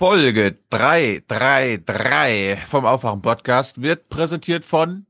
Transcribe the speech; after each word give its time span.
Folge 0.00 0.56
333 0.70 2.64
vom 2.68 2.84
Aufwachen 2.84 3.20
Podcast 3.20 3.82
wird 3.82 4.08
präsentiert 4.08 4.64
von 4.64 5.06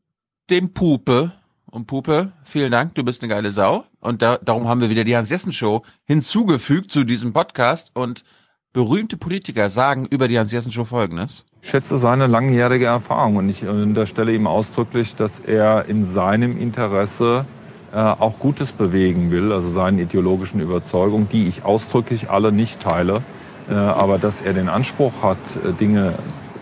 dem 0.49 0.73
Pupe. 0.73 1.33
Und 1.71 1.87
Pupe, 1.87 2.33
vielen 2.45 2.73
Dank, 2.73 2.95
du 2.95 3.05
bist 3.05 3.23
eine 3.23 3.29
geile 3.29 3.53
Sau. 3.53 3.85
Und 4.01 4.23
da, 4.23 4.39
darum 4.39 4.67
haben 4.67 4.81
wir 4.81 4.89
wieder 4.89 5.05
die 5.05 5.15
Hans-Jessen-Show 5.15 5.83
hinzugefügt 6.07 6.91
zu 6.91 7.05
diesem 7.05 7.35
Podcast. 7.35 7.91
Und 7.93 8.25
berühmte 8.73 9.19
Politiker 9.19 9.69
sagen 9.69 10.07
über 10.07 10.27
die 10.27 10.39
Hans-Jessen-Show 10.39 10.87
Folgendes. 10.87 11.45
Ich 11.61 11.69
schätze 11.69 11.99
seine 11.99 12.27
langjährige 12.27 12.87
Erfahrung 12.87 13.37
und 13.37 13.51
ich 13.51 13.67
unterstelle 13.67 14.33
ihm 14.33 14.47
ausdrücklich, 14.47 15.15
dass 15.15 15.39
er 15.39 15.85
in 15.85 16.03
seinem 16.03 16.59
Interesse 16.59 17.45
äh, 17.93 17.99
auch 17.99 18.39
Gutes 18.39 18.73
bewegen 18.73 19.31
will, 19.31 19.53
also 19.53 19.69
seinen 19.69 19.99
ideologischen 19.99 20.61
Überzeugungen, 20.61 21.29
die 21.29 21.47
ich 21.47 21.63
ausdrücklich 21.63 22.31
alle 22.31 22.53
nicht 22.53 22.81
teile. 22.81 23.23
Äh, 23.69 23.75
aber 23.75 24.19
dass 24.19 24.43
er 24.43 24.55
den 24.55 24.69
Anspruch 24.69 25.23
hat, 25.23 25.39
äh, 25.65 25.73
Dinge 25.73 26.15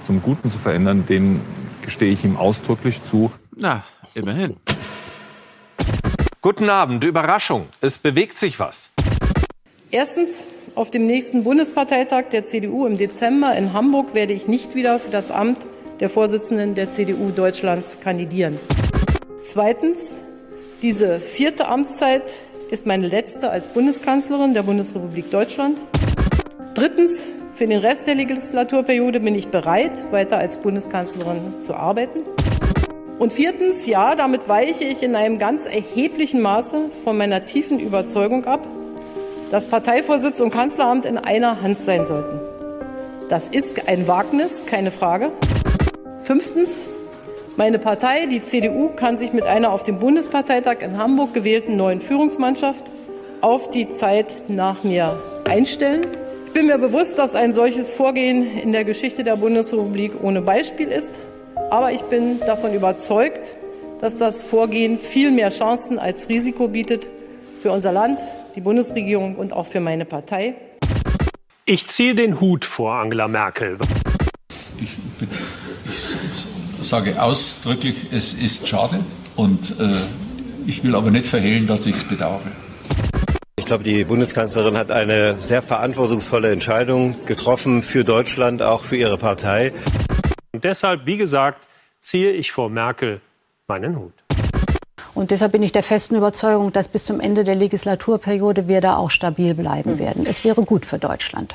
zum 0.05 0.23
Guten 0.23 0.51
zu 0.51 0.59
verändern, 0.59 1.05
den 1.09 1.41
gestehe 1.83 2.13
ich 2.13 2.25
ihm 2.25 2.37
ausdrücklich 2.37 3.03
zu. 3.03 3.31
Na, 3.57 3.85
immerhin. 4.15 4.57
Guten 6.43 6.69
Abend, 6.69 7.05
Überraschung. 7.05 7.67
Es 7.81 7.99
bewegt 7.99 8.39
sich 8.39 8.59
was. 8.61 8.91
Erstens, 9.91 10.49
auf 10.75 10.91
dem 10.91 11.07
nächsten 11.07 11.45
Bundesparteitag 11.45 12.27
der 12.33 12.45
CDU 12.45 12.87
im 12.87 12.99
Dezember 12.99 13.57
in 13.57 13.73
Hamburg 13.73 14.15
werde 14.15 14.33
ich 14.33 14.47
nicht 14.47 14.75
wieder 14.75 14.99
für 14.99 15.11
das 15.11 15.31
Amt 15.31 15.59
der 16.01 16.11
Vorsitzenden 16.11 16.75
der 16.75 16.91
CDU 16.91 17.31
Deutschlands 17.31 18.01
kandidieren. 18.01 18.59
Zweitens, 19.47 20.19
diese 20.83 21.21
vierte 21.21 21.69
Amtszeit 21.69 22.25
ist 22.71 22.85
meine 22.85 23.09
letzte 23.09 23.51
als 23.51 23.69
Bundeskanzlerin 23.69 24.55
der 24.55 24.65
Bundesrepublik 24.65 25.31
Deutschland. 25.31 25.81
Drittens, 26.77 27.25
für 27.55 27.67
den 27.67 27.79
Rest 27.79 28.07
der 28.07 28.17
Legislaturperiode 28.17 29.21
bin 29.21 29.35
ich 29.35 29.49
bereit, 29.49 30.13
weiter 30.13 30.37
als 30.37 30.59
Bundeskanzlerin 30.59 31.59
zu 31.59 31.73
arbeiten. 31.73 32.19
Und 33.19 33.33
viertens, 33.33 33.87
ja, 33.87 34.15
damit 34.15 34.47
weiche 34.47 34.85
ich 34.85 35.03
in 35.03 35.15
einem 35.15 35.39
ganz 35.39 35.65
erheblichen 35.65 36.43
Maße 36.43 36.91
von 37.03 37.17
meiner 37.17 37.47
tiefen 37.47 37.81
Überzeugung 37.81 38.45
ab, 38.45 38.67
dass 39.51 39.69
Parteivorsitz 39.69 40.39
und 40.43 40.51
Kanzleramt 40.51 41.07
in 41.07 41.17
einer 41.17 41.63
Hand 41.63 41.81
sein 41.81 42.05
sollten. 42.05 42.41
Das 43.31 43.49
ist 43.49 43.89
ein 43.89 44.07
Wagnis, 44.07 44.67
keine 44.67 44.91
Frage. 44.91 45.31
Fünftens, 46.25 46.85
meine 47.57 47.79
Partei, 47.79 48.27
die 48.27 48.45
CDU, 48.45 48.89
kann 48.89 49.17
sich 49.17 49.33
mit 49.33 49.45
einer 49.45 49.73
auf 49.73 49.83
dem 49.83 49.99
Bundesparteitag 49.99 50.83
in 50.83 50.99
Hamburg 50.99 51.33
gewählten 51.33 51.79
neuen 51.79 52.01
Führungsmannschaft 52.01 52.85
auf 53.41 53.71
die 53.71 53.95
Zeit 53.95 54.51
nach 54.51 54.85
mir 54.85 55.19
einstellen 55.49 56.03
bin 56.57 56.69
mir 56.69 56.79
bewusst, 56.79 57.19
dass 57.19 57.35
ein 57.35 57.53
solches 57.53 57.93
Vorgehen 57.93 58.59
in 58.59 58.73
der 58.73 58.87
Geschichte 58.87 59.23
der 59.23 59.37
Bundesrepublik 59.37 60.13
ohne 60.23 60.41
Beispiel 60.41 60.89
ist. 60.89 61.11
Aber 61.69 61.93
ich 61.93 62.01
bin 62.01 62.41
davon 62.41 62.73
überzeugt, 62.73 63.55
dass 64.01 64.17
das 64.17 64.43
Vorgehen 64.43 64.99
viel 64.99 65.33
mehr 65.33 65.51
Chancen 65.51 65.99
als 65.99 66.31
Risiko 66.31 66.69
bietet 66.69 67.09
für 67.61 67.73
unser 67.73 67.93
Land, 67.93 68.21
die 68.55 68.63
Bundesregierung 68.63 69.37
und 69.37 69.53
auch 69.53 69.67
für 69.67 69.81
meine 69.81 70.07
Partei. 70.07 70.55
Ich 71.67 71.89
ziehe 71.89 72.15
den 72.15 72.41
Hut 72.41 72.65
vor 72.65 72.95
Angela 72.95 73.29
Merkel. 73.29 73.77
Ich, 74.81 74.97
ich 75.85 76.89
sage 76.89 77.21
ausdrücklich, 77.21 77.97
es 78.13 78.33
ist 78.33 78.67
schade 78.67 78.99
und 79.37 79.79
äh, 79.79 79.91
ich 80.67 80.83
will 80.83 80.95
aber 80.95 81.11
nicht 81.11 81.27
verhehlen, 81.27 81.67
dass 81.67 81.85
ich 81.85 81.97
es 81.97 82.05
bedauere. 82.05 82.41
Ich 83.59 83.65
glaube, 83.65 83.85
die 83.85 84.05
Bundeskanzlerin 84.05 84.77
hat 84.77 84.91
eine 84.91 85.41
sehr 85.41 85.63
verantwortungsvolle 85.63 86.53
Entscheidung 86.53 87.25
getroffen 87.25 87.83
für 87.83 88.05
Deutschland, 88.05 88.61
auch 88.63 88.85
für 88.85 88.97
ihre 88.97 89.17
Partei. 89.17 89.73
Und 90.53 90.63
deshalb, 90.63 91.07
wie 91.07 91.17
gesagt, 91.17 91.67
ziehe 91.99 92.31
ich 92.31 92.53
vor 92.53 92.69
Merkel 92.69 93.21
meinen 93.67 93.99
Hut. 93.99 94.13
Und 95.15 95.31
deshalb 95.31 95.53
bin 95.53 95.63
ich 95.63 95.73
der 95.73 95.83
festen 95.83 96.17
Überzeugung, 96.17 96.71
dass 96.73 96.89
bis 96.89 97.07
zum 97.07 97.19
Ende 97.19 97.43
der 97.43 97.55
Legislaturperiode 97.55 98.69
wir 98.69 98.83
da 98.83 98.99
auch 98.99 99.11
stabil 99.11 99.55
bleiben 99.55 99.99
werden. 99.99 100.27
Es 100.29 100.45
wäre 100.45 100.63
gut 100.63 100.85
für 100.85 100.99
Deutschland. 100.99 101.55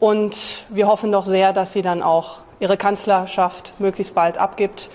Und 0.00 0.64
wir 0.70 0.88
hoffen 0.88 1.12
doch 1.12 1.26
sehr, 1.26 1.52
dass 1.52 1.74
sie 1.74 1.82
dann 1.82 2.02
auch 2.02 2.40
ihre 2.60 2.78
Kanzlerschaft 2.78 3.78
möglichst 3.78 4.14
bald 4.14 4.38
abgibt. 4.38 4.90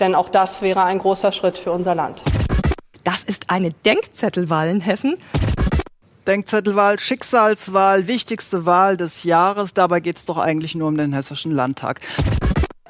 Denn 0.00 0.14
auch 0.14 0.28
das 0.28 0.60
wäre 0.60 0.84
ein 0.84 0.98
großer 0.98 1.32
Schritt 1.32 1.56
für 1.56 1.72
unser 1.72 1.94
Land. 1.94 2.22
Das 3.04 3.24
ist 3.24 3.50
eine 3.50 3.70
Denkzettelwahl 3.70 4.68
in 4.68 4.80
Hessen. 4.80 5.16
Denkzettelwahl, 6.26 6.98
Schicksalswahl, 6.98 8.06
wichtigste 8.06 8.66
Wahl 8.66 8.96
des 8.96 9.24
Jahres. 9.24 9.72
Dabei 9.72 10.00
geht 10.00 10.16
es 10.16 10.26
doch 10.26 10.36
eigentlich 10.36 10.74
nur 10.74 10.88
um 10.88 10.96
den 10.96 11.12
Hessischen 11.12 11.52
Landtag. 11.52 12.00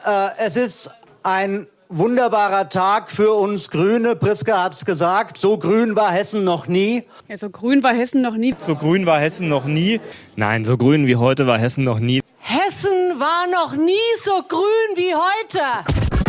Äh, 0.05 0.29
es 0.39 0.57
ist 0.57 0.91
ein 1.23 1.69
wunderbarer 1.89 2.69
Tag 2.69 3.11
für 3.11 3.33
uns 3.33 3.71
Grüne. 3.71 4.17
Priska 4.17 4.65
hat 4.65 4.75
es 4.75 4.85
gesagt, 4.85 5.39
so 5.39 5.59
grün 5.59 5.97
war 5.97 6.13
Hessen 6.13 6.45
noch 6.45 6.67
nie. 6.67 7.05
Ja, 7.29 7.37
so 7.37 7.51
grün 7.51 7.83
war 7.83 7.95
Hessen 7.95 8.23
noch 8.23 8.37
nie. 8.37 8.55
So 8.59 8.77
grün 8.77 9.07
war 9.07 9.19
Hessen 9.19 9.49
noch 9.49 9.65
nie. 9.65 10.01
Nein, 10.37 10.65
so 10.65 10.77
grün 10.77 11.07
wie 11.07 11.17
heute 11.17 11.47
war 11.47 11.59
Hessen 11.59 11.85
noch 11.85 11.99
nie. 11.99 12.21
Hessen 12.39 13.19
war 13.19 13.47
noch 13.51 13.77
nie 13.77 13.95
so 14.23 14.43
grün 14.49 14.97
wie 14.97 15.15
heute. 15.15 16.20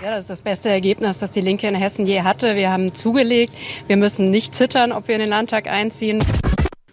Ja, 0.00 0.12
das 0.12 0.20
ist 0.20 0.30
das 0.30 0.42
beste 0.42 0.68
Ergebnis, 0.68 1.18
das 1.18 1.32
die 1.32 1.40
Linke 1.40 1.66
in 1.66 1.74
Hessen 1.74 2.06
je 2.06 2.22
hatte. 2.22 2.54
Wir 2.54 2.70
haben 2.70 2.94
zugelegt. 2.94 3.52
Wir 3.88 3.96
müssen 3.96 4.30
nicht 4.30 4.54
zittern, 4.54 4.92
ob 4.92 5.08
wir 5.08 5.16
in 5.16 5.20
den 5.20 5.28
Landtag 5.28 5.66
einziehen. 5.66 6.24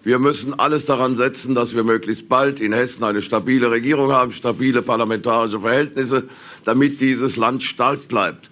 Wir 0.01 0.17
müssen 0.17 0.59
alles 0.59 0.87
daran 0.87 1.15
setzen, 1.15 1.53
dass 1.53 1.75
wir 1.75 1.83
möglichst 1.83 2.29
bald 2.29 2.59
in 2.59 2.73
Hessen 2.73 3.03
eine 3.03 3.21
stabile 3.21 3.69
Regierung 3.69 4.11
haben, 4.11 4.31
stabile 4.31 4.81
parlamentarische 4.81 5.61
Verhältnisse, 5.61 6.23
damit 6.63 6.99
dieses 6.99 7.37
Land 7.37 7.63
stark 7.63 8.07
bleibt. 8.07 8.49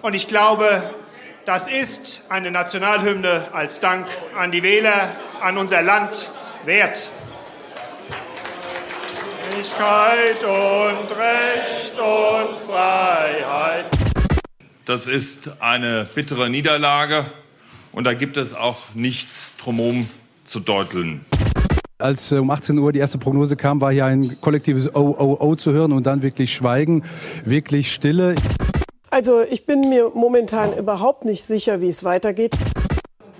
Und 0.00 0.14
ich 0.14 0.28
glaube, 0.28 0.84
das 1.44 1.66
ist 1.68 2.26
eine 2.28 2.52
Nationalhymne 2.52 3.48
als 3.52 3.80
Dank 3.80 4.06
an 4.36 4.52
die 4.52 4.62
Wähler, 4.62 5.10
an 5.40 5.58
unser 5.58 5.82
Land 5.82 6.28
wert. 6.64 7.08
Gerechtigkeit 9.66 10.44
und 10.44 11.10
Recht 11.16 11.94
und 11.98 12.58
Freiheit. 12.60 13.86
Das 14.84 15.06
ist 15.06 15.60
eine 15.60 16.06
bittere 16.14 16.48
Niederlage 16.48 17.24
und 17.92 18.04
da 18.04 18.14
gibt 18.14 18.36
es 18.36 18.54
auch 18.54 18.94
nichts 18.94 19.56
drumherum 19.56 20.08
zu 20.44 20.60
deuteln. 20.60 21.24
Als 21.98 22.30
äh, 22.30 22.36
um 22.36 22.50
18 22.50 22.78
Uhr 22.78 22.92
die 22.92 22.98
erste 22.98 23.18
Prognose 23.18 23.56
kam, 23.56 23.80
war 23.80 23.90
hier 23.92 24.04
ein 24.04 24.40
kollektives 24.40 24.94
Oh, 24.94 25.16
oh, 25.18 25.36
oh 25.40 25.54
zu 25.56 25.72
hören 25.72 25.92
und 25.92 26.06
dann 26.06 26.22
wirklich 26.22 26.54
Schweigen, 26.54 27.04
wirklich 27.44 27.92
Stille. 27.92 28.36
Also 29.10 29.42
ich 29.42 29.66
bin 29.66 29.88
mir 29.88 30.10
momentan 30.14 30.76
überhaupt 30.76 31.24
nicht 31.24 31.44
sicher, 31.44 31.80
wie 31.80 31.88
es 31.88 32.04
weitergeht. 32.04 32.52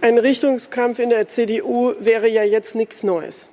Ein 0.01 0.19
Richtungskampf 0.19 0.99
in 0.99 1.11
der 1.11 1.29
CDU 1.29 1.95
wäre 2.01 2.29
ja 2.29 2.43
jetzt 2.43 2.75
nichts 2.75 3.03
Neues. 3.03 3.47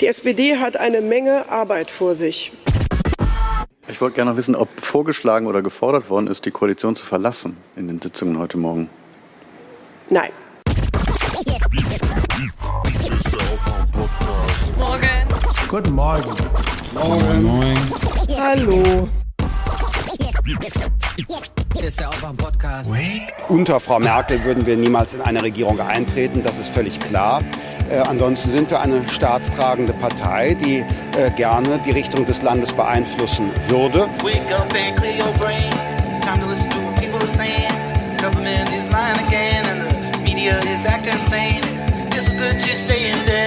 Die 0.00 0.06
SPD 0.06 0.56
hat 0.56 0.76
eine 0.76 1.00
Menge 1.00 1.48
Arbeit 1.48 1.90
vor 1.90 2.14
sich. 2.14 2.52
Ich 3.88 4.00
wollte 4.00 4.16
gerne 4.16 4.30
noch 4.30 4.36
wissen, 4.36 4.54
ob 4.54 4.68
vorgeschlagen 4.80 5.46
oder 5.46 5.60
gefordert 5.60 6.08
worden 6.08 6.26
ist, 6.26 6.46
die 6.46 6.50
Koalition 6.50 6.96
zu 6.96 7.04
verlassen 7.04 7.56
in 7.76 7.88
den 7.88 8.00
Sitzungen 8.00 8.38
heute 8.38 8.56
Morgen. 8.56 8.88
Nein. 10.08 10.30
Morgen. 14.78 15.08
Guten 15.68 15.94
Morgen. 15.94 16.36
Morgen. 16.94 17.42
Morgen. 17.42 17.78
Hallo. 18.38 19.08
Ist 20.44 22.00
der 22.00 22.08
Aufwand-Podcast. 22.08 22.92
Unter 23.48 23.78
Frau 23.78 24.00
Merkel 24.00 24.42
würden 24.42 24.66
wir 24.66 24.76
niemals 24.76 25.14
in 25.14 25.20
eine 25.20 25.40
Regierung 25.40 25.78
eintreten, 25.80 26.42
das 26.42 26.58
ist 26.58 26.70
völlig 26.70 26.98
klar. 26.98 27.42
Äh, 27.88 27.98
ansonsten 27.98 28.50
sind 28.50 28.70
wir 28.70 28.80
eine 28.80 29.08
staatstragende 29.08 29.92
Partei, 29.92 30.54
die 30.54 30.78
äh, 31.16 31.30
gerne 31.36 31.78
die 31.84 31.92
Richtung 31.92 32.26
des 32.26 32.42
Landes 32.42 32.72
beeinflussen 32.72 33.50
würde. 33.68 34.08
Wake 34.22 34.52
up 34.52 34.72
and 34.74 34.96
clear 34.96 35.24
your 35.24 35.32
brain. 35.34 35.70
Time 36.22 36.40
to 36.40 36.48
listen 36.48 36.68
to 36.70 36.78
what 36.78 36.96
people 36.96 37.20
are 37.20 37.36
saying. 37.36 37.70
Government 38.18 38.68
is 38.70 38.90
lying 38.90 39.18
again 39.26 39.64
and 39.66 40.14
the 40.14 40.18
media 40.22 40.58
is 40.58 40.84
acting 40.84 41.18
insane. 41.20 41.62
It's 42.12 42.28
good 42.30 42.58
to 42.58 42.76
stay 42.76 43.10
in 43.10 43.24
bed 43.26 43.41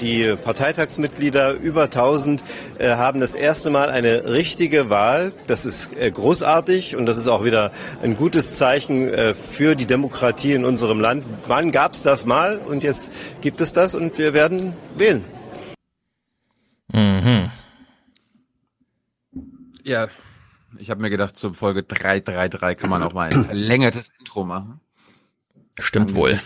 die 0.00 0.36
Parteitagsmitglieder, 0.36 1.54
über 1.54 1.84
1000, 1.84 2.44
äh, 2.78 2.90
haben 2.90 3.20
das 3.20 3.34
erste 3.34 3.70
Mal 3.70 3.90
eine 3.90 4.32
richtige 4.32 4.90
Wahl. 4.90 5.32
Das 5.46 5.66
ist 5.66 5.90
äh, 5.96 6.10
großartig 6.10 6.96
und 6.96 7.06
das 7.06 7.16
ist 7.16 7.26
auch 7.26 7.44
wieder 7.44 7.72
ein 8.02 8.16
gutes 8.16 8.56
Zeichen 8.56 9.08
äh, 9.08 9.34
für 9.34 9.74
die 9.74 9.86
Demokratie 9.86 10.52
in 10.52 10.64
unserem 10.64 11.00
Land. 11.00 11.24
Wann 11.46 11.72
gab 11.72 11.94
es 11.94 12.02
das 12.02 12.24
mal 12.24 12.58
und 12.58 12.82
jetzt 12.82 13.12
gibt 13.40 13.60
es 13.60 13.72
das 13.72 13.94
und 13.94 14.18
wir 14.18 14.34
werden 14.34 14.74
wählen. 14.96 15.24
Mhm. 16.92 17.50
Ja, 19.82 20.08
ich 20.78 20.90
habe 20.90 21.00
mir 21.00 21.10
gedacht, 21.10 21.36
zur 21.36 21.54
Folge 21.54 21.82
333 21.82 22.78
kann 22.78 22.90
man 22.90 23.02
auch 23.02 23.12
mal 23.12 23.30
ein 23.32 23.44
verlängertes 23.46 24.10
Intro 24.18 24.44
machen. 24.44 24.80
Stimmt 25.78 26.14
wohl. 26.14 26.38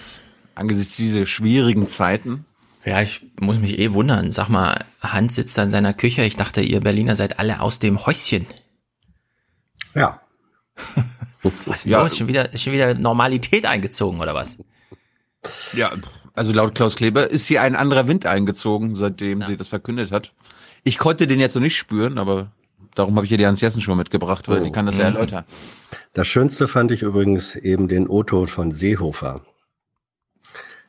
angesichts 0.54 0.96
dieser 0.96 1.26
schwierigen 1.26 1.88
Zeiten. 1.88 2.44
Ja, 2.84 3.00
ich 3.00 3.22
muss 3.40 3.58
mich 3.58 3.78
eh 3.78 3.92
wundern. 3.94 4.30
Sag 4.32 4.48
mal, 4.48 4.78
Hans 5.00 5.34
sitzt 5.36 5.56
da 5.56 5.62
in 5.62 5.70
seiner 5.70 5.94
Küche. 5.94 6.22
Ich 6.24 6.36
dachte, 6.36 6.60
ihr 6.60 6.80
Berliner 6.80 7.16
seid 7.16 7.38
alle 7.38 7.60
aus 7.60 7.78
dem 7.78 8.04
Häuschen. 8.04 8.46
Ja. 9.94 10.20
Was 11.66 11.80
ist 11.80 11.86
Ja. 11.86 12.02
los? 12.02 12.16
Schon 12.16 12.26
wieder, 12.28 12.52
ist 12.52 12.62
schon 12.62 12.72
wieder 12.72 12.94
Normalität 12.94 13.66
eingezogen 13.66 14.20
oder 14.20 14.34
was? 14.34 14.58
Ja, 15.74 15.92
also 16.32 16.52
laut 16.52 16.74
Klaus 16.74 16.96
Kleber 16.96 17.30
ist 17.30 17.46
hier 17.46 17.60
ein 17.60 17.76
anderer 17.76 18.08
Wind 18.08 18.24
eingezogen, 18.24 18.94
seitdem 18.94 19.42
sie 19.42 19.58
das 19.58 19.68
verkündet 19.68 20.10
hat. 20.10 20.32
Ich 20.84 20.96
konnte 20.96 21.26
den 21.26 21.40
jetzt 21.40 21.54
noch 21.54 21.60
nicht 21.60 21.76
spüren, 21.76 22.18
aber 22.18 22.50
darum 22.94 23.14
habe 23.16 23.26
ich 23.26 23.28
hier 23.28 23.36
die 23.36 23.46
Hans 23.46 23.60
Jessen 23.60 23.82
schon 23.82 23.98
mitgebracht, 23.98 24.48
weil 24.48 24.62
die 24.62 24.72
kann 24.72 24.86
das 24.86 24.96
ja 24.96 25.08
Mhm. 25.10 25.16
erläutern. 25.16 25.44
Das 26.14 26.26
Schönste 26.26 26.66
fand 26.66 26.90
ich 26.92 27.02
übrigens 27.02 27.56
eben 27.56 27.88
den 27.88 28.08
O-Ton 28.08 28.46
von 28.46 28.70
Seehofer. 28.72 29.42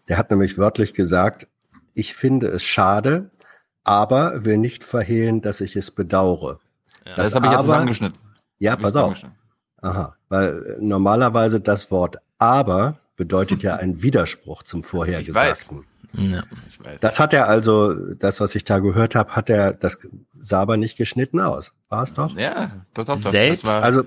Der 0.07 0.18
hat 0.18 0.31
nämlich 0.31 0.57
wörtlich 0.57 0.94
gesagt, 0.94 1.47
ich 1.95 2.13
finde 2.13 2.47
es 2.47 2.63
schade, 2.63 3.31
aber 3.83 4.45
will 4.45 4.57
nicht 4.57 4.83
verhehlen, 4.83 5.42
dass 5.42 5.62
ich 5.62 5.75
es 5.75 5.89
bedauere. 5.92 6.59
das 7.15 7.33
habe 7.33 7.47
ich 7.47 7.51
jetzt 7.51 7.62
zusammengeschnitten. 7.63 8.19
Ja, 8.59 8.74
Hab 8.74 8.80
ich 8.80 8.83
pass 8.83 8.95
auf. 8.95 9.15
Aha, 9.81 10.15
weil 10.30 10.77
äh, 10.80 10.81
normalerweise 10.83 11.59
das 11.59 11.89
Wort 11.92 12.18
aber 12.38 12.97
bedeutet 13.15 13.63
ja 13.63 13.75
ein 13.77 14.01
Widerspruch 14.01 14.63
zum 14.63 14.83
Vorhergesagten. 14.83 15.86
Ja. 16.13 16.42
Ich 16.69 16.83
weiß. 16.83 17.00
Das 17.01 17.19
hat 17.19 17.33
er 17.33 17.47
also, 17.47 17.94
das, 18.15 18.39
was 18.39 18.56
ich 18.56 18.63
da 18.63 18.80
gehört 18.80 19.15
habe, 19.15 19.36
hat 19.36 19.50
er, 19.50 19.74
das 19.74 19.97
sah 20.39 20.62
aber 20.62 20.77
nicht 20.77 20.97
geschnitten 20.97 21.39
aus. 21.42 21.74
War 21.89 22.03
es 22.03 22.13
doch? 22.13 22.36
Ja, 22.38 22.71
doch, 22.94 23.06
doch, 23.06 23.15
doch. 23.21 23.31
Selbst- 23.31 23.63
Das 23.68 23.77
war, 23.77 23.83
Also, 23.83 24.03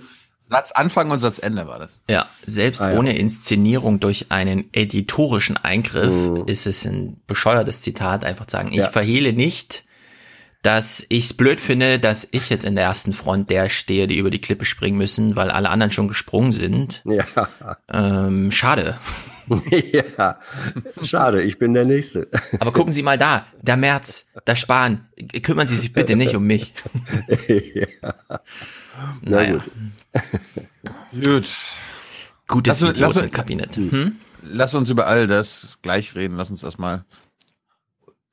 Satz 0.51 0.73
Anfang 0.73 1.11
und 1.11 1.19
Satz 1.21 1.39
Ende 1.39 1.67
war 1.67 1.79
das. 1.79 2.01
Ja, 2.09 2.27
selbst 2.47 2.81
Ah, 2.83 2.93
ja. 2.93 2.99
ohne 2.99 3.17
Inszenierung 3.17 4.01
durch 4.01 4.27
einen 4.31 4.69
editorischen 4.73 5.57
Eingriff 5.57 6.13
Mhm. 6.13 6.45
ist 6.47 6.67
es 6.67 6.85
ein 6.87 7.21
bescheuertes 7.27 7.83
Zitat, 7.83 8.25
einfach 8.25 8.47
zu 8.47 8.57
sagen, 8.57 8.71
ich 8.71 8.77
Ja. 8.79 8.89
verhehle 8.91 9.33
nicht, 9.33 9.85
dass 10.63 11.05
ich's 11.09 11.35
blöd 11.35 11.61
finde, 11.61 11.99
dass 11.99 12.27
ich 12.33 12.51
jetzt 12.51 12.65
in 12.65 12.75
der 12.77 12.85
ersten 12.87 13.13
Front 13.13 13.49
der 13.51 13.69
stehe, 13.69 14.07
die 14.07 14.17
über 14.19 14.31
die 14.31 14.41
Klippe 14.41 14.65
springen 14.65 14.99
müssen, 14.99 15.37
weil 15.37 15.51
alle 15.51 15.71
anderen 15.71 15.93
schon 15.93 16.09
gesprungen 16.09 16.53
sind. 16.53 17.03
ja, 17.05 17.25
Ähm, 17.93 18.51
schade. 18.51 18.97
ja, 19.93 20.39
schade, 21.03 21.43
ich 21.43 21.59
bin 21.59 21.73
der 21.73 21.85
Nächste. 21.87 22.29
Aber 22.61 22.71
gucken 22.73 22.93
Sie 22.93 23.03
mal 23.03 23.17
da, 23.17 23.47
der 23.63 23.77
Merz, 23.79 24.29
der 24.47 24.57
Spahn, 24.57 25.09
kümmern 25.43 25.67
Sie 25.67 25.77
sich 25.79 25.93
bitte 25.95 26.17
nicht 26.17 26.35
um 26.35 26.45
mich. 26.47 26.75
ja. 27.49 28.15
Na 29.23 29.37
Naja. 29.37 29.53
gut. 29.53 29.63
Gut. 31.25 31.57
Gutes 32.47 32.81
Lass 32.81 32.99
lass 32.99 33.17
uns- 33.17 33.17
Idiotenkabinett. 33.17 33.77
Hm? 33.77 34.17
Lass 34.43 34.75
uns 34.75 34.89
über 34.91 35.07
all 35.07 35.27
das 35.27 35.79
gleich 35.83 36.15
reden. 36.15 36.37
Lass 36.37 36.51
uns 36.51 36.63
erstmal 36.63 37.05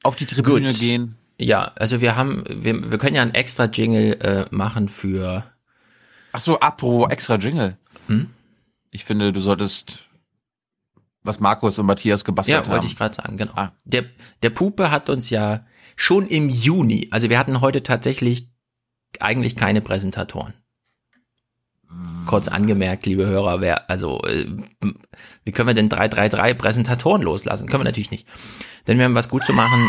auf 0.03 0.15
die 0.15 0.25
Tribüne 0.25 0.69
Gut. 0.69 0.79
gehen. 0.79 1.15
Ja, 1.37 1.71
also 1.75 1.99
wir 1.99 2.15
haben, 2.15 2.43
wir, 2.47 2.91
wir 2.91 2.97
können 2.97 3.15
ja 3.15 3.21
einen 3.21 3.33
extra 3.33 3.65
Jingle 3.65 4.13
äh, 4.21 4.45
machen 4.55 4.87
für 4.87 5.43
Ach 6.31 6.39
so, 6.39 6.59
apro 6.59 7.07
extra 7.09 7.35
Jingle. 7.35 7.77
Hm? 8.07 8.29
Ich 8.91 9.03
finde, 9.03 9.33
du 9.33 9.41
solltest 9.41 9.99
was 11.23 11.39
Markus 11.39 11.79
und 11.79 11.87
Matthias 11.87 12.23
gebastelt 12.23 12.53
Ja, 12.55 12.61
haben. 12.63 12.71
wollte 12.71 12.85
ich 12.85 12.95
gerade 12.95 13.15
sagen, 13.15 13.35
genau. 13.35 13.53
Ah. 13.55 13.71
Der, 13.83 14.05
der 14.43 14.51
Pupe 14.51 14.91
hat 14.91 15.09
uns 15.09 15.29
ja 15.29 15.65
schon 15.95 16.27
im 16.27 16.49
Juni, 16.49 17.07
also 17.11 17.29
wir 17.29 17.39
hatten 17.39 17.61
heute 17.61 17.81
tatsächlich 17.83 18.47
eigentlich 19.21 19.55
keine 19.55 19.81
Präsentatoren. 19.81 20.53
Kurz 22.25 22.47
angemerkt, 22.47 23.05
liebe 23.05 23.25
Hörer, 23.25 23.61
wer, 23.61 23.89
also, 23.89 24.21
äh, 24.23 24.47
wie 25.43 25.51
können 25.51 25.67
wir 25.67 25.75
denn 25.75 25.89
333 25.89 26.57
Präsentatoren 26.57 27.21
loslassen? 27.21 27.67
Können 27.67 27.81
wir 27.81 27.85
natürlich 27.85 28.11
nicht. 28.11 28.27
Denn 28.87 28.97
wir 28.97 29.05
haben 29.05 29.15
was 29.15 29.29
gut 29.29 29.45
zu 29.45 29.53
machen. 29.53 29.87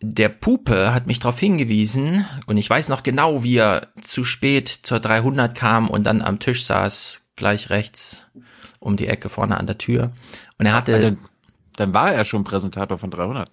Der 0.00 0.30
Pupe 0.30 0.92
hat 0.92 1.06
mich 1.06 1.20
darauf 1.20 1.38
hingewiesen 1.38 2.26
und 2.46 2.56
ich 2.56 2.68
weiß 2.68 2.88
noch 2.88 3.04
genau, 3.04 3.44
wie 3.44 3.58
er 3.58 3.88
zu 4.00 4.24
spät 4.24 4.68
zur 4.68 4.98
300 4.98 5.54
kam 5.54 5.88
und 5.88 6.04
dann 6.04 6.22
am 6.22 6.40
Tisch 6.40 6.64
saß, 6.64 7.30
gleich 7.36 7.70
rechts 7.70 8.26
um 8.80 8.96
die 8.96 9.06
Ecke 9.06 9.28
vorne 9.28 9.58
an 9.58 9.66
der 9.66 9.78
Tür. 9.78 10.12
Und 10.58 10.66
er 10.66 10.74
hatte, 10.74 11.00
dann, 11.00 11.18
dann 11.76 11.94
war 11.94 12.12
er 12.12 12.24
schon 12.24 12.42
Präsentator 12.42 12.98
von 12.98 13.10
300. 13.10 13.48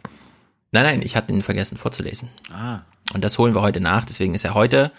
nein, 0.72 0.84
nein, 0.84 1.02
ich 1.04 1.16
hatte 1.16 1.34
ihn 1.34 1.44
vergessen 1.44 1.78
vorzulesen. 1.78 2.30
Ah. 2.52 2.82
Und 3.14 3.24
das 3.24 3.38
holen 3.38 3.56
wir 3.56 3.62
heute 3.62 3.80
nach. 3.80 4.06
Deswegen 4.06 4.36
ist 4.36 4.46
er 4.46 4.54
heute 4.54 4.92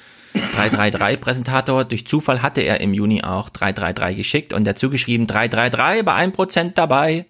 333 0.57 1.21
Präsentator. 1.21 1.85
Durch 1.85 2.07
Zufall 2.07 2.43
hatte 2.43 2.61
er 2.61 2.81
im 2.81 2.95
Juni 2.95 3.23
auch 3.23 3.49
333 3.49 4.17
geschickt 4.17 4.53
und 4.53 4.65
dazu 4.67 4.91
geschrieben 4.91 5.27
333 5.27 6.05
bei 6.05 6.17
1% 6.17 6.73
dabei. 6.75 7.27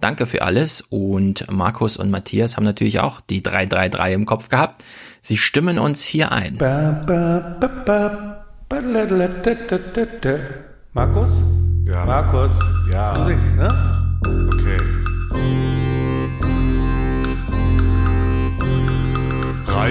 Danke 0.00 0.26
für 0.26 0.42
alles. 0.42 0.82
Und 0.82 1.50
Markus 1.50 1.96
und 1.96 2.10
Matthias 2.10 2.56
haben 2.56 2.64
natürlich 2.64 3.00
auch 3.00 3.20
die 3.20 3.42
333 3.42 4.14
im 4.14 4.26
Kopf 4.26 4.48
gehabt. 4.48 4.84
Sie 5.20 5.36
stimmen 5.36 5.78
uns 5.78 6.04
hier 6.04 6.32
ein. 6.32 6.58
Markus? 10.92 11.40
Ja. 11.86 12.04
Markus? 12.04 12.52
Ja. 12.90 13.14
Du 13.14 13.24
singst, 13.24 13.56
ne? 13.56 13.68
Okay. 14.52 14.63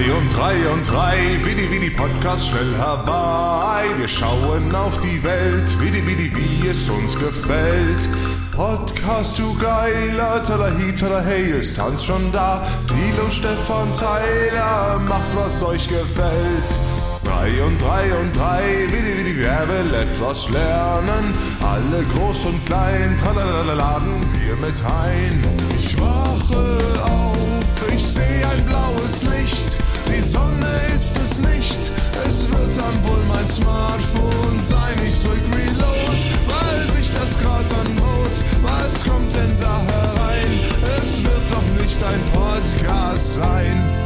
Drei 0.04 0.12
und 0.12 0.36
drei 0.36 0.68
und 0.68 0.90
drei, 0.90 1.40
wie 1.44 1.78
die 1.80 1.88
Podcast 1.88 2.48
schnell 2.48 2.74
herbei. 2.76 3.84
Wir 3.96 4.06
schauen 4.06 4.74
auf 4.74 5.00
die 5.00 5.24
Welt, 5.24 5.80
wie 5.80 5.90
die, 5.90 6.36
wie 6.36 6.68
es 6.68 6.90
uns 6.90 7.18
gefällt. 7.18 8.06
Podcast, 8.54 9.38
du 9.38 9.56
geiler, 9.56 10.42
Talahi, 10.42 10.92
Talahey, 10.92 11.58
ist 11.58 11.80
Hans 11.80 12.04
schon 12.04 12.30
da. 12.32 12.62
Thilo, 12.86 13.30
Stefan, 13.30 13.94
Tyler, 13.94 15.00
macht 15.08 15.34
was 15.34 15.62
euch 15.62 15.88
gefällt. 15.88 16.76
Drei 17.22 17.62
und 17.64 17.80
drei 17.80 18.14
und 18.20 18.36
drei, 18.36 18.86
wie 18.88 19.24
die, 19.24 19.38
wer 19.38 19.66
will 19.70 19.94
etwas 19.94 20.50
lernen? 20.50 21.32
Alle 21.62 22.04
groß 22.14 22.44
und 22.44 22.66
klein, 22.66 23.18
tralalala, 23.24 23.72
laden 23.72 24.20
wir 24.34 24.56
mit 24.56 24.82
ein. 24.84 25.40
Ich 25.78 25.98
wache 25.98 26.78
auf, 27.10 27.90
ich 27.90 28.06
sehe 28.06 28.46
ein 28.46 28.66
blaues 28.66 29.22
Licht. 29.22 29.78
Die 30.08 30.22
Sonne 30.22 30.80
ist 30.94 31.16
es 31.18 31.38
nicht, 31.40 31.80
es 32.26 32.48
wird 32.48 32.76
dann 32.76 33.08
wohl 33.08 33.22
mein 33.28 33.46
Smartphone 33.48 34.62
sein. 34.62 34.96
Ich 35.06 35.18
drück 35.20 35.42
Reload, 35.54 36.18
weil 36.48 36.90
sich 36.90 37.10
das 37.12 37.40
grad 37.40 37.72
anbot. 37.72 38.30
Was 38.62 39.04
kommt 39.04 39.34
denn 39.34 39.56
da 39.60 39.82
herein? 39.82 40.60
Es 40.98 41.22
wird 41.22 41.50
doch 41.50 41.82
nicht 41.82 42.02
ein 42.02 42.20
Podcast 42.32 43.34
sein. 43.34 44.04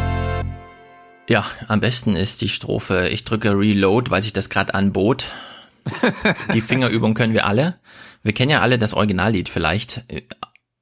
Ja, 1.28 1.44
am 1.66 1.80
besten 1.80 2.16
ist 2.16 2.40
die 2.40 2.48
Strophe, 2.48 3.08
ich 3.10 3.24
drücke 3.24 3.50
Reload, 3.50 4.10
weil 4.10 4.22
sich 4.22 4.32
das 4.32 4.48
gerade 4.48 4.74
anbot. 4.74 5.26
Die 6.54 6.62
Fingerübung 6.62 7.14
können 7.14 7.34
wir 7.34 7.46
alle. 7.46 7.76
Wir 8.22 8.32
kennen 8.32 8.50
ja 8.50 8.60
alle 8.60 8.78
das 8.78 8.94
Originallied 8.94 9.48
vielleicht. 9.48 10.04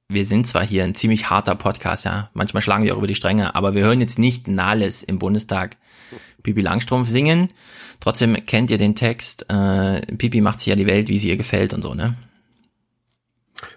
Wir 0.08 0.24
sind 0.24 0.46
zwar 0.46 0.64
hier 0.64 0.84
ein 0.84 0.94
ziemlich 0.94 1.30
harter 1.30 1.56
Podcast, 1.56 2.04
ja. 2.04 2.30
Manchmal 2.32 2.62
schlagen 2.62 2.84
wir 2.84 2.94
auch 2.94 2.98
über 2.98 3.08
die 3.08 3.16
Stränge, 3.16 3.56
aber 3.56 3.74
wir 3.74 3.82
hören 3.82 4.00
jetzt 4.00 4.20
nicht 4.20 4.46
Nahles 4.46 5.02
im 5.02 5.18
Bundestag 5.18 5.76
Pipi 6.44 6.60
Langstrumpf 6.60 7.08
singen. 7.08 7.48
Trotzdem 7.98 8.46
kennt 8.46 8.70
ihr 8.70 8.78
den 8.78 8.94
Text, 8.94 9.50
äh, 9.50 10.00
Pipi 10.16 10.40
macht 10.40 10.60
sich 10.60 10.68
ja 10.68 10.76
die 10.76 10.86
Welt, 10.86 11.08
wie 11.08 11.18
sie 11.18 11.28
ihr 11.28 11.36
gefällt 11.36 11.74
und 11.74 11.82
so, 11.82 11.94
ne? 11.94 12.14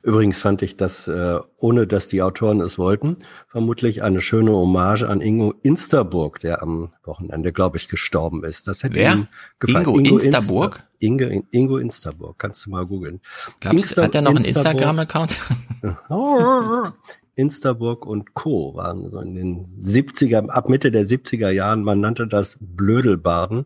Übrigens 0.04 0.40
fand 0.40 0.62
ich 0.62 0.78
das, 0.78 1.08
äh, 1.08 1.40
ohne 1.58 1.88
dass 1.88 2.08
die 2.08 2.22
Autoren 2.22 2.62
es 2.62 2.78
wollten, 2.78 3.18
vermutlich 3.48 4.04
eine 4.04 4.22
schöne 4.22 4.52
Hommage 4.52 5.04
an 5.04 5.22
Ingo 5.22 5.54
Insterburg, 5.64 6.40
der 6.40 6.62
am 6.62 6.92
Wochenende, 7.04 7.52
glaube 7.54 7.78
ich, 7.78 7.88
gestorben 7.88 8.44
ist. 8.44 8.68
Das 8.68 8.84
hätte 8.84 8.96
Wer? 8.96 9.14
ihm 9.14 9.28
gefallen. 9.60 9.86
Ingo 9.88 10.18
Insterburg? 10.18 10.84
Ingo, 11.00 11.44
Ingo 11.52 11.78
Insterburg, 11.78 12.38
kannst 12.38 12.66
du 12.66 12.72
mal 12.72 12.86
googeln. 12.86 13.22
Insta- 13.64 14.04
hat 14.04 14.16
er 14.16 14.22
noch 14.22 14.36
einen 14.36 14.46
Instagram-Account? 14.46 15.36
Insterburg 17.36 18.06
und 18.06 18.34
Co. 18.34 18.76
waren 18.76 19.10
so 19.10 19.22
in 19.22 19.34
den 19.34 19.66
70er, 19.82 20.50
ab 20.50 20.68
Mitte 20.68 20.92
der 20.92 21.06
70er 21.06 21.50
Jahren, 21.50 21.84
man 21.84 22.02
nannte 22.02 22.28
das 22.28 22.58
Blödelbaden. 22.60 23.66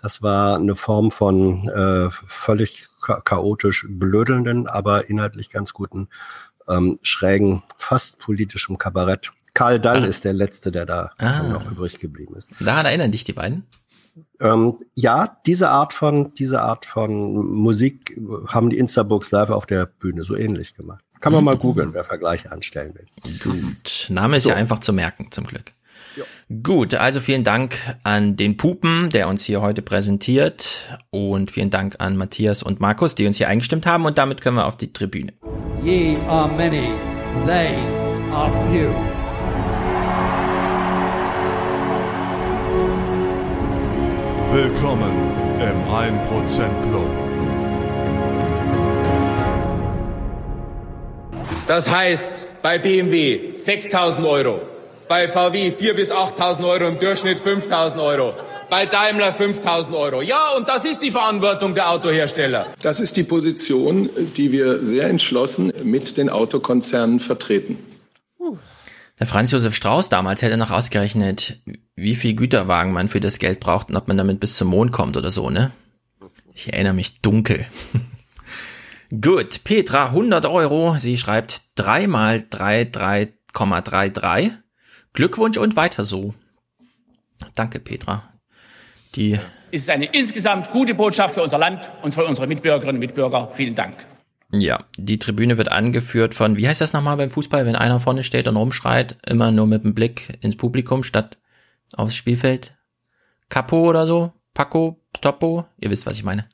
Das 0.00 0.22
war 0.22 0.56
eine 0.56 0.76
Form 0.76 1.10
von 1.10 1.68
äh, 1.68 2.08
völlig 2.10 2.88
cha 3.04 3.20
chaotisch 3.20 3.86
blödelnden, 3.88 4.66
aber 4.68 5.08
inhaltlich 5.10 5.50
ganz 5.50 5.72
guten, 5.72 6.08
ähm, 6.68 6.98
schrägen, 7.02 7.62
fast 7.76 8.18
politischem 8.20 8.78
Kabarett. 8.78 9.32
Karl 9.54 9.80
Dall 9.80 10.04
Ah. 10.04 10.06
ist 10.06 10.24
der 10.24 10.34
Letzte, 10.34 10.70
der 10.70 10.86
da 10.86 11.10
Ah. 11.18 11.42
noch 11.42 11.70
übrig 11.70 11.98
geblieben 11.98 12.36
ist. 12.36 12.50
Daran 12.60 12.86
erinnern 12.86 13.10
dich 13.10 13.24
die 13.24 13.32
beiden? 13.32 13.66
Ähm, 14.40 14.78
ja, 14.94 15.38
diese 15.46 15.70
Art 15.70 15.92
von, 15.92 16.32
diese 16.34 16.62
Art 16.62 16.86
von 16.86 17.34
Musik 17.34 18.20
haben 18.48 18.70
die 18.70 18.78
Instaburgs 18.78 19.30
live 19.32 19.50
auf 19.50 19.66
der 19.66 19.86
Bühne 19.86 20.22
so 20.24 20.36
ähnlich 20.36 20.74
gemacht. 20.74 21.02
Kann 21.20 21.32
man 21.32 21.42
mal 21.42 21.56
googeln, 21.56 21.92
wer 21.94 22.04
Vergleiche 22.04 22.52
anstellen 22.52 22.94
will. 22.94 23.06
Gut. 23.42 24.06
Name 24.10 24.36
ist 24.36 24.44
So. 24.44 24.50
ja 24.50 24.54
einfach 24.56 24.78
zu 24.78 24.92
merken, 24.92 25.32
zum 25.32 25.44
Glück. 25.44 25.72
Gut, 26.62 26.94
also 26.94 27.20
vielen 27.20 27.44
Dank 27.44 27.76
an 28.02 28.36
den 28.36 28.56
Pupen, 28.56 29.10
der 29.10 29.28
uns 29.28 29.44
hier 29.44 29.60
heute 29.60 29.82
präsentiert 29.82 30.98
und 31.10 31.50
vielen 31.50 31.70
Dank 31.70 31.96
an 31.98 32.16
Matthias 32.16 32.62
und 32.62 32.80
Markus, 32.80 33.14
die 33.14 33.26
uns 33.26 33.38
hier 33.38 33.48
eingestimmt 33.48 33.86
haben 33.86 34.04
und 34.04 34.18
damit 34.18 34.40
können 34.40 34.56
wir 34.56 34.66
auf 34.66 34.76
die 34.76 34.92
Tribüne. 34.92 35.32
Ye 35.84 36.16
are 36.28 36.48
many, 36.48 36.90
they 37.46 37.76
are 38.32 38.50
few. 38.70 38.92
Willkommen 44.52 45.12
im 45.60 45.82
1% 45.92 46.88
Club. 46.88 47.28
Das 51.68 51.90
heißt 51.90 52.48
bei 52.62 52.78
BMW 52.78 53.54
6.000 53.54 54.26
Euro, 54.26 54.62
bei 55.08 55.28
VW 55.28 55.70
4.000 55.70 55.94
bis 55.94 56.12
8.000 56.12 56.68
Euro, 56.68 56.88
im 56.88 56.98
Durchschnitt 56.98 57.40
5.000 57.40 58.02
Euro, 58.02 58.34
bei 58.68 58.86
Daimler 58.86 59.34
5.000 59.34 59.96
Euro. 59.96 60.22
Ja, 60.22 60.52
und 60.56 60.68
das 60.68 60.84
ist 60.84 61.00
die 61.00 61.10
Verantwortung 61.10 61.74
der 61.74 61.90
Autohersteller. 61.90 62.66
Das 62.82 63.00
ist 63.00 63.16
die 63.16 63.24
Position, 63.24 64.10
die 64.36 64.52
wir 64.52 64.84
sehr 64.84 65.08
entschlossen 65.08 65.72
mit 65.82 66.16
den 66.16 66.28
Autokonzernen 66.28 67.20
vertreten. 67.20 67.78
Der 69.18 69.26
Franz 69.26 69.50
Josef 69.50 69.74
Strauß 69.74 70.10
damals 70.10 70.42
hätte 70.42 70.56
noch 70.56 70.70
ausgerechnet, 70.70 71.58
wie 71.96 72.14
viel 72.14 72.34
Güterwagen 72.34 72.92
man 72.92 73.08
für 73.08 73.20
das 73.20 73.38
Geld 73.38 73.58
braucht 73.58 73.90
und 73.90 73.96
ob 73.96 74.06
man 74.06 74.16
damit 74.16 74.38
bis 74.38 74.56
zum 74.56 74.68
Mond 74.68 74.92
kommt 74.92 75.16
oder 75.16 75.32
so, 75.32 75.50
ne? 75.50 75.72
Ich 76.54 76.72
erinnere 76.72 76.94
mich 76.94 77.20
dunkel. 77.20 77.66
Gut, 79.20 79.64
Petra, 79.64 80.06
100 80.06 80.46
Euro. 80.46 80.96
Sie 80.98 81.18
schreibt 81.18 81.62
3 81.76 82.06
mal 82.06 82.44
33,33. 82.50 84.52
Glückwunsch 85.12 85.58
und 85.58 85.76
weiter 85.76 86.04
so. 86.04 86.34
Danke, 87.54 87.78
Petra. 87.78 88.22
Die 89.14 89.38
Es 89.70 89.82
ist 89.82 89.90
eine 89.90 90.06
insgesamt 90.06 90.70
gute 90.70 90.94
Botschaft 90.94 91.34
für 91.34 91.42
unser 91.42 91.58
Land 91.58 91.90
und 92.02 92.14
für 92.14 92.24
unsere 92.24 92.46
Mitbürgerinnen 92.46 92.96
und 92.96 93.00
Mitbürger. 93.00 93.50
Vielen 93.52 93.74
Dank. 93.74 93.94
Ja, 94.50 94.84
die 94.96 95.18
Tribüne 95.18 95.58
wird 95.58 95.70
angeführt 95.70 96.34
von, 96.34 96.56
wie 96.56 96.66
heißt 96.66 96.80
das 96.80 96.94
nochmal 96.94 97.18
beim 97.18 97.30
Fußball, 97.30 97.66
wenn 97.66 97.76
einer 97.76 98.00
vorne 98.00 98.24
steht 98.24 98.48
und 98.48 98.56
rumschreit, 98.56 99.18
immer 99.26 99.50
nur 99.50 99.66
mit 99.66 99.84
dem 99.84 99.94
Blick 99.94 100.38
ins 100.40 100.56
Publikum 100.56 101.04
statt 101.04 101.38
aufs 101.92 102.16
Spielfeld? 102.16 102.74
Capo 103.50 103.88
oder 103.88 104.06
so? 104.06 104.32
Paco? 104.54 105.00
Topo? 105.20 105.66
Ihr 105.78 105.90
wisst, 105.90 106.06
was 106.06 106.16
ich 106.16 106.24
meine. 106.24 106.48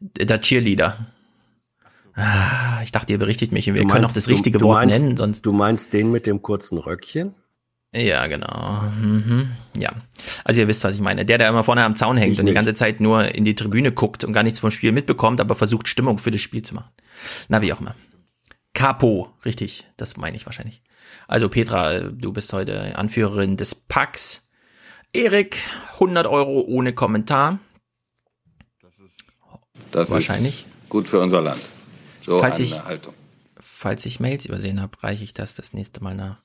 Der 0.00 0.40
Cheerleader. 0.40 0.96
Ah, 2.16 2.80
ich 2.82 2.92
dachte, 2.92 3.12
ihr 3.12 3.18
berichtigt 3.18 3.52
mich 3.52 3.68
und 3.68 3.74
wir 3.74 3.82
Du 3.82 3.88
können 3.88 4.02
meinst- 4.02 4.12
auch 4.12 4.14
das 4.14 4.28
richtige 4.28 4.58
du, 4.58 4.64
du 4.64 4.68
Wort 4.70 4.86
meinst, 4.86 5.02
nennen, 5.02 5.16
sonst. 5.16 5.42
Du 5.44 5.52
meinst 5.52 5.92
den 5.92 6.10
mit 6.10 6.26
dem 6.26 6.40
kurzen 6.42 6.78
Röckchen? 6.78 7.34
Ja, 7.94 8.26
genau. 8.26 8.82
Mhm. 9.00 9.52
Ja. 9.76 9.92
Also 10.44 10.60
ihr 10.60 10.68
wisst, 10.68 10.82
was 10.84 10.94
ich 10.94 11.00
meine. 11.00 11.24
Der, 11.24 11.38
der 11.38 11.48
immer 11.48 11.62
vorne 11.64 11.84
am 11.84 11.94
Zaun 11.94 12.16
hängt 12.16 12.32
Ich 12.32 12.38
und 12.40 12.46
die 12.46 12.50
nicht. 12.50 12.56
ganze 12.56 12.74
Zeit 12.74 13.00
nur 13.00 13.34
in 13.34 13.44
die 13.44 13.54
Tribüne 13.54 13.92
guckt 13.92 14.24
und 14.24 14.32
gar 14.32 14.42
nichts 14.42 14.60
vom 14.60 14.70
Spiel 14.70 14.92
mitbekommt, 14.92 15.40
aber 15.40 15.54
versucht 15.54 15.88
Stimmung 15.88 16.18
für 16.18 16.30
das 16.30 16.40
Spiel 16.40 16.62
zu 16.62 16.74
machen. 16.74 16.90
Na, 17.48 17.62
wie 17.62 17.72
auch 17.72 17.80
immer. 17.80 17.94
Capo, 18.74 19.30
richtig, 19.44 19.86
das 19.96 20.16
meine 20.16 20.36
ich 20.36 20.44
wahrscheinlich. 20.46 20.82
Also 21.28 21.48
Petra, 21.48 22.00
du 22.00 22.32
bist 22.32 22.52
heute 22.52 22.96
Anführerin 22.98 23.56
des 23.56 23.74
Packs. 23.74 24.50
Erik, 25.12 25.56
100 25.94 26.26
Euro 26.26 26.60
ohne 26.60 26.92
Kommentar. 26.92 27.58
Das 29.92 30.10
Wahrscheinlich. 30.10 30.66
ist 30.66 30.88
gut 30.90 31.08
für 31.08 31.20
unser 31.20 31.40
Land. 31.40 31.60
So 32.26 32.40
Falls 32.40 32.56
eine 32.56 32.64
ich- 32.64 32.82
Haltung. 32.84 33.14
Falls 33.58 34.04
ich 34.04 34.20
Mails 34.20 34.44
übersehen 34.44 34.82
habe, 34.82 35.02
reiche 35.02 35.24
ich 35.24 35.32
das 35.32 35.54
das 35.54 35.72
nächste 35.72 36.02
Mal 36.02 36.14
nach. 36.14 36.42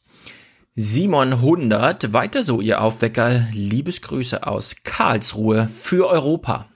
Simon 0.74 1.34
100, 1.34 2.14
weiter 2.14 2.44
so, 2.44 2.62
ihr 2.62 2.80
Aufwecker. 2.82 3.48
Liebesgrüße 3.52 4.48
aus 4.48 4.78
Karlsruhe 4.84 5.68
für 5.68 6.08
Europa. 6.08 6.70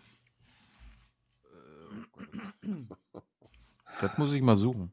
Das 4.02 4.18
muss 4.18 4.34
ich 4.34 4.42
mal 4.42 4.56
suchen. 4.58 4.92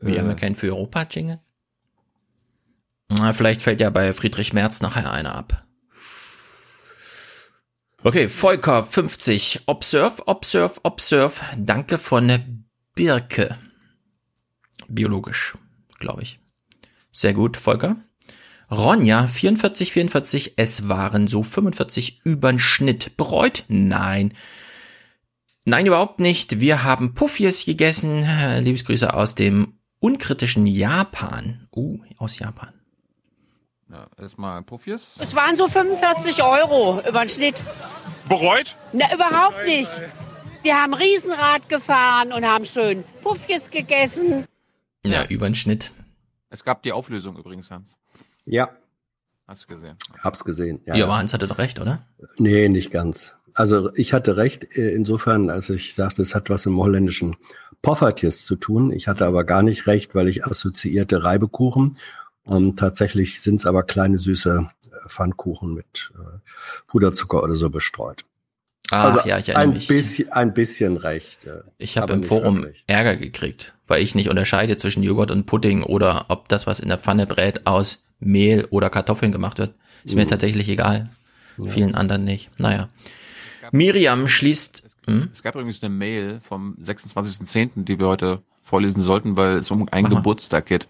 Wir 0.00 0.20
haben 0.20 0.28
ja 0.28 0.34
keinen 0.34 0.56
für 0.56 0.68
Europa-Jingle. 0.68 1.40
Na, 3.08 3.32
vielleicht 3.32 3.62
fällt 3.62 3.80
ja 3.80 3.90
bei 3.90 4.12
Friedrich 4.12 4.52
Merz 4.52 4.80
nachher 4.80 5.10
einer 5.10 5.34
ab. 5.34 5.64
Okay, 8.02 8.28
Volker 8.28 8.84
50. 8.84 9.62
Observe, 9.66 10.26
observe, 10.26 10.80
observe. 10.84 11.40
Danke 11.56 11.98
von 11.98 12.59
Birke. 12.94 13.56
Biologisch, 14.88 15.56
glaube 15.98 16.22
ich. 16.22 16.40
Sehr 17.12 17.32
gut, 17.32 17.56
Volker. 17.56 17.96
Ronja 18.70 19.26
44, 19.26 19.92
44. 19.92 20.54
Es 20.56 20.88
waren 20.88 21.26
so 21.26 21.42
45 21.42 22.20
übern 22.24 22.58
Schnitt. 22.58 23.16
Bereut? 23.16 23.64
Nein. 23.68 24.32
Nein, 25.64 25.86
überhaupt 25.86 26.20
nicht. 26.20 26.60
Wir 26.60 26.84
haben 26.84 27.14
Puffies 27.14 27.64
gegessen. 27.64 28.24
Liebesgrüße 28.60 29.12
aus 29.12 29.34
dem 29.34 29.78
unkritischen 29.98 30.66
Japan. 30.66 31.68
Uh, 31.74 31.98
aus 32.18 32.38
Japan. 32.38 32.72
Ja, 33.90 34.06
erstmal 34.16 34.62
Profis. 34.62 35.18
Es 35.20 35.34
waren 35.34 35.56
so 35.56 35.66
45 35.66 36.42
Euro 36.44 37.02
über 37.08 37.24
den 37.24 37.28
Schnitt. 37.28 37.64
Bereut? 38.28 38.76
Na, 38.92 39.12
überhaupt 39.12 39.64
nicht. 39.66 39.90
Wir 40.62 40.74
haben 40.76 40.92
Riesenrad 40.94 41.68
gefahren 41.68 42.32
und 42.32 42.44
haben 42.44 42.66
schön 42.66 43.04
Puffjes 43.22 43.70
gegessen. 43.70 44.44
Ja, 45.04 45.24
über 45.26 45.46
den 45.48 45.54
Schnitt. 45.54 45.90
Es 46.50 46.64
gab 46.64 46.82
die 46.82 46.92
Auflösung 46.92 47.36
übrigens, 47.38 47.70
Hans. 47.70 47.96
Ja, 48.44 48.70
Hast 49.46 49.64
du 49.64 49.74
gesehen? 49.74 49.96
hab's 50.22 50.44
gesehen. 50.44 50.80
Ja, 50.84 51.02
aber 51.04 51.16
Hans 51.16 51.32
hatte 51.32 51.46
doch 51.48 51.58
recht, 51.58 51.80
oder? 51.80 52.06
Nee, 52.36 52.68
nicht 52.68 52.90
ganz. 52.90 53.36
Also 53.54 53.90
ich 53.94 54.12
hatte 54.12 54.36
recht 54.36 54.76
äh, 54.76 54.90
insofern, 54.94 55.50
als 55.50 55.70
ich 55.70 55.94
sagte, 55.94 56.22
es 56.22 56.34
hat 56.34 56.50
was 56.50 56.66
im 56.66 56.76
holländischen 56.76 57.36
Poffertjes 57.82 58.44
zu 58.44 58.54
tun. 58.56 58.92
Ich 58.92 59.08
hatte 59.08 59.26
aber 59.26 59.42
gar 59.44 59.62
nicht 59.62 59.86
recht, 59.86 60.14
weil 60.14 60.28
ich 60.28 60.44
assoziierte 60.44 61.24
Reibekuchen. 61.24 61.96
Und 62.44 62.78
tatsächlich 62.78 63.40
sind 63.40 63.56
es 63.56 63.66
aber 63.66 63.82
kleine 63.82 64.18
süße 64.18 64.68
äh, 64.84 65.08
Pfannkuchen 65.08 65.74
mit 65.74 66.12
äh, 66.14 66.38
Puderzucker 66.86 67.42
oder 67.42 67.54
so 67.54 67.70
bestreut. 67.70 68.24
Ach 68.90 69.14
also 69.16 69.28
ja, 69.28 69.38
ich 69.38 69.48
erinnere 69.48 69.62
ein 69.68 69.70
mich. 69.74 69.86
Bisschen, 69.86 70.32
ein 70.32 70.52
bisschen 70.54 70.96
recht. 70.96 71.46
Ich 71.78 71.96
habe 71.98 72.12
im 72.12 72.22
Forum 72.22 72.62
wirklich. 72.62 72.84
Ärger 72.86 73.16
gekriegt, 73.16 73.74
weil 73.86 74.02
ich 74.02 74.14
nicht 74.14 74.28
unterscheide 74.28 74.76
zwischen 74.76 75.02
Joghurt 75.02 75.30
und 75.30 75.46
Pudding 75.46 75.82
oder 75.82 76.26
ob 76.28 76.48
das, 76.48 76.66
was 76.66 76.80
in 76.80 76.88
der 76.88 76.98
Pfanne 76.98 77.26
brät, 77.26 77.66
aus 77.66 78.04
Mehl 78.18 78.66
oder 78.70 78.90
Kartoffeln 78.90 79.32
gemacht 79.32 79.58
wird. 79.58 79.74
Ist 80.04 80.14
mir 80.16 80.24
Mhm. 80.24 80.28
tatsächlich 80.28 80.68
egal. 80.68 81.08
Vielen 81.68 81.94
anderen 81.94 82.24
nicht. 82.24 82.50
Naja. 82.58 82.88
Miriam 83.72 84.28
schließt. 84.28 84.82
Hm? 85.06 85.28
Es 85.32 85.42
gab 85.42 85.54
übrigens 85.54 85.82
eine 85.82 85.94
Mail 85.94 86.40
vom 86.46 86.74
26.10., 86.82 87.84
die 87.84 87.98
wir 87.98 88.06
heute 88.06 88.42
vorlesen 88.62 89.00
sollten, 89.00 89.36
weil 89.36 89.58
es 89.58 89.70
um 89.70 89.86
einen 89.90 90.04
Mach 90.04 90.10
mal. 90.10 90.16
Geburtstag 90.16 90.66
geht. 90.66 90.86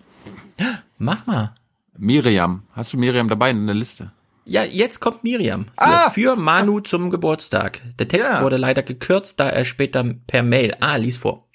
Mach 0.99 1.27
mal. 1.27 1.55
Miriam. 1.99 2.63
Hast 2.73 2.93
du 2.93 2.99
Miriam 2.99 3.29
dabei 3.29 3.51
in 3.51 3.67
der 3.67 3.75
Liste? 3.75 4.13
Ja, 4.45 4.65
jetzt 4.65 5.01
kommt 5.01 5.23
Miriam. 5.23 5.67
Hier, 5.83 6.11
Für 6.13 6.37
Manu 6.37 6.81
zum 6.81 7.11
Geburtstag. 7.11 7.83
Der 7.99 8.09
Text 8.09 8.33
Ja. 8.33 8.43
wurde 8.43 8.57
leider 8.57 8.83
gekürzt, 8.83 9.39
da 9.39 9.49
er 9.49 9.65
später 9.65 10.03
per 10.27 10.43
Mail. 10.43 10.75
Ah, 10.81 10.97
lies 10.97 11.19
vor. 11.19 11.47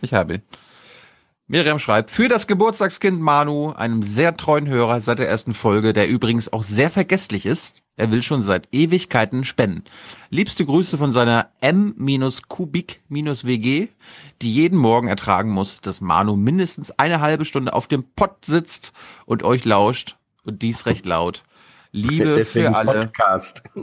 Ich 0.00 0.14
habe 0.14 0.34
ihn. 0.36 0.42
Miriam 1.50 1.78
schreibt, 1.78 2.10
für 2.10 2.28
das 2.28 2.46
Geburtstagskind 2.46 3.20
Manu, 3.20 3.72
einem 3.72 4.02
sehr 4.02 4.36
treuen 4.36 4.68
Hörer 4.68 5.00
seit 5.00 5.18
der 5.18 5.28
ersten 5.28 5.54
Folge, 5.54 5.94
der 5.94 6.06
übrigens 6.08 6.52
auch 6.52 6.62
sehr 6.62 6.90
vergesslich 6.90 7.46
ist. 7.46 7.82
Er 7.96 8.10
will 8.12 8.22
schon 8.22 8.42
seit 8.42 8.68
Ewigkeiten 8.70 9.44
spenden. 9.44 9.82
Liebste 10.30 10.64
Grüße 10.66 10.98
von 10.98 11.10
seiner 11.10 11.50
M-Kubik-WG, 12.58 13.88
die 14.42 14.54
jeden 14.54 14.78
Morgen 14.78 15.08
ertragen 15.08 15.50
muss, 15.50 15.80
dass 15.80 16.00
Manu 16.00 16.36
mindestens 16.36 16.90
eine 16.92 17.20
halbe 17.20 17.44
Stunde 17.44 17.72
auf 17.72 17.88
dem 17.88 18.04
Pott 18.14 18.44
sitzt 18.44 18.92
und 19.26 19.42
euch 19.42 19.64
lauscht. 19.64 20.16
Und 20.44 20.62
dies 20.62 20.86
recht 20.86 21.04
laut. 21.06 21.42
Liebe 21.92 22.36
Deswegen 22.36 22.72
für 22.72 22.76
alle. 22.76 23.00
Podcast. 23.00 23.62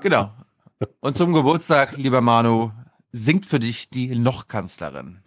Genau. 0.00 0.32
Und 0.98 1.16
zum 1.16 1.32
Geburtstag, 1.32 1.96
lieber 1.96 2.20
Manu, 2.20 2.72
singt 3.12 3.46
für 3.46 3.60
dich 3.60 3.90
die 3.90 4.12
Lochkanzlerin. 4.12 5.20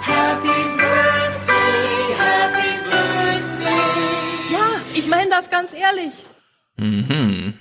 Ja, 4.51 4.81
ich 4.93 5.07
meine 5.07 5.29
das 5.29 5.49
ganz 5.49 5.71
ehrlich. 5.73 6.25
Mhm. 6.77 7.53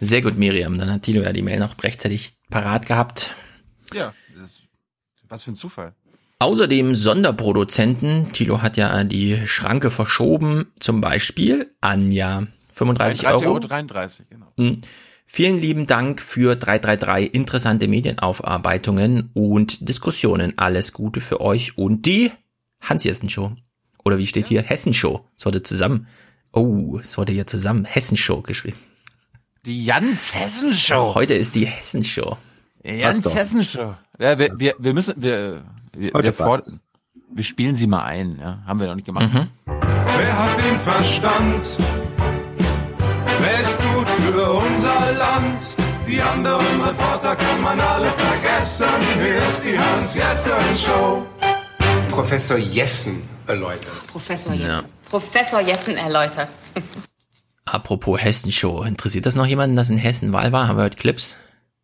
Sehr 0.00 0.22
gut, 0.22 0.38
Miriam. 0.38 0.78
Dann 0.78 0.92
hat 0.92 1.02
Tilo 1.02 1.22
ja 1.22 1.32
die 1.32 1.42
Mail 1.42 1.58
noch 1.58 1.74
rechtzeitig 1.82 2.34
parat 2.50 2.86
gehabt. 2.86 3.34
Ja, 3.92 4.14
das, 4.40 4.60
was 5.28 5.42
für 5.42 5.50
ein 5.50 5.56
Zufall. 5.56 5.96
Außerdem 6.38 6.94
Sonderproduzenten. 6.94 8.32
Tilo 8.32 8.62
hat 8.62 8.76
ja 8.76 9.02
die 9.02 9.44
Schranke 9.48 9.90
verschoben. 9.90 10.70
Zum 10.78 11.00
Beispiel 11.00 11.74
Anja. 11.80 12.46
35 12.78 13.20
33 13.20 13.46
Euro. 13.46 13.54
Euro 13.54 13.66
33, 13.66 14.28
genau. 14.28 14.46
Mhm. 14.56 14.78
Vielen 15.26 15.60
lieben 15.60 15.86
Dank 15.86 16.20
für 16.20 16.56
333 16.56 17.34
interessante 17.34 17.86
Medienaufarbeitungen 17.86 19.30
und 19.34 19.88
Diskussionen. 19.88 20.54
Alles 20.56 20.94
Gute 20.94 21.20
für 21.20 21.40
euch 21.40 21.76
und 21.76 22.06
die 22.06 22.32
Hans-Jessen-Show. 22.80 23.52
Oder 24.04 24.16
wie 24.16 24.26
steht 24.26 24.48
hier? 24.48 24.62
Hessen-Show. 24.62 25.24
Sollte 25.36 25.62
zusammen 25.62 26.06
Oh, 26.52 26.98
es 27.02 27.16
wurde 27.18 27.32
hier 27.32 27.46
zusammen 27.46 27.84
Hessenshow 27.84 28.42
geschrieben. 28.42 28.78
Die 29.64 29.84
Jans 29.84 30.34
Hessen 30.34 30.72
Show. 30.72 31.14
Heute 31.14 31.34
ist 31.34 31.54
die 31.54 31.66
Hessenshow. 31.66 32.36
Jans 32.82 33.20
doch. 33.20 33.34
Hessen 33.34 33.64
Show. 33.64 33.94
Ja, 34.18 34.38
wir, 34.38 34.50
wir, 34.58 34.74
wir 34.78 34.94
müssen, 34.94 35.14
wir, 35.18 35.62
wir, 35.92 36.12
Heute 36.14 36.28
wir, 36.28 36.32
passt's. 36.32 36.80
wir 37.30 37.44
spielen 37.44 37.76
sie 37.76 37.86
mal 37.86 38.02
ein. 38.04 38.38
Ja, 38.40 38.62
haben 38.66 38.80
wir 38.80 38.86
noch 38.86 38.94
nicht 38.94 39.04
gemacht. 39.04 39.32
Mhm. 39.32 39.48
Wer 39.66 40.38
hat 40.38 40.56
den 40.58 40.80
Verstand? 40.80 41.78
Wer 43.40 43.60
ist 43.60 43.78
gut 43.78 44.08
für 44.08 44.52
unser 44.52 45.12
Land? 45.12 45.76
Die 46.08 46.20
anderen 46.20 46.82
Reporter 46.82 47.36
kann 47.36 47.62
man 47.62 47.78
alle 47.78 48.10
vergessen. 48.10 48.86
Hier 49.22 49.38
ist 49.44 49.62
die 49.62 49.78
Hans-Jessen-Show. 49.78 51.24
Professor 52.10 52.56
Jessen 52.58 53.22
erläutert. 53.46 53.92
Professor 54.10 54.52
Jessen. 54.52 54.70
Ja. 54.70 54.82
Professor 55.08 55.60
Jessen 55.60 55.96
erläutert. 55.96 56.54
Apropos 57.64 58.20
Hessenshow. 58.20 58.82
Interessiert 58.82 59.26
das 59.26 59.36
noch 59.36 59.46
jemanden, 59.46 59.76
dass 59.76 59.90
in 59.90 59.98
Hessen 59.98 60.32
Wahl 60.32 60.50
war? 60.52 60.66
Haben 60.66 60.78
wir 60.78 60.84
heute 60.84 60.96
Clips? 60.96 61.34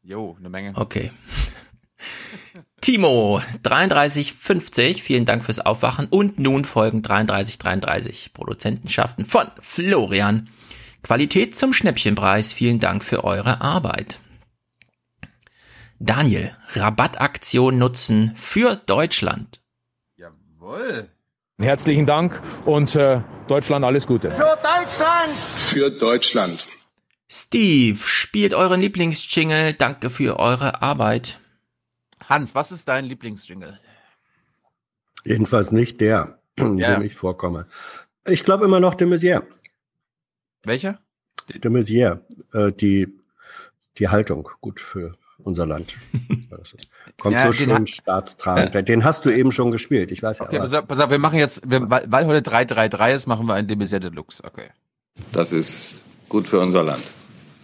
Jo, 0.02 0.36
eine 0.38 0.48
Menge. 0.48 0.72
Okay. 0.74 1.12
Timo, 2.80 3.40
3350, 3.62 5.02
vielen 5.02 5.24
Dank 5.24 5.44
fürs 5.44 5.60
Aufwachen. 5.60 6.06
Und 6.06 6.38
nun 6.38 6.64
folgen 6.64 7.02
3333 7.02 8.32
Produzentenschaften 8.34 9.24
von 9.24 9.46
Florian. 9.60 10.48
Qualität 11.04 11.54
zum 11.54 11.72
Schnäppchenpreis, 11.74 12.52
vielen 12.54 12.80
Dank 12.80 13.04
für 13.04 13.24
eure 13.24 13.60
Arbeit. 13.60 14.20
Daniel, 15.98 16.50
Rabattaktion 16.72 17.78
nutzen 17.78 18.32
für 18.36 18.76
Deutschland. 18.76 19.60
Jawohl. 20.16 21.08
Herzlichen 21.60 22.06
Dank 22.06 22.40
und 22.64 22.94
äh, 22.96 23.20
Deutschland 23.46 23.84
alles 23.84 24.06
Gute. 24.06 24.30
Für 24.30 24.58
Deutschland! 24.62 25.38
Für 25.56 25.90
Deutschland. 25.90 26.66
Steve, 27.30 27.98
spielt 27.98 28.54
euren 28.54 28.80
Lieblingsjingle. 28.80 29.74
Danke 29.74 30.08
für 30.10 30.38
eure 30.38 30.82
Arbeit. 30.82 31.38
Hans, 32.28 32.54
was 32.54 32.72
ist 32.72 32.88
dein 32.88 33.04
Lieblingsjingle? 33.04 33.78
Jedenfalls 35.24 35.70
nicht 35.70 36.00
der, 36.00 36.38
Ja. 36.58 36.94
dem 36.94 37.02
ich 37.02 37.14
vorkomme. 37.14 37.66
Ich 38.26 38.42
glaube 38.44 38.64
immer 38.64 38.80
noch 38.80 38.94
de 38.94 39.06
Maizière. 39.06 39.42
Welcher? 40.64 40.98
De 41.62 41.70
Maizière, 41.70 42.20
äh, 42.52 42.72
die, 42.72 43.08
die 43.98 44.08
Haltung, 44.08 44.48
gut 44.60 44.80
für 44.80 45.12
unser 45.38 45.66
Land. 45.66 45.94
Kommt 47.18 47.34
Ja, 47.34 47.46
so 47.46 47.52
den 47.52 47.76
schön 47.76 47.86
staatstragend. 47.86 48.88
Den 48.88 49.04
hast 49.04 49.24
du 49.24 49.30
eben 49.30 49.52
schon 49.52 49.70
gespielt, 49.70 50.10
ich 50.10 50.22
weiß 50.22 50.38
ja. 50.38 50.46
Okay, 50.46 50.58
pass 50.58 50.74
auf, 50.74 50.86
pass 50.88 50.98
auf, 51.00 51.10
wir 51.10 51.18
machen 51.18 51.38
jetzt, 51.38 51.62
wir, 51.68 51.88
weil, 51.90 52.04
weil 52.08 52.26
heute 52.26 52.42
333 52.42 53.16
ist, 53.16 53.26
machen 53.26 53.46
wir 53.46 53.54
ein 53.54 53.68
Demisier 53.68 54.00
Deluxe. 54.00 54.42
Okay. 54.42 54.70
Das 55.32 55.52
ist 55.52 56.02
gut 56.28 56.48
für 56.48 56.60
unser 56.60 56.82
Land. 56.82 57.04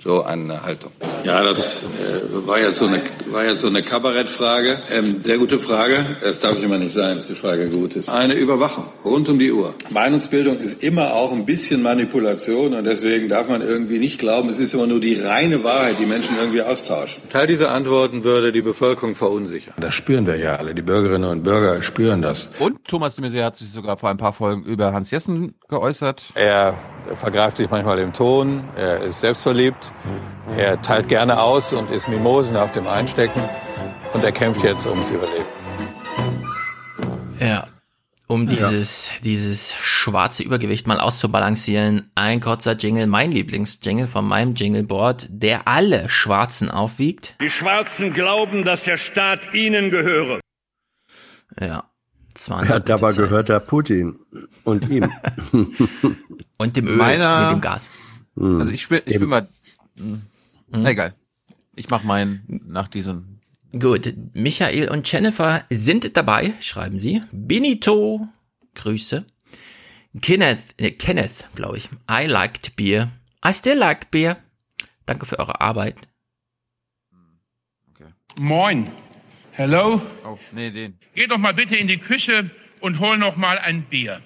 So 0.02 0.22
eine 0.24 0.62
Haltung. 0.62 0.92
Ja, 1.24 1.42
das 1.42 1.76
äh, 1.76 2.46
war 2.46 2.58
jetzt 2.58 2.78
so 2.78 2.86
eine 2.86 3.00
war 3.32 3.44
jetzt 3.44 3.60
so 3.60 3.68
eine 3.68 3.82
Kabarettfrage. 3.82 4.78
Ähm, 4.92 5.20
sehr 5.20 5.38
gute 5.38 5.58
Frage. 5.58 6.04
Es 6.22 6.38
darf 6.38 6.60
immer 6.60 6.78
nicht 6.78 6.92
sein, 6.92 7.16
dass 7.16 7.26
die 7.26 7.34
Frage 7.34 7.68
gut 7.68 7.94
ist. 7.94 8.08
Eine 8.08 8.34
Überwachung 8.34 8.86
rund 9.04 9.28
um 9.28 9.38
die 9.38 9.52
Uhr. 9.52 9.74
Meinungsbildung 9.90 10.58
ist 10.58 10.82
immer 10.82 11.14
auch 11.14 11.32
ein 11.32 11.44
bisschen 11.44 11.82
Manipulation 11.82 12.74
und 12.74 12.84
deswegen 12.84 13.28
darf 13.28 13.48
man 13.48 13.62
irgendwie 13.62 13.98
nicht 13.98 14.18
glauben, 14.18 14.48
es 14.48 14.58
ist 14.58 14.74
immer 14.74 14.86
nur 14.86 15.00
die 15.00 15.14
reine 15.14 15.62
Wahrheit, 15.64 15.96
die 16.00 16.06
Menschen 16.06 16.36
irgendwie 16.38 16.62
austauschen. 16.62 17.22
Teil 17.30 17.46
dieser 17.46 17.70
Antworten 17.70 18.24
würde 18.24 18.52
die 18.52 18.62
Bevölkerung 18.62 19.14
verunsichern. 19.14 19.74
Das 19.78 19.94
spüren 19.94 20.26
wir 20.26 20.36
ja 20.36 20.56
alle. 20.56 20.74
Die 20.74 20.82
Bürgerinnen 20.82 21.30
und 21.30 21.42
Bürger 21.42 21.82
spüren 21.82 22.22
das. 22.22 22.48
Und 22.58 22.84
Thomas 22.86 23.16
de 23.16 23.24
Maizière 23.24 23.44
hat 23.44 23.56
sich 23.56 23.70
sogar 23.70 23.96
vor 23.96 24.10
ein 24.10 24.16
paar 24.16 24.32
Folgen 24.32 24.64
über 24.64 24.92
Hans 24.92 25.10
Jessen 25.10 25.54
geäußert. 25.68 26.32
Er 26.34 26.74
vergreift 27.14 27.56
sich 27.56 27.70
manchmal 27.70 27.98
im 27.98 28.12
Ton, 28.12 28.64
er 28.76 29.02
ist 29.02 29.20
selbstverliebt, 29.20 29.92
er 30.56 30.80
teilt 30.82 31.08
gerne 31.08 31.40
aus 31.40 31.72
und 31.72 31.90
ist 31.90 32.08
Mimosen 32.08 32.56
auf 32.56 32.72
dem 32.72 32.86
Einstecken 32.86 33.40
und 34.12 34.24
er 34.24 34.32
kämpft 34.32 34.62
jetzt 34.64 34.86
ums 34.86 35.10
Überleben. 35.10 35.44
Ja. 37.40 37.66
Um 38.26 38.46
dieses, 38.46 39.10
dieses 39.24 39.74
schwarze 39.74 40.44
Übergewicht 40.44 40.86
mal 40.86 41.00
auszubalancieren, 41.00 42.12
ein 42.14 42.40
kurzer 42.40 42.76
Jingle, 42.76 43.08
mein 43.08 43.32
Lieblingsjingle 43.32 44.06
von 44.06 44.24
meinem 44.24 44.54
Jingleboard, 44.54 45.26
der 45.30 45.66
alle 45.66 46.08
Schwarzen 46.08 46.70
aufwiegt. 46.70 47.34
Die 47.40 47.50
Schwarzen 47.50 48.12
glauben, 48.12 48.64
dass 48.64 48.84
der 48.84 48.98
Staat 48.98 49.52
ihnen 49.52 49.90
gehöre. 49.90 50.38
Ja. 51.58 51.84
20 52.34 52.70
Ja, 52.70 52.78
dabei 52.78 53.10
Zeit. 53.10 53.24
gehört 53.24 53.48
er 53.48 53.58
Putin 53.58 54.20
und 54.62 54.88
ihm. 54.88 55.10
Und 56.56 56.76
dem 56.76 56.86
Öl 56.86 56.96
Meiner- 56.96 57.46
mit 57.46 57.56
dem 57.56 57.60
Gas. 57.62 57.90
Also 58.36 58.70
ich 58.70 58.82
spiel, 58.82 59.02
ich 59.06 59.18
bin 59.18 59.28
mal, 59.28 59.48
hm, 60.72 60.82
na 60.82 60.90
egal. 60.90 61.14
Ich 61.76 61.88
mach 61.88 62.02
meinen 62.02 62.62
nach 62.66 62.88
diesem. 62.88 63.40
Gut, 63.72 64.14
Michael 64.34 64.88
und 64.88 65.10
Jennifer 65.10 65.64
sind 65.70 66.16
dabei, 66.16 66.54
schreiben 66.60 66.98
sie. 66.98 67.22
Benito, 67.30 68.26
Grüße. 68.74 69.24
Kenneth, 70.20 70.58
äh, 70.76 70.90
Kenneth, 70.90 71.48
glaube 71.54 71.78
ich. 71.78 71.88
I 72.10 72.26
liked 72.26 72.74
beer. 72.74 73.12
I 73.46 73.52
still 73.52 73.78
like 73.78 74.10
beer. 74.10 74.38
Danke 75.06 75.26
für 75.26 75.38
eure 75.38 75.60
Arbeit. 75.60 75.96
Moin. 78.38 78.88
Hello. 79.52 80.00
Oh, 80.24 80.38
nee, 80.52 80.70
den. 80.70 80.98
Geh 81.14 81.26
doch 81.26 81.38
mal 81.38 81.54
bitte 81.54 81.76
in 81.76 81.86
die 81.86 81.98
Küche 81.98 82.50
und 82.80 82.98
hol 82.98 83.18
noch 83.18 83.36
mal 83.36 83.58
ein 83.58 83.84
Bier. 83.84 84.22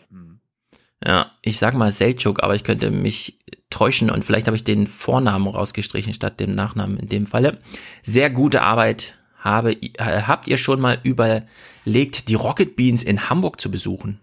Ja, 1.07 1.33
ich 1.43 1.59
sag 1.59 1.75
mal 1.75 1.91
Selçuk, 1.91 2.41
aber 2.41 2.55
ich 2.55 2.65
könnte 2.65 2.91
mich 2.91 3.39
täuschen 3.75 4.09
und 4.09 4.25
vielleicht 4.25 4.47
habe 4.47 4.57
ich 4.57 4.63
den 4.63 4.87
Vornamen 4.87 5.49
rausgestrichen 5.49 6.15
statt 6.15 6.39
dem 6.39 6.55
Nachnamen 6.55 6.97
in 6.97 7.09
dem 7.09 7.27
Falle. 7.27 7.59
Sehr 8.03 8.31
gute 8.31 8.63
Arbeit. 8.63 9.17
Habe, 9.39 9.73
äh, 9.73 10.23
habt 10.23 10.47
ihr 10.47 10.57
schon 10.59 10.81
mal 10.81 11.01
überlegt, 11.03 12.29
die 12.29 12.35
Rocket 12.35 12.77
Beans 12.77 13.03
in 13.03 13.29
Hamburg 13.29 13.61
zu 13.61 13.71
besuchen? 13.71 14.21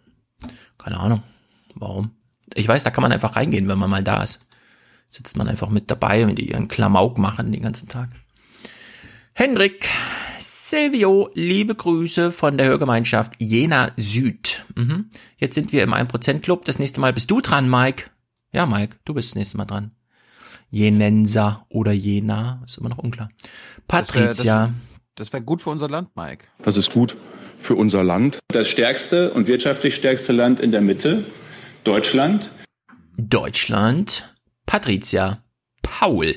Keine 0.77 0.99
Ahnung. 0.99 1.21
Warum? 1.75 2.11
Ich 2.55 2.67
weiß, 2.67 2.83
da 2.85 2.91
kann 2.91 3.01
man 3.01 3.11
einfach 3.11 3.35
reingehen, 3.35 3.67
wenn 3.67 3.77
man 3.77 3.89
mal 3.89 4.03
da 4.03 4.23
ist. 4.23 4.39
Sitzt 5.09 5.37
man 5.37 5.49
einfach 5.49 5.69
mit 5.69 5.91
dabei 5.91 6.25
und 6.25 6.35
die 6.35 6.49
ihren 6.49 6.69
Klamauk 6.69 7.17
machen 7.17 7.51
den 7.51 7.61
ganzen 7.61 7.89
Tag. 7.89 8.09
Hendrik, 9.33 9.89
Silvio, 10.39 11.29
liebe 11.33 11.75
Grüße 11.75 12.31
von 12.31 12.57
der 12.57 12.67
Hörgemeinschaft 12.67 13.33
Jena 13.37 13.91
Süd. 13.97 14.65
Mhm. 14.75 15.09
Jetzt 15.37 15.55
sind 15.55 15.73
wir 15.73 15.83
im 15.83 15.93
1% 15.93 16.39
Club. 16.39 16.63
Das 16.65 16.79
nächste 16.79 17.01
Mal 17.01 17.11
bist 17.11 17.29
du 17.29 17.41
dran, 17.41 17.69
Mike. 17.69 18.05
Ja, 18.51 18.65
Mike, 18.65 18.97
du 19.05 19.13
bist 19.13 19.31
das 19.31 19.35
nächste 19.35 19.57
Mal 19.57 19.65
dran. 19.65 19.91
Jenenser 20.69 21.65
oder 21.69 21.91
Jena, 21.91 22.61
ist 22.65 22.77
immer 22.77 22.89
noch 22.89 22.97
unklar. 22.97 23.29
Patricia. 23.87 24.73
Das 25.15 25.27
wäre 25.27 25.41
wär 25.41 25.45
gut 25.45 25.61
für 25.61 25.69
unser 25.69 25.89
Land, 25.89 26.15
Mike. 26.15 26.45
Das 26.63 26.77
ist 26.77 26.91
gut 26.91 27.15
für 27.57 27.75
unser 27.75 28.03
Land. 28.03 28.39
Das 28.47 28.67
stärkste 28.67 29.33
und 29.33 29.47
wirtschaftlich 29.47 29.95
stärkste 29.95 30.31
Land 30.31 30.59
in 30.59 30.71
der 30.71 30.81
Mitte, 30.81 31.25
Deutschland. 31.83 32.51
Deutschland. 33.17 34.33
Patricia. 34.65 35.43
Paul. 35.81 36.35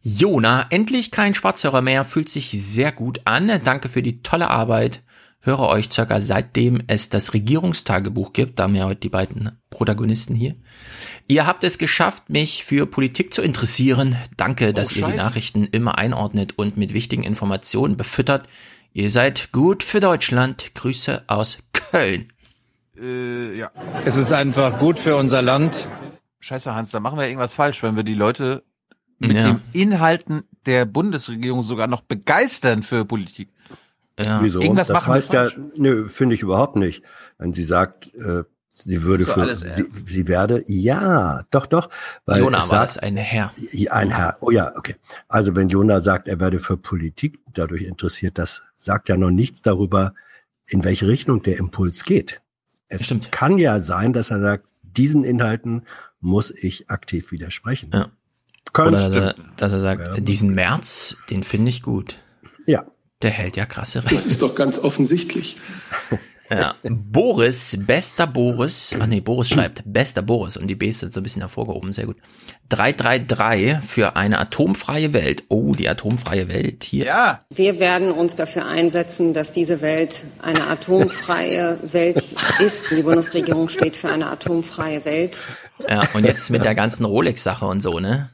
Jona, 0.00 0.66
endlich 0.70 1.10
kein 1.10 1.34
Schwarzhörer 1.34 1.80
mehr, 1.80 2.04
fühlt 2.04 2.28
sich 2.28 2.50
sehr 2.50 2.90
gut 2.90 3.20
an. 3.24 3.60
Danke 3.62 3.88
für 3.88 4.02
die 4.02 4.22
tolle 4.22 4.48
Arbeit. 4.48 5.02
Höre 5.44 5.60
euch 5.68 5.90
circa 5.90 6.20
seitdem 6.20 6.82
es 6.86 7.08
das 7.08 7.34
Regierungstagebuch 7.34 8.32
gibt. 8.32 8.58
Da 8.60 8.62
haben 8.64 8.76
ja 8.76 8.84
heute 8.84 9.00
die 9.00 9.08
beiden 9.08 9.50
Protagonisten 9.70 10.36
hier. 10.36 10.54
Ihr 11.26 11.46
habt 11.48 11.64
es 11.64 11.78
geschafft, 11.78 12.30
mich 12.30 12.64
für 12.64 12.86
Politik 12.86 13.34
zu 13.34 13.42
interessieren. 13.42 14.16
Danke, 14.36 14.72
dass 14.72 14.92
ihr 14.92 15.04
die. 15.04 15.12
Nachrichten 15.14 15.64
immer 15.64 15.98
einordnet 15.98 16.56
und 16.58 16.76
mit 16.76 16.94
wichtigen 16.94 17.24
Informationen 17.24 17.96
befüttert. 17.96 18.48
Ihr 18.92 19.10
seid 19.10 19.50
gut 19.50 19.82
für 19.82 19.98
Deutschland. 19.98 20.76
Grüße 20.76 21.24
aus 21.26 21.58
Köln. 21.72 22.32
Äh, 22.96 23.56
ja. 23.58 23.72
Es 24.04 24.14
ist 24.16 24.32
einfach 24.32 24.78
gut 24.78 24.98
für 24.98 25.16
unser 25.16 25.42
Land. 25.42 25.88
Scheiße, 26.38 26.72
Hans, 26.72 26.92
da 26.92 27.00
machen 27.00 27.18
wir 27.18 27.26
irgendwas 27.26 27.54
falsch, 27.54 27.82
wenn 27.82 27.96
wir 27.96 28.04
die 28.04 28.14
Leute 28.14 28.62
mit 29.18 29.36
Ja. 29.36 29.52
den 29.54 29.62
Inhalten 29.72 30.44
der 30.66 30.84
Bundesregierung 30.84 31.64
sogar 31.64 31.88
noch 31.88 32.02
begeistern 32.02 32.82
für 32.84 33.04
Politik. 33.04 33.48
Ja. 34.18 34.42
Wieso? 34.42 34.60
Irgendwas 34.60 34.88
das 34.88 35.06
heißt 35.06 35.32
ja, 35.32 35.50
nö, 35.76 36.08
finde 36.08 36.34
ich 36.34 36.42
überhaupt 36.42 36.76
nicht. 36.76 37.04
Wenn 37.38 37.52
sie 37.52 37.64
sagt, 37.64 38.14
äh, 38.14 38.44
sie 38.72 39.02
würde 39.02 39.24
Für 39.24 39.34
für, 39.34 39.40
alles, 39.42 39.60
sie, 39.60 39.84
sie 40.06 40.28
werde, 40.28 40.64
ja, 40.66 41.42
doch, 41.50 41.66
doch. 41.66 41.88
Weil 42.26 42.40
Jona 42.40 42.58
es 42.58 42.70
war 42.70 42.86
sagt, 42.86 42.96
das 42.96 42.98
ein 42.98 43.16
Herr. 43.16 43.52
Ja, 43.72 43.92
Ein 43.92 44.10
Herr. 44.10 44.36
Oh 44.40 44.50
ja, 44.50 44.72
okay. 44.76 44.96
Also 45.28 45.54
wenn 45.54 45.68
Jona 45.68 46.00
sagt, 46.00 46.28
er 46.28 46.40
werde 46.40 46.58
für 46.58 46.76
Politik 46.76 47.40
dadurch 47.52 47.82
interessiert, 47.82 48.38
das 48.38 48.62
sagt 48.76 49.08
ja 49.08 49.16
noch 49.16 49.30
nichts 49.30 49.62
darüber, 49.62 50.14
in 50.68 50.84
welche 50.84 51.08
Richtung 51.08 51.42
der 51.42 51.58
Impuls 51.58 52.04
geht. 52.04 52.40
Es 52.88 53.12
kann 53.30 53.58
ja 53.58 53.78
sein, 53.78 54.12
dass 54.12 54.30
er 54.30 54.40
sagt, 54.40 54.66
diesen 54.82 55.24
Inhalten 55.24 55.86
muss 56.20 56.50
ich 56.50 56.90
aktiv 56.90 57.32
widersprechen. 57.32 57.90
Ja. 57.92 58.08
Kann, 58.72 58.88
Oder 58.88 59.08
dass 59.08 59.12
er, 59.12 59.30
stimmt. 59.30 59.60
dass 59.60 59.72
er 59.72 59.78
sagt, 59.80 60.28
diesen 60.28 60.54
März, 60.54 61.16
den 61.30 61.42
finde 61.42 61.70
ich 61.70 61.82
gut. 61.82 62.18
Ja. 62.66 62.86
Der 63.22 63.30
hält 63.30 63.56
ja 63.56 63.66
krasse 63.66 64.00
Das 64.02 64.12
Rechte. 64.12 64.28
ist 64.28 64.42
doch 64.42 64.54
ganz 64.54 64.78
offensichtlich. 64.78 65.56
Ja. 66.50 66.74
Boris, 66.82 67.78
bester 67.80 68.26
Boris, 68.26 68.94
ach 69.00 69.06
nee, 69.06 69.20
Boris 69.22 69.48
schreibt, 69.48 69.82
bester 69.86 70.20
Boris 70.20 70.58
und 70.58 70.66
die 70.66 70.74
B 70.74 70.90
sind 70.90 71.14
so 71.14 71.20
ein 71.20 71.22
bisschen 71.22 71.40
hervorgehoben, 71.40 71.94
sehr 71.94 72.04
gut. 72.04 72.16
333 72.68 73.76
für 73.82 74.16
eine 74.16 74.38
atomfreie 74.38 75.14
Welt. 75.14 75.44
Oh, 75.48 75.74
die 75.74 75.88
atomfreie 75.88 76.48
Welt 76.48 76.84
hier. 76.84 77.06
Ja. 77.06 77.40
Wir 77.48 77.80
werden 77.80 78.10
uns 78.10 78.36
dafür 78.36 78.66
einsetzen, 78.66 79.32
dass 79.32 79.52
diese 79.52 79.80
Welt 79.80 80.24
eine 80.42 80.66
atomfreie 80.66 81.78
Welt 81.92 82.22
ist. 82.58 82.90
Die 82.90 83.02
Bundesregierung 83.02 83.70
steht 83.70 83.96
für 83.96 84.10
eine 84.10 84.26
atomfreie 84.26 85.04
Welt. 85.06 85.40
Ja, 85.88 86.02
und 86.12 86.24
jetzt 86.24 86.50
mit 86.50 86.64
der 86.64 86.74
ganzen 86.74 87.06
Rolex-Sache 87.06 87.64
und 87.64 87.80
so, 87.82 87.98
ne? 87.98 88.28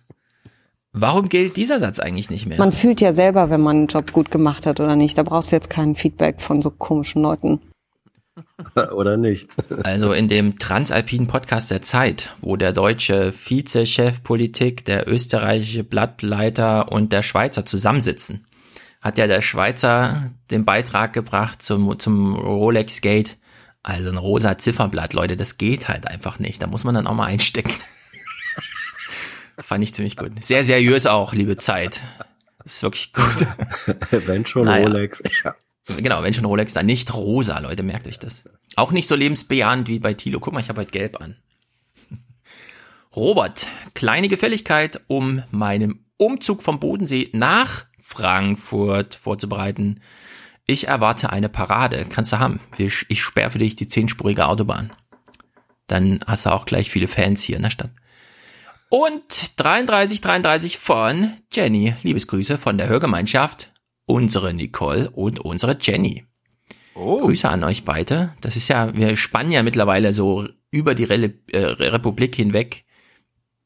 Warum 0.92 1.29
gilt 1.29 1.57
dieser 1.57 1.79
Satz 1.81 2.01
eigentlich 2.01 2.31
nicht 2.31 2.46
mehr? 2.46 2.59
Man 2.59 2.72
fühlt 2.72 3.01
ja 3.01 3.12
selber, 3.12 3.51
wenn 3.51 3.61
man 3.61 3.77
einen 3.77 3.87
Job 3.88 4.12
gut 4.12 4.31
gemacht 4.31 4.66
hat 4.66 4.81
oder 4.81 4.96
nicht. 4.96 5.18
Da 5.18 5.22
brauchst 5.22 5.53
du 5.53 5.57
jetzt 5.57 5.70
kein 5.70 5.94
Feedback 5.94 6.40
von 6.40 6.62
so 6.62 6.70
komischen 6.70 7.22
Leuten. 7.22 7.61
Oder 8.92 9.16
nicht? 9.16 9.48
Also 9.85 10.12
in 10.12 10.29
dem 10.29 10.57
transalpinen 10.59 11.27
Podcast 11.27 11.70
der 11.70 11.83
Zeit, 11.83 12.35
wo 12.40 12.57
der 12.57 12.72
deutsche 12.72 13.33
Vizechef 13.33 14.22
Politik, 14.22 14.85
der 14.85 15.09
österreichische 15.09 15.85
Blattleiter 15.85 16.90
und 16.90 17.12
der 17.12 17.22
Schweizer 17.22 17.64
zusammensitzen, 17.64 18.46
hat 19.01 19.18
ja 19.18 19.27
der 19.27 19.42
Schweizer 19.42 20.31
den 20.51 20.64
Beitrag 20.64 21.12
gebracht 21.12 21.62
zum, 21.62 21.98
zum 21.98 22.35
Rolex 22.35 23.01
Gate. 23.01 23.38
Also 23.83 24.11
ein 24.11 24.18
rosa 24.18 24.59
Zifferblatt, 24.59 25.14
Leute, 25.14 25.37
das 25.37 25.57
geht 25.57 25.88
halt 25.88 26.07
einfach 26.07 26.38
nicht. 26.38 26.61
Da 26.62 26.66
muss 26.66 26.85
man 26.85 26.94
dann 26.94 27.07
auch 27.07 27.14
mal 27.14 27.27
einstecken. 27.27 27.72
Fand 29.59 29.83
ich 29.85 29.94
ziemlich 29.94 30.16
gut. 30.16 30.33
Sehr 30.42 30.64
seriös 30.64 31.07
auch, 31.07 31.33
liebe 31.35 31.57
Zeit. 31.57 32.01
Das 32.62 32.75
ist 32.75 32.83
wirklich 32.83 33.12
gut. 33.12 33.47
Wenn 34.27 34.47
schon 34.47 34.64
Naja. 34.66 34.87
Rolex. 34.87 35.23
Ja. 35.44 35.55
Genau, 35.97 36.23
wenn 36.23 36.35
schon 36.35 36.44
Rolex, 36.44 36.75
dann 36.75 36.85
nicht 36.85 37.14
rosa, 37.14 37.59
Leute, 37.61 37.83
merkt 37.83 38.07
euch 38.07 38.18
das. 38.18 38.44
Auch 38.77 38.92
nicht 38.92 39.09
so 39.09 39.14
lebensbejahend 39.14 39.88
wie 39.88 39.99
bei 39.99 40.12
Tilo. 40.12 40.38
Guck 40.38 40.53
mal, 40.53 40.61
ich 40.61 40.68
habe 40.68 40.83
heute 40.83 40.90
gelb 40.90 41.18
an. 41.23 41.37
Robert, 43.16 43.66
kleine 43.94 44.29
Gefälligkeit, 44.29 45.01
um 45.07 45.42
meinen 45.51 46.05
Umzug 46.18 46.62
vom 46.62 46.79
Bodensee 46.79 47.31
nach 47.33 47.87
Frankfurt 48.03 49.14
vorzubereiten. 49.14 50.01
Ich 50.66 50.88
erwarte 50.88 51.31
eine 51.31 51.49
Parade. 51.49 52.05
Kannst 52.11 52.33
du 52.33 52.38
haben. 52.38 52.61
Ich 52.77 53.23
sperre 53.23 53.53
für 53.53 53.59
dich 53.59 53.75
die 53.75 53.87
zehnspurige 53.87 54.47
Autobahn. 54.47 54.90
Dann 55.87 56.21
hast 56.27 56.44
du 56.44 56.51
auch 56.51 56.66
gleich 56.66 56.90
viele 56.90 57.09
Fans 57.09 57.42
hier 57.42 57.57
in 57.57 57.62
der 57.62 57.71
Stadt. 57.71 57.90
Und 58.90 59.53
3333 59.61 60.79
von 60.79 61.33
Jenny. 61.53 61.94
Liebesgrüße 62.03 62.59
von 62.59 62.79
der 62.79 62.88
Hörgemeinschaft. 62.88 63.72
Unsere 64.07 64.55
Nicole 64.55 65.11
und 65.11 65.40
unsere 65.40 65.77
Jenny. 65.81 66.24
Grüße 66.94 67.48
an 67.48 67.62
euch 67.64 67.85
beide. 67.85 68.35
Das 68.40 68.57
ist 68.57 68.68
ja, 68.68 68.94
wir 68.96 69.14
spannen 69.16 69.53
ja 69.53 69.62
mittlerweile 69.62 70.12
so 70.12 70.48
über 70.70 70.94
die 70.94 71.05
Rele 71.05 71.35
äh, 71.53 71.59
Republik 71.59 72.35
hinweg 72.35 72.85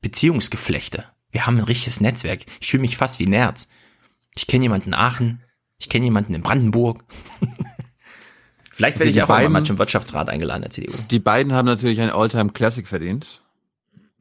Beziehungsgeflechte. 0.00 1.04
Wir 1.30 1.46
haben 1.46 1.56
ein 1.58 1.64
richtiges 1.64 2.00
Netzwerk. 2.00 2.40
Ich 2.61 2.68
fühle 2.68 2.82
mich 2.82 2.96
fast 2.96 3.18
wie 3.20 3.26
Nerz. 3.26 3.68
Ich 4.35 4.46
kenne 4.46 4.64
jemanden 4.64 4.88
in 4.88 4.94
Aachen. 4.94 5.42
Ich 5.78 5.88
kenne 5.88 6.04
jemanden 6.04 6.35
in 6.35 6.42
Brandenburg. 6.42 7.04
Vielleicht 8.72 8.98
werde 8.98 9.11
ich 9.11 9.22
auch 9.22 9.28
irgendwann 9.28 9.52
mal 9.52 9.58
beiden- 9.61 9.66
zum 9.66 9.78
Wirtschaftsrat 9.78 10.28
eingeladen, 10.28 10.62
der 10.62 10.70
CDU. 10.70 10.92
Die 11.11 11.18
beiden 11.18 11.52
haben 11.52 11.66
natürlich 11.66 12.00
ein 12.00 12.11
Alltime 12.11 12.50
Classic 12.52 12.87
verdient. 12.87 13.42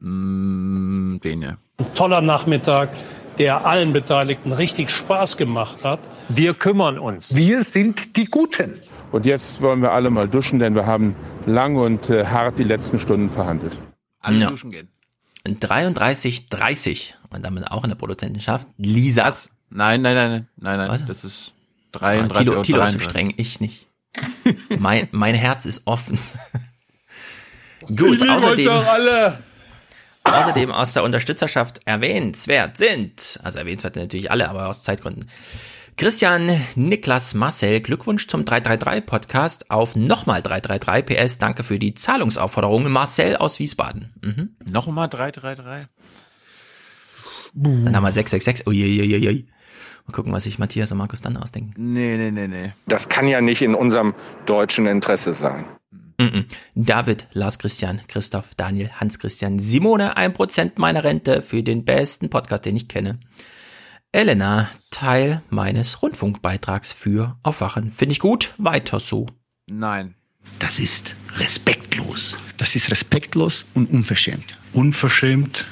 Mm, 0.02 1.18
den 1.22 1.42
ja. 1.42 1.56
Ein 1.78 1.94
toller 1.94 2.20
Nachmittag, 2.20 2.90
der 3.38 3.64
allen 3.66 3.92
Beteiligten 3.92 4.52
richtig 4.52 4.90
Spaß 4.90 5.36
gemacht 5.36 5.84
hat. 5.84 6.00
Wir 6.28 6.54
kümmern 6.54 6.98
uns. 6.98 7.34
Wir 7.34 7.62
sind 7.62 8.16
die 8.16 8.26
Guten. 8.26 8.74
Und 9.12 9.26
jetzt 9.26 9.60
wollen 9.62 9.80
wir 9.82 9.92
alle 9.92 10.10
mal 10.10 10.28
duschen, 10.28 10.58
denn 10.58 10.74
wir 10.74 10.86
haben 10.86 11.14
lang 11.46 11.76
und 11.76 12.10
äh, 12.10 12.26
hart 12.26 12.58
die 12.58 12.64
letzten 12.64 12.98
Stunden 12.98 13.30
verhandelt. 13.30 13.76
Alle 14.20 14.38
Ja. 14.38 14.50
duschen 14.50 14.70
gehen. 14.70 14.88
3330 15.44 17.16
und 17.30 17.44
damit 17.44 17.70
auch 17.70 17.84
in 17.84 17.90
der 17.90 17.96
Produzentenschaft. 17.96 18.68
Lisa. 18.78 19.24
Was? 19.26 19.48
Nein, 19.70 20.02
nein, 20.02 20.14
nein, 20.14 20.30
nein, 20.30 20.78
nein, 20.78 20.88
nein. 20.88 21.04
Das 21.08 21.24
ist 21.24 21.52
33 21.92 22.36
Ah, 22.36 22.40
Tilo, 22.42 22.62
Tilo 22.62 22.82
ist 22.84 22.92
so 22.92 22.98
33. 22.98 23.02
streng, 23.02 23.34
ich 23.36 23.60
nicht. 23.60 23.86
mein, 24.78 25.08
mein 25.12 25.34
Herz 25.34 25.66
ist 25.66 25.86
offen. 25.86 26.18
Ich 27.88 27.96
Gut, 27.96 28.22
euch 28.22 28.30
außerdem, 28.30 28.66
doch 28.66 28.86
alle. 28.92 29.38
Außerdem 30.32 30.70
aus 30.72 30.92
der 30.92 31.04
Unterstützerschaft 31.04 31.80
erwähnenswert 31.84 32.76
sind, 32.76 33.38
also 33.42 33.58
erwähnenswert 33.58 33.96
natürlich 33.96 34.30
alle, 34.30 34.48
aber 34.48 34.68
aus 34.68 34.82
Zeitgründen. 34.82 35.26
Christian, 35.96 36.50
Niklas, 36.74 37.34
Marcel, 37.34 37.80
Glückwunsch 37.80 38.26
zum 38.26 38.44
333 38.44 39.04
Podcast 39.04 39.70
auf 39.70 39.94
nochmal 39.94 40.42
333 40.42 41.04
PS. 41.04 41.38
Danke 41.38 41.62
für 41.64 41.78
die 41.78 41.94
Zahlungsaufforderung. 41.94 42.90
Marcel 42.90 43.36
aus 43.36 43.58
Wiesbaden. 43.58 44.12
Mhm. 44.22 44.56
Nochmal 44.64 45.08
333. 45.08 45.88
Dann 47.54 47.94
haben 47.94 48.02
wir 48.02 48.12
666. 48.12 48.66
Uiuiuiui. 48.66 49.46
Mal 50.06 50.12
gucken, 50.12 50.32
was 50.32 50.44
sich 50.44 50.58
Matthias 50.58 50.90
und 50.90 50.98
Markus 50.98 51.20
dann 51.20 51.36
ausdenken. 51.36 51.74
Nee, 51.76 52.16
nee, 52.16 52.30
nee, 52.30 52.48
nee. 52.48 52.72
Das 52.86 53.08
kann 53.08 53.28
ja 53.28 53.40
nicht 53.40 53.62
in 53.62 53.74
unserem 53.74 54.14
deutschen 54.46 54.86
Interesse 54.86 55.34
sein. 55.34 55.64
David, 56.74 57.26
Lars 57.32 57.58
Christian, 57.58 58.00
Christoph, 58.08 58.54
Daniel, 58.56 58.90
Hans 59.00 59.18
Christian, 59.18 59.58
Simone, 59.58 60.16
ein 60.16 60.32
Prozent 60.32 60.78
meiner 60.78 61.04
Rente 61.04 61.42
für 61.42 61.62
den 61.62 61.84
besten 61.84 62.30
Podcast, 62.30 62.64
den 62.64 62.76
ich 62.76 62.88
kenne. 62.88 63.18
Elena, 64.12 64.68
Teil 64.90 65.42
meines 65.48 66.02
Rundfunkbeitrags 66.02 66.92
für 66.92 67.38
Aufwachen. 67.42 67.92
Finde 67.92 68.12
ich 68.12 68.18
gut, 68.18 68.52
weiter 68.58 69.00
so. 69.00 69.26
Nein. 69.66 70.14
Das 70.58 70.78
ist 70.78 71.14
respektlos. 71.36 72.36
Das 72.56 72.76
ist 72.76 72.90
respektlos 72.90 73.64
und 73.74 73.90
unverschämt. 73.90 74.58
Unverschämt, 74.72 75.64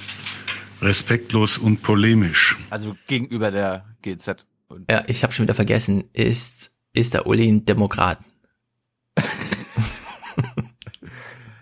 respektlos 0.80 1.58
und 1.58 1.82
polemisch. 1.82 2.56
Also 2.70 2.96
gegenüber 3.06 3.50
der 3.50 3.84
GZ. 4.02 4.46
Und 4.68 4.90
Ja, 4.90 5.02
ich 5.06 5.22
habe 5.22 5.32
schon 5.32 5.44
wieder 5.44 5.54
vergessen, 5.54 6.04
ist, 6.12 6.74
ist 6.92 7.14
der 7.14 7.26
Uli 7.26 7.48
ein 7.48 7.66
Demokrat? 7.66 8.18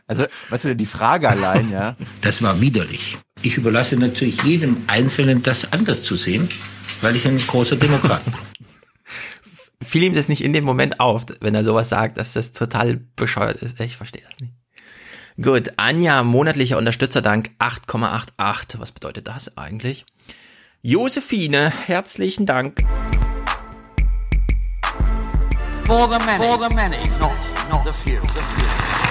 Also, 0.09 0.25
weißt 0.49 0.65
du, 0.65 0.75
die 0.75 0.87
Frage 0.87 1.29
allein, 1.29 1.71
ja. 1.71 1.95
Das 2.23 2.43
war 2.43 2.61
widerlich. 2.61 3.19
Ich 3.43 3.57
überlasse 3.59 3.97
natürlich 3.97 4.43
jedem 4.43 4.79
Einzelnen, 4.87 5.43
das 5.43 5.71
anders 5.73 6.03
zu 6.03 6.17
sehen, 6.17 6.49
weil 7.03 7.15
ich 7.15 7.27
ein 7.29 7.39
großer 7.39 7.77
Demokrat 7.77 8.25
bin. 8.25 8.35
Fiel 9.87 10.03
ihm 10.03 10.15
das 10.15 10.29
nicht 10.29 10.43
in 10.43 10.53
dem 10.53 10.65
Moment 10.65 10.99
auf, 10.99 11.27
wenn 11.41 11.55
er 11.55 11.63
sowas 11.63 11.91
sagt, 11.91 12.17
dass 12.17 12.33
das 12.33 12.53
total 12.53 12.97
bescheuert 13.17 13.63
ist? 13.63 13.79
Ich 13.81 13.97
verstehe 13.97 14.23
das 14.29 14.41
nicht. 14.41 14.55
Gut, 15.41 15.75
Anja, 15.77 16.25
monatlicher 16.25 16.79
Unterstützerdank 16.79 17.51
8,88. 17.61 18.81
Was 18.81 18.91
bedeutet 18.91 19.29
das 19.29 19.57
eigentlich? 19.57 20.05
Josephine, 20.83 21.73
herzlichen 21.87 22.47
Dank. 22.47 22.81
For 25.85 26.09
the 26.09 26.19
many, 26.25 26.45
for 26.45 26.59
the 26.59 26.75
many, 26.75 27.09
not, 27.21 27.37
not 27.71 27.87
the 27.87 27.93
few. 27.93 28.21
The 28.21 28.43
few. 28.43 29.08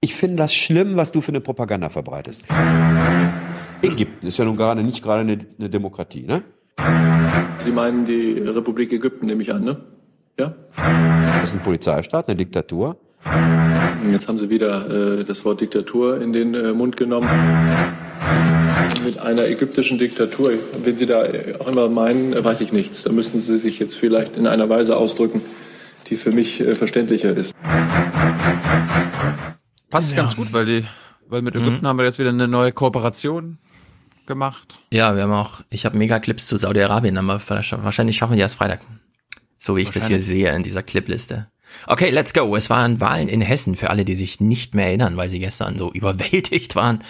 Ich 0.00 0.14
finde 0.14 0.36
das 0.36 0.54
schlimm, 0.54 0.96
was 0.96 1.10
du 1.12 1.20
für 1.20 1.30
eine 1.30 1.40
Propaganda 1.40 1.88
verbreitest. 1.88 2.44
Ägypten 3.82 4.26
ist 4.26 4.38
ja 4.38 4.44
nun 4.44 4.56
gerade 4.56 4.82
nicht 4.82 5.02
gerade 5.02 5.20
eine, 5.20 5.46
eine 5.58 5.70
Demokratie, 5.70 6.22
ne? 6.22 6.42
Sie 7.60 7.72
meinen 7.72 8.04
die 8.04 8.32
Republik 8.32 8.92
Ägypten, 8.92 9.26
nehme 9.26 9.42
ich 9.42 9.52
an, 9.52 9.64
ne? 9.64 9.78
Ja? 10.38 10.54
Das 11.40 11.50
ist 11.50 11.54
ein 11.54 11.62
Polizeistaat, 11.62 12.28
eine 12.28 12.36
Diktatur. 12.36 12.96
Jetzt 14.10 14.28
haben 14.28 14.38
Sie 14.38 14.50
wieder 14.50 15.18
äh, 15.18 15.24
das 15.24 15.44
Wort 15.44 15.60
Diktatur 15.62 16.20
in 16.20 16.32
den 16.32 16.54
äh, 16.54 16.72
Mund 16.72 16.96
genommen. 16.96 17.28
Mit 19.04 19.18
einer 19.18 19.46
ägyptischen 19.46 19.98
Diktatur, 19.98 20.52
wenn 20.84 20.94
Sie 20.94 21.06
da 21.06 21.24
äh, 21.24 21.54
auch 21.58 21.68
immer 21.68 21.88
meinen, 21.88 22.34
äh, 22.34 22.44
weiß 22.44 22.60
ich 22.60 22.72
nichts. 22.72 23.02
Da 23.04 23.12
müssten 23.12 23.38
Sie 23.38 23.56
sich 23.56 23.78
jetzt 23.78 23.96
vielleicht 23.96 24.36
in 24.36 24.46
einer 24.46 24.68
Weise 24.68 24.96
ausdrücken, 24.96 25.40
die 26.08 26.16
für 26.16 26.32
mich 26.32 26.60
äh, 26.60 26.74
verständlicher 26.74 27.34
ist. 27.36 27.54
Passt 29.90 30.16
ganz 30.16 30.36
gut, 30.36 30.52
weil 30.52 30.66
die, 30.66 30.84
weil 31.28 31.42
mit 31.42 31.54
Ägypten 31.54 31.86
haben 31.86 31.98
wir 31.98 32.04
jetzt 32.04 32.18
wieder 32.18 32.30
eine 32.30 32.48
neue 32.48 32.72
Kooperation 32.72 33.58
gemacht. 34.26 34.80
Ja, 34.90 35.14
wir 35.14 35.22
haben 35.22 35.32
auch, 35.32 35.60
ich 35.70 35.84
habe 35.84 35.96
mega 35.96 36.18
Clips 36.18 36.46
zu 36.48 36.56
Saudi-Arabien, 36.56 37.16
aber 37.16 37.40
wahrscheinlich 37.48 38.16
schaffen 38.16 38.32
wir 38.32 38.36
die 38.36 38.42
erst 38.42 38.56
Freitag. 38.56 38.80
So 39.58 39.76
wie 39.76 39.82
ich 39.82 39.90
das 39.90 40.06
hier 40.08 40.20
sehe 40.20 40.54
in 40.54 40.62
dieser 40.62 40.82
Clipliste. 40.82 41.46
Okay, 41.86 42.10
let's 42.10 42.32
go. 42.34 42.54
Es 42.56 42.70
waren 42.70 43.00
Wahlen 43.00 43.28
in 43.28 43.40
Hessen 43.40 43.74
für 43.76 43.90
alle, 43.90 44.04
die 44.04 44.14
sich 44.14 44.40
nicht 44.40 44.74
mehr 44.74 44.86
erinnern, 44.86 45.16
weil 45.16 45.28
sie 45.28 45.38
gestern 45.38 45.76
so 45.76 45.90
überwältigt 45.92 46.76
waren. 46.76 47.00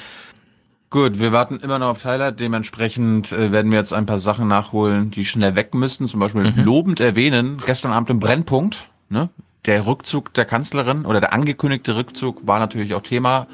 Gut, 0.88 1.18
wir 1.18 1.32
warten 1.32 1.56
immer 1.60 1.78
noch 1.78 1.88
auf 1.88 1.98
Tyler. 2.02 2.32
Dementsprechend 2.32 3.32
äh, 3.32 3.50
werden 3.52 3.72
wir 3.72 3.78
jetzt 3.78 3.92
ein 3.92 4.06
paar 4.06 4.20
Sachen 4.20 4.46
nachholen, 4.48 5.10
die 5.10 5.24
schnell 5.24 5.56
weg 5.56 5.74
müssen. 5.74 6.08
Zum 6.08 6.20
Beispiel 6.20 6.52
Mhm. 6.52 6.64
lobend 6.64 7.00
erwähnen, 7.00 7.58
gestern 7.64 7.92
Abend 7.92 8.08
im 8.10 8.20
Brennpunkt, 8.20 8.88
ne? 9.08 9.28
Der 9.66 9.84
Rückzug 9.84 10.32
der 10.34 10.44
Kanzlerin 10.44 11.04
oder 11.04 11.20
der 11.20 11.32
angekündigte 11.32 11.96
Rückzug 11.96 12.46
war 12.46 12.60
natürlich 12.60 12.94
auch 12.94 13.02
Thema 13.02 13.48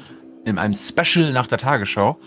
in 0.45 0.59
einem 0.59 0.75
Special 0.75 1.33
nach 1.33 1.47
der 1.47 1.57
Tagesschau. 1.57 2.19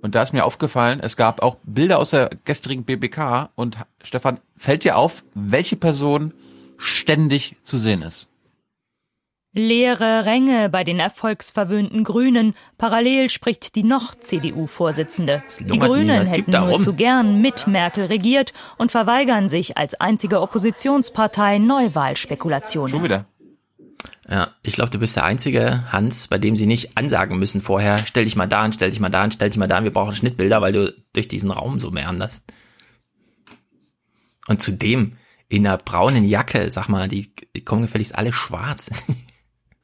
Und 0.00 0.16
da 0.16 0.22
ist 0.22 0.32
mir 0.32 0.44
aufgefallen, 0.44 0.98
es 1.00 1.16
gab 1.16 1.40
auch 1.40 1.58
Bilder 1.62 2.00
aus 2.00 2.10
der 2.10 2.30
gestrigen 2.44 2.82
BBK 2.84 3.50
und 3.54 3.78
Stefan, 4.02 4.40
fällt 4.56 4.82
dir 4.82 4.96
auf, 4.96 5.22
welche 5.34 5.76
Person 5.76 6.34
ständig 6.78 7.54
zu 7.62 7.78
sehen 7.78 8.02
ist? 8.02 8.28
Leere 9.54 10.24
Ränge 10.24 10.70
bei 10.70 10.82
den 10.82 10.98
erfolgsverwöhnten 10.98 12.04
Grünen. 12.04 12.54
Parallel 12.78 13.28
spricht 13.28 13.74
die 13.74 13.84
noch 13.84 14.14
CDU-Vorsitzende. 14.14 15.42
Die 15.60 15.78
Grünen 15.78 16.26
hätten 16.26 16.50
da 16.50 16.64
nur 16.64 16.78
zu 16.78 16.94
gern 16.94 17.42
mit 17.42 17.66
Merkel 17.66 18.06
regiert 18.06 18.54
und 18.78 18.90
verweigern 18.90 19.50
sich 19.50 19.76
als 19.76 19.92
einzige 19.94 20.40
Oppositionspartei 20.40 21.58
Neuwahlspekulationen. 21.58 22.90
Schon 22.90 23.04
wieder. 23.04 23.26
Ja, 24.28 24.52
ich 24.62 24.72
glaube, 24.72 24.90
du 24.90 24.98
bist 24.98 25.16
der 25.16 25.24
einzige, 25.24 25.92
Hans, 25.92 26.28
bei 26.28 26.38
dem 26.38 26.56
sie 26.56 26.66
nicht 26.66 26.96
ansagen 26.96 27.38
müssen 27.38 27.60
vorher, 27.60 27.98
stell 27.98 28.24
dich 28.24 28.36
mal 28.36 28.46
da 28.46 28.62
an, 28.62 28.72
stell 28.72 28.88
dich 28.88 29.00
mal 29.00 29.10
da 29.10 29.22
an, 29.22 29.32
stell 29.32 29.50
dich 29.50 29.58
mal 29.58 29.66
da 29.66 29.76
an, 29.76 29.84
wir 29.84 29.92
brauchen 29.92 30.14
Schnittbilder, 30.14 30.62
weil 30.62 30.72
du 30.72 30.94
durch 31.12 31.28
diesen 31.28 31.50
Raum 31.50 31.78
so 31.78 31.90
meanderst. 31.90 32.44
Und 34.48 34.62
zudem 34.62 35.16
in 35.48 35.66
einer 35.66 35.76
braunen 35.76 36.24
Jacke, 36.24 36.70
sag 36.70 36.88
mal, 36.88 37.08
die, 37.08 37.34
die 37.54 37.64
kommen 37.64 37.82
gefälligst 37.82 38.14
alle 38.14 38.32
schwarz. 38.32 38.90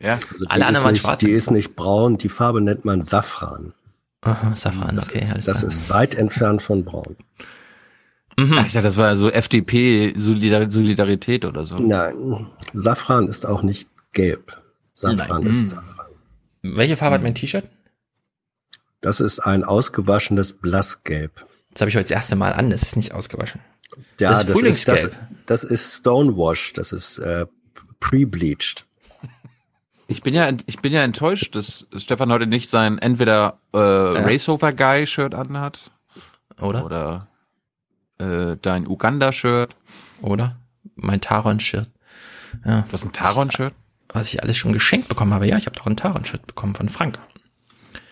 Ja. 0.00 0.14
Also 0.32 0.44
Alle 0.48 0.60
die 0.60 0.64
anderen 0.64 0.74
ist 0.74 0.82
waren 0.84 0.92
nicht, 0.92 1.00
schwarz. 1.02 1.20
Die 1.20 1.30
ist 1.30 1.50
nicht 1.50 1.76
braun, 1.76 2.18
die 2.18 2.28
Farbe 2.28 2.60
nennt 2.60 2.84
man 2.84 3.02
Safran. 3.02 3.72
Aha, 4.20 4.54
Safran, 4.56 4.98
okay, 4.98 5.26
alles 5.32 5.44
Das 5.46 5.58
klar. 5.58 5.68
ist 5.70 5.90
weit 5.90 6.14
entfernt 6.14 6.62
von 6.62 6.84
braun. 6.84 7.16
Mhm. 8.38 8.54
Ach, 8.58 8.66
ich 8.66 8.72
dachte, 8.72 8.86
das 8.88 8.96
war 8.96 9.16
so 9.16 9.30
FDP 9.30 10.12
Solidar 10.16 10.70
Solidarität 10.70 11.44
oder 11.44 11.66
so. 11.66 11.76
Nein, 11.76 12.48
Safran 12.72 13.28
ist 13.28 13.46
auch 13.46 13.62
nicht 13.62 13.88
gelb. 14.12 14.60
Safran 14.94 15.42
Nein. 15.42 15.46
ist 15.50 15.60
Hm. 15.62 15.68
Safran. 15.68 16.06
Welche 16.62 16.96
Farbe 16.96 17.14
hat 17.16 17.22
mein 17.22 17.34
T-Shirt? 17.34 17.68
Das 19.00 19.20
ist 19.20 19.40
ein 19.40 19.62
ausgewaschenes 19.64 20.52
Blassgelb. 20.54 21.46
Das 21.72 21.80
habe 21.82 21.90
ich 21.90 21.96
heute 21.96 22.04
das 22.04 22.10
erste 22.12 22.34
Mal 22.36 22.52
an, 22.52 22.70
das 22.70 22.82
ist 22.82 22.96
nicht 22.96 23.12
ausgewaschen. 23.12 23.60
Ja, 24.18 24.30
das 24.30 24.44
ist 24.48 24.88
das 24.88 25.04
ist, 25.04 25.12
das, 25.12 25.16
das 25.46 25.64
ist 25.64 25.98
Stonewash, 25.98 26.72
das 26.72 26.92
ist 26.92 27.18
äh, 27.18 27.46
pre-bleached. 28.00 28.84
Ich 30.10 30.22
bin 30.22 30.32
ja, 30.32 30.50
ich 30.64 30.78
bin 30.78 30.94
ja 30.94 31.02
enttäuscht, 31.02 31.54
dass 31.54 31.86
Stefan 31.94 32.32
heute 32.32 32.46
nicht 32.46 32.70
sein 32.70 32.96
entweder 32.96 33.60
äh, 33.74 33.78
Racehofer 33.78 34.72
Guy 34.72 35.06
Shirt 35.06 35.34
anhat 35.34 35.90
Oder? 36.58 36.84
oder 36.86 37.28
äh, 38.18 38.56
dein 38.60 38.88
Uganda 38.88 39.32
Shirt. 39.32 39.76
Oder? 40.22 40.56
Mein 40.96 41.20
Taron-Shirt. 41.20 41.90
Ja. 42.64 42.86
Das 42.90 43.02
ist 43.02 43.06
ein 43.06 43.12
Taron 43.12 43.50
Shirt. 43.50 43.74
Was 44.08 44.32
ich 44.32 44.42
alles 44.42 44.56
schon 44.56 44.72
geschenkt 44.72 45.08
bekommen 45.08 45.34
habe. 45.34 45.46
Ja, 45.46 45.58
ich 45.58 45.66
habe 45.66 45.76
doch 45.76 45.86
ein 45.86 45.96
Taron-Shirt 45.96 46.46
bekommen 46.46 46.74
von 46.74 46.88
Frank. 46.88 47.18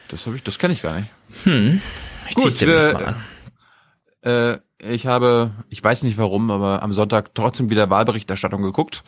Das 0.09 0.27
habe 0.27 0.37
ich, 0.37 0.43
das 0.43 0.59
kenne 0.59 0.75
ich 0.75 0.83
gar 0.83 1.01
nicht. 1.01 1.11
Hm. 1.45 1.81
Ich 2.29 2.35
Gut, 2.35 2.45
zieh's 2.45 2.59
demnächst 2.59 2.91
äh, 2.91 2.93
mal 2.93 3.05
an. 3.07 4.61
Äh, 4.83 4.93
ich 4.95 5.07
habe, 5.07 5.53
ich 5.71 5.83
weiß 5.83 6.03
nicht 6.03 6.19
warum, 6.19 6.51
aber 6.51 6.83
am 6.83 6.93
Sonntag 6.93 7.35
trotzdem 7.35 7.71
wieder 7.71 7.89
Wahlberichterstattung 7.89 8.61
geguckt 8.61 9.03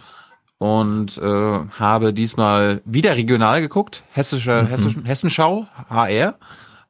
und 0.59 1.19
äh, 1.19 1.23
habe 1.23 2.13
diesmal 2.13 2.83
wieder 2.85 3.15
regional 3.17 3.61
geguckt, 3.61 4.03
hessische, 4.11 4.65
Mhm. 4.65 4.67
hessischen, 4.69 5.05
Hessenschau, 5.05 5.67
HR, 5.89 6.39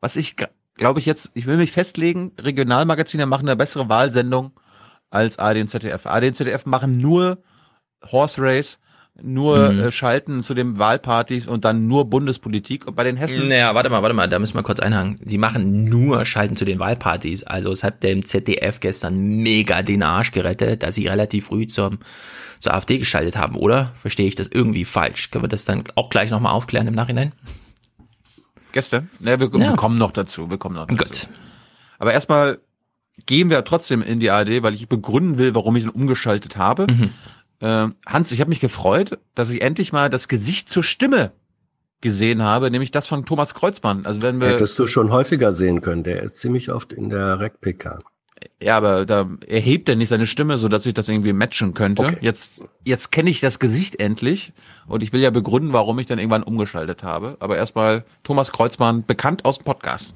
was 0.01 0.17
ich 0.17 0.37
glaube 0.75 1.01
ich 1.01 1.07
jetzt, 1.07 1.31
ich 1.35 1.47
will 1.47 1.57
mich 1.57 1.73
festlegen, 1.73 2.33
Regionalmagazine 2.41 3.27
machen 3.27 3.49
eine 3.49 3.57
bessere 3.57 3.89
Wahlsendung 3.89 4.53
als 5.11 5.39
ARD 5.39 5.59
und 5.59 5.69
ZDF. 5.69 6.07
ARD 6.07 6.25
und 6.29 6.35
ZDF 6.35 6.67
machen 6.67 6.99
nur 6.99 7.39
Horse 8.11 8.41
Race, 8.41 8.79
nur 9.23 9.73
Mhm. 9.73 9.81
äh, 9.81 9.91
Schalten 9.93 10.43
zu 10.43 10.55
den 10.55 10.79
Wahlpartys 10.79 11.49
und 11.49 11.65
dann 11.65 11.87
nur 11.89 12.05
Bundespolitik. 12.09 12.87
Und 12.87 12.95
bei 12.95 13.05
den 13.05 13.17
Hessen 13.17 13.49
Naja, 13.49 13.75
warte 13.75 13.91
mal, 13.91 14.03
warte 14.03 14.15
mal, 14.15 14.29
da 14.29 14.39
müssen 14.39 14.55
wir 14.55 14.63
kurz 14.63 14.81
einhaken. 14.81 15.19
Sie 15.25 15.39
machen 15.39 15.85
nur 15.89 16.25
Schalten 16.25 16.55
zu 16.57 16.65
den 16.65 16.79
Wahlpartys. 16.79 17.43
Also 17.43 17.71
es 17.73 17.83
hat 17.83 18.03
dem 18.03 18.25
ZDF 18.25 18.81
gestern 18.81 19.19
mega 19.19 19.83
den 19.83 20.03
Arsch 20.03 20.31
gerettet, 20.31 20.83
dass 20.83 20.95
sie 20.95 21.07
relativ 21.09 21.47
früh 21.47 21.67
zum, 21.67 21.99
zur 22.61 22.75
AfD 22.75 22.99
geschaltet 22.99 23.37
haben, 23.37 23.57
oder? 23.57 23.93
Verstehe 23.95 24.29
ich 24.29 24.35
das 24.37 24.49
irgendwie 24.49 24.85
falsch? 24.85 25.31
Können 25.31 25.45
wir 25.45 25.49
das 25.49 25.65
dann 25.65 25.85
auch 25.97 26.11
gleich 26.11 26.31
nochmal 26.31 26.53
aufklären 26.53 26.87
im 26.87 26.95
Nachhinein? 26.95 27.33
Gestern? 28.73 29.09
Ne, 29.19 29.41
wir, 29.41 29.47
Ja. 29.59 29.71
wir 29.71 29.77
kommen 29.77 29.99
noch 29.99 30.13
dazu. 30.13 30.51
Wir 30.51 30.59
kommen 30.59 30.75
noch 30.77 30.87
dazu. 30.87 31.03
Gut. 31.05 31.29
Aber 31.99 32.13
erstmal 32.13 32.59
gehen 33.27 33.51
wir 33.51 33.65
trotzdem 33.65 34.03
in 34.03 34.21
die 34.21 34.31
ARD, 34.31 34.63
weil 34.63 34.75
ich 34.75 34.89
begründen 34.89 35.39
will, 35.39 35.55
warum 35.55 35.75
ich 35.77 35.85
ihn 35.85 35.89
umgeschaltet 35.91 36.57
habe. 36.57 36.87
Mhm. 36.89 37.11
Äh, 37.61 37.89
Hans, 38.07 38.33
ich 38.33 38.41
habe 38.41 38.51
mich 38.51 38.61
gefreut, 38.61 39.19
dass 39.35 39.51
ich 39.51 39.63
endlich 39.63 39.93
mal 39.93 40.11
das 40.11 40.29
Gesicht 40.29 40.69
zur 40.69 40.83
Stimme 40.83 41.33
gesehen 42.01 42.43
habe, 42.43 42.71
nämlich 42.71 42.91
das 42.91 43.07
von 43.09 43.25
Thomas 43.27 43.55
Kreuzmann. 43.55 44.07
Also 44.07 44.23
wenn 44.23 44.41
wir 44.41 44.49
Hättest 44.49 44.79
du 44.79 44.87
schon 44.87 45.11
häufiger 45.11 45.53
sehen 45.53 45.81
können. 45.81 46.05
Der 46.05 46.23
ist 46.23 46.37
ziemlich 46.37 46.71
oft 46.71 46.93
in 46.93 47.09
der 47.11 47.41
REC-PK. 47.41 47.99
ja, 48.61 48.77
aber 48.77 49.05
da 49.05 49.29
erhebt 49.49 49.89
er 49.89 49.97
nicht 49.97 50.11
seine 50.11 50.29
Stimme, 50.29 50.59
so 50.59 50.69
dass 50.69 50.87
ich 50.87 50.95
das 50.95 51.09
irgendwie 51.09 51.33
matchen 51.33 51.75
könnte. 51.75 52.05
Okay. 52.05 52.19
Jetzt 52.21 52.63
jetzt 52.85 53.11
kenne 53.11 53.31
ich 53.31 53.41
das 53.41 53.59
Gesicht 53.59 53.99
endlich 54.01 54.53
und 54.87 55.03
ich 55.03 55.13
will 55.13 55.21
ja 55.21 55.31
begründen, 55.31 55.73
warum 55.73 55.99
ich 55.99 56.07
dann 56.07 56.21
irgendwann 56.21 56.45
umgeschaltet 56.45 57.03
habe. 57.03 57.37
Aber 57.41 57.57
erstmal 57.57 58.05
Thomas 58.23 58.53
Kreuzmann, 58.53 59.05
bekannt 59.05 59.45
aus 59.45 59.59
dem 59.59 59.65
Podcast. 59.65 60.15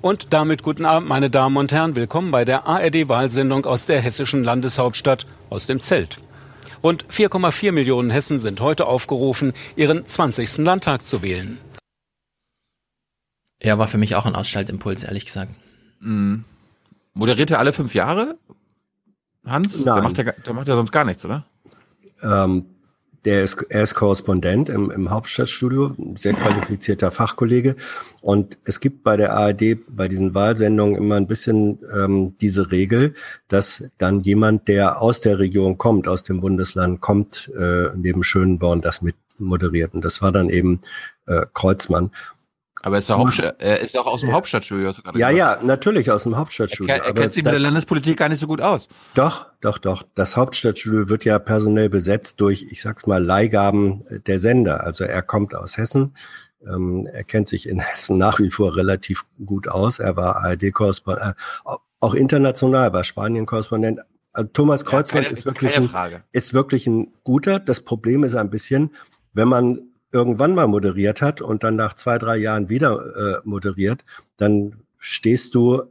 Und 0.00 0.32
damit 0.32 0.64
guten 0.64 0.84
Abend, 0.84 1.08
meine 1.08 1.30
Damen 1.30 1.56
und 1.56 1.70
Herren. 1.70 1.94
Willkommen 1.94 2.32
bei 2.32 2.44
der 2.44 2.66
ARD-Wahlsendung 2.66 3.66
aus 3.66 3.86
der 3.86 4.00
hessischen 4.00 4.42
Landeshauptstadt, 4.42 5.26
aus 5.48 5.66
dem 5.66 5.78
Zelt. 5.78 6.18
Rund 6.84 7.06
4,4 7.06 7.72
Millionen 7.72 8.10
Hessen 8.10 8.38
sind 8.38 8.60
heute 8.60 8.86
aufgerufen, 8.86 9.54
ihren 9.74 10.04
20. 10.04 10.58
Landtag 10.58 11.02
zu 11.02 11.22
wählen. 11.22 11.58
Ja, 13.62 13.78
war 13.78 13.88
für 13.88 13.96
mich 13.96 14.14
auch 14.14 14.26
ein 14.26 14.34
Ausschaltimpuls, 14.34 15.02
ehrlich 15.02 15.24
gesagt. 15.24 15.54
Mhm. 16.00 16.44
Moderiert 17.14 17.50
er 17.50 17.58
alle 17.58 17.72
fünf 17.72 17.94
Jahre? 17.94 18.36
Hans? 19.46 19.82
Der 19.82 19.94
Nein. 19.94 20.02
macht, 20.02 20.18
ja, 20.18 20.24
der 20.24 20.52
macht 20.52 20.68
ja 20.68 20.76
sonst 20.76 20.92
gar 20.92 21.06
nichts, 21.06 21.24
oder? 21.24 21.46
Ähm, 22.22 22.66
der 23.24 23.42
ist, 23.42 23.64
er 23.68 23.82
ist 23.82 23.94
Korrespondent 23.94 24.68
im, 24.68 24.90
im 24.90 25.10
Hauptstadtstudio, 25.10 25.92
sehr 26.16 26.34
qualifizierter 26.34 27.10
Fachkollege. 27.10 27.76
Und 28.22 28.58
es 28.64 28.80
gibt 28.80 29.02
bei 29.02 29.16
der 29.16 29.32
ARD, 29.32 29.78
bei 29.88 30.08
diesen 30.08 30.34
Wahlsendungen 30.34 30.96
immer 30.96 31.16
ein 31.16 31.26
bisschen 31.26 31.78
ähm, 31.94 32.36
diese 32.40 32.70
Regel, 32.70 33.14
dass 33.48 33.84
dann 33.98 34.20
jemand, 34.20 34.68
der 34.68 35.00
aus 35.00 35.20
der 35.20 35.38
Region 35.38 35.78
kommt, 35.78 36.08
aus 36.08 36.22
dem 36.22 36.40
Bundesland 36.40 37.00
kommt, 37.00 37.50
äh, 37.58 37.88
neben 37.96 38.22
Schönborn 38.22 38.80
das 38.80 39.02
mit 39.02 39.16
moderiert. 39.38 39.94
Und 39.94 40.04
das 40.04 40.22
war 40.22 40.32
dann 40.32 40.48
eben 40.48 40.80
äh, 41.26 41.46
Kreuzmann. 41.52 42.10
Aber 42.84 42.96
er 42.96 42.98
ist, 42.98 43.08
der 43.08 43.16
Hauptstadt, 43.18 43.56
er 43.62 43.80
ist 43.80 43.94
ja 43.94 44.02
auch 44.02 44.06
aus 44.06 44.20
dem 44.20 44.32
Hauptstadtstudio. 44.32 44.88
hast 44.88 44.98
du 44.98 45.02
gerade 45.02 45.18
Ja, 45.18 45.30
gesagt. 45.30 45.62
ja, 45.62 45.66
natürlich 45.66 46.10
aus 46.10 46.24
dem 46.24 46.32
Er, 46.34 46.38
Hauptstadtstudio. 46.38 46.94
er 46.94 47.02
aber 47.04 47.14
kennt 47.22 47.32
sich 47.32 47.42
mit 47.42 47.52
der 47.52 47.60
Landespolitik 47.60 48.18
gar 48.18 48.28
nicht 48.28 48.40
so 48.40 48.46
gut 48.46 48.60
aus. 48.60 48.88
Doch, 49.14 49.46
doch, 49.62 49.78
doch. 49.78 50.02
Das 50.14 50.36
Hauptstadtstudio 50.36 51.08
wird 51.08 51.24
ja 51.24 51.38
personell 51.38 51.88
besetzt 51.88 52.40
durch, 52.42 52.66
ich 52.70 52.82
sag's 52.82 53.06
mal, 53.06 53.24
Leihgaben 53.24 54.04
der 54.26 54.38
Sender. 54.38 54.84
Also 54.84 55.04
er 55.04 55.22
kommt 55.22 55.54
aus 55.54 55.78
Hessen. 55.78 56.14
Ähm, 56.66 57.06
er 57.12 57.24
kennt 57.24 57.48
sich 57.48 57.68
in 57.68 57.78
Hessen 57.78 58.18
nach 58.18 58.38
wie 58.38 58.50
vor 58.50 58.76
relativ 58.76 59.24
gut 59.44 59.66
aus. 59.68 59.98
Er 59.98 60.16
war 60.16 60.36
ARD-Korrespondent, 60.44 61.36
äh, 61.66 61.72
auch 62.00 62.14
international, 62.14 62.92
war 62.92 63.02
Spanien-Korrespondent. 63.04 64.00
Also 64.34 64.48
Thomas 64.52 64.84
Kreuzmann 64.84 65.22
keine- 65.22 65.32
ist 65.32 65.46
wirklich, 65.46 65.74
ein, 65.76 65.88
ist 66.32 66.52
wirklich 66.52 66.86
ein 66.86 67.12
guter. 67.22 67.60
Das 67.60 67.80
Problem 67.80 68.24
ist 68.24 68.34
ein 68.34 68.50
bisschen, 68.50 68.90
wenn 69.32 69.48
man 69.48 69.80
irgendwann 70.14 70.54
mal 70.54 70.68
moderiert 70.68 71.20
hat 71.20 71.42
und 71.42 71.64
dann 71.64 71.76
nach 71.76 71.94
zwei, 71.94 72.16
drei 72.18 72.36
Jahren 72.36 72.68
wieder 72.68 73.16
äh, 73.16 73.40
moderiert, 73.44 74.04
dann 74.36 74.76
stehst 74.98 75.54
du 75.54 75.82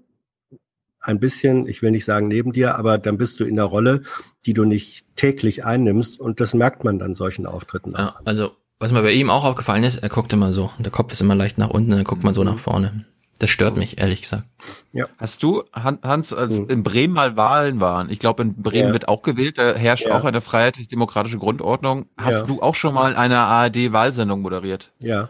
ein 1.02 1.20
bisschen, 1.20 1.68
ich 1.68 1.82
will 1.82 1.92
nicht 1.92 2.06
sagen 2.06 2.30
neben 2.30 2.54
dir, 2.54 2.76
aber 2.76 2.98
dann 2.98 3.18
bist 3.18 3.40
du 3.40 3.44
in 3.44 3.58
der 3.58 3.66
Rolle, 3.66 4.04
die 4.46 4.54
du 4.54 4.64
nicht 4.64 5.06
täglich 5.18 5.66
einnimmst 5.66 6.20
und 6.20 6.40
das 6.40 6.54
merkt 6.54 6.86
man 6.86 6.98
dann 6.98 7.14
solchen 7.14 7.46
Auftritten. 7.46 7.94
Ja, 7.98 8.16
also, 8.24 8.52
was 8.80 8.94
mir 8.94 9.02
bei 9.02 9.12
ihm 9.12 9.30
auch 9.30 9.44
aufgefallen 9.44 9.84
ist, 9.84 9.98
er 9.98 10.10
guckt 10.10 10.32
immer 10.32 10.54
so, 10.54 10.72
der 10.80 10.92
Kopf 10.92 11.12
ist 11.12 11.22
immer 11.22 11.36
leicht 11.36 11.58
nach 11.58 11.70
unten, 11.70 11.92
dann 11.92 12.06
guckt 12.06 12.24
man 12.24 12.34
so 12.34 12.46
nach 12.46 12.58
vorne. 12.58 13.06
Das 13.39 13.50
stört 13.50 13.76
mich, 13.78 13.98
ehrlich 13.98 14.22
gesagt. 14.22 14.48
Ja. 14.93 15.06
Hast 15.17 15.43
du, 15.43 15.63
Han- 15.74 16.00
Hans, 16.04 16.32
als 16.34 16.56
in 16.56 16.84
Bremen 16.84 17.13
mal 17.13 17.36
Wahlen 17.36 17.80
waren, 17.82 18.10
ich 18.10 18.19
glaube, 18.19 18.43
in 18.43 18.62
Bremen 18.62 18.88
Ja. 18.89 18.93
wird 18.93 19.08
auch 19.08 19.22
gewählt, 19.22 19.58
da 19.58 19.74
herrscht 19.74 20.06
Ja. 20.06 20.17
auch 20.17 20.24
eine 20.24 20.39
freiheitlich-demokratische 20.39 21.38
Grundordnung. 21.39 22.06
Hast 22.17 22.41
Ja. 22.41 22.46
du 22.48 22.62
auch 22.62 22.76
schon 22.76 22.93
mal 22.93 23.15
eine 23.15 23.39
ARD-Wahlsendung 23.39 24.41
moderiert? 24.41 24.91
Ja. 25.00 25.30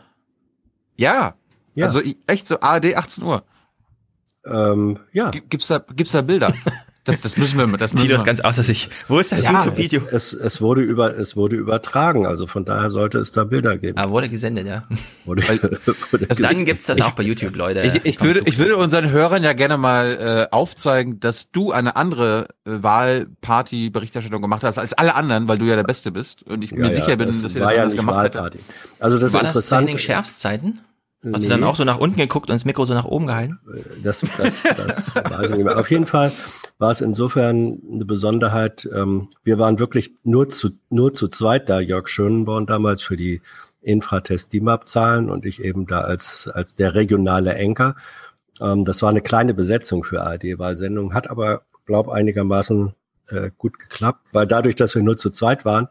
Ja. 0.95 1.35
Ja. 1.73 1.85
Also 1.87 2.01
ich- 2.01 2.17
echt 2.27 2.47
so 2.47 2.59
ARD 2.59 2.95
18 2.95 3.23
Uhr. 3.23 3.43
Ähm, 4.45 4.99
ja. 5.13 5.31
Gibt's 5.31 5.67
da, 5.67 5.79
gibt's 5.79 6.11
da 6.11 6.21
Bilder? 6.21 6.53
Das, 7.05 7.19
das 7.19 7.35
müssen 7.35 7.57
wir, 7.57 7.67
das 7.77 7.91
müssen 7.93 8.03
Tito 8.05 8.15
ist 8.15 8.21
wir. 8.21 8.25
ganz 8.25 8.39
außer 8.39 8.63
sich. 8.63 8.89
Wo 9.09 9.19
ist 9.19 9.33
das 9.33 9.43
Ja, 9.45 9.51
YouTube-Video? 9.59 10.01
Es, 10.11 10.31
es, 10.31 10.39
es 10.39 10.61
wurde 10.61 10.81
über, 10.81 11.17
es 11.17 11.35
wurde 11.35 11.57
übertragen, 11.57 12.25
also 12.25 12.47
von 12.47 12.63
daher 12.63 12.89
sollte 12.89 13.19
es 13.19 13.33
da 13.33 13.43
Bilder 13.43 13.77
geben. 13.77 13.97
Ah, 13.97 14.09
wurde 14.09 14.29
gesendet, 14.29 14.65
ja. 14.67 14.83
Wurde, 15.25 15.41
wurde 16.11 16.25
Also 16.29 16.43
Dann 16.43 16.63
gibt's 16.63 16.85
das 16.85 17.01
auch 17.01 17.11
bei 17.11 17.23
YouTube, 17.23 17.57
Leute. 17.57 17.81
Ich, 17.81 18.05
ich, 18.05 18.21
würde, 18.21 18.41
ich 18.45 18.57
würde 18.57 18.77
unseren 18.77 19.09
Hörern 19.09 19.43
ja 19.43 19.51
gerne 19.51 19.77
mal 19.77 20.47
äh, 20.49 20.53
aufzeigen, 20.55 21.19
dass 21.19 21.51
du 21.51 21.73
eine 21.73 21.97
andere 21.97 22.47
äh, 22.65 22.71
Wahlparty-Berichterstattung 22.81 24.41
gemacht 24.41 24.63
hast 24.63 24.77
als 24.77 24.93
alle 24.93 25.15
anderen, 25.15 25.47
weil 25.47 25.57
du 25.57 25.65
ja 25.65 25.75
der 25.75 25.83
Beste 25.83 26.11
bist. 26.11 26.43
Und 26.43 26.61
ich 26.61 26.71
Ja, 26.71 26.77
mir 26.77 26.87
ja, 26.87 26.93
sicher 26.93 27.15
bin, 27.17 27.27
das 27.27 27.41
dass 27.41 27.53
war 27.55 27.61
das 27.61 27.71
ja 27.73 27.79
alles 27.81 27.93
nicht 27.93 27.99
gemacht. 27.99 28.15
Wahlparty. 28.15 28.59
Also 28.99 29.17
das 29.17 29.33
War 29.33 29.43
das 29.43 29.51
zu 29.53 29.57
Interessante, 29.59 29.81
Henning 29.87 29.97
Schärfs 29.97 30.37
Zeiten? 30.39 30.79
Hast 31.31 31.45
du 31.45 31.49
dann 31.49 31.63
auch 31.63 31.77
so 31.77 31.85
nach 31.85 31.99
unten 31.99 32.17
geguckt 32.17 32.49
und 32.49 32.53
das 32.55 32.65
Mikro 32.65 32.83
so 32.83 32.93
nach 32.93 33.05
oben 33.05 33.27
gehalten? 33.27 33.57
Das, 34.03 34.19
das, 34.37 34.53
das 34.75 35.15
weiß 35.31 35.49
ich 35.51 35.55
nicht 35.55 35.63
mehr. 35.63 35.79
Auf 35.79 35.89
jeden 35.89 36.05
Fall 36.05 36.33
war 36.83 36.91
es 36.91 36.99
insofern 36.99 37.81
eine 37.93 38.03
Besonderheit. 38.03 38.89
Ähm, 38.93 39.29
wir 39.41 39.57
waren 39.57 39.79
wirklich 39.79 40.15
nur 40.25 40.49
zu, 40.49 40.71
nur 40.89 41.13
zu 41.13 41.29
zweit 41.29 41.69
da, 41.69 41.79
Jörg 41.79 42.09
Schönborn 42.09 42.65
damals 42.65 43.01
für 43.01 43.15
die 43.15 43.41
Infratest 43.81 44.51
DIMAP-Zahlen 44.51 45.29
und 45.29 45.45
ich 45.45 45.63
eben 45.63 45.87
da 45.87 46.01
als, 46.01 46.49
als 46.49 46.75
der 46.75 46.93
regionale 46.93 47.53
Enker. 47.53 47.95
Ähm, 48.59 48.83
das 48.83 49.01
war 49.01 49.09
eine 49.09 49.21
kleine 49.21 49.53
Besetzung 49.53 50.03
für 50.03 50.23
ARD-Wahlsendung, 50.23 51.13
hat 51.13 51.29
aber, 51.29 51.61
glaub 51.85 52.09
einigermaßen 52.09 52.93
äh, 53.29 53.51
gut 53.57 53.79
geklappt, 53.79 54.33
weil 54.33 54.45
dadurch, 54.45 54.75
dass 54.75 54.93
wir 54.93 55.03
nur 55.03 55.15
zu 55.15 55.29
zweit 55.29 55.63
waren, 55.63 55.87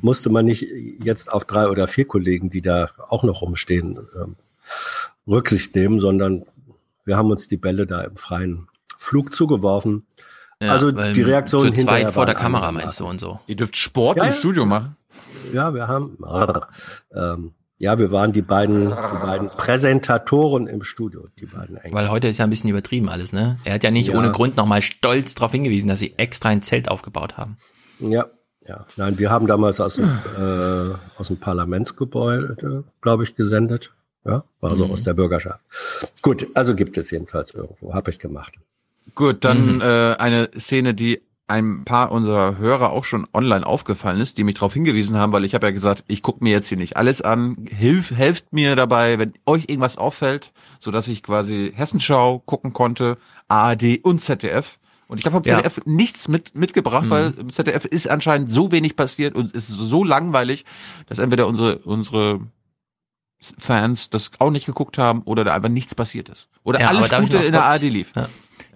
musste 0.00 0.28
man 0.28 0.44
nicht 0.44 0.66
jetzt 1.04 1.32
auf 1.32 1.44
drei 1.44 1.68
oder 1.68 1.86
vier 1.86 2.08
Kollegen, 2.08 2.50
die 2.50 2.62
da 2.62 2.90
auch 3.06 3.22
noch 3.22 3.42
rumstehen, 3.42 4.08
ähm, 4.20 4.34
Rücksicht 5.24 5.76
nehmen, 5.76 6.00
sondern 6.00 6.46
wir 7.04 7.16
haben 7.16 7.30
uns 7.30 7.46
die 7.46 7.56
Bälle 7.56 7.86
da 7.86 8.02
im 8.02 8.16
freien 8.16 8.66
Flug 8.98 9.32
zugeworfen. 9.32 10.04
Ja, 10.62 10.72
also 10.72 10.94
weil 10.94 11.12
die 11.12 11.22
Reaktion 11.22 11.60
Zu 11.62 11.72
zweit 11.72 12.12
vor 12.12 12.24
der 12.26 12.34
Kamera 12.34 12.70
meinst 12.72 13.00
du 13.00 13.06
und 13.06 13.20
so. 13.20 13.40
Ihr 13.46 13.56
dürft 13.56 13.76
Sport 13.76 14.16
Ja, 14.18 14.24
im. 14.26 14.32
Studio 14.32 14.64
machen. 14.64 14.96
Ja, 15.52 15.74
wir 15.74 15.88
haben, 15.88 16.16
ähm, 17.14 17.52
ja, 17.78 17.98
wir 17.98 18.12
waren 18.12 18.32
die 18.32 18.42
beiden, 18.42 18.90
die 18.90 19.16
beiden 19.26 19.48
Präsentatoren 19.48 20.68
im 20.68 20.82
Studio, 20.82 21.26
die 21.40 21.46
beiden 21.46 21.76
Enkel. 21.76 21.92
Weil 21.92 22.10
heute 22.10 22.28
ist 22.28 22.38
ja 22.38 22.44
ein 22.44 22.50
bisschen 22.50 22.70
übertrieben 22.70 23.08
alles, 23.08 23.32
ne? 23.32 23.58
Er 23.64 23.74
hat 23.74 23.82
ja 23.82 23.90
nicht 23.90 24.08
Ja. 24.08 24.14
ohne 24.18 24.30
Grund 24.30 24.56
nochmal 24.56 24.82
stolz 24.82 25.34
darauf 25.34 25.50
hingewiesen, 25.52 25.88
dass 25.88 25.98
sie 25.98 26.14
extra 26.16 26.50
ein 26.50 26.62
Zelt 26.62 26.88
aufgebaut 26.88 27.36
haben. 27.36 27.56
Ja, 27.98 28.26
ja. 28.68 28.86
Nein, 28.96 29.18
wir 29.18 29.30
haben 29.30 29.48
damals 29.48 29.80
aus 29.80 29.96
dem, 29.96 30.04
äh, 30.38 30.94
aus 31.18 31.26
dem 31.26 31.38
Parlamentsgebäude, 31.38 32.84
glaube 33.00 33.24
ich, 33.24 33.34
gesendet. 33.34 33.92
Ja, 34.24 34.44
war 34.60 34.76
so 34.76 34.86
Mhm. 34.86 34.92
aus 34.92 35.02
der 35.02 35.14
Bürgerschaft. 35.14 35.60
Gut, 36.22 36.46
also 36.54 36.76
gibt 36.76 36.96
es 36.96 37.10
jedenfalls 37.10 37.50
irgendwo, 37.52 37.92
habe 37.92 38.10
ich 38.12 38.20
gemacht. 38.20 38.54
Gut, 39.14 39.44
dann 39.44 39.76
Mhm. 39.76 39.80
äh, 39.82 40.14
eine 40.16 40.50
Szene, 40.58 40.94
die 40.94 41.20
ein 41.48 41.84
paar 41.84 42.12
unserer 42.12 42.56
Hörer 42.56 42.92
auch 42.92 43.04
schon 43.04 43.26
online 43.34 43.66
aufgefallen 43.66 44.20
ist, 44.20 44.38
die 44.38 44.44
mich 44.44 44.54
darauf 44.54 44.72
hingewiesen 44.72 45.16
haben, 45.18 45.32
weil 45.32 45.44
ich 45.44 45.54
habe 45.54 45.66
ja 45.66 45.70
gesagt, 45.72 46.02
ich 46.06 46.22
gucke 46.22 46.42
mir 46.42 46.50
jetzt 46.50 46.68
hier 46.68 46.78
nicht 46.78 46.96
alles 46.96 47.20
an. 47.20 47.66
Hilf, 47.68 48.10
helft 48.10 48.52
mir 48.54 48.74
dabei, 48.74 49.18
wenn 49.18 49.34
euch 49.44 49.64
irgendwas 49.68 49.98
auffällt, 49.98 50.52
so 50.78 50.90
dass 50.90 51.08
ich 51.08 51.22
quasi 51.22 51.72
Hessenschau 51.74 52.38
gucken 52.38 52.72
konnte, 52.72 53.18
ARD 53.48 53.98
und 54.02 54.20
ZDF. 54.20 54.78
Und 55.08 55.18
ich 55.18 55.26
habe 55.26 55.34
vom 55.34 55.42
Ja. 55.44 55.56
ZDF 55.56 55.80
nichts 55.84 56.26
mit, 56.28 56.54
mitgebracht, 56.54 57.04
Mhm. 57.06 57.10
weil 57.10 57.34
im 57.38 57.52
ZDF 57.52 57.84
ist 57.84 58.08
anscheinend 58.08 58.50
so 58.50 58.72
wenig 58.72 58.96
passiert 58.96 59.34
und 59.34 59.52
ist 59.52 59.68
so 59.68 60.04
langweilig, 60.04 60.64
dass 61.06 61.18
entweder 61.18 61.48
unsere, 61.48 61.78
unsere 61.80 62.40
Fans 63.58 64.08
das 64.08 64.30
auch 64.38 64.50
nicht 64.50 64.66
geguckt 64.66 64.98
haben 64.98 65.22
oder 65.22 65.42
da 65.44 65.52
einfach 65.52 65.68
nichts 65.68 65.94
passiert 65.94 66.28
ist. 66.28 66.48
Oder 66.62 66.80
Ja, 66.80 66.88
alles 66.88 67.10
Gute 67.10 67.38
in 67.38 67.52
der 67.52 67.64
ARD 67.64 67.82
lief. 67.90 68.12
Ja. 68.14 68.28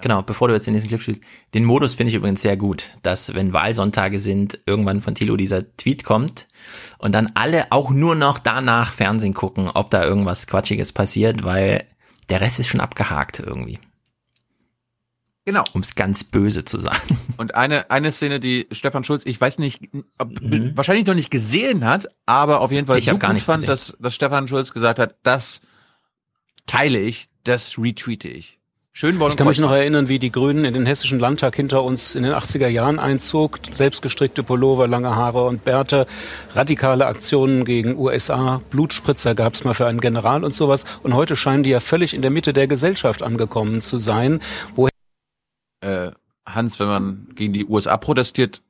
Genau, 0.02 0.20
bevor 0.22 0.48
du 0.48 0.54
jetzt 0.54 0.66
den 0.66 0.74
nächsten 0.74 0.88
Clip 0.90 1.00
spielst. 1.00 1.22
Den 1.54 1.64
Modus 1.64 1.94
finde 1.94 2.10
ich 2.10 2.16
übrigens 2.16 2.42
sehr 2.42 2.56
gut, 2.56 2.92
dass 3.02 3.32
wenn 3.34 3.52
Wahlsonntage 3.52 4.20
sind, 4.20 4.58
irgendwann 4.66 5.00
von 5.00 5.14
Thilo 5.14 5.36
dieser 5.36 5.74
Tweet 5.78 6.04
kommt 6.04 6.48
und 6.98 7.14
dann 7.14 7.32
alle 7.34 7.72
auch 7.72 7.90
nur 7.90 8.14
noch 8.14 8.38
danach 8.38 8.92
Fernsehen 8.92 9.32
gucken, 9.34 9.68
ob 9.70 9.90
da 9.90 10.04
irgendwas 10.04 10.46
Quatschiges 10.46 10.92
passiert, 10.92 11.44
weil 11.44 11.84
der 12.28 12.40
Rest 12.42 12.58
ist 12.60 12.68
schon 12.68 12.80
abgehakt 12.80 13.38
irgendwie. 13.38 13.78
Genau. 15.46 15.62
Um 15.74 15.80
es 15.80 15.94
ganz 15.94 16.24
böse 16.24 16.64
zu 16.64 16.78
sagen. 16.80 17.16
Und 17.36 17.54
eine, 17.54 17.88
eine 17.90 18.10
Szene, 18.10 18.40
die 18.40 18.66
Stefan 18.72 19.04
Schulz, 19.04 19.22
ich 19.26 19.40
weiß 19.40 19.58
nicht, 19.60 19.80
ob, 20.18 20.40
Mhm. 20.40 20.76
wahrscheinlich 20.76 21.06
noch 21.06 21.14
nicht 21.14 21.30
gesehen 21.30 21.84
hat, 21.84 22.08
aber 22.26 22.60
auf 22.62 22.72
jeden 22.72 22.88
Fall 22.88 22.98
Ich 22.98 23.04
so 23.04 23.16
gar 23.16 23.32
gut 23.32 23.42
fand, 23.42 23.58
gesehen. 23.62 23.68
dass, 23.68 23.96
dass 24.00 24.14
Stefan 24.14 24.48
Schulz 24.48 24.72
gesagt 24.72 24.98
hat, 24.98 25.14
das 25.22 25.60
teile 26.66 26.98
ich, 26.98 27.28
das 27.44 27.78
retweete 27.78 28.28
ich. 28.28 28.55
Schönborn 28.98 29.30
Ich 29.30 29.36
kann 29.36 29.46
mich 29.46 29.60
noch 29.60 29.72
erinnern, 29.72 30.08
wie 30.08 30.18
die 30.18 30.32
Grünen 30.32 30.64
in 30.64 30.72
den 30.72 30.86
hessischen 30.86 31.18
Landtag 31.18 31.54
hinter 31.54 31.84
uns 31.84 32.14
in 32.14 32.22
den 32.22 32.32
80er 32.32 32.68
Jahren 32.68 32.98
einzog. 32.98 33.58
Selbstgestrickte 33.70 34.42
Pullover, 34.42 34.88
lange 34.88 35.14
Haare 35.14 35.44
und 35.44 35.64
Bärte, 35.64 36.06
radikale 36.54 37.04
Aktionen 37.04 37.66
gegen 37.66 37.98
USA, 37.98 38.62
Blutspritzer 38.70 39.34
gab 39.34 39.52
es 39.52 39.64
mal 39.64 39.74
für 39.74 39.84
einen 39.84 40.00
General 40.00 40.42
und 40.44 40.54
sowas. 40.54 40.86
Und 41.02 41.12
heute 41.12 41.36
scheinen 41.36 41.62
die 41.62 41.68
ja 41.68 41.80
völlig 41.80 42.14
in 42.14 42.22
der 42.22 42.30
Mitte 42.30 42.54
der 42.54 42.68
Gesellschaft 42.68 43.22
angekommen 43.22 43.82
zu 43.82 43.98
sein. 43.98 44.40
Woher 44.74 44.90
äh, 45.82 46.12
Hans, 46.46 46.80
wenn 46.80 46.88
man 46.88 47.28
gegen 47.34 47.52
die 47.52 47.66
USA 47.66 47.98
protestiert, 47.98 48.62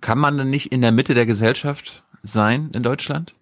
kann 0.00 0.20
man 0.20 0.38
dann 0.38 0.50
nicht 0.50 0.70
in 0.70 0.80
der 0.80 0.92
Mitte 0.92 1.14
der 1.14 1.26
Gesellschaft 1.26 2.04
sein 2.22 2.70
in 2.72 2.84
Deutschland? 2.84 3.34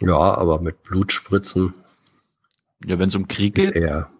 Ja, 0.00 0.18
aber 0.18 0.60
mit 0.60 0.82
Blutspritzen 0.82 1.72
Ja, 2.84 2.98
wenn 2.98 3.08
es 3.08 3.14
um 3.14 3.26
Krieg 3.26 3.56
ist 3.56 3.72
geht. 3.72 3.82
er 3.82 4.00
äh, 4.00 4.19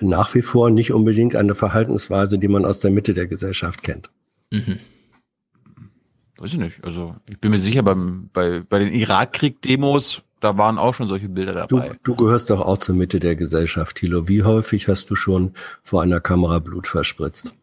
nach 0.00 0.34
wie 0.34 0.42
vor 0.42 0.70
nicht 0.70 0.92
unbedingt 0.92 1.36
eine 1.36 1.54
Verhaltensweise, 1.54 2.38
die 2.38 2.48
man 2.48 2.64
aus 2.64 2.80
der 2.80 2.90
Mitte 2.90 3.14
der 3.14 3.26
Gesellschaft 3.26 3.82
kennt. 3.82 4.10
Mhm. 4.50 4.78
Weiß 6.36 6.52
ich 6.52 6.58
nicht. 6.58 6.84
Also 6.84 7.16
ich 7.26 7.38
bin 7.38 7.50
mir 7.50 7.58
sicher, 7.58 7.82
beim, 7.82 8.28
bei, 8.32 8.60
bei 8.60 8.78
den 8.78 8.92
Irakkrieg-Demos, 8.92 10.22
da 10.40 10.58
waren 10.58 10.78
auch 10.78 10.94
schon 10.94 11.08
solche 11.08 11.28
Bilder 11.28 11.66
Du, 11.66 11.78
dabei. 11.78 11.96
du 12.02 12.16
gehörst 12.16 12.50
doch 12.50 12.60
auch 12.60 12.78
zur 12.78 12.94
Mitte 12.94 13.20
der 13.20 13.36
Gesellschaft, 13.36 13.96
Thilo. 13.96 14.28
Wie 14.28 14.42
häufig 14.42 14.88
hast 14.88 15.08
du 15.10 15.16
schon 15.16 15.54
vor 15.82 16.02
einer 16.02 16.20
Kamera 16.20 16.58
Blut 16.58 16.86
verspritzt? 16.86 17.54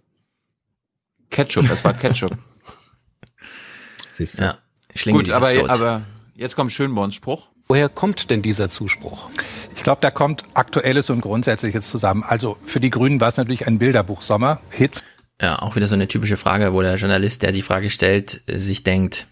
Ketchup, 1.30 1.68
das 1.68 1.84
war 1.84 1.94
Ketchup. 1.94 2.36
Siehst 4.14 4.40
du? 4.40 4.44
Ja, 4.44 4.58
Schlingel 4.96 5.24
Gut, 5.24 5.32
aber, 5.32 5.70
aber 5.70 6.02
jetzt 6.36 6.56
kommt 6.56 6.72
Schönborns 6.72 7.16
Spruch. 7.16 7.48
Woher 7.72 7.88
kommt 7.88 8.30
denn 8.30 8.42
dieser 8.42 8.68
Zuspruch? 8.68 9.30
Ich 9.74 9.82
glaube, 9.82 10.02
da 10.02 10.12
kommt 10.12 10.44
Aktuelles 10.56 11.10
und 11.10 11.22
Grundsätzliches 11.22 11.90
zusammen. 11.90 12.22
Also 12.22 12.58
für 12.66 12.82
die 12.82 12.90
Grünen 12.90 13.22
war 13.22 13.30
es 13.30 13.38
natürlich 13.38 13.66
ein 13.66 13.80
Bilderbuchsommer. 13.80 14.60
Hits. 14.72 15.06
Ja, 15.42 15.58
auch 15.60 15.78
wieder 15.78 15.88
so 15.88 15.96
eine 15.96 16.10
typische 16.10 16.36
Frage, 16.36 16.74
wo 16.74 16.82
der 16.82 16.98
Journalist, 16.98 17.44
der 17.44 17.54
die 17.54 17.62
Frage 17.62 17.90
stellt, 17.90 18.42
sich 18.46 18.84
denkt, 18.84 19.28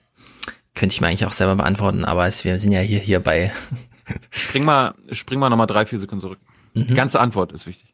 könnte 0.73 0.93
ich 0.93 1.01
mir 1.01 1.07
eigentlich 1.07 1.25
auch 1.25 1.33
selber 1.33 1.57
beantworten, 1.57 2.05
aber 2.05 2.27
es, 2.27 2.45
wir 2.45 2.57
sind 2.57 2.71
ja 2.71 2.79
hier, 2.79 2.99
hier 2.99 3.19
bei, 3.19 3.51
Spring 4.31 4.63
mal, 4.63 4.95
spring 5.11 5.39
mal 5.39 5.49
nochmal 5.49 5.67
drei, 5.67 5.85
vier 5.85 5.99
Sekunden 5.99 6.21
zurück. 6.21 6.39
Mhm. 6.75 6.87
Die 6.87 6.93
ganze 6.93 7.19
Antwort 7.19 7.51
ist 7.51 7.67
wichtig. 7.67 7.88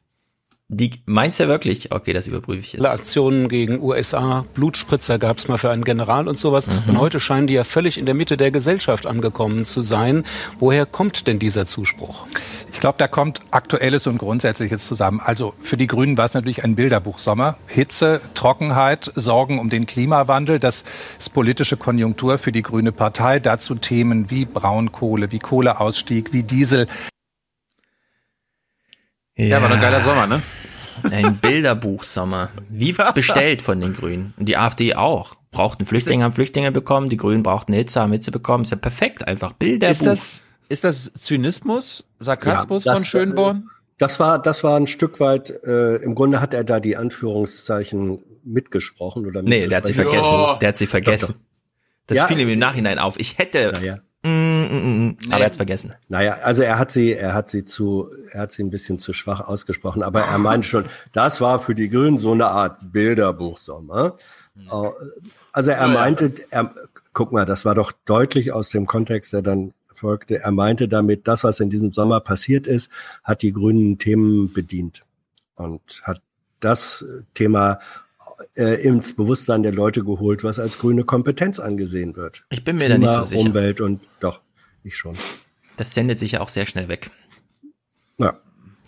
Die, 0.67 0.89
meinst 1.05 1.39
du 1.39 1.47
wirklich? 1.47 1.91
Okay, 1.91 2.11
das 2.11 2.27
überprüfe 2.27 2.59
ich 2.61 2.73
jetzt. 2.73 2.83
Aktionen 2.83 3.49
gegen 3.49 3.83
USA, 3.83 4.45
Blutspritzer 4.55 5.19
gab 5.19 5.37
es 5.37 5.47
mal 5.47 5.57
für 5.57 5.69
einen 5.69 5.83
General 5.83 6.27
und 6.27 6.39
sowas. 6.39 6.67
Mhm. 6.67 6.89
Und 6.89 6.99
heute 6.99 7.19
scheinen 7.19 7.45
die 7.45 7.53
ja 7.53 7.63
völlig 7.63 7.99
in 7.99 8.07
der 8.07 8.15
Mitte 8.15 8.35
der 8.35 8.49
Gesellschaft 8.49 9.07
angekommen 9.07 9.63
zu 9.63 9.83
sein. 9.83 10.23
Woher 10.57 10.87
kommt 10.87 11.27
denn 11.27 11.37
dieser 11.37 11.67
Zuspruch? 11.67 12.25
Ich 12.73 12.79
glaube, 12.79 12.95
da 12.97 13.07
kommt 13.07 13.41
Aktuelles 13.51 14.07
und 14.07 14.17
Grundsätzliches 14.17 14.87
zusammen. 14.87 15.21
Also 15.23 15.53
für 15.61 15.77
die 15.77 15.85
Grünen 15.85 16.17
war 16.17 16.25
es 16.25 16.33
natürlich 16.33 16.63
ein 16.63 16.75
Bilderbuchsommer. 16.75 17.57
Hitze, 17.67 18.19
Trockenheit, 18.33 19.11
Sorgen 19.13 19.59
um 19.59 19.69
den 19.69 19.85
Klimawandel, 19.85 20.57
das 20.57 20.83
ist 21.19 21.29
politische 21.29 21.77
Konjunktur 21.77 22.39
für 22.39 22.51
die 22.51 22.63
Grüne 22.63 22.91
Partei. 22.91 23.39
Dazu 23.39 23.75
Themen 23.75 24.31
wie 24.31 24.45
Braunkohle, 24.45 25.31
wie 25.31 25.39
Kohleausstieg, 25.39 26.33
wie 26.33 26.41
Diesel. 26.41 26.87
Ja, 29.37 29.61
war 29.61 29.69
doch 29.69 29.75
ein 29.75 29.81
geiler 29.81 30.01
Sommer, 30.01 30.27
ne? 30.27 30.41
Ein 31.11 31.37
Bilderbuchsommer. 31.37 32.49
Wie 32.69 32.93
bestellt 33.15 33.61
von 33.61 33.81
den 33.81 33.93
Grünen. 33.93 34.33
Und 34.37 34.47
die 34.47 34.57
AfD 34.57 34.95
auch. 34.95 35.35
Brauchten 35.51 35.85
Flüchtlinge, 35.85 36.23
haben 36.23 36.33
Flüchtlinge 36.33 36.71
bekommen, 36.71 37.09
die 37.09 37.17
Grünen 37.17 37.43
brauchten 37.43 37.73
Hitze, 37.73 38.01
haben 38.01 38.11
Hitze 38.11 38.31
bekommen. 38.31 38.63
Ist 38.63 38.71
ja 38.71 38.77
perfekt, 38.77 39.27
einfach 39.27 39.53
Bilderbuch. 39.53 39.91
Ist 39.91 40.05
das, 40.05 40.41
ist 40.69 40.83
das 40.83 41.11
Zynismus, 41.19 42.05
Sarkasmus 42.19 42.83
Ja, 42.85 42.93
das, 42.93 43.01
von 43.01 43.07
Schönborn? 43.07 43.69
Das 43.97 44.19
war, 44.19 44.41
das 44.41 44.63
war 44.63 44.77
ein 44.77 44.87
Stück 44.87 45.19
weit, 45.21 45.51
äh, 45.63 45.95
im 45.97 46.15
Grunde 46.15 46.41
hat 46.41 46.53
er 46.53 46.63
da 46.65 46.79
die 46.81 46.97
Anführungszeichen 46.97 48.21
mitgesprochen 48.43 49.25
oder 49.25 49.41
nee, 49.41 49.67
der 49.67 49.77
hat 49.77 49.85
sie 49.85 49.93
vergessen. 49.93 50.37
Der 50.61 50.67
hat 50.69 50.77
sie 50.77 50.87
vergessen. 50.87 51.35
Doch, 51.35 51.41
Das 52.07 52.17
Ja. 52.17 52.27
fiel 52.27 52.39
ihm 52.39 52.49
im 52.49 52.59
Nachhinein 52.59 52.99
auf. 52.99 53.17
Ich 53.19 53.37
hätte, 53.37 53.71
Naja. 53.73 53.99
Mm, 54.29 54.63
mm, 54.71 55.07
mm, 55.07 55.17
aber 55.29 55.39
er 55.39 55.45
hat's 55.45 55.57
vergessen. 55.57 55.93
Naja, 56.09 56.37
also 56.43 56.63
er 56.63 56.79
hat 56.79 56.91
sie, 56.91 57.13
er 57.13 57.33
hat 57.33 57.49
sie 57.49 57.65
zu, 57.65 58.09
er 58.31 58.41
hat 58.41 58.51
sie 58.51 58.63
ein 58.63 58.69
bisschen 58.69 58.99
zu 58.99 59.13
schwach 59.13 59.41
ausgesprochen, 59.41 60.03
aber 60.03 60.21
er 60.21 60.37
meinte 60.37 60.67
schon, 60.67 60.85
das 61.13 61.41
war 61.41 61.59
für 61.59 61.75
die 61.75 61.89
Grünen 61.89 62.17
so 62.17 62.31
eine 62.31 62.47
Art 62.47 62.91
Bilderbuchsommer. 62.91 64.15
Äh, 64.57 64.89
Also 65.51 65.71
er 65.71 65.87
meinte, 65.87 66.33
er, 66.49 66.73
guck 67.13 67.31
mal, 67.31 67.45
das 67.45 67.63
war 67.63 67.75
doch 67.75 67.93
deutlich 68.05 68.51
aus 68.51 68.69
dem 68.69 68.87
Kontext, 68.87 69.31
der 69.31 69.41
dann 69.41 69.73
folgte. 69.93 70.39
Er 70.39 70.51
meinte 70.51 70.87
damit, 70.89 71.27
das, 71.27 71.43
was 71.45 71.61
in 71.61 71.69
diesem 71.69 71.93
Sommer 71.93 72.19
passiert 72.19 72.67
ist, 72.67 72.91
hat 73.23 73.41
die 73.41 73.53
Grünen 73.53 73.97
Themen 73.97 74.51
bedient 74.51 75.03
und 75.55 76.01
hat 76.03 76.21
das 76.59 77.05
Thema 77.33 77.79
äh, 78.57 78.81
ins 78.83 79.15
Bewusstsein 79.15 79.63
der 79.63 79.73
Leute 79.73 80.03
geholt, 80.03 80.43
was 80.43 80.59
als 80.59 80.77
grüne 80.79 81.03
Kompetenz 81.03 81.59
angesehen 81.59 82.15
wird. 82.15 82.43
Ich 82.49 82.63
bin 82.63 82.77
mir 82.77 82.89
da 82.89 82.97
nicht 82.97 83.09
so 83.09 83.15
Klima, 83.15 83.23
sicher. 83.25 83.41
Umwelt 83.49 83.81
und 83.81 84.01
doch, 84.19 84.41
ich 84.83 84.95
schon. 84.95 85.15
Das 85.77 85.93
sendet 85.93 86.19
sich 86.19 86.33
ja 86.33 86.41
auch 86.41 86.49
sehr 86.49 86.65
schnell 86.65 86.87
weg. 86.87 87.09
Ja. 88.17 88.37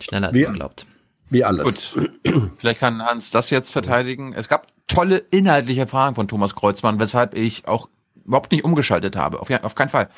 Schneller 0.00 0.28
als 0.28 0.36
Wie- 0.36 0.44
man 0.44 0.54
glaubt. 0.54 0.86
Wie 1.30 1.44
alles. 1.44 1.92
Gut. 1.92 2.10
Vielleicht 2.58 2.80
kann 2.80 3.02
Hans 3.02 3.30
das 3.30 3.50
jetzt 3.50 3.70
verteidigen. 3.70 4.32
Es 4.32 4.48
gab 4.48 4.66
tolle 4.86 5.18
inhaltliche 5.30 5.86
Fragen 5.86 6.14
von 6.14 6.26
Thomas 6.26 6.54
Kreuzmann, 6.54 6.98
weshalb 6.98 7.36
ich 7.36 7.68
auch 7.68 7.90
überhaupt 8.24 8.50
nicht 8.50 8.64
umgeschaltet 8.64 9.14
habe. 9.14 9.40
Auf, 9.40 9.50
auf 9.50 9.74
keinen 9.74 9.90
Fall. 9.90 10.08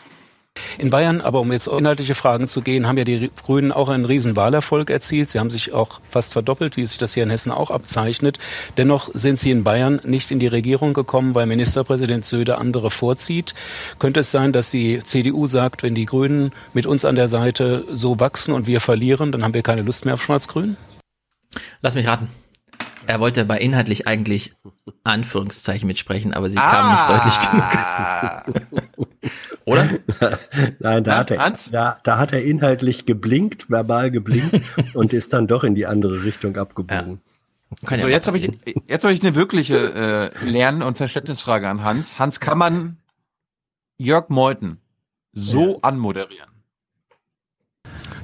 In 0.78 0.90
Bayern, 0.90 1.20
aber 1.20 1.40
um 1.40 1.52
jetzt 1.52 1.68
inhaltliche 1.68 2.14
Fragen 2.14 2.48
zu 2.48 2.62
gehen, 2.62 2.86
haben 2.86 2.98
ja 2.98 3.04
die 3.04 3.30
Grünen 3.44 3.70
auch 3.70 3.88
einen 3.88 4.04
riesen 4.04 4.34
Wahlerfolg 4.34 4.90
erzielt. 4.90 5.28
Sie 5.28 5.38
haben 5.38 5.50
sich 5.50 5.72
auch 5.72 6.00
fast 6.08 6.32
verdoppelt, 6.32 6.76
wie 6.76 6.86
sich 6.86 6.98
das 6.98 7.14
hier 7.14 7.22
in 7.22 7.30
Hessen 7.30 7.52
auch 7.52 7.70
abzeichnet. 7.70 8.38
Dennoch 8.76 9.10
sind 9.14 9.38
sie 9.38 9.50
in 9.50 9.62
Bayern 9.62 10.00
nicht 10.04 10.30
in 10.30 10.38
die 10.38 10.48
Regierung 10.48 10.92
gekommen, 10.92 11.34
weil 11.34 11.46
Ministerpräsident 11.46 12.24
Söder 12.24 12.58
andere 12.58 12.90
vorzieht. 12.90 13.54
Könnte 13.98 14.20
es 14.20 14.30
sein, 14.30 14.52
dass 14.52 14.70
die 14.70 15.02
CDU 15.04 15.46
sagt, 15.46 15.82
wenn 15.82 15.94
die 15.94 16.06
Grünen 16.06 16.52
mit 16.72 16.86
uns 16.86 17.04
an 17.04 17.14
der 17.14 17.28
Seite 17.28 17.84
so 17.92 18.18
wachsen 18.18 18.52
und 18.52 18.66
wir 18.66 18.80
verlieren, 18.80 19.32
dann 19.32 19.44
haben 19.44 19.54
wir 19.54 19.62
keine 19.62 19.82
Lust 19.82 20.04
mehr 20.04 20.14
auf 20.14 20.22
Schwarz-Grün? 20.22 20.76
Lass 21.80 21.94
mich 21.94 22.06
raten. 22.06 22.28
Er 23.10 23.18
wollte 23.18 23.44
bei 23.44 23.58
inhaltlich 23.58 24.06
eigentlich 24.06 24.54
Anführungszeichen 25.02 25.86
mitsprechen, 25.88 26.32
aber 26.32 26.48
sie 26.48 26.54
kam 26.56 26.86
Ah. 26.86 26.92
nicht 26.92 28.54
deutlich 28.54 28.54
genug. 28.54 29.00
Oder? 29.64 29.88
Nein, 30.78 31.02
da, 31.04 31.10
Ja, 31.12 31.18
hat 31.18 31.30
er, 31.32 31.38
Hans? 31.38 31.70
da, 31.72 31.98
da 32.04 32.18
hat 32.18 32.32
er 32.32 32.44
inhaltlich 32.44 33.06
geblinkt, 33.06 33.68
verbal 33.68 34.12
geblinkt 34.12 34.62
und 34.94 35.12
ist 35.12 35.32
dann 35.32 35.48
doch 35.48 35.64
in 35.64 35.74
die 35.74 35.86
andere 35.86 36.22
Richtung 36.22 36.56
abgebogen. 36.56 37.20
Kann 37.84 37.98
so, 38.00 38.06
ja 38.06 38.14
jetzt 38.14 38.28
habe 38.28 38.38
ich, 38.38 38.50
jetzt 38.86 39.02
habe 39.04 39.12
ich 39.12 39.22
eine 39.22 39.34
wirkliche 39.34 40.32
äh, 40.42 40.48
Lern- 40.48 40.82
und 40.82 40.96
Verständnisfrage 40.96 41.68
an 41.68 41.82
Hans. 41.82 42.18
Hans, 42.20 42.38
kann 42.38 42.58
man 42.58 42.96
Jörg 43.98 44.28
Meuthen 44.28 44.78
so 45.32 45.80
anmoderieren? 45.82 46.49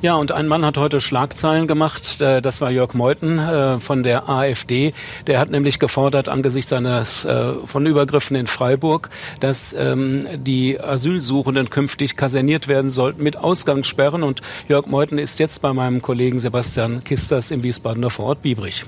Ja, 0.03 0.15
und 0.15 0.33
ein 0.33 0.47
Mann 0.47 0.65
hat 0.65 0.77
heute 0.77 1.01
Schlagzeilen 1.01 1.67
gemacht. 1.67 2.21
äh, 2.21 2.43
Das 2.43 2.61
war 2.61 2.71
Jörg 2.71 2.95
Meuthen 2.95 3.39
äh, 3.39 3.81
von 3.81 4.03
der 4.03 4.29
AfD. 4.29 4.93
Der 5.27 5.39
hat 5.39 5.51
nämlich 5.51 5.79
gefordert, 5.79 6.29
angesichts 6.29 6.73
eines 6.73 7.25
äh, 7.25 7.55
von 7.65 7.87
Übergriffen 7.87 8.37
in 8.37 8.47
Freiburg, 8.47 9.11
dass 9.41 9.75
ähm, 9.79 10.21
die 10.37 10.81
Asylsuchenden 10.81 11.71
künftig 11.71 12.17
kaserniert 12.17 12.69
werden 12.69 12.91
sollten 12.91 13.23
mit 13.23 13.39
Ausgangssperren. 13.39 14.23
Und 14.23 14.43
Jörg 14.69 14.87
Meuthen 14.87 15.19
ist 15.19 15.39
jetzt 15.39 15.63
bei 15.63 15.73
meinem 15.73 16.03
Kollegen 16.03 16.39
Sebastian 16.39 17.03
Kisters 17.05 17.51
im 17.51 17.63
Wiesbadener 17.63 18.11
Vorort 18.11 18.43
Biebrich. 18.43 18.85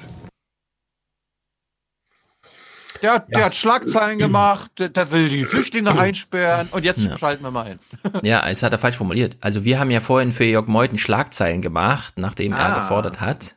Der, 3.02 3.12
hat- 3.14 3.30
der 3.30 3.44
hat 3.46 3.54
Schlagzeilen 3.56 4.18
gemacht, 4.18 4.70
der, 4.78 4.88
der 4.88 5.10
will 5.12 5.28
die 5.28 5.44
Flüchtlinge 5.44 5.98
einsperren 5.98 6.68
und 6.72 6.84
jetzt 6.84 6.98
Ja. 7.00 7.16
schalten 7.18 7.42
wir 7.44 7.50
mal 7.50 7.66
ein. 7.66 7.78
Ja, 8.22 8.46
es 8.48 8.62
hat 8.62 8.72
er 8.72 8.78
falsch 8.78 8.96
formuliert. 8.96 9.36
Also 9.40 9.64
wir 9.64 9.78
haben 9.78 9.90
ja 9.90 10.00
vorhin 10.00 10.32
für 10.32 10.44
Jörg 10.44 10.66
Meuthen 10.66 10.98
Schlagzeilen 10.98 11.62
gemacht, 11.62 12.14
nachdem 12.18 12.52
er 12.52 12.74
Ah. 12.76 12.80
gefordert 12.80 13.20
hat. 13.20 13.54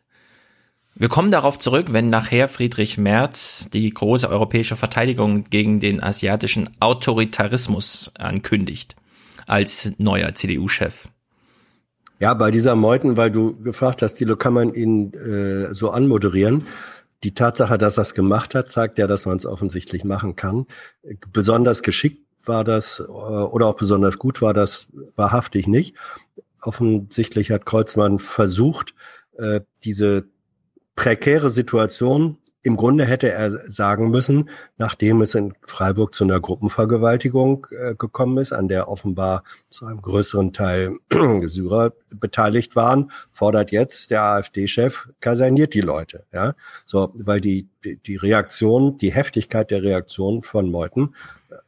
Wir 0.94 1.08
kommen 1.10 1.32
darauf 1.32 1.58
zurück, 1.58 1.88
wenn 1.94 2.10
nachher 2.10 2.50
Friedrich 2.50 2.98
Merz 2.98 3.70
die 3.74 3.90
große 3.90 4.30
europäische 4.30 4.76
Verteidigung 4.76 5.46
gegen 5.46 5.80
den 5.80 6.04
asiatischen 6.04 6.70
Autoritarismus 6.80 8.12
ankündigt 8.20 8.96
als 9.48 9.94
neuer 9.98 10.36
CDU-Chef. 10.36 11.08
Ja, 12.20 12.34
bei 12.36 12.52
dieser 12.52 12.76
Meuten, 12.76 13.18
weil 13.18 13.32
du 13.32 13.56
gefragt 13.64 14.02
hast, 14.04 14.16
Dilo, 14.16 14.36
kann 14.36 14.54
man 14.54 14.74
ihn 14.76 15.12
äh, 15.14 15.74
so 15.74 15.90
anmoderieren? 15.92 16.68
Die 17.24 17.34
Tatsache, 17.34 17.78
dass 17.78 17.98
er 17.98 18.04
es 18.04 18.14
gemacht 18.14 18.56
hat, 18.56 18.70
zeigt 18.70 18.98
ja, 18.98 19.08
dass 19.08 19.26
man 19.26 19.38
es 19.38 19.46
offensichtlich 19.46 20.04
machen 20.04 20.36
kann. 20.36 20.66
Besonders 21.32 21.84
geschickt 21.84 22.26
war 22.46 22.64
das 22.64 23.00
äh, 23.00 23.04
oder 23.04 23.68
auch 23.68 23.76
besonders 23.76 24.18
gut 24.18 24.42
war 24.42 24.54
das 24.54 24.88
wahrhaftig 25.16 25.68
nicht. 25.68 25.96
Offensichtlich 26.62 27.52
hat 27.52 27.66
Kreuzmann 27.66 28.20
versucht, 28.20 28.96
äh, 29.38 29.62
diese 29.84 30.26
prekäre 30.96 31.50
Situation 31.50 32.38
im 32.64 32.78
Grunde 32.78 33.06
hätte 33.06 33.32
er 33.32 33.50
sagen 33.50 34.12
müssen, 34.12 34.50
nachdem 34.78 35.22
es 35.22 35.34
in 35.34 35.54
Freiburg 35.66 36.14
zu 36.14 36.24
einer 36.24 36.40
Gruppenvergewaltigung 36.40 37.68
äh, 37.72 37.96
gekommen 37.96 38.38
ist, 38.38 38.54
an 38.54 38.68
der 38.68 38.88
offenbar 38.88 39.44
zu 39.70 39.86
einem 39.86 40.02
größeren 40.02 40.54
Teil 40.54 40.98
Syrer 41.46 41.94
beteiligt 42.16 42.76
waren, 42.76 43.12
fordert 43.32 43.72
jetzt 43.72 44.12
der 44.12 44.24
AfD-Chef, 44.24 45.10
kaserniert 45.22 45.74
die 45.74 45.82
Leute. 45.82 46.26
Ja, 46.32 46.54
so, 46.86 47.12
weil 47.16 47.42
die, 47.42 47.68
die, 47.84 47.98
die 47.98 48.16
Reaktion, 48.16 48.98
die 48.98 49.12
Heftigkeit 49.12 49.72
der 49.72 49.82
Reaktion 49.82 50.44
von 50.44 50.70
Meuthen 50.70 51.16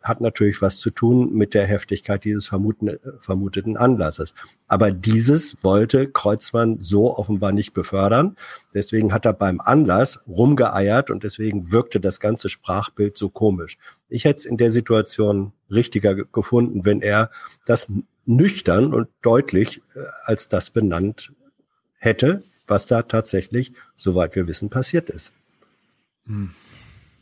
hat 0.02 0.22
natürlich 0.22 0.62
was 0.62 0.78
zu 0.78 0.90
tun 0.90 1.34
mit 1.34 1.54
der 1.54 1.66
Heftigkeit 1.66 2.24
dieses 2.24 2.48
vermuten, 2.48 2.98
vermuteten 3.20 3.78
Anlasses. 3.78 4.34
Aber 4.68 4.92
dieses 4.92 5.64
wollte 5.64 6.10
Kreuzmann 6.10 6.78
so 6.80 7.16
offenbar 7.18 7.52
nicht 7.52 7.74
befördern. 7.74 8.36
Deswegen 8.74 9.14
hat 9.14 9.26
er 9.26 9.34
beim 9.34 9.60
Anlass 9.60 10.22
rumgeeiert 10.28 11.10
und 11.10 11.24
deswegen 11.24 11.72
wirkte 11.72 12.00
das 12.00 12.20
ganze 12.20 12.50
Sprachbild 12.50 13.18
so 13.18 13.30
komisch. 13.30 13.78
Ich 14.10 14.26
hätte 14.26 14.40
es 14.40 14.46
in 14.46 14.58
der 14.58 14.72
Situation 14.72 15.54
richtiger 15.70 16.16
ge- 16.16 16.26
gefunden, 16.32 16.86
wenn 16.86 17.02
er 17.02 17.30
das 17.66 17.92
nüchtern 18.26 18.94
und 18.94 19.10
deutlich 19.22 19.82
äh, 19.96 20.00
als 20.24 20.48
das 20.48 20.70
benannt 20.70 21.34
hätte, 21.98 22.44
was 22.68 22.88
da 22.88 23.02
tatsächlich, 23.02 23.74
soweit 23.96 24.36
wir 24.36 24.48
wissen, 24.48 24.70
passiert 24.70 25.10
ist. 25.10 25.34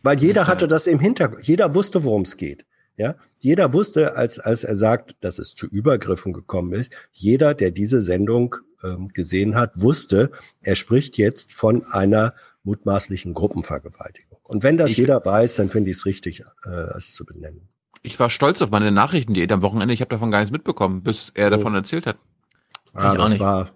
Weil 0.04 0.20
jeder 0.20 0.48
hatte 0.48 0.68
das 0.68 0.88
im 0.88 1.00
Hintergrund, 1.00 1.44
jeder 1.48 1.74
wusste, 1.76 2.04
worum 2.04 2.24
es 2.24 2.38
geht. 2.38 2.66
Ja, 2.98 3.16
jeder 3.40 3.74
wusste, 3.74 4.16
als, 4.16 4.38
als 4.40 4.64
er 4.64 4.76
sagt, 4.76 5.16
dass 5.22 5.40
es 5.40 5.56
zu 5.56 5.66
Übergriffen 5.66 6.34
gekommen 6.34 6.74
ist, 6.74 6.94
jeder, 7.12 7.54
der 7.54 7.72
diese 7.72 8.02
Sendung 8.02 8.58
ähm, 8.84 9.08
gesehen 9.08 9.56
hat, 9.56 9.80
wusste, 9.82 10.32
er 10.62 10.76
spricht 10.76 11.18
jetzt 11.18 11.54
von 11.54 11.86
einer 11.86 12.34
mutmaßlichen 12.64 13.34
Gruppenvergewaltigung. 13.34 14.38
Und 14.44 14.64
wenn 14.64 14.78
das 14.78 14.92
Ich- 14.92 14.98
jeder 14.98 15.24
weiß, 15.26 15.56
dann 15.56 15.70
finde 15.70 15.90
ich 15.90 15.98
es 15.98 16.06
richtig, 16.06 16.44
äh, 16.66 16.70
es 16.98 17.14
zu 17.14 17.26
benennen. 17.26 17.70
Ich 18.04 18.20
war 18.20 18.30
stolz 18.30 18.62
auf 18.62 18.70
meine 18.72 18.92
Nachrichtendiät 18.92 19.52
am 19.52 19.62
Wochenende. 19.62 19.94
Ich 19.94 20.02
habe 20.02 20.10
davon 20.10 20.30
gar 20.32 20.40
nichts 20.40 20.52
mitbekommen, 20.52 21.02
bis 21.04 21.32
er 21.34 21.50
davon 21.50 21.74
erzählt 21.76 22.06
hat. 22.08 22.18
Ah, 22.94 23.14
Ich 23.14 23.20
auch 23.20 23.24
das 23.24 23.32
nicht. 23.34 23.40
war, 23.42 23.72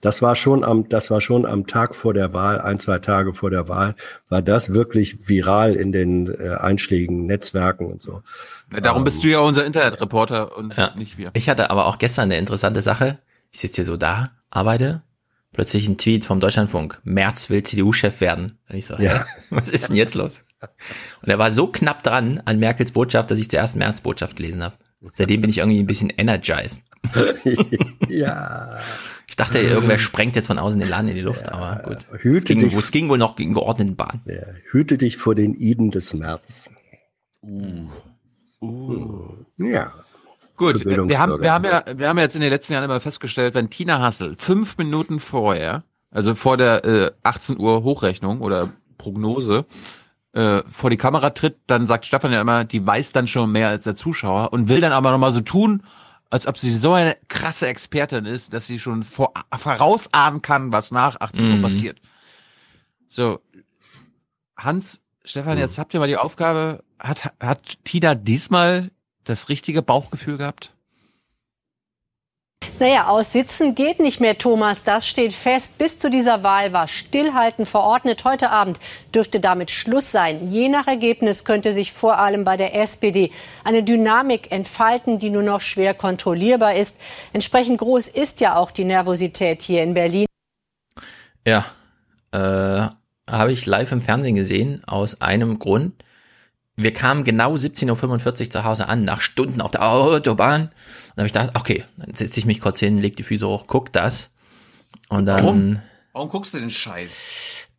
das 0.00 0.22
war 0.22 0.36
schon 0.36 0.64
am, 0.64 0.88
das 0.88 1.10
war 1.10 1.20
schon 1.20 1.46
am 1.46 1.66
Tag 1.66 1.94
vor 1.94 2.14
der 2.14 2.32
Wahl, 2.32 2.60
ein, 2.60 2.78
zwei 2.78 2.98
Tage 2.98 3.32
vor 3.32 3.50
der 3.50 3.68
Wahl, 3.68 3.94
war 4.28 4.42
das 4.42 4.72
wirklich 4.72 5.28
viral 5.28 5.74
in 5.74 5.92
den 5.92 6.26
äh, 6.32 6.56
einschlägigen 6.58 7.26
Netzwerken 7.26 7.86
und 7.86 8.02
so. 8.02 8.22
Darum 8.82 9.04
bist 9.04 9.24
du 9.24 9.28
ja 9.28 9.40
unser 9.40 9.64
Internetreporter 9.64 10.56
und 10.56 10.76
Ja. 10.76 10.94
nicht 10.96 11.18
wir. 11.18 11.30
Ich 11.34 11.48
hatte 11.48 11.70
aber 11.70 11.86
auch 11.86 11.98
gestern 11.98 12.24
eine 12.24 12.38
interessante 12.38 12.82
Sache. 12.82 13.18
Ich 13.50 13.60
sitze 13.60 13.76
hier 13.76 13.84
so 13.84 13.96
da, 13.96 14.30
arbeite, 14.50 15.02
plötzlich 15.52 15.88
ein 15.88 15.98
Tweet 15.98 16.24
vom 16.24 16.40
Deutschlandfunk. 16.40 17.00
Merz 17.02 17.50
will 17.50 17.62
CDU-Chef 17.62 18.20
werden. 18.20 18.58
Und 18.68 18.76
ich 18.76 18.86
so? 18.86 18.94
Ja. 18.96 19.26
was 19.50 19.70
ist 19.70 19.88
denn 19.88 19.96
jetzt 19.96 20.14
los? 20.14 20.44
Und 21.22 21.28
er 21.28 21.38
war 21.38 21.50
so 21.50 21.66
knapp 21.66 22.02
dran 22.04 22.40
an 22.44 22.58
Merkels 22.58 22.92
Botschaft, 22.92 23.30
dass 23.30 23.38
ich 23.38 23.50
zuerst 23.50 23.76
Merz 23.76 24.00
Botschaft 24.00 24.36
gelesen 24.36 24.62
habe. 24.62 24.76
Seitdem 25.14 25.40
bin 25.40 25.48
ich 25.50 25.58
irgendwie 25.58 25.80
ein 25.80 25.86
bisschen 25.86 26.10
energized. 26.10 26.82
ja. 28.08 28.78
Ich 29.30 29.36
dachte, 29.36 29.58
irgendwer 29.60 29.96
sprengt 29.98 30.34
jetzt 30.36 30.48
von 30.48 30.58
außen 30.58 30.78
den 30.80 30.88
Laden 30.88 31.08
in 31.08 31.14
die 31.14 31.20
Luft, 31.22 31.48
aber 31.48 31.82
gut. 31.84 31.98
Hüte 32.20 32.36
es, 32.38 32.44
ging, 32.44 32.58
dich- 32.58 32.74
es 32.76 32.90
ging 32.90 33.08
wohl 33.08 33.16
noch 33.16 33.38
in 33.38 33.54
geordneten 33.54 33.94
Bahnen. 33.96 34.20
Ja, 34.26 34.42
hüte 34.72 34.98
dich 34.98 35.16
vor 35.18 35.34
den 35.36 35.54
Iden 35.54 35.90
des 35.92 36.12
März. 36.14 36.68
Ja. 39.58 39.92
Gut, 40.56 40.80
Für 40.82 41.08
wir 41.08 41.18
haben, 41.18 41.40
wir 41.40 41.52
haben 41.52 41.64
ja, 41.64 41.84
wir 41.96 42.08
haben 42.08 42.18
ja 42.18 42.24
jetzt 42.24 42.34
in 42.34 42.42
den 42.42 42.50
letzten 42.50 42.74
Jahren 42.74 42.84
immer 42.84 43.00
festgestellt, 43.00 43.54
wenn 43.54 43.70
Tina 43.70 44.00
Hassel 44.00 44.34
fünf 44.36 44.76
Minuten 44.76 45.18
vorher, 45.20 45.84
also 46.10 46.34
vor 46.34 46.56
der 46.58 46.84
äh, 46.84 47.10
18 47.22 47.58
Uhr 47.58 47.82
Hochrechnung 47.82 48.40
oder 48.42 48.68
Prognose, 48.98 49.64
äh, 50.34 50.62
vor 50.70 50.90
die 50.90 50.98
Kamera 50.98 51.30
tritt, 51.30 51.56
dann 51.66 51.86
sagt 51.86 52.04
Stefan 52.04 52.32
ja 52.32 52.40
immer, 52.42 52.64
die 52.64 52.84
weiß 52.86 53.12
dann 53.12 53.26
schon 53.26 53.50
mehr 53.52 53.68
als 53.68 53.84
der 53.84 53.96
Zuschauer 53.96 54.52
und 54.52 54.68
will 54.68 54.80
dann 54.80 54.92
aber 54.92 55.12
nochmal 55.12 55.32
so 55.32 55.40
tun, 55.40 55.82
als 56.30 56.46
ob 56.46 56.58
sie 56.58 56.70
so 56.70 56.92
eine 56.92 57.16
krasse 57.28 57.66
Expertin 57.66 58.24
ist, 58.24 58.52
dass 58.52 58.66
sie 58.66 58.78
schon 58.78 59.02
vor, 59.02 59.32
vorausahnen 59.56 60.42
kann, 60.42 60.72
was 60.72 60.90
nach 60.90 61.20
18 61.20 61.50
Uhr 61.50 61.56
Mhm. 61.56 61.62
passiert. 61.62 62.00
So, 63.08 63.40
Hans, 64.56 65.02
Stefan, 65.24 65.58
jetzt 65.58 65.78
habt 65.78 65.92
ihr 65.94 66.00
mal 66.00 66.06
die 66.06 66.16
Aufgabe, 66.16 66.84
hat, 66.98 67.32
hat 67.40 67.84
Tina 67.84 68.14
diesmal 68.14 68.90
das 69.24 69.48
richtige 69.48 69.82
Bauchgefühl 69.82 70.38
gehabt? 70.38 70.72
Naja, 72.80 73.08
aussitzen 73.08 73.74
geht 73.74 74.00
nicht 74.00 74.20
mehr, 74.20 74.38
Thomas. 74.38 74.84
Das 74.84 75.06
steht 75.06 75.34
fest. 75.34 75.76
Bis 75.76 75.98
zu 75.98 76.08
dieser 76.08 76.42
Wahl 76.42 76.72
war 76.72 76.88
Stillhalten 76.88 77.66
verordnet. 77.66 78.24
Heute 78.24 78.48
Abend 78.48 78.80
dürfte 79.14 79.38
damit 79.38 79.70
Schluss 79.70 80.10
sein. 80.10 80.50
Je 80.50 80.70
nach 80.70 80.86
Ergebnis 80.86 81.44
könnte 81.44 81.74
sich 81.74 81.92
vor 81.92 82.16
allem 82.16 82.44
bei 82.44 82.56
der 82.56 82.74
SPD 82.74 83.32
eine 83.64 83.82
Dynamik 83.82 84.50
entfalten, 84.50 85.18
die 85.18 85.28
nur 85.28 85.42
noch 85.42 85.60
schwer 85.60 85.92
kontrollierbar 85.92 86.74
ist. 86.74 86.98
Entsprechend 87.34 87.76
groß 87.80 88.08
ist 88.08 88.40
ja 88.40 88.56
auch 88.56 88.70
die 88.70 88.84
Nervosität 88.84 89.60
hier 89.60 89.82
in 89.82 89.92
Berlin. 89.92 90.26
Ja, 91.46 91.66
äh, 92.32 92.88
habe 93.30 93.52
ich 93.52 93.66
live 93.66 93.92
im 93.92 94.00
Fernsehen 94.00 94.36
gesehen, 94.36 94.82
aus 94.86 95.20
einem 95.20 95.58
Grund. 95.58 96.02
Wir 96.82 96.92
kamen 96.92 97.24
genau 97.24 97.54
17.45 97.54 98.40
Uhr 98.40 98.50
zu 98.50 98.64
Hause 98.64 98.88
an, 98.88 99.04
nach 99.04 99.20
Stunden 99.20 99.60
auf 99.60 99.70
der 99.70 99.82
Autobahn. 99.84 100.62
Und 100.62 100.70
da 101.16 101.22
habe 101.22 101.26
ich 101.26 101.32
gedacht, 101.32 101.50
okay, 101.54 101.84
dann 101.96 102.14
setze 102.14 102.40
ich 102.40 102.46
mich 102.46 102.60
kurz 102.60 102.80
hin, 102.80 102.98
leg 102.98 103.16
die 103.16 103.22
Füße 103.22 103.46
hoch, 103.46 103.64
guck 103.66 103.92
das. 103.92 104.30
Und 105.08 105.26
dann, 105.26 105.42
Warum? 105.42 105.82
Warum 106.12 106.28
guckst 106.28 106.54
du 106.54 106.58
den 106.58 106.70
Scheiß? 106.70 107.10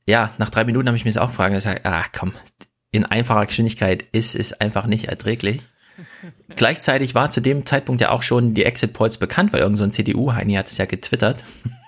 ja, 0.05 0.33
nach 0.37 0.49
drei 0.49 0.65
Minuten 0.65 0.87
habe 0.87 0.97
ich 0.97 1.05
mir 1.05 1.11
das 1.11 1.21
auch 1.21 1.29
gefragt 1.29 1.51
und 1.51 1.55
gesagt, 1.55 1.85
ah 1.85 2.03
komm, 2.11 2.33
in 2.91 3.05
einfacher 3.05 3.45
Geschwindigkeit 3.45 4.03
ist 4.11 4.35
es 4.35 4.53
einfach 4.53 4.85
nicht 4.85 5.05
erträglich. 5.05 5.61
Gleichzeitig 6.55 7.15
war 7.15 7.29
zu 7.29 7.41
dem 7.41 7.65
Zeitpunkt 7.65 8.01
ja 8.01 8.09
auch 8.09 8.23
schon 8.23 8.53
die 8.53 8.65
Exit 8.65 8.93
Polls 8.93 9.17
bekannt, 9.17 9.53
weil 9.53 9.61
irgend 9.61 9.77
so 9.77 9.83
ein 9.83 9.91
CDU-Heini 9.91 10.55
hat 10.55 10.67
es 10.67 10.77
ja 10.77 10.85
getwittert. 10.85 11.43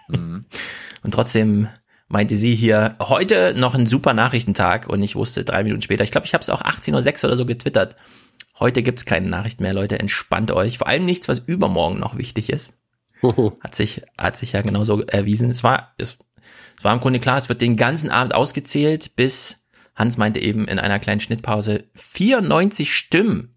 Mhm. 0.07 0.41
Und 1.03 1.11
trotzdem 1.13 1.67
meinte 2.13 2.37
sie 2.37 2.53
hier, 2.53 2.95
heute 3.01 3.55
noch 3.57 3.73
ein 3.73 3.87
super 3.87 4.13
Nachrichtentag 4.13 4.87
und 4.87 5.01
ich 5.01 5.15
wusste 5.15 5.43
drei 5.43 5.63
Minuten 5.63 5.81
später, 5.81 6.03
ich 6.03 6.11
glaube, 6.11 6.27
ich 6.27 6.35
habe 6.35 6.43
es 6.43 6.49
auch 6.51 6.61
18.06 6.61 7.23
Uhr 7.23 7.29
oder 7.29 7.37
so 7.37 7.45
getwittert. 7.47 7.95
Heute 8.59 8.83
gibt's 8.83 9.05
keine 9.05 9.27
Nachrichten 9.27 9.63
mehr, 9.63 9.73
Leute, 9.73 9.97
entspannt 9.97 10.51
euch. 10.51 10.77
Vor 10.77 10.87
allem 10.87 11.05
nichts, 11.05 11.27
was 11.27 11.39
übermorgen 11.39 11.99
noch 11.99 12.15
wichtig 12.15 12.51
ist. 12.51 12.71
Hat 13.61 13.73
sich, 13.73 14.03
hat 14.17 14.37
sich 14.37 14.51
ja 14.51 14.61
genauso 14.61 15.01
erwiesen. 15.01 15.49
Es 15.49 15.63
war, 15.63 15.93
es, 15.97 16.17
es 16.77 16.83
war 16.83 16.93
im 16.93 16.99
Grunde 16.99 17.19
klar, 17.19 17.37
es 17.37 17.49
wird 17.49 17.61
den 17.61 17.77
ganzen 17.77 18.11
Abend 18.11 18.35
ausgezählt, 18.35 19.15
bis 19.15 19.65
Hans 19.95 20.17
meinte 20.17 20.41
eben 20.41 20.67
in 20.67 20.77
einer 20.77 20.99
kleinen 20.99 21.21
Schnittpause 21.21 21.85
94 21.95 22.93
Stimmen 22.93 23.55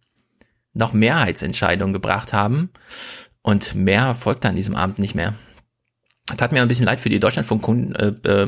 noch 0.72 0.92
Mehrheitsentscheidungen 0.92 1.92
gebracht 1.92 2.32
haben. 2.32 2.70
Und 3.42 3.74
mehr 3.74 4.14
folgte 4.14 4.48
an 4.48 4.56
diesem 4.56 4.76
Abend 4.76 4.98
nicht 4.98 5.14
mehr. 5.14 5.34
Tat 6.34 6.50
mir 6.50 6.60
ein 6.60 6.68
bisschen 6.68 6.86
leid 6.86 6.98
für 6.98 7.08
die 7.08 7.20
Deutschlandfunk-Leute, 7.20 8.18
äh, 8.28 8.42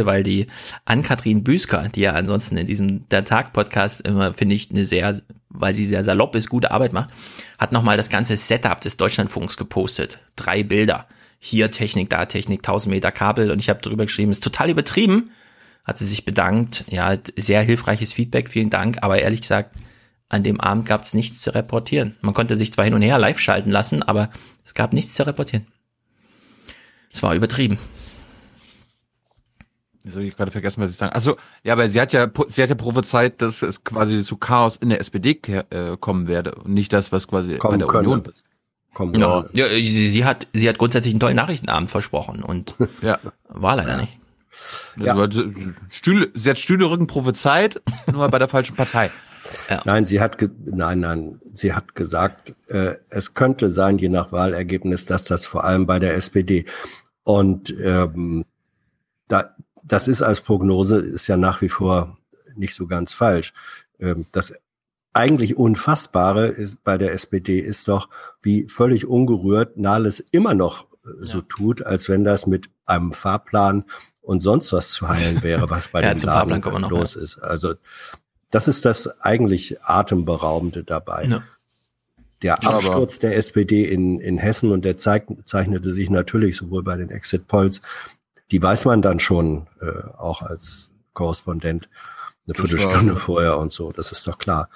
ähm, 0.00 0.06
weil 0.06 0.22
die 0.22 0.46
Ann-Kathrin 0.84 1.42
Büsker, 1.42 1.88
die 1.88 2.02
ja 2.02 2.12
ansonsten 2.12 2.56
in 2.56 2.66
diesem 2.66 3.08
Der 3.08 3.24
Tag-Podcast 3.24 4.06
immer, 4.06 4.32
finde 4.32 4.54
ich, 4.54 4.70
eine 4.70 4.84
sehr, 4.84 5.20
weil 5.48 5.74
sie 5.74 5.84
sehr 5.84 6.04
salopp 6.04 6.36
ist, 6.36 6.48
gute 6.48 6.70
Arbeit 6.70 6.92
macht, 6.92 7.10
hat 7.58 7.72
nochmal 7.72 7.96
das 7.96 8.08
ganze 8.08 8.36
Setup 8.36 8.80
des 8.80 8.98
Deutschlandfunks 8.98 9.56
gepostet. 9.56 10.20
Drei 10.36 10.62
Bilder. 10.62 11.08
Hier 11.40 11.72
Technik, 11.72 12.08
da 12.08 12.24
Technik, 12.26 12.60
1000 12.60 12.94
Meter 12.94 13.10
Kabel 13.10 13.50
und 13.50 13.60
ich 13.60 13.68
habe 13.68 13.80
drüber 13.80 14.04
geschrieben, 14.04 14.30
ist 14.30 14.44
total 14.44 14.70
übertrieben. 14.70 15.30
Hat 15.84 15.98
sie 15.98 16.06
sich 16.06 16.24
bedankt. 16.24 16.84
Ja, 16.88 17.16
sehr 17.36 17.62
hilfreiches 17.62 18.12
Feedback, 18.12 18.48
vielen 18.48 18.70
Dank. 18.70 18.98
Aber 19.02 19.18
ehrlich 19.18 19.42
gesagt, 19.42 19.74
an 20.28 20.44
dem 20.44 20.60
Abend 20.60 20.86
gab 20.86 21.02
es 21.02 21.14
nichts 21.14 21.42
zu 21.42 21.52
reportieren. 21.52 22.16
Man 22.20 22.32
konnte 22.32 22.56
sich 22.56 22.72
zwar 22.72 22.84
hin 22.84 22.94
und 22.94 23.02
her 23.02 23.18
live 23.18 23.40
schalten 23.40 23.70
lassen, 23.70 24.02
aber 24.02 24.30
es 24.64 24.74
gab 24.74 24.92
nichts 24.92 25.14
zu 25.14 25.26
reportieren. 25.26 25.66
Es 27.14 27.22
war 27.22 27.34
übertrieben. 27.34 27.78
Jetzt 30.02 30.16
habe 30.16 30.24
ich 30.24 30.36
gerade 30.36 30.50
vergessen, 30.50 30.82
was 30.82 30.90
ich 30.90 30.96
sagen. 30.96 31.12
Also 31.12 31.36
ja, 31.62 31.72
aber 31.72 31.88
sie 31.88 32.00
hat 32.00 32.12
ja, 32.12 32.28
sie 32.48 32.62
hat 32.62 32.68
ja 32.68 32.74
prophezeit, 32.74 33.40
dass 33.40 33.62
es 33.62 33.84
quasi 33.84 34.22
zu 34.24 34.36
Chaos 34.36 34.76
in 34.76 34.88
der 34.90 35.00
SPD 35.00 35.40
äh, 35.70 35.96
kommen 35.98 36.26
werde 36.26 36.56
und 36.56 36.74
nicht 36.74 36.92
das, 36.92 37.12
was 37.12 37.28
quasi 37.28 37.56
kommen 37.56 37.78
bei 37.78 37.78
der 37.78 37.86
können. 37.86 38.06
Union 38.08 38.32
kommen 38.92 39.14
ja, 39.14 39.44
ja 39.54 39.68
sie, 39.68 40.10
sie, 40.10 40.24
hat, 40.24 40.46
sie 40.52 40.68
hat 40.68 40.78
grundsätzlich 40.78 41.14
einen 41.14 41.20
tollen 41.20 41.36
Nachrichtenabend 41.36 41.90
versprochen 41.90 42.42
und 42.42 42.74
ja. 43.00 43.18
war 43.48 43.76
leider 43.76 43.96
nicht. 43.96 44.18
Ja. 44.96 45.16
Stühle, 45.88 46.30
sie 46.34 46.50
hat 46.50 46.58
Stühlerücken 46.58 47.06
prophezeit, 47.06 47.80
nur 48.12 48.28
bei 48.28 48.38
der 48.38 48.48
falschen 48.48 48.76
Partei. 48.76 49.10
Ja. 49.68 49.80
Nein, 49.84 50.06
sie 50.06 50.20
hat 50.22 50.38
nein, 50.64 51.00
nein, 51.00 51.40
sie 51.52 51.74
hat 51.74 51.94
gesagt, 51.94 52.54
äh, 52.68 52.94
es 53.10 53.34
könnte 53.34 53.68
sein, 53.68 53.98
je 53.98 54.08
nach 54.08 54.32
Wahlergebnis, 54.32 55.04
dass 55.04 55.24
das 55.24 55.44
vor 55.44 55.64
allem 55.64 55.86
bei 55.86 55.98
der 55.98 56.14
SPD 56.14 56.64
und 57.24 57.74
ähm, 57.80 58.44
da, 59.28 59.54
das 59.82 60.08
ist 60.08 60.22
als 60.22 60.40
Prognose, 60.40 60.98
ist 60.98 61.26
ja 61.26 61.36
nach 61.36 61.60
wie 61.62 61.68
vor 61.68 62.16
nicht 62.54 62.74
so 62.74 62.86
ganz 62.86 63.12
falsch. 63.12 63.52
Ähm, 63.98 64.26
das 64.32 64.52
eigentlich 65.12 65.56
Unfassbare 65.56 66.48
ist 66.48 66.82
bei 66.84 66.98
der 66.98 67.12
SPD 67.12 67.58
ist 67.58 67.88
doch, 67.88 68.08
wie 68.42 68.68
völlig 68.68 69.06
ungerührt 69.06 69.76
Nahles 69.76 70.20
immer 70.32 70.54
noch 70.54 70.84
äh, 71.04 71.24
so 71.24 71.38
ja. 71.38 71.44
tut, 71.48 71.82
als 71.82 72.08
wenn 72.08 72.24
das 72.24 72.46
mit 72.46 72.68
einem 72.84 73.12
Fahrplan 73.12 73.84
und 74.20 74.42
sonst 74.42 74.72
was 74.72 74.90
zu 74.90 75.08
heilen 75.08 75.42
wäre, 75.42 75.70
was 75.70 75.88
bei 75.88 76.02
ja, 76.02 76.14
den 76.14 76.22
Laden 76.22 76.62
los 76.90 77.16
ist. 77.16 77.38
Also 77.38 77.74
das 78.50 78.68
ist 78.68 78.84
das 78.84 79.20
eigentlich 79.20 79.82
Atemberaubende 79.82 80.84
dabei. 80.84 81.24
Ja. 81.24 81.42
Der 82.44 82.62
Absturz 82.62 83.18
der 83.18 83.36
SPD 83.36 83.84
in, 83.86 84.20
in 84.20 84.36
Hessen 84.36 84.70
und 84.70 84.84
der 84.84 84.98
zeig, 84.98 85.26
zeichnete 85.46 85.90
sich 85.92 86.10
natürlich 86.10 86.56
sowohl 86.56 86.82
bei 86.82 86.96
den 86.96 87.08
Exit 87.08 87.48
Polls, 87.48 87.80
die 88.50 88.62
weiß 88.62 88.84
man 88.84 89.00
dann 89.00 89.18
schon 89.18 89.66
äh, 89.80 89.86
auch 90.18 90.42
als 90.42 90.90
Korrespondent 91.14 91.88
eine 92.46 92.54
Viertelstunde 92.54 93.16
vorher 93.16 93.56
und 93.56 93.72
so, 93.72 93.90
das 93.90 94.12
ist 94.12 94.26
doch 94.26 94.38
klar. 94.38 94.68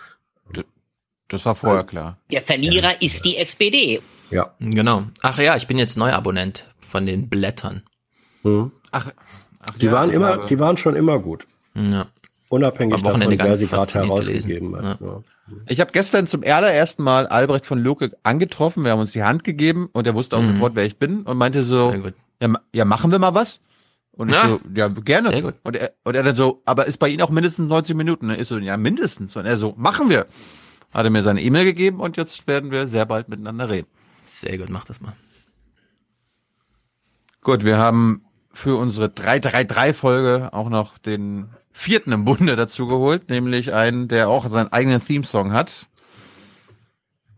Das 1.29 1.45
war 1.45 1.55
vorher 1.55 1.85
klar. 1.85 2.17
Der 2.33 2.41
Verlierer 2.41 2.93
ja. 2.93 2.99
ist 3.01 3.27
die 3.27 3.37
SPD. 3.37 4.01
Ja. 4.31 4.55
Genau. 4.61 5.05
Ach 5.21 5.39
ja, 5.39 5.57
ich 5.57 5.67
bin 5.67 5.77
jetzt 5.77 5.99
Neuabonnent 5.99 6.67
von 6.79 7.05
den 7.05 7.29
Blättern. 7.29 7.83
Hm. 8.45 8.73
Ach, 8.93 9.13
ach, 9.61 9.77
die 9.77 9.87
ja, 9.87 9.93
waren 9.93 10.11
immer, 10.11 10.47
die 10.47 10.59
waren 10.59 10.79
schon 10.79 10.97
immer 10.97 11.19
gut. 11.19 11.47
Ja. 11.75 12.07
Unabhängig 12.49 13.03
davon, 13.03 13.21
wer 13.21 13.57
sie 13.59 13.67
gerade 13.67 13.93
herausgegeben 13.93 14.75
hat. 14.75 15.01
Ja. 15.03 15.23
Ich 15.67 15.81
habe 15.81 15.93
gestern 15.93 16.27
zum 16.27 16.43
allerersten 16.43 17.03
Mal 17.03 17.27
Albrecht 17.27 17.67
von 17.67 17.79
Lucke 17.79 18.17
angetroffen. 18.23 18.85
Wir 18.85 18.93
haben 18.93 19.01
uns 19.01 19.13
die 19.13 19.23
Hand 19.23 19.45
gegeben 19.45 19.89
und 19.93 20.07
er 20.07 20.15
wusste 20.15 20.37
auch 20.37 20.43
mhm. 20.43 20.55
sofort, 20.55 20.75
wer 20.75 20.85
ich 20.85 20.99
bin 20.99 21.23
und 21.23 21.37
meinte 21.37 21.63
so, 21.63 21.95
ja, 22.41 22.53
ja, 22.73 22.85
machen 22.85 23.11
wir 23.11 23.19
mal 23.19 23.35
was? 23.35 23.61
Und 24.13 24.33
ja. 24.33 24.43
ich 24.43 24.49
so, 24.51 24.61
ja, 24.75 24.89
gerne. 24.89 25.55
Und 25.63 25.77
er, 25.77 25.93
und 26.03 26.17
er 26.17 26.23
dann 26.23 26.35
so, 26.35 26.63
aber 26.65 26.87
ist 26.87 26.99
bei 26.99 27.09
Ihnen 27.09 27.23
auch 27.23 27.31
mindestens 27.31 27.69
90 27.69 27.97
Minuten? 27.97 28.31
Und 28.31 28.41
ich 28.41 28.49
so, 28.49 28.59
ja, 28.59 28.77
mindestens. 28.77 29.37
Und 29.37 29.47
er 29.47 29.59
so, 29.59 29.75
machen 29.77 30.09
wir. 30.09 30.27
Hat 30.93 31.05
er 31.05 31.11
mir 31.11 31.23
seine 31.23 31.43
E-Mail 31.43 31.65
gegeben 31.65 32.01
und 32.01 32.17
jetzt 32.17 32.47
werden 32.47 32.71
wir 32.71 32.89
sehr 32.89 33.07
bald 33.07 33.29
miteinander 33.29 33.69
reden. 33.69 33.89
Sehr 34.25 34.59
gut, 34.59 34.71
mach 34.71 34.85
das 34.85 35.01
mal. 35.01 35.13
Gut, 37.43 37.65
wir 37.65 37.79
haben 37.79 38.25
für 38.53 38.77
unsere 38.77 39.07
333-Folge 39.07 40.53
auch 40.53 40.69
noch 40.69 40.99
den 40.99 41.51
vierten 41.79 42.11
im 42.11 42.25
Bunde 42.25 42.57
dazu 42.57 42.89
geholt, 42.89 43.31
nämlich 43.31 43.73
einen, 43.73 44.09
der 44.09 44.29
auch 44.29 44.49
seinen 44.49 44.73
eigenen 44.73 45.01
Theme-Song 45.01 45.53
hat. 45.53 45.87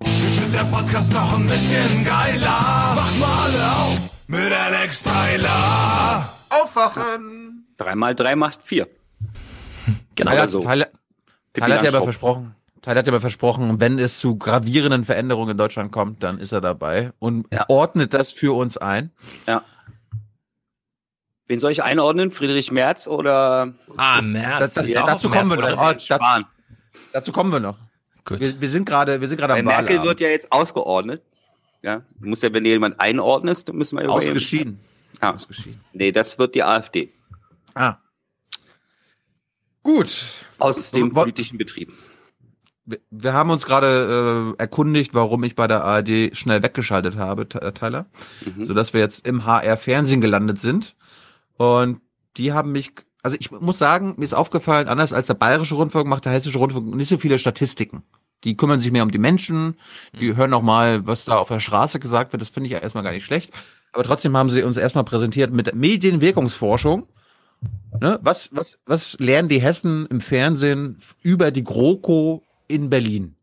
Jetzt 0.03 0.41
wird 0.41 0.55
der 0.55 0.65
Podcast 0.65 1.13
noch 1.13 1.39
ein 1.39 1.47
bisschen 1.47 2.05
geiler. 2.07 2.95
Macht 2.95 3.21
mal 3.21 3.51
alle 3.51 3.73
auf 3.73 4.11
mit 4.29 4.51
Alex 4.51 5.03
Tyler. 5.03 6.33
Aufwachen. 6.49 7.67
Drei 7.77 7.95
mal 7.95 8.15
drei 8.15 8.35
macht 8.35 8.63
vier. 8.63 8.89
Genau 10.15 10.33
Tyler, 10.33 10.49
so. 10.49 10.61
Tyler, 10.61 10.89
Tyler 11.55 11.77
hat 11.77 11.83
ja 11.83 11.91
aber 11.91 12.03
versprochen, 12.03 12.55
Tyler 12.83 12.99
hat 12.99 13.07
ja 13.07 13.13
aber 13.13 13.21
versprochen, 13.21 13.81
wenn 13.81 13.99
es 13.99 14.19
zu 14.19 14.37
gravierenden 14.37 15.05
Veränderungen 15.05 15.53
in 15.53 15.57
Deutschland 15.57 15.93
kommt, 15.93 16.23
dann 16.23 16.39
ist 16.39 16.53
er 16.53 16.61
dabei 16.61 17.13
und 17.19 17.47
ja. 17.53 17.65
ordnet 17.69 18.13
das 18.13 18.31
für 18.31 18.55
uns 18.55 18.77
ein. 18.77 19.11
Ja. 19.47 19.63
Wen 21.51 21.59
soll 21.59 21.73
ich 21.73 21.83
einordnen? 21.83 22.31
Friedrich 22.31 22.71
Merz 22.71 23.09
oder? 23.09 23.75
Ah, 23.97 24.23
Merz. 24.23 24.75
Das, 24.75 24.87
das, 24.87 24.93
dazu 24.93 25.29
kommen 25.29 25.49
Merz 25.49 25.65
wir 25.65 25.75
noch. 25.75 25.83
Oh, 25.83 25.93
dazu, 25.93 26.47
dazu, 27.13 27.33
kommen 27.33 27.51
wir 27.51 27.59
noch. 27.59 27.77
Gut. 28.25 28.39
Wir, 28.39 28.61
wir 28.61 28.69
sind 28.69 28.85
gerade, 28.85 29.21
wir 29.21 29.27
sind 29.27 29.37
gerade 29.37 29.55
am 29.55 29.67
Wahlabend. 29.67 29.89
Merkel 29.91 30.07
wird 30.07 30.21
ja 30.21 30.29
jetzt 30.29 30.53
ausgeordnet. 30.53 31.25
Ja, 31.83 32.03
du 32.21 32.29
musst 32.29 32.45
ja, 32.45 32.53
wenn 32.53 32.63
du 32.63 32.71
jemand 32.71 33.01
einordnest, 33.01 33.69
dann 33.69 33.75
müssen 33.75 33.99
wir 33.99 34.05
über 34.05 34.13
Ausgeschieden. 34.13 34.79
Ja. 35.21 35.35
Ausgeschieden. 35.35 35.81
Nee, 35.93 36.13
das 36.13 36.39
wird 36.39 36.55
die 36.55 36.63
AfD. 36.63 37.13
Ah. 37.75 37.97
Gut. 39.83 40.45
Aus 40.61 40.93
dem 40.93 41.13
politischen 41.13 41.59
Betrieb. 41.59 41.93
Wir 43.11 43.33
haben 43.33 43.51
uns 43.51 43.67
gerade 43.67 44.55
äh, 44.57 44.63
erkundigt, 44.63 45.15
warum 45.15 45.43
ich 45.43 45.57
bei 45.57 45.67
der 45.67 45.83
ARD 45.83 46.37
schnell 46.37 46.63
weggeschaltet 46.63 47.17
habe, 47.17 47.49
Tyler, 47.49 48.07
mhm. 48.45 48.67
sodass 48.67 48.93
wir 48.93 49.01
jetzt 49.01 49.27
im 49.27 49.45
HR 49.47 49.77
Fernsehen 49.77 50.21
gelandet 50.21 50.61
sind. 50.61 50.95
Und 51.61 52.01
die 52.39 52.55
haben 52.55 52.73
mich, 52.73 52.93
also 53.23 53.37
ich 53.39 53.51
muss 53.51 53.77
sagen, 53.77 54.15
mir 54.17 54.25
ist 54.25 54.33
aufgefallen, 54.33 54.89
anders 54.89 55.13
als 55.13 55.27
der 55.27 55.35
bayerische 55.35 55.75
Rundfunk 55.75 56.07
macht 56.07 56.25
der 56.25 56.33
hessische 56.33 56.57
Rundfunk 56.57 56.95
nicht 56.95 57.11
so 57.11 57.19
viele 57.19 57.39
Statistiken. 57.39 58.03
Die 58.45 58.57
kümmern 58.57 58.81
sich 58.81 58.91
mehr 58.91 59.03
um 59.03 59.11
die 59.11 59.19
Menschen, 59.19 59.77
die 60.19 60.31
mhm. 60.31 60.37
hören 60.37 60.55
auch 60.55 60.63
mal, 60.63 61.07
was 61.07 61.27
da 61.27 61.37
auf 61.37 61.49
der 61.49 61.61
Straße 61.61 62.01
gesagt 62.01 62.33
wird, 62.33 62.41
das 62.41 62.49
finde 62.49 62.69
ich 62.69 62.73
ja 62.73 62.79
erstmal 62.79 63.05
gar 63.05 63.13
nicht 63.13 63.27
schlecht. 63.27 63.53
Aber 63.93 64.05
trotzdem 64.05 64.35
haben 64.39 64.49
sie 64.49 64.63
uns 64.63 64.79
erstmal 64.79 65.05
präsentiert 65.05 65.53
mit 65.53 65.75
Medienwirkungsforschung. 65.75 67.07
Ne? 68.01 68.19
Was, 68.23 68.49
was, 68.55 68.81
was 68.87 69.19
lernen 69.19 69.51
die 69.51 69.61
Hessen 69.61 70.07
im 70.07 70.23
Fernsehen 70.23 70.97
über 71.23 71.51
die 71.51 71.63
GroKo 71.63 72.43
in 72.69 72.89
Berlin? 72.89 73.37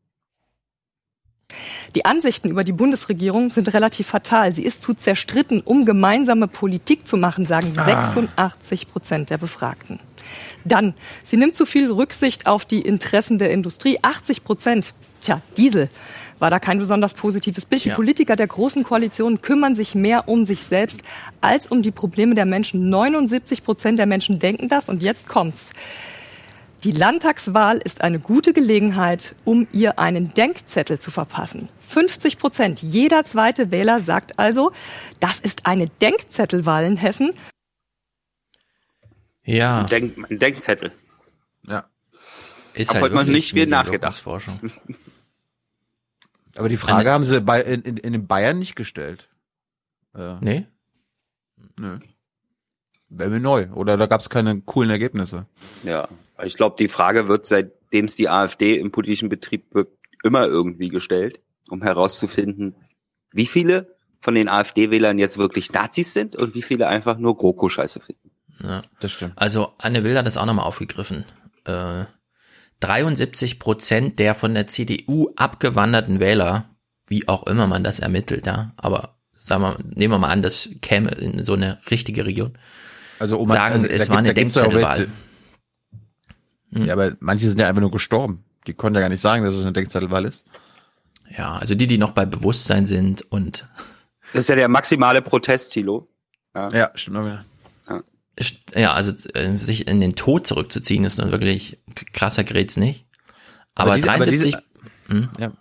Die 1.95 2.05
Ansichten 2.05 2.49
über 2.49 2.63
die 2.63 2.73
Bundesregierung 2.73 3.49
sind 3.49 3.73
relativ 3.73 4.07
fatal. 4.07 4.53
Sie 4.53 4.63
ist 4.63 4.81
zu 4.81 4.93
zerstritten, 4.93 5.61
um 5.61 5.85
gemeinsame 5.85 6.47
Politik 6.47 7.07
zu 7.07 7.17
machen, 7.17 7.45
sagen 7.45 7.73
86 7.73 8.87
Prozent 8.87 9.29
der 9.29 9.37
Befragten. 9.37 9.99
Dann, 10.65 10.93
sie 11.23 11.37
nimmt 11.37 11.55
zu 11.55 11.65
viel 11.65 11.89
Rücksicht 11.89 12.47
auf 12.47 12.65
die 12.65 12.81
Interessen 12.81 13.37
der 13.37 13.51
Industrie. 13.51 13.97
80 14.01 14.43
Prozent. 14.43 14.93
Tja, 15.21 15.41
Diesel 15.55 15.89
war 16.39 16.49
da 16.49 16.59
kein 16.59 16.77
besonders 16.77 17.13
positives 17.13 17.65
Bild. 17.65 17.85
Die 17.85 17.89
Politiker 17.89 18.35
der 18.35 18.47
großen 18.47 18.83
Koalition 18.83 19.41
kümmern 19.41 19.73
sich 19.73 19.95
mehr 19.95 20.27
um 20.27 20.45
sich 20.45 20.63
selbst 20.63 21.01
als 21.41 21.67
um 21.67 21.81
die 21.81 21.91
Probleme 21.91 22.35
der 22.35 22.45
Menschen. 22.45 22.89
79 22.89 23.63
Prozent 23.63 23.97
der 23.97 24.05
Menschen 24.05 24.37
denken 24.37 24.67
das 24.67 24.89
und 24.89 25.01
jetzt 25.01 25.27
kommt's. 25.27 25.71
Die 26.87 26.93
Landtagswahl 26.93 27.79
ist 27.79 27.99
eine 27.99 28.17
gute 28.17 28.53
Gelegenheit, 28.53 29.35
um 29.43 29.67
ihr 29.73 29.99
einen 29.99 30.33
Denkzettel 30.33 30.99
zu 30.99 31.11
verpassen. 31.11 31.67
50 31.81 32.37
Prozent 32.37 32.81
jeder 32.81 33.25
zweite 33.25 33.71
Wähler 33.71 33.99
sagt 33.99 34.39
also, 34.39 34.71
das 35.19 35.41
ist 35.41 35.65
eine 35.65 35.89
Denkzettelwahl 35.89 36.85
in 36.85 36.95
Hessen. 36.95 37.33
Ja. 39.43 39.81
Ein, 39.81 39.87
Denk 39.87 40.31
ein 40.31 40.39
Denkzettel. 40.39 40.93
Ja. 41.67 41.89
Ist 42.73 42.93
halt 42.93 43.03
heute 43.03 43.15
mal 43.15 43.25
nicht 43.25 43.51
viel 43.51 43.67
nachgedacht. 43.67 44.23
Aber 46.55 46.69
die 46.69 46.77
Frage 46.77 47.01
Eine- 47.01 47.11
haben 47.11 47.25
sie 47.25 47.41
bei, 47.41 47.63
in, 47.63 47.81
in, 47.81 47.97
in 47.97 48.13
den 48.13 48.27
Bayern 48.27 48.59
nicht 48.59 48.77
gestellt. 48.77 49.27
Äh, 50.15 50.35
Nee? 50.39 50.65
Nö. 51.75 51.99
Wäre 53.09 53.29
mir 53.29 53.39
neu. 53.39 53.67
Oder 53.73 53.97
da 53.97 54.05
gab 54.05 54.21
es 54.21 54.29
keine 54.29 54.61
coolen 54.61 54.89
Ergebnisse. 54.89 55.45
Ja, 55.83 56.07
ich 56.43 56.55
glaube, 56.55 56.75
die 56.77 56.89
Frage 56.89 57.27
wird, 57.27 57.45
seitdem 57.45 58.05
es 58.05 58.15
die 58.15 58.29
AfD 58.29 58.77
im 58.77 58.91
politischen 58.91 59.29
Betrieb 59.29 59.73
wirkt, 59.73 59.97
immer 60.23 60.45
irgendwie 60.45 60.89
gestellt, 60.89 61.39
um 61.69 61.81
herauszufinden, 61.81 62.75
wie 63.31 63.45
viele 63.45 63.95
von 64.19 64.35
den 64.35 64.49
AfD-Wählern 64.49 65.19
jetzt 65.19 65.37
wirklich 65.37 65.71
Nazis 65.71 66.13
sind 66.13 66.35
und 66.35 66.55
wie 66.55 66.61
viele 66.61 66.87
einfach 66.87 67.17
nur 67.17 67.37
GroKo-Scheiße 67.37 68.01
finden. 68.01 68.31
Ja. 68.61 68.81
Das 68.99 69.11
stimmt. 69.11 69.33
Also 69.35 69.73
Anne 69.77 70.03
Will 70.03 70.17
hat 70.17 70.25
das 70.25 70.37
auch 70.37 70.45
nochmal 70.45 70.65
aufgegriffen. 70.65 71.23
Äh, 71.65 72.05
73 72.79 73.59
Prozent 73.59 74.19
der 74.19 74.35
von 74.35 74.53
der 74.53 74.67
CDU 74.67 75.31
abgewanderten 75.35 76.19
Wähler, 76.19 76.75
wie 77.07 77.27
auch 77.27 77.47
immer 77.47 77.67
man 77.67 77.83
das 77.83 77.99
ermittelt, 77.99 78.45
ja, 78.45 78.73
aber 78.77 79.17
sagen 79.35 79.63
wir, 79.63 79.77
nehmen 79.95 80.13
wir 80.13 80.19
mal 80.19 80.29
an, 80.29 80.41
das 80.41 80.69
käme 80.81 81.11
in 81.11 81.43
so 81.43 81.53
eine 81.53 81.79
richtige 81.89 82.25
Region. 82.25 82.57
Also, 83.19 83.37
um 83.39 83.47
sagen, 83.47 83.75
also, 83.75 83.87
es 83.87 83.91
gibt- 84.01 84.09
war 84.09 84.17
eine 84.17 84.27
ja 84.27 84.31
auch 84.31 84.35
Denkzettelwahl. 84.35 85.07
welche- 86.71 86.87
Ja, 86.87 86.93
aber 86.93 87.15
manche 87.19 87.49
sind 87.49 87.59
ja 87.59 87.67
einfach 87.67 87.81
nur 87.81 87.91
gestorben. 87.91 88.43
Die 88.67 88.73
konnten 88.73 88.95
ja 88.95 89.01
gar 89.01 89.09
nicht 89.09 89.21
sagen, 89.21 89.43
dass 89.45 89.53
es 89.55 89.61
eine 89.61 89.71
Denkzettelwahl 89.73 90.25
ist. 90.25 90.45
Ja, 91.37 91.57
also 91.57 91.75
die, 91.75 91.87
die 91.87 91.97
noch 91.97 92.11
bei 92.11 92.25
Bewusstsein 92.25 92.85
sind 92.85 93.21
und 93.31 93.67
Das 94.33 94.41
ist 94.41 94.49
ja 94.49 94.55
der 94.55 94.67
maximale 94.67 95.21
Protest, 95.21 95.71
Thilo. 95.73 96.09
Ja, 96.55 96.91
stimmt 96.95 97.17
auch 97.17 97.25
wieder. 97.25 97.45
ja, 98.75 98.93
also 98.93 99.13
äh, 99.35 99.57
sich 99.57 99.87
in 99.87 100.01
den 100.01 100.15
Tod 100.15 100.45
zurückzuziehen, 100.45 101.05
ist 101.05 101.17
nun 101.17 101.31
wirklich 101.31 101.79
krasser 102.13 102.43
gerät's 102.43 102.77
nicht. 102.77 103.05
Aber, 103.75 103.95
diese- 103.95 104.07
73, 104.07 104.55
diese, 105.09 105.29
ja. 105.39 105.51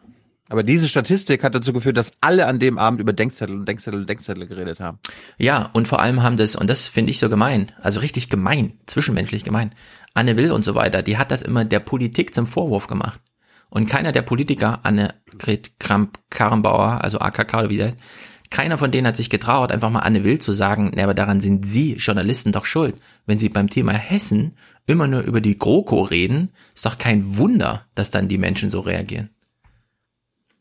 Aber 0.48 0.62
diese 0.62 0.88
Statistik 0.88 1.42
hat 1.42 1.54
dazu 1.54 1.72
geführt, 1.72 1.96
dass 1.96 2.12
alle 2.20 2.46
an 2.46 2.58
dem 2.58 2.78
Abend 2.78 3.00
über 3.00 3.12
Denkzettel 3.12 3.56
und 3.56 3.66
Denkzettel 3.66 4.00
und 4.00 4.08
Denkzettel 4.08 4.46
geredet 4.46 4.80
haben. 4.80 4.98
Ja, 5.38 5.70
und 5.72 5.88
vor 5.88 6.00
allem 6.00 6.22
haben 6.22 6.36
das, 6.36 6.54
und 6.54 6.70
das 6.70 6.86
finde 6.86 7.10
ich 7.10 7.18
so 7.18 7.28
gemein, 7.28 7.72
also 7.80 8.00
richtig 8.00 8.28
gemein, 8.28 8.74
zwischenmenschlich 8.86 9.42
gemein. 9.42 9.74
Anne 10.14 10.36
Will 10.36 10.52
und 10.52 10.64
so 10.64 10.74
weiter, 10.74 11.02
die 11.02 11.18
hat 11.18 11.30
das 11.30 11.42
immer 11.42 11.64
der 11.64 11.80
Politik 11.80 12.34
zum 12.34 12.46
Vorwurf 12.46 12.86
gemacht. 12.86 13.20
Und 13.68 13.88
keiner 13.88 14.12
der 14.12 14.22
Politiker, 14.22 14.80
Annegret 14.84 15.78
Kramp-Karrenbauer, 15.80 17.02
also 17.02 17.18
AKK 17.18 17.58
oder 17.58 17.70
wie 17.70 17.76
sie 17.76 17.84
heißt, 17.84 17.98
keiner 18.50 18.78
von 18.78 18.92
denen 18.92 19.08
hat 19.08 19.16
sich 19.16 19.28
getraut, 19.28 19.72
einfach 19.72 19.90
mal 19.90 20.00
Anne 20.00 20.22
Will 20.22 20.38
zu 20.38 20.52
sagen, 20.52 20.92
nee, 20.94 21.02
aber 21.02 21.14
daran 21.14 21.40
sind 21.40 21.66
Sie 21.66 21.94
Journalisten 21.94 22.52
doch 22.52 22.64
schuld. 22.64 22.96
Wenn 23.26 23.40
Sie 23.40 23.48
beim 23.48 23.68
Thema 23.68 23.92
Hessen 23.92 24.54
immer 24.86 25.08
nur 25.08 25.22
über 25.22 25.40
die 25.40 25.58
GroKo 25.58 26.02
reden, 26.02 26.50
ist 26.72 26.86
doch 26.86 26.96
kein 26.96 27.36
Wunder, 27.36 27.86
dass 27.96 28.12
dann 28.12 28.28
die 28.28 28.38
Menschen 28.38 28.70
so 28.70 28.80
reagieren. 28.80 29.30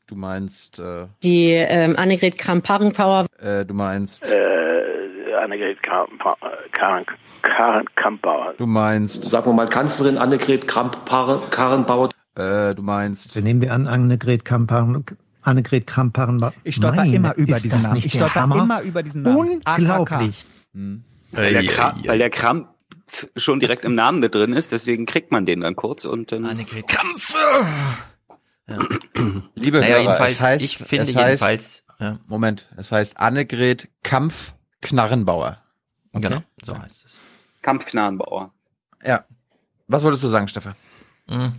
Du 0.08 0.16
meinst, 0.16 0.80
äh, 0.80 1.08
Die 1.24 1.50
ähm, 1.52 1.96
Annegret 1.98 2.38
Kramp-Karrenbauer 2.38 3.26
äh, 3.40 3.66
du 3.66 3.74
meinst, 3.74 4.24
Äh, 4.28 5.34
Annegret 5.44 5.82
Kramp- 5.82 7.10
Kampauer. 7.96 8.54
du 8.58 8.66
meinst, 8.68 9.26
Sagen 9.30 9.48
wir 9.48 9.54
mal 9.54 9.68
Kanzlerin 9.68 10.18
Annegret 10.18 10.68
Kramp-Karrenbauer. 10.68 12.10
äh, 12.36 12.76
du 12.76 12.82
meinst, 12.84 13.36
Nehmen 13.36 13.62
wir 13.62 13.74
an, 13.74 13.88
Annegret 13.88 14.46
Kramp 14.46 14.72
Annegret 15.42 15.88
Kramp-Karrenbauer. 15.88 16.54
Ich 16.64 16.76
stolper 16.76 16.98
Meine, 16.98 17.16
immer 17.16 17.36
über 17.36 17.56
diesen 17.60 17.82
Namen. 17.82 17.98
Ich 17.98 18.12
stolper 18.14 18.42
Hammer? 18.42 18.64
immer 18.64 18.82
über 18.82 19.04
diesen 19.04 19.22
Namen. 19.24 19.62
Unglaublich. 19.68 20.46
Weil 21.32 21.52
der, 21.54 21.62
Ei, 21.62 21.66
Kram, 21.68 21.96
ei, 21.98 22.02
ei. 22.04 22.08
weil 22.10 22.18
der 22.20 22.30
Kram 22.30 22.68
schon 23.36 23.60
direkt 23.60 23.86
im 23.86 23.94
Namen 23.96 24.20
mit 24.20 24.34
drin 24.36 24.54
ist, 24.54 24.72
deswegen 24.72 25.06
kriegt 25.06 25.32
man 25.32 25.46
den 25.46 25.62
dann 25.62 25.76
kurz 25.76 26.06
und 26.06 26.32
dann. 26.32 26.46
Annegret 26.46 26.88
Krampf! 28.68 29.00
liebe 29.56 29.80
Naja, 29.80 29.96
Hörer, 29.96 30.02
jedenfalls, 30.02 30.32
es 30.34 30.42
heißt, 30.42 30.66
ich 30.66 30.78
finde 30.78 31.04
es 31.04 31.16
heißt, 31.16 31.28
jedenfalls, 31.28 31.84
ja, 32.00 32.20
Moment, 32.28 32.68
es 32.78 32.92
heißt 32.92 33.18
Annegret 33.18 33.90
Kampf-Knarrenbauer. 34.04 35.62
genau, 36.14 36.42
so 36.64 36.78
heißt 36.78 37.06
es. 37.06 37.14
Kampfknarrenbauer. 37.62 38.54
Ja. 39.04 39.26
Was 39.88 40.04
wolltest 40.04 40.24
du 40.24 40.28
sagen, 40.28 40.48
Stefan? 40.48 40.76
Mhm. 41.28 41.54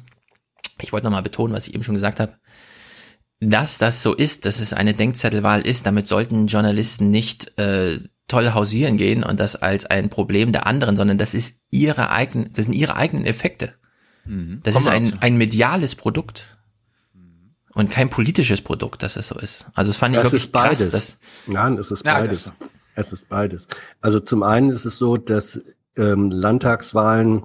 Ich 0.80 0.92
wollte 0.92 1.06
nochmal 1.06 1.22
betonen, 1.22 1.54
was 1.54 1.66
ich 1.66 1.74
eben 1.74 1.84
schon 1.84 1.94
gesagt 1.94 2.20
habe. 2.20 2.34
Dass 3.40 3.78
das 3.78 4.02
so 4.02 4.14
ist, 4.14 4.46
dass 4.46 4.60
es 4.60 4.72
eine 4.72 4.94
Denkzettelwahl 4.94 5.60
ist, 5.60 5.86
damit 5.86 6.06
sollten 6.06 6.46
Journalisten 6.46 7.10
nicht 7.10 7.58
äh, 7.58 7.98
toll 8.28 8.52
hausieren 8.52 8.96
gehen 8.96 9.22
und 9.22 9.38
das 9.38 9.56
als 9.56 9.86
ein 9.86 10.10
Problem 10.10 10.52
der 10.52 10.66
anderen, 10.66 10.96
sondern 10.96 11.18
das 11.18 11.34
ist 11.34 11.60
ihre 11.70 12.10
eigenen, 12.10 12.52
das 12.52 12.64
sind 12.64 12.74
ihre 12.74 12.96
eigenen 12.96 13.24
Effekte. 13.24 13.74
Mhm. 14.24 14.60
Das 14.62 14.74
Kommen 14.74 14.86
ist 14.86 14.92
ein, 14.92 15.18
ein 15.20 15.36
mediales 15.36 15.94
Produkt 15.94 16.55
und 17.76 17.90
kein 17.90 18.10
politisches 18.10 18.60
Produkt, 18.62 19.02
dass 19.04 19.14
es 19.16 19.28
so 19.28 19.38
ist. 19.38 19.66
Also 19.74 19.90
das 19.90 19.96
fand 19.98 20.16
ich 20.16 20.20
Das 20.22 20.32
wirklich 20.32 20.44
ist 20.46 20.52
beides. 20.52 20.90
krass. 20.90 21.18
Nein, 21.46 21.78
es 21.78 21.90
ist 21.92 22.04
Ja, 22.04 22.14
beides. 22.18 22.44
das- 22.44 22.52
Es 22.98 23.12
ist 23.12 23.28
beides. 23.28 23.66
Also 24.00 24.18
zum 24.20 24.42
einen 24.42 24.70
ist 24.70 24.84
es 24.86 24.96
so, 24.98 25.16
dass 25.18 25.60
ähm, 25.98 26.30
Landtagswahlen 26.30 27.44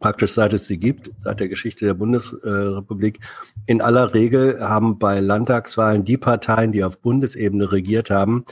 praktisch 0.00 0.32
seit 0.32 0.54
es 0.54 0.66
sie 0.66 0.78
gibt, 0.78 1.10
seit 1.18 1.40
der 1.40 1.48
Geschichte 1.48 1.84
der 1.84 1.92
Bundesrepublik, 1.92 3.20
in 3.66 3.82
aller 3.82 4.14
Regel 4.14 4.58
haben 4.60 4.98
bei 4.98 5.20
Landtagswahlen 5.20 6.04
die 6.06 6.16
Parteien, 6.16 6.72
die 6.72 6.82
auf 6.84 6.98
Bundesebene 6.98 7.70
regiert 7.70 8.08
haben, 8.10 8.44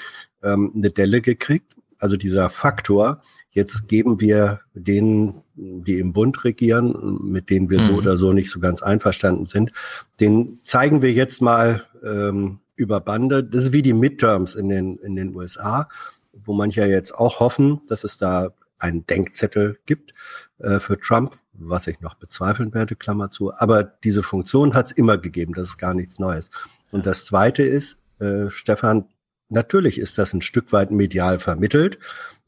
ähm, 0.43 0.73
eine 0.77 0.91
Delle 0.91 1.23
gekriegt. 1.23 1.75
Also 1.99 2.17
dieser 2.17 2.49
Faktor, 2.51 3.23
jetzt 3.51 3.89
geben 3.89 4.21
wir 4.21 4.61
denen, 4.75 5.43
die 5.57 5.99
im 5.99 6.13
Bund 6.13 6.45
regieren, 6.45 7.19
mit 7.23 7.51
denen 7.51 7.71
wir 7.71 7.81
so 7.81 7.93
Mhm. 7.93 7.99
oder 7.99 8.17
so 8.17 8.33
nicht 8.33 8.51
so 8.51 8.61
ganz 8.61 8.83
einverstanden 8.83 9.47
sind, 9.47 9.73
den 10.21 10.59
zeigen 10.63 11.03
wir 11.03 11.13
jetzt 11.13 11.43
mal 11.43 11.85
ähm, 12.05 12.61
über 12.77 13.01
Bande. 13.01 13.43
Das 13.43 13.65
ist 13.65 13.73
wie 13.73 13.83
die 13.83 13.93
Midterms 13.93 14.55
in 14.55 14.69
den, 14.69 14.99
in 14.99 15.17
den 15.17 15.35
USA, 15.35 15.89
wo 16.33 16.53
manche 16.55 16.85
jetzt 16.87 17.15
auch 17.15 17.41
hoffen, 17.41 17.81
dass 17.89 18.05
es 18.05 18.19
da 18.19 18.53
einen 18.79 19.05
Denkzettel 19.07 19.79
gibt 19.87 20.15
äh, 20.59 20.79
für 20.79 20.99
Trump, 21.01 21.37
was 21.53 21.89
ich 21.89 22.01
noch 22.01 22.15
bezweifeln 22.15 22.73
werde, 22.75 22.95
Klammer 22.95 23.31
zu. 23.33 23.53
Aber 23.53 23.83
diese 23.83 24.23
Funktion 24.23 24.75
hat 24.75 24.87
es 24.87 24.93
immer 24.93 25.19
gegeben, 25.19 25.55
das 25.55 25.69
ist 25.69 25.79
gar 25.79 25.95
nichts 25.95 26.21
Neues. 26.21 26.51
Und 26.93 27.05
das 27.07 27.25
Zweite 27.25 27.65
ist, 27.65 27.99
äh, 28.21 28.49
Stefan, 28.49 29.07
natürlich 29.49 29.99
ist 29.99 30.19
das 30.19 30.33
ein 30.33 30.43
Stück 30.43 30.73
weit 30.73 30.91
medial 30.91 31.39
vermittelt, 31.39 31.99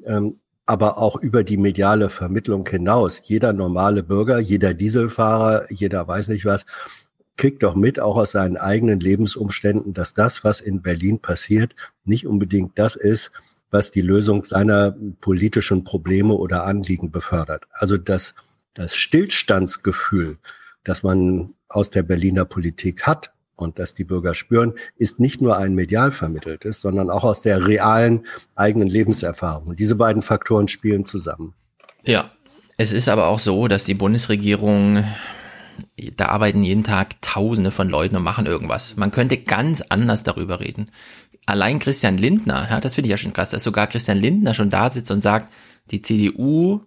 ähm, 0.04 0.40
aber 0.66 0.98
auch 0.98 1.16
über 1.16 1.42
die 1.42 1.56
mediale 1.56 2.08
Vermittlung 2.08 2.66
hinaus. 2.68 3.22
Jeder 3.24 3.52
normale 3.52 4.02
Bürger, 4.02 4.38
jeder 4.38 4.72
Dieselfahrer, 4.72 5.64
jeder 5.70 6.06
weiß 6.06 6.28
nicht 6.28 6.44
was, 6.44 6.64
kriegt 7.36 7.62
doch 7.62 7.74
mit, 7.74 7.98
auch 7.98 8.16
aus 8.16 8.32
seinen 8.32 8.56
eigenen 8.56 9.00
Lebensumständen, 9.00 9.94
dass 9.94 10.14
das, 10.14 10.44
was 10.44 10.60
in 10.60 10.82
Berlin 10.82 11.20
passiert, 11.20 11.74
nicht 12.04 12.26
unbedingt 12.26 12.78
das 12.78 12.96
ist, 12.96 13.32
was 13.70 13.90
die 13.90 14.02
Lösung 14.02 14.44
seiner 14.44 14.94
politischen 15.20 15.84
Probleme 15.84 16.34
oder 16.34 16.64
Anliegen 16.64 17.10
befördert. 17.10 17.66
Also 17.72 17.96
das, 17.96 18.34
das 18.74 18.94
Stillstandsgefühl, 18.94 20.38
das 20.84 21.02
man 21.02 21.54
aus 21.68 21.90
der 21.90 22.02
Berliner 22.02 22.44
Politik 22.44 23.06
hat 23.06 23.32
und 23.60 23.78
das 23.78 23.94
die 23.94 24.04
Bürger 24.04 24.34
spüren, 24.34 24.74
ist 24.96 25.20
nicht 25.20 25.40
nur 25.40 25.56
ein 25.56 25.74
medial 25.74 26.12
vermitteltes, 26.12 26.80
sondern 26.80 27.10
auch 27.10 27.24
aus 27.24 27.42
der 27.42 27.66
realen 27.66 28.26
eigenen 28.54 28.88
Lebenserfahrung. 28.88 29.68
Und 29.68 29.80
diese 29.80 29.96
beiden 29.96 30.22
Faktoren 30.22 30.68
spielen 30.68 31.06
zusammen. 31.06 31.54
Ja, 32.04 32.30
es 32.76 32.92
ist 32.92 33.08
aber 33.08 33.26
auch 33.26 33.38
so, 33.38 33.68
dass 33.68 33.84
die 33.84 33.94
Bundesregierung, 33.94 35.04
da 36.16 36.26
arbeiten 36.26 36.62
jeden 36.62 36.84
Tag 36.84 37.20
Tausende 37.20 37.70
von 37.70 37.88
Leuten 37.88 38.16
und 38.16 38.22
machen 38.22 38.46
irgendwas. 38.46 38.96
Man 38.96 39.10
könnte 39.10 39.36
ganz 39.36 39.82
anders 39.88 40.22
darüber 40.22 40.60
reden. 40.60 40.90
Allein 41.46 41.78
Christian 41.78 42.16
Lindner, 42.16 42.68
ja, 42.70 42.80
das 42.80 42.94
finde 42.94 43.08
ich 43.08 43.10
ja 43.10 43.16
schon 43.16 43.32
krass, 43.32 43.50
dass 43.50 43.64
sogar 43.64 43.86
Christian 43.86 44.18
Lindner 44.18 44.54
schon 44.54 44.70
da 44.70 44.88
sitzt 44.90 45.10
und 45.10 45.20
sagt, 45.20 45.52
die 45.90 46.00
CDU 46.00 46.80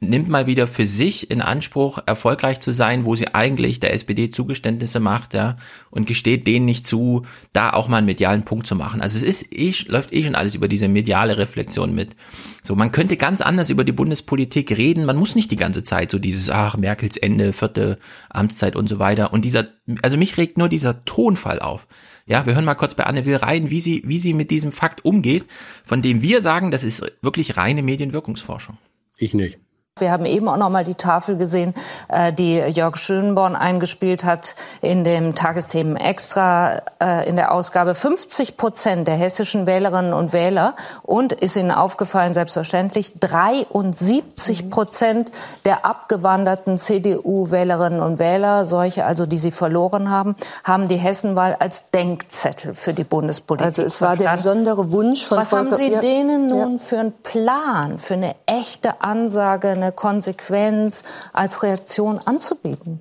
nimmt 0.00 0.28
mal 0.28 0.46
wieder 0.46 0.68
für 0.68 0.86
sich 0.86 1.28
in 1.30 1.42
Anspruch, 1.42 1.98
erfolgreich 2.06 2.60
zu 2.60 2.72
sein, 2.72 3.04
wo 3.04 3.16
sie 3.16 3.34
eigentlich 3.34 3.80
der 3.80 3.92
SPD 3.94 4.30
Zugeständnisse 4.30 5.00
macht, 5.00 5.34
ja, 5.34 5.56
und 5.90 6.06
gesteht 6.06 6.46
denen 6.46 6.66
nicht 6.66 6.86
zu, 6.86 7.22
da 7.52 7.70
auch 7.70 7.88
mal 7.88 7.98
einen 7.98 8.06
medialen 8.06 8.44
Punkt 8.44 8.68
zu 8.68 8.76
machen. 8.76 9.00
Also 9.00 9.16
es 9.18 9.24
ist 9.24 9.52
eh, 9.52 9.74
läuft 9.90 10.12
eh 10.12 10.22
schon 10.22 10.36
alles 10.36 10.54
über 10.54 10.68
diese 10.68 10.86
mediale 10.86 11.36
Reflexion 11.36 11.94
mit. 11.94 12.14
So, 12.62 12.76
man 12.76 12.92
könnte 12.92 13.16
ganz 13.16 13.40
anders 13.40 13.70
über 13.70 13.82
die 13.82 13.92
Bundespolitik 13.92 14.70
reden. 14.76 15.04
Man 15.04 15.16
muss 15.16 15.34
nicht 15.34 15.50
die 15.50 15.56
ganze 15.56 15.82
Zeit 15.82 16.12
so 16.12 16.20
dieses, 16.20 16.48
ach, 16.48 16.76
Merkels 16.76 17.16
Ende, 17.16 17.52
vierte 17.52 17.98
Amtszeit 18.30 18.76
und 18.76 18.88
so 18.88 19.00
weiter. 19.00 19.32
Und 19.32 19.44
dieser, 19.44 19.66
also 20.02 20.16
mich 20.16 20.36
regt 20.38 20.58
nur 20.58 20.68
dieser 20.68 21.04
Tonfall 21.06 21.58
auf. 21.58 21.88
Ja, 22.24 22.46
wir 22.46 22.54
hören 22.54 22.66
mal 22.66 22.74
kurz 22.74 22.94
bei 22.94 23.04
Anne 23.04 23.24
Will 23.26 23.36
rein, 23.36 23.70
wie 23.70 23.80
sie, 23.80 24.02
wie 24.04 24.18
sie 24.18 24.34
mit 24.34 24.52
diesem 24.52 24.70
Fakt 24.70 25.04
umgeht, 25.04 25.46
von 25.84 26.02
dem 26.02 26.22
wir 26.22 26.40
sagen, 26.40 26.70
das 26.70 26.84
ist 26.84 27.04
wirklich 27.20 27.56
reine 27.56 27.82
Medienwirkungsforschung. 27.82 28.78
Ich 29.16 29.34
nicht. 29.34 29.58
Wir 30.00 30.10
haben 30.10 30.26
eben 30.26 30.48
auch 30.48 30.56
noch 30.56 30.70
mal 30.70 30.84
die 30.84 30.94
Tafel 30.94 31.36
gesehen, 31.36 31.74
äh, 32.08 32.32
die 32.32 32.56
Jörg 32.56 32.96
Schönborn 32.96 33.56
eingespielt 33.56 34.24
hat 34.24 34.54
in 34.80 35.04
dem 35.04 35.34
Tagesthemen 35.34 35.96
Extra 35.96 36.82
äh, 37.02 37.28
in 37.28 37.36
der 37.36 37.52
Ausgabe. 37.52 37.94
50 37.94 38.56
Prozent 38.56 39.08
der 39.08 39.16
hessischen 39.16 39.66
Wählerinnen 39.66 40.12
und 40.12 40.32
Wähler 40.32 40.74
und 41.02 41.32
ist 41.32 41.56
Ihnen 41.56 41.70
aufgefallen, 41.70 42.34
selbstverständlich 42.34 43.18
73 43.18 44.70
Prozent 44.70 45.30
der 45.64 45.84
abgewanderten 45.84 46.78
CDU-Wählerinnen 46.78 48.00
und 48.00 48.18
Wähler, 48.18 48.66
solche 48.66 49.04
also, 49.04 49.26
die 49.26 49.38
sie 49.38 49.52
verloren 49.52 50.10
haben, 50.10 50.36
haben 50.64 50.88
die 50.88 50.96
Hessenwahl 50.96 51.56
als 51.58 51.90
Denkzettel 51.90 52.74
für 52.74 52.92
die 52.92 53.04
Bundespolitik. 53.04 53.66
Also 53.66 53.82
es 53.82 54.00
war 54.00 54.16
der 54.16 54.30
besondere 54.30 54.92
Wunsch 54.92 55.24
von 55.24 55.38
Was 55.38 55.48
Volker 55.48 55.72
haben 55.72 55.76
Sie 55.76 55.90
denen 56.00 56.48
nun 56.48 56.72
ja. 56.72 56.78
für 56.78 56.98
einen 56.98 57.12
Plan, 57.12 57.98
für 57.98 58.14
eine 58.14 58.34
echte 58.46 59.00
Ansage, 59.00 59.68
eine 59.68 59.87
Konsequenz 59.92 61.04
als 61.32 61.62
Reaktion 61.62 62.18
anzubieten? 62.18 63.00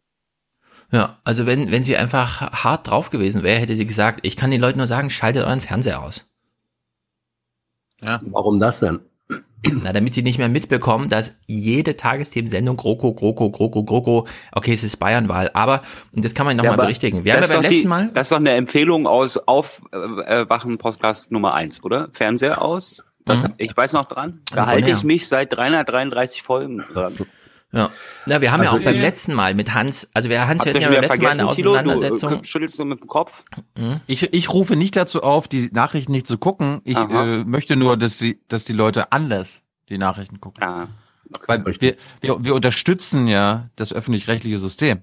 Ja, 0.91 1.17
also 1.23 1.45
wenn, 1.45 1.71
wenn 1.71 1.83
sie 1.83 1.97
einfach 1.97 2.41
hart 2.63 2.87
drauf 2.87 3.09
gewesen 3.09 3.43
wäre, 3.43 3.59
hätte 3.59 3.75
sie 3.75 3.85
gesagt, 3.85 4.19
ich 4.23 4.35
kann 4.37 4.51
den 4.51 4.61
Leuten 4.61 4.77
nur 4.77 4.87
sagen, 4.87 5.09
schaltet 5.09 5.43
euren 5.43 5.61
Fernseher 5.61 6.01
aus. 6.01 6.25
Ja. 8.01 8.21
Warum 8.23 8.59
das 8.59 8.79
denn? 8.79 8.99
Na, 9.83 9.91
damit 9.91 10.13
sie 10.13 10.21
nicht 10.21 10.37
mehr 10.37 10.49
mitbekommen, 10.49 11.09
dass 11.09 11.35
jede 11.47 11.97
Tagesthemensendung 11.97 12.77
GroKo, 12.77 13.13
GroKo, 13.13 13.49
GroKo, 13.49 13.83
GroKo, 13.83 14.27
okay, 14.51 14.73
es 14.73 14.83
ist 14.83 14.97
Bayernwahl, 14.97 15.49
aber, 15.53 15.81
und 16.13 16.23
das 16.23 16.35
kann 16.35 16.45
man 16.45 16.55
nochmal 16.55 16.73
aber 16.73 16.83
berichtigen. 16.83 17.25
Wir 17.25 17.33
haben 17.33 17.41
das 17.41 17.49
ja 17.49 17.57
beim 17.57 17.65
ist 17.65 17.69
doch 17.69 17.71
letzten 17.71 17.83
die, 17.83 17.89
Mal, 17.89 18.11
Das 18.13 18.27
ist 18.27 18.31
doch 18.31 18.37
eine 18.37 18.51
Empfehlung 18.51 19.07
aus 19.07 19.37
Aufwachen 19.37 20.77
Podcast 20.77 21.31
Nummer 21.31 21.55
eins, 21.55 21.83
oder? 21.83 22.09
Fernseher 22.13 22.61
aus. 22.61 23.03
Das, 23.27 23.47
Mhm. 23.49 23.53
Ich 23.57 23.75
weiß 23.77 23.93
noch 23.93 24.07
dran. 24.07 24.41
Da 24.51 24.61
Also, 24.61 24.71
halte 24.71 24.89
ja. 24.91 24.97
ich 24.97 25.03
mich 25.03 25.27
seit 25.27 25.55
333 25.55 26.41
Folgen 26.41 26.83
dran. 26.93 27.13
ja, 27.71 27.89
na, 28.25 28.41
wir 28.41 28.51
haben 28.51 28.63
ja 28.63 28.69
Also 28.71 28.81
auch 28.81 28.85
beim 28.85 28.99
letzten 28.99 29.33
Mal 29.33 29.53
mit 29.53 29.73
Hans, 29.73 30.09
also 30.13 30.29
wir, 30.29 30.47
Hans, 30.47 30.65
hatten 30.65 30.75
ja 30.77 30.81
schon 30.83 30.93
beim 30.93 31.01
letzten 31.03 31.21
Mal 31.23 31.29
eine 31.29 31.37
vergessen, 31.39 31.55
Thilo? 31.55 31.71
Du, 31.73 31.77
Auseinandersetzung. 31.79 32.39
äh, 32.39 32.43
schüttelst 32.43 32.79
du 32.79 32.85
mit 32.85 33.01
dem 33.01 33.07
Kopf? 33.07 33.43
Ich, 34.07 34.33
ich 34.33 34.53
rufe 34.53 34.75
nicht 34.75 34.95
dazu 34.95 35.21
auf, 35.23 35.47
die 35.47 35.69
Nachrichten 35.71 36.11
nicht 36.13 36.27
zu 36.27 36.37
gucken. 36.37 36.81
Ich 36.85 36.97
äh, 36.97 37.43
möchte 37.43 37.75
nur, 37.75 37.97
dass 37.97 38.17
die, 38.17 38.39
dass 38.47 38.65
die 38.65 38.73
Leute 38.73 39.11
anders 39.11 39.61
die 39.89 39.97
Nachrichten 39.97 40.39
gucken. 40.39 40.63
Ja. 40.63 40.87
Weil 41.45 41.65
wir, 41.65 41.95
wir, 42.21 42.43
wir 42.43 42.55
unterstützen 42.55 43.27
ja 43.27 43.69
das 43.75 43.91
öffentlich-rechtliche 43.91 44.59
System. 44.59 45.01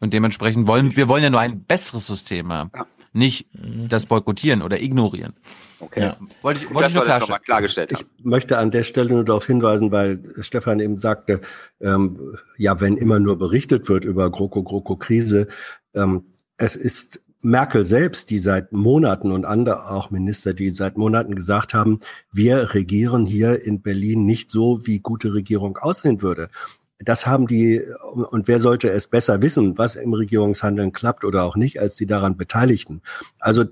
Und 0.00 0.12
dementsprechend 0.14 0.66
wollen 0.66 0.94
wir 0.96 1.08
wollen 1.08 1.22
ja 1.22 1.30
nur 1.30 1.40
ein 1.40 1.64
besseres 1.64 2.06
System 2.06 2.52
haben. 2.52 2.70
Nicht 3.16 3.46
das 3.54 4.04
boykottieren 4.04 4.60
oder 4.60 4.82
ignorieren. 4.82 5.32
Okay. 5.80 6.00
Ja. 6.00 6.16
Wollte 6.42 6.62
ich, 6.62 6.68
wollte 6.68 6.92
Das 6.92 7.02
ich 7.02 7.08
nur 7.08 7.18
schon 7.20 7.28
mal 7.30 7.38
klargestellt 7.38 7.92
haben. 7.92 8.04
Ich 8.18 8.24
möchte 8.24 8.58
an 8.58 8.70
der 8.70 8.82
Stelle 8.82 9.08
nur 9.08 9.24
darauf 9.24 9.46
hinweisen, 9.46 9.90
weil 9.90 10.20
Stefan 10.40 10.80
eben 10.80 10.98
sagte, 10.98 11.40
ähm, 11.80 12.36
ja, 12.58 12.78
wenn 12.80 12.98
immer 12.98 13.18
nur 13.18 13.38
berichtet 13.38 13.88
wird 13.88 14.04
über 14.04 14.30
GroKo-GroKo-Krise, 14.30 15.48
ähm, 15.94 16.24
es 16.58 16.76
ist 16.76 17.20
Merkel 17.40 17.86
selbst, 17.86 18.28
die 18.28 18.38
seit 18.38 18.72
Monaten 18.72 19.30
und 19.30 19.46
andere 19.46 19.90
auch 19.90 20.10
Minister, 20.10 20.52
die 20.52 20.70
seit 20.70 20.98
Monaten 20.98 21.34
gesagt 21.34 21.72
haben, 21.72 22.00
wir 22.32 22.74
regieren 22.74 23.24
hier 23.24 23.64
in 23.64 23.80
Berlin 23.80 24.26
nicht 24.26 24.50
so, 24.50 24.86
wie 24.86 25.00
gute 25.00 25.32
Regierung 25.32 25.78
aussehen 25.78 26.20
würde. 26.20 26.50
Das 26.98 27.26
haben 27.26 27.46
die, 27.46 27.82
und 28.12 28.48
wer 28.48 28.58
sollte 28.58 28.88
es 28.90 29.06
besser 29.08 29.42
wissen, 29.42 29.76
was 29.76 29.96
im 29.96 30.14
Regierungshandeln 30.14 30.92
klappt 30.92 31.24
oder 31.24 31.44
auch 31.44 31.56
nicht, 31.56 31.78
als 31.80 31.96
die 31.96 32.06
daran 32.06 32.36
Beteiligten. 32.36 33.02
Also 33.38 33.64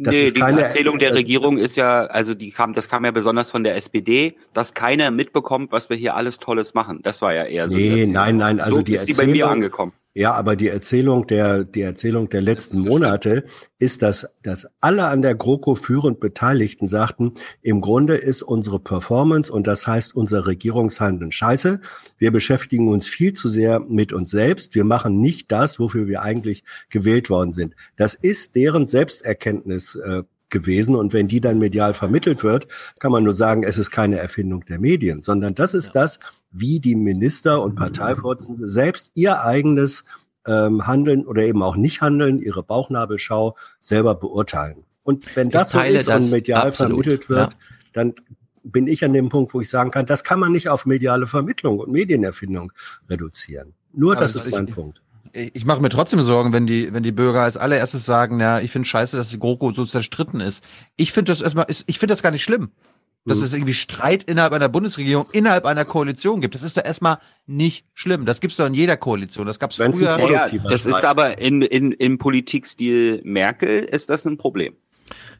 das 0.00 0.14
nee, 0.14 0.24
ist 0.26 0.36
die 0.36 0.40
keine 0.40 0.60
Erzählung 0.62 0.98
der 0.98 1.08
das- 1.10 1.18
Regierung 1.18 1.58
ist 1.58 1.76
ja, 1.76 2.04
also 2.06 2.34
die 2.34 2.50
kam, 2.50 2.74
das 2.74 2.88
kam 2.88 3.04
ja 3.04 3.10
besonders 3.10 3.50
von 3.50 3.64
der 3.64 3.74
SPD, 3.76 4.36
dass 4.52 4.74
keiner 4.74 5.10
mitbekommt, 5.10 5.72
was 5.72 5.88
wir 5.90 5.96
hier 5.96 6.14
alles 6.14 6.38
Tolles 6.38 6.74
machen. 6.74 7.00
Das 7.02 7.20
war 7.22 7.32
ja 7.34 7.44
eher 7.44 7.68
so. 7.68 7.76
Nee, 7.76 7.88
Erzählung. 7.88 8.12
nein, 8.12 8.36
nein, 8.36 8.60
also 8.60 8.76
so 8.76 8.82
die 8.82 8.94
ist 8.96 9.08
die 9.08 9.14
bei 9.14 9.24
mir 9.24 9.30
Erzählung- 9.30 9.50
angekommen. 9.50 9.92
Ja, 10.14 10.32
aber 10.32 10.56
die 10.56 10.68
Erzählung 10.68 11.26
der, 11.26 11.64
die 11.64 11.82
Erzählung 11.82 12.28
der 12.28 12.40
letzten 12.40 12.80
Monate 12.80 13.44
ist, 13.78 14.02
dass, 14.02 14.34
dass 14.42 14.66
alle 14.80 15.06
an 15.06 15.22
der 15.22 15.34
GroKo 15.34 15.74
führend 15.76 16.18
Beteiligten 16.18 16.88
sagten, 16.88 17.34
im 17.62 17.80
Grunde 17.80 18.16
ist 18.16 18.42
unsere 18.42 18.80
Performance 18.80 19.52
und 19.52 19.66
das 19.66 19.86
heißt 19.86 20.16
unser 20.16 20.46
Regierungshandeln 20.46 21.30
scheiße. 21.30 21.80
Wir 22.16 22.32
beschäftigen 22.32 22.88
uns 22.88 23.06
viel 23.06 23.32
zu 23.32 23.48
sehr 23.48 23.80
mit 23.80 24.12
uns 24.12 24.30
selbst. 24.30 24.74
Wir 24.74 24.84
machen 24.84 25.20
nicht 25.20 25.52
das, 25.52 25.78
wofür 25.78 26.08
wir 26.08 26.22
eigentlich 26.22 26.64
gewählt 26.90 27.30
worden 27.30 27.52
sind. 27.52 27.76
Das 27.96 28.14
ist 28.14 28.56
deren 28.56 28.88
Selbsterkenntnis 28.88 29.94
äh, 29.94 30.24
gewesen. 30.50 30.94
Und 30.94 31.12
wenn 31.12 31.28
die 31.28 31.40
dann 31.40 31.58
medial 31.58 31.94
vermittelt 31.94 32.42
wird, 32.42 32.68
kann 32.98 33.12
man 33.12 33.24
nur 33.24 33.34
sagen, 33.34 33.62
es 33.62 33.78
ist 33.78 33.90
keine 33.90 34.18
Erfindung 34.18 34.64
der 34.64 34.78
Medien, 34.78 35.22
sondern 35.22 35.54
das 35.54 35.74
ist 35.74 35.92
das, 35.92 36.18
wie 36.50 36.80
die 36.80 36.94
Minister 36.94 37.62
und 37.62 37.74
Parteivorsitzende 37.74 38.68
selbst 38.68 39.12
ihr 39.14 39.42
eigenes 39.44 40.04
ähm, 40.46 40.86
Handeln 40.86 41.26
oder 41.26 41.42
eben 41.42 41.62
auch 41.62 41.76
nicht 41.76 42.00
Handeln, 42.00 42.38
ihre 42.38 42.62
Bauchnabelschau 42.62 43.56
selber 43.80 44.14
beurteilen. 44.14 44.84
Und 45.02 45.36
wenn 45.36 45.48
Ich 45.48 45.52
das 45.54 45.70
so 45.70 45.80
ist 45.80 46.08
das 46.08 46.24
und 46.24 46.30
medial 46.32 46.68
absolut, 46.68 47.04
vermittelt 47.04 47.28
wird, 47.28 47.52
ja. 47.52 47.58
dann 47.92 48.14
bin 48.64 48.86
ich 48.86 49.04
an 49.04 49.12
dem 49.12 49.28
Punkt, 49.28 49.54
wo 49.54 49.60
ich 49.60 49.68
sagen 49.68 49.90
kann, 49.90 50.06
das 50.06 50.24
kann 50.24 50.40
man 50.40 50.52
nicht 50.52 50.68
auf 50.68 50.86
mediale 50.86 51.26
Vermittlung 51.26 51.78
und 51.78 51.90
Medienerfindung 51.90 52.72
reduzieren. 53.08 53.74
Nur 53.92 54.12
Aber 54.12 54.22
das 54.22 54.36
ist 54.36 54.50
mein 54.50 54.66
Punkt. 54.66 55.02
Ich, 55.32 55.54
ich 55.54 55.64
mache 55.64 55.80
mir 55.80 55.88
trotzdem 55.88 56.22
Sorgen, 56.22 56.52
wenn 56.52 56.66
die, 56.66 56.92
wenn 56.92 57.02
die 57.02 57.12
Bürger 57.12 57.42
als 57.42 57.56
allererstes 57.56 58.04
sagen, 58.04 58.40
ja, 58.40 58.60
ich 58.60 58.70
finde 58.70 58.88
scheiße, 58.88 59.16
dass 59.16 59.28
die 59.28 59.38
GroKo 59.38 59.72
so 59.72 59.84
zerstritten 59.84 60.40
ist. 60.40 60.62
Ich 60.96 61.12
finde 61.12 61.32
das 61.32 61.40
erstmal, 61.40 61.66
ich 61.68 61.98
finde 61.98 62.12
das 62.12 62.22
gar 62.22 62.30
nicht 62.30 62.44
schlimm. 62.44 62.70
Dass 63.28 63.40
es 63.40 63.52
irgendwie 63.52 63.74
Streit 63.74 64.22
innerhalb 64.24 64.52
einer 64.52 64.68
Bundesregierung, 64.68 65.26
innerhalb 65.32 65.64
einer 65.66 65.84
Koalition 65.84 66.40
gibt. 66.40 66.54
Das 66.54 66.62
ist 66.62 66.76
doch 66.76 66.84
erstmal 66.84 67.18
nicht 67.46 67.86
schlimm. 67.94 68.26
Das 68.26 68.40
gibt's 68.40 68.56
doch 68.56 68.66
in 68.66 68.74
jeder 68.74 68.96
Koalition. 68.96 69.46
Das 69.46 69.58
gab's 69.58 69.78
Wenn's 69.78 69.98
früher. 69.98 70.18
Ja, 70.30 70.48
das 70.48 70.86
ist 70.86 70.98
Streit. 70.98 71.04
aber 71.04 71.38
in, 71.38 71.62
in, 71.62 71.92
im 71.92 72.18
Politikstil 72.18 73.20
Merkel 73.24 73.84
ist 73.84 74.10
das 74.10 74.24
ein 74.24 74.36
Problem. 74.38 74.76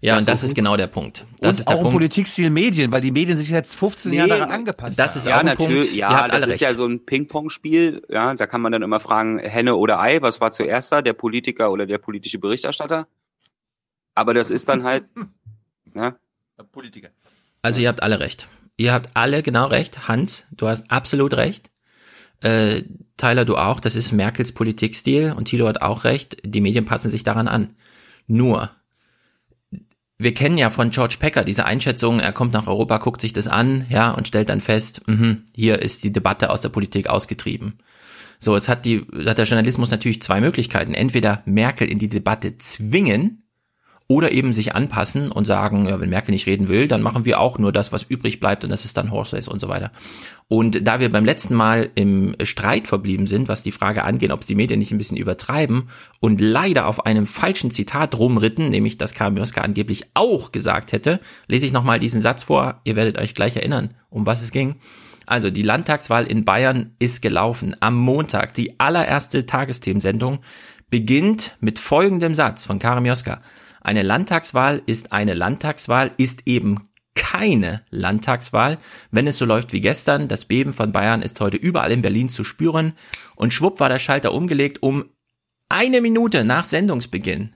Ja, 0.00 0.14
Das 0.14 0.22
und 0.22 0.28
das 0.30 0.42
ist 0.44 0.50
ist 0.50 0.54
genau 0.54 0.76
der 0.78 0.86
Punkt. 0.86 1.26
Das 1.40 1.56
und 1.56 1.60
ist 1.60 1.68
der 1.68 1.74
auch 1.74 1.80
im 1.80 1.84
Punkt. 1.84 1.96
Politikstil 1.98 2.48
Medien, 2.50 2.90
weil 2.90 3.00
die 3.02 3.10
Medien 3.12 3.36
sich 3.36 3.50
jetzt 3.50 3.76
15 3.76 4.12
Jahre 4.14 4.30
daran 4.30 4.50
angepasst 4.50 4.98
das 4.98 5.12
haben. 5.12 5.18
ist 5.18 5.26
Ja, 5.26 5.36
auch 5.36 5.44
ein. 5.44 5.56
Punkt. 5.56 5.92
Ja, 5.94 6.28
das 6.28 6.46
ist 6.46 6.60
ja 6.60 6.68
recht. 6.68 6.76
so 6.78 6.86
ein 6.86 7.04
Ping-Pong-Spiel. 7.04 8.02
Ja, 8.08 8.32
da 8.34 8.46
kann 8.46 8.60
man 8.62 8.72
dann 8.72 8.82
immer 8.82 9.00
fragen, 9.00 9.38
Henne 9.38 9.74
oder 9.76 10.00
Ei, 10.00 10.22
was 10.22 10.40
war 10.40 10.50
zuerst 10.52 10.92
da, 10.92 11.02
der 11.02 11.12
Politiker 11.12 11.70
oder 11.70 11.84
der 11.84 11.98
politische 11.98 12.38
Berichterstatter? 12.38 13.08
Aber 14.14 14.32
das 14.34 14.50
ist 14.50 14.68
dann 14.68 14.84
halt, 14.84 15.04
ja, 15.94 16.16
Politiker. 16.72 17.08
Also 17.68 17.82
ihr 17.82 17.88
habt 17.88 18.02
alle 18.02 18.18
recht. 18.18 18.48
Ihr 18.78 18.94
habt 18.94 19.10
alle 19.12 19.42
genau 19.42 19.66
recht. 19.66 20.08
Hans, 20.08 20.46
du 20.52 20.68
hast 20.68 20.90
absolut 20.90 21.34
recht. 21.34 21.68
Äh, 22.40 22.84
Tyler, 23.18 23.44
du 23.44 23.58
auch. 23.58 23.78
Das 23.78 23.94
ist 23.94 24.10
Merkels 24.10 24.52
Politikstil 24.52 25.34
und 25.36 25.44
Thilo 25.44 25.68
hat 25.68 25.82
auch 25.82 26.04
recht. 26.04 26.38
Die 26.46 26.62
Medien 26.62 26.86
passen 26.86 27.10
sich 27.10 27.24
daran 27.24 27.46
an. 27.46 27.74
Nur, 28.26 28.70
wir 30.16 30.32
kennen 30.32 30.56
ja 30.56 30.70
von 30.70 30.88
George 30.88 31.16
Packer 31.20 31.44
diese 31.44 31.66
Einschätzung, 31.66 32.20
er 32.20 32.32
kommt 32.32 32.54
nach 32.54 32.68
Europa, 32.68 32.96
guckt 32.96 33.20
sich 33.20 33.34
das 33.34 33.48
an, 33.48 33.84
ja, 33.90 34.12
und 34.12 34.26
stellt 34.26 34.48
dann 34.48 34.62
fest, 34.62 35.02
mhm, 35.06 35.42
hier 35.54 35.82
ist 35.82 36.04
die 36.04 36.12
Debatte 36.12 36.48
aus 36.48 36.62
der 36.62 36.70
Politik 36.70 37.08
ausgetrieben. 37.08 37.80
So, 38.40 38.54
jetzt 38.54 38.68
hat 38.70 38.86
die, 38.86 39.04
hat 39.26 39.36
der 39.36 39.44
Journalismus 39.44 39.90
natürlich 39.90 40.22
zwei 40.22 40.40
Möglichkeiten. 40.40 40.94
Entweder 40.94 41.42
Merkel 41.44 41.86
in 41.86 41.98
die 41.98 42.08
Debatte 42.08 42.56
zwingen, 42.56 43.42
oder 44.10 44.32
eben 44.32 44.54
sich 44.54 44.74
anpassen 44.74 45.30
und 45.30 45.46
sagen, 45.46 45.86
ja, 45.86 46.00
wenn 46.00 46.08
Merkel 46.08 46.32
nicht 46.32 46.46
reden 46.46 46.68
will, 46.68 46.88
dann 46.88 47.02
machen 47.02 47.26
wir 47.26 47.38
auch 47.38 47.58
nur 47.58 47.72
das, 47.72 47.92
was 47.92 48.04
übrig 48.04 48.40
bleibt 48.40 48.64
und 48.64 48.70
das 48.70 48.86
ist 48.86 48.96
dann 48.96 49.10
Horse 49.10 49.36
Race 49.36 49.48
und 49.48 49.60
so 49.60 49.68
weiter. 49.68 49.92
Und 50.48 50.88
da 50.88 50.98
wir 50.98 51.10
beim 51.10 51.26
letzten 51.26 51.54
Mal 51.54 51.90
im 51.94 52.34
Streit 52.42 52.88
verblieben 52.88 53.26
sind, 53.26 53.48
was 53.48 53.62
die 53.62 53.70
Frage 53.70 54.04
angeht, 54.04 54.30
ob 54.30 54.40
es 54.40 54.46
die 54.46 54.54
Medien 54.54 54.78
nicht 54.78 54.92
ein 54.92 54.98
bisschen 54.98 55.18
übertreiben 55.18 55.90
und 56.20 56.40
leider 56.40 56.86
auf 56.86 57.04
einem 57.04 57.26
falschen 57.26 57.70
Zitat 57.70 58.18
rumritten, 58.18 58.70
nämlich 58.70 58.96
dass 58.96 59.12
Kamioska 59.12 59.60
angeblich 59.60 60.06
auch 60.14 60.52
gesagt 60.52 60.92
hätte, 60.92 61.20
lese 61.46 61.66
ich 61.66 61.72
nochmal 61.72 61.98
diesen 61.98 62.22
Satz 62.22 62.44
vor, 62.44 62.80
ihr 62.84 62.96
werdet 62.96 63.18
euch 63.18 63.34
gleich 63.34 63.56
erinnern, 63.56 63.92
um 64.08 64.24
was 64.24 64.40
es 64.40 64.52
ging. 64.52 64.76
Also 65.26 65.50
die 65.50 65.62
Landtagswahl 65.62 66.24
in 66.24 66.46
Bayern 66.46 66.94
ist 66.98 67.20
gelaufen. 67.20 67.76
Am 67.80 67.94
Montag, 67.94 68.54
die 68.54 68.80
allererste 68.80 69.44
Tagesthemensendung, 69.44 70.38
beginnt 70.88 71.58
mit 71.60 71.78
folgendem 71.78 72.32
Satz 72.32 72.64
von 72.64 72.78
Karim 72.78 73.04
Joska. 73.04 73.42
Eine 73.80 74.02
Landtagswahl 74.02 74.82
ist 74.86 75.12
eine 75.12 75.34
Landtagswahl, 75.34 76.10
ist 76.16 76.46
eben 76.46 76.88
keine 77.14 77.82
Landtagswahl, 77.90 78.78
wenn 79.10 79.26
es 79.26 79.38
so 79.38 79.44
läuft 79.44 79.72
wie 79.72 79.80
gestern. 79.80 80.28
Das 80.28 80.44
Beben 80.44 80.72
von 80.72 80.92
Bayern 80.92 81.22
ist 81.22 81.40
heute 81.40 81.56
überall 81.56 81.90
in 81.90 82.02
Berlin 82.02 82.28
zu 82.28 82.44
spüren. 82.44 82.92
Und 83.34 83.52
schwupp 83.52 83.80
war 83.80 83.88
der 83.88 83.98
Schalter 83.98 84.32
umgelegt 84.32 84.82
um 84.82 85.06
eine 85.68 86.00
Minute 86.00 86.44
nach 86.44 86.64
Sendungsbeginn. 86.64 87.54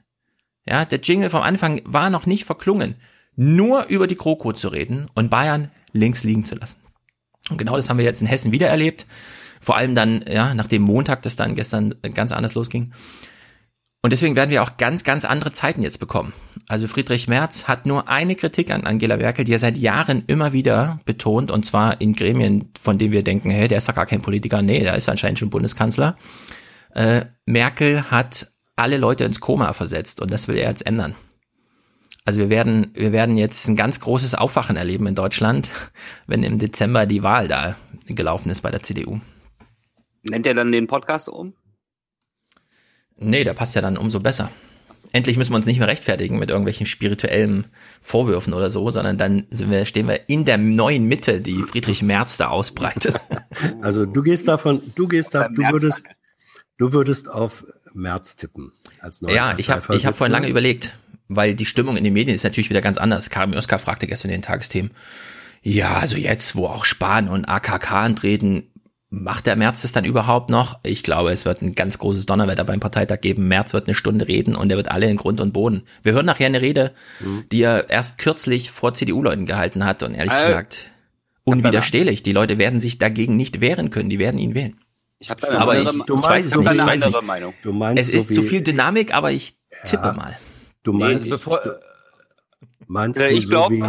Ja, 0.66 0.84
der 0.84 1.00
Jingle 1.00 1.30
vom 1.30 1.42
Anfang 1.42 1.80
war 1.84 2.10
noch 2.10 2.26
nicht 2.26 2.44
verklungen. 2.44 2.96
Nur 3.34 3.86
über 3.86 4.06
die 4.06 4.14
GroKo 4.14 4.52
zu 4.52 4.68
reden 4.68 5.08
und 5.14 5.30
Bayern 5.30 5.70
links 5.92 6.22
liegen 6.24 6.44
zu 6.44 6.54
lassen. 6.54 6.80
Und 7.50 7.58
genau 7.58 7.76
das 7.76 7.88
haben 7.88 7.98
wir 7.98 8.04
jetzt 8.04 8.20
in 8.20 8.26
Hessen 8.26 8.52
wieder 8.52 8.68
erlebt. 8.68 9.06
Vor 9.60 9.76
allem 9.76 9.94
dann, 9.94 10.24
ja, 10.28 10.54
nach 10.54 10.66
dem 10.66 10.82
Montag, 10.82 11.22
das 11.22 11.36
dann 11.36 11.54
gestern 11.54 11.94
ganz 12.14 12.32
anders 12.32 12.54
losging. 12.54 12.92
Und 14.04 14.10
deswegen 14.12 14.34
werden 14.34 14.50
wir 14.50 14.64
auch 14.64 14.76
ganz, 14.78 15.04
ganz 15.04 15.24
andere 15.24 15.52
Zeiten 15.52 15.80
jetzt 15.82 16.00
bekommen. 16.00 16.32
Also 16.68 16.88
Friedrich 16.88 17.28
Merz 17.28 17.68
hat 17.68 17.86
nur 17.86 18.08
eine 18.08 18.34
Kritik 18.34 18.72
an 18.72 18.84
Angela 18.84 19.16
Merkel, 19.16 19.44
die 19.44 19.54
er 19.54 19.60
seit 19.60 19.78
Jahren 19.78 20.24
immer 20.26 20.52
wieder 20.52 20.98
betont, 21.04 21.52
und 21.52 21.64
zwar 21.64 22.00
in 22.00 22.12
Gremien, 22.12 22.72
von 22.80 22.98
denen 22.98 23.12
wir 23.12 23.22
denken, 23.22 23.50
hey, 23.50 23.68
der 23.68 23.78
ist 23.78 23.88
doch 23.88 23.94
gar 23.94 24.06
kein 24.06 24.20
Politiker. 24.20 24.60
Nee, 24.60 24.80
der 24.80 24.96
ist 24.96 25.08
anscheinend 25.08 25.38
schon 25.38 25.50
Bundeskanzler. 25.50 26.16
Äh, 26.94 27.26
Merkel 27.46 28.10
hat 28.10 28.52
alle 28.74 28.96
Leute 28.96 29.22
ins 29.22 29.38
Koma 29.38 29.72
versetzt 29.72 30.20
und 30.20 30.32
das 30.32 30.48
will 30.48 30.56
er 30.56 30.68
jetzt 30.68 30.84
ändern. 30.84 31.14
Also 32.24 32.40
wir 32.40 32.50
werden, 32.50 32.90
wir 32.94 33.12
werden 33.12 33.36
jetzt 33.36 33.68
ein 33.68 33.76
ganz 33.76 34.00
großes 34.00 34.34
Aufwachen 34.34 34.76
erleben 34.76 35.06
in 35.06 35.14
Deutschland, 35.14 35.70
wenn 36.26 36.42
im 36.42 36.58
Dezember 36.58 37.06
die 37.06 37.22
Wahl 37.22 37.46
da 37.46 37.76
gelaufen 38.06 38.50
ist 38.50 38.62
bei 38.62 38.70
der 38.72 38.82
CDU. 38.82 39.20
Nennt 40.28 40.46
er 40.46 40.54
dann 40.54 40.72
den 40.72 40.88
Podcast 40.88 41.28
um? 41.28 41.54
Nee, 43.18 43.44
der 43.44 43.54
passt 43.54 43.74
ja 43.74 43.82
dann 43.82 43.96
umso 43.96 44.20
besser. 44.20 44.50
Endlich 45.12 45.36
müssen 45.36 45.52
wir 45.52 45.56
uns 45.56 45.66
nicht 45.66 45.78
mehr 45.78 45.88
rechtfertigen 45.88 46.38
mit 46.38 46.48
irgendwelchen 46.48 46.86
spirituellen 46.86 47.66
Vorwürfen 48.00 48.54
oder 48.54 48.70
so, 48.70 48.88
sondern 48.88 49.18
dann 49.18 49.44
sind 49.50 49.70
wir, 49.70 49.84
stehen 49.84 50.08
wir 50.08 50.28
in 50.28 50.46
der 50.46 50.56
neuen 50.56 51.04
Mitte, 51.04 51.40
die 51.40 51.62
Friedrich 51.62 52.02
Merz 52.02 52.36
da 52.36 52.48
ausbreitet. 52.48 53.20
Also 53.82 54.06
du 54.06 54.22
gehst 54.22 54.48
davon, 54.48 54.80
du 54.94 55.06
gehst 55.06 55.34
da, 55.34 55.48
du 55.48 55.62
würdest, 55.62 56.06
du 56.78 56.92
würdest 56.92 57.30
auf 57.30 57.66
Merz 57.92 58.34
tippen 58.34 58.72
als 59.00 59.20
Ja, 59.20 59.54
ich 59.58 59.70
habe 59.70 59.94
ich 59.94 60.06
hab 60.06 60.16
vorhin 60.16 60.32
lange 60.32 60.48
überlegt, 60.48 60.98
weil 61.28 61.54
die 61.54 61.66
Stimmung 61.66 61.96
in 61.96 62.04
den 62.04 62.12
Medien 62.12 62.34
ist 62.34 62.44
natürlich 62.44 62.70
wieder 62.70 62.80
ganz 62.80 62.96
anders. 62.96 63.28
Karim 63.28 63.52
Oskar 63.52 63.78
fragte 63.78 64.06
gestern 64.06 64.30
in 64.30 64.38
den 64.38 64.42
Tagesthemen, 64.42 64.92
ja, 65.62 65.98
also 65.98 66.16
jetzt, 66.16 66.56
wo 66.56 66.66
auch 66.66 66.84
Spahn 66.84 67.28
und 67.28 67.44
AKK 67.44 67.92
antreten, 67.92 68.71
Macht 69.14 69.44
der 69.46 69.56
März 69.56 69.82
das 69.82 69.92
dann 69.92 70.06
überhaupt 70.06 70.48
noch? 70.48 70.78
Ich 70.84 71.02
glaube, 71.02 71.32
es 71.32 71.44
wird 71.44 71.60
ein 71.60 71.74
ganz 71.74 71.98
großes 71.98 72.24
Donnerwetter 72.24 72.64
beim 72.64 72.80
Parteitag 72.80 73.20
geben. 73.20 73.46
März 73.46 73.74
wird 73.74 73.86
eine 73.86 73.94
Stunde 73.94 74.26
reden 74.26 74.56
und 74.56 74.70
er 74.70 74.78
wird 74.78 74.90
alle 74.90 75.10
in 75.10 75.18
Grund 75.18 75.38
und 75.38 75.52
Boden. 75.52 75.82
Wir 76.02 76.14
hören 76.14 76.24
nachher 76.24 76.46
eine 76.46 76.62
Rede, 76.62 76.92
mhm. 77.20 77.44
die 77.52 77.60
er 77.60 77.90
erst 77.90 78.16
kürzlich 78.16 78.70
vor 78.70 78.94
CDU-Leuten 78.94 79.44
gehalten 79.44 79.84
hat 79.84 80.02
und 80.02 80.14
ehrlich 80.14 80.32
äh, 80.32 80.46
gesagt 80.46 80.92
unwiderstehlich. 81.44 82.22
Die 82.22 82.32
Leute 82.32 82.56
werden 82.56 82.80
sich 82.80 82.98
dagegen 82.98 83.36
nicht 83.36 83.60
wehren 83.60 83.90
können. 83.90 84.08
Die 84.08 84.18
werden 84.18 84.38
ihn 84.38 84.54
wählen. 84.54 84.78
Ich 85.18 85.30
habe 85.30 85.42
da 85.42 85.58
aber 85.58 85.78
ich, 85.78 85.88
ich 85.88 86.08
weiß 86.08 86.46
es 86.46 86.56
nicht. 86.58 86.72
Ich 86.72 86.86
weiß 86.86 87.04
nicht. 87.04 87.22
Meinung. 87.22 87.52
Du 87.62 87.72
meinst 87.72 88.02
es 88.02 88.08
ist 88.08 88.28
so 88.28 88.36
zu 88.36 88.42
viel 88.42 88.62
Dynamik, 88.62 89.12
aber 89.12 89.30
ich 89.30 89.56
tippe 89.84 90.06
Ja. 90.06 90.12
mal. 90.14 90.38
Du 90.84 90.94
meinst, 90.94 91.26
Nee, 91.26 91.32
bevor- 91.32 91.60
du, 91.62 91.70
meinst 92.86 93.20
du 93.20 93.28
ich 93.28 93.44
so 93.44 93.50
glaube, 93.50 93.74
wie, 93.74 93.82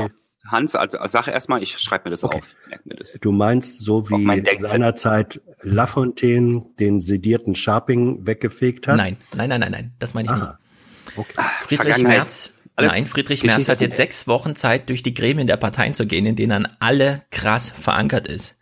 Hans, 0.46 0.76
also 0.76 0.98
sag 1.08 1.28
erstmal, 1.28 1.64
ich 1.64 1.78
schreibe 1.78 2.06
mir 2.06 2.12
das 2.12 2.24
auf. 2.24 2.42
Merk 2.68 2.86
mir 2.86 2.96
das. 2.96 3.18
du 3.22 3.32
meinst 3.32 3.80
so 3.80 4.00
Auf 4.00 4.10
wie 4.10 4.44
seinerzeit 4.60 5.42
Lafontaine 5.62 6.64
den 6.80 7.00
sedierten 7.00 7.56
Scharping 7.56 8.28
weggefegt 8.28 8.88
hat? 8.88 8.98
Nein, 8.98 9.18
nein, 9.36 9.50
nein, 9.50 9.62
nein, 9.62 9.72
nein. 9.72 9.94
Das 10.00 10.14
meine 10.14 10.26
ich 10.28 10.32
Aha. 10.32 10.60
nicht. 11.16 11.28
Friedrich 11.66 11.94
Vergangenheit. 11.94 12.18
Merz, 12.18 12.56
Alles 12.76 12.92
nein, 12.92 13.04
Friedrich 13.06 13.42
Geschichte. 13.42 13.58
Merz 13.58 13.70
hat 13.70 13.82
jetzt 13.82 13.98
sechs 13.98 14.28
Wochen 14.28 14.56
Zeit, 14.56 14.90
durch 14.90 15.02
die 15.02 15.14
Gremien 15.14 15.48
der 15.48 15.58
Parteien 15.58 15.94
zu 15.94 16.06
gehen, 16.06 16.26
in 16.26 16.36
denen 16.36 16.66
er 16.66 16.72
alle 16.80 17.24
krass 17.32 17.70
verankert 17.70 18.28
ist. 18.28 18.56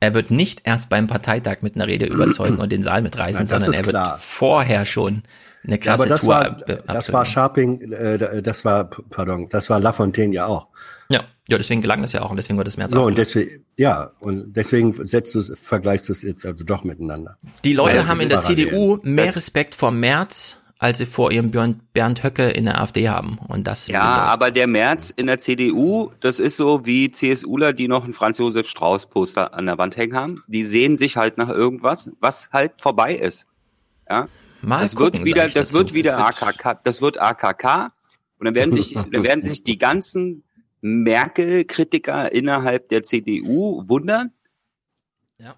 Er 0.00 0.14
wird 0.14 0.30
nicht 0.30 0.60
erst 0.64 0.88
beim 0.88 1.06
Parteitag 1.06 1.62
mit 1.62 1.76
einer 1.76 1.86
Rede 1.86 2.04
überzeugen 2.06 2.58
und 2.58 2.70
den 2.70 2.82
Saal 2.82 3.02
mitreißen, 3.02 3.38
Nein, 3.38 3.46
sondern 3.46 3.72
er 3.72 3.86
wird 3.86 3.94
klar. 3.94 4.18
vorher 4.20 4.86
schon 4.86 5.22
eine 5.66 5.80
Ja, 5.82 5.94
aber 5.94 6.04
krasse 6.04 6.08
das 6.08 6.20
Tour 6.20 6.28
war, 6.30 6.50
das 6.86 7.12
war 7.12 7.24
Scharping, 7.24 7.92
äh, 7.92 8.42
das 8.42 8.64
war, 8.64 8.90
pardon, 9.08 9.48
das 9.48 9.70
war 9.70 9.80
Lafontaine 9.80 10.34
ja 10.34 10.46
auch. 10.46 10.68
Ja, 11.08 11.24
ja, 11.48 11.58
deswegen 11.58 11.82
gelang 11.82 12.00
das 12.02 12.12
ja 12.12 12.22
auch 12.22 12.30
und 12.30 12.36
deswegen 12.36 12.56
wird 12.56 12.66
das 12.66 12.76
Merz 12.76 12.92
So, 12.92 13.00
auch. 13.02 13.06
und 13.06 13.18
deswegen, 13.18 13.64
ja, 13.76 14.10
und 14.20 14.54
deswegen 14.56 14.92
setzt 15.04 15.34
du, 15.34 15.40
es- 15.40 15.52
vergleichst 15.60 16.08
du 16.08 16.12
es 16.12 16.22
jetzt 16.22 16.46
also 16.46 16.64
doch 16.64 16.84
miteinander. 16.84 17.36
Die 17.64 17.74
Leute 17.74 17.96
Ja, 17.96 18.06
haben 18.06 18.20
in 18.20 18.28
der 18.30 18.38
parallel. 18.38 18.66
CDU 18.68 18.98
mehr 19.02 19.26
Das- 19.26 19.36
Respekt 19.36 19.74
vor 19.74 19.90
Merz, 19.90 20.60
als 20.78 20.98
sie 20.98 21.06
vor 21.06 21.30
ihrem 21.32 21.50
Björn, 21.50 21.80
Bernd 21.92 22.22
Höcke 22.24 22.48
in 22.48 22.64
der 22.64 22.80
AfD 22.80 23.08
haben. 23.08 23.38
Und 23.48 23.66
das 23.66 23.86
Ja, 23.86 24.02
aber 24.02 24.50
der 24.50 24.66
März 24.66 25.10
in 25.10 25.26
der 25.26 25.38
CDU, 25.38 26.10
das 26.20 26.38
ist 26.38 26.56
so 26.56 26.84
wie 26.84 27.10
CSUler, 27.10 27.72
die 27.72 27.88
noch 27.88 28.04
ein 28.04 28.12
Franz 28.12 28.38
Josef 28.38 28.66
Strauß 28.68 29.06
Poster 29.06 29.54
an 29.54 29.66
der 29.66 29.78
Wand 29.78 29.96
hängen 29.96 30.14
haben. 30.16 30.42
Die 30.46 30.64
sehen 30.66 30.96
sich 30.96 31.16
halt 31.16 31.36
nach 31.38 31.48
irgendwas, 31.48 32.10
was 32.20 32.48
halt 32.52 32.72
vorbei 32.80 33.14
ist. 33.14 33.46
Ja. 34.10 34.28
Mal 34.62 34.80
das 34.80 34.94
gucken, 34.94 35.20
wird 35.20 35.24
wieder, 35.26 35.42
das 35.44 35.52
dazu. 35.68 35.74
wird 35.74 35.92
wieder 35.94 36.18
AKK, 36.18 36.80
das 36.84 37.00
wird 37.02 37.20
AKK. 37.20 37.92
Und 38.38 38.46
dann 38.46 38.54
werden 38.54 38.72
sich, 38.72 38.94
dann 38.94 39.22
werden 39.22 39.44
sich 39.44 39.62
die 39.64 39.78
ganzen 39.78 40.42
Merkel-Kritiker 40.84 42.30
innerhalb 42.30 42.90
der 42.90 43.02
CDU 43.02 43.88
wundern. 43.88 44.32
Ja. 45.38 45.56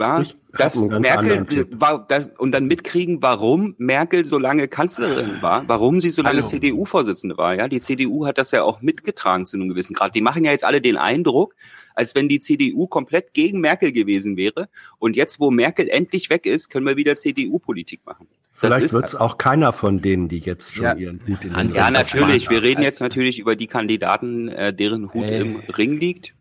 Hab 0.00 0.26
dass 0.52 0.76
Merkel 0.76 1.46
war, 1.80 2.04
das, 2.08 2.30
und 2.38 2.50
dann 2.50 2.66
mitkriegen, 2.66 3.22
warum 3.22 3.76
Merkel 3.78 4.24
so 4.24 4.36
lange 4.36 4.66
Kanzlerin 4.66 5.42
war, 5.42 5.68
warum 5.68 6.00
sie 6.00 6.10
so 6.10 6.22
lange. 6.22 6.42
CDU-Vorsitzende 6.42 7.38
war. 7.38 7.54
Ja, 7.54 7.68
die 7.68 7.78
CDU 7.78 8.26
hat 8.26 8.38
das 8.38 8.50
ja 8.50 8.64
auch 8.64 8.82
mitgetragen 8.82 9.46
zu 9.46 9.56
einem 9.56 9.68
gewissen 9.68 9.94
Grad. 9.94 10.16
Die 10.16 10.22
machen 10.22 10.44
ja 10.44 10.50
jetzt 10.50 10.64
alle 10.64 10.80
den 10.80 10.96
Eindruck, 10.96 11.54
als 11.94 12.16
wenn 12.16 12.28
die 12.28 12.40
CDU 12.40 12.88
komplett 12.88 13.34
gegen 13.34 13.60
Merkel 13.60 13.92
gewesen 13.92 14.36
wäre. 14.36 14.68
Und 14.98 15.14
jetzt, 15.14 15.38
wo 15.38 15.52
Merkel 15.52 15.88
endlich 15.88 16.30
weg 16.30 16.46
ist, 16.46 16.68
können 16.68 16.86
wir 16.86 16.96
wieder 16.96 17.16
CDU-Politik 17.16 18.00
machen. 18.04 18.26
Vielleicht 18.58 18.92
wird 18.92 19.04
es 19.04 19.14
auch 19.14 19.38
keiner 19.38 19.72
von 19.72 20.00
denen, 20.02 20.28
die 20.28 20.38
jetzt 20.38 20.74
schon 20.74 20.84
Ja. 20.84 20.94
ihren 20.94 21.20
Hut 21.26 21.44
in 21.44 21.54
den 21.54 21.70
Ja, 21.70 21.90
natürlich. 21.90 22.50
Wir 22.50 22.62
reden 22.62 22.82
jetzt 22.82 23.00
natürlich 23.00 23.38
über 23.38 23.54
die 23.56 23.66
Kandidaten, 23.68 24.48
äh, 24.48 24.72
deren 24.74 25.12
Hut 25.14 25.24
Ey. 25.24 25.40
im 25.40 25.56
Ring 25.76 25.96
liegt. 25.98 26.34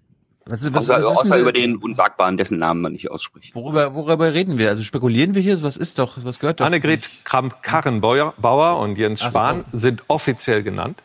Was, 0.50 0.62
ist- 0.62 0.74
was, 0.74 0.90
Außer, 0.90 0.98
was 1.00 1.12
ist 1.12 1.18
außer 1.20 1.40
über 1.40 1.52
den 1.52 1.76
Unsagbaren, 1.76 2.38
dessen 2.38 2.58
Namen 2.58 2.82
man 2.82 2.94
nicht 2.94 3.12
ausspricht. 3.12 3.54
Worüber, 3.54 3.94
worüber 3.94 4.34
reden 4.34 4.58
wir? 4.58 4.70
Also 4.70 4.82
spekulieren 4.84 5.36
wir 5.36 5.42
hier? 5.42 5.62
Was 5.62 5.76
ist 5.78 6.00
doch, 6.00 6.18
was 6.24 6.40
gehört 6.40 6.62
doch? 6.62 6.66
Annegret 6.66 7.10
Kramp-Karrenbauer 7.26 8.34
Bauer 8.38 8.80
und 8.80 8.98
Jens 8.98 9.22
Ach 9.22 9.26
so. 9.26 9.30
Spahn 9.32 9.66
sind 9.74 10.04
offiziell 10.08 10.64
genannt. 10.64 11.00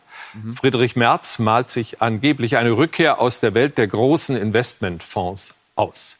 Friedrich 0.55 0.95
Merz 0.95 1.37
malt 1.37 1.69
sich 1.69 2.01
angeblich 2.01 2.57
eine 2.57 2.71
Rückkehr 2.71 3.19
aus 3.19 3.39
der 3.39 3.53
Welt 3.53 3.77
der 3.77 3.85
großen 3.87 4.35
Investmentfonds 4.35 5.53
aus. 5.75 6.17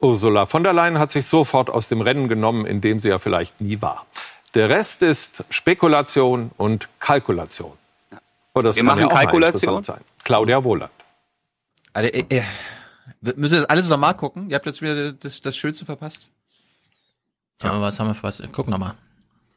Ursula 0.00 0.46
von 0.46 0.62
der 0.64 0.72
Leyen 0.72 0.98
hat 0.98 1.10
sich 1.10 1.26
sofort 1.26 1.70
aus 1.70 1.88
dem 1.88 2.00
Rennen 2.00 2.28
genommen, 2.28 2.66
in 2.66 2.80
dem 2.80 3.00
sie 3.00 3.08
ja 3.10 3.18
vielleicht 3.18 3.60
nie 3.60 3.80
war. 3.82 4.06
Der 4.54 4.68
Rest 4.68 5.02
ist 5.02 5.44
Spekulation 5.50 6.50
und 6.56 6.88
Kalkulation. 6.98 7.72
Oh, 8.54 8.62
das 8.62 8.76
Wir 8.76 8.82
kann 8.82 8.86
machen 8.86 9.00
ja 9.00 9.06
auch 9.06 9.12
mal 9.12 9.22
Kalkulation? 9.24 9.74
interessant 9.74 9.86
sein. 9.86 10.04
Claudia 10.24 10.64
Wohland. 10.64 10.90
Also, 11.92 12.08
äh, 12.10 12.24
äh, 12.28 12.42
müssen 13.20 13.52
wir 13.52 13.60
das 13.60 13.70
alles 13.70 13.88
nochmal 13.88 14.14
gucken? 14.14 14.48
Ihr 14.50 14.56
habt 14.56 14.66
jetzt 14.66 14.82
wieder 14.82 15.12
das, 15.12 15.40
das 15.42 15.56
Schönste 15.56 15.84
verpasst. 15.84 16.28
Ja, 17.62 17.80
was 17.80 18.00
haben 18.00 18.08
wir 18.08 18.14
verpasst? 18.14 18.42
Guck 18.52 18.68
nochmal. 18.68 18.94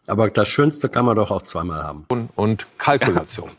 Aber 0.08 0.30
das 0.30 0.48
Schönste 0.50 0.90
kann 0.90 1.06
man 1.06 1.16
doch 1.16 1.32
auch 1.32 1.44
zweimal 1.44 1.82
haben. 1.84 2.06
Und, 2.10 2.30
und 2.36 2.66
Kalkulation. 2.78 3.50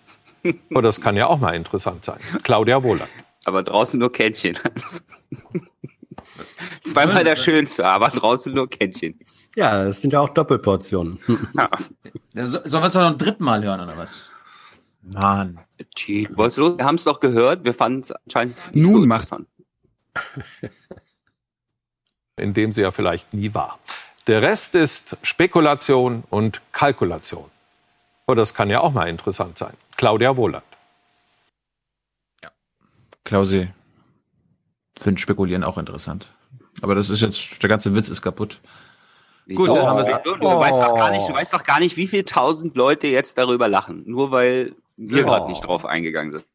Oh, 0.74 0.82
das 0.82 1.00
kann 1.00 1.16
ja 1.16 1.26
auch 1.26 1.38
mal 1.38 1.54
interessant 1.54 2.04
sein. 2.04 2.18
Claudia 2.42 2.82
Wohland. 2.82 3.10
Aber 3.46 3.62
draußen 3.62 3.98
nur 3.98 4.12
Kännchen. 4.12 4.58
Zweimal 6.84 7.24
der 7.24 7.36
Schönste, 7.36 7.86
aber 7.86 8.08
draußen 8.08 8.52
nur 8.52 8.68
Kännchen. 8.68 9.18
Ja, 9.56 9.84
das 9.84 10.00
sind 10.00 10.12
ja 10.12 10.20
auch 10.20 10.30
Doppelportionen. 10.30 11.18
Ja, 12.36 12.50
so- 12.50 12.60
Sollen 12.64 12.82
wir 12.82 12.88
es 12.88 12.94
noch 12.94 13.06
ein 13.06 13.18
dritten 13.18 13.44
Mal 13.44 13.62
hören, 13.62 13.80
oder 13.80 13.96
was? 13.96 14.28
Mann. 15.02 15.60
Was 16.30 16.56
los? 16.56 16.76
Wir 16.78 16.84
haben 16.84 16.96
es 16.96 17.04
doch 17.04 17.20
gehört. 17.20 17.64
Wir 17.64 17.74
fanden 17.74 18.00
es 18.00 18.10
anscheinend 18.10 18.56
nicht 18.74 18.84
Nun 18.90 19.02
so 19.02 19.06
macht- 19.06 19.30
interessant. 19.32 19.48
in 22.36 22.54
dem 22.54 22.72
sie 22.72 22.80
ja 22.82 22.90
vielleicht 22.90 23.32
nie 23.32 23.54
war. 23.54 23.78
Der 24.26 24.42
Rest 24.42 24.74
ist 24.74 25.16
Spekulation 25.22 26.24
und 26.30 26.60
Kalkulation. 26.72 27.50
Oh, 28.26 28.34
das 28.34 28.54
kann 28.54 28.70
ja 28.70 28.80
auch 28.80 28.92
mal 28.92 29.08
interessant 29.08 29.58
sein. 29.58 29.74
Claudia 29.96 30.36
Wohland. 30.36 30.64
Klausi, 33.24 33.68
finde 34.98 35.20
Spekulieren 35.20 35.64
auch 35.64 35.78
interessant. 35.78 36.30
Aber 36.82 36.94
das 36.94 37.10
ist 37.10 37.20
jetzt, 37.20 37.62
der 37.62 37.68
ganze 37.68 37.94
Witz 37.94 38.08
ist 38.08 38.22
kaputt. 38.22 38.60
Wieso? 39.46 39.66
Gut, 39.66 39.76
dann 39.76 39.86
haben 39.86 40.06
wir 40.06 40.20
du, 40.24 40.36
du, 40.36 40.46
weißt 40.46 40.78
doch 40.80 40.94
gar 40.96 41.10
nicht, 41.10 41.28
du 41.28 41.34
weißt 41.34 41.52
doch 41.52 41.64
gar 41.64 41.78
nicht, 41.80 41.96
wie 41.96 42.06
viele 42.06 42.24
tausend 42.24 42.76
Leute 42.76 43.06
jetzt 43.08 43.36
darüber 43.38 43.68
lachen. 43.68 44.02
Nur 44.06 44.30
weil 44.30 44.74
wir 44.96 45.24
Oh. 45.24 45.26
gerade 45.26 45.48
nicht 45.50 45.64
drauf 45.64 45.84
eingegangen 45.84 46.32
sind. 46.32 46.46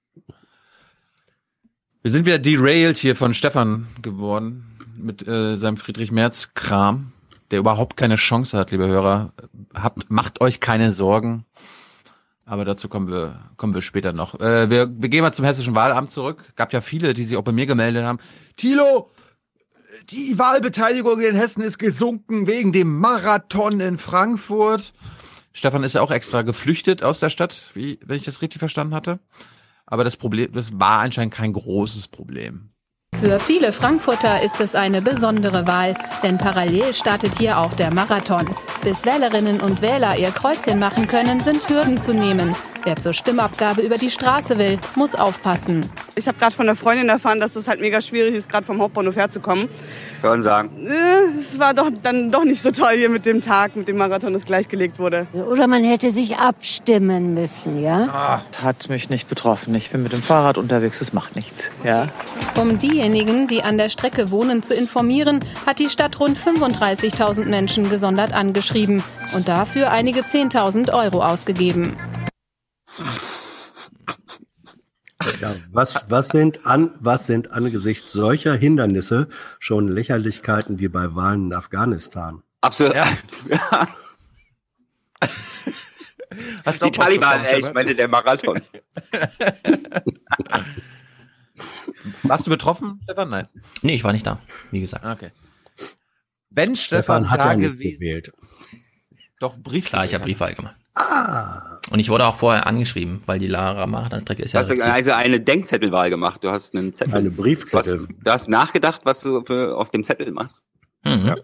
Wir 2.02 2.12
sind 2.12 2.26
wieder 2.26 2.40
derailed 2.40 2.98
hier 2.98 3.16
von 3.16 3.34
Stefan 3.34 3.88
geworden 4.02 4.66
mit 4.98 5.28
äh, 5.28 5.58
seinem 5.58 5.78
Friedrich 5.78 6.12
Merz 6.12 6.54
Kram, 6.54 7.12
der 7.52 7.60
überhaupt 7.60 7.98
keine 7.98 8.16
Chance 8.16 8.58
hat, 8.58 8.72
liebe 8.72 8.88
Hörer. 8.88 9.34
Habt, 9.74 10.10
macht 10.10 10.42
euch 10.42 10.60
keine 10.60 10.94
Sorgen. 10.94 11.46
Aber 12.50 12.66
dazu 12.66 12.90
kommen 12.90 13.08
wir, 13.10 13.40
kommen 13.58 13.76
wir 13.76 13.84
später 13.84 14.12
noch. 14.12 14.40
Äh, 14.40 14.72
wir, 14.72 14.90
wir 14.90 15.10
gehen 15.10 15.22
mal 15.22 15.32
zum 15.32 15.46
hessischen 15.46 15.76
Wahlamt 15.76 16.10
zurück. 16.10 16.44
Gab 16.56 16.74
ja 16.74 16.82
viele, 16.82 17.14
die 17.14 17.24
sich 17.24 17.38
auch 17.38 17.44
bei 17.44 17.52
mir 17.52 17.68
gemeldet 17.68 18.04
haben. 18.04 18.18
Thilo, 18.58 19.12
die 20.10 20.40
Wahlbeteiligung 20.40 21.22
in 21.22 21.36
Hessen 21.36 21.62
ist 21.62 21.78
gesunken 21.78 22.48
wegen 22.48 22.72
dem 22.72 22.98
Marathon 22.98 23.80
in 23.80 24.00
Frankfurt. 24.00 24.94
Stefan 25.54 25.84
ist 25.84 25.94
ja 25.94 26.02
auch 26.02 26.10
extra 26.10 26.42
geflüchtet 26.42 27.04
aus 27.04 27.20
der 27.20 27.30
Stadt, 27.30 27.70
wie, 27.76 28.00
wenn 28.04 28.18
ich 28.18 28.26
das 28.26 28.42
richtig 28.42 28.58
verstanden 28.58 28.96
hatte. 28.96 29.20
Aber 29.86 30.04
das 30.04 30.18
Problem, 30.18 30.52
das 30.52 30.80
war 30.80 31.02
anscheinend 31.02 31.36
kein 31.36 31.54
großes 31.54 32.08
Problem. 32.08 32.72
Für 33.22 33.38
viele 33.38 33.74
Frankfurter 33.74 34.42
ist 34.42 34.62
es 34.62 34.76
eine 34.76 35.02
besondere 35.02 35.68
Wahl, 35.68 35.94
denn 36.24 36.38
parallel 36.38 36.94
startet 36.94 37.38
hier 37.38 37.58
auch 37.58 37.74
der 37.74 37.94
Marathon. 37.94 38.46
Bis 38.82 39.06
Wählerinnen 39.06 39.60
und 39.60 39.82
Wähler 39.82 40.18
ihr 40.18 40.32
Kreuzchen 40.32 40.80
machen 40.80 41.06
können, 41.06 41.42
sind 41.42 41.68
Hürden 41.68 42.00
zu 42.00 42.14
nehmen. 42.14 42.56
Wer 42.84 42.96
zur 42.96 43.14
Stimmabgabe 43.14 43.82
über 43.82 43.98
die 43.98 44.10
Straße 44.10 44.58
will, 44.58 44.80
muss 44.96 45.16
aufpassen. 45.16 45.86
Ich 46.16 46.28
habe 46.28 46.38
gerade 46.38 46.56
von 46.56 46.66
der 46.66 46.76
Freundin 46.76 47.10
erfahren, 47.10 47.40
dass 47.40 47.54
das 47.54 47.68
halt 47.68 47.82
mega 47.82 48.02
schwierig 48.02 48.34
ist, 48.36 48.50
gerade 48.50 48.66
vom 48.66 48.82
Hauptbahnhof 48.82 49.16
herzukommen. 49.16 49.70
Hören 50.22 50.42
sagen. 50.42 50.70
Äh, 50.86 51.40
Es 51.40 51.60
war 51.60 51.74
doch 51.74 51.90
dann 52.04 52.32
doch 52.32 52.44
nicht 52.44 52.62
so 52.62 52.72
toll 52.72 52.94
hier 52.96 53.10
mit 53.10 53.26
dem 53.26 53.42
Tag, 53.42 53.76
mit 53.76 53.88
dem 53.88 53.98
Marathon, 53.98 54.34
das 54.34 54.46
gleichgelegt 54.46 55.00
wurde. 55.00 55.28
Oder 55.34 55.68
man 55.68 55.84
hätte 55.84 56.12
sich 56.12 56.38
abstimmen 56.38 57.34
müssen, 57.34 57.82
ja? 57.82 58.10
Ah, 58.12 58.42
hat 58.62 58.90
mich 58.90 59.10
nicht 59.10 59.30
betroffen. 59.30 59.74
Ich 59.76 59.92
bin 59.92 60.04
mit 60.04 60.12
dem 60.12 60.22
Fahrrad 60.22 60.58
unterwegs, 60.58 61.00
das 61.00 61.14
macht 61.14 61.36
nichts. 61.36 61.70
Ja. 61.84 62.08
Um 62.56 62.80
diejenigen, 62.80 63.48
die 63.48 63.64
an 63.64 63.78
der 63.78 63.90
Strecke 63.90 64.32
wohnen, 64.32 64.62
zu 64.64 64.74
informieren, 64.74 65.40
hat 65.66 65.80
die 65.80 65.90
Stadt 65.90 66.20
rund 66.20 66.38
35.000 66.38 67.46
Menschen 67.46 67.90
gesondert 67.90 68.34
angeschrieben 68.34 69.04
und 69.34 69.48
dafür 69.48 69.92
einige 69.92 70.22
10.000 70.22 70.94
Euro 70.94 71.24
ausgegeben. 71.24 71.96
Ja, 75.42 75.56
was, 75.72 76.10
was, 76.10 76.30
sind 76.30 76.66
an, 76.66 76.96
was 77.00 77.26
sind 77.26 77.52
angesichts 77.52 78.12
solcher 78.14 78.56
Hindernisse 78.56 79.28
schon 79.60 79.90
Lächerlichkeiten 79.90 80.80
wie 80.80 80.88
bei 80.88 81.14
Wahlen 81.14 81.48
in 81.48 81.54
Afghanistan? 81.54 82.42
Absolut. 82.62 82.96
Ja. 82.96 83.06
Hast 86.66 86.82
du 86.82 86.86
Die 86.86 86.92
Taliban, 86.92 87.44
ey, 87.44 87.60
ich 87.60 87.74
meinte 87.74 87.96
der 87.96 88.08
Marathon. 88.08 88.62
Warst 92.24 92.48
du 92.48 92.52
betroffen, 92.52 93.02
Stefan? 93.04 93.30
Nein. 93.30 93.50
Nee, 93.82 93.96
ich 93.96 94.04
war 94.04 94.14
nicht 94.14 94.26
da, 94.26 94.40
wie 94.72 94.80
gesagt. 94.80 95.06
Okay. 95.06 95.32
Wenn 96.50 96.76
Stefan, 96.78 97.26
Stefan 97.26 97.30
hat 97.30 97.40
da 97.42 97.52
ja 97.52 97.58
nicht 97.58 97.80
gewählt. 97.80 98.32
doch 99.40 99.58
Brief. 99.58 99.86
Klar, 99.86 100.06
ich 100.06 100.14
habe 100.14 100.24
Briefwahl 100.24 100.54
gemacht. 100.54 100.76
Ah. 101.00 101.80
Und 101.92 102.00
ich 102.00 102.10
wurde 102.10 102.28
auch 102.28 102.36
vorher 102.36 102.68
angeschrieben, 102.68 103.22
weil 103.26 103.40
die 103.40 103.48
Lara 103.48 103.88
Marathon-Strecke 103.88 104.44
ist 104.44 104.54
Du 104.54 104.58
ja 104.58 104.60
hast 104.62 104.70
aktiv. 104.72 104.86
also 104.86 105.12
eine 105.14 105.40
Denkzettelwahl 105.40 106.10
gemacht. 106.10 106.44
Du 106.44 106.50
hast 106.52 106.76
einen 106.76 106.94
Zettel. 106.94 107.16
Eine 107.16 107.32
Briefzettel. 107.32 107.98
Du 108.00 108.04
hast, 108.04 108.26
du 108.26 108.32
hast 108.32 108.50
nachgedacht, 108.50 109.02
was 109.06 109.22
du 109.22 109.44
für, 109.44 109.76
auf 109.78 109.90
dem 109.90 110.04
Zettel 110.04 110.32
machst. 110.32 110.64
Mhm. 111.04 111.36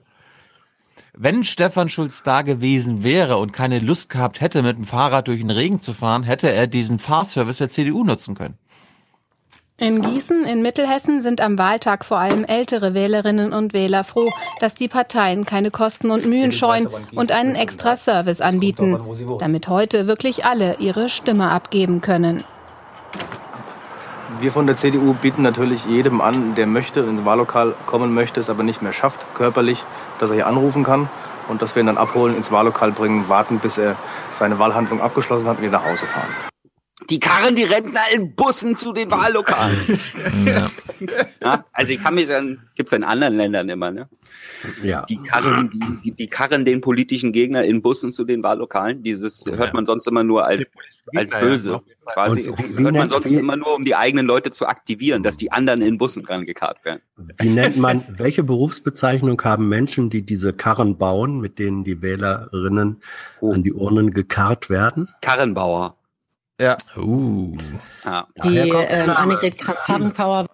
Wenn 1.17 1.45
Stefan 1.45 1.87
Schulz 1.87 2.23
da 2.23 2.41
gewesen 2.41 3.01
wäre 3.01 3.37
und 3.37 3.53
keine 3.53 3.79
Lust 3.79 4.09
gehabt 4.09 4.41
hätte, 4.41 4.61
mit 4.61 4.75
dem 4.77 4.83
Fahrrad 4.83 5.29
durch 5.29 5.39
den 5.39 5.49
Regen 5.49 5.79
zu 5.79 5.93
fahren, 5.93 6.23
hätte 6.23 6.51
er 6.51 6.67
diesen 6.67 6.99
Fahrservice 6.99 7.59
der 7.59 7.69
CDU 7.69 8.03
nutzen 8.03 8.35
können. 8.35 8.57
In 9.77 10.01
Gießen 10.01 10.45
in 10.45 10.61
Mittelhessen 10.61 11.19
sind 11.19 11.41
am 11.41 11.59
Wahltag 11.59 12.05
vor 12.05 12.17
allem 12.17 12.45
ältere 12.45 12.93
Wählerinnen 12.93 13.51
und 13.51 13.73
Wähler 13.73 14.05
froh, 14.05 14.31
dass 14.61 14.73
die 14.73 14.87
Parteien 14.87 15.43
keine 15.43 15.69
Kosten 15.69 16.11
und 16.11 16.25
Mühen 16.25 16.53
scheuen 16.53 16.87
und 17.13 17.33
einen 17.33 17.55
extra 17.55 17.97
Service 17.97 18.39
anbieten, 18.39 18.97
damit 19.37 19.67
heute 19.67 20.07
wirklich 20.07 20.45
alle 20.45 20.77
ihre 20.79 21.09
Stimme 21.09 21.51
abgeben 21.51 21.99
können. 21.99 22.45
Wir 24.39 24.53
von 24.53 24.65
der 24.65 24.77
CDU 24.77 25.13
bieten 25.13 25.41
natürlich 25.41 25.85
jedem 25.85 26.21
an, 26.21 26.55
der 26.55 26.67
möchte, 26.67 27.01
ins 27.01 27.25
Wahllokal 27.25 27.73
kommen 27.85 28.13
möchte, 28.13 28.39
es 28.39 28.49
aber 28.49 28.63
nicht 28.63 28.81
mehr 28.81 28.93
schafft, 28.93 29.27
körperlich, 29.33 29.83
dass 30.19 30.29
er 30.29 30.35
hier 30.37 30.47
anrufen 30.47 30.85
kann 30.85 31.09
und 31.49 31.61
dass 31.61 31.75
wir 31.75 31.83
ihn 31.83 31.87
dann 31.87 31.97
abholen, 31.97 32.37
ins 32.37 32.49
Wahllokal 32.49 32.93
bringen, 32.93 33.27
warten, 33.27 33.59
bis 33.59 33.77
er 33.77 33.97
seine 34.31 34.57
Wahlhandlung 34.57 35.01
abgeschlossen 35.01 35.47
hat 35.47 35.57
und 35.57 35.65
ihn 35.65 35.71
nach 35.71 35.83
Hause 35.85 36.05
fahren. 36.05 36.33
Die 37.09 37.19
karren 37.19 37.55
die 37.55 37.63
Rentner 37.63 38.01
in 38.13 38.35
Bussen 38.35 38.75
zu 38.75 38.93
den 38.93 39.11
Wahllokalen. 39.11 39.99
Ja. 40.45 40.69
Ja, 41.41 41.65
also 41.73 41.91
ich 41.91 42.01
kann 42.01 42.15
mich 42.15 42.33
an, 42.33 42.59
gibt's 42.75 42.93
in 42.93 43.03
anderen 43.03 43.35
Ländern 43.35 43.67
immer, 43.67 43.91
ne? 43.91 44.07
Ja. 44.81 45.03
Die 45.09 45.17
karren, 45.21 45.69
die, 46.03 46.11
die 46.11 46.27
karren 46.27 46.63
den 46.65 46.79
politischen 46.81 47.31
Gegner 47.33 47.63
in 47.65 47.81
Bussen 47.81 48.11
zu 48.13 48.23
den 48.23 48.41
Wahllokalen. 48.43 49.03
Dieses 49.03 49.45
hört 49.45 49.73
man 49.73 49.85
sonst 49.85 50.07
immer 50.07 50.23
nur 50.23 50.45
als, 50.45 50.67
als 51.13 51.29
böse. 51.31 51.81
Quasi 52.05 52.45
wie- 52.45 52.77
wie 52.77 52.83
hört 52.85 52.95
man 52.95 53.09
sonst 53.09 53.29
wie- 53.29 53.35
immer 53.35 53.57
nur, 53.57 53.75
um 53.75 53.83
die 53.83 53.95
eigenen 53.95 54.25
Leute 54.25 54.51
zu 54.51 54.65
aktivieren, 54.67 55.21
dass 55.21 55.35
die 55.37 55.51
anderen 55.51 55.81
in 55.81 55.97
Bussen 55.97 56.25
rangekarrt 56.25 56.83
werden. 56.85 57.01
Wie 57.39 57.49
nennt 57.49 57.75
man, 57.77 58.03
welche 58.07 58.43
Berufsbezeichnung 58.43 59.39
haben 59.43 59.67
Menschen, 59.67 60.09
die 60.09 60.25
diese 60.25 60.53
Karren 60.53 60.97
bauen, 60.97 61.39
mit 61.41 61.59
denen 61.59 61.83
die 61.83 62.01
Wählerinnen 62.01 63.01
an 63.41 63.63
die 63.63 63.73
Urnen 63.73 64.11
gekarrt 64.11 64.69
werden? 64.69 65.09
Karrenbauer. 65.21 65.97
Ja. 66.59 66.77
Uh. 66.95 67.55
Ja. 68.03 68.27
Die 68.43 68.57
ähm. 68.57 69.09
Annegret 69.09 69.57
Kramp-Karrenbauer 69.57 70.47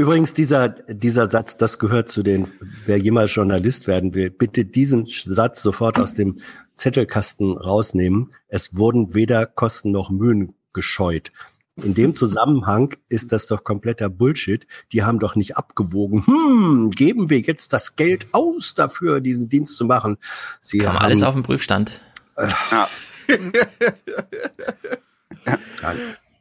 Übrigens, 0.00 0.32
dieser, 0.32 0.70
dieser 0.70 1.28
Satz, 1.28 1.58
das 1.58 1.78
gehört 1.78 2.08
zu 2.08 2.22
den, 2.22 2.48
wer 2.86 2.96
jemals 2.96 3.34
Journalist 3.34 3.86
werden 3.86 4.14
will, 4.14 4.30
bitte 4.30 4.64
diesen 4.64 5.06
Satz 5.06 5.60
sofort 5.60 5.98
aus 5.98 6.14
dem 6.14 6.38
Zettelkasten 6.74 7.52
rausnehmen. 7.58 8.30
Es 8.48 8.78
wurden 8.78 9.12
weder 9.12 9.44
Kosten 9.44 9.90
noch 9.90 10.08
Mühen 10.08 10.54
gescheut. 10.72 11.32
In 11.76 11.92
dem 11.92 12.16
Zusammenhang 12.16 12.94
ist 13.10 13.32
das 13.32 13.46
doch 13.46 13.62
kompletter 13.62 14.08
Bullshit. 14.08 14.66
Die 14.92 15.02
haben 15.02 15.18
doch 15.18 15.36
nicht 15.36 15.58
abgewogen. 15.58 16.26
Hm, 16.26 16.90
geben 16.92 17.28
wir 17.28 17.40
jetzt 17.40 17.74
das 17.74 17.94
Geld 17.94 18.28
aus 18.32 18.72
dafür, 18.74 19.20
diesen 19.20 19.50
Dienst 19.50 19.76
zu 19.76 19.84
machen. 19.84 20.16
Sie 20.62 20.78
Kam 20.78 20.94
haben, 20.94 21.04
alles 21.04 21.22
auf 21.22 21.34
den 21.34 21.42
Prüfstand. 21.42 22.00
Ja. 22.38 22.88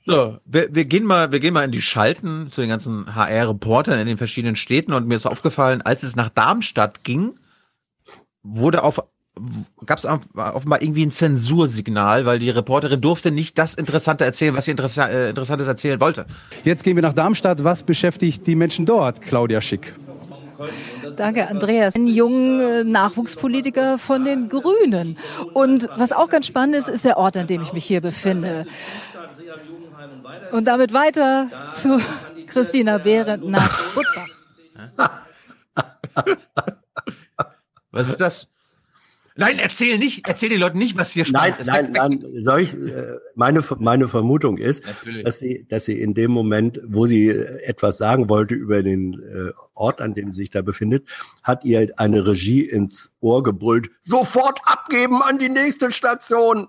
So, 0.06 0.40
wir, 0.44 0.74
wir 0.74 0.86
gehen 0.86 1.04
mal, 1.04 1.32
wir 1.32 1.40
gehen 1.40 1.54
mal 1.54 1.64
in 1.64 1.72
die 1.72 1.84
Schalten 1.84 2.50
zu 2.50 2.62
den 2.62 2.70
ganzen 2.70 3.14
HR-Reportern 3.14 4.00
in 4.00 4.08
den 4.08 4.18
verschiedenen 4.18 4.56
Städten 4.56 4.94
und 4.94 5.08
mir 5.08 5.16
ist 5.16 5.28
aufgefallen, 5.28 5.84
als 5.84 6.02
es 6.02 6.16
nach 6.16 6.30
Darmstadt 6.30 7.04
ging, 7.04 7.34
wurde 8.42 8.84
auf 8.84 9.04
gab 9.86 10.00
es 10.00 10.06
offenbar 10.06 10.82
irgendwie 10.82 11.06
ein 11.06 11.12
Zensursignal, 11.12 12.26
weil 12.26 12.40
die 12.40 12.50
Reporterin 12.50 13.02
durfte 13.02 13.32
nicht 13.32 13.58
das 13.58 13.74
Interessante 13.74 14.26
erzählen, 14.26 14.56
was 14.56 14.66
sie 14.66 14.72
interessa 14.72 15.08
äh, 15.08 15.30
Interessantes 15.30 15.68
erzählen 15.68 16.00
wollte. 16.02 16.26
Jetzt 16.64 16.84
gehen 16.84 16.96
wir 16.96 17.04
nach 17.04 17.14
Darmstadt. 17.14 17.64
Was 17.64 17.84
beschäftigt 17.84 18.46
die 18.48 18.56
Menschen 18.56 18.86
dort, 18.86 19.22
Claudia 19.22 19.62
Schick? 19.62 19.94
Danke, 21.16 21.48
Andreas. 21.48 21.96
Ein 21.96 22.08
junger 22.08 22.84
Nachwuchspolitiker 22.84 23.98
von 23.98 24.24
den 24.24 24.50
Grünen. 24.50 25.18
Und 25.54 25.90
was 25.96 26.12
auch 26.12 26.30
ganz 26.30 26.48
spannend 26.48 26.76
ist, 26.76 26.90
ist 26.90 27.06
der 27.06 27.18
Ort, 27.18 27.38
an 27.38 27.48
dem 27.48 27.62
ich 27.62 27.74
mich 27.74 27.86
hier 27.86 28.02
befinde. 28.02 28.66
Und 30.52 30.66
damit 30.66 30.94
weiter 30.94 31.48
zu 31.74 32.00
Christina 32.48 32.98
Behrendt 32.98 33.48
nach 33.48 33.94
Budbach. 33.94 34.28
Was 37.92 38.08
ist 38.08 38.22
das? 38.22 38.48
Nein, 39.40 39.58
erzähl 39.60 39.98
nicht, 39.98 40.28
erzähl 40.28 40.50
den 40.50 40.60
Leuten 40.60 40.78
nicht, 40.78 40.98
was 40.98 41.12
hier 41.12 41.26
Nein, 41.32 41.54
stand. 41.54 41.68
nein, 41.68 41.92
nein. 41.92 42.44
Soll 42.44 42.62
ich, 42.62 42.74
äh, 42.74 43.18
meine, 43.36 43.64
meine 43.80 44.08
Vermutung 44.08 44.58
ist, 44.58 44.86
Natürlich. 44.86 45.24
dass 45.24 45.40
sie, 45.40 45.66
dass 45.70 45.86
sie 45.86 46.00
in 46.00 46.14
dem 46.14 46.32
Moment, 46.32 46.80
wo 46.86 47.08
sie 47.08 47.30
äh, 47.30 47.64
etwas 47.64 47.98
sagen 47.98 48.30
wollte 48.30 48.56
über 48.56 48.84
den 48.84 49.14
äh, 49.14 49.52
Ort, 49.74 50.02
an 50.02 50.14
dem 50.14 50.34
sie 50.34 50.42
sich 50.42 50.50
da 50.50 50.62
befindet, 50.62 51.08
hat 51.44 51.64
ihr 51.66 51.88
eine 51.98 52.28
Regie 52.28 52.62
ins 52.62 53.12
Ohr 53.22 53.42
gebrüllt. 53.44 53.90
Sofort 54.02 54.60
abgeben 54.66 55.22
an 55.22 55.38
die 55.40 55.50
nächste 55.50 55.92
Station. 55.92 56.68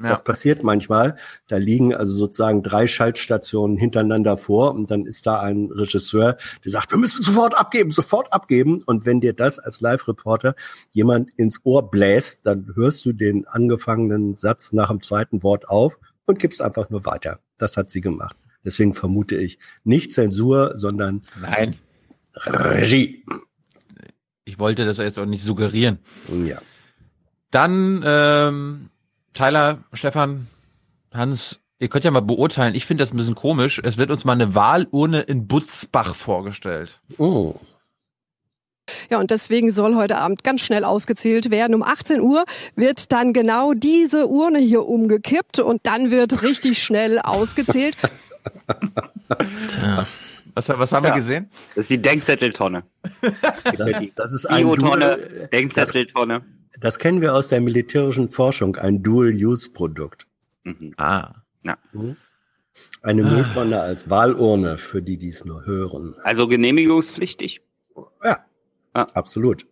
Ja. 0.00 0.10
Das 0.10 0.22
passiert 0.22 0.62
manchmal. 0.62 1.16
Da 1.48 1.56
liegen 1.56 1.92
also 1.92 2.12
sozusagen 2.12 2.62
drei 2.62 2.86
Schaltstationen 2.86 3.76
hintereinander 3.76 4.36
vor 4.36 4.74
und 4.74 4.92
dann 4.92 5.06
ist 5.06 5.26
da 5.26 5.40
ein 5.40 5.70
Regisseur, 5.72 6.36
der 6.64 6.70
sagt, 6.70 6.92
wir 6.92 6.98
müssen 6.98 7.24
sofort 7.24 7.56
abgeben, 7.58 7.90
sofort 7.90 8.32
abgeben. 8.32 8.80
Und 8.86 9.06
wenn 9.06 9.20
dir 9.20 9.32
das 9.32 9.58
als 9.58 9.80
Live-Reporter 9.80 10.54
jemand 10.92 11.30
ins 11.36 11.60
Ohr 11.64 11.90
bläst, 11.90 12.46
dann 12.46 12.72
hörst 12.76 13.04
du 13.06 13.12
den 13.12 13.48
angefangenen 13.48 14.36
Satz 14.36 14.72
nach 14.72 14.88
dem 14.88 15.02
zweiten 15.02 15.42
Wort 15.42 15.68
auf 15.68 15.98
und 16.26 16.38
gibst 16.38 16.62
einfach 16.62 16.90
nur 16.90 17.04
weiter. 17.04 17.40
Das 17.56 17.76
hat 17.76 17.90
sie 17.90 18.00
gemacht. 18.00 18.36
Deswegen 18.64 18.94
vermute 18.94 19.34
ich 19.34 19.58
nicht 19.82 20.12
Zensur, 20.12 20.76
sondern 20.76 21.22
Nein. 21.40 21.76
Regie. 22.36 23.24
Ich 24.44 24.60
wollte 24.60 24.84
das 24.84 24.98
jetzt 24.98 25.18
auch 25.18 25.26
nicht 25.26 25.42
suggerieren. 25.42 25.98
Ja. 26.44 26.60
Dann 27.50 28.02
ähm, 28.04 28.90
Tyler, 29.38 29.84
Stefan, 29.92 30.48
Hans, 31.14 31.60
ihr 31.78 31.86
könnt 31.86 32.04
ja 32.04 32.10
mal 32.10 32.22
beurteilen. 32.22 32.74
Ich 32.74 32.86
finde 32.86 33.02
das 33.02 33.12
ein 33.12 33.16
bisschen 33.16 33.36
komisch. 33.36 33.80
Es 33.84 33.96
wird 33.96 34.10
uns 34.10 34.24
mal 34.24 34.32
eine 34.32 34.56
Wahlurne 34.56 35.20
in 35.20 35.46
Butzbach 35.46 36.16
vorgestellt. 36.16 37.00
Oh. 37.18 37.54
Ja, 39.10 39.20
und 39.20 39.30
deswegen 39.30 39.70
soll 39.70 39.94
heute 39.94 40.18
Abend 40.18 40.42
ganz 40.42 40.62
schnell 40.62 40.82
ausgezählt 40.82 41.52
werden. 41.52 41.76
Um 41.76 41.84
18 41.84 42.20
Uhr 42.20 42.46
wird 42.74 43.12
dann 43.12 43.32
genau 43.32 43.74
diese 43.74 44.26
Urne 44.26 44.58
hier 44.58 44.84
umgekippt 44.88 45.60
und 45.60 45.86
dann 45.86 46.10
wird 46.10 46.42
richtig 46.42 46.82
schnell 46.82 47.20
ausgezählt. 47.20 47.96
Tja. 49.68 50.04
Was, 50.54 50.68
was 50.68 50.90
haben 50.90 51.04
wir 51.04 51.12
gesehen? 51.12 51.48
Das 51.76 51.84
ist 51.84 51.90
die 51.90 52.02
Denkzetteltonne. 52.02 52.82
Das, 53.76 54.04
das 54.16 54.32
ist 54.32 54.46
ein 54.46 54.64
Biotonne, 54.64 55.48
Denkzetteltonne. 55.52 56.42
Das 56.78 56.98
kennen 56.98 57.20
wir 57.20 57.34
aus 57.34 57.48
der 57.48 57.60
militärischen 57.60 58.28
Forschung, 58.28 58.76
ein 58.76 59.02
Dual-Use-Produkt. 59.02 60.26
Mhm. 60.64 60.94
Ah. 60.96 61.32
Ja. 61.64 61.76
Mhm. 61.92 62.16
Eine 63.02 63.24
Ah. 63.24 63.30
Mülltonne 63.30 63.80
als 63.80 64.08
Wahlurne, 64.08 64.78
für 64.78 65.02
die, 65.02 65.16
die 65.18 65.28
es 65.30 65.44
nur 65.44 65.66
hören. 65.66 66.14
Also 66.22 66.46
genehmigungspflichtig. 66.46 67.62
Ja, 68.24 68.38
absolut. 68.94 69.66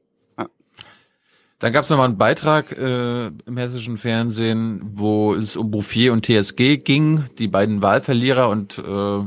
Dann 1.59 1.73
gab 1.73 1.85
es 1.85 1.91
nochmal 1.91 2.09
einen 2.09 2.19
Beitrag 2.19 2.73
äh, 2.73 3.29
im 3.29 3.57
hessischen 3.57 3.97
Fernsehen, 3.97 4.81
wo 4.93 5.35
es 5.35 5.57
um 5.57 5.71
Bouffier 5.71 6.13
und 6.13 6.27
TSG 6.27 6.77
ging, 6.77 7.25
die 7.39 7.49
beiden 7.49 7.81
Wahlverlierer 7.81 8.51
und 8.51 8.77
äh, 8.79 9.23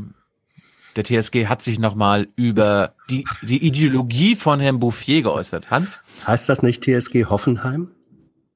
der 0.95 1.03
TSG 1.03 1.47
hat 1.47 1.63
sich 1.63 1.79
nochmal 1.79 2.27
über 2.35 2.93
die, 3.09 3.25
die 3.41 3.65
Ideologie 3.65 4.35
von 4.35 4.59
Herrn 4.59 4.79
Bouffier 4.79 5.21
geäußert. 5.23 5.69
Hans? 5.71 5.97
Heißt 6.25 6.47
das 6.49 6.61
nicht 6.63 6.83
TSG 6.83 7.25
Hoffenheim? 7.25 7.91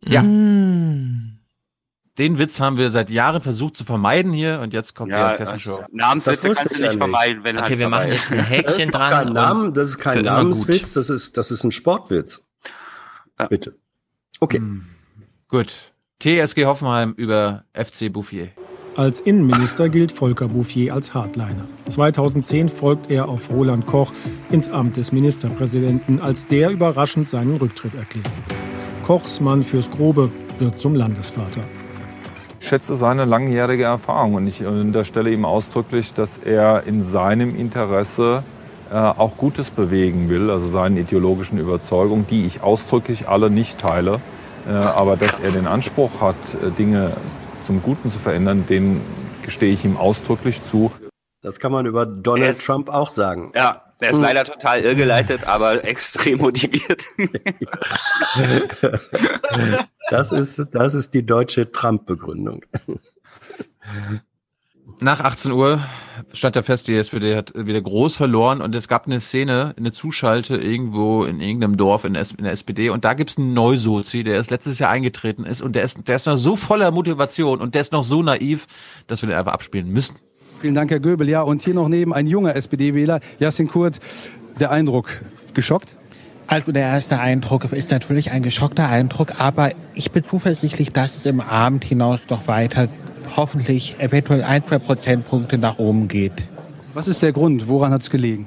Ja. 0.06 0.22
Den 0.22 1.40
Witz 2.38 2.60
haben 2.60 2.78
wir 2.78 2.92
seit 2.92 3.10
Jahren 3.10 3.42
versucht 3.42 3.76
zu 3.76 3.86
vermeiden 3.86 4.32
hier 4.34 4.60
und 4.62 4.72
jetzt 4.74 4.94
kommt 4.96 5.12
Ja, 5.12 5.34
die 5.34 5.40
Hessenshow. 5.44 5.84
Namenswitze 5.92 6.50
kannst 6.52 6.72
du 6.72 6.76
ich 6.76 6.82
nicht 6.82 6.82
ja 6.82 6.88
nicht. 6.90 6.98
vermeiden, 7.00 7.44
wenn 7.44 7.58
Okay, 7.58 7.70
Hans 7.72 7.80
wir 7.80 7.90
machen 7.90 8.08
jetzt 8.10 8.32
ein 8.32 8.44
Häkchen 8.46 8.92
Das 8.92 9.02
dran. 9.02 9.12
kein 9.26 9.34
Namen, 9.34 9.74
das 9.74 9.90
ist 9.90 9.98
kein 9.98 10.24
Namenswitz, 10.24 10.94
das 10.94 11.10
ist, 11.10 11.38
das 11.38 11.50
ist 11.50 11.64
ein 11.64 11.72
Sportwitz. 11.72 12.46
Bitte. 13.50 13.76
Okay. 14.40 14.62
Gut. 15.48 15.74
TSG 16.20 16.66
Hoffenheim 16.66 17.14
über 17.18 17.66
FC 17.74 18.14
Bouffier. 18.14 18.50
Als 18.96 19.22
Innenminister 19.22 19.90
gilt 19.90 20.12
Volker 20.12 20.48
Bouffier 20.48 20.94
als 20.94 21.16
Hardliner. 21.16 21.66
2010 21.90 22.70
folgt 22.70 23.10
er 23.10 23.28
auf 23.28 23.50
Roland 23.50 23.88
Koch 23.88 24.14
ins 24.52 24.70
Amt 24.70 24.98
des 24.98 25.12
Ministerpräsidenten, 25.12 26.22
als 26.22 26.46
der 26.46 26.70
überraschend 26.70 27.28
seinen 27.28 27.58
Rücktritt 27.58 27.96
erklärt. 27.96 28.30
Kochs 29.02 29.40
Mann 29.40 29.64
fürs 29.64 29.90
Grobe 29.90 30.30
wird 30.60 30.80
zum 30.80 30.94
Landesvater. 30.94 31.62
Ich 32.60 32.68
schätze 32.68 32.96
seine 32.96 33.26
langjährige 33.26 33.84
Erfahrung 33.84 34.36
und 34.36 34.46
ich 34.46 34.64
unterstelle 34.64 35.32
ihm 35.32 35.44
ausdrücklich, 35.44 36.14
dass 36.14 36.38
er 36.38 36.84
in 36.86 37.02
seinem 37.02 37.56
Interesse 37.56 38.44
äh, 38.92 38.96
auch 38.96 39.38
Gutes 39.38 39.72
bewegen 39.72 40.30
will, 40.30 40.52
also 40.52 40.68
seinen 40.68 40.98
ideologischen 40.98 41.58
Überzeugungen, 41.58 42.28
die 42.30 42.46
ich 42.46 42.62
ausdrücklich 42.62 43.28
alle 43.28 43.50
nicht 43.50 43.80
teile. 43.80 44.20
Äh, 44.68 44.72
aber 44.72 45.18
dass 45.18 45.40
er 45.40 45.52
den 45.52 45.66
Anspruch 45.66 46.22
hat, 46.22 46.36
äh, 46.62 46.70
Dinge 46.70 47.14
zum 47.64 47.82
Guten 47.82 48.12
zu 48.12 48.20
verändern, 48.20 48.66
den 48.68 49.02
gestehe 49.44 49.74
ich 49.74 49.84
ihm 49.86 49.98
ausdrücklich 49.98 50.64
zu. 50.64 50.92
Das 51.42 51.60
kann 51.60 51.72
man 51.72 51.86
über 51.86 52.06
Donald 52.06 52.64
Trump 52.64 52.90
auch 52.90 53.10
sagen. 53.10 53.52
Ja, 53.56 53.84
der 54.00 54.10
ist 54.12 54.16
Hm. 54.16 54.24
leider 54.24 54.44
total 54.46 54.82
irrgeleitet, 54.82 55.46
aber 55.48 55.84
extrem 55.86 56.40
motiviert. 56.40 57.06
Das 60.10 60.32
ist, 60.34 60.62
das 60.72 60.94
ist 60.94 61.14
die 61.14 61.26
deutsche 61.26 61.72
Trump-Begründung. 61.72 62.66
Nach 65.00 65.20
18 65.20 65.52
Uhr 65.52 65.82
stand 66.34 66.56
ja 66.56 66.62
fest, 66.62 66.88
die 66.88 66.96
SPD 66.96 67.36
hat 67.36 67.54
wieder 67.56 67.82
groß 67.82 68.16
verloren 68.16 68.62
und 68.62 68.74
es 68.76 68.88
gab 68.88 69.06
eine 69.06 69.20
Szene, 69.20 69.74
eine 69.78 69.92
Zuschalte 69.92 70.56
irgendwo 70.56 71.24
in 71.24 71.42
irgendeinem 71.42 71.78
Dorf 71.78 72.06
in, 72.06 72.14
der 72.14 72.52
SPD 72.52 72.90
und 72.90 73.04
da 73.04 73.14
gibt's 73.14 73.38
einen 73.38 73.54
Neusozi, 73.54 74.24
der 74.24 74.36
erst 74.36 74.52
letztes 74.52 74.80
Jahr 74.80 74.92
eingetreten 74.92 75.46
ist 75.46 75.62
und 75.62 75.76
der 75.76 75.84
ist, 75.84 76.08
der 76.08 76.16
ist 76.16 76.28
noch 76.28 76.38
so 76.38 76.56
voller 76.56 76.92
Motivation 76.92 77.60
und 77.60 77.76
der 77.76 77.82
ist 77.82 77.92
noch 77.92 78.04
so 78.04 78.24
naiv, 78.24 78.68
dass 79.08 79.22
wir 79.22 79.30
den 79.30 79.38
einfach 79.38 79.54
abspielen 79.54 79.92
müssen. 79.92 80.16
Vielen 80.60 80.76
Dank, 80.76 80.92
Herr 80.92 81.02
Göbel. 81.02 81.28
Ja, 81.28 81.42
und 81.42 81.62
hier 81.62 81.74
noch 81.74 81.90
neben 81.90 82.14
ein 82.14 82.26
junger 82.26 82.56
SPD-Wähler, 82.56 83.20
Jasin 83.40 83.68
Kurt. 83.68 84.00
Der 84.60 84.72
Eindruck, 84.72 85.22
geschockt? 85.54 85.98
Also 86.48 86.72
der 86.72 86.84
erste 86.84 87.20
Eindruck 87.20 87.72
ist 87.72 87.92
natürlich 87.92 88.32
ein 88.32 88.44
geschockter 88.44 88.88
Eindruck, 88.88 89.40
aber 89.42 89.72
ich 89.96 90.12
bin 90.12 90.24
zuversichtlich, 90.24 90.94
dass 90.94 91.18
es 91.18 91.26
im 91.26 91.42
Abend 91.42 91.84
hinaus 91.84 92.28
doch 92.28 92.48
weiter 92.48 92.88
hoffentlich 93.36 93.96
eventuell 94.00 94.44
ein, 94.44 94.64
zwei 94.64 94.80
Prozentpunkte 94.80 95.58
nach 95.58 95.80
oben 95.80 96.08
geht. 96.08 96.44
Was 96.94 97.08
ist 97.08 97.24
der 97.24 97.32
Grund? 97.32 97.68
Woran 97.68 97.92
hat 97.92 98.02
es 98.02 98.10
gelegen? 98.10 98.46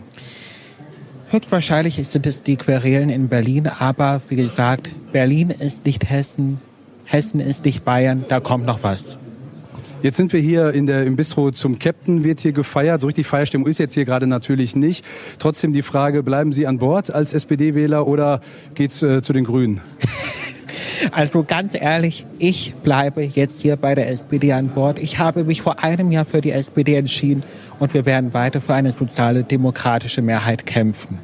Höchstwahrscheinlich 1.28 2.07
sind 2.07 2.26
es 2.26 2.43
die 2.43 2.57
Querelen 2.57 3.11
in 3.11 3.28
Berlin, 3.28 3.66
aber 3.66 4.20
wie 4.28 4.37
gesagt, 4.37 4.91
Berlin 5.12 5.51
ist 5.51 5.84
nicht 5.84 6.09
Hessen, 6.09 6.61
Hessen 7.05 7.41
ist 7.41 7.64
nicht 7.64 7.84
Bayern, 7.84 8.24
da 8.28 8.39
kommt 8.39 8.64
noch 8.64 8.84
was. 8.84 9.18
Jetzt 10.03 10.18
sind 10.18 10.32
wir 10.32 10.41
hier 10.41 10.72
in 10.72 10.87
der, 10.87 11.05
im 11.05 11.16
Bistro 11.16 11.51
zum 11.51 11.80
Captain, 11.80 12.22
wird 12.22 12.39
hier 12.39 12.53
gefeiert. 12.53 13.01
So 13.01 13.09
richtig 13.09 13.26
Feierstimmung 13.26 13.66
ist 13.66 13.78
jetzt 13.78 13.95
hier 13.95 14.05
gerade 14.05 14.28
natürlich 14.28 14.76
nicht. 14.76 15.05
Trotzdem 15.41 15.72
die 15.72 15.82
Frage, 15.82 16.22
bleiben 16.22 16.53
Sie 16.53 16.66
an 16.68 16.78
Bord 16.78 17.12
als 17.12 17.32
SPD-Wähler 17.32 18.07
oder 18.07 18.41
geht's 18.74 19.03
äh, 19.03 19.20
zu 19.22 19.32
den 19.32 19.45
Grünen? 19.45 19.80
Also 21.12 21.45
ganz 21.45 21.74
ehrlich, 21.74 22.26
ich 22.39 22.74
bleibe 22.74 23.22
jetzt 23.22 23.61
hier 23.62 23.76
bei 23.76 23.95
der 23.95 24.11
SPD 24.11 24.53
an 24.53 24.68
Bord. 24.68 24.99
Ich 24.99 25.18
habe 25.18 25.45
mich 25.45 25.62
vor 25.62 25.82
einem 25.82 26.12
Jahr 26.12 26.24
für 26.24 26.41
die 26.41 26.51
SPD 26.53 26.97
entschieden 26.97 27.43
und 27.78 27.95
wir 27.95 28.05
werden 28.07 28.34
weiter 28.34 28.61
für 28.61 28.74
eine 28.74 28.93
soziale 28.93 29.45
demokratische 29.45 30.22
Mehrheit 30.22 30.66
kämpfen. 30.66 31.18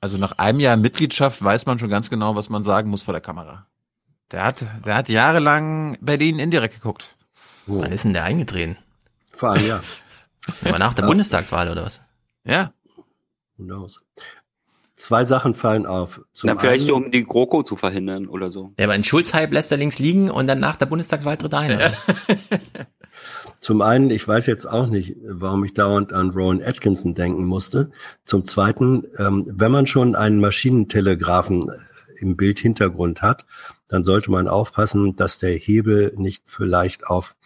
Also 0.00 0.18
nach 0.18 0.32
einem 0.38 0.60
Jahr 0.60 0.76
Mitgliedschaft 0.76 1.42
weiß 1.42 1.66
man 1.66 1.78
schon 1.78 1.88
ganz 1.90 2.10
genau, 2.10 2.36
was 2.36 2.48
man 2.48 2.62
sagen 2.62 2.90
muss 2.90 3.02
vor 3.02 3.12
der 3.12 3.20
Kamera. 3.20 3.66
Der 4.30 4.44
hat, 4.44 4.64
der 4.84 4.94
hat 4.94 5.08
jahrelang 5.08 5.96
Berlin 6.00 6.38
indirekt 6.38 6.74
geguckt. 6.74 7.16
Wann 7.66 7.92
ist 7.92 8.04
denn 8.04 8.12
der 8.12 8.24
eingetreten? 8.24 8.76
Vor 9.32 9.52
einem 9.52 9.66
Jahr. 9.66 9.82
Aber 10.64 10.78
nach 10.78 10.94
der 10.94 11.04
Ja. 11.04 11.08
Bundestagswahl 11.08 11.68
oder 11.70 11.84
was? 11.84 12.00
Ja. 12.44 12.72
Who 13.56 13.64
knows? 13.64 14.04
Zwei 14.96 15.24
Sachen 15.24 15.54
fallen 15.54 15.84
auf. 15.84 16.22
Zum 16.32 16.48
Na, 16.48 16.56
vielleicht 16.58 16.88
einen, 16.88 17.04
um 17.04 17.10
die 17.10 17.22
GroKo 17.22 17.62
zu 17.62 17.76
verhindern 17.76 18.26
oder 18.26 18.50
so. 18.50 18.72
Ja, 18.78 18.86
aber 18.86 18.94
ein 18.94 19.04
Schulz-Hype 19.04 19.52
lässt 19.52 19.70
er 19.70 19.76
links 19.76 19.98
liegen 19.98 20.30
und 20.30 20.46
dann 20.46 20.58
nach 20.58 20.76
der 20.76 20.86
Bundestagswahl 20.86 21.36
tritt 21.36 21.52
er 21.52 21.58
ein. 21.58 21.78
was? 21.78 22.04
zum 23.60 23.82
einen, 23.82 24.08
ich 24.08 24.26
weiß 24.26 24.46
jetzt 24.46 24.64
auch 24.64 24.86
nicht, 24.86 25.16
warum 25.22 25.64
ich 25.64 25.74
dauernd 25.74 26.14
an 26.14 26.30
Rowan 26.30 26.62
Atkinson 26.62 27.14
denken 27.14 27.44
musste. 27.44 27.90
Zum 28.24 28.46
zweiten, 28.46 29.04
ähm, 29.18 29.44
wenn 29.46 29.70
man 29.70 29.86
schon 29.86 30.14
einen 30.14 30.40
Maschinentelegraphen 30.40 31.68
äh, 31.68 31.74
im 32.20 32.36
Bildhintergrund 32.36 33.20
hat, 33.20 33.44
dann 33.88 34.02
sollte 34.02 34.30
man 34.30 34.48
aufpassen, 34.48 35.14
dass 35.16 35.38
der 35.38 35.56
Hebel 35.56 36.14
nicht 36.16 36.44
vielleicht 36.46 37.06
auf 37.06 37.36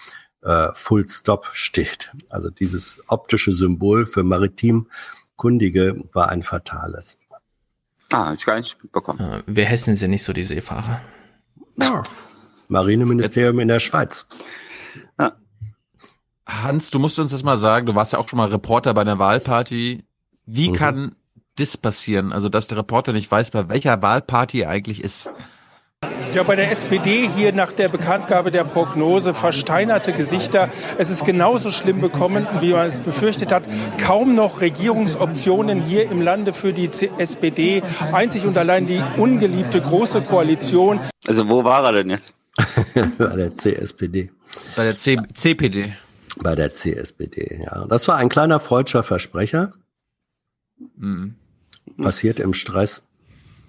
äh, 0.42 0.68
Full 0.74 1.08
Stop 1.08 1.50
steht. 1.52 2.12
Also 2.28 2.50
dieses 2.50 3.02
optische 3.08 3.52
Symbol 3.52 4.06
für 4.06 4.22
Maritimkundige 4.22 6.04
war 6.12 6.28
ein 6.28 6.42
fatales. 6.42 7.18
Ah, 8.12 8.32
ich 8.34 8.44
gar 8.44 8.56
nicht 8.56 8.82
mitbekommen. 8.82 9.18
Ja, 9.20 9.42
wir 9.46 9.64
Hessen 9.64 9.94
sind 9.94 10.10
nicht 10.10 10.24
so 10.24 10.32
die 10.32 10.42
Seefahrer. 10.42 11.00
Marineministerium 12.68 13.60
in 13.60 13.68
der 13.68 13.80
Schweiz. 13.80 14.26
Hans, 16.46 16.90
du 16.90 16.98
musst 16.98 17.18
uns 17.18 17.30
das 17.30 17.42
mal 17.44 17.56
sagen, 17.56 17.86
du 17.86 17.94
warst 17.94 18.12
ja 18.12 18.18
auch 18.18 18.28
schon 18.28 18.36
mal 18.38 18.48
Reporter 18.48 18.92
bei 18.92 19.02
einer 19.02 19.18
Wahlparty. 19.20 20.04
Wie 20.46 20.70
Mhm. 20.70 20.74
kann 20.74 21.16
das 21.56 21.76
passieren? 21.76 22.32
Also, 22.32 22.48
dass 22.48 22.66
der 22.66 22.78
Reporter 22.78 23.12
nicht 23.12 23.30
weiß, 23.30 23.52
bei 23.52 23.68
welcher 23.68 24.02
Wahlparty 24.02 24.62
er 24.62 24.70
eigentlich 24.70 25.02
ist. 25.04 25.30
Ja, 26.34 26.44
bei 26.44 26.54
der 26.54 26.70
SPD 26.70 27.28
hier 27.28 27.52
nach 27.52 27.72
der 27.72 27.88
Bekanntgabe 27.88 28.52
der 28.52 28.62
Prognose 28.62 29.34
versteinerte 29.34 30.12
Gesichter. 30.12 30.70
Es 30.96 31.10
ist 31.10 31.24
genauso 31.24 31.70
schlimm 31.70 32.00
bekommen, 32.00 32.46
wie 32.60 32.72
man 32.72 32.86
es 32.86 33.00
befürchtet 33.00 33.50
hat. 33.50 33.64
Kaum 33.98 34.34
noch 34.34 34.60
Regierungsoptionen 34.60 35.82
hier 35.82 36.08
im 36.08 36.22
Lande 36.22 36.52
für 36.52 36.72
die 36.72 36.88
SPD. 37.18 37.82
Einzig 38.12 38.44
und 38.44 38.56
allein 38.56 38.86
die 38.86 39.02
ungeliebte 39.16 39.80
Große 39.80 40.22
Koalition. 40.22 41.00
Also 41.26 41.48
wo 41.48 41.64
war 41.64 41.84
er 41.84 41.92
denn 41.92 42.10
jetzt? 42.10 42.32
Bei 42.94 43.36
der 43.36 43.56
CSPD. 43.56 44.30
Bei 44.76 44.84
der 44.84 44.96
C 44.96 45.18
CPD. 45.34 45.96
Bei 46.36 46.54
der 46.54 46.72
CSPD, 46.72 47.62
ja. 47.64 47.86
Das 47.86 48.06
war 48.06 48.16
ein 48.16 48.28
kleiner 48.28 48.60
freudscher 48.60 49.02
Versprecher. 49.02 49.72
Mhm. 50.96 51.34
Passiert 52.00 52.38
im 52.38 52.54
Stress. 52.54 53.02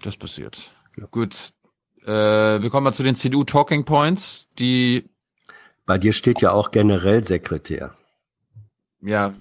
Das 0.03 0.15
passiert. 0.15 0.71
Gut. 1.09 1.53
Äh, 2.05 2.61
wir 2.61 2.69
kommen 2.69 2.83
mal 2.85 2.93
zu 2.93 3.03
den 3.03 3.15
CDU 3.15 3.43
Talking 3.43 3.85
Points, 3.85 4.47
die 4.59 5.09
Bei 5.85 5.97
dir 5.97 6.13
steht 6.13 6.41
ja 6.41 6.51
auch 6.51 6.71
Generellsekretär. 6.71 7.93
ja, 9.01 9.33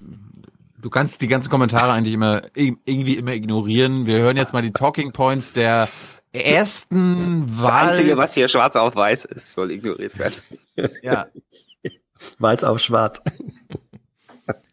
du 0.79 0.89
kannst 0.89 1.21
die 1.21 1.27
ganzen 1.27 1.49
Kommentare 1.49 1.91
eigentlich 1.91 2.13
immer 2.13 2.41
ir- 2.55 2.77
irgendwie 2.85 3.15
immer 3.15 3.33
ignorieren. 3.33 4.05
Wir 4.05 4.17
hören 4.19 4.37
jetzt 4.37 4.53
mal 4.53 4.61
die 4.61 4.71
Talking 4.71 5.11
Points 5.11 5.53
der 5.53 5.87
ersten 6.33 7.45
Das 7.47 7.57
Wahl. 7.57 7.87
Einzige, 7.89 8.17
was 8.17 8.33
hier 8.33 8.47
schwarz 8.47 8.75
auf 8.75 8.95
weiß 8.95 9.25
ist, 9.25 9.53
soll 9.53 9.71
ignoriert 9.71 10.17
werden. 10.17 10.35
Ja. 11.03 11.27
Weiß 12.39 12.63
auf 12.63 12.79
schwarz. 12.79 13.19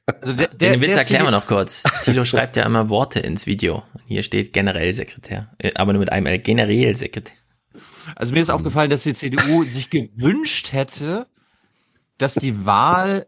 Also 0.06 0.32
der, 0.34 0.48
Den 0.48 0.80
Witz 0.80 0.90
der 0.90 0.98
erklären 0.98 1.24
wir 1.24 1.30
noch 1.30 1.46
kurz. 1.46 1.84
Thilo 2.02 2.24
schreibt 2.24 2.56
ja 2.56 2.64
immer 2.64 2.88
Worte 2.90 3.20
ins 3.20 3.46
Video. 3.46 3.82
Hier 4.06 4.22
steht 4.22 4.52
Generellsekretär. 4.52 5.50
Äh, 5.58 5.72
Aber 5.74 5.92
nur 5.94 6.00
mit 6.00 6.12
einem 6.12 6.26
L. 6.26 6.38
Generellsekretär. 6.38 7.34
Also 8.16 8.32
mir 8.32 8.42
ist 8.42 8.50
aufgefallen, 8.50 8.90
dass 8.90 9.02
die 9.02 9.14
CDU 9.14 9.64
sich 9.64 9.90
gewünscht 9.90 10.72
hätte, 10.72 11.26
dass 12.18 12.34
die 12.34 12.66
Wahl 12.66 13.26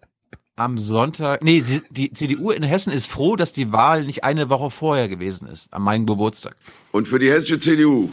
am 0.56 0.76
Sonntag, 0.76 1.42
nee, 1.42 1.64
die 1.90 2.12
CDU 2.12 2.50
in 2.50 2.62
Hessen 2.62 2.92
ist 2.92 3.06
froh, 3.06 3.36
dass 3.36 3.52
die 3.52 3.72
Wahl 3.72 4.04
nicht 4.04 4.24
eine 4.24 4.50
Woche 4.50 4.70
vorher 4.70 5.08
gewesen 5.08 5.48
ist, 5.48 5.72
an 5.72 5.82
meinem 5.82 6.06
Geburtstag. 6.06 6.54
Und 6.92 7.08
für 7.08 7.18
die 7.18 7.30
hessische 7.30 7.58
CDU 7.58 8.10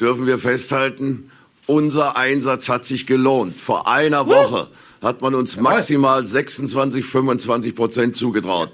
dürfen 0.00 0.26
wir 0.26 0.38
festhalten, 0.38 1.30
unser 1.66 2.16
Einsatz 2.16 2.68
hat 2.68 2.84
sich 2.84 3.06
gelohnt. 3.06 3.56
Vor 3.56 3.88
einer 3.88 4.26
Woche 4.26 4.68
hat 5.00 5.22
man 5.22 5.34
uns 5.34 5.56
maximal 5.56 6.24
26, 6.24 7.04
25 7.04 7.74
Prozent 7.74 8.16
zugetraut. 8.16 8.70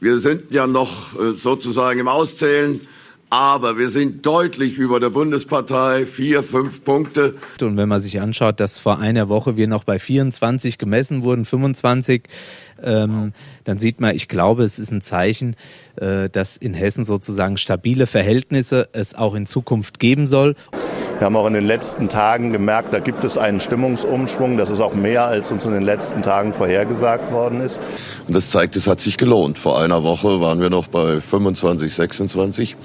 Wir 0.00 0.20
sind 0.20 0.50
ja 0.50 0.66
noch 0.66 1.18
äh, 1.18 1.32
sozusagen 1.32 2.00
im 2.00 2.08
Auszählen. 2.08 2.80
Aber 3.28 3.76
wir 3.76 3.90
sind 3.90 4.24
deutlich 4.24 4.78
über 4.78 5.00
der 5.00 5.10
Bundespartei, 5.10 6.06
vier, 6.06 6.44
fünf 6.44 6.84
Punkte. 6.84 7.34
Und 7.60 7.76
wenn 7.76 7.88
man 7.88 8.00
sich 8.00 8.20
anschaut, 8.20 8.60
dass 8.60 8.78
vor 8.78 9.00
einer 9.00 9.28
Woche 9.28 9.56
wir 9.56 9.66
noch 9.66 9.82
bei 9.82 9.98
24 9.98 10.78
gemessen 10.78 11.24
wurden, 11.24 11.44
25, 11.44 12.22
ähm, 12.84 13.32
dann 13.64 13.78
sieht 13.80 14.00
man, 14.00 14.14
ich 14.14 14.28
glaube, 14.28 14.62
es 14.62 14.78
ist 14.78 14.92
ein 14.92 15.00
Zeichen, 15.00 15.56
äh, 15.96 16.28
dass 16.28 16.56
in 16.56 16.72
Hessen 16.72 17.04
sozusagen 17.04 17.56
stabile 17.56 18.06
Verhältnisse 18.06 18.88
es 18.92 19.16
auch 19.16 19.34
in 19.34 19.44
Zukunft 19.46 19.98
geben 19.98 20.28
soll. 20.28 20.54
Wir 21.18 21.24
haben 21.24 21.36
auch 21.36 21.46
in 21.46 21.54
den 21.54 21.64
letzten 21.64 22.08
Tagen 22.08 22.52
gemerkt, 22.52 22.92
da 22.92 23.00
gibt 23.00 23.24
es 23.24 23.38
einen 23.38 23.58
Stimmungsumschwung. 23.58 24.56
Das 24.56 24.70
ist 24.70 24.80
auch 24.80 24.94
mehr, 24.94 25.24
als 25.24 25.50
uns 25.50 25.64
in 25.64 25.72
den 25.72 25.82
letzten 25.82 26.22
Tagen 26.22 26.52
vorhergesagt 26.52 27.32
worden 27.32 27.60
ist. 27.60 27.80
Und 28.28 28.36
das 28.36 28.50
zeigt, 28.50 28.76
es 28.76 28.86
hat 28.86 29.00
sich 29.00 29.16
gelohnt. 29.16 29.58
Vor 29.58 29.80
einer 29.80 30.02
Woche 30.02 30.40
waren 30.40 30.60
wir 30.60 30.70
noch 30.70 30.88
bei 30.88 31.20
25, 31.20 31.92
26. 31.92 32.76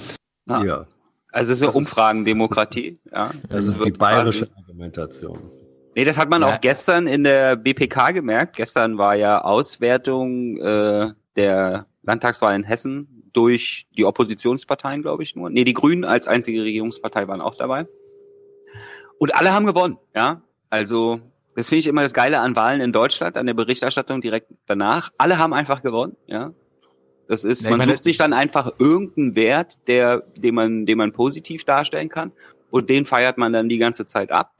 Ja. 0.52 0.64
ja. 0.66 0.88
Also 1.32 1.54
es 1.54 1.60
ist 1.60 1.68
eine 1.68 1.74
Umfragendemokratie. 1.74 3.00
Ja. 3.12 3.32
Das, 3.50 3.66
ist 3.66 3.84
die 3.84 3.92
bayerische 3.92 4.50
Argumentation. 4.58 5.40
Nee, 5.96 6.06
das 6.06 6.18
hat 6.18 6.30
man 6.30 6.42
ja. 6.42 6.48
auch 6.50 6.62
gestern 6.62 7.08
in 7.08 7.24
der 7.24 7.56
BPK 7.58 8.12
gemerkt. 8.12 8.56
Gestern 8.56 8.98
war 8.98 9.16
ja 9.16 9.42
Auswertung 9.42 10.58
äh, 10.58 11.10
der 11.36 11.86
Landtagswahl 12.04 12.56
in 12.56 12.64
Hessen 12.64 13.30
durch 13.34 13.88
die 13.98 14.06
Oppositionsparteien, 14.06 15.02
glaube 15.02 15.24
ich 15.24 15.36
nur. 15.36 15.50
Nee, 15.50 15.64
die 15.64 15.74
Grünen 15.74 16.06
als 16.06 16.28
einzige 16.28 16.64
Regierungspartei 16.64 17.28
waren 17.28 17.42
auch 17.42 17.56
dabei. 17.56 17.88
Und 19.20 19.36
alle 19.36 19.54
haben 19.54 19.66
gewonnen, 19.66 19.98
ja. 20.16 20.42
Also, 20.70 21.20
das 21.56 21.70
finde 21.70 21.80
ich 21.82 21.88
immer 21.88 22.04
das 22.04 22.14
Geile 22.14 22.40
an 22.40 22.56
Wahlen 22.56 22.82
in 22.82 22.94
Deutschland, 22.94 23.38
an 23.38 23.46
der 23.46 23.54
Berichterstattung 23.54 24.22
direkt 24.22 24.48
danach. 24.66 25.12
Alle 25.18 25.38
haben 25.38 25.54
einfach 25.54 25.82
gewonnen, 25.82 26.16
ja. 26.26 26.54
Das 27.32 27.46
ist, 27.46 27.70
man 27.70 27.82
sucht 27.82 28.04
sich 28.04 28.18
dann 28.18 28.34
einfach 28.34 28.74
irgendeinen 28.78 29.38
Wert, 29.38 29.78
der, 29.88 30.22
den 30.36 30.54
man, 30.54 30.86
den 30.86 30.98
man 30.98 31.14
positiv 31.14 31.64
darstellen 31.64 32.10
kann. 32.10 32.34
Und 32.70 32.90
den 32.90 33.06
feiert 33.06 33.38
man 33.38 33.54
dann 33.54 33.70
die 33.70 33.78
ganze 33.78 34.06
Zeit 34.06 34.34
ab. 34.34 34.52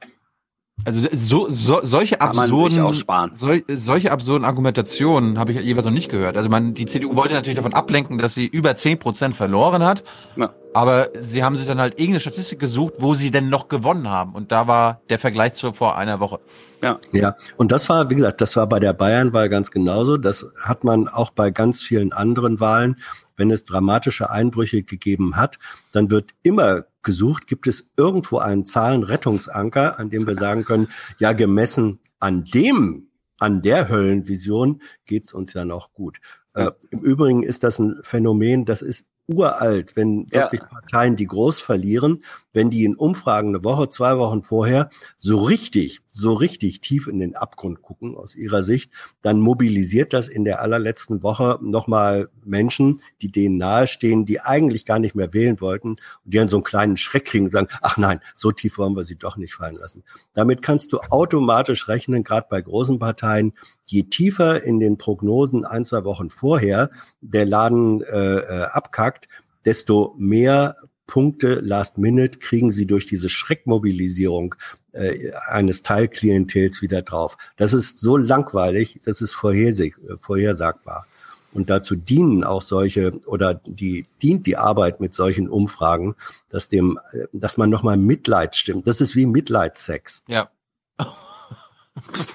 Also 0.84 1.02
so, 1.12 1.48
so 1.50 1.80
solche 1.82 2.20
absurden 2.20 2.92
sol, 3.34 3.62
solche 3.68 4.12
absurden 4.12 4.44
Argumentationen 4.44 5.38
habe 5.38 5.52
ich 5.52 5.60
jeweils 5.60 5.84
noch 5.84 5.92
nicht 5.92 6.10
gehört. 6.10 6.36
Also 6.36 6.48
man 6.48 6.74
die 6.74 6.86
CDU 6.86 7.16
wollte 7.16 7.34
natürlich 7.34 7.56
davon 7.56 7.74
ablenken, 7.74 8.18
dass 8.18 8.34
sie 8.34 8.46
über 8.46 8.74
zehn 8.74 8.98
Prozent 8.98 9.36
verloren 9.36 9.82
hat. 9.82 10.04
Ja. 10.36 10.52
Aber 10.74 11.10
sie 11.20 11.44
haben 11.44 11.54
sich 11.54 11.66
dann 11.66 11.80
halt 11.80 11.94
irgendeine 11.94 12.20
Statistik 12.20 12.58
gesucht, 12.58 12.94
wo 12.98 13.14
sie 13.14 13.30
denn 13.30 13.50
noch 13.50 13.68
gewonnen 13.68 14.08
haben 14.08 14.34
und 14.34 14.52
da 14.52 14.66
war 14.66 15.02
der 15.10 15.18
Vergleich 15.18 15.54
zu 15.54 15.72
vor 15.72 15.98
einer 15.98 16.18
Woche. 16.18 16.40
Ja. 16.82 16.98
Ja, 17.12 17.36
und 17.58 17.70
das 17.70 17.88
war 17.88 18.10
wie 18.10 18.14
gesagt, 18.14 18.40
das 18.40 18.56
war 18.56 18.66
bei 18.66 18.80
der 18.80 18.94
Bayernwahl 18.94 19.48
ganz 19.48 19.70
genauso, 19.70 20.16
das 20.16 20.46
hat 20.64 20.82
man 20.82 21.08
auch 21.08 21.30
bei 21.30 21.50
ganz 21.50 21.82
vielen 21.82 22.12
anderen 22.12 22.58
Wahlen 22.58 22.96
wenn 23.36 23.50
es 23.50 23.64
dramatische 23.64 24.30
Einbrüche 24.30 24.82
gegeben 24.82 25.36
hat, 25.36 25.58
dann 25.90 26.10
wird 26.10 26.30
immer 26.42 26.84
gesucht, 27.02 27.46
gibt 27.46 27.66
es 27.66 27.90
irgendwo 27.96 28.38
einen 28.38 28.64
Zahlenrettungsanker, 28.66 29.98
an 29.98 30.10
dem 30.10 30.26
wir 30.26 30.34
sagen 30.34 30.64
können, 30.64 30.88
ja, 31.18 31.32
gemessen 31.32 32.00
an 32.20 32.44
dem, 32.44 33.08
an 33.38 33.62
der 33.62 33.88
Höllenvision 33.88 34.82
geht's 35.04 35.32
uns 35.32 35.52
ja 35.52 35.64
noch 35.64 35.92
gut. 35.92 36.20
Äh, 36.54 36.70
Im 36.90 37.00
Übrigen 37.00 37.42
ist 37.42 37.64
das 37.64 37.78
ein 37.78 37.98
Phänomen, 38.02 38.64
das 38.64 38.82
ist 38.82 39.06
uralt, 39.32 39.96
wenn 39.96 40.30
wirklich 40.30 40.60
ja. 40.60 40.66
Parteien, 40.66 41.16
die 41.16 41.26
groß 41.26 41.60
verlieren, 41.60 42.22
wenn 42.52 42.70
die 42.70 42.84
in 42.84 42.94
Umfragen 42.94 43.48
eine 43.48 43.64
Woche, 43.64 43.88
zwei 43.88 44.18
Wochen 44.18 44.42
vorher 44.42 44.90
so 45.16 45.36
richtig, 45.36 46.00
so 46.10 46.34
richtig 46.34 46.80
tief 46.80 47.06
in 47.06 47.18
den 47.18 47.34
Abgrund 47.34 47.80
gucken 47.82 48.16
aus 48.16 48.34
ihrer 48.34 48.62
Sicht, 48.62 48.92
dann 49.22 49.40
mobilisiert 49.40 50.12
das 50.12 50.28
in 50.28 50.44
der 50.44 50.60
allerletzten 50.60 51.22
Woche 51.22 51.58
nochmal 51.62 52.28
Menschen, 52.44 53.00
die 53.22 53.32
denen 53.32 53.56
nahestehen, 53.56 54.26
die 54.26 54.40
eigentlich 54.40 54.84
gar 54.84 54.98
nicht 54.98 55.14
mehr 55.14 55.32
wählen 55.32 55.60
wollten 55.60 55.90
und 55.90 56.00
die 56.24 56.36
dann 56.36 56.48
so 56.48 56.56
einen 56.56 56.64
kleinen 56.64 56.96
Schreck 56.96 57.24
kriegen 57.24 57.46
und 57.46 57.52
sagen, 57.52 57.68
ach 57.80 57.96
nein, 57.96 58.20
so 58.34 58.52
tief 58.52 58.78
wollen 58.78 58.96
wir 58.96 59.04
sie 59.04 59.16
doch 59.16 59.36
nicht 59.36 59.54
fallen 59.54 59.76
lassen. 59.76 60.04
Damit 60.34 60.60
kannst 60.60 60.92
du 60.92 60.98
automatisch 60.98 61.88
rechnen, 61.88 62.24
gerade 62.24 62.46
bei 62.50 62.60
großen 62.60 62.98
Parteien, 62.98 63.54
je 63.86 64.04
tiefer 64.04 64.62
in 64.62 64.80
den 64.80 64.98
Prognosen 64.98 65.64
ein, 65.64 65.84
zwei 65.84 66.04
Wochen 66.04 66.30
vorher 66.30 66.90
der 67.20 67.44
Laden 67.44 68.02
äh, 68.02 68.36
äh, 68.36 68.64
abkackt, 68.64 69.28
desto 69.64 70.14
mehr 70.18 70.76
Punkte 71.06 71.56
Last 71.56 71.98
Minute 71.98 72.38
kriegen 72.38 72.70
sie 72.70 72.86
durch 72.86 73.06
diese 73.06 73.28
Schreckmobilisierung 73.28 74.54
äh, 74.92 75.32
eines 75.48 75.82
Teilklientels 75.82 76.80
wieder 76.80 77.02
drauf. 77.02 77.36
Das 77.56 77.72
ist 77.72 77.98
so 77.98 78.16
langweilig, 78.16 79.00
das 79.04 79.20
ist 79.20 79.34
vorhersagbar. 79.34 81.06
Und 81.52 81.68
dazu 81.68 81.96
dienen 81.96 82.44
auch 82.44 82.62
solche 82.62 83.20
oder 83.26 83.54
die 83.54 84.06
dient 84.22 84.46
die 84.46 84.56
Arbeit 84.56 85.00
mit 85.00 85.14
solchen 85.14 85.48
Umfragen, 85.48 86.14
dass 86.48 86.68
dem, 86.68 86.98
äh, 87.12 87.26
dass 87.32 87.58
man 87.58 87.68
nochmal 87.68 87.96
Mitleid 87.96 88.56
stimmt. 88.56 88.86
Das 88.86 89.00
ist 89.00 89.14
wie 89.14 89.26
Mitleidsex. 89.26 90.24
Ja. 90.28 90.50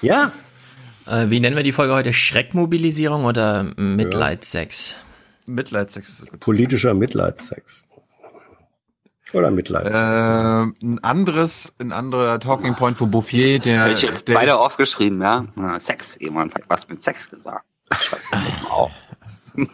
ja, 0.02 0.32
äh, 1.08 1.30
wie 1.30 1.40
nennen 1.40 1.56
wir 1.56 1.62
die 1.62 1.72
Folge 1.72 1.94
heute? 1.94 2.12
Schreckmobilisierung 2.12 3.24
oder 3.24 3.66
Mitleidsex? 3.76 4.96
Ja. 5.46 5.54
Mitleidsex 5.54 6.08
ist 6.10 6.30
gut. 6.30 6.40
Politischer 6.40 6.94
Mitleidsex. 6.94 7.84
Oder 9.32 9.50
Mitleidsex. 9.50 9.94
Äh, 9.94 10.86
ein 10.86 10.98
anderes, 11.02 11.72
ein 11.78 11.92
anderer 11.92 12.40
Talking 12.40 12.74
Point 12.74 12.96
von 12.96 13.10
Bouffier, 13.10 13.58
der. 13.58 13.84
Hab 13.84 13.92
ich 13.92 14.02
jetzt 14.02 14.28
der 14.28 14.34
beide 14.34 14.58
aufgeschrieben, 14.58 15.20
ja? 15.20 15.46
Sex, 15.80 16.16
jemand 16.20 16.54
hat 16.54 16.62
was 16.68 16.88
mit 16.88 17.02
Sex 17.02 17.30
gesagt. 17.30 17.64
auf. 18.68 18.90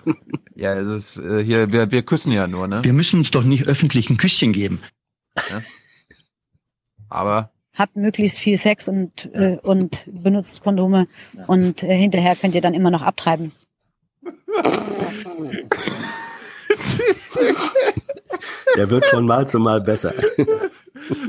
ja, 0.55 0.75
es 0.75 0.89
ist 0.89 1.17
äh, 1.19 1.45
hier, 1.45 1.73
wir, 1.73 1.91
wir 1.91 2.03
küssen 2.03 2.33
ja 2.33 2.47
nur, 2.47 2.69
ne? 2.69 2.83
Wir 2.85 2.93
müssen 2.93 3.19
uns 3.19 3.31
doch 3.31 3.45
nicht 3.45 3.67
öffentlich 3.67 4.11
ein 4.11 4.17
Küsschen 4.17 4.53
geben. 4.53 4.81
Ja. 5.37 5.63
Aber 7.09 7.51
habt 7.75 7.97
möglichst 7.97 8.39
viel 8.39 8.57
Sex 8.57 8.89
und, 8.89 9.29
äh, 9.35 9.59
und 9.63 10.05
benutzt 10.07 10.63
Kondome 10.63 11.07
und 11.47 11.83
äh, 11.83 11.97
hinterher 11.97 12.37
könnt 12.37 12.55
ihr 12.55 12.61
dann 12.61 12.75
immer 12.75 12.91
noch 12.91 13.03
abtreiben. 13.03 13.53
Der 18.77 18.91
wird 18.91 19.07
von 19.07 19.27
Mal 19.27 19.49
zu 19.49 19.59
Mal 19.59 19.81
besser. 19.81 20.15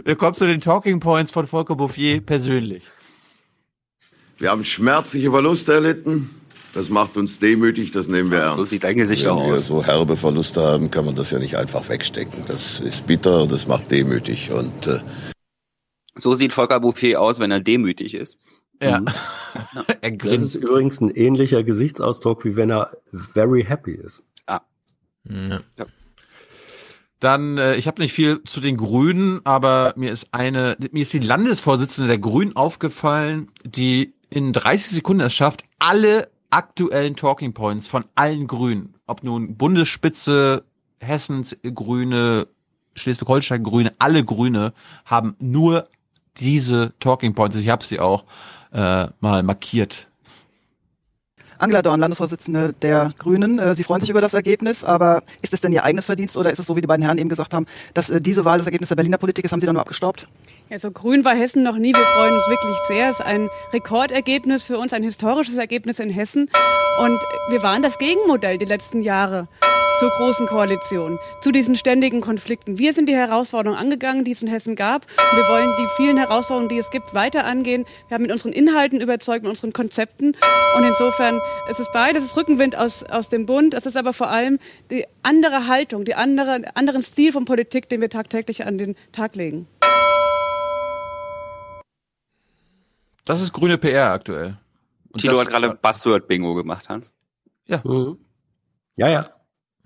Wir 0.04 0.16
kommen 0.16 0.36
zu 0.36 0.46
den 0.46 0.62
Talking 0.62 1.00
Points 1.00 1.32
von 1.32 1.48
Volker 1.48 1.76
Bouffier 1.76 2.22
persönlich. 2.22 2.84
Wir 4.38 4.52
haben 4.52 4.64
schmerzliche 4.64 5.32
Verluste 5.32 5.74
erlitten. 5.74 6.30
Das 6.74 6.90
macht 6.90 7.16
uns 7.16 7.40
demütig, 7.40 7.92
das 7.92 8.10
nehmen 8.10 8.32
wir 8.32 8.40
ernst. 8.40 8.58
So 8.58 8.64
sieht 8.66 8.84
dein 8.84 8.98
Gesicht 8.98 9.26
aus. 9.28 9.42
Wenn 9.42 9.52
wir 9.52 9.60
so 9.60 9.86
herbe 9.86 10.18
Verluste 10.18 10.62
haben, 10.62 10.92
kann 10.92 11.06
man 11.06 11.16
das 11.16 11.32
ja 11.32 11.40
nicht 11.40 11.56
einfach 11.56 11.88
wegstecken. 11.88 12.44
Das 12.48 12.82
ist 12.82 13.08
bitter 13.08 13.44
und 13.44 13.52
das 13.54 13.66
macht 13.66 13.92
demütig. 13.92 14.52
Und 14.52 14.88
äh, 14.88 15.00
so 16.16 16.36
sieht 16.36 16.54
Volker 16.54 16.80
Bouffier 16.80 17.22
aus, 17.22 17.40
wenn 17.40 17.52
er 17.52 17.60
demütig 17.60 18.14
ist. 18.14 18.38
Ja. 18.82 19.02
Mhm. 19.02 19.08
er 20.02 20.12
grinst. 20.12 20.56
Das 20.56 20.56
ist 20.56 20.64
übrigens 20.64 21.02
ein 21.02 21.10
ähnlicher 21.10 21.64
Gesichtsausdruck, 21.64 22.46
wie 22.46 22.56
wenn 22.56 22.70
er 22.70 22.92
very 23.12 23.64
happy 23.64 23.94
ist. 23.94 24.24
Ah. 24.48 24.62
Ja. 25.30 25.62
ja. 25.78 25.86
Dann, 27.20 27.58
äh, 27.58 27.76
ich 27.76 27.88
habe 27.88 28.02
nicht 28.02 28.14
viel 28.14 28.44
zu 28.44 28.60
den 28.60 28.78
Grünen, 28.78 29.42
aber 29.46 29.94
mir 29.96 30.12
ist 30.12 30.28
eine, 30.32 30.78
mir 30.92 31.02
ist 31.02 31.14
die 31.14 31.20
Landesvorsitzende 31.20 32.08
der 32.08 32.20
Grünen 32.20 32.56
aufgefallen, 32.56 33.52
die 33.64 34.14
in 34.30 34.52
30 34.52 34.92
Sekunden 34.92 35.22
es 35.22 35.34
schafft, 35.34 35.64
alle 35.80 36.30
aktuellen 36.50 37.16
Talking 37.16 37.54
Points 37.54 37.88
von 37.88 38.06
allen 38.16 38.48
Grünen, 38.48 38.96
ob 39.08 39.24
nun 39.24 39.56
Bundesspitze, 39.56 40.66
Hessens 41.00 41.56
Grüne, 41.64 42.48
Schleswig-Holstein 42.96 43.64
Grüne, 43.64 43.94
alle 44.00 44.24
Grüne 44.24 44.74
haben 45.06 45.36
nur 45.40 45.88
diese 46.40 46.94
Talking 46.99 47.34
Points, 47.34 47.56
ich 47.56 47.70
habe 47.70 47.84
sie 47.84 47.99
auch 47.99 48.24
äh, 48.74 49.07
mal 49.20 49.44
markiert. 49.44 50.07
Angela 51.57 51.82
Dorn, 51.82 51.99
Landesvorsitzende 51.99 52.74
der 52.82 53.14
Grünen. 53.18 53.60
Äh, 53.60 53.76
sie 53.76 53.84
freuen 53.84 54.02
sich 54.02 54.10
über 54.10 54.22
das 54.22 54.34
Ergebnis, 54.34 54.84
aber 54.84 55.24
ist 55.41 55.53
es 55.53 55.62
denn 55.62 55.72
Ihr 55.72 55.84
eigenes 55.84 56.06
Verdienst 56.06 56.38
oder 56.38 56.52
ist 56.52 56.60
es 56.60 56.68
so, 56.68 56.76
wie 56.76 56.82
die 56.82 56.88
beiden 56.88 57.03
Herren 57.03 57.18
eben 57.18 57.30
gesagt 57.30 57.53
haben, 57.53 57.66
dass 57.94 58.10
äh, 58.10 58.20
diese 58.20 58.45
Wahl 58.45 58.57
das 58.57 58.68
Ergebnis 58.68 58.90
der 58.90 58.95
Berliner 58.95 59.18
Politik 59.18 59.45
ist? 59.45 59.52
Haben 59.52 59.60
Sie 59.60 59.66
da 59.66 59.74
nur 59.74 59.82
abgestaubt? 59.82 60.28
Also 60.70 60.91
grün 60.91 61.24
war 61.24 61.36
Hessen 61.36 61.64
noch 61.64 61.78
nie. 61.78 61.94
Wir 61.94 62.06
freuen 62.06 62.34
uns 62.34 62.48
wirklich 62.48 62.76
sehr. 62.88 63.10
Es 63.10 63.20
ist 63.20 63.26
ein 63.26 63.49
Rekordergebnis 63.72 64.64
für 64.64 64.78
uns, 64.78 64.94
ein 64.94 65.03
historisches 65.03 65.57
Ergebnis 65.57 65.99
in 65.99 66.10
Hessen. 66.10 66.49
Und 66.99 67.20
wir 67.49 67.62
waren 67.64 67.82
das 67.82 67.98
Gegenmodell 67.99 68.57
die 68.57 68.66
letzten 68.66 69.02
Jahre 69.02 69.48
zur 70.00 70.10
Großen 70.10 70.46
Koalition, 70.48 71.20
zu 71.42 71.52
diesen 71.52 71.76
ständigen 71.76 72.20
Konflikten. 72.20 72.78
Wir 72.78 72.94
sind 72.94 73.08
die 73.08 73.16
Herausforderungen 73.16 73.80
angegangen, 73.80 74.26
die 74.26 74.32
es 74.32 74.42
in 74.42 74.48
Hessen 74.48 74.76
gab. 74.76 75.06
Und 75.32 75.38
wir 75.38 75.48
wollen 75.48 75.74
die 75.78 75.88
vielen 75.96 76.18
Herausforderungen, 76.18 76.70
die 76.70 76.78
es 76.78 76.90
gibt, 76.90 77.14
weiter 77.14 77.46
angehen. 77.46 77.86
Wir 78.08 78.16
haben 78.16 78.24
mit 78.24 78.32
unseren 78.32 78.52
Inhalten 78.52 79.00
überzeugt, 79.00 79.44
mit 79.44 79.50
unseren 79.50 79.72
Konzepten. 79.72 80.36
Und 80.76 80.84
insofern 80.84 81.40
es 81.70 81.80
ist 81.80 81.94
beides, 81.94 82.24
es 82.24 82.32
ist 82.32 82.38
Rückenwind 82.38 82.76
aus, 82.76 83.04
aus 83.04 83.30
dem 83.30 83.46
Bund. 83.46 83.74
Es 83.74 83.86
ist 83.86 83.96
aber 83.96 84.12
vor 84.12 84.30
allem 84.30 84.60
die 84.92 85.06
andere 85.24 85.68
Haltung, 85.68 86.04
die 86.04 86.16
andere, 86.16 86.76
anderen 86.76 87.02
Stil 87.02 87.32
von 87.32 87.46
Politik, 87.46 87.88
den 87.88 88.02
wir 88.02 88.10
tagtäglich 88.10 88.66
an 88.66 88.78
den 88.78 88.96
Tag 89.14 89.36
legen. 89.36 89.68
Das 93.24 93.42
ist 93.42 93.54
grüne 93.54 93.78
PR 93.78 94.12
aktuell. 94.12 94.58
Und 95.12 95.22
Tilo 95.22 95.40
hat 95.40 95.48
gerade 95.48 95.74
Buzzword-Bingo 95.74 96.54
gemacht, 96.54 96.90
Hans. 96.90 97.14
Ja. 97.68 97.82
Ja, 98.98 99.08
ja. 99.08 99.35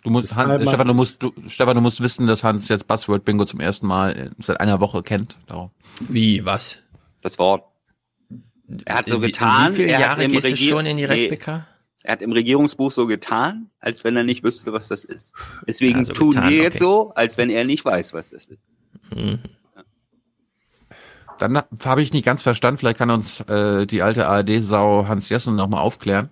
Du 0.04 0.10
musst, 0.12 0.36
Hans, 0.36 0.64
Stefan, 0.68 0.88
du 0.88 0.94
musst, 0.94 1.22
du, 1.24 1.34
Stefan, 1.48 1.76
du 1.76 1.82
musst 1.82 2.02
wissen, 2.02 2.26
dass 2.28 2.44
Hans 2.44 2.68
jetzt 2.70 2.88
Buzzword 2.88 3.26
Bingo 3.26 3.46
zum 3.46 3.60
ersten 3.60 3.86
Mal 3.88 4.32
seit 4.40 4.62
einer 4.62 4.80
Woche 4.80 5.04
kennt. 5.04 5.38
Darum. 5.48 5.72
Wie, 6.08 6.46
was? 6.46 6.84
Das 7.22 7.38
Wort. 7.38 7.64
Er 8.86 8.96
hat 9.00 9.10
so 9.10 9.18
Wie- 9.18 9.24
wie 9.28 9.32
getan. 9.32 9.74
viele 9.74 9.90
er 9.90 10.00
Jahre 10.00 10.18
hat 10.22 10.26
im 10.26 10.32
gehst 10.32 10.46
du 10.48 10.52
Regier- 10.52 10.70
schon 10.70 10.86
in 10.86 10.96
die 10.98 11.04
Nee, 11.08 11.10
Red-PK? 11.28 11.66
Er 12.04 12.14
hat 12.14 12.22
im 12.22 12.32
Regierungsbuch 12.32 12.94
so 12.94 13.08
getan, 13.08 13.72
als 13.82 14.06
wenn 14.06 14.16
er 14.16 14.24
nicht 14.24 14.42
wüsste, 14.44 14.72
was 14.72 14.88
das 14.88 15.04
ist. 15.04 15.34
Deswegen 15.68 16.00
Also 16.00 16.14
tun 16.14 16.30
getan, 16.32 16.50
wir 16.50 16.58
jetzt 16.64 16.76
okay. 16.76 16.84
so, 16.86 17.12
als 17.16 17.38
wenn 17.38 17.50
er 17.50 17.66
nicht 17.66 17.84
weiß, 17.84 18.14
was 18.14 18.30
das 18.30 18.46
ist. 18.46 18.60
Dann 21.40 21.62
habe 21.86 22.02
ich 22.02 22.12
nicht 22.14 22.26
ganz 22.26 22.42
verstanden, 22.42 22.78
vielleicht 22.78 22.98
kann 22.98 23.10
uns 23.12 23.40
äh, 23.42 23.86
die 23.86 24.02
alte 24.02 24.28
ARD-Sau 24.28 25.08
Hans 25.08 25.30
Jessen 25.30 25.56
nochmal 25.56 25.82
aufklären. 25.82 26.30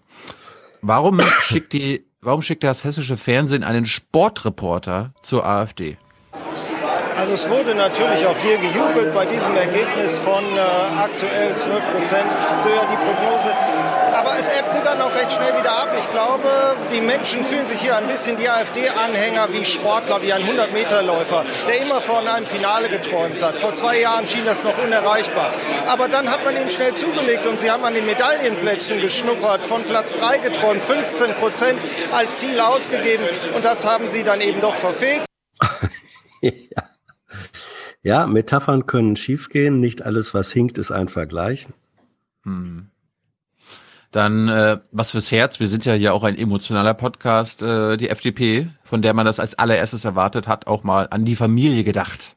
Warum 0.81 1.19
schickt 1.43 1.73
die, 1.73 2.05
warum 2.27 2.41
schickt 2.41 2.63
das 2.65 2.83
hessische 2.83 3.15
Fernsehen 3.15 3.63
einen 3.63 3.85
Sportreporter 3.85 5.11
zur 5.21 5.45
AfD? 5.47 5.97
Also 7.17 7.33
es 7.33 7.49
wurde 7.49 7.73
natürlich 7.73 8.27
auch 8.27 8.37
hier 8.37 8.57
gejubelt 8.57 9.13
bei 9.13 9.25
diesem 9.25 9.55
Ergebnis 9.55 10.19
von 10.19 10.43
äh, 10.43 10.99
aktuell 10.99 11.55
12 11.55 11.93
Prozent, 11.93 12.27
so 12.61 12.69
ja 12.69 12.81
die 12.81 12.97
Prognose. 12.97 14.06
Aber 14.17 14.35
es 14.39 14.47
ebbte 14.47 14.81
dann 14.83 14.99
auch 14.99 15.13
recht 15.13 15.31
schnell 15.31 15.55
wieder 15.59 15.71
ab. 15.71 15.89
Ich 15.99 16.09
glaube, 16.09 16.49
die 16.91 17.01
Menschen 17.01 17.43
fühlen 17.43 17.67
sich 17.67 17.79
hier 17.81 17.95
ein 17.95 18.07
bisschen 18.07 18.35
die 18.35 18.49
AfD-Anhänger 18.49 19.49
wie 19.53 19.63
Sportler, 19.63 20.19
wie 20.23 20.33
ein 20.33 20.41
100-Meter-Läufer, 20.41 21.45
der 21.67 21.81
immer 21.81 22.01
von 22.01 22.27
einem 22.27 22.45
Finale 22.45 22.89
geträumt 22.89 23.41
hat. 23.43 23.55
Vor 23.55 23.75
zwei 23.75 24.01
Jahren 24.01 24.25
schien 24.25 24.43
das 24.43 24.63
noch 24.63 24.83
unerreichbar. 24.83 25.53
Aber 25.85 26.07
dann 26.07 26.31
hat 26.31 26.43
man 26.43 26.57
ihm 26.57 26.67
schnell 26.69 26.93
zugelegt 26.93 27.45
und 27.45 27.59
sie 27.59 27.69
haben 27.69 27.83
an 27.83 27.93
den 27.93 28.07
Medaillenplätzen 28.07 28.99
geschnuppert, 29.01 29.63
von 29.63 29.83
Platz 29.83 30.17
3 30.17 30.39
geträumt, 30.39 30.81
15 30.81 31.35
Prozent 31.35 31.79
als 32.11 32.39
Ziel 32.39 32.59
ausgegeben 32.59 33.23
und 33.55 33.63
das 33.63 33.85
haben 33.85 34.09
sie 34.09 34.23
dann 34.23 34.41
eben 34.41 34.61
doch 34.61 34.75
verfehlt. 34.75 35.23
Ja, 38.03 38.25
Metaphern 38.25 38.85
können 38.85 39.17
schiefgehen. 39.17 39.81
Nicht 39.81 40.05
alles, 40.05 40.33
was 40.33 40.49
hinkt, 40.53 40.77
ist 40.77 40.91
ein 40.91 41.09
Vergleich. 41.09 41.67
Hm. 42.43 42.89
Dann 44.11 44.47
äh, 44.47 44.77
was 44.91 45.11
fürs 45.11 45.31
Herz. 45.31 45.59
Wir 45.59 45.67
sind 45.67 45.85
ja 45.85 45.93
hier 45.93 46.13
auch 46.13 46.23
ein 46.23 46.37
emotionaler 46.37 46.93
Podcast. 46.93 47.61
Äh, 47.61 47.97
die 47.97 48.09
FDP, 48.09 48.69
von 48.83 49.01
der 49.01 49.13
man 49.13 49.25
das 49.25 49.39
als 49.39 49.59
allererstes 49.59 50.05
erwartet 50.05 50.47
hat, 50.47 50.67
auch 50.67 50.83
mal 50.83 51.07
an 51.09 51.25
die 51.25 51.35
Familie 51.35 51.83
gedacht. 51.83 52.35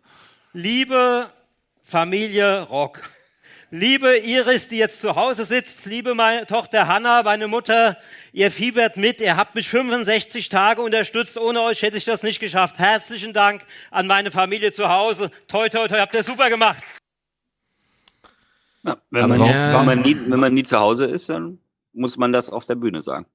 Liebe 0.53 1.29
Familie 1.85 2.63
Rock, 2.63 3.01
liebe 3.71 4.19
Iris, 4.19 4.69
die 4.69 4.79
jetzt 4.79 5.01
zu 5.01 5.15
Hause 5.15 5.45
sitzt, 5.45 5.87
liebe 5.87 6.15
meine 6.15 6.47
Tochter 6.47 6.89
Hanna, 6.89 7.23
meine 7.23 7.47
Mutter, 7.47 7.97
ihr 8.33 8.51
fiebert 8.51 8.97
mit, 8.97 9.21
ihr 9.21 9.37
habt 9.37 9.55
mich 9.55 9.69
65 9.69 10.49
Tage 10.49 10.83
unterstützt, 10.83 11.39
ohne 11.39 11.63
euch 11.63 11.83
hätte 11.83 11.97
ich 11.97 12.05
das 12.05 12.23
nicht 12.23 12.41
geschafft. 12.41 12.79
Herzlichen 12.79 13.33
Dank 13.33 13.65
an 13.91 14.09
meine 14.09 14.31
Familie 14.31 14.73
zu 14.73 14.89
Hause. 14.89 15.31
Toi, 15.47 15.69
toi, 15.69 15.87
toi, 15.87 15.99
habt 15.99 16.15
ihr 16.15 16.25
super 16.25 16.51
gemacht. 16.51 16.83
Wenn, 18.83 19.25
Aber 19.25 19.37
man, 19.37 19.49
ja. 19.49 19.79
wenn, 19.79 19.87
man 19.87 20.03
nie, 20.03 20.17
wenn 20.29 20.41
man 20.41 20.55
nie 20.55 20.63
zu 20.63 20.79
Hause 20.79 21.05
ist, 21.07 21.29
dann 21.29 21.59
muss 21.93 22.17
man 22.17 22.33
das 22.33 22.51
auf 22.51 22.67
der 22.67 22.77
Bühne 22.77 23.03
sagen. 23.03 23.27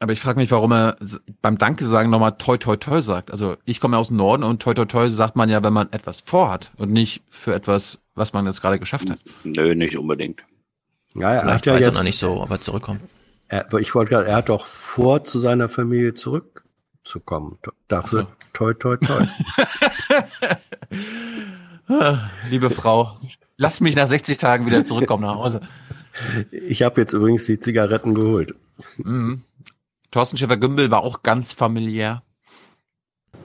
Aber 0.00 0.12
ich 0.12 0.20
frage 0.20 0.38
mich, 0.38 0.50
warum 0.50 0.72
er 0.72 0.96
beim 1.42 1.58
Danke 1.58 1.84
sagen 1.84 2.10
nochmal 2.10 2.36
toi 2.38 2.56
toi 2.56 2.76
toi 2.76 3.00
sagt. 3.00 3.32
Also 3.32 3.56
ich 3.64 3.80
komme 3.80 3.96
ja 3.96 4.00
aus 4.00 4.08
dem 4.08 4.16
Norden 4.16 4.44
und 4.44 4.62
toi 4.62 4.74
toi 4.74 4.84
toi 4.84 5.08
sagt 5.10 5.34
man 5.34 5.48
ja, 5.48 5.62
wenn 5.62 5.72
man 5.72 5.92
etwas 5.92 6.20
vorhat 6.20 6.70
und 6.76 6.92
nicht 6.92 7.22
für 7.30 7.52
etwas, 7.54 7.98
was 8.14 8.32
man 8.32 8.46
jetzt 8.46 8.60
gerade 8.60 8.78
geschafft 8.78 9.10
hat. 9.10 9.18
Nö, 9.42 9.74
nicht 9.74 9.98
unbedingt. 9.98 10.44
Ja, 11.14 11.32
er 11.32 11.40
Vielleicht 11.40 11.54
hat 11.54 11.66
ja 11.66 11.74
weiß 11.74 11.80
er 11.80 11.86
jetzt, 11.88 11.96
noch 11.96 12.04
nicht 12.04 12.18
so, 12.18 12.40
ob 12.40 12.50
er 12.50 12.60
zurückkommt. 12.60 13.00
Er, 13.48 13.72
ich 13.74 13.94
wollte 13.94 14.10
gerade, 14.10 14.28
er 14.28 14.36
hat 14.36 14.50
doch 14.50 14.66
vor, 14.66 15.24
zu 15.24 15.38
seiner 15.38 15.68
Familie 15.68 16.14
zurückzukommen. 16.14 17.58
Dafür 17.88 18.28
toi 18.52 18.74
toi 18.74 18.96
toi. 18.96 19.26
Ah, 21.90 22.28
Liebe 22.50 22.68
Frau, 22.68 23.18
lass 23.58 23.80
mich 23.80 23.94
nach 23.94 24.08
60 24.08 24.38
Tagen 24.38 24.64
wieder 24.64 24.84
zurückkommen 24.84 25.24
nach 25.24 25.34
Hause. 25.34 25.60
Ich 26.50 26.82
habe 26.82 27.00
jetzt 27.02 27.12
übrigens 27.12 27.44
die 27.44 27.60
Zigaretten 27.60 28.14
geholt. 28.14 28.54
Mhm. 28.96 29.42
Thorsten 30.10 30.38
Schäfer-Gümbel 30.38 30.90
war 30.90 31.02
auch 31.02 31.22
ganz 31.22 31.52
familiär. 31.52 32.22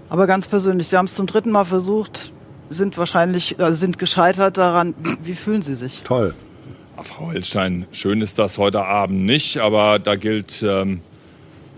Aber 0.07 0.27
ganz 0.27 0.47
persönlich, 0.47 0.87
Sie 0.87 0.97
haben 0.97 1.05
es 1.05 1.15
zum 1.15 1.27
dritten 1.27 1.51
Mal 1.51 1.65
versucht, 1.65 2.31
sind 2.69 2.97
wahrscheinlich, 2.97 3.59
also 3.59 3.75
sind 3.75 3.99
gescheitert 3.99 4.57
daran. 4.57 4.95
Wie, 5.01 5.17
wie 5.23 5.33
fühlen 5.33 5.61
Sie 5.61 5.75
sich? 5.75 6.01
Toll. 6.03 6.33
Frau 7.01 7.31
Hellstein, 7.31 7.87
schön 7.91 8.21
ist 8.21 8.39
das 8.39 8.57
heute 8.57 8.85
Abend 8.85 9.25
nicht, 9.25 9.57
aber 9.57 9.99
da 9.99 10.15
gilt 10.15 10.63
ähm, 10.63 11.01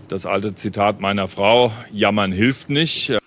das 0.07 0.25
alte 0.25 0.53
Zitat 0.53 0.99
meiner 0.99 1.27
Frau, 1.27 1.71
jammern 1.91 2.31
hilft 2.31 2.69
nicht. 2.69 3.17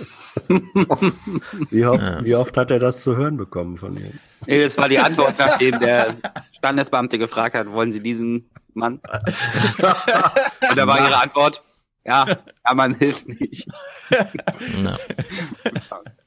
Wie 1.71 1.85
oft, 1.85 2.25
wie 2.25 2.35
oft 2.35 2.57
hat 2.57 2.71
er 2.71 2.79
das 2.79 3.03
zu 3.03 3.17
hören 3.17 3.37
bekommen 3.37 3.77
von 3.77 3.97
Ihnen? 3.97 4.19
Nee, 4.47 4.63
das 4.63 4.79
war 4.79 4.89
die 4.89 4.99
Antwort, 4.99 5.35
nachdem 5.39 5.79
der 5.81 6.17
Standesbeamte 6.53 7.19
gefragt 7.19 7.55
hat, 7.55 7.71
wollen 7.71 7.93
Sie 7.93 8.03
diesen 8.03 8.49
Mann? 8.75 8.95
Und 8.95 10.77
da 10.77 10.87
war 10.87 10.99
Ihre 11.01 11.21
Antwort, 11.21 11.63
ja, 12.05 12.27
ja 12.27 12.75
man 12.75 12.95
hilft 12.95 13.29
nicht. 13.29 13.69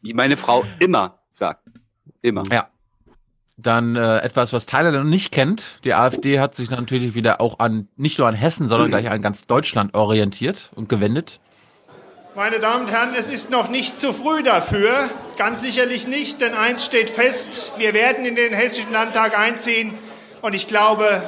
Wie 0.01 0.13
meine 0.13 0.37
Frau 0.37 0.65
immer 0.79 1.19
sagt. 1.31 1.63
Immer. 2.21 2.43
Ja. 2.51 2.67
Dann 3.57 3.95
äh, 3.95 4.19
etwas, 4.19 4.53
was 4.53 4.65
Tyler 4.65 4.91
noch 4.91 5.03
nicht 5.03 5.31
kennt. 5.31 5.79
Die 5.83 5.93
AfD 5.93 6.39
hat 6.39 6.55
sich 6.55 6.69
natürlich 6.69 7.13
wieder 7.13 7.41
auch 7.41 7.59
an, 7.59 7.87
nicht 7.95 8.17
nur 8.17 8.27
an 8.27 8.33
Hessen, 8.33 8.67
sondern 8.67 8.89
gleich 8.89 9.09
an 9.09 9.21
ganz 9.21 9.45
Deutschland 9.45 9.93
orientiert 9.93 10.71
und 10.75 10.89
gewendet. 10.89 11.39
Meine 12.33 12.59
Damen 12.59 12.85
und 12.85 12.91
Herren, 12.91 13.13
es 13.13 13.27
ist 13.27 13.49
noch 13.49 13.67
nicht 13.67 13.99
zu 13.99 14.13
früh 14.13 14.41
dafür. 14.41 15.09
Ganz 15.37 15.59
sicherlich 15.59 16.07
nicht, 16.07 16.39
denn 16.39 16.53
eins 16.53 16.85
steht 16.85 17.09
fest, 17.09 17.73
wir 17.77 17.93
werden 17.93 18.25
in 18.25 18.37
den 18.37 18.53
Hessischen 18.53 18.93
Landtag 18.93 19.37
einziehen. 19.37 19.99
Und 20.39 20.53
ich 20.53 20.69
glaube, 20.69 21.23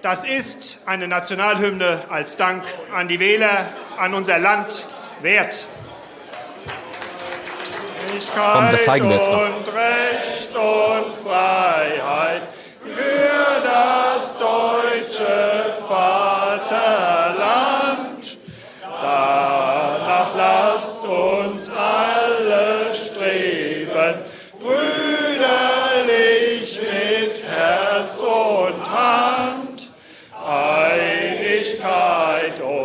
das 0.00 0.24
ist 0.24 0.84
eine 0.86 1.06
Nationalhymne 1.06 2.00
als 2.08 2.38
Dank 2.38 2.64
an 2.94 3.08
die 3.08 3.20
Wähler, 3.20 3.68
an 3.98 4.14
unser 4.14 4.38
Land 4.38 4.84
wert. 5.20 5.66
Komm, 8.34 8.70
zeigen 8.86 9.10
wir 9.10 9.20
und 9.20 9.68
Recht 9.68 10.56
und 10.56 11.14
Freiheit 11.14 12.44
für 12.82 13.62
das 13.64 14.38
deutsche 14.38 15.74
Vaterland. 15.86 16.78
Danach 19.02 19.57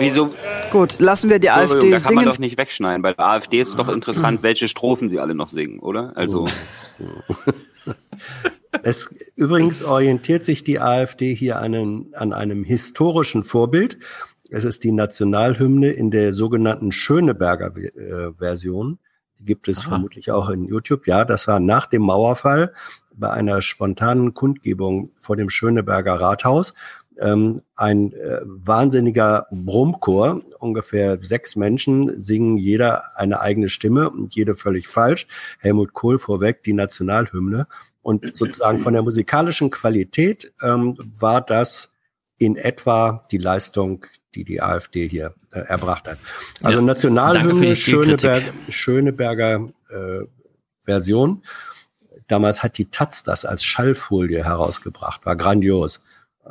Wieso? 0.04 0.30
Gut, 0.72 1.00
lassen 1.00 1.30
wir 1.30 1.40
die 1.40 1.50
AfD 1.50 1.92
da 1.92 2.00
kann 2.00 2.16
man 2.16 2.24
singen. 2.24 2.26
doch 2.26 2.40
nicht 2.40 2.58
wegschneiden. 2.58 3.02
Bei 3.02 3.14
der 3.14 3.26
AfD 3.26 3.60
ist 3.60 3.70
es 3.70 3.76
doch 3.76 3.90
interessant, 3.90 4.44
welche 4.44 4.68
Strophen 4.68 5.10
sie 5.10 5.20
alle 5.20 5.36
noch 5.36 5.50
singen, 5.50 5.80
oder? 5.80 6.14
Also, 6.16 6.48
Es, 8.82 9.14
übrigens 9.36 9.84
orientiert 9.84 10.44
sich 10.44 10.64
die 10.64 10.80
AfD 10.80 11.36
hier 11.36 11.60
an, 11.60 12.08
an 12.14 12.34
einem 12.34 12.64
historischen 12.64 13.44
Vorbild. 13.44 14.00
Es 14.50 14.66
ist 14.66 14.84
die 14.84 14.92
Nationalhymne 14.92 15.92
in 15.92 16.12
der 16.12 16.34
sogenannten 16.34 16.92
Schöneberger 16.92 17.76
äh, 17.78 18.34
Version. 18.38 19.00
Die 19.40 19.46
gibt 19.46 19.68
es 19.68 19.80
Aha. 19.82 19.90
vermutlich 19.90 20.32
auch 20.32 20.50
in 20.50 20.66
YouTube. 20.66 21.08
Ja, 21.08 21.24
das 21.24 21.48
war 21.48 21.60
nach 21.60 21.86
dem 21.86 22.02
Mauerfall 22.02 22.74
bei 23.16 23.30
einer 23.30 23.62
spontanen 23.62 24.34
Kundgebung 24.34 25.10
vor 25.18 25.36
dem 25.36 25.50
Schöneberger 25.50 26.16
Rathaus. 26.16 26.74
Ähm, 27.20 27.62
ein 27.76 28.14
äh, 28.14 28.42
wahnsinniger 28.44 29.48
Brummchor, 29.52 30.42
ungefähr 30.60 31.20
sechs 31.22 31.56
Menschen 31.56 32.20
singen 32.20 32.58
jeder 32.58 33.04
eine 33.16 33.42
eigene 33.42 33.70
Stimme 33.70 34.10
und 34.10 34.36
jede 34.36 34.56
völlig 34.56 34.88
falsch. 34.88 35.28
Helmut 35.60 35.94
Kohl 35.94 36.18
vorweg, 36.18 36.64
die 36.64 36.74
Nationalhymne. 36.74 37.68
Und 38.02 38.36
sozusagen 38.36 38.80
von 38.80 38.94
der 38.94 39.02
musikalischen 39.02 39.72
Qualität 39.72 40.54
ähm, 40.62 40.98
war 41.00 41.40
das 41.42 41.90
in 42.38 42.58
etwa 42.58 43.24
die 43.32 43.38
Leistung, 43.38 44.06
die 44.36 44.44
die 44.44 44.62
AfD 44.62 45.08
hier 45.08 45.36
äh, 45.52 45.60
erbracht 45.60 46.08
hat. 46.08 46.18
Also 46.62 46.80
Ja, 46.80 46.86
Nationalhymne. 46.86 47.76
Schöneberg, 47.76 48.44
Schöneberger 48.70 49.70
äh, 49.90 50.26
Version. 50.82 51.44
Damals 52.28 52.64
hat 52.64 52.78
die 52.78 52.90
Taz 52.90 53.24
das 53.24 53.46
als 53.46 53.64
Schallfolie 53.64 54.44
herausgebracht, 54.44 55.26
war 55.26 55.36
grandios. 55.36 56.02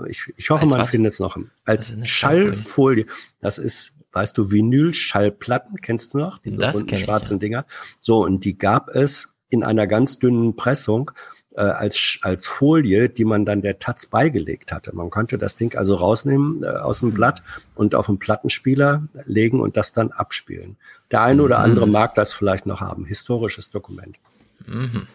Ich, 0.07 0.33
ich 0.37 0.51
hoffe, 0.51 0.65
Als 0.65 0.73
man 0.73 0.87
findet 0.87 1.13
es 1.13 1.21
noch. 1.21 1.37
Als 1.65 1.91
ist 1.91 1.97
eine 1.97 2.07
Schallfolie. 2.07 3.07
Das 3.41 3.59
ist, 3.59 3.93
weißt 4.13 4.37
du, 4.39 4.51
Vinyl-Schallplatten, 4.51 5.81
kennst 5.81 6.15
du 6.15 6.19
noch? 6.19 6.39
Diese 6.39 6.61
Das 6.61 6.75
runden 6.75 6.89
kenn 6.89 6.99
ich, 6.99 7.05
schwarzen 7.05 7.39
Dinger. 7.39 7.67
So, 8.01 8.25
und 8.25 8.45
die 8.45 8.57
gab 8.57 8.89
es 8.89 9.35
in 9.51 9.63
einer 9.63 9.87
ganz 9.87 10.19
dünnen 10.19 10.57
Pressung. 10.57 11.11
äh, 11.57 11.61
als, 11.61 12.19
als 12.23 12.47
Folie, 12.47 13.09
die 13.09 13.25
man 13.25 13.45
dann 13.45 13.63
der 13.63 13.79
Taz 13.79 14.07
beigelegt 14.07 14.73
hatte. 14.73 14.95
Man 14.95 15.11
konnte 15.11 15.39
das 15.39 15.57
Ding 15.57 15.77
also 15.77 15.95
rausnehmen 15.95 16.63
äh, 16.63 16.67
aus 16.67 17.01
dem 17.01 17.13
Blatt 17.13 17.43
und 17.75 17.95
auf 17.95 18.09
einen 18.09 18.19
Plattenspieler 18.19 19.07
legen 19.25 19.61
und 19.61 19.77
das 19.77 19.93
dann 19.93 20.13
abspielen. 20.13 20.77
Der 21.11 21.23
eine 21.23 21.43
oder 21.43 21.59
andere 21.59 21.87
mag 21.87 22.15
das 22.15 22.33
vielleicht 22.33 22.67
noch 22.67 22.81
haben. 22.81 23.05
Historisches 23.05 23.71
Dokument. 23.71 24.19
Mhm. 24.67 25.07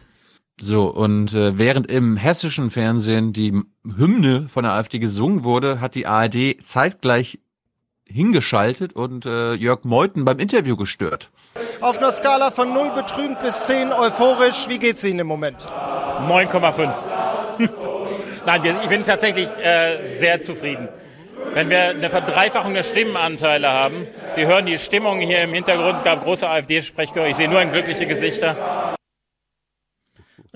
So, 0.60 0.88
und 0.88 1.34
äh, 1.34 1.58
während 1.58 1.90
im 1.92 2.18
hessischen 2.18 2.72
Fernsehen 2.72 3.32
die 3.32 3.54
Hymne 3.84 4.48
von 4.50 4.64
der 4.64 4.74
AfD 4.74 4.98
gesungen 4.98 5.44
wurde, 5.44 5.80
hat 5.80 5.94
die 5.94 6.08
ARD 6.08 6.60
zeitgleich 6.62 7.40
hingeschaltet 8.06 8.94
und 8.94 9.26
äh, 9.26 9.54
Jörg 9.54 9.84
Meuthen 9.84 10.26
beim 10.26 10.40
Interview 10.40 10.76
gestört. 10.76 11.30
Auf 11.82 12.00
einer 12.00 12.12
Skala 12.12 12.50
von 12.50 12.74
0 12.74 12.92
betrübt 12.92 13.42
bis 13.42 13.68
10 13.68 13.92
euphorisch, 13.94 14.68
wie 14.68 14.80
geht's 14.80 15.04
Ihnen 15.04 15.20
im 15.20 15.28
Moment? 15.28 15.58
9,5. 15.62 16.94
Nein, 18.46 18.62
ich 18.82 18.90
bin 18.90 19.04
tatsächlich 19.04 19.48
äh, 19.62 20.18
sehr 20.18 20.42
zufrieden. 20.42 20.88
Wenn 21.54 21.70
wir 21.70 21.90
eine 21.90 22.10
Verdreifachung 22.10 22.74
der 22.74 22.84
Stimmenanteile 22.84 23.70
haben, 23.70 24.08
Sie 24.36 24.48
hören 24.48 24.66
die 24.66 24.78
Stimmung 24.80 25.20
hier 25.20 25.44
im 25.44 25.54
Hintergrund, 25.54 25.98
es 25.98 26.04
gab 26.04 26.24
große 26.24 26.48
AfD-Sprechchöre, 26.48 27.30
ich 27.30 27.36
sehe 27.36 27.50
nur 27.50 27.60
ein 27.60 27.72
glückliche 27.72 28.08
Gesichter. 28.08 28.56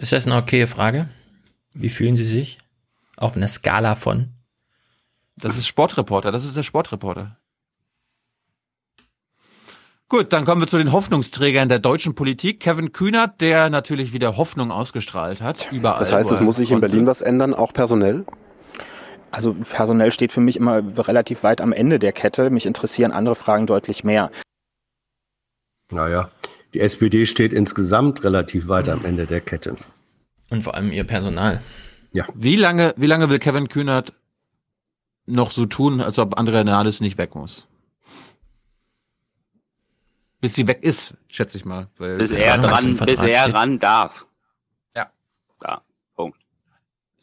Ist 0.02 0.14
das 0.14 0.26
eine 0.26 0.36
okaye 0.36 0.66
Frage? 0.66 1.08
Wie 1.76 1.90
fühlen 1.90 2.16
Sie 2.16 2.24
sich? 2.24 2.58
Auf 3.18 3.38
einer 3.38 3.48
Skala 3.48 3.94
von? 3.94 4.30
Das 5.38 5.56
ist 5.58 5.68
Sportreporter, 5.68 6.32
das 6.32 6.44
ist 6.44 6.58
der 6.58 6.64
Sportreporter. 6.64 7.38
Gut, 10.10 10.34
dann 10.34 10.44
kommen 10.44 10.60
wir 10.60 10.68
zu 10.68 10.80
den 10.80 10.92
Hoffnungsträgern 10.92 11.70
der 11.70 11.78
deutschen 11.78 12.16
Politik. 12.16 12.60
Kevin 12.60 12.94
Kühnert, 12.94 13.42
der 13.42 13.70
natürlich 13.70 14.12
wieder 14.12 14.38
Hoffnung 14.38 14.72
ausgestrahlt 14.72 15.40
hat, 15.40 15.72
überall. 15.72 16.00
Das 16.00 16.12
heißt, 16.12 16.32
es 16.32 16.42
muss 16.42 16.56
sich 16.56 16.72
in. 16.72 16.80
Berlin 16.80 17.06
was 17.06 17.22
ändern, 17.22 17.54
auch 17.54 17.72
personell? 17.72 18.26
Also 19.30 19.54
personell 19.54 20.12
steht 20.12 20.32
für 20.32 20.42
mich 20.42 20.58
immer 20.58 20.82
relativ 20.98 21.44
weit 21.44 21.62
am 21.62 21.74
Ende 21.74 22.00
der 22.00 22.12
Kette. 22.12 22.50
Mich 22.50 22.66
interessieren 22.66 23.12
andere 23.12 23.36
Fragen 23.36 23.68
deutlich 23.68 24.04
mehr. 24.04 24.32
Naja, 25.92 26.32
die 26.74 26.80
SPD 26.80 27.26
steht 27.26 27.54
insgesamt 27.54 28.24
relativ 28.24 28.68
weit 28.68 28.90
am 28.90 29.06
Ende 29.06 29.26
der 29.26 29.42
Kette. 29.42 29.76
Und 30.50 30.64
vor 30.64 30.76
allem 30.76 30.92
ihr 30.92 31.04
Personal. 31.04 31.62
Ja. 32.12 32.28
Wie 32.34 32.56
lange, 32.56 32.94
wie 32.98 33.08
lange 33.08 33.30
will 33.30 33.40
Kevin 33.40 33.70
Kühnert 33.70 34.14
noch 35.26 35.52
so 35.52 35.66
tun, 35.66 36.02
als 36.02 36.20
ob 36.20 36.38
Andrea 36.38 36.64
Nahles 36.64 37.00
nicht 37.00 37.18
weg 37.18 37.36
muss? 37.36 37.66
Bis 40.42 40.56
sie 40.56 40.68
weg 40.68 40.80
ist, 40.82 41.14
schätze 41.28 41.58
ich 41.58 41.66
mal. 41.66 41.88
Weil 41.98 42.18
Bis 42.18 42.32
er 42.32 42.58
dran, 42.58 42.98
bis 42.98 43.22
er 43.22 43.54
ran 43.54 43.80
darf. 43.80 44.26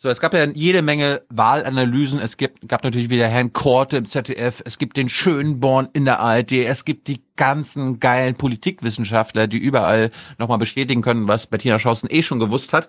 So, 0.01 0.09
es 0.09 0.21
gab 0.21 0.33
ja 0.33 0.45
jede 0.45 0.81
Menge 0.81 1.23
Wahlanalysen. 1.29 2.21
Es 2.21 2.37
gibt, 2.37 2.69
gab 2.69 2.85
natürlich 2.85 3.11
wieder 3.11 3.27
Herrn 3.27 3.53
Korte 3.53 3.97
im 3.97 4.05
ZDF. 4.05 4.63
Es 4.65 4.79
gibt 4.79 4.97
den 4.97 5.09
Schönborn 5.09 5.89
in 5.93 6.05
der 6.05 6.21
ARD. 6.21 6.53
Es 6.53 6.85
gibt 6.85 7.09
die 7.09 7.21
ganzen 7.35 7.99
geilen 7.99 8.37
Politikwissenschaftler, 8.37 9.49
die 9.49 9.59
überall 9.59 10.13
nochmal 10.39 10.59
bestätigen 10.59 11.03
können, 11.03 11.27
was 11.27 11.49
Bettina 11.49 11.81
Schausen 11.81 12.09
eh 12.13 12.23
schon 12.23 12.39
gewusst 12.39 12.73
hat. 12.73 12.89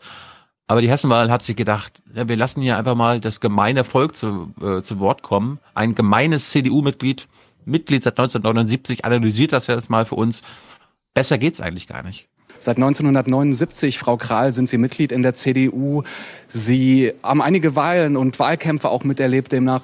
Aber 0.68 0.82
die 0.82 0.92
Hessenwahl 0.92 1.32
hat 1.32 1.42
sich 1.42 1.56
gedacht, 1.56 2.04
ja, 2.14 2.30
wir 2.30 2.38
lassen 2.38 2.62
hier 2.62 2.78
einfach 2.78 2.94
mal 2.94 3.20
das 3.20 3.40
gemeine 3.40 3.84
Volk 3.84 4.16
zu, 4.16 4.54
äh, 4.62 4.84
zu 4.84 5.00
Wort 5.00 5.24
kommen. 5.24 5.58
Ein 5.74 5.96
gemeines 5.96 6.52
CDU-Mitglied, 6.52 7.28
Mitglied 7.66 8.04
seit 8.04 8.20
1979, 8.20 9.04
analysiert 9.04 9.52
das 9.52 9.66
jetzt 9.66 9.90
mal 9.90 10.06
für 10.06 10.14
uns. 10.14 10.44
Besser 11.16 11.40
geht's 11.40 11.60
eigentlich 11.60 11.88
gar 11.88 12.04
nicht. 12.04 12.30
Seit 12.60 12.78
1979, 12.78 13.98
Frau 13.98 14.18
Kral, 14.18 14.52
sind 14.52 14.68
Sie 14.68 14.78
Mitglied 14.78 15.14
in 15.14 15.22
der 15.22 15.34
CDU. 15.34 16.04
Sie 16.50 17.14
haben 17.24 17.42
einige 17.42 17.76
Wahlen 17.76 18.18
und 18.18 18.38
Wahlkämpfe 18.38 18.90
auch 18.90 19.06
miterlebt 19.06 19.54
demnach. 19.54 19.82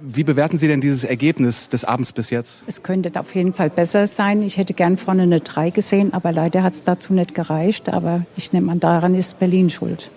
Wie 0.00 0.24
bewerten 0.24 0.58
Sie 0.58 0.68
denn 0.68 0.80
dieses 0.80 1.04
Ergebnis 1.04 1.70
des 1.70 1.84
Abends 1.84 2.12
bis 2.12 2.30
jetzt? 2.30 2.64
Es 2.66 2.82
könnte 2.82 3.18
auf 3.18 3.34
jeden 3.34 3.54
Fall 3.54 3.70
besser 3.70 4.06
sein. 4.06 4.42
Ich 4.42 4.58
hätte 4.58 4.74
gern 4.74 4.96
vorne 4.96 5.22
eine 5.22 5.40
3 5.40 5.70
gesehen, 5.70 6.12
aber 6.12 6.30
leider 6.30 6.62
hat 6.62 6.74
es 6.74 6.84
dazu 6.84 7.14
nicht 7.14 7.34
gereicht. 7.34 7.88
Aber 7.88 8.24
ich 8.36 8.52
nehme 8.52 8.70
an, 8.70 8.78
daran 8.78 9.14
ist 9.14 9.40
Berlin 9.40 9.70
schuld. 9.70 10.10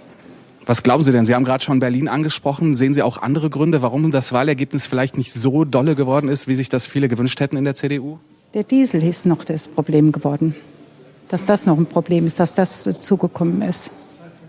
Was 0.65 0.83
glauben 0.83 1.03
Sie 1.03 1.11
denn? 1.11 1.25
Sie 1.25 1.33
haben 1.33 1.45
gerade 1.45 1.63
schon 1.63 1.79
Berlin 1.79 2.07
angesprochen. 2.07 2.75
Sehen 2.75 2.93
Sie 2.93 3.01
auch 3.01 3.17
andere 3.17 3.49
Gründe, 3.49 3.81
warum 3.81 4.11
das 4.11 4.33
Wahlergebnis 4.33 4.85
vielleicht 4.85 5.17
nicht 5.17 5.33
so 5.33 5.65
dolle 5.65 5.95
geworden 5.95 6.29
ist, 6.29 6.47
wie 6.47 6.55
sich 6.55 6.69
das 6.69 6.85
viele 6.85 7.07
gewünscht 7.07 7.39
hätten 7.39 7.57
in 7.57 7.63
der 7.63 7.73
CDU? 7.73 8.19
Der 8.53 8.63
Diesel 8.63 9.01
ist 9.01 9.25
noch 9.25 9.43
das 9.45 9.67
Problem 9.67 10.11
geworden. 10.11 10.55
Dass 11.31 11.45
das 11.45 11.65
noch 11.65 11.77
ein 11.77 11.85
Problem 11.85 12.25
ist, 12.25 12.39
dass 12.39 12.55
das 12.55 12.83
zugekommen 13.01 13.61
ist. 13.61 13.91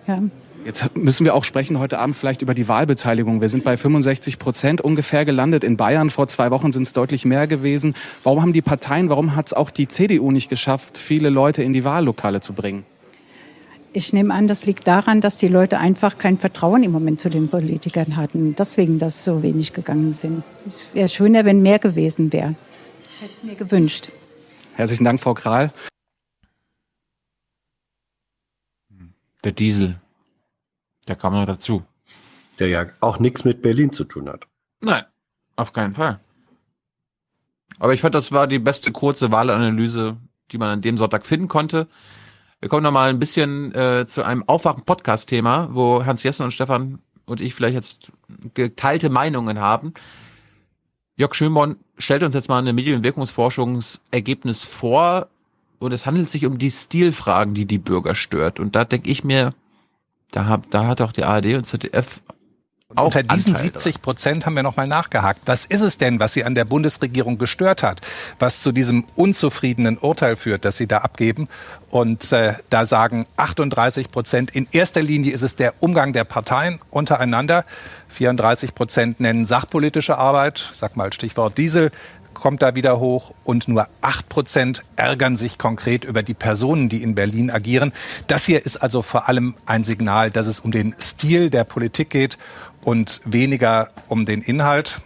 Ja. 0.07 0.21
Jetzt 0.65 0.97
müssen 0.97 1.25
wir 1.25 1.35
auch 1.35 1.45
sprechen 1.45 1.79
heute 1.79 1.99
Abend 1.99 2.17
vielleicht 2.17 2.43
über 2.43 2.55
die 2.55 2.67
Wahlbeteiligung. 2.67 3.41
Wir 3.41 3.49
sind 3.49 3.63
bei 3.63 3.77
65 3.77 4.41
Prozent 4.41 4.81
ungefähr 4.81 5.25
gelandet. 5.25 5.63
In 5.63 5.77
Bayern 5.77 6.11
vor 6.11 6.27
zwei 6.27 6.51
Wochen 6.51 6.73
sind 6.73 6.83
es 6.83 6.93
deutlich 6.93 7.25
mehr 7.25 7.47
gewesen. 7.47 7.95
Warum 8.25 8.43
haben 8.43 8.53
die 8.53 8.63
Parteien, 8.63 9.11
warum 9.11 9.37
hat 9.37 9.47
es 9.47 9.55
auch 9.55 9.71
die 9.71 9.87
CDU 9.87 10.33
nicht 10.33 10.49
geschafft, 10.51 10.99
viele 10.99 11.31
Leute 11.31 11.63
in 11.63 11.73
die 11.73 11.85
Wahllokale 11.85 12.41
zu 12.41 12.53
bringen? 12.53 12.85
Ich 13.93 14.13
nehme 14.13 14.35
an, 14.35 14.49
das 14.49 14.67
liegt 14.67 14.89
daran, 14.89 15.21
dass 15.21 15.37
die 15.37 15.49
Leute 15.49 15.79
einfach 15.79 16.19
kein 16.19 16.39
Vertrauen 16.39 16.83
im 16.83 16.91
Moment 16.91 17.21
zu 17.21 17.29
den 17.29 17.47
Politikern 17.49 18.17
hatten. 18.17 18.57
Deswegen, 18.57 18.99
dass 18.99 19.25
so 19.25 19.43
wenig 19.43 19.73
gegangen 19.73 20.13
sind. 20.13 20.43
Es 20.67 20.89
wäre 20.95 21.09
schöner, 21.09 21.45
wenn 21.45 21.63
mehr 21.63 21.79
gewesen 21.79 22.33
wäre. 22.33 22.57
Ich 23.15 23.23
hätte 23.23 23.35
es 23.35 23.43
mir 23.45 23.55
gewünscht. 23.55 24.09
Herzlichen 24.75 25.05
Dank, 25.05 25.21
Frau 25.21 25.35
Kral. 25.35 25.73
Der 29.45 29.53
Diesel. 29.53 30.01
Der 31.09 31.17
kam 31.17 31.33
noch 31.33 31.47
dazu. 31.47 31.85
Der 32.59 32.69
ja 32.69 32.87
auch 33.01 33.19
nichts 33.19 33.45
mit 33.45 33.63
Berlin 33.63 33.93
zu 33.93 34.05
tun 34.05 34.29
hat. 34.29 34.47
Nein, 34.81 35.05
auf 35.57 35.73
keinen 35.73 35.95
Fall. 35.95 36.21
Aber 37.79 37.95
ich 37.95 38.01
fand, 38.01 38.15
das 38.15 38.31
war 38.31 38.47
die 38.47 38.59
beste 38.59 38.93
kurze 38.93 39.33
Wahlanalyse, 39.33 40.17
die 40.53 40.59
man 40.59 40.71
an 40.71 40.83
dem 40.83 40.97
Sonntag 40.97 41.27
finden 41.27 41.49
konnte. 41.49 41.89
Wir 42.61 42.69
kommen 42.69 42.85
noch 42.85 42.93
mal 42.93 43.11
ein 43.11 43.19
bisschen 43.19 43.75
äh, 43.75 44.07
zu 44.07 44.23
einem 44.23 44.49
Aufwachen-Podcast-Thema, 44.49 45.71
wo 45.73 46.05
Hans 46.05 46.23
Jessen 46.23 46.45
und 46.45 46.53
Stefan 46.53 47.01
und 47.25 47.41
ich 47.41 47.55
vielleicht 47.55 47.75
jetzt 47.75 48.13
geteilte 48.55 49.11
Meinungen 49.11 49.59
haben. 49.59 49.95
Jörg 51.17 51.35
Schönborn 51.35 51.77
stellt 51.99 52.23
uns 52.23 52.35
jetzt 52.35 52.49
mal 52.49 52.59
eine 52.59 52.73
Medienwirkungsforschungsergebnis 52.73 54.63
vor 54.63 55.29
und 55.83 55.93
es 55.93 56.07
handelt 56.07 56.31
sich 56.31 56.47
um 56.47 56.59
die 56.59 56.71
Stilfragen, 56.71 57.55
die 57.55 57.67
die 57.67 57.79
Bürger 57.79 58.15
stört. 58.15 58.61
Und 58.61 58.77
da 58.77 58.85
denke 58.85 59.11
ich 59.11 59.25
mir, 59.25 59.53
da, 60.31 60.47
hab, 60.47 60.71
da 60.71 60.87
hat 60.87 61.01
auch 61.01 61.13
die 61.13 61.25
ARD 61.25 61.55
und 61.55 61.65
ZDF 61.67 62.23
auch 62.95 63.07
Unter 63.07 63.23
diesen 63.23 63.55
Anteil 63.55 63.71
70 63.73 64.03
Prozent 64.03 64.45
haben 64.45 64.55
wir 64.55 64.63
nochmal 64.63 64.87
nachgehakt. 64.87 65.41
Was 65.47 65.65
ist 65.65 65.81
es 65.81 65.97
denn, 65.97 66.21
was 66.21 66.35
Sie 66.35 66.45
an 66.45 66.55
der 66.55 66.67
Bundesregierung 66.67 67.39
gestört 67.39 67.83
hat, 67.83 68.03
was 68.39 68.61
zu 68.61 68.71
diesem 68.71 69.05
unzufriedenen 69.17 69.97
Urteil 69.97 70.37
führt, 70.37 70.67
das 70.67 70.77
Sie 70.77 70.87
da 70.87 70.99
abgeben? 70.99 71.49
Und 71.91 72.33
äh, 72.33 72.55
da 72.69 72.85
sagen 72.85 73.27
38 73.37 74.11
Prozent, 74.11 74.51
in 74.51 74.69
erster 74.73 75.03
Linie 75.03 75.33
ist 75.33 75.43
es 75.43 75.57
der 75.57 75.75
Umgang 75.81 76.13
der 76.13 76.25
Parteien 76.25 76.81
untereinander. 76.91 77.65
34 78.09 78.75
Prozent 78.75 79.21
nennen 79.21 79.47
sachpolitische 79.47 80.19
Arbeit, 80.19 80.71
sag 80.75 80.97
mal 80.97 81.13
Stichwort 81.15 81.57
Diesel, 81.57 81.93
kommt 82.43 82.61
da 82.61 82.75
wieder 82.75 82.99
hoch 82.99 83.33
und 83.45 83.69
nur 83.69 83.87
8 84.01 84.29
Prozent 84.29 84.83
ärgern 84.97 85.37
sich 85.37 85.59
konkret 85.59 86.05
über 86.05 86.25
die 86.25 86.35
Personen, 86.35 86.89
die 86.89 87.01
in 87.01 87.15
Berlin 87.15 87.53
agieren. 87.53 87.93
Das 88.27 88.45
hier 88.45 88.67
ist 88.67 88.79
also 88.79 89.01
vor 89.01 89.29
allem 89.29 89.55
ein 89.65 89.85
Signal, 89.85 90.33
dass 90.33 90.49
es 90.49 90.59
um 90.59 90.73
den 90.73 90.93
Stil 90.99 91.51
der 91.51 91.63
Politik 91.63 92.11
geht 92.11 92.39
und 92.81 93.21
weniger 93.25 93.91
um 94.09 94.25
den 94.25 94.43
Inhalt. 94.43 95.03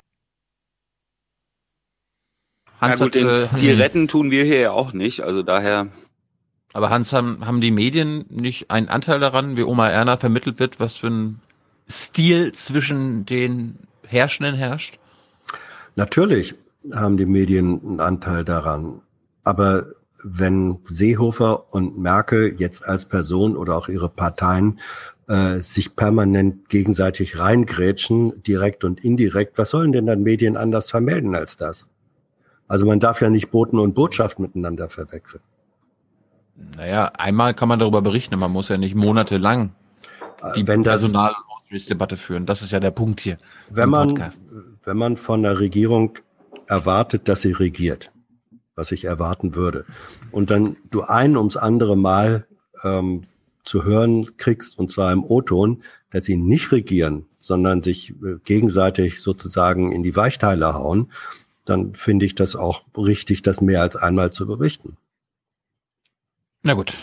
Hans 2.80 3.00
ja 3.00 3.04
gut, 3.04 3.14
hat, 3.14 3.20
den 3.20 3.28
äh, 3.28 3.38
Stil 3.38 3.72
hm. 3.74 3.80
retten 3.82 4.08
tun 4.08 4.30
wir 4.30 4.44
hier 4.44 4.60
ja 4.60 4.70
auch 4.70 4.94
nicht. 4.94 5.20
Also 5.20 5.42
daher. 5.42 5.88
Aber 6.72 6.88
Hans, 6.88 7.12
haben, 7.12 7.44
haben 7.44 7.60
die 7.60 7.70
Medien 7.70 8.24
nicht 8.30 8.70
einen 8.70 8.88
Anteil 8.88 9.20
daran, 9.20 9.58
wie 9.58 9.62
Oma 9.62 9.90
Erna 9.90 10.16
vermittelt 10.16 10.58
wird, 10.58 10.80
was 10.80 10.96
für 10.96 11.08
ein 11.08 11.42
Stil 11.86 12.52
zwischen 12.52 13.26
den 13.26 13.78
Herrschenden 14.06 14.54
herrscht? 14.54 14.98
Natürlich 15.96 16.54
haben 16.94 17.16
die 17.16 17.26
Medien 17.26 17.80
einen 17.84 18.00
Anteil 18.00 18.44
daran. 18.44 19.00
Aber 19.44 19.86
wenn 20.22 20.78
Seehofer 20.84 21.72
und 21.74 21.98
Merkel 21.98 22.54
jetzt 22.58 22.86
als 22.88 23.04
Person 23.04 23.56
oder 23.56 23.76
auch 23.76 23.88
ihre 23.88 24.08
Parteien 24.08 24.80
äh, 25.28 25.58
sich 25.58 25.94
permanent 25.96 26.68
gegenseitig 26.68 27.38
reingrätschen, 27.38 28.42
direkt 28.42 28.84
und 28.84 29.04
indirekt, 29.04 29.58
was 29.58 29.70
sollen 29.70 29.92
denn 29.92 30.06
dann 30.06 30.22
Medien 30.22 30.56
anders 30.56 30.90
vermelden 30.90 31.34
als 31.34 31.56
das? 31.56 31.86
Also 32.68 32.86
man 32.86 32.98
darf 33.00 33.20
ja 33.20 33.30
nicht 33.30 33.50
Boten 33.50 33.78
und 33.78 33.94
Botschaft 33.94 34.38
miteinander 34.38 34.88
verwechseln. 34.88 35.42
Naja, 36.76 37.12
einmal 37.18 37.54
kann 37.54 37.68
man 37.68 37.78
darüber 37.78 38.02
berichten, 38.02 38.38
man 38.38 38.50
muss 38.50 38.68
ja 38.68 38.78
nicht 38.78 38.94
monatelang 38.94 39.72
die 40.54 40.62
Äh, 40.62 40.66
wenn 40.66 40.82
das- 40.82 41.02
Personal- 41.02 41.34
und 41.70 41.90
Debatte 41.90 42.16
führen. 42.16 42.46
Das 42.46 42.62
ist 42.62 42.70
ja 42.72 42.80
der 42.80 42.90
Punkt 42.92 43.20
hier. 43.20 43.38
Wenn 43.68 43.90
man, 43.90 44.08
Podcast. 44.08 44.38
wenn 44.84 44.96
man 44.96 45.16
von 45.16 45.42
der 45.42 45.58
Regierung 45.60 46.12
erwartet, 46.66 47.28
dass 47.28 47.40
sie 47.40 47.52
regiert, 47.52 48.12
was 48.74 48.92
ich 48.92 49.04
erwarten 49.04 49.54
würde, 49.54 49.84
und 50.30 50.50
dann 50.50 50.76
du 50.90 51.02
ein 51.02 51.36
ums 51.36 51.56
andere 51.56 51.96
Mal 51.96 52.46
ähm, 52.84 53.24
zu 53.64 53.84
hören 53.84 54.36
kriegst, 54.36 54.78
und 54.78 54.92
zwar 54.92 55.12
im 55.12 55.24
O-Ton, 55.24 55.82
dass 56.10 56.24
sie 56.24 56.36
nicht 56.36 56.72
regieren, 56.72 57.26
sondern 57.38 57.82
sich 57.82 58.10
äh, 58.22 58.36
gegenseitig 58.44 59.20
sozusagen 59.20 59.92
in 59.92 60.02
die 60.02 60.16
Weichteile 60.16 60.74
hauen, 60.74 61.10
dann 61.64 61.94
finde 61.94 62.24
ich 62.24 62.34
das 62.34 62.56
auch 62.56 62.84
richtig, 62.96 63.42
das 63.42 63.60
mehr 63.60 63.82
als 63.82 63.96
einmal 63.96 64.32
zu 64.32 64.46
berichten. 64.46 64.96
Na 66.62 66.74
gut. 66.74 66.94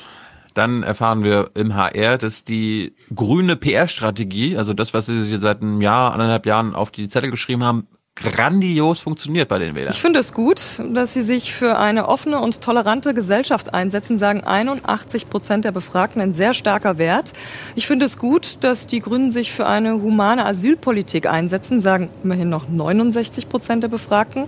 Dann 0.53 0.83
erfahren 0.83 1.23
wir 1.23 1.49
im 1.55 1.73
HR, 1.73 2.19
dass 2.19 2.43
die 2.43 2.93
grüne 3.13 3.55
PR-Strategie, 3.55 4.55
also 4.55 4.73
das, 4.73 4.93
was 4.93 5.07
sie 5.07 5.23
sich 5.23 5.39
seit 5.41 5.61
einem 5.61 5.81
Jahr, 5.81 6.13
anderthalb 6.13 6.45
Jahren 6.45 6.75
auf 6.75 6.91
die 6.91 7.07
Zettel 7.07 7.31
geschrieben 7.31 7.63
haben, 7.63 7.87
grandios 8.15 8.99
funktioniert 8.99 9.49
bei 9.49 9.57
den 9.57 9.73
Wählern. 9.75 9.91
Ich 9.91 10.01
finde 10.01 10.19
es 10.19 10.33
gut, 10.33 10.61
dass 10.93 11.13
Sie 11.13 11.23
sich 11.23 11.53
für 11.53 11.77
eine 11.77 12.07
offene 12.07 12.39
und 12.39 12.61
tolerante 12.61 13.13
Gesellschaft 13.13 13.73
einsetzen, 13.73 14.19
sagen 14.19 14.43
81 14.43 15.29
Prozent 15.29 15.65
der 15.65 15.71
Befragten, 15.71 16.21
ein 16.21 16.33
sehr 16.33 16.53
starker 16.53 16.99
Wert. 16.99 17.33
Ich 17.75 17.87
finde 17.87 18.05
es 18.05 18.17
gut, 18.17 18.57
dass 18.63 18.85
die 18.85 18.99
Grünen 18.99 19.31
sich 19.31 19.51
für 19.51 19.65
eine 19.65 19.93
humane 19.93 20.45
Asylpolitik 20.45 21.25
einsetzen, 21.25 21.81
sagen 21.81 22.09
immerhin 22.23 22.49
noch 22.49 22.67
69 22.67 23.49
Prozent 23.49 23.83
der 23.83 23.89
Befragten. 23.89 24.45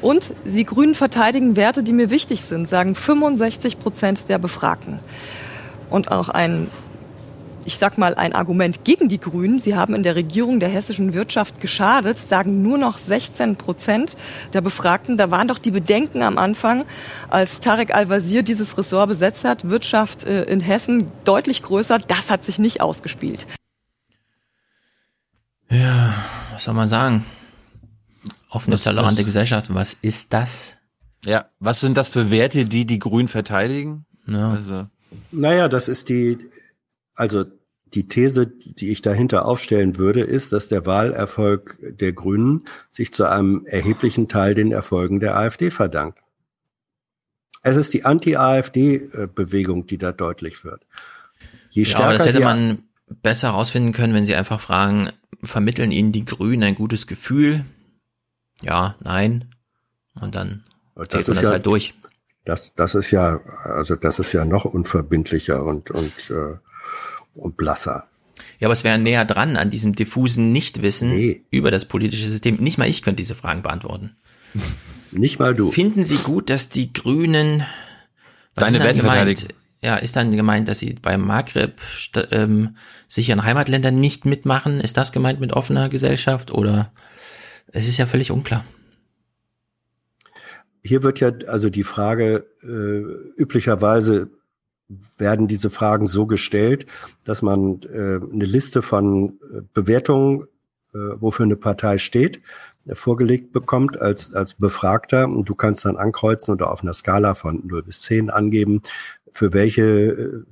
Und 0.00 0.34
Sie 0.44 0.64
Grünen 0.64 0.94
verteidigen 0.94 1.56
Werte, 1.56 1.82
die 1.82 1.92
mir 1.92 2.10
wichtig 2.10 2.42
sind, 2.42 2.68
sagen 2.68 2.94
65 2.94 3.80
Prozent 3.80 4.28
der 4.28 4.38
Befragten. 4.38 5.00
Und 5.90 6.10
auch 6.10 6.28
ein 6.28 6.68
ich 7.64 7.78
sag 7.78 7.98
mal, 7.98 8.14
ein 8.14 8.34
Argument 8.34 8.84
gegen 8.84 9.08
die 9.08 9.18
Grünen. 9.18 9.60
Sie 9.60 9.74
haben 9.74 9.94
in 9.94 10.02
der 10.02 10.14
Regierung 10.14 10.60
der 10.60 10.68
hessischen 10.68 11.14
Wirtschaft 11.14 11.60
geschadet, 11.60 12.18
sagen 12.18 12.62
nur 12.62 12.78
noch 12.78 12.98
16 12.98 13.56
Prozent 13.56 14.16
der 14.52 14.60
Befragten. 14.60 15.16
Da 15.16 15.30
waren 15.30 15.48
doch 15.48 15.58
die 15.58 15.70
Bedenken 15.70 16.22
am 16.22 16.38
Anfang, 16.38 16.84
als 17.28 17.60
Tarek 17.60 17.94
Al-Wazir 17.94 18.42
dieses 18.42 18.76
Ressort 18.76 19.08
besetzt 19.08 19.44
hat, 19.44 19.68
Wirtschaft 19.68 20.24
äh, 20.24 20.44
in 20.44 20.60
Hessen 20.60 21.10
deutlich 21.24 21.62
größer. 21.62 21.98
Das 21.98 22.30
hat 22.30 22.44
sich 22.44 22.58
nicht 22.58 22.80
ausgespielt. 22.80 23.46
Ja, 25.70 26.12
was 26.52 26.64
soll 26.64 26.74
man 26.74 26.88
sagen? 26.88 27.24
Offene, 28.50 28.76
tolerante 28.76 29.24
Gesellschaft, 29.24 29.72
was 29.72 29.94
ist 30.02 30.32
das? 30.34 30.76
Ja, 31.24 31.46
was 31.58 31.80
sind 31.80 31.96
das 31.96 32.08
für 32.08 32.30
Werte, 32.30 32.66
die 32.66 32.84
die 32.84 32.98
Grünen 32.98 33.28
verteidigen? 33.28 34.04
Ja. 34.26 34.50
Also, 34.50 34.86
Naja, 35.30 35.68
das 35.68 35.88
ist 35.88 36.08
die, 36.08 36.38
also 37.14 37.44
die 37.94 38.08
These, 38.08 38.46
die 38.46 38.90
ich 38.90 39.02
dahinter 39.02 39.44
aufstellen 39.44 39.98
würde, 39.98 40.20
ist, 40.20 40.52
dass 40.52 40.68
der 40.68 40.86
Wahlerfolg 40.86 41.78
der 41.82 42.12
Grünen 42.12 42.64
sich 42.90 43.12
zu 43.12 43.24
einem 43.24 43.66
erheblichen 43.66 44.28
Teil 44.28 44.54
den 44.54 44.72
Erfolgen 44.72 45.20
der 45.20 45.36
AfD 45.36 45.70
verdankt. 45.70 46.18
Es 47.62 47.76
ist 47.76 47.92
die 47.92 48.04
Anti-AfD-Bewegung, 48.04 49.86
die 49.86 49.98
da 49.98 50.12
deutlich 50.12 50.64
wird. 50.64 50.84
Je 51.70 51.84
Ja, 51.84 52.00
aber 52.00 52.14
das 52.14 52.26
hätte 52.26 52.40
man 52.40 52.82
besser 53.22 53.48
herausfinden 53.48 53.92
können, 53.92 54.14
wenn 54.14 54.24
sie 54.24 54.34
einfach 54.34 54.60
fragen, 54.60 55.10
vermitteln 55.42 55.92
ihnen 55.92 56.12
die 56.12 56.24
Grünen 56.24 56.62
ein 56.62 56.74
gutes 56.74 57.06
Gefühl? 57.06 57.64
Ja, 58.62 58.96
nein. 59.00 59.54
Und 60.20 60.34
dann 60.34 60.64
zählt 61.08 61.28
man 61.28 61.36
das 61.36 61.48
halt 61.48 61.66
durch. 61.66 61.94
Das, 62.44 62.74
das 62.74 62.94
ist 62.94 63.10
ja, 63.10 63.40
also 63.62 63.94
das 63.94 64.18
ist 64.18 64.32
ja 64.32 64.44
noch 64.44 64.64
unverbindlicher 64.64 65.64
und 65.64 65.90
und 65.90 66.30
äh, 66.30 66.56
und 67.34 67.56
blasser. 67.56 68.08
Ja, 68.58 68.68
aber 68.68 68.72
es 68.72 68.84
wäre 68.84 68.98
näher 68.98 69.24
dran 69.24 69.56
an 69.56 69.70
diesem 69.70 69.94
diffusen 69.94 70.52
Nichtwissen 70.52 71.40
über 71.50 71.70
das 71.70 71.84
politische 71.86 72.28
System. 72.28 72.56
Nicht 72.56 72.78
mal 72.78 72.88
ich 72.88 73.02
könnte 73.02 73.22
diese 73.22 73.34
Fragen 73.34 73.62
beantworten. 73.62 74.16
Nicht 75.12 75.38
mal 75.38 75.54
du. 75.54 75.70
Finden 75.70 76.04
Sie 76.04 76.16
gut, 76.16 76.48
dass 76.48 76.70
die 76.70 76.92
Grünen 76.92 77.64
was 78.54 78.64
Deine 78.64 78.80
Werte 78.80 79.00
gemeint? 79.00 79.38
verteidigen. 79.38 79.54
Ja, 79.82 79.96
ist 79.96 80.14
dann 80.16 80.30
gemeint, 80.30 80.68
dass 80.68 80.78
sie 80.78 80.94
beim 80.94 81.26
Maghreb 81.26 81.80
ähm, 82.30 82.76
sicheren 83.08 83.42
Heimatländern 83.42 83.98
nicht 83.98 84.24
mitmachen? 84.24 84.80
Ist 84.80 84.96
das 84.96 85.10
gemeint 85.10 85.40
mit 85.40 85.52
offener 85.52 85.88
Gesellschaft 85.88 86.52
oder 86.52 86.92
es 87.72 87.88
ist 87.88 87.96
ja 87.98 88.06
völlig 88.06 88.30
unklar. 88.30 88.64
Hier 90.84 91.02
wird 91.02 91.20
ja 91.20 91.32
also 91.46 91.68
die 91.68 91.84
Frage, 91.84 92.46
äh, 92.62 93.40
üblicherweise 93.40 94.30
werden 95.18 95.48
diese 95.48 95.70
Fragen 95.70 96.08
so 96.08 96.26
gestellt, 96.26 96.86
dass 97.24 97.42
man 97.42 97.80
äh, 97.82 98.20
eine 98.32 98.44
Liste 98.44 98.82
von 98.82 99.38
äh, 99.52 99.60
Bewertungen, 99.74 100.48
äh, 100.94 100.98
wofür 101.20 101.44
eine 101.44 101.56
Partei 101.56 101.98
steht, 101.98 102.42
äh, 102.86 102.94
vorgelegt 102.94 103.52
bekommt 103.52 104.00
als, 104.00 104.34
als 104.34 104.54
Befragter. 104.54 105.28
Und 105.28 105.48
du 105.48 105.54
kannst 105.54 105.84
dann 105.84 105.96
ankreuzen 105.96 106.54
oder 106.54 106.70
auf 106.70 106.82
einer 106.82 106.94
Skala 106.94 107.34
von 107.34 107.66
0 107.66 107.82
bis 107.82 108.02
10 108.02 108.30
angeben, 108.30 108.82
für 109.32 109.52
welche, 109.52 109.82
äh, 109.82 110.42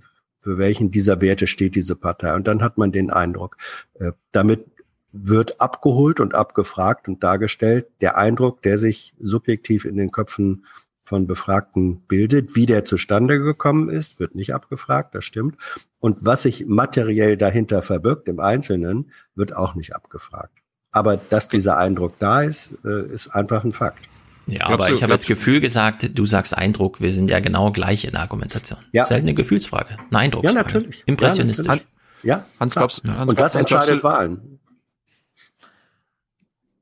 für 0.40 0.58
welchen 0.58 0.90
dieser 0.90 1.20
Werte 1.20 1.46
steht 1.46 1.74
diese 1.74 1.96
Partei. 1.96 2.34
Und 2.34 2.46
dann 2.48 2.62
hat 2.62 2.78
man 2.78 2.92
den 2.92 3.10
Eindruck, 3.10 3.56
äh, 3.94 4.12
damit 4.32 4.66
wird 5.12 5.60
abgeholt 5.60 6.20
und 6.20 6.34
abgefragt 6.34 7.08
und 7.08 7.22
dargestellt, 7.22 7.88
der 8.00 8.16
Eindruck, 8.16 8.62
der 8.62 8.78
sich 8.78 9.14
subjektiv 9.18 9.84
in 9.84 9.96
den 9.96 10.12
Köpfen 10.12 10.64
von 11.10 11.26
Befragten 11.26 12.02
bildet, 12.06 12.54
wie 12.54 12.66
der 12.66 12.84
zustande 12.84 13.40
gekommen 13.40 13.88
ist, 13.90 14.20
wird 14.20 14.36
nicht 14.36 14.54
abgefragt, 14.54 15.12
das 15.16 15.24
stimmt. 15.24 15.56
Und 15.98 16.24
was 16.24 16.42
sich 16.42 16.66
materiell 16.66 17.36
dahinter 17.36 17.82
verbirgt 17.82 18.28
im 18.28 18.38
Einzelnen, 18.38 19.10
wird 19.34 19.56
auch 19.56 19.74
nicht 19.74 19.92
abgefragt. 19.94 20.52
Aber 20.92 21.16
dass 21.16 21.48
dieser 21.48 21.76
Eindruck 21.78 22.16
da 22.20 22.42
ist, 22.42 22.74
äh, 22.84 23.06
ist 23.12 23.28
einfach 23.34 23.64
ein 23.64 23.72
Fakt. 23.72 23.98
Ja, 24.46 24.58
Glaubst 24.66 24.72
aber 24.72 24.88
du- 24.88 24.94
ich 24.94 25.02
habe 25.02 25.12
jetzt 25.12 25.26
Gefühl 25.26 25.58
gesagt, 25.60 26.16
du 26.16 26.24
sagst 26.24 26.56
Eindruck, 26.56 27.00
wir 27.00 27.10
sind 27.10 27.28
ja 27.28 27.40
genau 27.40 27.72
gleich 27.72 28.04
in 28.04 28.12
der 28.12 28.20
Argumentation. 28.20 28.78
Ja. 28.92 29.02
Das 29.02 29.08
ist 29.08 29.14
halt 29.14 29.22
eine 29.24 29.34
Gefühlsfrage, 29.34 29.90
eine 29.98 29.98
Ja, 30.12 30.18
Eindrucksfrage. 30.20 30.64
natürlich. 30.64 31.02
Impressionistisch. 31.06 31.66
Ja, 31.66 31.72
natürlich. 31.72 31.88
ja 32.22 32.46
Hans, 32.60 32.72
glaubst- 32.74 33.02
Hans, 33.08 33.30
und 33.30 33.40
das 33.40 33.56
entscheidet 33.56 34.04
Wahlen. 34.04 34.60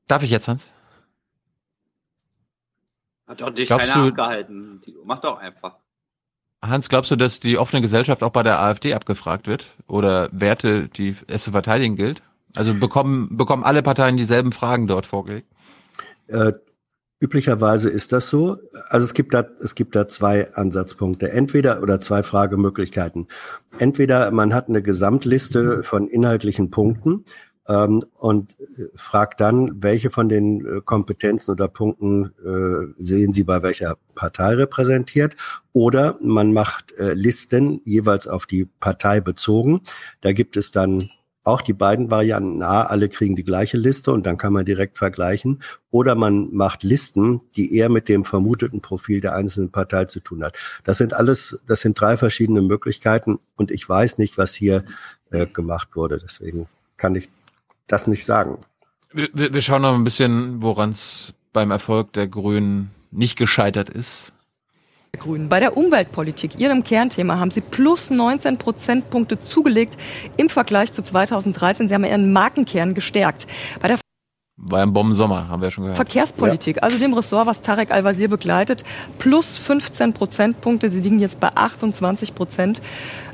darf 0.07 0.21
ich 0.23 0.29
jetzt, 0.29 0.47
Hans? 0.47 0.69
Hat 3.29 3.41
doch 3.41 3.51
dich 3.51 3.67
Glaubst 3.67 3.91
keiner 3.93 4.03
du- 4.05 4.09
abgehalten. 4.09 4.81
Tilo. 4.83 5.03
Mach 5.05 5.19
doch 5.19 5.37
einfach. 5.39 5.77
Hans, 6.61 6.89
glaubst 6.89 7.09
du, 7.11 7.15
dass 7.15 7.39
die 7.39 7.57
offene 7.57 7.81
Gesellschaft 7.81 8.21
auch 8.23 8.31
bei 8.31 8.43
der 8.43 8.59
AfD 8.59 8.93
abgefragt 8.93 9.47
wird? 9.47 9.67
Oder 9.87 10.27
Werte, 10.33 10.89
die 10.89 11.15
es 11.27 11.43
zu 11.45 11.51
verteidigen 11.51 11.95
gilt? 11.95 12.21
Also 12.57 12.73
bekommen, 12.73 13.37
bekommen 13.37 13.63
alle 13.63 13.81
Parteien 13.83 14.17
dieselben 14.17 14.51
Fragen 14.51 14.87
dort 14.87 15.05
vorgelegt? 15.05 15.47
Äh, 16.27 16.51
üblicherweise 17.21 17.89
ist 17.89 18.11
das 18.11 18.29
so. 18.29 18.57
Also 18.89 19.05
es 19.05 19.13
gibt 19.13 19.33
da, 19.33 19.45
es 19.61 19.75
gibt 19.75 19.95
da 19.95 20.07
zwei 20.07 20.51
Ansatzpunkte. 20.53 21.31
Entweder 21.31 21.81
oder 21.81 21.99
zwei 21.99 22.23
Fragemöglichkeiten. 22.23 23.27
Entweder 23.77 24.31
man 24.31 24.53
hat 24.53 24.67
eine 24.67 24.81
Gesamtliste 24.81 25.83
von 25.83 26.07
inhaltlichen 26.07 26.71
Punkten 26.71 27.23
ähm, 27.69 28.03
und 28.17 28.59
äh, 28.59 28.85
fragt 28.95 29.39
dann, 29.39 29.81
welche 29.81 30.09
von 30.09 30.27
den 30.27 30.65
äh, 30.65 30.81
Kompetenzen 30.83 31.51
oder 31.51 31.67
Punkten 31.67 32.33
äh, 32.43 33.01
sehen 33.01 33.31
Sie 33.31 33.43
bei 33.43 33.61
welcher 33.61 33.97
Partei 34.15 34.55
repräsentiert. 34.55 35.35
Oder 35.71 36.17
man 36.19 36.51
macht 36.51 36.91
äh, 36.97 37.13
Listen 37.13 37.81
jeweils 37.85 38.27
auf 38.27 38.47
die 38.47 38.65
Partei 38.65 39.21
bezogen. 39.21 39.81
Da 40.21 40.33
gibt 40.33 40.57
es 40.57 40.71
dann 40.71 41.09
auch 41.43 41.61
die 41.61 41.73
beiden 41.73 42.11
Varianten. 42.11 42.61
A, 42.63 42.83
alle 42.83 43.07
kriegen 43.07 43.35
die 43.35 43.43
gleiche 43.43 43.77
Liste 43.77 44.11
und 44.11 44.25
dann 44.25 44.37
kann 44.37 44.51
man 44.51 44.65
direkt 44.65 44.97
vergleichen. 44.97 45.61
Oder 45.89 46.15
man 46.15 46.53
macht 46.53 46.83
Listen, 46.83 47.41
die 47.55 47.75
eher 47.75 47.89
mit 47.89 48.09
dem 48.09 48.25
vermuteten 48.25 48.81
Profil 48.81 49.21
der 49.21 49.35
einzelnen 49.35 49.71
Partei 49.71 50.05
zu 50.05 50.19
tun 50.19 50.43
hat. 50.43 50.57
Das 50.83 50.97
sind 50.97 51.13
alles, 51.13 51.59
das 51.67 51.81
sind 51.81 51.99
drei 51.99 52.17
verschiedene 52.17 52.61
Möglichkeiten 52.61 53.39
und 53.55 53.71
ich 53.71 53.87
weiß 53.87 54.17
nicht, 54.17 54.37
was 54.37 54.53
hier 54.53 54.83
äh, 55.31 55.45
gemacht 55.45 55.95
wurde. 55.95 56.19
Deswegen 56.19 56.67
kann 56.97 57.15
ich 57.15 57.29
das 57.91 58.07
nicht 58.07 58.25
sagen. 58.25 58.57
Wir, 59.11 59.29
wir 59.33 59.61
schauen 59.61 59.81
noch 59.81 59.93
ein 59.93 60.03
bisschen, 60.03 60.61
woran 60.61 60.91
es 60.91 61.33
beim 61.51 61.71
Erfolg 61.71 62.13
der 62.13 62.27
Grünen 62.27 62.91
nicht 63.11 63.37
gescheitert 63.37 63.89
ist. 63.89 64.33
Grünen. 65.17 65.49
Bei 65.49 65.59
der 65.59 65.75
Umweltpolitik, 65.75 66.59
ihrem 66.59 66.83
Kernthema, 66.83 67.39
haben 67.39 67.49
sie 67.49 67.61
plus 67.61 68.11
19 68.11 68.57
Prozentpunkte 68.59 69.39
zugelegt 69.39 69.97
im 70.37 70.49
Vergleich 70.49 70.93
zu 70.93 71.01
2013. 71.01 71.87
Sie 71.87 71.95
haben 71.95 72.05
ihren 72.05 72.31
Markenkern 72.31 72.93
gestärkt. 72.93 73.47
Bei 73.81 73.87
der 73.87 73.97
War 74.61 74.83
im 74.83 74.91
Bombensommer, 74.91 75.47
haben 75.47 75.61
wir 75.61 75.67
ja 75.67 75.71
schon 75.71 75.83
gehört. 75.85 75.95
Verkehrspolitik, 75.95 76.83
also 76.83 76.97
dem 76.97 77.13
Ressort, 77.13 77.47
was 77.47 77.61
Tarek 77.61 77.91
Al-Wazir 77.91 78.27
begleitet, 78.27 78.83
plus 79.17 79.57
15 79.57 80.11
Prozentpunkte. 80.11 80.89
Sie 80.89 80.99
liegen 80.99 81.19
jetzt 81.19 81.39
bei 81.39 81.49
28 81.55 82.35
Prozent 82.35 82.81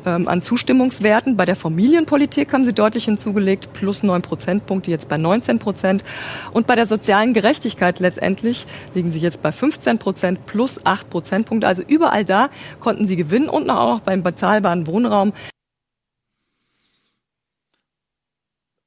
ähm, 0.06 0.28
an 0.28 0.44
Zustimmungswerten. 0.44 1.36
Bei 1.36 1.46
der 1.46 1.56
Familienpolitik 1.56 2.54
haben 2.54 2.64
sie 2.64 2.74
deutlich 2.74 3.06
hinzugelegt, 3.06 3.74
plus 3.74 4.04
9 4.04 4.22
Prozentpunkte, 4.22 4.92
jetzt 4.92 5.10
bei 5.10 5.18
19 5.18 5.58
Prozent. 5.58 6.04
Und 6.52 6.68
bei 6.68 6.76
der 6.76 6.86
sozialen 6.86 7.34
Gerechtigkeit 7.34 8.00
letztendlich 8.00 8.68
liegen 8.94 9.12
sie 9.12 9.20
jetzt 9.20 9.42
bei 9.42 9.52
15 9.52 9.98
Prozent 9.98 10.46
plus 10.46 10.86
8 10.86 11.10
Prozentpunkte. 11.10 11.68
Also 11.68 11.82
überall 11.88 12.24
da 12.24 12.50
konnten 12.80 13.08
sie 13.08 13.16
gewinnen 13.16 13.50
und 13.50 13.68
auch 13.72 13.96
noch 13.96 14.00
beim 14.02 14.22
bezahlbaren 14.22 14.86
Wohnraum. 14.86 15.34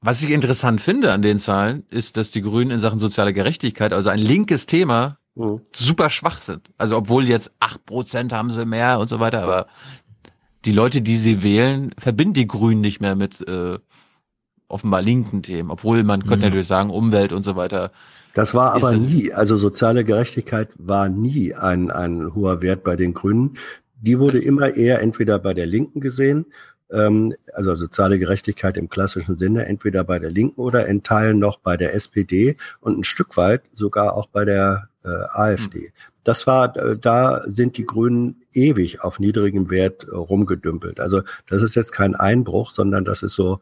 Was 0.01 0.23
ich 0.23 0.31
interessant 0.31 0.81
finde 0.81 1.13
an 1.13 1.23
den 1.23 1.39
Zahlen, 1.39 1.85
ist, 1.91 2.17
dass 2.17 2.31
die 2.31 2.41
Grünen 2.43 2.71
in 2.71 2.81
Sachen 2.81 2.99
soziale 3.01 3.33
Gerechtigkeit, 3.33 3.93
also 3.93 4.11
ein 4.11 4.21
linkes 4.21 4.67
Thema, 4.67 5.19
super 5.73 6.11
schwach 6.11 6.41
sind. 6.41 6.71
Also 6.79 6.97
obwohl 6.97 7.29
jetzt 7.29 7.53
acht 7.61 7.85
Prozent 7.87 8.33
haben 8.33 8.51
sie 8.51 8.65
mehr 8.65 8.99
und 8.99 9.09
so 9.09 9.21
weiter, 9.21 9.43
aber 9.43 9.67
die 10.65 10.73
Leute, 10.73 11.01
die 11.01 11.17
sie 11.17 11.43
wählen, 11.43 11.95
verbinden 11.99 12.35
die 12.35 12.47
Grünen 12.49 12.81
nicht 12.81 13.01
mehr 13.01 13.15
mit 13.15 13.47
äh, 13.49 13.79
offenbar 14.69 15.03
linken 15.03 15.43
Themen, 15.43 15.71
obwohl 15.71 16.03
man 16.03 16.23
könnte 16.23 16.39
Mhm. 16.39 16.43
natürlich 16.43 16.67
sagen, 16.67 16.91
Umwelt 16.91 17.33
und 17.33 17.45
so 17.45 17.57
weiter. 17.57 17.93
Das 18.35 18.55
war 18.55 18.73
aber 18.75 18.93
nie, 18.93 19.33
also 19.33 19.57
soziale 19.57 20.05
Gerechtigkeit 20.05 20.75
war 20.79 21.09
nie 21.09 21.55
ein, 21.55 21.91
ein 21.91 22.35
hoher 22.35 22.61
Wert 22.63 22.85
bei 22.85 22.95
den 22.97 23.15
Grünen. 23.15 23.55
Die 24.01 24.19
wurde 24.19 24.39
immer 24.39 24.75
eher 24.75 25.01
entweder 25.01 25.39
bei 25.39 25.55
der 25.55 25.67
Linken 25.67 26.01
gesehen, 26.01 26.47
ähm, 26.91 27.35
also 27.53 27.75
soziale 27.75 28.19
Gerechtigkeit 28.19 28.77
im 28.77 28.89
klassischen 28.89 29.37
Sinne, 29.37 29.67
entweder 29.67 30.05
bei 30.05 30.19
der 30.19 30.31
Linken 30.31 30.61
oder 30.61 30.87
in 30.87 31.03
Teilen 31.03 31.39
noch 31.39 31.59
bei 31.59 31.77
der 31.77 31.95
SPD 31.95 32.57
und 32.81 32.99
ein 32.99 33.05
Stück 33.05 33.37
weit 33.37 33.63
sogar 33.73 34.15
auch 34.15 34.27
bei 34.27 34.45
der 34.45 34.89
äh, 35.05 35.09
AfD. 35.09 35.93
Das 36.25 36.47
war, 36.47 36.77
äh, 36.77 36.99
da 36.99 37.43
sind 37.47 37.79
die 37.79 37.87
Grünen 37.87 38.43
ewig 38.53 39.03
auf 39.03 39.19
niedrigem 39.19 39.71
Wert 39.71 40.05
äh, 40.05 40.15
rumgedümpelt. 40.15 41.01
Also 41.01 41.23
das 41.49 41.63
ist 41.63 41.75
jetzt 41.75 41.93
kein 41.93 42.15
Einbruch, 42.15 42.71
sondern 42.71 43.05
das 43.05 43.23
ist 43.23 43.35
so, 43.35 43.61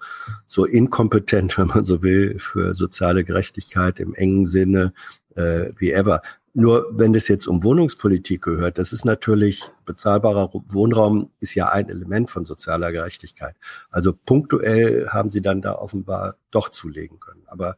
so 0.49 0.65
inkompetent, 0.65 1.57
wenn 1.59 1.69
man 1.69 1.85
so 1.85 2.03
will, 2.03 2.39
für 2.39 2.75
soziale 2.75 3.25
Gerechtigkeit 3.25 4.01
im 4.01 4.15
engen 4.15 4.47
Sinne 4.47 4.93
äh, 5.37 5.71
wie 5.77 5.93
ever. 5.93 6.23
Nur 6.59 6.87
wenn 6.91 7.15
es 7.15 7.29
jetzt 7.29 7.47
um 7.49 7.63
Wohnungspolitik 7.63 8.41
gehört, 8.41 8.79
das 8.79 8.95
ist 8.95 9.05
natürlich 9.05 9.61
bezahlbarer 9.85 10.49
Wohnraum 10.71 11.29
ist 11.39 11.55
ja 11.55 11.69
ein 11.69 11.91
Element 11.91 12.31
von 12.31 12.47
sozialer 12.47 12.93
Gerechtigkeit. 12.93 13.55
Also 13.91 14.15
punktuell 14.15 15.07
haben 15.11 15.29
sie 15.29 15.43
dann 15.43 15.61
da 15.61 15.75
offenbar 15.75 16.37
doch 16.51 16.71
zulegen 16.71 17.21
können, 17.21 17.43
aber 17.47 17.77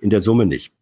in 0.00 0.10
der 0.10 0.20
Summe 0.20 0.44
nicht. 0.44 0.74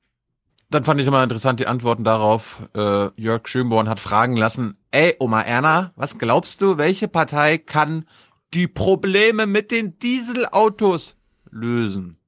Dann 0.70 0.82
fand 0.82 1.00
ich 1.00 1.06
immer 1.06 1.22
interessant 1.22 1.60
die 1.60 1.68
Antworten 1.68 2.02
darauf. 2.02 2.68
Äh, 2.74 3.10
Jörg 3.14 3.46
Schönborn 3.46 3.88
hat 3.88 4.00
fragen 4.00 4.36
lassen, 4.36 4.76
ey, 4.90 5.14
Oma 5.20 5.42
Erna, 5.42 5.92
was 5.94 6.18
glaubst 6.18 6.60
du, 6.60 6.76
welche 6.76 7.06
Partei 7.06 7.56
kann 7.56 8.04
die 8.52 8.66
Probleme 8.66 9.46
mit 9.46 9.70
den 9.70 9.96
Dieselautos 10.00 11.14
lösen? 11.52 12.18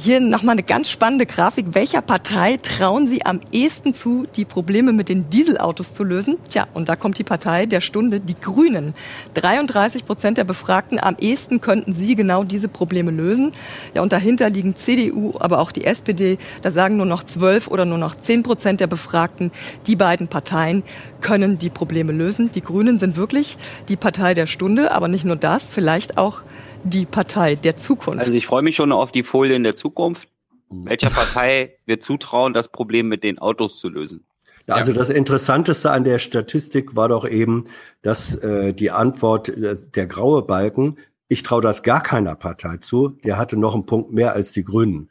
Hier 0.00 0.20
nochmal 0.20 0.52
eine 0.52 0.62
ganz 0.62 0.88
spannende 0.88 1.26
Grafik. 1.26 1.74
Welcher 1.74 2.02
Partei 2.02 2.56
trauen 2.58 3.08
Sie 3.08 3.26
am 3.26 3.40
ehesten 3.50 3.94
zu, 3.94 4.28
die 4.36 4.44
Probleme 4.44 4.92
mit 4.92 5.08
den 5.08 5.28
Dieselautos 5.28 5.92
zu 5.92 6.04
lösen? 6.04 6.36
Tja, 6.50 6.68
und 6.72 6.88
da 6.88 6.94
kommt 6.94 7.18
die 7.18 7.24
Partei 7.24 7.66
der 7.66 7.80
Stunde, 7.80 8.20
die 8.20 8.38
Grünen. 8.38 8.94
33 9.34 10.06
Prozent 10.06 10.38
der 10.38 10.44
Befragten 10.44 11.00
am 11.00 11.16
ehesten 11.18 11.60
könnten 11.60 11.92
sie 11.94 12.14
genau 12.14 12.44
diese 12.44 12.68
Probleme 12.68 13.10
lösen. 13.10 13.50
Ja, 13.92 14.02
und 14.02 14.12
dahinter 14.12 14.50
liegen 14.50 14.76
CDU, 14.76 15.32
aber 15.40 15.58
auch 15.58 15.72
die 15.72 15.84
SPD. 15.84 16.38
Da 16.62 16.70
sagen 16.70 16.96
nur 16.96 17.06
noch 17.06 17.24
12 17.24 17.66
oder 17.66 17.84
nur 17.84 17.98
noch 17.98 18.14
10 18.14 18.44
Prozent 18.44 18.78
der 18.78 18.86
Befragten, 18.86 19.50
die 19.88 19.96
beiden 19.96 20.28
Parteien 20.28 20.84
können 21.20 21.58
die 21.58 21.70
Probleme 21.70 22.12
lösen. 22.12 22.52
Die 22.52 22.62
Grünen 22.62 23.00
sind 23.00 23.16
wirklich 23.16 23.56
die 23.88 23.96
Partei 23.96 24.34
der 24.34 24.46
Stunde, 24.46 24.92
aber 24.92 25.08
nicht 25.08 25.24
nur 25.24 25.34
das, 25.34 25.68
vielleicht 25.68 26.18
auch 26.18 26.42
die 26.90 27.06
Partei 27.06 27.54
der 27.54 27.76
Zukunft. 27.76 28.20
Also 28.20 28.32
ich 28.32 28.46
freue 28.46 28.62
mich 28.62 28.76
schon 28.76 28.92
auf 28.92 29.12
die 29.12 29.22
Folien 29.22 29.62
der 29.62 29.74
Zukunft. 29.74 30.28
Welcher 30.70 31.08
Partei 31.10 31.76
wir 31.86 31.98
zutrauen, 32.00 32.52
das 32.52 32.68
Problem 32.68 33.08
mit 33.08 33.24
den 33.24 33.38
Autos 33.38 33.78
zu 33.78 33.88
lösen? 33.88 34.26
Ja, 34.66 34.74
Also 34.74 34.92
das 34.92 35.08
Interessanteste 35.08 35.90
an 35.90 36.04
der 36.04 36.18
Statistik 36.18 36.94
war 36.94 37.08
doch 37.08 37.26
eben, 37.26 37.64
dass 38.02 38.34
äh, 38.34 38.74
die 38.74 38.90
Antwort 38.90 39.48
äh, 39.48 39.76
der 39.94 40.06
graue 40.06 40.42
Balken, 40.42 40.98
ich 41.28 41.42
traue 41.42 41.62
das 41.62 41.82
gar 41.82 42.02
keiner 42.02 42.34
Partei 42.34 42.76
zu, 42.76 43.16
der 43.24 43.38
hatte 43.38 43.56
noch 43.56 43.74
einen 43.74 43.86
Punkt 43.86 44.12
mehr 44.12 44.34
als 44.34 44.52
die 44.52 44.64
Grünen. 44.64 45.08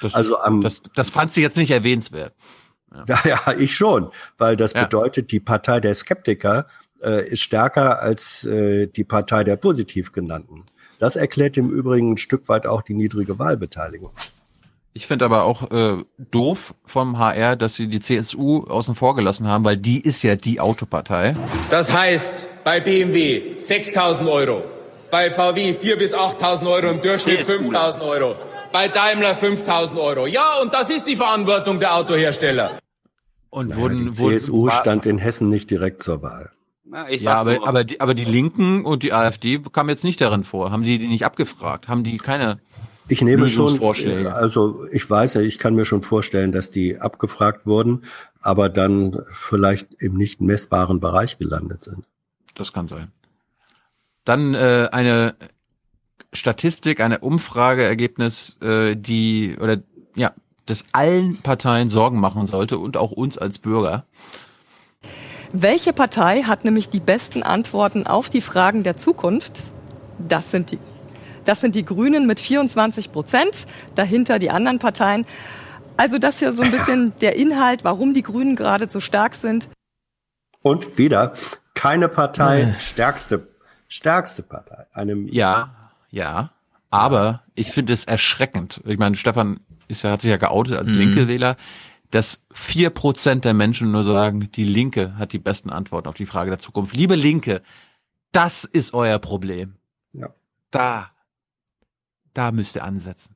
Das, 0.00 0.14
also 0.14 0.38
am, 0.38 0.60
das, 0.62 0.80
das 0.94 1.10
fand 1.10 1.32
sie 1.32 1.42
jetzt 1.42 1.56
nicht 1.56 1.72
erwähnenswert. 1.72 2.34
Ja, 3.08 3.18
ja, 3.24 3.40
ich 3.58 3.74
schon, 3.74 4.10
weil 4.38 4.56
das 4.56 4.72
Ja. 4.74 4.84
bedeutet, 4.84 5.32
die 5.32 5.40
Partei 5.40 5.80
der 5.80 5.94
Skeptiker 5.94 6.68
äh, 7.02 7.26
ist 7.28 7.40
stärker 7.40 8.00
als 8.00 8.44
äh, 8.44 8.86
die 8.86 9.02
Partei 9.02 9.42
der 9.42 9.56
positiv 9.56 10.12
genannten. 10.12 10.66
Das 10.98 11.16
erklärt 11.16 11.56
im 11.56 11.70
Übrigen 11.70 12.12
ein 12.12 12.16
Stück 12.18 12.48
weit 12.48 12.66
auch 12.66 12.82
die 12.82 12.94
niedrige 12.94 13.38
Wahlbeteiligung. 13.38 14.10
Ich 14.96 15.08
finde 15.08 15.24
aber 15.24 15.42
auch 15.44 15.70
äh, 15.72 16.04
doof 16.30 16.74
vom 16.86 17.18
HR, 17.18 17.56
dass 17.56 17.74
sie 17.74 17.88
die 17.88 17.98
CSU 18.00 18.64
außen 18.68 18.94
vor 18.94 19.16
gelassen 19.16 19.48
haben, 19.48 19.64
weil 19.64 19.76
die 19.76 20.00
ist 20.00 20.22
ja 20.22 20.36
die 20.36 20.60
Autopartei. 20.60 21.34
Das 21.68 21.92
heißt, 21.92 22.48
bei 22.62 22.78
BMW 22.78 23.56
6.000 23.58 24.30
Euro, 24.30 24.62
bei 25.10 25.32
VW 25.32 25.72
4.000 25.72 25.96
bis 25.96 26.14
8.000 26.14 26.70
Euro, 26.70 26.90
im 26.92 27.02
Durchschnitt 27.02 27.40
5.000 27.40 28.00
Euro, 28.02 28.36
bei 28.72 28.86
Daimler 28.86 29.32
5.000 29.36 29.96
Euro. 30.00 30.26
Ja, 30.28 30.60
und 30.62 30.72
das 30.72 30.90
ist 30.90 31.08
die 31.08 31.16
Verantwortung 31.16 31.80
der 31.80 31.96
Autohersteller. 31.96 32.78
Und 33.50 33.70
Naja, 33.70 33.80
wurden, 33.82 34.12
die 34.12 34.18
wurden 34.18 34.38
CSU 34.38 34.66
war- 34.66 34.72
stand 34.80 35.06
in 35.06 35.18
Hessen 35.18 35.48
nicht 35.48 35.70
direkt 35.72 36.04
zur 36.04 36.22
Wahl. 36.22 36.50
Na, 36.84 37.08
ich 37.08 37.22
ja, 37.22 37.38
sag's 37.38 37.58
aber, 37.58 37.68
aber, 37.68 37.84
die, 37.84 38.00
aber 38.00 38.14
die 38.14 38.24
Linken 38.24 38.84
und 38.84 39.02
die 39.02 39.12
AfD 39.12 39.58
kamen 39.58 39.88
jetzt 39.88 40.04
nicht 40.04 40.20
darin 40.20 40.44
vor. 40.44 40.70
Haben 40.70 40.82
die 40.82 40.98
die 40.98 41.06
nicht 41.06 41.24
abgefragt? 41.24 41.88
Haben 41.88 42.04
die 42.04 42.18
keine 42.18 42.60
Ich 43.08 43.22
nehme 43.22 43.48
schon, 43.48 43.82
also 43.82 44.84
ich 44.92 45.08
weiß 45.08 45.34
ja, 45.34 45.40
ich 45.40 45.58
kann 45.58 45.74
mir 45.74 45.86
schon 45.86 46.02
vorstellen, 46.02 46.52
dass 46.52 46.70
die 46.70 46.98
abgefragt 46.98 47.66
wurden, 47.66 48.04
aber 48.42 48.68
dann 48.68 49.22
vielleicht 49.30 49.94
im 49.98 50.14
nicht 50.14 50.42
messbaren 50.42 51.00
Bereich 51.00 51.38
gelandet 51.38 51.82
sind. 51.82 52.04
Das 52.54 52.72
kann 52.72 52.86
sein. 52.86 53.12
Dann 54.24 54.54
äh, 54.54 54.88
eine 54.92 55.36
Statistik, 56.32 57.00
eine 57.00 57.20
Umfrageergebnis, 57.20 58.58
äh, 58.60 58.94
die 58.94 59.56
oder 59.58 59.82
ja, 60.14 60.32
das 60.66 60.84
allen 60.92 61.38
Parteien 61.38 61.88
Sorgen 61.88 62.20
machen 62.20 62.46
sollte 62.46 62.78
und 62.78 62.96
auch 62.96 63.10
uns 63.10 63.38
als 63.38 63.58
Bürger. 63.58 64.06
Welche 65.56 65.92
Partei 65.92 66.42
hat 66.42 66.64
nämlich 66.64 66.88
die 66.90 66.98
besten 66.98 67.44
Antworten 67.44 68.08
auf 68.08 68.28
die 68.28 68.40
Fragen 68.40 68.82
der 68.82 68.96
Zukunft? 68.96 69.62
Das 70.18 70.50
sind 70.50 70.72
die. 70.72 70.80
Das 71.44 71.60
sind 71.60 71.76
die 71.76 71.84
Grünen 71.84 72.26
mit 72.26 72.40
24 72.40 73.12
Prozent, 73.12 73.66
dahinter 73.94 74.40
die 74.40 74.50
anderen 74.50 74.80
Parteien. 74.80 75.24
Also 75.96 76.18
das 76.18 76.40
hier 76.40 76.52
so 76.52 76.64
ein 76.64 76.72
bisschen 76.72 77.12
der 77.20 77.36
Inhalt, 77.36 77.84
warum 77.84 78.14
die 78.14 78.22
Grünen 78.22 78.56
gerade 78.56 78.88
so 78.90 78.98
stark 78.98 79.36
sind. 79.36 79.68
Und 80.60 80.98
wieder 80.98 81.34
keine 81.74 82.08
Partei, 82.08 82.74
stärkste, 82.80 83.46
stärkste 83.86 84.42
Partei. 84.42 84.86
Einem 84.92 85.28
Ja, 85.28 85.92
ja. 86.10 86.50
Aber 86.90 87.42
ich 87.54 87.70
finde 87.70 87.92
es 87.92 88.06
erschreckend. 88.06 88.80
Ich 88.86 88.98
meine, 88.98 89.14
Stefan 89.14 89.60
ist 89.86 90.02
ja, 90.02 90.10
hat 90.10 90.22
sich 90.22 90.30
ja 90.30 90.36
geoutet 90.36 90.78
als 90.78 90.88
Mhm. 90.88 90.98
linke 90.98 91.28
Wähler, 91.28 91.56
dass 92.14 92.44
vier 92.52 92.90
Prozent 92.90 93.44
der 93.44 93.54
Menschen 93.54 93.90
nur 93.90 94.04
sagen, 94.04 94.48
die 94.52 94.62
Linke 94.62 95.16
hat 95.18 95.32
die 95.32 95.40
besten 95.40 95.68
Antworten 95.68 96.06
auf 96.06 96.14
die 96.14 96.26
Frage 96.26 96.50
der 96.50 96.60
Zukunft. 96.60 96.94
Liebe 96.94 97.16
Linke, 97.16 97.60
das 98.30 98.64
ist 98.64 98.94
euer 98.94 99.18
Problem. 99.18 99.74
Ja. 100.12 100.32
Da, 100.70 101.10
da 102.32 102.52
müsst 102.52 102.76
ihr 102.76 102.84
ansetzen. 102.84 103.34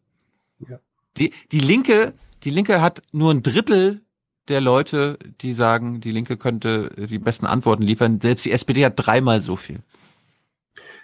Ja. 0.68 0.78
Die, 1.16 1.32
die 1.50 1.58
Linke, 1.58 2.14
die 2.44 2.50
Linke 2.50 2.80
hat 2.80 3.02
nur 3.10 3.34
ein 3.34 3.42
Drittel 3.42 4.02
der 4.46 4.60
Leute, 4.60 5.18
die 5.40 5.54
sagen, 5.54 6.00
die 6.00 6.12
Linke 6.12 6.36
könnte 6.36 6.90
die 6.96 7.18
besten 7.18 7.46
Antworten 7.46 7.82
liefern. 7.82 8.20
Selbst 8.20 8.44
die 8.44 8.52
SPD 8.52 8.84
hat 8.84 8.94
dreimal 8.96 9.42
so 9.42 9.56
viel. 9.56 9.80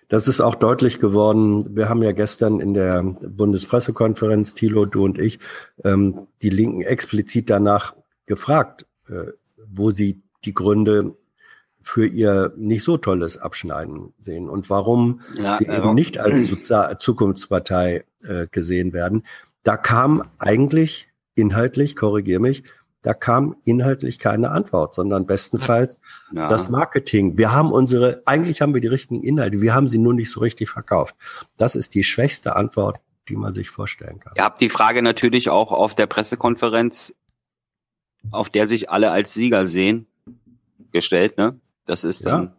Das 0.08 0.28
ist 0.28 0.40
auch 0.40 0.54
deutlich 0.54 0.98
geworden. 0.98 1.76
Wir 1.76 1.88
haben 1.88 2.02
ja 2.02 2.12
gestern 2.12 2.60
in 2.60 2.74
der 2.74 3.02
Bundespressekonferenz, 3.02 4.54
Thilo, 4.54 4.84
du 4.84 5.04
und 5.04 5.18
ich, 5.18 5.38
ähm, 5.82 6.26
die 6.42 6.50
Linken 6.50 6.82
explizit 6.82 7.50
danach 7.50 7.94
gefragt, 8.26 8.86
äh, 9.08 9.32
wo 9.66 9.90
sie 9.90 10.22
die 10.44 10.54
Gründe 10.54 11.16
für 11.80 12.06
ihr 12.06 12.52
nicht 12.56 12.82
so 12.82 12.96
tolles 12.96 13.36
Abschneiden 13.36 14.14
sehen 14.18 14.48
und 14.48 14.70
warum 14.70 15.20
Ja, 15.36 15.58
sie 15.58 15.66
äh, 15.66 15.76
eben 15.76 15.94
nicht 15.94 16.18
als 16.18 16.50
Zukunftspartei 16.98 18.04
äh, 18.22 18.46
gesehen 18.50 18.92
werden. 18.92 19.24
Da 19.64 19.76
kam 19.76 20.22
eigentlich 20.38 21.08
inhaltlich, 21.34 21.96
korrigier 21.96 22.40
mich, 22.40 22.64
da 23.04 23.12
kam 23.12 23.54
inhaltlich 23.64 24.18
keine 24.18 24.50
Antwort, 24.50 24.94
sondern 24.94 25.26
bestenfalls 25.26 25.98
Ja. 26.32 26.48
das 26.48 26.70
Marketing. 26.70 27.36
Wir 27.36 27.52
haben 27.52 27.70
unsere, 27.70 28.22
eigentlich 28.24 28.62
haben 28.62 28.72
wir 28.72 28.80
die 28.80 28.88
richtigen 28.88 29.22
Inhalte, 29.22 29.60
wir 29.60 29.74
haben 29.74 29.88
sie 29.88 29.98
nur 29.98 30.14
nicht 30.14 30.30
so 30.30 30.40
richtig 30.40 30.70
verkauft. 30.70 31.14
Das 31.58 31.74
ist 31.76 31.94
die 31.94 32.02
schwächste 32.02 32.56
Antwort, 32.56 33.00
die 33.28 33.36
man 33.36 33.52
sich 33.52 33.68
vorstellen 33.68 34.20
kann. 34.20 34.32
Ihr 34.36 34.42
habt 34.42 34.60
die 34.62 34.70
Frage 34.70 35.02
natürlich 35.02 35.50
auch 35.50 35.70
auf 35.70 35.94
der 35.94 36.06
Pressekonferenz, 36.06 37.14
auf 38.30 38.48
der 38.48 38.66
sich 38.66 38.88
alle 38.88 39.10
als 39.10 39.34
Sieger 39.34 39.66
sehen, 39.66 40.06
gestellt, 40.90 41.36
ne? 41.36 41.60
Das 41.84 42.04
ist 42.04 42.24
dann. 42.24 42.56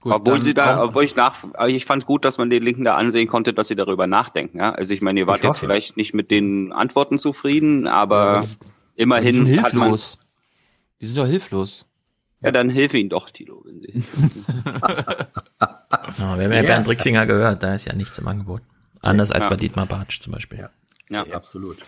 Gut, 0.00 0.12
obwohl 0.14 0.40
sie 0.40 0.54
da, 0.54 0.82
obwohl 0.82 1.04
ich 1.04 1.14
nach, 1.14 1.36
ich 1.68 1.84
fand 1.84 2.06
gut, 2.06 2.24
dass 2.24 2.38
man 2.38 2.48
den 2.48 2.62
Linken 2.62 2.84
da 2.84 2.96
ansehen 2.96 3.28
konnte, 3.28 3.52
dass 3.52 3.68
sie 3.68 3.76
darüber 3.76 4.06
nachdenken. 4.06 4.58
Ja? 4.58 4.72
Also 4.72 4.94
ich 4.94 5.02
meine, 5.02 5.20
ihr 5.20 5.26
wart 5.26 5.38
jetzt 5.42 5.48
hoffe. 5.50 5.60
vielleicht 5.60 5.96
nicht 5.98 6.14
mit 6.14 6.30
den 6.30 6.72
Antworten 6.72 7.18
zufrieden, 7.18 7.86
aber 7.86 8.40
die 8.40 8.46
sind 8.46 8.62
immerhin 8.94 9.62
hat 9.62 9.74
man. 9.74 9.82
hilflos. 9.88 10.18
Die 11.00 11.06
sind 11.06 11.18
doch 11.18 11.26
hilflos. 11.26 11.86
Ja, 12.42 12.50
dann 12.52 12.70
hilf 12.70 12.94
ihnen 12.94 13.10
doch, 13.10 13.28
Tilo. 13.30 13.62
Wenn 13.66 13.80
sie 13.80 14.02
Ja, 15.60 16.38
wir 16.38 16.44
haben 16.44 16.52
ja, 16.52 16.62
Ja. 16.62 16.62
Bernd 16.62 16.88
Rixinger 16.88 17.26
gehört, 17.26 17.62
da 17.62 17.74
ist 17.74 17.84
ja 17.86 17.94
nichts 17.94 18.18
im 18.18 18.26
Angebot. 18.28 18.62
Anders 19.02 19.30
als 19.30 19.44
Ja. 19.44 19.50
bei 19.50 19.56
Dietmar 19.56 19.86
Bartsch 19.86 20.20
zum 20.20 20.32
Beispiel. 20.32 20.68
Ja, 21.10 21.24
absolut. 21.32 21.78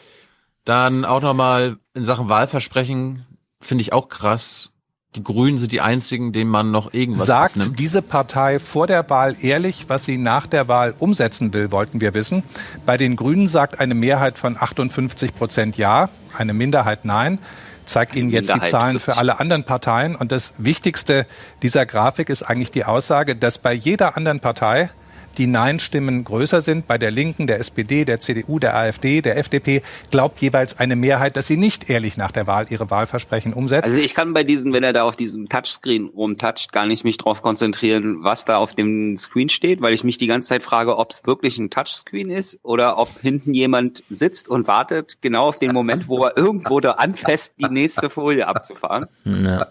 Dann 0.64 1.04
auch 1.04 1.22
nochmal 1.22 1.78
in 1.94 2.04
Sachen 2.04 2.28
Wahlversprechen 2.28 3.26
finde 3.60 3.82
ich 3.82 3.92
auch 3.92 4.08
krass. 4.08 4.71
Die 5.14 5.22
Grünen 5.22 5.58
sind 5.58 5.72
die 5.72 5.82
einzigen, 5.82 6.32
denen 6.32 6.50
man 6.50 6.70
noch 6.70 6.94
irgendwas 6.94 7.26
Sagt 7.26 7.56
abnimmt. 7.56 7.78
diese 7.78 8.00
Partei 8.00 8.58
vor 8.58 8.86
der 8.86 9.08
Wahl 9.10 9.36
ehrlich, 9.40 9.86
was 9.88 10.04
sie 10.04 10.16
nach 10.16 10.46
der 10.46 10.68
Wahl 10.68 10.94
umsetzen 10.98 11.52
will, 11.52 11.70
wollten 11.70 12.00
wir 12.00 12.14
wissen. 12.14 12.42
Bei 12.86 12.96
den 12.96 13.16
Grünen 13.16 13.46
sagt 13.46 13.78
eine 13.78 13.94
Mehrheit 13.94 14.38
von 14.38 14.56
58 14.58 15.34
Prozent 15.34 15.76
Ja, 15.76 16.08
eine 16.36 16.54
Minderheit 16.54 17.04
Nein. 17.04 17.38
Zeigt 17.84 18.14
Ihnen 18.14 18.30
jetzt 18.30 18.54
die 18.54 18.60
Zahlen 18.60 19.00
für 19.00 19.16
alle 19.16 19.40
anderen 19.40 19.64
Parteien. 19.64 20.14
Und 20.14 20.30
das 20.30 20.54
Wichtigste 20.58 21.26
dieser 21.62 21.84
Grafik 21.84 22.30
ist 22.30 22.42
eigentlich 22.44 22.70
die 22.70 22.84
Aussage, 22.84 23.34
dass 23.34 23.58
bei 23.58 23.72
jeder 23.74 24.16
anderen 24.16 24.38
Partei 24.38 24.90
die 25.38 25.46
Nein-Stimmen 25.46 26.24
größer 26.24 26.60
sind. 26.60 26.86
Bei 26.86 26.98
der 26.98 27.10
Linken, 27.10 27.46
der 27.46 27.58
SPD, 27.58 28.04
der 28.04 28.20
CDU, 28.20 28.58
der 28.58 28.76
AfD, 28.76 29.20
der 29.20 29.36
FDP 29.36 29.82
glaubt 30.10 30.40
jeweils 30.40 30.78
eine 30.78 30.96
Mehrheit, 30.96 31.36
dass 31.36 31.46
sie 31.46 31.56
nicht 31.56 31.90
ehrlich 31.90 32.16
nach 32.16 32.30
der 32.30 32.46
Wahl 32.46 32.66
ihre 32.70 32.90
Wahlversprechen 32.90 33.52
umsetzt. 33.52 33.88
Also 33.88 33.98
ich 33.98 34.14
kann 34.14 34.32
bei 34.32 34.44
diesen, 34.44 34.72
wenn 34.72 34.82
er 34.82 34.92
da 34.92 35.04
auf 35.04 35.16
diesem 35.16 35.48
Touchscreen 35.48 36.06
rumtoucht, 36.06 36.72
gar 36.72 36.86
nicht 36.86 37.04
mich 37.04 37.16
drauf 37.16 37.42
konzentrieren, 37.42 38.18
was 38.22 38.44
da 38.44 38.56
auf 38.56 38.74
dem 38.74 39.16
Screen 39.16 39.48
steht, 39.48 39.80
weil 39.80 39.94
ich 39.94 40.04
mich 40.04 40.18
die 40.18 40.26
ganze 40.26 40.48
Zeit 40.48 40.62
frage, 40.62 40.98
ob 40.98 41.10
es 41.12 41.22
wirklich 41.24 41.58
ein 41.58 41.70
Touchscreen 41.70 42.30
ist 42.30 42.58
oder 42.62 42.98
ob 42.98 43.20
hinten 43.20 43.54
jemand 43.54 44.02
sitzt 44.08 44.48
und 44.48 44.66
wartet 44.66 45.18
genau 45.20 45.48
auf 45.48 45.58
den 45.58 45.72
Moment, 45.72 46.08
wo 46.08 46.24
er 46.24 46.36
irgendwo 46.36 46.80
da 46.80 46.92
anfasst, 46.92 47.54
die 47.58 47.68
nächste 47.68 48.10
Folie 48.10 48.46
abzufahren. 48.46 49.06
Ja. 49.24 49.66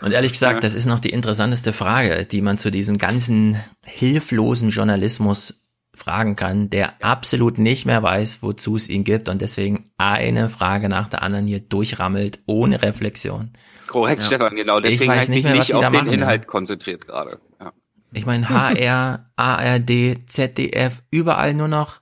Und 0.00 0.12
ehrlich 0.12 0.32
gesagt, 0.32 0.64
das 0.64 0.74
ist 0.74 0.86
noch 0.86 1.00
die 1.00 1.10
interessanteste 1.10 1.72
Frage, 1.72 2.24
die 2.24 2.40
man 2.40 2.58
zu 2.58 2.70
diesem 2.70 2.96
ganzen 2.98 3.56
hilflosen 3.84 4.70
Journalismus 4.70 5.62
fragen 5.94 6.34
kann, 6.34 6.70
der 6.70 7.04
absolut 7.04 7.58
nicht 7.58 7.84
mehr 7.84 8.02
weiß, 8.02 8.38
wozu 8.40 8.76
es 8.76 8.88
ihn 8.88 9.04
gibt 9.04 9.28
und 9.28 9.42
deswegen 9.42 9.90
eine 9.98 10.48
Frage 10.48 10.88
nach 10.88 11.08
der 11.08 11.22
anderen 11.22 11.46
hier 11.46 11.60
durchrammelt, 11.60 12.40
ohne 12.46 12.80
Reflexion. 12.80 13.50
Korrekt, 13.86 14.22
Ja. 14.22 14.28
Stefan, 14.28 14.56
genau. 14.56 14.78
Ich 14.78 14.84
Deswegen 14.84 15.10
weiß 15.10 15.24
ich 15.24 15.28
nicht 15.28 15.44
mich 15.44 15.52
mehr, 15.52 15.60
was 15.60 15.68
nicht 15.68 15.74
auf 15.74 15.82
da 15.82 15.90
den 15.90 16.06
machen, 16.06 16.12
Inhalt 16.12 16.42
ja. 16.42 16.48
konzentriert 16.48 17.06
gerade. 17.06 17.38
Ja. 17.60 17.72
Ich 18.12 18.24
meine, 18.24 18.48
HR, 18.48 19.30
ARD, 19.36 20.18
ZDF, 20.26 21.02
überall 21.10 21.54
nur 21.54 21.68
noch 21.68 22.00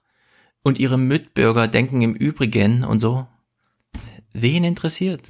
und 0.63 0.79
ihre 0.79 0.99
Mitbürger 0.99 1.67
denken 1.67 2.01
im 2.03 2.15
Übrigen 2.15 2.85
und 2.85 3.01
so. 3.01 3.27
Wen 4.33 4.65
interessiert? 4.65 5.23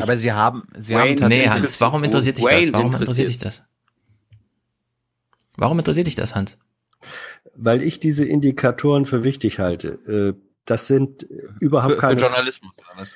Aber 0.00 0.16
sie 0.16 0.32
haben, 0.32 0.62
sie 0.78 0.94
Wayne, 0.94 0.98
haben 1.00 1.08
nee, 1.08 1.16
tatsächlich- 1.44 1.50
Hans, 1.50 1.80
warum 1.80 2.04
interessiert 2.04 2.38
dich 2.38 2.44
das? 2.44 2.72
Warum 2.72 2.92
interessiert 2.94 3.28
dich 3.28 3.38
das? 3.38 3.62
Warum 5.56 5.78
interessiert 5.78 6.06
dich 6.06 6.14
das, 6.14 6.34
Hans? 6.34 6.58
Weil 7.54 7.82
ich 7.82 8.00
diese 8.00 8.24
Indikatoren 8.24 9.04
für 9.06 9.24
wichtig 9.24 9.58
halte. 9.58 10.34
Äh, 10.38 10.40
Das 10.64 10.86
sind 10.86 11.26
überhaupt 11.58 11.94
Für, 11.94 12.00
für 12.00 12.06
keine 12.06 12.20
Journalismus. 12.20 12.70
oder 12.78 13.02
was? 13.02 13.10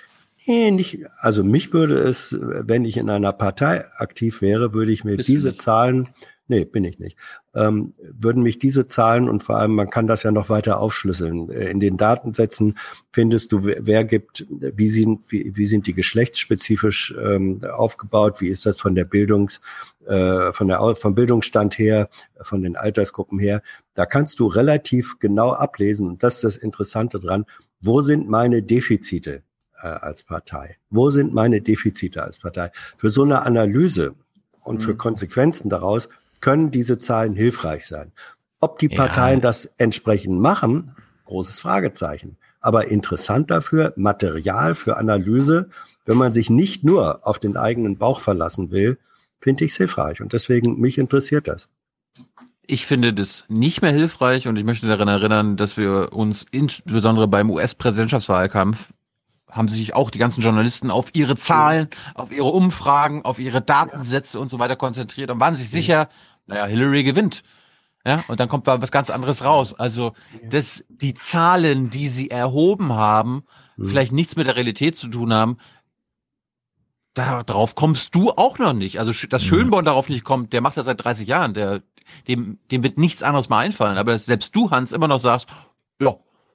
Nee, 0.47 0.73
nicht, 0.73 1.05
also 1.21 1.45
mich 1.45 1.73
würde 1.73 1.95
es, 1.95 2.37
wenn 2.41 2.85
ich 2.85 2.97
in 2.97 3.09
einer 3.09 3.33
Partei 3.33 3.85
aktiv 3.99 4.43
wäre, 4.43 4.73
würde 4.73 4.91
ich 4.91 5.05
mir 5.05 5.17
Bist 5.17 5.29
diese? 5.29 5.57
Zahlen, 5.57 6.09
nee, 6.49 6.65
bin 6.65 6.85
ich 6.85 6.99
nicht, 6.99 7.17
ähm, 7.55 7.95
würden 7.99 8.43
mich 8.43 8.59
diese 8.59 8.87
Zahlen 8.87 9.29
und 9.29 9.43
vor 9.43 9.57
allem, 9.57 9.75
man 9.75 9.91
kann 9.91 10.07
das 10.07 10.23
ja 10.23 10.31
noch 10.31 10.49
weiter 10.49 10.81
aufschlüsseln. 10.81 11.51
Äh, 11.51 11.71
In 11.71 11.81
den 11.81 11.97
Datensätzen 11.97 12.77
findest 13.13 13.53
du, 13.53 13.65
wer, 13.65 14.05
gibt, 14.05 14.47
wie 14.49 14.89
sind, 14.89 15.31
wie, 15.31 15.57
wie 15.57 15.67
sind 15.67 15.87
die 15.87 15.95
geschlechtsspezifisch 15.95 17.15
ähm, 17.21 17.63
aufgebaut, 17.65 18.41
wie 18.41 18.49
ist 18.49 18.67
das 18.67 18.81
von 18.81 18.95
der 18.95 19.05
Bildungs, 19.05 19.61
äh, 20.07 20.53
von 20.53 20.69
der, 20.69 20.95
vom 20.97 21.15
Bildungsstand 21.15 21.79
her, 21.79 22.09
von 22.41 22.63
den 22.63 22.77
Altersgruppen 22.77 23.39
her. 23.39 23.63
Da 23.95 24.07
kannst 24.07 24.39
du 24.41 24.47
relativ 24.47 25.19
genau 25.19 25.53
ablesen, 25.53 26.09
und 26.09 26.23
das 26.23 26.37
ist 26.37 26.45
das 26.45 26.57
Interessante 26.57 27.19
dran, 27.21 27.45
wo 27.81 28.01
sind 28.01 28.29
meine 28.29 28.63
Defizite? 28.63 29.43
äh, 29.83 29.87
als 29.87 30.23
Partei? 30.23 30.77
Wo 30.91 31.11
sind 31.11 31.35
meine 31.35 31.61
Defizite 31.61 32.23
als 32.23 32.39
Partei? 32.39 32.71
Für 32.97 33.11
so 33.11 33.23
eine 33.23 33.43
Analyse 33.43 34.15
und 34.65 34.83
für 34.83 34.97
Konsequenzen 34.97 35.69
daraus 35.69 36.09
können 36.41 36.71
diese 36.71 36.99
Zahlen 36.99 37.35
hilfreich 37.35 37.87
sein. 37.87 38.13
Ob 38.61 38.79
die 38.79 38.89
Ja. 38.91 38.97
Parteien 38.97 39.41
das 39.41 39.67
entsprechend 39.79 40.41
machen, 40.41 40.95
großes 41.27 41.59
Fragezeichen. 41.59 42.37
Aber 42.61 42.89
interessant 42.89 43.51
dafür, 43.51 43.93
Material 43.97 44.75
für 44.75 44.97
Analyse, 44.97 45.69
wenn 46.05 46.17
man 46.17 46.33
sich 46.33 46.51
nicht 46.51 46.85
nur 46.85 47.27
auf 47.27 47.39
den 47.39 47.57
eigenen 47.57 47.99
Bauch 47.99 48.21
verlassen 48.21 48.71
will, 48.71 48.99
finde 49.41 49.65
ich 49.65 49.73
es 49.73 49.77
hilfreich. 49.77 50.21
Und 50.21 50.33
deswegen, 50.33 50.81
mich 50.81 50.99
interessiert 50.99 51.49
das. 51.49 51.69
Ich 52.67 52.87
finde 52.87 53.15
das 53.15 53.45
nicht 53.49 53.83
mehr 53.83 53.93
hilfreich 53.93 54.49
und 54.49 54.57
ich 54.57 54.65
möchte 54.65 54.89
daran 54.89 55.07
erinnern, 55.07 55.57
dass 55.57 55.77
wir 55.77 56.13
uns 56.13 56.45
insbesondere 56.51 57.29
beim 57.29 57.51
US-Präsidentschaftswahlkampf 57.51 58.93
haben 59.57 59.69
sich 59.69 59.95
auch 59.95 60.11
die 60.11 60.19
ganzen 60.19 60.43
Journalisten 60.43 60.91
auf 60.91 61.11
ihre 61.15 61.37
Zahlen, 61.37 61.89
auf 62.15 62.31
ihre 62.31 62.49
Umfragen, 62.49 63.25
auf 63.25 63.39
ihre 63.39 63.63
Datensätze 63.63 64.39
und 64.39 64.51
so 64.51 64.59
weiter 64.59 64.77
konzentriert 64.77 65.31
und 65.31 65.41
waren 65.41 65.55
sich 65.55 65.71
sicher, 65.71 66.09
naja, 66.47 66.67
Hillary 66.67 67.03
gewinnt. 67.03 67.43
Ja, 68.05 68.23
und 68.29 68.39
dann 68.39 68.49
kommt 68.49 68.69
da 68.69 68.81
was 68.81 68.93
ganz 68.93 69.11
anderes 69.11 69.43
raus. 69.43 69.75
Also, 69.75 70.13
dass 70.45 70.85
die 70.89 71.15
Zahlen, 71.15 71.91
die 71.91 72.07
sie 72.07 72.31
erhoben 72.31 72.93
haben, 72.93 73.45
vielleicht 73.79 74.13
nichts 74.13 74.37
mit 74.37 74.47
der 74.47 74.55
Realität 74.55 74.97
zu 74.97 75.09
tun 75.09 75.33
haben, 75.33 75.59
darauf 77.15 77.75
kommst 77.75 78.15
du 78.15 78.31
auch 78.31 78.59
noch 78.59 78.75
nicht. 78.75 79.01
Also, 79.01 79.13
dass 79.29 79.43
Schönborn 79.43 79.85
darauf 79.85 80.09
nicht 80.09 80.23
kommt, 80.23 80.53
der 80.53 80.61
macht 80.61 80.77
das 80.77 80.85
seit 80.85 81.03
30 81.03 81.27
Jahren, 81.27 81.55
der, 81.55 81.83
dem, 82.29 82.61
dem 82.71 82.85
wird 82.85 82.97
nichts 82.97 83.25
anderes 83.25 83.49
mal 83.49 83.61
einfallen. 83.61 83.99
Aber 83.99 84.13
dass 84.13 84.27
selbst 84.27 84.55
du, 84.55 84.71
Hans, 84.71 84.93
immer 84.93 85.09
noch 85.09 85.19
sagst, 85.19 85.49
ja, 86.01 86.15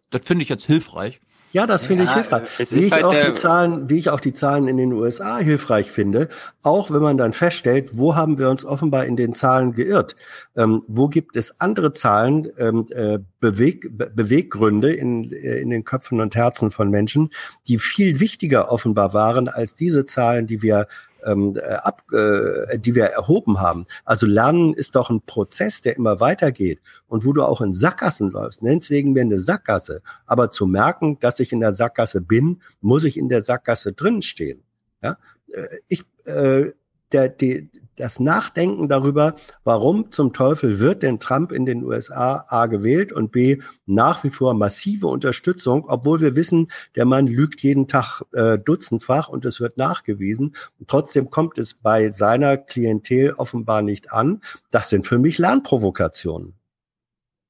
das 0.09 0.25
finde 0.25 0.43
ich 0.43 0.49
jetzt 0.49 0.65
hilfreich. 0.65 1.19
Ja, 1.51 1.67
das 1.67 1.85
finde 1.85 2.03
ich 2.03 2.09
Ja, 2.09 2.15
hilfreich. 2.15 2.43
es 2.59 2.73
Wie 2.73 2.85
ich 2.85 2.91
halt 2.91 3.03
auch 3.03 3.13
die 3.13 3.33
Zahlen, 3.33 3.89
wie 3.89 3.97
ich 3.97 4.09
auch 4.09 4.19
die 4.19 4.33
Zahlen 4.33 4.67
in 4.67 4.77
den 4.77 4.93
USA 4.93 5.39
hilfreich 5.39 5.91
finde, 5.91 6.29
auch 6.63 6.91
wenn 6.91 7.01
man 7.01 7.17
dann 7.17 7.33
feststellt, 7.33 7.97
wo 7.97 8.15
haben 8.15 8.37
wir 8.37 8.49
uns 8.49 8.63
offenbar 8.63 9.05
in 9.05 9.15
den 9.15 9.33
Zahlen 9.33 9.73
geirrt? 9.73 10.15
Ähm, 10.55 10.83
wo 10.87 11.07
gibt 11.07 11.35
es 11.35 11.59
andere 11.59 11.93
Zahlen, 11.93 12.47
ähm, 12.57 12.85
äh, 12.91 13.19
Beweg, 13.39 13.97
Be 13.97 14.11
Beweggründe 14.13 14.93
in, 14.93 15.31
äh, 15.31 15.59
in 15.59 15.69
den 15.69 15.83
Köpfen 15.83 16.21
und 16.21 16.35
Herzen 16.35 16.71
von 16.71 16.89
Menschen, 16.89 17.29
die 17.67 17.79
viel 17.79 18.19
wichtiger 18.19 18.71
offenbar 18.71 19.13
waren 19.13 19.47
als 19.47 19.75
diese 19.75 20.05
Zahlen, 20.05 20.47
die 20.47 20.61
wir 20.61 20.87
ähm, 21.25 21.55
äh, 21.55 21.61
ab, 21.61 22.03
äh, 22.11 22.77
die 22.79 22.95
wir 22.95 23.05
erhoben 23.05 23.59
haben. 23.59 23.85
Also 24.05 24.25
Lernen 24.25 24.73
ist 24.73 24.95
doch 24.95 25.09
ein 25.09 25.21
Prozess, 25.21 25.81
der 25.81 25.95
immer 25.95 26.19
weitergeht 26.19 26.81
und 27.07 27.25
wo 27.25 27.33
du 27.33 27.43
auch 27.43 27.61
in 27.61 27.73
Sackgassen 27.73 28.31
läufst. 28.31 28.63
Nenn's 28.63 28.89
wegen 28.89 29.13
mir 29.13 29.21
eine 29.21 29.39
Sackgasse. 29.39 30.01
Aber 30.25 30.51
zu 30.51 30.67
merken, 30.67 31.19
dass 31.19 31.39
ich 31.39 31.51
in 31.51 31.59
der 31.59 31.71
Sackgasse 31.71 32.21
bin, 32.21 32.61
muss 32.81 33.03
ich 33.03 33.17
in 33.17 33.29
der 33.29 33.41
Sackgasse 33.41 33.93
drin 33.93 34.21
stehen. 34.21 34.63
Ja? 35.01 35.17
Äh, 35.51 35.67
Ich, 35.87 36.03
äh, 36.25 36.71
der, 37.11 37.29
die, 37.29 37.69
das 38.01 38.19
Nachdenken 38.19 38.87
darüber, 38.87 39.35
warum 39.63 40.11
zum 40.11 40.33
Teufel 40.33 40.79
wird 40.79 41.03
denn 41.03 41.19
Trump 41.19 41.51
in 41.51 41.67
den 41.67 41.83
USA 41.83 42.45
A 42.47 42.65
gewählt 42.65 43.13
und 43.13 43.31
B 43.31 43.59
nach 43.85 44.23
wie 44.23 44.31
vor 44.31 44.55
massive 44.55 45.05
Unterstützung, 45.05 45.85
obwohl 45.87 46.19
wir 46.19 46.35
wissen, 46.35 46.71
der 46.95 47.05
Mann 47.05 47.27
lügt 47.27 47.61
jeden 47.61 47.87
Tag 47.87 48.23
äh, 48.33 48.57
dutzendfach 48.57 49.29
und 49.29 49.45
es 49.45 49.59
wird 49.59 49.77
nachgewiesen. 49.77 50.55
Und 50.79 50.89
trotzdem 50.89 51.29
kommt 51.29 51.59
es 51.59 51.75
bei 51.75 52.11
seiner 52.11 52.57
Klientel 52.57 53.33
offenbar 53.33 53.83
nicht 53.83 54.11
an. 54.11 54.41
Das 54.71 54.89
sind 54.89 55.05
für 55.05 55.19
mich 55.19 55.37
Lernprovokationen. 55.37 56.60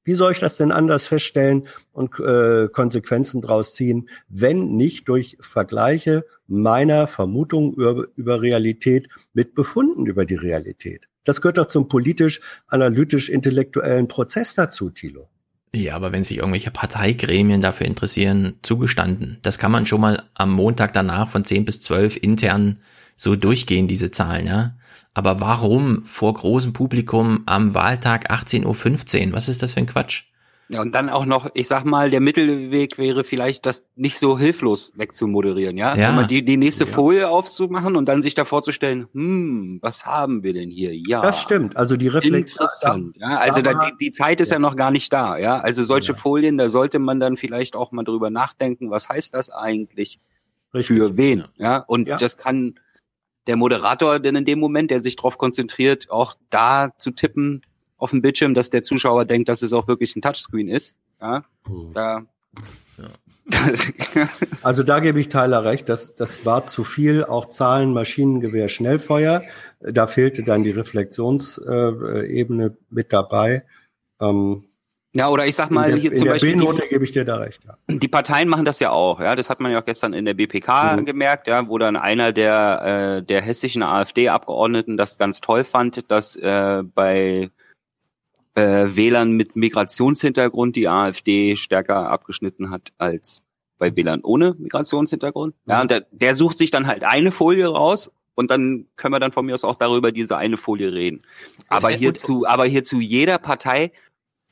Wie 0.04 0.14
soll 0.14 0.32
ich 0.32 0.40
das 0.40 0.56
denn 0.56 0.72
anders 0.72 1.06
feststellen 1.06 1.68
und 1.92 2.18
äh, 2.18 2.66
Konsequenzen 2.68 3.40
draus 3.40 3.74
ziehen, 3.74 4.08
wenn 4.28 4.76
nicht 4.76 5.08
durch 5.08 5.36
Vergleiche 5.40 6.26
meiner 6.46 7.06
Vermutungen 7.06 7.72
über, 7.74 8.06
über 8.16 8.42
Realität 8.42 9.08
mit 9.32 9.54
Befunden 9.54 10.06
über 10.06 10.26
die 10.26 10.34
Realität? 10.34 11.08
Das 11.24 11.40
gehört 11.40 11.58
doch 11.58 11.68
zum 11.68 11.86
politisch-analytisch-intellektuellen 11.88 14.08
Prozess 14.08 14.56
dazu, 14.56 14.90
Thilo. 14.90 15.28
Ja, 15.74 15.96
aber 15.96 16.12
wenn 16.12 16.24
sich 16.24 16.36
irgendwelche 16.38 16.70
Parteigremien 16.70 17.62
dafür 17.62 17.86
interessieren, 17.86 18.58
zugestanden. 18.62 19.38
Das 19.42 19.58
kann 19.58 19.72
man 19.72 19.86
schon 19.86 20.02
mal 20.02 20.24
am 20.34 20.52
Montag 20.52 20.92
danach 20.92 21.30
von 21.30 21.44
10 21.44 21.64
bis 21.64 21.80
12 21.80 22.16
intern 22.16 22.78
so 23.16 23.36
durchgehen, 23.36 23.88
diese 23.88 24.10
Zahlen, 24.10 24.46
ja. 24.46 24.76
Aber 25.14 25.40
warum 25.40 26.04
vor 26.04 26.32
großem 26.32 26.72
Publikum 26.72 27.42
am 27.46 27.74
Wahltag 27.74 28.30
18.15 28.30 29.28
Uhr? 29.28 29.32
Was 29.34 29.48
ist 29.48 29.62
das 29.62 29.74
für 29.74 29.80
ein 29.80 29.86
Quatsch? 29.86 30.24
Ja, 30.68 30.80
und 30.80 30.94
dann 30.94 31.10
auch 31.10 31.26
noch, 31.26 31.50
ich 31.52 31.68
sag 31.68 31.84
mal, 31.84 32.08
der 32.08 32.20
Mittelweg 32.20 32.96
wäre 32.96 33.24
vielleicht, 33.24 33.66
das 33.66 33.84
nicht 33.94 34.18
so 34.18 34.38
hilflos 34.38 34.92
wegzumoderieren, 34.94 35.76
ja? 35.76 35.94
Ja. 35.94 36.10
Immer 36.10 36.26
die, 36.26 36.42
die 36.42 36.56
nächste 36.56 36.86
Folie 36.86 37.28
aufzumachen 37.28 37.94
und 37.94 38.06
dann 38.06 38.22
sich 38.22 38.34
da 38.34 38.46
vorzustellen, 38.46 39.06
hm, 39.12 39.80
was 39.82 40.06
haben 40.06 40.42
wir 40.42 40.54
denn 40.54 40.70
hier? 40.70 40.96
Ja. 40.96 41.20
Das 41.20 41.42
stimmt. 41.42 41.76
Also 41.76 41.96
die 41.98 42.08
Reflexion. 42.08 42.40
Interessant, 42.40 43.16
ja. 43.18 43.36
Also 43.36 43.60
da, 43.60 43.74
die, 43.74 43.96
die 44.00 44.10
Zeit 44.12 44.40
ist 44.40 44.50
ja. 44.50 44.58
noch 44.58 44.76
gar 44.76 44.90
nicht 44.90 45.12
da, 45.12 45.36
ja. 45.36 45.58
Also 45.58 45.82
solche 45.82 46.14
Folien, 46.14 46.56
da 46.56 46.70
sollte 46.70 46.98
man 46.98 47.20
dann 47.20 47.36
vielleicht 47.36 47.76
auch 47.76 47.92
mal 47.92 48.04
drüber 48.04 48.30
nachdenken, 48.30 48.90
was 48.90 49.10
heißt 49.10 49.34
das 49.34 49.50
eigentlich 49.50 50.20
für 50.72 51.18
wen, 51.18 51.44
ja? 51.58 51.78
Und 51.78 52.08
Ja. 52.08 52.16
das 52.16 52.38
kann 52.38 52.76
der 53.46 53.56
Moderator 53.56 54.20
denn 54.20 54.36
in 54.36 54.44
dem 54.44 54.58
Moment, 54.58 54.90
der 54.90 55.02
sich 55.02 55.16
darauf 55.16 55.38
konzentriert, 55.38 56.10
auch 56.10 56.34
da 56.50 56.92
zu 56.98 57.10
tippen 57.10 57.62
auf 57.96 58.10
dem 58.10 58.22
Bildschirm, 58.22 58.54
dass 58.54 58.70
der 58.70 58.82
Zuschauer 58.82 59.24
denkt, 59.24 59.48
dass 59.48 59.62
es 59.62 59.72
auch 59.72 59.88
wirklich 59.88 60.16
ein 60.16 60.22
Touchscreen 60.22 60.68
ist, 60.68 60.94
ja. 61.20 61.44
Da 61.94 62.24
Also 64.62 64.82
da 64.82 65.00
gebe 65.00 65.20
ich 65.20 65.28
Tyler 65.28 65.64
recht, 65.64 65.88
das, 65.88 66.14
das 66.14 66.44
war 66.46 66.66
zu 66.66 66.84
viel, 66.84 67.24
auch 67.24 67.46
Zahlen, 67.46 67.92
Maschinengewehr, 67.92 68.68
Schnellfeuer. 68.68 69.42
Da 69.80 70.06
fehlte 70.06 70.44
dann 70.44 70.62
die 70.64 70.70
Reflexionsebene 70.70 72.76
mit 72.90 73.12
dabei. 73.12 73.64
Ähm, 74.20 74.64
Ja, 75.14 75.28
oder 75.28 75.46
ich 75.46 75.54
sag 75.54 75.70
mal 75.70 75.84
in 75.84 75.90
der, 75.92 76.00
hier 76.00 76.10
in 76.12 76.16
zum 76.16 76.24
der 76.24 76.32
Beispiel. 76.32 76.52
B-Note 76.52 76.88
gebe 76.88 77.04
ich 77.04 77.12
dir 77.12 77.24
da 77.24 77.36
recht. 77.36 77.62
Ja. 77.64 77.76
Die 77.88 78.08
Parteien 78.08 78.48
machen 78.48 78.64
das 78.64 78.80
ja 78.80 78.90
auch, 78.90 79.20
ja. 79.20 79.36
Das 79.36 79.50
hat 79.50 79.60
man 79.60 79.70
ja 79.70 79.80
auch 79.80 79.84
gestern 79.84 80.14
in 80.14 80.24
der 80.24 80.32
BPK 80.34 80.96
Mhm. 80.96 81.04
gemerkt, 81.04 81.46
ja, 81.48 81.68
wo 81.68 81.76
dann 81.76 81.96
einer 81.96 82.32
der 82.32 83.18
äh, 83.18 83.22
der 83.22 83.42
hessischen 83.42 83.82
AfD-Abgeordneten 83.82 84.96
das 84.96 85.18
ganz 85.18 85.40
toll 85.42 85.64
fand, 85.64 86.10
dass 86.10 86.34
äh, 86.36 86.82
bei 86.82 87.50
äh, 88.54 88.86
Wählern 88.96 89.32
mit 89.32 89.54
Migrationshintergrund 89.54 90.76
die 90.76 90.88
AfD 90.88 91.56
stärker 91.56 92.08
abgeschnitten 92.08 92.70
hat 92.70 92.92
als 92.98 93.44
bei 93.78 93.94
Wählern 93.94 94.20
ohne 94.22 94.54
Migrationshintergrund. 94.58 95.54
Ja, 95.66 95.82
und 95.82 95.90
der, 95.90 96.06
der 96.10 96.34
sucht 96.34 96.56
sich 96.56 96.70
dann 96.70 96.86
halt 96.86 97.04
eine 97.04 97.32
Folie 97.32 97.66
raus 97.66 98.10
und 98.34 98.50
dann 98.50 98.86
können 98.96 99.12
wir 99.12 99.20
dann 99.20 99.32
von 99.32 99.44
mir 99.44 99.54
aus 99.54 99.64
auch 99.64 99.76
darüber 99.76 100.10
diese 100.12 100.38
eine 100.38 100.56
Folie 100.56 100.92
reden. 100.92 101.22
Aber 101.68 101.90
hierzu, 101.90 102.46
aber 102.46 102.64
hierzu 102.64 103.00
jeder 103.00 103.36
Partei 103.38 103.92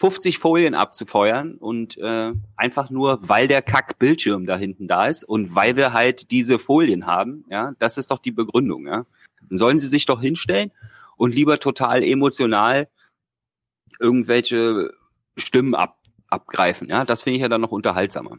50 0.01 0.39
Folien 0.39 0.75
abzufeuern 0.75 1.57
und 1.57 1.99
äh, 1.99 2.33
einfach 2.57 2.89
nur, 2.89 3.19
weil 3.21 3.47
der 3.49 3.61
Kack-Bildschirm 3.61 4.47
da 4.47 4.57
hinten 4.57 4.89
da 4.89 5.07
ist 5.07 5.25
und 5.25 5.55
weil 5.55 5.77
wir 5.77 5.93
halt 5.93 6.31
diese 6.31 6.59
Folien 6.59 7.07
haben, 7.07 7.45
ja, 7.51 7.75
das 7.79 7.99
ist 7.99 8.11
doch 8.11 8.19
die 8.19 8.33
Begründung, 8.33 8.87
ja. 8.87 9.05
Dann 9.47 9.59
sollen 9.59 9.79
sie 9.79 9.89
sich 9.89 10.07
doch 10.07 10.23
hinstellen 10.23 10.73
und 11.19 11.35
lieber 11.35 11.59
total 11.59 12.03
emotional 12.03 12.89
irgendwelche 13.99 14.91
Stimmen 15.37 15.75
ab, 15.75 15.99
abgreifen, 16.29 16.89
ja. 16.89 17.05
Das 17.05 17.23
finde 17.23 17.37
ich 17.37 17.43
ja 17.43 17.51
dann 17.51 17.61
noch 17.61 17.71
unterhaltsamer. 17.71 18.39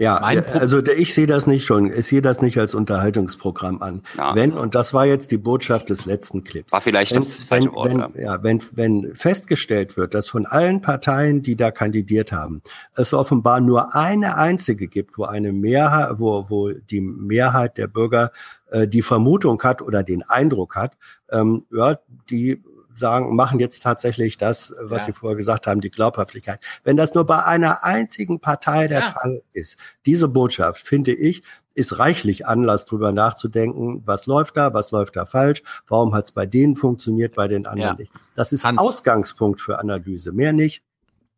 Ja, 0.00 0.16
also 0.16 0.78
ich 0.78 1.12
sehe 1.12 1.26
das 1.26 1.46
nicht 1.46 1.66
schon, 1.66 1.92
ich 1.92 2.06
sehe 2.06 2.22
das 2.22 2.40
nicht 2.40 2.56
als 2.56 2.74
Unterhaltungsprogramm 2.74 3.82
an. 3.82 4.02
Ja. 4.16 4.34
Wenn, 4.34 4.54
und 4.54 4.74
das 4.74 4.94
war 4.94 5.04
jetzt 5.04 5.30
die 5.30 5.36
Botschaft 5.36 5.90
des 5.90 6.06
letzten 6.06 6.42
Clips. 6.42 6.72
War 6.72 6.80
vielleicht 6.80 7.12
wenn, 7.12 7.18
das 7.20 7.42
falsche 7.42 7.66
wenn, 7.66 7.74
Wort, 7.74 7.90
wenn, 7.90 7.98
ja. 7.98 8.34
ja. 8.34 8.42
wenn, 8.42 8.62
wenn 8.72 9.14
festgestellt 9.14 9.98
wird, 9.98 10.14
dass 10.14 10.26
von 10.26 10.46
allen 10.46 10.80
Parteien, 10.80 11.42
die 11.42 11.54
da 11.54 11.70
kandidiert 11.70 12.32
haben, 12.32 12.62
es 12.94 13.12
offenbar 13.12 13.60
nur 13.60 13.94
eine 13.94 14.38
einzige 14.38 14.88
gibt, 14.88 15.18
wo 15.18 15.24
eine 15.24 15.52
Mehrheit, 15.52 16.14
wo, 16.18 16.48
wo 16.48 16.70
die 16.70 17.02
Mehrheit 17.02 17.76
der 17.76 17.86
Bürger 17.86 18.32
äh, 18.70 18.88
die 18.88 19.02
Vermutung 19.02 19.62
hat 19.62 19.82
oder 19.82 20.02
den 20.02 20.22
Eindruck 20.22 20.76
hat, 20.76 20.96
ähm, 21.30 21.66
ja, 21.70 21.98
die 22.30 22.62
sagen, 22.96 23.34
machen 23.36 23.60
jetzt 23.60 23.82
tatsächlich 23.82 24.36
das, 24.38 24.74
was 24.82 25.02
Ja. 25.02 25.06
Sie 25.06 25.12
vorher 25.12 25.36
gesagt 25.36 25.66
haben, 25.66 25.80
die 25.80 25.90
Glaubhaftigkeit. 25.90 26.60
Wenn 26.84 26.96
das 26.96 27.14
nur 27.14 27.24
bei 27.24 27.44
einer 27.44 27.84
einzigen 27.84 28.40
Partei 28.40 28.88
der 28.88 29.00
Ja. 29.00 29.06
Fall 29.12 29.42
ist, 29.52 29.76
diese 30.06 30.28
Botschaft, 30.28 30.82
finde 30.86 31.12
ich, 31.14 31.42
ist 31.74 31.98
reichlich 31.98 32.46
Anlass, 32.46 32.84
drüber 32.84 33.12
nachzudenken, 33.12 34.02
was 34.04 34.26
läuft 34.26 34.56
da, 34.56 34.74
was 34.74 34.90
läuft 34.90 35.16
da 35.16 35.24
falsch, 35.24 35.62
warum 35.88 36.14
hat 36.14 36.26
es 36.26 36.32
bei 36.32 36.44
denen 36.44 36.76
funktioniert, 36.76 37.34
bei 37.36 37.48
den 37.48 37.66
anderen 37.66 37.92
Ja. 37.92 37.94
nicht. 37.94 38.12
Das 38.34 38.52
ist 38.52 38.64
Ausgangspunkt 38.66 39.60
für 39.60 39.78
Analyse, 39.78 40.32
mehr 40.32 40.52
nicht. 40.52 40.82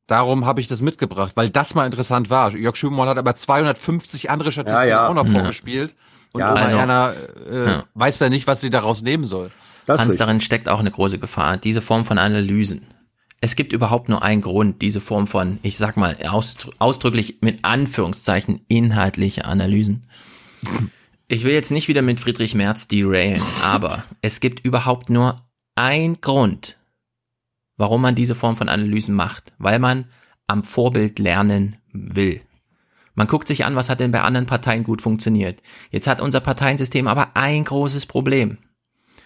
Darum 0.08 0.46
habe 0.46 0.60
ich 0.60 0.68
das 0.68 0.80
mitgebracht, 0.80 1.32
weil 1.36 1.48
das 1.50 1.74
mal 1.74 1.86
interessant 1.86 2.28
war. 2.28 2.52
Jörg 2.56 2.74
Schübenmoll 2.76 3.08
hat 3.08 3.18
aber 3.18 3.36
250 3.36 4.30
andere 4.30 4.50
Statistiken 4.52 4.88
Ja, 4.88 5.04
ja. 5.04 5.08
auch 5.08 5.14
noch 5.14 5.26
Ja. 5.26 5.32
vorgespielt. 5.32 5.94
Und 6.32 6.40
Ja, 6.40 6.54
also- 6.54 6.76
Erna 6.76 7.12
äh, 7.48 7.66
Ja. 7.66 7.84
weiß 7.94 8.18
ja 8.20 8.28
nicht, 8.28 8.46
was 8.46 8.60
sie 8.62 8.70
daraus 8.70 9.02
nehmen 9.02 9.24
soll. 9.24 9.50
Hans, 9.88 10.16
darin 10.16 10.40
steckt 10.40 10.68
auch 10.68 10.78
eine 10.80 10.90
große 10.90 11.18
Gefahr, 11.18 11.56
diese 11.56 11.82
Form 11.82 12.04
von 12.04 12.18
Analysen. 12.18 12.86
Es 13.40 13.56
gibt 13.56 13.72
überhaupt 13.72 14.08
nur 14.08 14.22
einen 14.22 14.40
Grund, 14.40 14.82
diese 14.82 15.00
Form 15.00 15.26
von, 15.26 15.58
ich 15.62 15.76
sag 15.76 15.96
mal, 15.96 16.16
ausdr 16.24 16.70
ausdrücklich 16.78 17.38
mit 17.40 17.64
Anführungszeichen 17.64 18.64
inhaltliche 18.68 19.44
Analysen. 19.44 20.06
Ich 21.26 21.42
will 21.42 21.52
jetzt 21.52 21.72
nicht 21.72 21.88
wieder 21.88 22.02
mit 22.02 22.20
Friedrich 22.20 22.54
Merz 22.54 22.86
derailen, 22.86 23.42
aber 23.62 24.04
es 24.20 24.38
gibt 24.38 24.64
überhaupt 24.64 25.10
nur 25.10 25.42
einen 25.74 26.20
Grund, 26.20 26.78
warum 27.76 28.02
man 28.02 28.14
diese 28.14 28.36
Form 28.36 28.56
von 28.56 28.68
Analysen 28.68 29.14
macht, 29.14 29.52
weil 29.58 29.80
man 29.80 30.04
am 30.46 30.62
Vorbild 30.62 31.18
lernen 31.18 31.78
will. 31.92 32.40
Man 33.14 33.26
guckt 33.26 33.48
sich 33.48 33.64
an, 33.64 33.74
was 33.74 33.88
hat 33.88 34.00
denn 34.00 34.12
bei 34.12 34.22
anderen 34.22 34.46
Parteien 34.46 34.84
gut 34.84 35.02
funktioniert. 35.02 35.62
Jetzt 35.90 36.06
hat 36.06 36.20
unser 36.20 36.40
Parteiensystem 36.40 37.08
aber 37.08 37.36
ein 37.36 37.64
großes 37.64 38.06
Problem. 38.06 38.58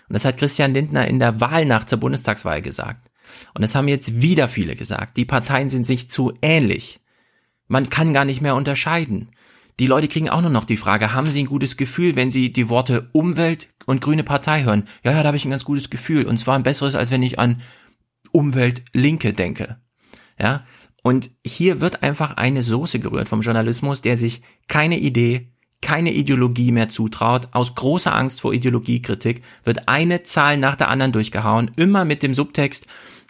Und 0.08 0.14
das 0.14 0.24
hat 0.24 0.36
Christian 0.36 0.74
Lindner 0.74 1.08
in 1.08 1.18
der 1.18 1.40
Wahlnacht 1.40 1.88
zur 1.88 1.98
Bundestagswahl 1.98 2.62
gesagt. 2.62 3.10
Und 3.54 3.62
das 3.62 3.74
haben 3.74 3.88
jetzt 3.88 4.20
wieder 4.22 4.48
viele 4.48 4.76
gesagt. 4.76 5.16
Die 5.16 5.24
Parteien 5.24 5.70
sind 5.70 5.84
sich 5.84 6.08
zu 6.08 6.32
ähnlich. 6.42 7.00
Man 7.68 7.88
kann 7.88 8.12
gar 8.12 8.24
nicht 8.24 8.40
mehr 8.40 8.54
unterscheiden. 8.54 9.30
Die 9.78 9.86
Leute 9.86 10.08
kriegen 10.08 10.30
auch 10.30 10.40
nur 10.40 10.50
noch 10.50 10.64
die 10.64 10.76
Frage, 10.76 11.12
haben 11.12 11.26
sie 11.26 11.42
ein 11.42 11.46
gutes 11.46 11.76
Gefühl, 11.76 12.16
wenn 12.16 12.30
sie 12.30 12.52
die 12.52 12.68
Worte 12.68 13.08
Umwelt 13.12 13.68
und 13.84 14.00
Grüne 14.00 14.24
Partei 14.24 14.62
hören? 14.62 14.84
Ja, 15.04 15.12
ja, 15.12 15.22
da 15.22 15.26
habe 15.28 15.36
ich 15.36 15.44
ein 15.44 15.50
ganz 15.50 15.64
gutes 15.64 15.90
Gefühl. 15.90 16.26
Und 16.26 16.38
zwar 16.38 16.54
ein 16.56 16.62
besseres, 16.62 16.94
als 16.94 17.10
wenn 17.10 17.22
ich 17.22 17.38
an 17.38 17.60
Umwelt 18.32 18.84
Linke 18.92 19.32
denke. 19.32 19.78
Ja. 20.38 20.64
Und 21.02 21.30
hier 21.44 21.80
wird 21.80 22.02
einfach 22.02 22.36
eine 22.36 22.62
Soße 22.62 23.00
gerührt 23.00 23.28
vom 23.28 23.42
Journalismus, 23.42 24.02
der 24.02 24.16
sich 24.16 24.42
keine 24.66 24.98
Idee, 24.98 25.52
keine 25.82 26.12
Ideologie 26.12 26.72
mehr 26.72 26.88
zutraut. 26.88 27.48
Aus 27.52 27.74
großer 27.74 28.14
Angst 28.14 28.40
vor 28.40 28.52
Ideologiekritik 28.52 29.42
wird 29.64 29.88
eine 29.88 30.22
Zahl 30.22 30.56
nach 30.56 30.76
der 30.76 30.88
anderen 30.88 31.12
durchgehauen, 31.12 31.70
immer 31.76 32.04
mit 32.04 32.22
dem 32.22 32.34
Subtext, 32.34 32.86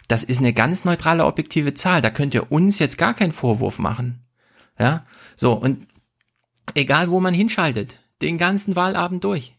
das 0.07 0.23
ist 0.23 0.39
eine 0.39 0.53
ganz 0.53 0.85
neutrale, 0.85 1.25
objektive 1.25 1.73
Zahl, 1.73 2.01
da 2.01 2.09
könnt 2.09 2.33
ihr 2.33 2.51
uns 2.51 2.79
jetzt 2.79 2.97
gar 2.97 3.13
keinen 3.13 3.33
Vorwurf 3.33 3.77
machen. 3.77 4.23
Ja, 4.79 5.03
so, 5.35 5.53
und 5.53 5.87
egal 6.75 7.09
wo 7.09 7.19
man 7.19 7.33
hinschaltet, 7.33 7.97
den 8.21 8.37
ganzen 8.37 8.75
Wahlabend 8.75 9.23
durch. 9.23 9.56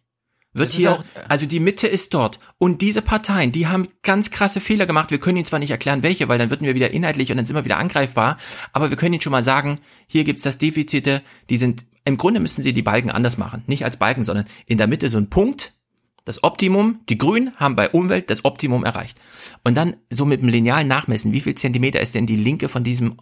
Wird 0.59 0.71
Das 0.71 0.77
hier, 0.77 0.93
auch- 0.93 1.05
also 1.29 1.47
die 1.47 1.61
Mitte 1.61 1.87
ist 1.87 2.15
dort. 2.15 2.39
Und 2.59 2.83
diese 2.83 3.03
Parteien, 3.03 3.53
die 3.53 3.67
haben 3.67 3.89
ganz 4.03 4.31
krasse 4.31 4.61
Fehler 4.61 4.87
gemacht. 4.87 5.11
Wir 5.11 5.19
können 5.19 5.37
Ihnen 5.39 5.47
zwar 5.47 5.59
nicht 5.59 5.71
erklären, 5.71 6.03
welche, 6.03 6.29
weil 6.29 6.39
dann 6.39 6.51
würden 6.51 6.67
wir 6.67 6.75
wieder 6.75 6.91
inhaltlich 6.91 7.31
und 7.31 7.37
dann 7.37 7.47
sind 7.47 7.57
wir 7.57 7.65
wieder 7.65 7.79
angreifbar. 7.79 8.37
Aber 8.73 8.91
wir 8.91 8.97
können 8.97 9.15
Ihnen 9.15 9.23
schon 9.23 9.33
mal 9.33 9.43
sagen, 9.43 9.79
hier 10.07 10.25
gibt's 10.25 10.43
das 10.43 10.59
Defizite, 10.59 11.23
die 11.51 11.57
sind, 11.57 11.87
im 12.05 12.17
Grunde 12.17 12.41
müssen 12.41 12.63
Sie 12.63 12.73
die 12.73 12.83
Balken 12.83 13.11
anders 13.11 13.39
machen. 13.39 13.63
Nicht 13.67 13.85
als 13.85 13.97
Balken, 13.97 14.25
sondern 14.25 14.47
in 14.67 14.79
der 14.79 14.87
Mitte 14.87 15.09
so 15.09 15.19
ein 15.19 15.31
Punkt, 15.31 15.75
das 16.25 16.45
Optimum, 16.45 17.01
die 17.09 17.17
Grünen 17.17 17.55
haben 17.57 17.75
bei 17.75 17.89
Umwelt 17.89 18.29
das 18.29 18.45
Optimum 18.45 18.85
erreicht. 18.85 19.19
Und 19.65 19.77
dann 19.77 19.97
so 20.11 20.27
mit 20.27 20.43
dem 20.43 20.49
Lineal 20.51 20.85
nachmessen, 20.85 21.33
wie 21.33 21.41
viel 21.41 21.55
Zentimeter 21.55 22.01
ist 22.01 22.15
denn 22.15 22.27
die 22.27 22.37
Linke 22.37 22.69
von 22.69 22.85
diesem 22.85 23.17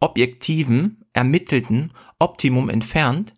objektiven, 0.00 1.04
ermittelten 1.12 1.92
Optimum 2.18 2.68
entfernt, 2.68 3.34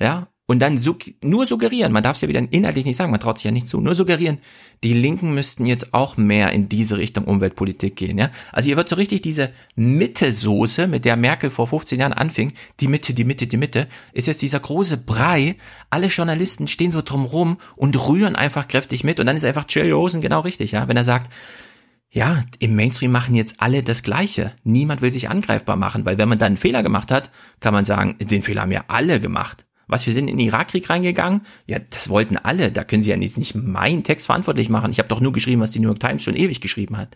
ja, 0.00 0.28
und 0.46 0.60
dann 0.60 0.78
sug 0.78 1.00
nur 1.22 1.46
suggerieren, 1.46 1.92
man 1.92 2.02
darf 2.02 2.16
es 2.16 2.22
ja 2.22 2.28
wieder 2.28 2.40
inhaltlich 2.50 2.84
nicht 2.84 2.96
sagen, 2.96 3.10
man 3.10 3.20
traut 3.20 3.38
sich 3.38 3.44
ja 3.44 3.50
nicht 3.50 3.68
zu, 3.68 3.80
nur 3.80 3.94
suggerieren, 3.94 4.38
die 4.84 4.92
Linken 4.92 5.34
müssten 5.34 5.66
jetzt 5.66 5.92
auch 5.92 6.16
mehr 6.16 6.52
in 6.52 6.68
diese 6.68 6.98
Richtung 6.98 7.24
Umweltpolitik 7.24 7.96
gehen, 7.96 8.18
ja. 8.18 8.30
Also 8.52 8.66
hier 8.66 8.76
wird 8.76 8.88
so 8.88 8.96
richtig 8.96 9.22
diese 9.22 9.50
Mitte-Soße, 9.74 10.86
mit 10.86 11.04
der 11.04 11.16
Merkel 11.16 11.50
vor 11.50 11.66
15 11.66 11.98
Jahren 11.98 12.12
anfing, 12.12 12.52
die 12.80 12.88
Mitte, 12.88 13.12
die 13.12 13.24
Mitte, 13.24 13.46
die 13.46 13.56
Mitte, 13.56 13.88
ist 14.12 14.28
jetzt 14.28 14.42
dieser 14.42 14.60
große 14.60 14.98
Brei, 14.98 15.56
alle 15.90 16.06
Journalisten 16.06 16.68
stehen 16.68 16.92
so 16.92 17.02
drumrum 17.02 17.58
und 17.74 18.08
rühren 18.08 18.36
einfach 18.36 18.68
kräftig 18.68 19.02
mit 19.02 19.18
und 19.18 19.26
dann 19.26 19.36
ist 19.36 19.44
einfach 19.44 19.66
Jerry 19.68 19.90
Rosen 19.90 20.20
genau 20.20 20.40
richtig, 20.40 20.72
ja, 20.72 20.86
wenn 20.86 20.96
er 20.96 21.04
sagt, 21.04 21.32
ja, 22.08 22.44
im 22.60 22.76
Mainstream 22.76 23.10
machen 23.10 23.34
jetzt 23.34 23.56
alle 23.58 23.82
das 23.82 24.02
Gleiche. 24.02 24.52
Niemand 24.62 25.02
will 25.02 25.10
sich 25.10 25.28
angreifbar 25.28 25.76
machen, 25.76 26.06
weil 26.06 26.16
wenn 26.16 26.28
man 26.28 26.38
dann 26.38 26.46
einen 26.46 26.56
Fehler 26.56 26.82
gemacht 26.82 27.10
hat, 27.10 27.30
kann 27.60 27.74
man 27.74 27.84
sagen, 27.84 28.16
den 28.18 28.42
Fehler 28.42 28.62
haben 28.62 28.72
ja 28.72 28.84
alle 28.88 29.20
gemacht. 29.20 29.65
Was, 29.88 30.06
wir 30.06 30.12
sind 30.12 30.28
in 30.28 30.36
den 30.36 30.46
Irakkrieg 30.48 30.90
reingegangen? 30.90 31.42
Ja, 31.66 31.78
das 31.78 32.08
wollten 32.08 32.36
alle. 32.36 32.72
Da 32.72 32.82
können 32.82 33.02
sie 33.02 33.10
ja 33.10 33.16
nicht, 33.16 33.38
nicht 33.38 33.54
meinen 33.54 34.02
Text 34.02 34.26
verantwortlich 34.26 34.68
machen. 34.68 34.90
Ich 34.90 34.98
habe 34.98 35.08
doch 35.08 35.20
nur 35.20 35.32
geschrieben, 35.32 35.60
was 35.60 35.70
die 35.70 35.78
New 35.78 35.88
York 35.88 36.00
Times 36.00 36.22
schon 36.22 36.34
ewig 36.34 36.60
geschrieben 36.60 36.96
hat. 36.96 37.14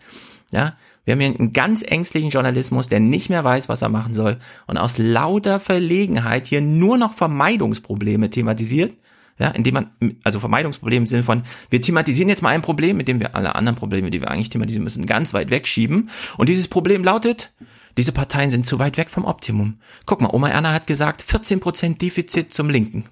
Ja, 0.53 0.75
wir 1.05 1.13
haben 1.13 1.19
hier 1.19 1.29
einen 1.29 1.53
ganz 1.53 1.81
ängstlichen 1.81 2.29
Journalismus, 2.29 2.89
der 2.89 2.99
nicht 2.99 3.29
mehr 3.29 3.43
weiß, 3.43 3.69
was 3.69 3.81
er 3.81 3.89
machen 3.89 4.13
soll 4.13 4.37
und 4.67 4.77
aus 4.77 4.97
lauter 4.97 5.59
Verlegenheit 5.59 6.47
hier 6.47 6.61
nur 6.61 6.97
noch 6.97 7.13
Vermeidungsprobleme 7.13 8.29
thematisiert. 8.29 8.93
Ja, 9.39 9.47
indem 9.49 9.73
man, 9.73 9.91
also 10.23 10.39
Vermeidungsprobleme 10.39 11.03
im 11.03 11.07
Sinne 11.07 11.23
von, 11.23 11.43
wir 11.71 11.81
thematisieren 11.81 12.29
jetzt 12.29 12.43
mal 12.43 12.49
ein 12.49 12.61
Problem, 12.61 12.97
mit 12.97 13.07
dem 13.07 13.19
wir 13.19 13.35
alle 13.35 13.55
anderen 13.55 13.75
Probleme, 13.75 14.11
die 14.11 14.21
wir 14.21 14.29
eigentlich 14.29 14.49
thematisieren 14.49 14.83
müssen, 14.83 15.07
ganz 15.07 15.33
weit 15.33 15.49
wegschieben. 15.49 16.09
Und 16.37 16.47
dieses 16.47 16.67
Problem 16.67 17.03
lautet, 17.03 17.51
diese 17.97 18.11
Parteien 18.11 18.51
sind 18.51 18.65
zu 18.65 18.79
weit 18.79 18.97
weg 18.97 19.09
vom 19.09 19.25
Optimum. 19.25 19.79
Guck 20.05 20.21
mal, 20.21 20.33
Oma 20.33 20.49
Erna 20.49 20.73
hat 20.73 20.87
gesagt, 20.87 21.23
14% 21.23 21.97
Defizit 21.97 22.53
zum 22.53 22.69
Linken. 22.69 23.05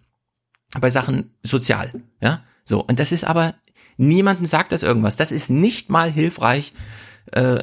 Bei 0.80 0.90
Sachen 0.90 1.32
sozial. 1.44 1.92
Ja, 2.22 2.44
so. 2.64 2.84
Und 2.84 3.00
das 3.00 3.12
ist 3.12 3.24
aber, 3.24 3.56
niemandem 3.98 4.46
sagt 4.46 4.72
das 4.72 4.84
irgendwas. 4.84 5.16
Das 5.16 5.32
ist 5.32 5.50
nicht 5.50 5.90
mal 5.90 6.12
hilfreich. 6.12 6.74
Äh, 7.32 7.60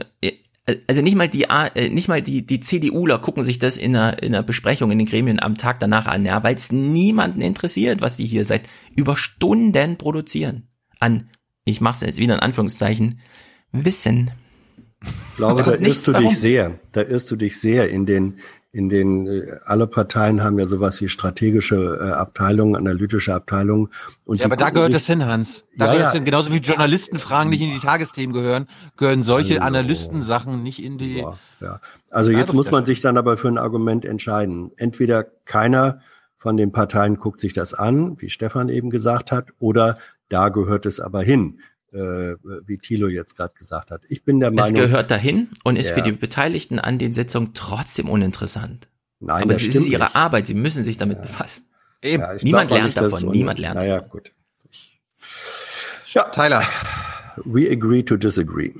also 0.88 1.01
nicht 1.01 1.14
mal 1.14 1.28
die, 1.28 1.44
äh, 1.44 1.88
nicht 1.90 2.09
mal 2.09 2.22
die, 2.22 2.44
die 2.44 2.60
CDUler 2.60 3.18
gucken 3.18 3.44
sich 3.44 3.59
das 3.59 3.76
in 3.76 3.94
einer, 3.94 4.22
in 4.22 4.34
einer 4.34 4.43
Besprechung 4.43 4.90
in 4.90 4.98
den 4.98 5.06
Gremien 5.06 5.40
am 5.40 5.56
Tag 5.56 5.78
danach 5.78 6.06
an, 6.06 6.24
ja, 6.24 6.43
weil 6.43 6.56
es 6.56 6.72
niemanden 6.72 7.40
interessiert, 7.40 8.01
was 8.01 8.16
die 8.16 8.26
hier 8.26 8.44
seit 8.44 8.68
über 8.97 9.16
Stunden 9.16 9.97
produzieren. 9.97 10.68
An, 10.98 11.30
ich 11.64 11.80
mache 11.80 11.97
es 11.97 12.01
jetzt 12.01 12.18
wieder 12.18 12.34
in 12.34 12.40
Anführungszeichen, 12.40 13.20
Wissen. 13.72 14.30
Ich 15.02 15.36
glaube, 15.36 15.62
Da 15.62 15.74
irrst 15.74 16.06
du 16.09 16.12
dich 16.12 16.40
sehr. 16.40 16.78
Da 16.93 17.02
irrst 17.02 17.31
du 17.31 17.36
dich 17.36 17.60
sehr 17.60 17.90
in 17.90 18.06
den, 18.06 18.39
in 18.73 18.89
den 18.89 19.27
äh, 19.27 19.59
alle 19.64 19.86
Parteien 19.86 20.43
haben 20.43 20.59
ja 20.59 20.66
sowas 20.66 21.01
wie 21.02 21.09
strategische 21.10 21.98
äh, 22.01 22.12
Abteilungen, 22.12 22.74
analytische 22.74 23.35
Abteilungen. 23.35 23.89
Und 24.24 24.40
ja, 24.40 24.47
aber 24.47 24.56
da 24.56 24.70
gehört 24.70 24.94
das 24.94 25.06
hin, 25.06 25.24
Hans. 25.24 25.64
Da 25.77 25.86
Ja, 25.86 25.93
gehört 25.93 25.98
ja. 25.98 26.05
das 26.05 26.12
hin. 26.14 26.24
Genauso 26.24 26.52
wie 26.52 26.59
Journalistenfragen 26.59 27.51
nicht 27.51 27.60
in 27.60 27.73
die 27.74 27.81
Tagesthemen 27.81 28.35
gehören, 28.35 28.66
gehören 28.97 29.23
solche 29.23 29.56
Hallo. 29.56 29.66
Analystensachen 29.66 30.62
nicht 30.62 30.82
in 30.82 30.97
die. 30.97 31.24
Ja. 31.60 31.81
Also 32.10 32.31
jetzt 32.31 32.55
muss 32.55 32.70
man 32.70 32.86
sich 32.86 33.01
dann 33.02 33.18
aber 33.18 33.36
für 33.36 33.48
ein 33.48 33.59
Argument 33.59 34.05
entscheiden. 34.06 34.70
Entweder 34.77 35.24
keiner 35.44 36.01
von 36.36 36.56
den 36.56 36.73
Parteien 36.73 37.16
guckt 37.16 37.40
sich 37.40 37.52
das 37.52 37.74
an, 37.74 38.20
wie 38.20 38.31
Stefan 38.31 38.68
eben 38.68 38.90
gesagt 38.90 39.32
hat, 39.32 39.48
oder 39.59 39.98
da 40.28 40.48
gehört 40.48 40.86
es 40.86 41.01
aber 41.01 41.23
hin, 41.23 41.60
wie 42.66 42.78
Thilo 42.78 43.09
jetzt 43.09 43.36
gerade 43.36 43.55
gesagt 43.55 43.90
hat. 43.90 44.02
Ich 44.09 44.24
bin 44.24 44.40
der 44.40 44.51
Es 44.51 44.55
Meinung, 44.55 44.74
gehört 44.74 45.10
dahin 45.10 45.48
und 45.64 45.77
ist 45.77 45.89
Ja. 45.90 45.94
für 45.94 46.02
die 46.02 46.12
Beteiligten 46.12 46.78
an 46.78 46.98
den 46.98 47.12
Sitzungen 47.12 47.52
trotzdem 47.55 48.09
uninteressant. 48.09 48.89
Nein, 49.20 49.44
Aber 49.44 49.52
das 49.55 49.62
es 49.62 49.68
ist 49.68 49.74
stimmt 49.74 49.89
ihre 49.89 50.05
nicht. 50.05 50.16
Arbeit, 50.16 50.47
sie 50.47 50.55
müssen 50.55 50.85
sich 50.85 50.98
damit 50.98 51.23
befassen. 51.23 51.64
Eben. 52.02 52.23
Ja, 52.23 52.35
niemand 52.43 52.70
lernt 52.70 52.85
nicht, 52.86 52.97
davon, 52.98 53.28
es 53.28 53.32
niemand 53.35 53.59
lernt 53.59 53.77
naja, 53.77 53.97
davon. 53.97 54.10
gut. 54.10 54.32
Ja, 56.12 56.24
Tyler. 56.24 56.62
We 57.44 57.70
agree 57.70 58.02
to 58.02 58.16
disagree. 58.16 58.73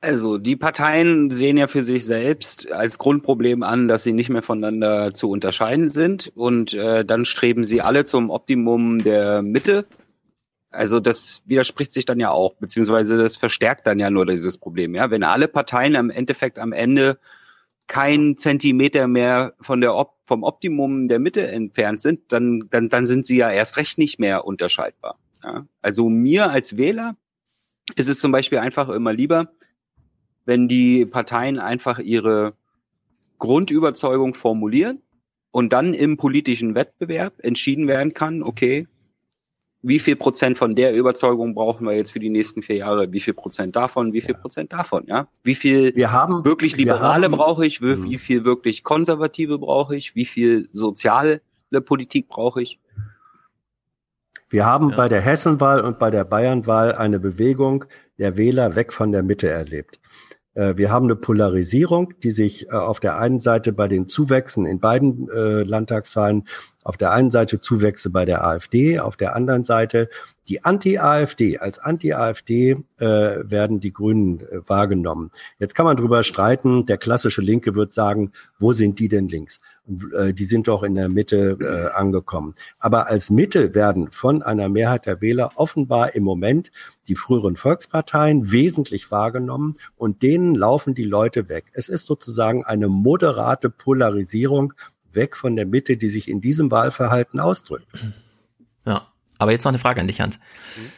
Also 0.00 0.38
die 0.38 0.54
Parteien 0.54 1.30
sehen 1.30 1.56
ja 1.56 1.66
für 1.66 1.82
sich 1.82 2.04
selbst 2.04 2.70
als 2.70 2.98
Grundproblem 2.98 3.64
an, 3.64 3.88
dass 3.88 4.04
sie 4.04 4.12
nicht 4.12 4.28
mehr 4.30 4.42
voneinander 4.42 5.12
zu 5.12 5.28
unterscheiden 5.28 5.88
sind 5.90 6.30
und 6.36 6.72
äh, 6.74 7.04
dann 7.04 7.24
streben 7.24 7.64
sie 7.64 7.80
alle 7.80 8.04
zum 8.04 8.30
Optimum 8.30 9.02
der 9.02 9.42
Mitte. 9.42 9.86
Also 10.70 11.00
das 11.00 11.42
widerspricht 11.46 11.92
sich 11.92 12.04
dann 12.04 12.20
ja 12.20 12.30
auch, 12.30 12.54
beziehungsweise 12.54 13.16
das 13.16 13.36
verstärkt 13.36 13.86
dann 13.86 13.98
ja 13.98 14.10
nur 14.10 14.26
dieses 14.26 14.58
Problem. 14.58 14.94
Ja, 14.94 15.10
wenn 15.10 15.22
alle 15.22 15.48
Parteien 15.48 15.96
am 15.96 16.10
Endeffekt 16.10 16.58
am 16.58 16.72
Ende 16.72 17.18
kein 17.86 18.36
Zentimeter 18.36 19.08
mehr 19.08 19.54
von 19.60 19.80
der 19.80 19.94
Op 19.94 20.18
vom 20.26 20.42
Optimum 20.42 21.08
der 21.08 21.20
Mitte 21.20 21.48
entfernt 21.48 22.02
sind, 22.02 22.32
dann, 22.32 22.68
dann, 22.70 22.90
dann 22.90 23.06
sind 23.06 23.24
sie 23.24 23.38
ja 23.38 23.50
erst 23.50 23.78
recht 23.78 23.96
nicht 23.96 24.20
mehr 24.20 24.44
unterscheidbar. 24.44 25.18
Ja? 25.42 25.66
Also 25.80 26.10
mir 26.10 26.50
als 26.50 26.76
Wähler 26.76 27.16
ist 27.96 28.10
es 28.10 28.18
zum 28.18 28.30
Beispiel 28.30 28.58
einfach 28.58 28.90
immer 28.90 29.14
lieber, 29.14 29.50
wenn 30.44 30.68
die 30.68 31.06
Parteien 31.06 31.58
einfach 31.58 31.98
ihre 31.98 32.52
Grundüberzeugung 33.38 34.34
formulieren 34.34 35.00
und 35.50 35.72
dann 35.72 35.94
im 35.94 36.18
politischen 36.18 36.74
Wettbewerb 36.74 37.34
entschieden 37.42 37.88
werden 37.88 38.12
kann, 38.12 38.42
okay, 38.42 38.86
wie 39.82 39.98
viel 40.00 40.16
Prozent 40.16 40.58
von 40.58 40.74
der 40.74 40.94
Überzeugung 40.94 41.54
brauchen 41.54 41.86
wir 41.86 41.94
jetzt 41.94 42.12
für 42.12 42.18
die 42.18 42.30
nächsten 42.30 42.62
vier 42.62 42.76
Jahre, 42.76 43.12
wie 43.12 43.20
viel 43.20 43.34
Prozent 43.34 43.76
davon, 43.76 44.12
wie 44.12 44.20
viel 44.20 44.34
Prozent 44.34 44.72
davon, 44.72 45.04
ja? 45.06 45.28
Wie 45.44 45.54
viel 45.54 45.94
wir 45.94 46.10
haben, 46.12 46.44
wirklich 46.44 46.72
wir 46.76 46.84
Liberale 46.86 47.26
haben- 47.26 47.32
Mhm. 47.32 47.36
brauche 47.36 47.64
ich, 47.66 47.80
wie, 47.80 48.02
wie 48.02 48.18
viel 48.18 48.44
wirklich 48.44 48.82
Konservative 48.82 49.58
brauche 49.58 49.94
ich, 49.96 50.14
wie 50.16 50.24
viel 50.24 50.68
soziale 50.72 51.40
Politik 51.84 52.28
brauche 52.28 52.60
ich? 52.62 52.80
Wir 54.50 54.64
haben 54.64 54.94
bei 54.96 55.08
der 55.08 55.20
Hessenwahl 55.20 55.80
und 55.82 55.98
bei 55.98 56.10
der 56.10 56.24
Bayernwahl 56.24 56.92
eine 56.94 57.20
Bewegung 57.20 57.84
der 58.18 58.36
Wähler 58.36 58.74
weg 58.76 58.92
von 58.92 59.12
der 59.12 59.22
Mitte 59.22 59.48
erlebt. 59.48 60.00
Äh, 60.54 60.76
Wir 60.76 60.90
haben 60.90 61.04
eine 61.04 61.16
Polarisierung, 61.16 62.14
die 62.22 62.30
sich 62.30 62.66
äh, 62.68 62.70
auf 62.72 62.98
der 62.98 63.18
einen 63.18 63.40
Seite 63.40 63.72
bei 63.74 63.88
den 63.88 64.08
Zuwächsen 64.08 64.64
in 64.64 64.80
beiden 64.80 65.28
äh, 65.28 65.62
Landtagswahlen, 65.64 66.48
auf 66.88 66.96
der 66.96 67.12
einen 67.12 67.30
Seite 67.30 67.60
Zuwächse 67.60 68.08
bei 68.08 68.24
der 68.24 68.42
AfD, 68.46 68.98
auf 68.98 69.18
der 69.18 69.36
anderen 69.36 69.62
Seite 69.62 70.08
die 70.48 70.64
Anti-AfD. 70.64 71.58
Als 71.58 71.78
Anti-AfD 71.78 72.70
äh, 72.98 73.06
werden 73.06 73.78
die 73.78 73.92
Grünen 73.92 74.40
äh, 74.40 74.66
wahrgenommen. 74.66 75.30
Jetzt 75.58 75.74
kann 75.74 75.84
man 75.84 75.98
drüber 75.98 76.22
streiten. 76.22 76.86
Der 76.86 76.96
klassische 76.96 77.42
Linke 77.42 77.74
wird 77.74 77.92
sagen, 77.92 78.32
wo 78.58 78.72
sind 78.72 78.98
die 79.00 79.08
denn 79.08 79.28
links? 79.28 79.60
Äh, 80.16 80.32
die 80.32 80.46
sind 80.46 80.66
doch 80.66 80.82
in 80.82 80.94
der 80.94 81.10
Mitte 81.10 81.58
äh, 81.60 81.94
angekommen. 81.94 82.54
Aber 82.78 83.08
als 83.08 83.28
Mitte 83.28 83.74
werden 83.74 84.10
von 84.10 84.42
einer 84.42 84.70
Mehrheit 84.70 85.04
der 85.04 85.20
Wähler 85.20 85.50
offenbar 85.56 86.14
im 86.14 86.24
Moment 86.24 86.70
die 87.06 87.16
früheren 87.16 87.56
Volksparteien 87.56 88.50
wesentlich 88.50 89.10
wahrgenommen 89.10 89.74
und 89.96 90.22
denen 90.22 90.54
laufen 90.54 90.94
die 90.94 91.04
Leute 91.04 91.50
weg. 91.50 91.66
Es 91.74 91.90
ist 91.90 92.06
sozusagen 92.06 92.64
eine 92.64 92.88
moderate 92.88 93.68
Polarisierung 93.68 94.72
weg 95.18 95.36
von 95.36 95.56
der 95.56 95.66
Mitte, 95.66 95.98
die 95.98 96.08
sich 96.08 96.30
in 96.30 96.40
diesem 96.40 96.70
Wahlverhalten 96.70 97.40
ausdrückt. 97.40 97.86
Ja. 98.86 99.08
Aber 99.36 99.52
jetzt 99.52 99.64
noch 99.64 99.70
eine 99.70 99.78
Frage 99.78 100.00
an 100.00 100.06
dich, 100.06 100.20
Hans. 100.20 100.38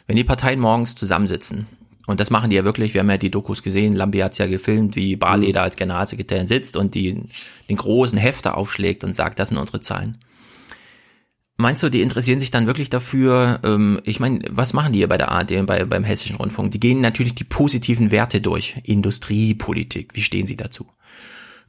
Wenn 0.07 0.15
die 0.15 0.23
Parteien 0.23 0.59
morgens 0.59 0.95
zusammensitzen, 0.95 1.67
und 2.07 2.19
das 2.19 2.29
machen 2.29 2.49
die 2.49 2.55
ja 2.55 2.65
wirklich, 2.65 2.93
wir 2.93 3.01
haben 3.01 3.09
ja 3.09 3.17
die 3.17 3.29
Dokus 3.29 3.61
gesehen, 3.61 3.93
Lambi 3.93 4.19
hat's 4.19 4.37
ja 4.37 4.47
gefilmt, 4.47 4.95
wie 4.95 5.15
Barley 5.15 5.53
da 5.53 5.63
als 5.63 5.75
Generalsekretär 5.75 6.47
sitzt 6.47 6.75
und 6.75 6.95
die, 6.95 7.23
den 7.69 7.77
großen 7.77 8.17
Hefter 8.17 8.57
aufschlägt 8.57 9.03
und 9.03 9.13
sagt, 9.13 9.39
das 9.39 9.49
sind 9.49 9.57
unsere 9.57 9.81
Zahlen. 9.81 10.17
Meinst 11.57 11.83
du, 11.83 11.89
die 11.89 12.01
interessieren 12.01 12.39
sich 12.39 12.49
dann 12.49 12.65
wirklich 12.65 12.89
dafür? 12.89 13.59
Ähm, 13.63 14.01
ich 14.03 14.19
meine, 14.19 14.39
was 14.49 14.73
machen 14.73 14.93
die 14.93 14.99
hier 14.99 15.07
bei 15.07 15.17
der 15.17 15.29
ARD 15.29 15.51
und 15.51 15.67
bei, 15.67 15.85
beim 15.85 16.03
Hessischen 16.03 16.37
Rundfunk? 16.37 16.71
Die 16.71 16.79
gehen 16.79 17.01
natürlich 17.01 17.35
die 17.35 17.43
positiven 17.43 18.09
Werte 18.09 18.41
durch. 18.41 18.77
Industriepolitik, 18.83 20.15
wie 20.15 20.23
stehen 20.23 20.47
sie 20.47 20.57
dazu? 20.57 20.87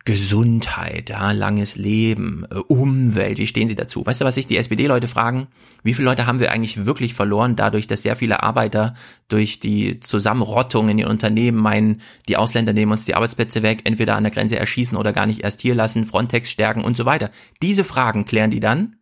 Gesundheit, 0.04 1.10
ja, 1.10 1.30
langes 1.30 1.76
Leben, 1.76 2.44
äh, 2.50 2.56
Umwelt, 2.56 3.38
wie 3.38 3.46
stehen 3.46 3.68
sie 3.68 3.76
dazu? 3.76 4.04
Weißt 4.04 4.20
du, 4.20 4.24
was 4.24 4.34
sich 4.34 4.48
die 4.48 4.56
SPD-Leute 4.56 5.06
fragen? 5.06 5.46
Wie 5.84 5.94
viele 5.94 6.06
Leute 6.06 6.26
haben 6.26 6.40
wir 6.40 6.50
eigentlich 6.50 6.86
wirklich 6.86 7.14
verloren, 7.14 7.54
dadurch, 7.54 7.86
dass 7.86 8.02
sehr 8.02 8.16
viele 8.16 8.42
Arbeiter 8.42 8.94
durch 9.28 9.60
die 9.60 10.00
Zusammenrottung 10.00 10.88
in 10.88 10.96
den 10.96 11.06
Unternehmen 11.06 11.58
meinen, 11.58 12.02
die 12.28 12.36
Ausländer 12.36 12.72
nehmen 12.72 12.90
uns 12.90 13.04
die 13.04 13.14
Arbeitsplätze 13.14 13.62
weg, 13.62 13.82
entweder 13.84 14.16
an 14.16 14.24
der 14.24 14.32
Grenze 14.32 14.58
erschießen 14.58 14.98
oder 14.98 15.12
gar 15.12 15.26
nicht 15.26 15.44
erst 15.44 15.60
hier 15.60 15.76
lassen, 15.76 16.04
Frontex 16.04 16.50
stärken 16.50 16.82
und 16.82 16.96
so 16.96 17.04
weiter. 17.04 17.30
Diese 17.62 17.84
Fragen 17.84 18.24
klären 18.24 18.50
die 18.50 18.60
dann. 18.60 18.96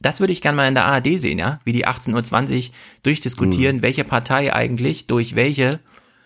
Das 0.00 0.20
würde 0.20 0.32
ich 0.32 0.40
gerne 0.40 0.56
mal 0.56 0.68
in 0.68 0.74
der 0.74 0.86
ARD 0.86 1.18
sehen, 1.20 1.38
ja, 1.38 1.60
wie 1.64 1.72
die 1.72 1.86
18.20 1.86 2.68
Uhr 2.68 2.74
durchdiskutieren, 3.04 3.82
welche 3.82 4.04
Partei 4.04 4.52
eigentlich 4.52 5.06
durch 5.06 5.36
welche 5.36 5.80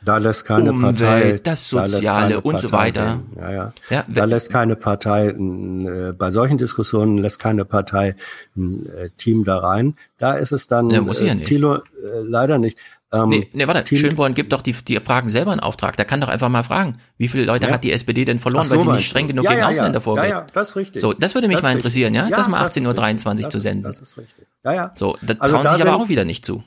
Da 0.05 0.19
lässt 0.19 0.45
keine 0.45 0.71
Umwelt, 0.71 0.99
Partei, 0.99 1.41
das 1.43 1.71
da 1.71 1.89
Soziale 1.89 2.35
keine 2.35 2.41
und 2.43 2.61
so 2.61 2.71
weiter. 2.73 3.21
Ja, 3.37 3.53
ja. 3.53 3.73
Ja, 3.91 4.05
da 4.09 4.25
lässt 4.25 4.51
keine 4.51 4.77
Partei, 4.77 5.29
äh, 5.29 6.13
bei 6.17 6.31
solchen 6.31 6.57
Diskussionen 6.59 7.19
lässt 7.19 7.39
keine 7.41 7.65
Partei 7.65 8.15
ein 8.57 8.87
äh, 8.87 9.11
Team 9.19 9.45
da 9.45 9.59
rein. 9.59 9.97
Da 10.19 10.35
ist 10.35 10.53
es 10.53 10.67
dann, 10.69 10.91
Ja, 10.91 11.01
muss 11.01 11.19
sie 11.19 11.27
ja 11.27 11.33
äh, 11.33 11.37
nicht. 11.37 11.49
Thilo, 11.49 11.77
äh, 11.77 11.81
leider 12.23 12.59
nicht. 12.59 12.79
Ähm, 13.11 13.29
Nee, 13.31 13.49
nee, 13.55 13.67
warte, 13.67 13.85
Team- 13.85 13.99
Schönborn 13.99 14.35
gibt 14.35 14.53
doch 14.53 14.61
die, 14.63 14.73
die 14.73 15.01
Fragen 15.03 15.31
selber 15.31 15.53
in 15.55 15.61
Auftrag. 15.61 15.97
Der 15.97 16.05
kann 16.05 16.21
doch 16.21 16.29
einfach 16.29 16.51
mal 16.51 16.63
fragen, 16.63 16.99
wie 17.17 17.27
viele 17.29 17.45
Leute 17.45 17.67
Ja. 17.67 17.73
hat 17.73 17.83
die 17.83 17.91
SPD 17.93 18.25
denn 18.25 18.39
verloren, 18.39 18.67
so, 18.67 18.77
weil 18.77 18.85
sie 18.85 18.93
nicht 18.99 19.09
streng 19.09 19.27
genug 19.29 19.45
Ja, 19.47 19.51
gegen 19.51 19.61
ja, 19.63 19.67
ja. 19.67 19.71
Ausländer 19.73 20.01
vorgeht. 20.03 20.25
Ja, 20.25 20.31
ja, 20.41 20.47
das 20.53 20.69
ist 20.71 20.77
richtig. 20.77 21.03
So, 21.03 21.13
das 21.15 21.35
würde 21.35 21.49
mich 21.49 21.57
Das 21.57 21.63
mal 21.65 21.73
interessieren, 21.73 22.15
ja, 22.15 22.29
das 22.29 22.47
mal 22.49 22.63
das 22.63 22.77
ist 22.77 22.83
18.23 22.87 23.45
Uhr 23.45 23.51
zu 23.51 23.59
senden. 23.61 23.83
Das 23.85 23.99
ist 24.01 24.17
richtig. 24.19 24.47
Ja, 24.65 24.73
ja. 24.75 24.93
So, 24.95 25.17
da 25.23 25.35
Also 25.39 25.55
trauen 25.57 25.65
da 25.65 25.71
sich 25.73 25.81
aber 25.83 25.93
sind- 25.93 26.03
auch 26.03 26.09
wieder 26.11 26.25
nicht 26.25 26.45
zu. 26.45 26.63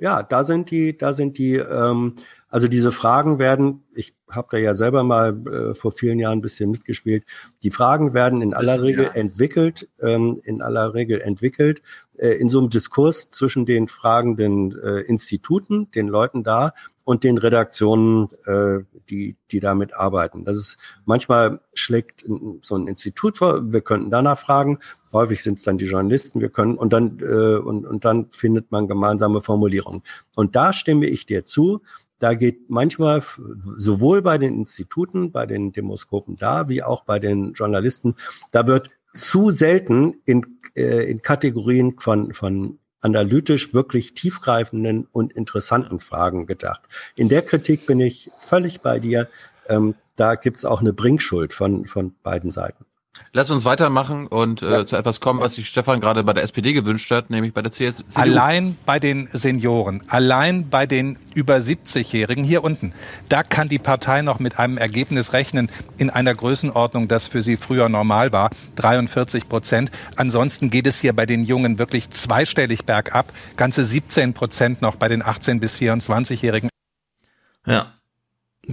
Ja, 0.00 0.24
da 0.24 0.42
sind 0.42 0.70
die, 0.72 0.98
da 0.98 1.12
sind 1.12 1.38
die, 1.38 1.54
ähm, 1.54 2.14
also 2.54 2.68
diese 2.68 2.92
Fragen 2.92 3.40
werden, 3.40 3.82
ich 3.96 4.14
habe 4.30 4.46
da 4.52 4.58
ja 4.58 4.76
selber 4.76 5.02
mal 5.02 5.44
äh, 5.44 5.74
vor 5.74 5.90
vielen 5.90 6.20
Jahren 6.20 6.38
ein 6.38 6.40
bisschen 6.40 6.70
mitgespielt, 6.70 7.24
die 7.64 7.72
Fragen 7.72 8.14
werden 8.14 8.42
in 8.42 8.54
aller 8.54 8.80
Regel 8.80 9.10
entwickelt, 9.12 9.88
ähm, 10.00 10.40
in 10.44 10.62
aller 10.62 10.94
Regel 10.94 11.20
entwickelt, 11.20 11.82
äh, 12.16 12.28
in 12.28 12.48
so 12.48 12.60
einem 12.60 12.68
Diskurs 12.68 13.28
zwischen 13.32 13.66
den 13.66 13.88
fragenden 13.88 14.72
äh, 14.80 15.00
Instituten, 15.00 15.90
den 15.90 16.06
Leuten 16.06 16.44
da 16.44 16.74
und 17.02 17.24
den 17.24 17.38
Redaktionen, 17.38 18.28
äh, 18.46 18.84
die, 19.10 19.36
die 19.50 19.58
damit 19.58 19.96
arbeiten. 19.96 20.44
Das 20.44 20.56
ist 20.56 20.78
manchmal 21.04 21.58
schlägt 21.74 22.24
so 22.62 22.76
ein 22.76 22.86
Institut 22.86 23.36
vor, 23.36 23.72
wir 23.72 23.80
könnten 23.80 24.10
danach 24.10 24.38
fragen, 24.38 24.78
häufig 25.12 25.42
sind 25.42 25.58
es 25.58 25.64
dann 25.64 25.78
die 25.78 25.86
Journalisten, 25.86 26.40
wir 26.40 26.50
können 26.50 26.76
und 26.76 26.92
dann 26.92 27.18
äh, 27.20 27.56
und, 27.56 27.84
und 27.84 28.04
dann 28.04 28.30
findet 28.30 28.70
man 28.70 28.88
gemeinsame 28.88 29.40
Formulierungen. 29.40 30.02
Und 30.36 30.56
da 30.56 30.72
stimme 30.72 31.06
ich 31.06 31.26
dir 31.26 31.44
zu. 31.44 31.82
Da 32.18 32.34
geht 32.34 32.70
manchmal 32.70 33.22
sowohl 33.76 34.22
bei 34.22 34.38
den 34.38 34.54
Instituten, 34.54 35.32
bei 35.32 35.46
den 35.46 35.72
Demoskopen 35.72 36.36
da, 36.36 36.68
wie 36.68 36.82
auch 36.82 37.04
bei 37.04 37.18
den 37.18 37.52
Journalisten, 37.54 38.14
da 38.50 38.66
wird 38.66 38.90
zu 39.14 39.50
selten 39.50 40.20
in, 40.24 40.58
äh, 40.74 41.10
in 41.10 41.22
Kategorien 41.22 41.98
von, 41.98 42.32
von 42.32 42.78
analytisch 43.00 43.74
wirklich 43.74 44.14
tiefgreifenden 44.14 45.06
und 45.12 45.32
interessanten 45.32 46.00
Fragen 46.00 46.46
gedacht. 46.46 46.82
In 47.14 47.28
der 47.28 47.42
Kritik 47.42 47.86
bin 47.86 48.00
ich 48.00 48.30
völlig 48.40 48.80
bei 48.80 48.98
dir. 48.98 49.28
Ähm, 49.68 49.94
da 50.16 50.36
gibt's 50.36 50.64
auch 50.64 50.80
eine 50.80 50.92
Bringschuld 50.92 51.52
von, 51.52 51.86
von 51.86 52.14
beiden 52.22 52.50
Seiten. 52.50 52.86
Lass 53.32 53.50
uns 53.50 53.64
weitermachen 53.64 54.28
und 54.28 54.62
äh, 54.62 54.86
zu 54.86 54.96
etwas 54.96 55.20
kommen, 55.20 55.40
was 55.40 55.54
sich 55.54 55.68
Stefan 55.68 56.00
gerade 56.00 56.22
bei 56.22 56.32
der 56.32 56.44
SPD 56.44 56.72
gewünscht 56.72 57.10
hat, 57.10 57.30
nämlich 57.30 57.52
bei 57.52 57.62
der 57.62 57.72
CS 57.72 57.96
CDU. 57.96 58.04
Allein 58.14 58.76
bei 58.86 59.00
den 59.00 59.28
Senioren, 59.32 60.02
allein 60.08 60.68
bei 60.68 60.86
den 60.86 61.18
über 61.34 61.56
70-Jährigen 61.56 62.44
hier 62.44 62.62
unten, 62.62 62.92
da 63.28 63.42
kann 63.42 63.68
die 63.68 63.80
Partei 63.80 64.22
noch 64.22 64.38
mit 64.38 64.58
einem 64.58 64.78
Ergebnis 64.78 65.32
rechnen 65.32 65.68
in 65.98 66.10
einer 66.10 66.34
Größenordnung, 66.34 67.08
das 67.08 67.26
für 67.26 67.42
sie 67.42 67.56
früher 67.56 67.88
normal 67.88 68.32
war, 68.32 68.50
43 68.76 69.48
Prozent. 69.48 69.90
Ansonsten 70.14 70.70
geht 70.70 70.86
es 70.86 71.00
hier 71.00 71.12
bei 71.12 71.26
den 71.26 71.44
Jungen 71.44 71.78
wirklich 71.78 72.10
zweistellig 72.10 72.84
bergab, 72.84 73.32
ganze 73.56 73.84
17 73.84 74.34
Prozent 74.34 74.80
noch 74.80 74.94
bei 74.96 75.08
den 75.08 75.22
18 75.22 75.58
bis 75.58 75.76
24-Jährigen. 75.76 76.68
Ja. 77.66 77.93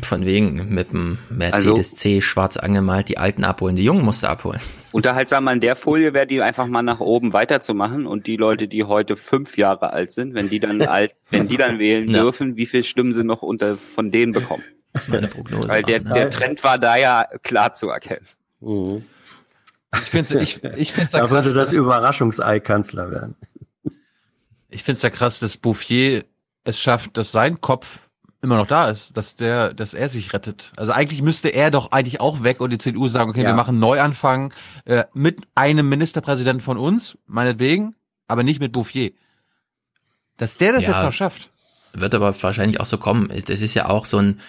Von 0.01 0.25
wegen 0.25 0.73
mit 0.73 0.93
dem 0.93 1.17
Mercedes 1.29 1.95
C 1.95 2.21
schwarz 2.21 2.55
angemalt, 2.57 3.09
die 3.09 3.17
Alten 3.17 3.43
abholen, 3.43 3.75
die 3.75 3.83
Jungen 3.83 4.05
musste 4.05 4.29
abholen. 4.29 4.59
Unterhaltsam 4.91 5.47
an 5.47 5.59
der 5.59 5.75
Folie 5.75 6.13
wäre 6.13 6.27
die 6.27 6.41
einfach 6.41 6.67
mal 6.67 6.81
nach 6.81 6.99
oben 6.99 7.33
weiterzumachen 7.33 8.05
und 8.07 8.25
die 8.27 8.37
Leute, 8.37 8.67
die 8.67 8.83
heute 8.83 9.17
fünf 9.17 9.57
Jahre 9.57 9.91
alt 9.93 10.11
sind, 10.11 10.33
wenn 10.33 10.49
die 10.49 10.59
dann 10.59 10.81
alt, 10.87 11.15
wenn 11.29 11.47
die 11.47 11.57
dann 11.57 11.79
wählen 11.79 12.07
Ja. 12.09 12.21
dürfen, 12.21 12.55
wie 12.55 12.65
viel 12.65 12.83
Stimmen 12.83 13.13
sie 13.13 13.23
noch 13.23 13.41
unter 13.41 13.77
von 13.77 14.11
denen 14.11 14.31
bekommen? 14.31 14.63
Meine 15.07 15.27
Prognose. 15.27 15.69
Weil 15.69 15.83
der, 15.83 15.99
der 15.99 16.29
Trend 16.29 16.63
war 16.63 16.77
da 16.77 16.97
ja 16.97 17.25
klar 17.43 17.73
zu 17.73 17.89
erkennen. 17.89 18.25
Ich 18.61 19.99
finde 20.09 20.39
ich, 20.41 20.63
ich 20.63 20.91
find's 20.93 21.13
ja 21.13 21.19
Da 21.21 21.27
krass, 21.27 21.45
würde 21.45 21.53
das 21.53 21.73
Überraschungsei 21.73 22.59
Kanzler 22.59 23.11
werden. 23.11 23.35
Ich 24.69 24.83
finde 24.83 24.97
es 24.97 25.01
ja 25.01 25.09
krass, 25.09 25.39
dass 25.39 25.57
Bouffier 25.57 26.23
es 26.63 26.79
schafft, 26.79 27.17
dass 27.17 27.31
sein 27.31 27.59
Kopf 27.59 27.99
immer 28.41 28.57
noch 28.57 28.67
da 28.67 28.89
ist, 28.89 29.15
dass 29.17 29.35
der, 29.35 29.73
dass 29.73 29.93
er 29.93 30.09
sich 30.09 30.33
rettet. 30.33 30.71
Also 30.77 30.91
eigentlich 30.91 31.21
müsste 31.21 31.49
er 31.49 31.69
doch 31.71 31.91
eigentlich 31.91 32.19
auch 32.19 32.43
weg 32.43 32.59
und 32.59 32.71
die 32.71 32.77
CDU 32.77 33.07
sagen, 33.07 33.29
okay, 33.31 33.41
Ja. 33.43 33.49
wir 33.49 33.53
machen 33.53 33.71
einen 33.75 33.79
Neuanfang 33.79 34.53
äh, 34.85 35.03
mit 35.13 35.41
einem 35.55 35.87
Ministerpräsidenten 35.89 36.61
von 36.61 36.77
uns, 36.77 37.17
meinetwegen, 37.27 37.95
aber 38.27 38.43
nicht 38.43 38.59
mit 38.59 38.71
Bouffier. 38.71 39.11
Dass 40.37 40.57
der 40.57 40.73
das 40.73 40.85
Ja. 40.85 40.93
jetzt 40.93 41.03
noch 41.03 41.13
schafft. 41.13 41.51
Wird 41.93 42.15
aber 42.15 42.33
wahrscheinlich 42.41 42.79
auch 42.79 42.85
so 42.85 42.97
kommen. 42.97 43.29
Das 43.47 43.61
ist 43.61 43.73
ja 43.73 43.89
auch 43.89 44.05
so 44.05 44.17
ein, 44.17 44.39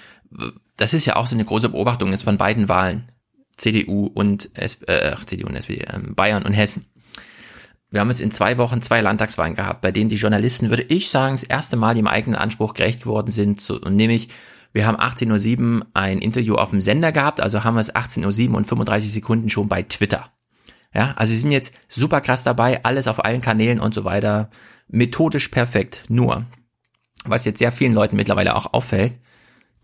das 0.77 0.95
ist 0.95 1.07
ja 1.07 1.17
auch 1.17 1.27
so 1.27 1.35
eine 1.35 1.45
große 1.45 1.69
Beobachtung 1.69 2.11
jetzt 2.13 2.25
von 2.25 2.39
beiden 2.39 2.69
Wahlen. 2.69 3.11
CDU 3.57 4.07
und 4.07 4.51
S 4.55 4.81
äh, 4.87 5.15
CDU 5.27 5.49
und 5.49 5.57
SPD, 5.57 5.85
ähm, 5.93 6.15
Bayern 6.15 6.45
und 6.45 6.53
Hessen. 6.55 6.87
Wir 7.93 8.01
haben 8.01 8.09
jetzt 8.09 8.23
in 8.23 8.31
zwei 8.31 8.57
Wochen 8.57 8.81
zwei 8.81 9.03
Landtagswahlen 9.03 9.55
gehabt, 9.55 9.83
bei 9.83 9.93
denen 9.93 10.09
die 10.09 10.17
Journalisten, 10.17 10.71
würde 10.71 10.85
ich 10.89 11.11
sagen, 11.11 11.35
das 11.35 11.43
erste 11.43 11.77
Mal 11.77 11.99
im 11.99 12.07
eigenen 12.07 12.37
Anspruch 12.37 12.73
gerecht 12.73 13.03
geworden 13.03 13.31
sind. 13.31 13.61
So, 13.61 13.77
nämlich, 13.79 14.31
wir 14.73 14.87
haben 14.87 14.97
18.07 14.97 15.61
Uhr 15.61 15.87
ein 15.93 16.19
Interview 16.19 16.55
auf 16.55 16.71
dem 16.71 16.81
Sender 16.81 17.13
gehabt, 17.13 17.43
also 17.43 17.65
haben 17.65 17.75
wir 17.75 17.81
es 17.81 17.95
18.07 17.95 18.49
Uhr 18.49 18.57
und 18.57 18.67
35 18.67 19.13
Sekunden 19.13 19.51
schon 19.51 19.69
bei 19.69 19.83
Twitter. 19.83 20.31
Ja, 20.95 21.13
also 21.17 21.33
sie 21.35 21.39
sind 21.39 21.53
jetzt 21.53 21.75
super 21.87 22.23
krass 22.23 22.45
dabei, 22.45 22.83
alles 22.83 23.09
auf 23.09 23.23
allen 23.25 23.43
Kanälen 23.43 23.79
und 23.79 23.93
so 23.93 24.05
weiter. 24.05 24.49
Methodisch 24.89 25.49
perfekt. 25.49 26.05
Nur, 26.09 26.47
was 27.27 27.45
jetzt 27.45 27.59
sehr 27.59 27.73
vielen 27.73 27.93
Leuten 27.93 28.17
mittlerweile 28.17 28.57
auch 28.57 28.73
auffällt, 28.73 29.13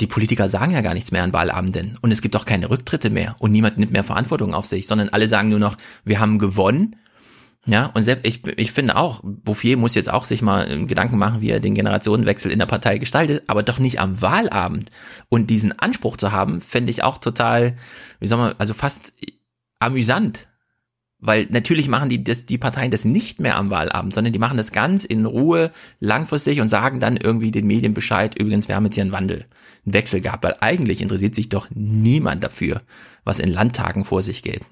die 0.00 0.06
Politiker 0.06 0.48
sagen 0.48 0.72
ja 0.72 0.80
gar 0.80 0.94
nichts 0.94 1.12
mehr 1.12 1.24
an 1.24 1.34
Wahlabenden 1.34 1.98
und 2.00 2.10
es 2.10 2.22
gibt 2.22 2.36
auch 2.36 2.46
keine 2.46 2.70
Rücktritte 2.70 3.10
mehr 3.10 3.36
und 3.38 3.52
niemand 3.52 3.76
nimmt 3.76 3.92
mehr 3.92 4.04
Verantwortung 4.04 4.54
auf 4.54 4.64
sich, 4.64 4.86
sondern 4.86 5.10
alle 5.10 5.28
sagen 5.28 5.50
nur 5.50 5.58
noch, 5.58 5.76
wir 6.04 6.20
haben 6.20 6.38
gewonnen. 6.38 6.96
Ja, 7.68 7.86
und 7.92 8.02
selbst 8.02 8.26
ich, 8.26 8.46
ich 8.56 8.72
finde 8.72 8.96
auch, 8.96 9.20
Bouffier 9.22 9.76
muss 9.76 9.94
jetzt 9.94 10.10
auch 10.10 10.24
sich 10.24 10.40
mal 10.40 10.70
äh, 10.70 10.86
Gedanken 10.86 11.18
machen, 11.18 11.42
wie 11.42 11.50
er 11.50 11.60
den 11.60 11.74
Generationenwechsel 11.74 12.50
in 12.50 12.58
der 12.58 12.66
Partei 12.66 12.96
gestaltet, 12.96 13.44
aber 13.46 13.62
doch 13.62 13.78
nicht 13.78 14.00
am 14.00 14.22
Wahlabend. 14.22 14.90
Und 15.28 15.50
diesen 15.50 15.78
Anspruch 15.78 16.16
zu 16.16 16.32
haben, 16.32 16.62
fände 16.62 16.90
ich 16.90 17.02
auch 17.04 17.18
total, 17.18 17.76
wie 18.20 18.26
soll 18.26 18.38
man, 18.38 18.54
also 18.56 18.72
fast 18.72 19.12
amüsant. 19.80 20.48
Weil 21.18 21.46
natürlich 21.50 21.88
machen 21.88 22.08
die, 22.08 22.24
das, 22.24 22.46
die 22.46 22.56
Parteien 22.56 22.90
das 22.90 23.04
nicht 23.04 23.38
mehr 23.38 23.56
am 23.56 23.68
Wahlabend, 23.68 24.14
sondern 24.14 24.32
die 24.32 24.38
machen 24.38 24.56
das 24.56 24.72
ganz 24.72 25.04
in 25.04 25.26
Ruhe 25.26 25.70
langfristig 26.00 26.62
und 26.62 26.68
sagen 26.68 27.00
dann 27.00 27.18
irgendwie 27.18 27.50
den 27.50 27.66
Medien 27.66 27.92
Bescheid, 27.92 28.38
übrigens, 28.38 28.68
wir 28.68 28.76
haben 28.76 28.84
jetzt 28.84 28.94
hier 28.94 29.02
einen 29.02 29.12
Wandel, 29.12 29.44
einen 29.84 29.94
Wechsel 29.94 30.22
gehabt, 30.22 30.44
weil 30.44 30.54
eigentlich 30.60 31.02
interessiert 31.02 31.34
sich 31.34 31.50
doch 31.50 31.68
niemand 31.74 32.44
dafür, 32.44 32.80
was 33.24 33.40
in 33.40 33.52
Landtagen 33.52 34.06
vor 34.06 34.22
sich 34.22 34.42
geht. 34.42 34.62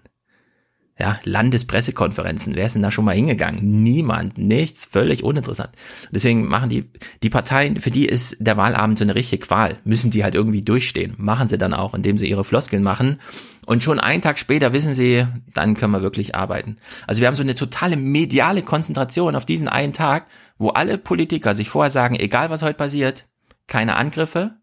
Ja, 0.99 1.21
Landespressekonferenzen, 1.25 2.57
wer 2.57 2.65
ist 2.65 2.75
denn 2.75 2.83
da 2.83 2.91
schon 2.91 3.05
mal 3.05 3.15
hingegangen? 3.15 3.83
Niemand, 3.83 4.39
nichts, 4.39 4.87
völlig 4.87 5.23
uninteressant. 5.23 5.69
Deswegen 6.11 6.47
machen 6.47 6.71
die, 6.71 6.91
die 7.23 7.29
Parteien, 7.29 7.77
für 7.77 7.91
die 7.91 8.07
ist 8.07 8.37
der 8.41 8.57
Wahlabend 8.57 8.99
so 8.99 9.05
eine 9.05 9.15
richtige 9.15 9.45
Qual, 9.45 9.77
müssen 9.85 10.11
die 10.11 10.25
halt 10.25 10.35
irgendwie 10.35 10.63
durchstehen. 10.63 11.13
Machen 11.19 11.49
sie 11.49 11.59
dann 11.59 11.75
auch, 11.75 11.93
indem 11.93 12.17
sie 12.17 12.31
ihre 12.31 12.45
Floskeln 12.45 12.83
machen. 12.83 13.19
Und 13.67 13.83
schon 13.83 14.01
einen 14.01 14.23
Tag 14.23 14.39
später 14.39 14.73
wissen 14.73 14.95
sie, 14.95 15.27
dann 15.53 15.75
können 15.75 15.93
wir 15.93 16.01
wirklich 16.01 16.35
arbeiten. 16.35 16.79
Also 17.07 17.21
wir 17.21 17.29
haben 17.29 17.35
so 17.35 17.43
eine 17.43 17.57
totale 17.57 17.97
mediale 17.97 18.63
Konzentration 18.63 19.37
auf 19.37 19.45
diesen 19.45 19.69
einen 19.69 19.93
Tag, 19.93 20.27
wo 20.57 20.71
alle 20.71 20.97
Politiker 20.97 21.55
sich 21.55 21.69
vorher 21.69 21.91
sagen, 21.91 22.17
egal 22.17 22.49
was 22.49 22.63
heute 22.63 22.79
passiert, 22.79 23.27
keine 23.67 23.97
Angriffe, 23.97 24.57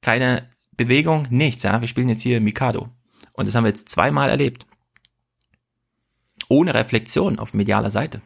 keine 0.00 0.48
Bewegung, 0.78 1.26
nichts, 1.28 1.62
ja. 1.64 1.78
Wir 1.82 1.88
spielen 1.88 2.08
jetzt 2.08 2.22
hier 2.22 2.40
Mikado. 2.40 2.88
Und 3.34 3.46
das 3.46 3.54
haben 3.54 3.64
wir 3.64 3.70
jetzt 3.70 3.90
zweimal 3.90 4.30
erlebt 4.30 4.64
ohne 6.48 6.74
Reflexion 6.74 7.38
auf 7.38 7.54
medialer 7.54 7.90
Seite. 7.90 8.22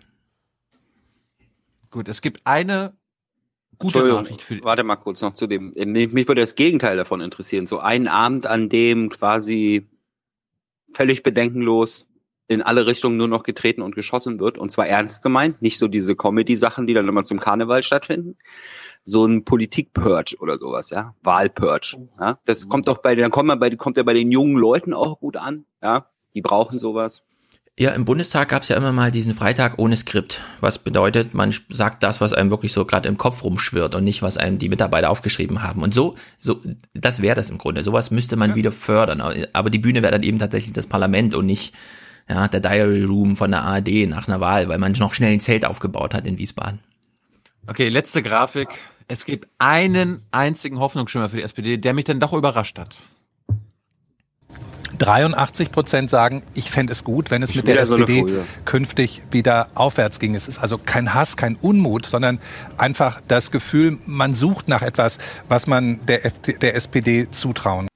Gut, 1.90 2.08
es 2.08 2.22
gibt 2.22 2.40
eine 2.44 2.94
gute 3.78 4.06
Nachricht 4.06 4.42
für 4.42 4.62
warte 4.62 4.84
mal 4.84 4.96
kurz 4.96 5.20
noch 5.20 5.34
zu 5.34 5.46
dem. 5.46 5.74
äh, 5.74 5.86
Mich, 5.86 6.12
mich 6.12 6.28
würde 6.28 6.40
das 6.40 6.54
Gegenteil 6.54 6.96
davon 6.96 7.20
interessieren. 7.20 7.66
So 7.66 7.80
einen 7.80 8.08
Abend, 8.08 8.46
an 8.46 8.68
dem 8.68 9.10
quasi 9.10 9.88
völlig 10.92 11.22
bedenkenlos 11.22 12.08
in 12.48 12.62
alle 12.62 12.86
Richtungen 12.86 13.16
nur 13.16 13.28
noch 13.28 13.44
getreten 13.44 13.82
und 13.82 13.94
geschossen 13.94 14.38
wird 14.38 14.58
und 14.58 14.70
zwar 14.70 14.86
ernst 14.86 15.22
gemeint, 15.22 15.62
nicht 15.62 15.78
so 15.78 15.88
diese 15.88 16.16
Comedy-Sachen, 16.16 16.86
die 16.86 16.94
dann 16.94 17.08
immer 17.08 17.24
zum 17.24 17.40
Karneval 17.40 17.82
stattfinden. 17.82 18.36
So 19.04 19.24
ein 19.24 19.44
Politik-Purge 19.44 20.36
oder 20.38 20.58
sowas, 20.58 20.90
ja, 20.90 21.14
Wahl-Purge. 21.22 22.08
Ja, 22.20 22.38
das 22.44 22.68
kommt 22.68 22.88
doch 22.88 22.98
bei, 22.98 23.14
dann 23.14 23.30
kommt 23.30 23.48
man 23.48 23.58
bei, 23.58 23.70
kommt 23.70 23.96
ja 23.96 24.02
bei 24.02 24.14
den 24.14 24.30
jungen 24.30 24.56
Leuten 24.56 24.92
auch 24.92 25.20
gut 25.20 25.36
an, 25.36 25.64
ja, 25.82 26.10
die 26.34 26.42
brauchen 26.42 26.78
sowas. 26.78 27.22
Ja, 27.78 27.92
im 27.92 28.04
Bundestag 28.04 28.50
gab 28.50 28.62
es 28.62 28.68
ja 28.68 28.76
immer 28.76 28.92
mal 28.92 29.10
diesen 29.10 29.32
Freitag 29.32 29.78
ohne 29.78 29.96
Skript, 29.96 30.42
was 30.60 30.78
bedeutet, 30.78 31.32
man 31.32 31.54
sagt 31.70 32.02
das, 32.02 32.20
was 32.20 32.34
einem 32.34 32.50
wirklich 32.50 32.74
so 32.74 32.84
gerade 32.84 33.08
im 33.08 33.16
Kopf 33.16 33.42
rumschwirrt 33.44 33.94
und 33.94 34.04
nicht, 34.04 34.20
was 34.20 34.36
einem 34.36 34.58
die 34.58 34.68
Mitarbeiter 34.68 35.08
aufgeschrieben 35.08 35.62
haben. 35.62 35.82
Und 35.82 35.94
so, 35.94 36.14
so, 36.36 36.60
das 36.92 37.22
wäre 37.22 37.34
das 37.34 37.48
im 37.48 37.56
Grunde. 37.56 37.82
Sowas 37.82 38.10
müsste 38.10 38.36
man 38.36 38.54
wieder 38.54 38.72
fördern. 38.72 39.22
Aber 39.54 39.70
die 39.70 39.78
Bühne 39.78 40.02
wäre 40.02 40.12
dann 40.12 40.22
eben 40.22 40.38
tatsächlich 40.38 40.74
das 40.74 40.86
Parlament 40.86 41.34
und 41.34 41.46
nicht 41.46 41.74
ja, 42.28 42.46
der 42.46 42.60
Diary 42.60 43.04
Room 43.04 43.36
von 43.36 43.50
der 43.50 43.62
ARD 43.62 44.06
nach 44.06 44.28
einer 44.28 44.40
Wahl, 44.40 44.68
weil 44.68 44.78
man 44.78 44.92
noch 44.92 45.14
schnell 45.14 45.32
ein 45.32 45.40
Zelt 45.40 45.64
aufgebaut 45.64 46.12
hat 46.12 46.26
in 46.26 46.36
Wiesbaden. 46.36 46.80
Okay, 47.66 47.88
letzte 47.88 48.22
Grafik. 48.22 48.68
Es 49.08 49.24
gibt 49.24 49.48
einen 49.58 50.22
einzigen 50.30 50.78
Hoffnungsschimmer 50.78 51.30
für 51.30 51.36
die 51.36 51.42
SPD, 51.42 51.78
der 51.78 51.94
mich 51.94 52.04
dann 52.04 52.20
doch 52.20 52.34
überrascht 52.34 52.78
hat. 52.78 53.02
83 54.98 55.70
Prozent 55.72 56.10
sagen, 56.10 56.42
ich 56.54 56.70
fände 56.70 56.92
es 56.92 57.04
gut, 57.04 57.30
wenn 57.30 57.42
es 57.42 57.54
mit 57.54 57.64
Wieder 57.64 57.74
der 57.74 57.82
SPD 57.82 58.20
Folie. 58.20 58.44
künftig 58.64 59.22
wieder 59.30 59.68
aufwärts 59.74 60.18
ging. 60.18 60.34
Es 60.34 60.48
ist 60.48 60.58
also 60.58 60.78
kein 60.78 61.14
Hass, 61.14 61.36
kein 61.36 61.56
Unmut, 61.56 62.06
sondern 62.06 62.38
einfach 62.78 63.20
das 63.28 63.50
Gefühl, 63.50 63.98
man 64.06 64.34
sucht 64.34 64.68
nach 64.68 64.82
etwas, 64.82 65.18
was 65.48 65.66
man 65.66 66.04
der, 66.06 66.24
FD 66.26 66.58
der 66.58 66.74
SPD 66.76 67.30
zutrauen 67.30 67.88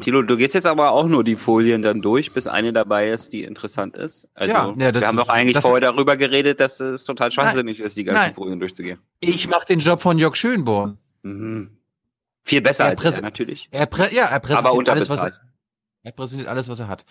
Tilo, 0.00 0.22
du 0.22 0.36
gehst 0.36 0.54
jetzt 0.54 0.66
aber 0.66 0.90
auch 0.90 1.06
nur 1.06 1.22
die 1.24 1.36
Folien 1.36 1.82
dann 1.82 2.02
durch, 2.02 2.32
bis 2.32 2.46
eine 2.46 2.72
dabei 2.72 3.10
ist, 3.10 3.32
die 3.32 3.44
interessant 3.44 3.96
ist. 3.96 4.28
Also, 4.34 4.52
Ja, 4.52 4.74
ja, 4.76 4.92
das- 4.92 5.00
wir 5.02 5.08
haben 5.08 5.16
doch 5.16 5.28
eigentlich 5.28 5.54
das- 5.54 5.62
vorher 5.62 5.80
darüber 5.80 6.16
geredet, 6.16 6.58
dass 6.60 6.80
es 6.80 7.04
total 7.04 7.30
schwachsinnig 7.32 7.80
ist, 7.80 7.96
die 7.96 8.04
ganzen 8.04 8.22
Nein. 8.22 8.34
Folien 8.34 8.58
durchzugehen. 8.58 8.98
Ich 9.20 9.48
mache 9.48 9.66
den 9.66 9.78
Job 9.78 10.00
von 10.02 10.18
Jörg 10.18 10.34
Schönborn. 10.36 10.98
Mhm. 11.22 11.70
Viel 12.42 12.60
besser 12.60 12.84
Er 12.84 12.90
als 12.90 13.04
er, 13.04 13.22
natürlich. 13.22 13.68
Er 13.70 13.88
ja, 14.10 14.24
er 14.26 14.40
präsentiert 14.40 14.88
Aber 14.88 14.92
alles, 14.92 15.10
was 15.10 15.22
er. 15.22 15.32
Er 16.08 16.12
präsentiert 16.12 16.48
alles, 16.48 16.68
was 16.68 16.80
er 16.80 16.88
hat. 16.88 17.04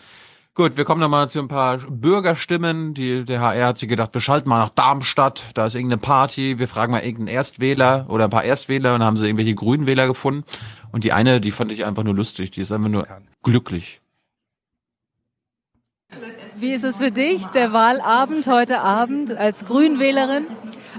Gut, 0.56 0.76
wir 0.76 0.84
kommen 0.84 1.02
nochmal 1.02 1.30
zu 1.30 1.40
ein 1.40 1.48
paar 1.48 1.78
Bürgerstimmen. 1.78 2.96
Die, 2.96 3.26
der 3.26 3.42
HR 3.42 3.68
hat 3.68 3.78
sich 3.78 3.88
gedacht, 3.88 4.12
wir 4.16 4.22
schalten 4.22 4.50
mal 4.50 4.58
nach 4.58 4.72
Darmstadt, 4.72 5.44
da 5.54 5.68
ist 5.68 5.76
irgendeine 5.76 6.02
Party, 6.02 6.58
wir 6.58 6.68
fragen 6.68 6.94
mal 6.94 7.04
irgendeinen 7.04 7.28
Erstwähler 7.28 8.08
oder 8.10 8.24
ein 8.24 8.32
paar 8.32 8.44
Erstwähler 8.44 8.96
und 8.96 9.04
haben 9.04 9.18
sie 9.18 9.28
irgendwelche 9.28 9.54
Grünwähler 9.54 10.08
gefunden. 10.08 10.46
Und 10.92 11.04
die 11.04 11.14
eine, 11.14 11.40
die 11.40 11.52
fand 11.52 11.72
ich 11.72 11.86
einfach 11.86 12.04
nur 12.04 12.16
lustig, 12.16 12.50
die 12.50 12.62
ist 12.62 12.72
einfach 12.72 12.90
nur 12.90 13.08
glücklich. 13.44 14.02
Wie 16.60 16.74
ist 16.74 16.84
es 16.84 16.98
für 16.98 17.12
dich, 17.12 17.46
der 17.48 17.72
Wahlabend 17.72 18.48
heute 18.48 18.80
Abend 18.80 19.32
als 19.32 19.64
Grünwählerin? 19.66 20.48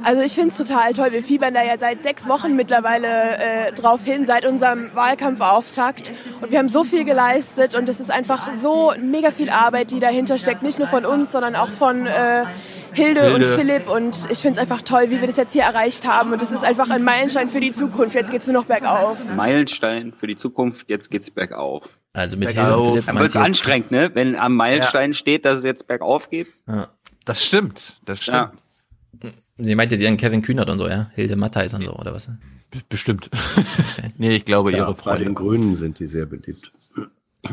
Also 0.04 0.22
ich 0.22 0.32
finde 0.32 0.50
es 0.50 0.56
total 0.56 0.92
toll. 0.92 1.10
Wir 1.10 1.24
fiebern 1.24 1.52
da 1.52 1.64
ja 1.64 1.76
seit 1.78 2.00
sechs 2.00 2.28
Wochen 2.28 2.54
mittlerweile 2.54 3.08
äh, 3.08 3.72
drauf 3.72 4.04
hin, 4.04 4.24
seit 4.24 4.46
unserem 4.46 4.94
Wahlkampfauftakt. 4.94 6.12
Und 6.40 6.52
wir 6.52 6.60
haben 6.60 6.68
so 6.68 6.84
viel 6.84 7.04
geleistet 7.04 7.74
und 7.74 7.88
es 7.88 7.98
ist 7.98 8.12
einfach 8.12 8.54
so 8.54 8.92
mega 9.00 9.32
viel 9.32 9.50
Arbeit, 9.50 9.90
die 9.90 9.98
dahinter 9.98 10.38
steckt. 10.38 10.62
Nicht 10.62 10.78
nur 10.78 10.86
von 10.86 11.04
uns, 11.04 11.32
sondern 11.32 11.56
auch 11.56 11.70
von 11.70 12.06
äh, 12.06 12.44
Hilde, 12.98 13.22
Hilde. 13.22 13.34
und 13.34 13.44
Philipp. 13.60 13.88
Und 13.90 14.16
ich 14.30 14.38
finde 14.38 14.52
es 14.52 14.58
einfach 14.58 14.82
toll, 14.82 15.04
wie 15.10 15.20
wir 15.20 15.26
das 15.26 15.36
jetzt 15.36 15.52
hier 15.52 15.62
erreicht 15.62 16.06
haben. 16.06 16.32
Und 16.32 16.42
es 16.42 16.52
ist 16.52 16.64
einfach 16.64 16.90
ein 16.90 17.02
Meilenstein 17.04 17.48
für 17.48 17.60
die 17.60 17.72
Zukunft. 17.72 18.14
Jetzt 18.14 18.30
geht 18.30 18.40
es 18.40 18.46
nur 18.46 18.54
noch 18.54 18.66
bergauf. 18.66 19.18
Meilenstein 19.34 20.12
für 20.18 20.26
die 20.26 20.36
Zukunft, 20.36 20.88
jetzt 20.90 21.10
geht's 21.10 21.30
bergauf. 21.30 21.98
Also 22.12 22.36
mit 22.36 22.48
bergauf. 22.54 22.64
Hilde 22.66 22.78
und 22.78 22.92
Philipp 23.02 23.06
Dann 23.16 23.22
jetzt- 23.24 23.36
anstrengend, 23.36 23.90
ne? 23.90 24.10
Wenn 24.14 24.36
am 24.36 24.54
Meilenstein 24.56 25.14
steht, 25.14 25.44
dass 25.44 25.58
es 25.58 25.64
jetzt 25.64 25.86
bergauf 25.86 26.30
geht. 26.30 26.48
Ja. 26.66 26.88
Das 27.24 27.44
stimmt, 27.44 27.98
das 28.04 28.20
stimmt. 28.22 28.36
Ja. 29.22 29.30
Sie 29.58 29.74
meint 29.74 29.90
jetzt 29.92 30.00
ihren 30.00 30.16
Kevin 30.16 30.40
Kühnert 30.42 30.70
und 30.70 30.78
so, 30.78 30.88
ja? 30.88 31.10
Hilde 31.14 31.36
Mattheis 31.36 31.74
und 31.74 31.84
so, 31.84 31.92
oder 31.94 32.14
was? 32.14 32.28
Bestimmt. 32.88 33.28
nee, 34.18 34.36
ich 34.36 34.44
glaube, 34.44 34.70
Ja, 34.72 34.78
ihre 34.78 34.94
bei 34.94 35.16
den 35.18 35.24
Freunde. 35.26 35.34
Grünen 35.34 35.76
sind 35.76 35.98
die 35.98 36.06
sehr 36.06 36.26
beliebt. 36.26 36.70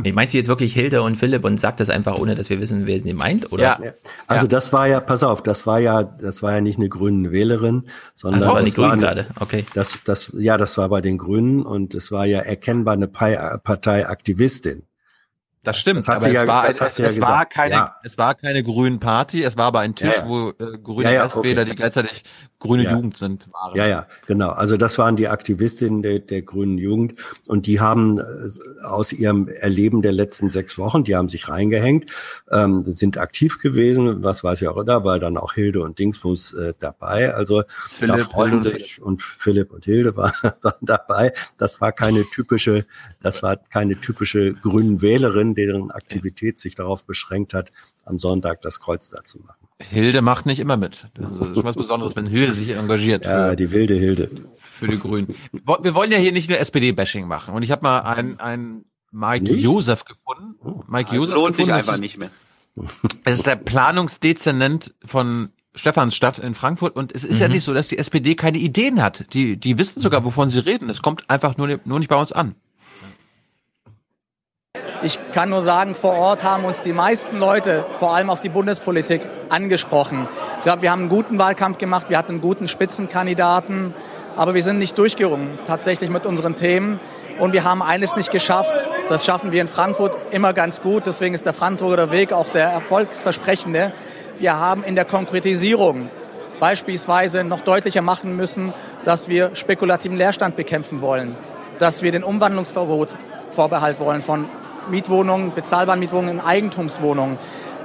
Ich 0.04 0.14
meint 0.16 0.32
sie 0.32 0.38
jetzt 0.40 0.48
wirklich 0.48 0.74
Hilde 0.74 1.04
und 1.04 1.16
Philipp 1.16 1.46
und 1.46 1.60
sagt 1.60 1.80
das 1.80 1.90
einfach, 1.92 2.18
ohne 2.18 2.34
dass 2.34 2.50
wir 2.50 2.60
wissen, 2.60 2.88
wer 2.88 3.00
sie 3.00 3.14
meint, 3.14 3.52
oder? 3.52 3.64
Ja. 3.64 3.80
Also 4.28 4.48
das 4.48 4.74
war 4.74 4.88
ja, 4.88 5.00
pass 5.00 5.22
auf, 5.22 5.44
das 5.44 5.68
war 5.68 5.80
ja, 5.80 6.04
das 6.04 6.42
war 6.42 6.54
ja 6.54 6.62
nicht 6.62 6.80
eine 6.80 6.90
grüne 6.90 7.32
Wählerin, 7.32 7.84
sondern 8.16 8.42
das 8.42 8.50
war 8.50 8.62
die 8.64 8.70
das 8.72 8.78
war 8.80 8.90
Grünen 8.90 9.06
eine- 9.06 9.24
gerade, 9.24 9.28
okay. 9.40 9.64
Das, 9.76 9.98
das, 10.04 10.32
ja, 10.38 10.58
das 10.58 10.78
war 10.80 10.90
bei 10.90 11.02
den 11.02 11.20
Grünen 11.20 11.62
und 11.64 11.94
es 11.94 12.12
war 12.12 12.26
ja 12.26 12.40
erkennbar 12.40 12.96
eine 12.96 13.08
Parteiaktivistin. 13.08 14.84
Das 15.66 15.78
stimmt, 15.78 16.00
Das 16.00 16.08
hat 16.08 16.16
aber 16.18 16.28
es, 16.28 16.34
ja- 16.34 16.48
war, 16.48 16.70
es, 16.70 16.78
sie 16.96 17.02
ja 17.04 17.10
es 17.10 17.20
war 17.22 17.46
keine, 17.46 17.74
Ja. 17.76 17.96
es 18.04 18.18
war 18.18 18.36
keine 18.36 18.64
grünen 18.64 19.00
Party, 19.00 19.44
es 19.44 19.58
war 19.58 19.66
aber 19.66 19.80
ein 19.82 19.96
Tisch, 19.96 20.14
wo 20.26 20.50
äh, 20.52 20.78
grüne 20.82 21.14
Ja, 21.14 21.24
Restwähler, 21.24 21.62
okay. 21.64 21.72
die 21.72 21.76
gleichzeitig 21.76 22.24
grüne. 22.60 22.84
Jugend 22.90 23.18
sind, 23.18 23.48
waren. 23.54 23.76
Ja, 23.76 23.86
ja, 23.86 24.08
genau. 24.28 24.50
Also 24.50 24.78
das 24.78 24.98
waren 24.98 25.16
die 25.16 25.28
Aktivistinnen 25.28 26.02
der, 26.02 26.20
der 26.20 26.42
Grünen 26.42 26.78
Jugend 26.78 27.16
und 27.48 27.68
die 27.68 27.80
haben 27.80 28.18
äh, 28.20 28.84
aus 28.86 29.12
ihrem 29.12 29.48
Erleben 29.50 30.02
der 30.02 30.14
letzten 30.14 30.50
sechs 30.50 30.78
Wochen, 30.78 31.04
die 31.04 31.16
haben 31.16 31.30
sich 31.30 31.50
reingehängt, 31.50 32.10
ähm, 32.52 32.84
sind 32.86 33.18
aktiv 33.18 33.60
gewesen, 33.60 34.24
was 34.24 34.44
weiß 34.44 34.62
ich 34.62 34.68
auch, 34.68 34.84
da 34.84 35.04
war 35.04 35.20
dann 35.20 35.38
auch 35.38 35.54
Hilde 35.54 35.82
und 35.82 36.00
Dingsbums 36.00 36.54
äh, 36.54 36.74
dabei. 36.80 37.34
Also 37.34 37.62
da 37.64 37.68
Philipp, 37.90 38.20
freuen 38.22 38.52
Hilde 38.62 38.70
und 38.70 38.80
sich 38.80 39.02
und 39.02 39.22
Philipp 39.22 39.72
und 39.72 39.86
Hilde 39.86 40.16
waren, 40.16 40.32
waren 40.62 40.76
dabei. 40.82 41.34
Das 41.58 41.82
war 41.82 41.92
keine 41.92 42.24
typische, 42.30 42.86
das 43.22 43.44
war 43.44 43.58
keine 43.58 44.00
typische 44.00 44.54
Grünen 44.54 45.02
Wählerin, 45.02 45.55
deren 45.56 45.90
Aktivität 45.92 46.60
sich 46.60 46.76
darauf 46.76 47.06
beschränkt 47.06 47.54
hat, 47.54 47.72
am 48.06 48.20
Sonntag 48.20 48.62
das 48.62 48.80
Kreuz 48.80 49.10
da 49.10 49.24
zu 49.24 49.40
machen. 49.40 49.68
Hilde 49.82 50.22
macht 50.22 50.46
nicht 50.46 50.60
immer 50.60 50.78
mit. 50.78 51.08
Das 51.16 51.32
ist 51.38 51.56
schon 51.56 51.64
was 51.64 51.76
Besonderes, 51.76 52.16
wenn 52.16 52.28
Hilde 52.28 52.54
sich 52.54 52.70
engagiert. 52.70 53.26
Ja, 53.26 53.50
für- 53.50 53.56
die 53.56 53.72
wilde 53.72 53.96
Hilde. 53.96 54.30
für 54.62 54.88
die 54.88 55.00
Grünen. 55.00 55.36
Wir 55.52 55.96
wollen 55.96 56.12
ja 56.12 56.18
hier 56.18 56.32
nicht 56.32 56.50
nur 56.50 56.60
SPD-Bashing 56.60 57.28
machen. 57.28 57.54
Und 57.54 57.64
ich 57.64 57.72
habe 57.72 57.82
mal 57.84 58.00
einen, 58.02 58.40
einen 58.40 58.86
Mike 59.12 59.44
Nicht? 59.46 59.64
Josef 59.64 60.06
gefunden. 60.06 60.56
Mike 60.88 61.10
Das 61.10 61.16
Josef 61.18 61.34
lohnt 61.36 61.56
sich 61.56 61.66
gefunden. 61.66 61.72
einfach 61.72 61.88
Das 61.94 61.96
ist- 61.96 62.02
nicht 62.02 62.18
mehr. 62.20 62.30
Es 63.24 63.38
ist 63.38 63.48
der 63.48 63.56
Planungsdezernent 63.56 64.94
von 65.04 65.50
Stephansstadt 65.74 66.40
in 66.40 66.54
Frankfurt 66.54 66.96
und 66.96 67.14
es 67.14 67.24
ist 67.26 67.40
ja 67.40 67.48
Mhm. 67.48 67.56
nicht 67.56 67.64
so, 67.66 67.74
dass 67.74 67.88
die 67.90 67.98
SPD 67.98 68.36
keine 68.36 68.58
Ideen 68.60 69.02
hat. 69.02 69.34
Die, 69.34 69.58
die 69.58 69.78
wissen 69.78 70.00
sogar, 70.02 70.24
wovon 70.24 70.48
sie 70.50 70.60
reden. 70.66 70.90
Es 70.90 71.02
kommt 71.02 71.30
einfach 71.30 71.58
nur, 71.58 71.80
nur 71.86 72.00
nicht 72.00 72.08
bei 72.10 72.16
uns 72.20 72.32
an. 72.32 72.56
Ich 75.02 75.20
kann 75.34 75.50
nur 75.50 75.62
sagen, 75.62 75.94
vor 75.94 76.14
Ort 76.14 76.44
haben 76.44 76.66
uns 76.66 76.82
die 76.82 76.94
meisten 76.94 77.38
Leute 77.38 77.86
vor 78.00 78.16
allem 78.16 78.30
auf 78.30 78.40
die 78.40 78.50
Bundespolitik 78.50 79.22
angesprochen. 79.50 80.28
Ich 80.58 80.64
glaube, 80.64 80.82
wir 80.82 80.92
haben 80.92 81.02
einen 81.02 81.10
guten 81.10 81.38
Wahlkampf 81.38 81.78
gemacht, 81.78 82.10
wir 82.10 82.18
hatten 82.18 82.34
einen 82.34 82.42
guten 82.42 82.68
Spitzenkandidaten, 82.68 83.94
aber 84.36 84.54
wir 84.54 84.64
sind 84.64 84.80
nicht 84.80 84.98
durchgerungen 84.98 85.60
tatsächlich 85.68 86.10
mit 86.10 86.26
unseren 86.26 86.56
Themen. 86.56 87.00
Und 87.38 87.52
wir 87.52 87.66
haben 87.66 87.84
eines 87.84 88.16
nicht 88.16 88.32
geschafft. 88.32 88.74
Das 89.10 89.26
schaffen 89.26 89.52
wir 89.52 89.62
in 89.62 89.68
Frankfurt 89.68 90.18
immer 90.32 90.54
ganz 90.54 90.82
gut. 90.82 91.06
Deswegen 91.06 91.36
ist 91.36 91.46
der 91.46 91.54
Frankfurter 91.54 92.10
Weg 92.12 92.32
auch 92.32 92.48
der 92.50 92.68
erfolgsversprechende. 92.70 93.92
Wir 94.40 94.58
haben 94.58 94.84
in 94.84 94.96
der 94.96 95.06
Konkretisierung 95.06 96.10
beispielsweise 96.60 97.44
noch 97.44 97.60
deutlicher 97.60 98.02
machen 98.02 98.36
müssen, 98.38 98.74
dass 99.04 99.28
wir 99.28 99.54
spekulativen 99.54 100.18
Leerstand 100.18 100.56
bekämpfen 100.56 101.02
wollen, 101.02 101.36
dass 101.80 102.02
wir 102.02 102.14
den 102.14 102.24
Umwandlungsverbot 102.24 103.18
Vorbehalt 103.52 104.00
wollen 104.00 104.22
von 104.22 104.46
Mietwohnungen, 104.90 105.54
bezahlbaren 105.54 106.00
Mietwohnungen 106.00 106.40
in 106.40 106.46
Eigentumswohnungen, 106.46 107.38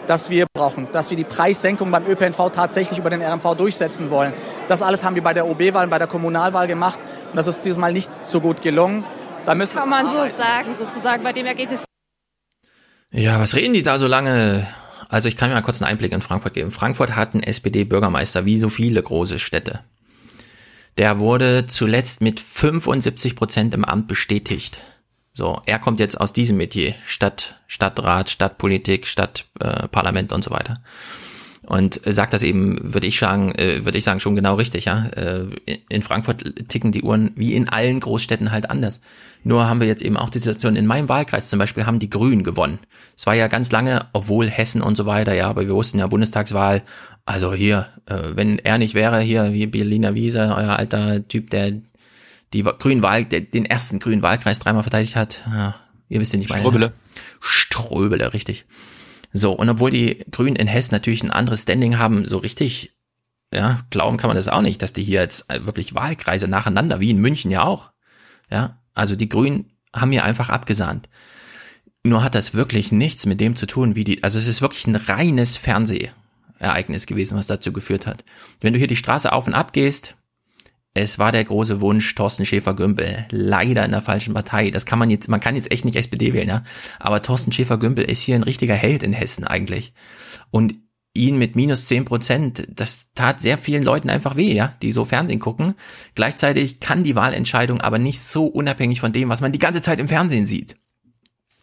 dass 0.06 0.31
wir 0.31 0.47
brauchen, 0.52 0.89
dass 0.93 1.10
wir 1.10 1.16
die 1.16 1.24
Preissenkung 1.24 1.90
beim 1.90 2.06
ÖPNV 2.06 2.51
tatsächlich 2.52 2.98
über 2.98 3.10
den 3.10 3.22
RMV 3.22 3.55
durchsetzen 3.56 4.10
wollen. 4.10 4.32
Das 4.68 4.82
alles 4.82 5.05
haben 5.05 5.14
wir 5.14 5.22
bei 5.22 5.35
der 5.35 5.47
OB-Wahl, 5.47 5.86
bei 5.89 5.98
der 5.98 6.06
Kommunalwahl 6.06 6.66
gemacht 6.66 6.98
und 7.31 7.36
das 7.36 7.47
ist 7.47 7.64
diesmal 7.64 7.93
nicht 7.93 8.27
so 8.27 8.40
gut 8.40 8.62
gelungen. 8.62 9.05
Da 9.47 9.55
müssen 9.55 9.77
Kann 9.77 9.89
man 9.89 10.06
so 10.06 10.24
sagen, 10.36 10.74
sozusagen 10.77 11.22
bei 11.22 11.32
dem 11.32 11.47
Ergebnis. 11.47 11.85
Ja, 13.10 13.40
was 13.40 13.56
reden 13.56 13.74
die 13.74 13.82
da 13.82 13.98
so 13.98 14.06
lange? 14.06 14.66
Also 15.09 15.28
ich 15.28 15.36
kann 15.36 15.48
mir 15.48 15.56
mal 15.56 15.62
kurz 15.62 15.82
einen 15.82 15.90
Einblick 15.90 16.12
in 16.12 16.22
Frankfurt 16.22 16.55
geben. 16.55 16.70
Frankfurt 16.70 17.16
hat 17.16 17.35
einen 17.35 17.43
SPD-Bürgermeister, 17.43 18.44
wie 18.44 18.59
so 18.59 18.68
viele 18.68 19.02
große 19.02 19.40
Städte. 19.40 19.81
Der 20.98 21.18
wurde 21.18 21.66
zuletzt 21.66 22.20
mit 22.20 22.39
75 22.40 23.35
Prozent 23.35 23.74
im 23.74 23.85
Amt 23.85 24.06
bestätigt. 24.06 24.81
So, 25.32 25.61
er 25.66 25.78
kommt 25.78 26.01
jetzt 26.01 26.20
aus 26.20 26.32
diesem 26.32 26.57
Metier. 26.57 26.94
Stadt, 27.07 27.57
Stadtrat, 27.66 28.31
Stadtpolitik, 28.31 29.07
Stadtparlament 29.07 30.32
äh, 30.32 30.35
und 30.35 30.44
so 30.44 30.51
weiter. 30.51 30.82
Und 31.70 32.05
äh, 32.05 32.12
sagt 32.12 32.32
das 32.32 32.43
eben, 32.43 32.94
würde 32.94 33.07
ich 33.07 33.16
sagen, 33.16 33.55
äh, 33.55 33.85
würde 33.85 33.97
ich 33.97 34.02
sagen, 34.02 34.19
schon 34.19 34.35
genau 34.35 34.57
richtig, 34.57 34.86
ja. 34.86 35.07
Äh, 35.11 35.47
in 35.89 36.02
Frankfurt 36.02 36.69
ticken 36.69 36.90
die 36.90 37.02
Uhren 37.02 37.31
wie 37.36 37.55
in 37.55 37.69
allen 37.69 38.01
Großstädten 38.01 38.51
halt 38.51 38.69
anders. 38.70 39.01
Nur 39.44 39.69
haben 39.69 39.78
wir 39.78 39.86
jetzt 39.86 40.02
eben 40.02 40.16
auch 40.16 40.31
die 40.31 40.40
Situation, 40.40 40.74
in 40.74 40.86
meinem 40.86 41.09
Wahlkreis 41.09 41.48
zum 41.48 41.61
Beispiel 41.61 41.86
haben 41.86 42.01
die 42.01 42.11
Grünen 42.11 42.43
gewonnen. 42.43 42.81
Es 43.16 43.24
war 43.27 43.35
ja 43.35 43.47
ganz 43.47 43.70
lange, 43.70 44.07
obwohl 44.12 44.48
Hessen 44.48 44.82
und 44.82 44.97
so 44.97 45.07
weiter, 45.07 45.32
ja, 45.32 45.48
aber 45.48 45.66
wir 45.66 45.74
wussten 45.74 46.01
ja 46.01 46.09
Bundestagswahl, 46.09 46.82
also 47.24 47.55
hier, 47.55 47.86
äh, 48.07 48.19
wenn 48.35 48.59
er 48.59 48.78
nicht 48.78 48.94
wäre, 48.94 49.20
hier, 49.20 49.52
wie 49.52 49.66
Berliner 49.66 50.16
Wiese, 50.16 50.52
euer 50.57 50.77
alter 50.77 51.27
Typ, 51.28 51.51
der 51.51 51.74
die 52.52 52.62
grünen 52.62 53.02
Wahl, 53.02 53.24
der, 53.24 53.40
den 53.40 53.64
ersten 53.64 53.98
grünen 53.98 54.22
Wahlkreis 54.22 54.59
dreimal 54.59 54.82
verteidigt 54.82 55.16
hat, 55.16 55.44
ja, 55.51 55.77
ihr 56.09 56.20
wisst 56.20 56.32
ja 56.32 56.39
nicht 56.39 56.51
meine. 56.51 56.62
Ströbele. 56.62 56.93
Ströbele, 57.40 58.32
richtig. 58.32 58.66
So, 59.32 59.52
und 59.52 59.68
obwohl 59.68 59.90
die 59.90 60.24
Grünen 60.31 60.56
in 60.56 60.66
Hessen 60.66 60.94
natürlich 60.94 61.22
ein 61.22 61.31
anderes 61.31 61.62
Standing 61.62 61.98
haben, 61.98 62.27
so 62.27 62.39
richtig, 62.39 62.97
ja, 63.52 63.81
glauben 63.90 64.16
kann 64.16 64.28
man 64.28 64.36
das 64.36 64.48
auch 64.48 64.62
nicht, 64.62 64.82
dass 64.82 64.93
die 64.93 65.05
hier 65.05 65.20
jetzt 65.20 65.47
wirklich 65.48 65.94
Wahlkreise 65.94 66.48
nacheinander, 66.48 67.01
wie 67.01 67.10
in 67.10 67.18
München 67.18 67.51
ja 67.51 67.62
auch. 67.62 67.93
Ja, 68.51 68.81
also 68.94 69.14
die 69.14 69.28
Grünen 69.28 69.70
haben 69.94 70.10
hier 70.10 70.24
einfach 70.24 70.51
abgesahnt. 70.51 71.09
Nur 72.02 72.24
hat 72.24 72.35
das 72.35 72.55
wirklich 72.55 72.93
nichts 72.93 73.27
mit 73.27 73.40
dem 73.40 73.56
zu 73.56 73.66
tun, 73.66 73.94
wie 73.94 74.05
die, 74.05 74.22
also 74.22 74.39
es 74.39 74.47
ist 74.47 74.62
wirklich 74.62 74.86
ein 74.86 74.97
reines 74.97 75.56
Fernsehereignis 75.56 77.06
gewesen, 77.06 77.39
was 77.39 77.47
dazu 77.47 77.72
geführt 77.72 78.06
hat. 78.06 78.24
Wenn 78.60 78.72
du 78.72 78.78
hier 78.78 78.89
die 78.89 78.97
Straße 78.97 79.32
auf 79.32 79.47
und 79.47 79.55
ab 79.55 79.72
gehst, 79.72 80.16
es 80.94 81.18
war 81.18 81.30
der 81.30 81.44
große 81.44 81.80
Wunsch 81.80 82.14
Thorsten 82.14 82.44
Schäfer-Gümbel. 82.44 83.26
Leider 83.30 83.84
in 83.84 83.92
der 83.92 84.00
falschen 84.00 84.34
Partei. 84.34 84.70
Das 84.70 84.86
kann 84.86 84.98
man 84.98 85.10
jetzt, 85.10 85.28
man 85.28 85.40
kann 85.40 85.54
jetzt 85.54 85.70
echt 85.70 85.84
nicht 85.84 85.96
SPD 85.96 86.32
wählen, 86.32 86.48
ja. 86.48 86.64
Aber 86.98 87.22
Thorsten 87.22 87.52
Schäfer-Gümbel 87.52 88.04
ist 88.04 88.20
hier 88.20 88.34
ein 88.34 88.42
richtiger 88.42 88.74
Held 88.74 89.02
in 89.02 89.12
Hessen 89.12 89.46
eigentlich. 89.46 89.92
Und 90.50 90.74
ihn 91.14 91.38
mit 91.38 91.56
minus 91.56 91.86
zehn 91.86 92.04
Prozent, 92.04 92.66
das 92.70 93.12
tat 93.14 93.40
sehr 93.40 93.58
vielen 93.58 93.82
Leuten 93.82 94.10
einfach 94.10 94.36
weh, 94.36 94.52
ja, 94.52 94.74
die 94.82 94.92
so 94.92 95.04
Fernsehen 95.04 95.40
gucken. 95.40 95.74
Gleichzeitig 96.14 96.80
kann 96.80 97.04
die 97.04 97.16
Wahlentscheidung 97.16 97.80
aber 97.80 97.98
nicht 97.98 98.20
so 98.20 98.46
unabhängig 98.46 99.00
von 99.00 99.12
dem, 99.12 99.28
was 99.28 99.40
man 99.40 99.52
die 99.52 99.58
ganze 99.58 99.82
Zeit 99.82 99.98
im 99.98 100.08
Fernsehen 100.08 100.46
sieht. 100.46 100.76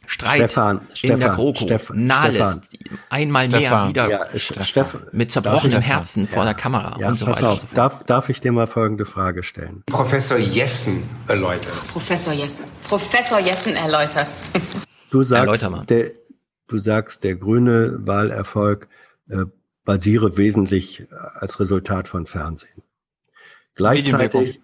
Streit 0.10 0.38
Stefan, 0.52 0.78
in 0.90 0.96
Stefan, 0.96 1.20
der 1.20 1.30
GroKo, 1.30 1.64
Stefan, 1.66 2.06
Nahles, 2.08 2.60
Stefan. 2.74 3.00
einmal 3.10 3.48
mehr 3.50 3.60
Stefan, 3.60 3.90
wieder 3.90 4.10
ja, 4.10 4.26
Stefan, 4.64 5.02
mit 5.12 5.32
zerbrochenem 5.32 5.80
ich- 5.80 5.86
Herzen 5.86 6.28
vor 6.28 6.46
der 6.46 6.54
Kamera 6.54 6.98
Ja, 7.00 7.10
und 7.10 7.20
so 7.20 7.26
pass 7.26 7.38
weiter 7.38 7.50
auf, 7.50 7.66
darf, 7.74 8.04
darf 8.06 8.30
ich 8.30 8.40
dir 8.40 8.52
mal 8.54 8.68
folgende 8.68 9.06
Frage 9.06 9.44
stellen? 9.44 9.84
Professor 9.86 10.38
Jessen 10.38 11.04
erläutert. 11.28 11.74
Professor 11.92 12.32
Jessen. 12.34 12.64
Professor 12.88 13.40
Jessen 13.40 13.76
erläutert. 13.76 14.34
Du 15.10 15.24
sagst, 15.24 15.40
Erläuter 15.64 15.70
mal. 15.70 15.86
der, 15.86 16.12
du 16.68 16.78
sagst, 16.80 17.24
der 17.24 17.36
grüne 17.38 18.06
Wahlerfolg 18.06 18.90
äh, 19.30 19.46
basiere 19.86 20.36
wesentlich 20.36 21.06
als 21.40 21.62
Resultat 21.62 22.10
von 22.10 22.26
Fernsehen. 22.26 22.84
Gleichzeitig, 23.76 24.60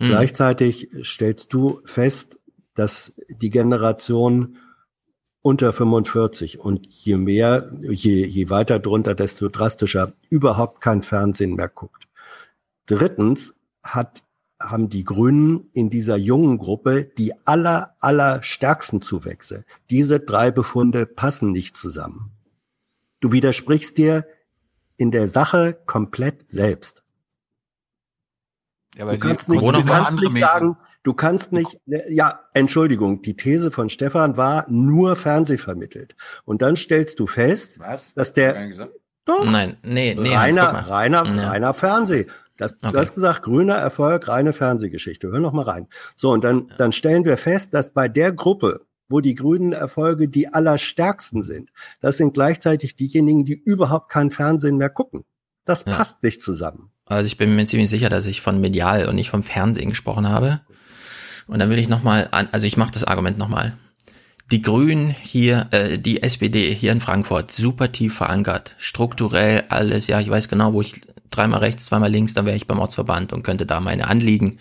Mhm. 0.00 0.06
gleichzeitig 0.08 0.88
stellst 1.04 1.52
du 1.52 1.80
fest, 1.84 2.38
dass 2.74 3.12
die 3.28 3.50
Generation 3.50 4.56
unter 5.48 5.72
45 5.72 6.60
und 6.60 6.86
je 6.90 7.16
mehr, 7.16 7.72
je, 7.80 8.26
je 8.26 8.50
weiter 8.50 8.78
drunter, 8.78 9.14
desto 9.14 9.48
drastischer 9.48 10.12
überhaupt 10.28 10.82
kein 10.82 11.02
Fernsehen 11.02 11.54
mehr 11.54 11.70
guckt. 11.70 12.06
Drittens 12.84 13.54
hat, 13.82 14.24
haben 14.60 14.90
die 14.90 15.04
Grünen 15.04 15.70
in 15.72 15.88
dieser 15.88 16.16
jungen 16.16 16.58
Gruppe 16.58 17.04
die 17.16 17.32
aller, 17.46 17.96
aller 18.00 18.42
stärksten 18.42 19.00
Zuwächse. 19.00 19.64
Diese 19.88 20.20
drei 20.20 20.50
Befunde 20.50 21.06
passen 21.06 21.50
nicht 21.50 21.78
zusammen. 21.78 22.32
Du 23.20 23.32
widersprichst 23.32 23.96
dir 23.96 24.26
in 24.98 25.10
der 25.10 25.28
Sache 25.28 25.80
komplett 25.86 26.50
selbst. 26.50 27.02
Ja, 28.96 29.04
aber 29.04 29.12
Du 29.12 29.18
kannst 29.18 29.48
nicht, 29.48 29.62
du 29.62 29.84
kannst 29.84 30.20
nicht 30.20 30.38
sagen, 30.38 30.76
du 31.08 31.14
kannst 31.14 31.52
nicht, 31.52 31.78
ja, 31.86 32.40
Entschuldigung, 32.52 33.22
die 33.22 33.34
These 33.34 33.70
von 33.70 33.88
Stefan 33.88 34.36
war 34.36 34.66
nur 34.68 35.16
Fernsehvermittelt. 35.16 36.14
Und 36.44 36.60
dann 36.60 36.76
stellst 36.76 37.18
du 37.18 37.26
fest, 37.26 37.80
Was? 37.80 38.12
dass 38.14 38.34
der, 38.34 38.54
doch, 39.24 39.44
Nein, 39.50 39.78
nee, 39.82 40.14
nee, 40.14 40.34
reiner, 40.34 40.72
mal. 40.74 40.80
reiner, 40.82 41.24
Ja. 41.24 41.48
reiner 41.48 41.72
Fernseh. 41.74 42.26
Das, 42.58 42.72
Okay. 42.82 42.92
Du 42.92 42.98
hast 42.98 43.14
gesagt, 43.14 43.42
grüner 43.42 43.76
Erfolg, 43.76 44.28
reine 44.28 44.52
Fernsehgeschichte. 44.52 45.30
Hör 45.30 45.38
noch 45.40 45.52
mal 45.52 45.62
rein. 45.62 45.86
So, 46.16 46.30
und 46.30 46.44
dann, 46.44 46.70
dann 46.76 46.92
stellen 46.92 47.24
wir 47.24 47.38
fest, 47.38 47.72
dass 47.72 47.90
bei 47.94 48.08
der 48.08 48.32
Gruppe, 48.32 48.84
wo 49.08 49.20
die 49.20 49.34
grünen 49.34 49.72
Erfolge 49.72 50.28
die 50.28 50.48
allerstärksten 50.48 51.42
sind, 51.42 51.70
das 52.00 52.18
sind 52.18 52.34
gleichzeitig 52.34 52.96
diejenigen, 52.96 53.44
die 53.46 53.54
überhaupt 53.54 54.10
kein 54.10 54.30
Fernsehen 54.30 54.76
mehr 54.76 54.90
gucken. 54.90 55.24
Das 55.64 55.84
Ja. 55.86 55.94
passt 55.94 56.22
nicht 56.22 56.42
zusammen. 56.42 56.90
Also 57.06 57.26
ich 57.26 57.38
bin 57.38 57.56
mir 57.56 57.64
ziemlich 57.64 57.88
sicher, 57.88 58.08
dass 58.10 58.26
ich 58.26 58.42
von 58.42 58.60
medial 58.60 59.08
und 59.08 59.14
nicht 59.14 59.30
vom 59.30 59.42
Fernsehen 59.42 59.88
gesprochen 59.88 60.28
habe. 60.28 60.60
Und 61.48 61.58
dann 61.58 61.70
will 61.70 61.78
ich 61.78 61.88
nochmal 61.88 62.28
an, 62.30 62.48
also 62.52 62.66
ich 62.66 62.76
mache 62.76 62.92
das 62.92 63.04
Argument 63.04 63.38
nochmal. 63.38 63.76
die 64.50 64.62
Grünen 64.62 65.10
hier, 65.10 65.68
äh, 65.72 65.98
die 65.98 66.22
SPD 66.22 66.72
hier 66.72 66.92
in 66.92 67.02
Frankfurt, 67.02 67.50
super 67.50 67.92
tief 67.92 68.14
verankert, 68.14 68.76
strukturell 68.78 69.64
alles, 69.68 70.06
ja, 70.06 70.20
ich 70.20 70.30
weiß 70.30 70.48
genau, 70.48 70.72
wo 70.72 70.80
ich 70.80 71.02
dreimal 71.30 71.60
rechts, 71.60 71.86
zweimal 71.86 72.10
links, 72.10 72.32
dann 72.32 72.46
wäre 72.46 72.56
ich 72.56 72.66
beim 72.66 72.78
Ortsverband 72.78 73.34
und 73.34 73.42
könnte 73.42 73.66
da 73.66 73.80
meine 73.80 74.08
Anliegen 74.08 74.58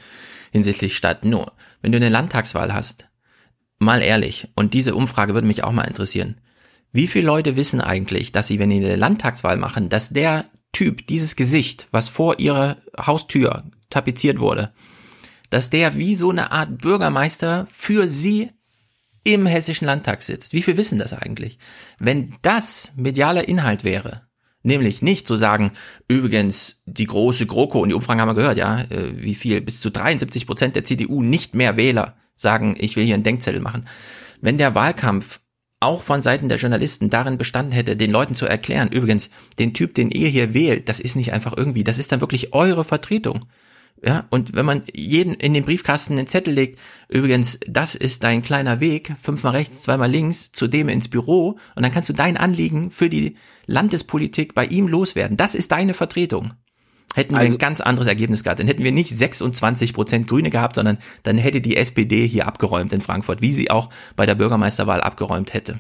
hinsichtlich 0.52 0.98
Stadt. 0.98 1.24
Nur, 1.24 1.54
wenn 1.82 1.94
du 1.94 1.98
eine 1.98 2.10
Landtagswahl 2.10 2.74
hast, 2.74 3.08
mal 3.80 4.02
ehrlich, 4.02 4.50
und 4.56 4.74
diese 4.74 4.94
Umfrage 4.94 5.34
würde 5.34 5.48
mich 5.48 5.64
auch 5.64 5.72
mal 5.72 5.84
interessieren, 5.84 6.36
wie 6.92 7.08
viele 7.08 7.28
Leute 7.28 7.56
wissen 7.56 7.80
eigentlich, 7.80 8.32
dass 8.32 8.48
sie, 8.48 8.60
wenn 8.60 8.70
sie 8.70 8.84
eine 8.84 8.96
Landtagswahl 8.98 9.56
machen, 9.56 9.88
dass 9.88 10.10
der 10.10 10.46
Typ, 10.74 11.08
dieses 11.08 11.36
Gesicht, 11.36 11.88
was 11.92 12.10
vor 12.10 12.40
ihrer 12.40 12.78
Haustür 12.98 13.64
tapeziert 13.90 14.40
wurde, 14.40 14.72
dass 15.50 15.70
der 15.70 15.98
wie 15.98 16.16
so 16.16 16.30
eine 16.30 16.52
Art 16.52 16.78
Bürgermeister 16.78 17.68
für 17.72 18.08
sie 18.08 18.52
im 19.24 19.46
Hessischen 19.46 19.86
Landtag 19.86 20.22
sitzt. 20.22 20.54
Wie 20.54 20.62
viel 20.62 20.78
wissen 20.78 21.00
das 21.00 21.14
eigentlich? 21.14 21.60
Wenn 22.00 22.34
das 22.42 22.94
medialer 22.96 23.48
Inhalt 23.48 23.84
wäre, 23.84 24.28
nämlich 24.64 25.02
nicht 25.02 25.28
zu 25.28 25.36
sagen, 25.36 25.72
übrigens 26.08 26.82
die 26.86 27.08
große 27.08 27.46
GroKo, 27.46 27.82
und 27.82 27.90
die 27.90 27.96
Umfragen 27.96 28.22
haben 28.22 28.30
wir 28.30 28.36
gehört, 28.36 28.58
ja, 28.58 28.82
äh, 28.82 29.22
wie 29.22 29.36
viel, 29.36 29.62
bis 29.62 29.82
zu 29.82 29.90
73 29.90 30.46
Prozent 30.46 30.76
der 30.76 30.84
CDU 30.84 31.22
nicht 31.22 31.56
mehr 31.56 31.78
Wähler 31.78 32.16
sagen, 32.36 32.76
ich 32.80 32.96
will 32.96 33.06
hier 33.06 33.16
einen 33.16 33.24
Denkzettel 33.24 33.62
machen. 33.62 33.86
Wenn 34.40 34.58
der 34.58 34.76
Wahlkampf 34.76 35.40
auch 35.80 36.02
von 36.02 36.22
Seiten 36.22 36.50
der 36.50 36.58
Journalisten 36.58 37.10
darin 37.10 37.38
bestanden 37.38 37.72
hätte, 37.72 37.96
den 37.96 38.12
Leuten 38.12 38.36
zu 38.36 38.46
erklären, 38.46 38.90
übrigens, 38.92 39.30
den 39.60 39.74
Typ, 39.74 39.94
den 39.94 40.10
ihr 40.10 40.30
hier 40.30 40.54
wählt, 40.54 40.90
das 40.90 41.00
ist 41.00 41.16
nicht 41.16 41.34
einfach 41.34 41.56
irgendwie, 41.56 41.84
das 41.84 41.98
ist 41.98 42.12
dann 42.12 42.22
wirklich 42.22 42.54
eure 42.54 42.84
Vertretung. 42.84 43.42
Ja, 44.06 44.26
und 44.30 44.54
wenn 44.56 44.66
man 44.66 44.84
jeden 44.94 45.34
in 45.34 45.54
den 45.56 45.66
Briefkasten 45.66 46.14
einen 46.18 46.28
Zettel 46.28 46.54
legt, 46.54 46.78
übrigens, 47.10 47.60
das 47.68 47.96
ist 47.96 48.24
dein 48.24 48.44
kleiner 48.44 48.80
Weg, 48.80 49.14
fünfmal 49.20 49.54
rechts, 49.54 49.82
zweimal 49.82 50.10
links, 50.12 50.52
zu 50.52 50.68
dem 50.68 50.88
ins 50.88 51.08
Büro, 51.08 51.58
und 51.76 51.84
dann 51.84 51.92
kannst 51.92 52.08
du 52.10 52.14
dein 52.14 52.38
Anliegen 52.38 52.92
für 52.92 53.10
die 53.10 53.36
Landespolitik 53.66 54.54
bei 54.54 54.66
ihm 54.66 54.88
loswerden. 54.88 55.38
Das 55.38 55.56
ist 55.56 55.72
deine 55.72 55.94
Vertretung. 55.94 56.54
Hätten 57.16 57.34
wir 57.34 57.40
Also- 57.40 57.56
ein 57.56 57.60
ganz 57.60 57.82
anderes 57.82 58.08
Ergebnis 58.08 58.44
gehabt. 58.44 58.60
Dann 58.60 58.68
hätten 58.68 58.84
wir 58.84 58.92
nicht 58.92 59.10
26 59.18 59.94
Prozent 59.94 60.28
Grüne 60.28 60.50
gehabt, 60.52 60.76
sondern 60.76 60.98
dann 61.24 61.38
hätte 61.38 61.62
die 61.62 61.76
SPD 61.78 62.28
hier 62.28 62.48
abgeräumt 62.48 62.94
in 62.94 63.02
Frankfurt, 63.02 63.42
wie 63.42 63.54
sie 63.54 63.72
auch 63.72 63.90
bei 64.16 64.26
der 64.26 64.36
Bürgermeisterwahl 64.36 65.02
abgeräumt 65.02 65.54
hätte. 65.54 65.80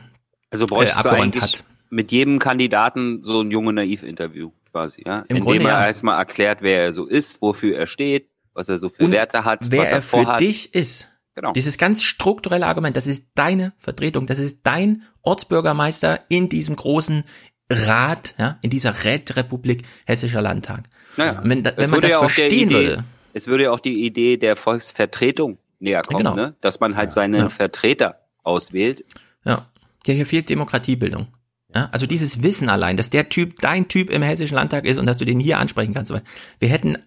Also 0.50 0.66
bräuchtest 0.66 1.00
Äh, 1.00 1.04
du 1.04 1.10
abgeräumt 1.10 1.36
eigentlich 1.36 1.44
hat. 1.44 1.64
mit 1.90 2.12
jedem 2.12 2.40
Kandidaten 2.40 3.24
so 3.24 3.42
ein 3.42 3.52
junge 3.52 3.74
Naiv-Interview 3.74 4.52
quasi, 4.78 5.04
ja? 5.06 5.26
Im 5.28 5.38
In 5.38 5.44
Grunde 5.44 5.64
er 5.64 5.70
ja. 5.82 5.88
erstmal 5.88 6.18
erklärt, 6.18 6.60
wer 6.62 6.82
er 6.82 6.94
so 6.94 7.06
ist, 7.08 7.42
wofür 7.42 7.76
er 7.78 7.88
steht, 7.88 8.30
was 8.54 8.70
er 8.70 8.80
so 8.80 8.90
für 8.90 9.04
Und 9.06 9.12
Werte 9.12 9.44
hat, 9.44 9.60
wer 9.64 9.82
was 9.82 9.90
er, 9.90 9.98
er 9.98 10.02
für 10.02 10.10
vorhat. 10.24 10.42
dich 10.42 10.74
ist. 10.74 11.10
Genau. 11.36 11.52
Dieses 11.54 11.78
ganz 11.78 12.02
strukturelle 12.04 12.66
Argument, 12.66 12.96
das 12.98 13.06
ist 13.06 13.28
deine 13.36 13.74
Vertretung, 13.78 14.26
das 14.26 14.40
ist 14.40 14.62
dein 14.64 15.04
Ortsbürgermeister 15.22 16.22
in 16.30 16.50
diesem 16.50 16.76
großen 16.76 17.24
Rat, 17.70 18.34
ja, 18.40 18.58
in 18.62 18.70
dieser 18.70 19.04
Rätrepublik 19.04 19.84
Hessischer 20.06 20.42
Landtag. 20.42 20.86
Naja, 21.16 21.40
wenn, 21.44 21.64
da, 21.64 21.74
wenn 21.76 21.90
man 21.90 22.02
das 22.02 22.12
ja 22.12 22.20
verstehen 22.20 22.70
Idee, 22.70 22.76
würde, 22.76 23.04
Es 23.34 23.46
würde 23.48 23.66
ja 23.66 23.72
auch 23.72 23.80
die 23.80 24.04
Idee 24.06 24.38
der 24.38 24.56
Volksvertretung 24.56 25.58
näher 25.80 26.02
kommen, 26.02 26.20
Genau. 26.20 26.34
ne? 26.36 26.56
dass 26.62 26.80
man 26.80 26.96
halt 26.96 27.12
Ja. 27.44 27.50
Vertreter 27.50 28.22
auswählt. 28.44 29.04
Ja, 29.44 29.68
ja, 30.08 30.14
hier 30.14 30.26
fehlt 30.26 30.50
Demokratiebildung. 30.50 31.28
Ja, 31.76 31.90
also 31.92 32.06
dieses 32.06 32.44
Wissen 32.44 32.70
allein, 32.70 32.96
dass 32.96 33.10
der 33.10 33.30
Typ 33.30 33.60
dein 33.60 33.88
Typ 33.90 34.10
im 34.10 34.22
Hessischen 34.22 34.56
Landtag 34.56 34.86
ist 34.86 34.98
und 34.98 35.06
dass 35.06 35.18
du 35.18 35.26
den 35.26 35.40
hier 35.40 35.60
ansprechen 35.60 35.94
kannst. 35.94 36.14
Wir 36.60 36.70
hätten, 36.70 36.98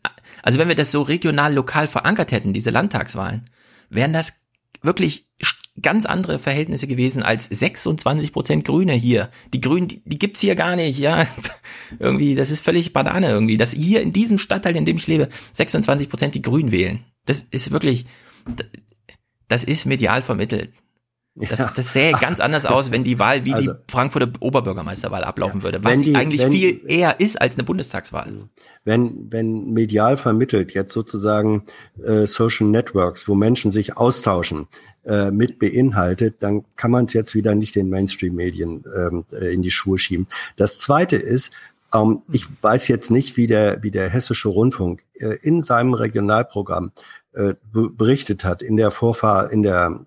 also 0.43 0.59
wenn 0.59 0.69
wir 0.69 0.75
das 0.75 0.91
so 0.91 1.03
regional, 1.03 1.55
lokal 1.55 1.87
verankert 1.87 2.31
hätten, 2.31 2.53
diese 2.53 2.71
Landtagswahlen, 2.71 3.47
wären 3.89 4.13
das 4.13 4.35
wirklich 4.83 5.27
ganz 5.81 6.05
andere 6.05 6.39
Verhältnisse 6.39 6.87
gewesen 6.87 7.23
als 7.23 7.47
26 7.47 8.33
Prozent 8.33 8.65
Grüne 8.65 8.93
hier. 8.93 9.31
Die 9.55 9.61
Grünen, 9.61 9.89
die, 9.89 10.03
die 10.05 10.19
gibt's 10.19 10.41
hier 10.41 10.57
gar 10.57 10.77
nicht, 10.77 10.99
ja. 10.99 11.27
irgendwie, 11.99 12.35
das 12.35 12.51
ist 12.51 12.63
völlig 12.63 12.93
Banane 12.93 13.29
irgendwie, 13.29 13.57
dass 13.57 13.73
hier 13.73 14.03
in 14.03 14.13
diesem 14.13 14.39
Stadtteil, 14.39 14.77
in 14.77 14.85
dem 14.85 14.97
ich 14.97 15.07
lebe, 15.07 15.29
26 15.53 16.09
Prozent 16.09 16.35
die 16.35 16.43
Grünen 16.43 16.71
wählen. 16.71 17.05
Das 17.25 17.41
ist 17.51 17.71
wirklich, 17.71 18.05
das 19.49 19.65
ist 19.65 19.87
medial 19.87 20.23
vermittelt. 20.23 20.73
Das, 21.37 21.61
Ja. 21.61 21.73
das 21.75 21.93
sähe 21.93 22.13
ganz 22.13 22.41
anders 22.41 22.67
aus, 22.67 22.91
wenn 22.91 23.05
die 23.05 23.19
Wahl 23.19 23.45
wie 23.45 23.55
Also- 23.55 23.73
die 23.73 23.79
Frankfurter 23.91 24.31
Oberbürgermeisterwahl 24.41 25.23
ablaufen 25.25 25.63
würde, 25.63 25.83
was 25.85 26.01
die- 26.01 26.15
eigentlich 26.15 26.43
wenn- 26.43 26.51
viel 26.51 26.81
eher 26.87 27.21
ist 27.21 27.41
als 27.41 27.55
eine 27.55 27.65
Bundestagswahl. 27.65 28.49
wenn, 28.85 29.31
wenn 29.31 29.73
medial 29.73 30.17
vermittelt 30.17 30.73
jetzt 30.75 30.93
sozusagen 30.93 31.65
äh, 32.05 32.27
Social 32.27 32.67
Networks, 32.67 33.29
wo 33.29 33.35
Menschen 33.35 33.71
sich 33.71 33.97
austauschen, 33.97 34.67
äh, 35.05 35.31
mit 35.31 35.59
beinhaltet, 35.59 36.37
dann 36.43 36.65
kann 36.77 36.91
man 36.91 37.05
es 37.05 37.13
jetzt 37.13 37.35
wieder 37.35 37.55
nicht 37.55 37.75
den 37.77 37.89
Mainstream-Medien 37.91 38.85
ähm, 38.97 39.25
äh, 39.33 39.53
in 39.55 39.63
die 39.63 39.71
Schuhe 39.71 39.99
schieben. 39.99 40.27
Das 40.57 40.79
Zweite 40.79 41.17
ist, 41.17 41.53
ähm, 41.95 42.23
ich 42.33 42.47
weiß 42.61 42.89
jetzt 42.89 43.11
nicht, 43.11 43.37
wie 43.37 43.47
der, 43.47 43.83
wie 43.83 43.91
der 43.91 44.09
Hessische 44.11 44.49
Rundfunk 44.49 45.05
äh, 45.15 45.37
in 45.43 45.63
seinem 45.63 45.95
Regionalprogramm 45.95 46.91
äh, 47.35 47.55
be- 47.73 47.89
berichtet 47.91 48.45
hat, 48.45 48.61
in 48.63 48.77
der 48.77 48.91
Vorfahr 48.91 49.51
in 49.53 49.63
der 49.63 50.01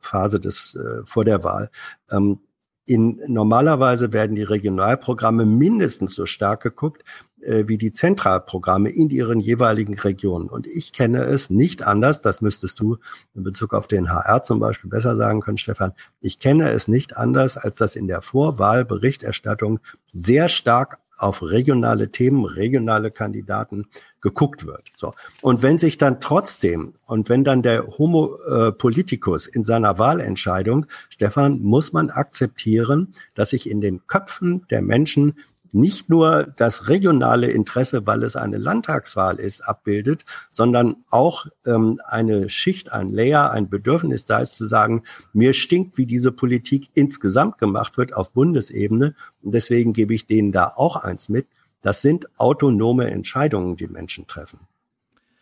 Phase 0.00 0.40
des 0.40 0.74
äh, 0.76 1.04
vor 1.04 1.24
der 1.24 1.44
Wahl. 1.44 1.70
Ähm, 2.10 2.40
in, 2.86 3.20
normalerweise 3.28 4.12
werden 4.12 4.34
die 4.34 4.42
Regionalprogramme 4.42 5.46
mindestens 5.46 6.14
so 6.14 6.26
stark 6.26 6.62
geguckt 6.62 7.04
äh, 7.42 7.68
wie 7.68 7.78
die 7.78 7.92
Zentralprogramme 7.92 8.90
in 8.90 9.10
ihren 9.10 9.40
jeweiligen 9.40 9.94
Regionen. 9.94 10.48
Und 10.48 10.66
ich 10.66 10.92
kenne 10.92 11.22
es 11.22 11.50
nicht 11.50 11.82
anders, 11.86 12.20
das 12.20 12.40
müsstest 12.40 12.80
du 12.80 12.98
in 13.34 13.42
Bezug 13.44 13.72
auf 13.72 13.86
den 13.86 14.10
HR 14.10 14.42
zum 14.42 14.58
Beispiel 14.58 14.90
besser 14.90 15.16
sagen 15.16 15.40
können, 15.40 15.58
Stefan. 15.58 15.92
Ich 16.20 16.38
kenne 16.38 16.70
es 16.70 16.88
nicht 16.88 17.16
anders, 17.16 17.56
als 17.56 17.78
dass 17.78 17.96
in 17.96 18.08
der 18.08 18.22
Vorwahlberichterstattung 18.22 19.80
sehr 20.12 20.48
stark 20.48 20.98
auf 21.20 21.42
regionale 21.42 22.10
Themen, 22.10 22.44
regionale 22.44 23.10
Kandidaten 23.10 23.86
geguckt 24.20 24.66
wird. 24.66 24.90
So. 24.96 25.14
Und 25.42 25.62
wenn 25.62 25.78
sich 25.78 25.98
dann 25.98 26.20
trotzdem 26.20 26.94
und 27.04 27.28
wenn 27.28 27.44
dann 27.44 27.62
der 27.62 27.86
Homo 27.98 28.36
äh, 28.48 28.72
Politicus 28.72 29.46
in 29.46 29.64
seiner 29.64 29.98
Wahlentscheidung, 29.98 30.86
Stefan, 31.08 31.60
muss 31.60 31.92
man 31.92 32.10
akzeptieren, 32.10 33.14
dass 33.34 33.50
sich 33.50 33.68
in 33.68 33.80
den 33.80 34.06
Köpfen 34.06 34.66
der 34.70 34.82
Menschen 34.82 35.34
nicht 35.72 36.08
nur 36.08 36.52
das 36.56 36.88
regionale 36.88 37.48
Interesse, 37.48 38.06
weil 38.06 38.22
es 38.22 38.36
eine 38.36 38.58
Landtagswahl 38.58 39.38
ist, 39.38 39.62
abbildet, 39.62 40.24
sondern 40.50 40.96
auch 41.10 41.46
ähm, 41.66 42.00
eine 42.04 42.48
Schicht, 42.48 42.92
ein 42.92 43.08
Layer, 43.08 43.50
ein 43.50 43.68
Bedürfnis 43.68 44.26
da 44.26 44.40
ist 44.40 44.56
zu 44.56 44.66
sagen, 44.66 45.02
mir 45.32 45.52
stinkt, 45.52 45.98
wie 45.98 46.06
diese 46.06 46.32
Politik 46.32 46.90
insgesamt 46.94 47.58
gemacht 47.58 47.98
wird 47.98 48.14
auf 48.14 48.30
Bundesebene. 48.30 49.14
Und 49.42 49.54
deswegen 49.54 49.92
gebe 49.92 50.14
ich 50.14 50.26
denen 50.26 50.52
da 50.52 50.72
auch 50.76 50.96
eins 50.96 51.28
mit. 51.28 51.46
Das 51.82 52.02
sind 52.02 52.28
autonome 52.38 53.10
Entscheidungen, 53.10 53.76
die 53.76 53.86
Menschen 53.86 54.26
treffen. 54.26 54.60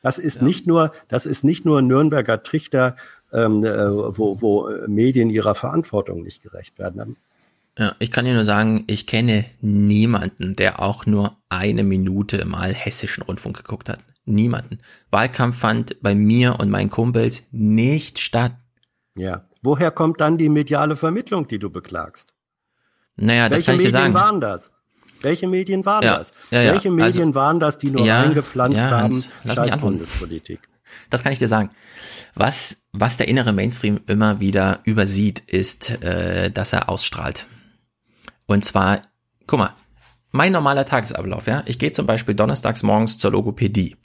Das 0.00 0.18
ist 0.18 0.42
nicht 0.42 0.66
nur, 0.66 0.92
das 1.08 1.26
ist 1.26 1.42
nicht 1.42 1.64
nur 1.64 1.82
Nürnberger 1.82 2.42
Trichter, 2.42 2.94
ähm, 3.32 3.64
äh, 3.64 3.90
wo, 3.90 4.40
wo 4.40 4.70
Medien 4.86 5.28
ihrer 5.28 5.56
Verantwortung 5.56 6.22
nicht 6.22 6.42
gerecht 6.42 6.78
werden. 6.78 7.16
Ja, 7.78 7.94
ich 8.00 8.10
kann 8.10 8.24
dir 8.24 8.34
nur 8.34 8.44
sagen, 8.44 8.84
ich 8.88 9.06
kenne 9.06 9.44
niemanden, 9.60 10.56
der 10.56 10.82
auch 10.82 11.06
nur 11.06 11.36
eine 11.48 11.84
Minute 11.84 12.44
mal 12.44 12.74
hessischen 12.74 13.22
Rundfunk 13.22 13.56
geguckt 13.58 13.88
hat. 13.88 14.00
Niemanden. 14.24 14.78
Wahlkampf 15.10 15.58
fand 15.58 16.02
bei 16.02 16.14
mir 16.14 16.58
und 16.58 16.70
meinen 16.70 16.90
Kumpels 16.90 17.44
nicht 17.52 18.18
statt. 18.18 18.52
Ja. 19.16 19.44
Woher 19.62 19.90
kommt 19.90 20.20
dann 20.20 20.38
die 20.38 20.48
mediale 20.48 20.96
Vermittlung, 20.96 21.46
die 21.48 21.58
du 21.58 21.70
beklagst? 21.70 22.34
Naja, 23.16 23.48
das 23.48 23.58
Welche 23.58 23.66
kann 23.66 23.74
ich 23.76 23.80
dir 23.80 23.86
Medien 23.92 24.12
sagen. 24.12 24.14
waren 24.14 24.40
das? 24.40 24.72
Welche 25.20 25.48
Medien 25.48 25.84
waren 25.84 26.04
Ja, 26.04 26.18
das? 26.18 26.32
ja, 26.50 26.62
ja. 26.62 26.72
Welche 26.72 26.90
Medien 26.90 27.28
Also- 27.28 27.34
waren 27.34 27.58
das, 27.60 27.78
die 27.78 27.90
nur 27.90 28.04
Ja, 28.04 28.22
eingepflanzt 28.22 28.78
haben, 28.80 29.24
scheiß. 29.44 29.78
Bundespolitik? 29.78 30.60
Das 31.10 31.22
kann 31.22 31.32
ich 31.32 31.38
dir 31.38 31.48
sagen. 31.48 31.70
Was, 32.34 32.82
was 32.92 33.16
der 33.16 33.28
innere 33.28 33.52
Mainstream 33.52 34.00
immer 34.06 34.40
wieder 34.40 34.80
übersieht, 34.84 35.40
ist, 35.40 35.90
äh, 36.02 36.50
dass 36.50 36.72
er 36.72 36.88
ausstrahlt. 36.88 37.46
Und 38.48 38.64
zwar, 38.64 39.02
guck 39.46 39.58
mal, 39.58 39.74
mein 40.32 40.52
normaler 40.52 40.86
Tagesablauf, 40.86 41.46
ja. 41.46 41.62
Ich 41.66 41.78
gehe 41.78 41.92
zum 41.92 42.06
Beispiel 42.06 42.34
donnerstags 42.34 42.82
morgens 42.82 43.18
zur 43.18 43.30
Logopädie. 43.30 43.96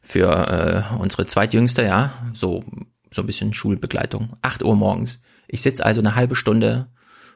Für 0.00 0.88
äh, 0.90 0.94
unsere 0.98 1.26
zweitjüngste, 1.26 1.82
ja, 1.82 2.10
so, 2.32 2.64
so 3.10 3.22
ein 3.22 3.26
bisschen 3.26 3.52
Schulbegleitung. 3.52 4.32
8 4.40 4.62
Uhr 4.62 4.74
morgens. 4.74 5.20
Ich 5.46 5.60
sitze 5.60 5.84
also 5.84 6.00
eine 6.00 6.14
halbe 6.14 6.36
Stunde 6.36 6.88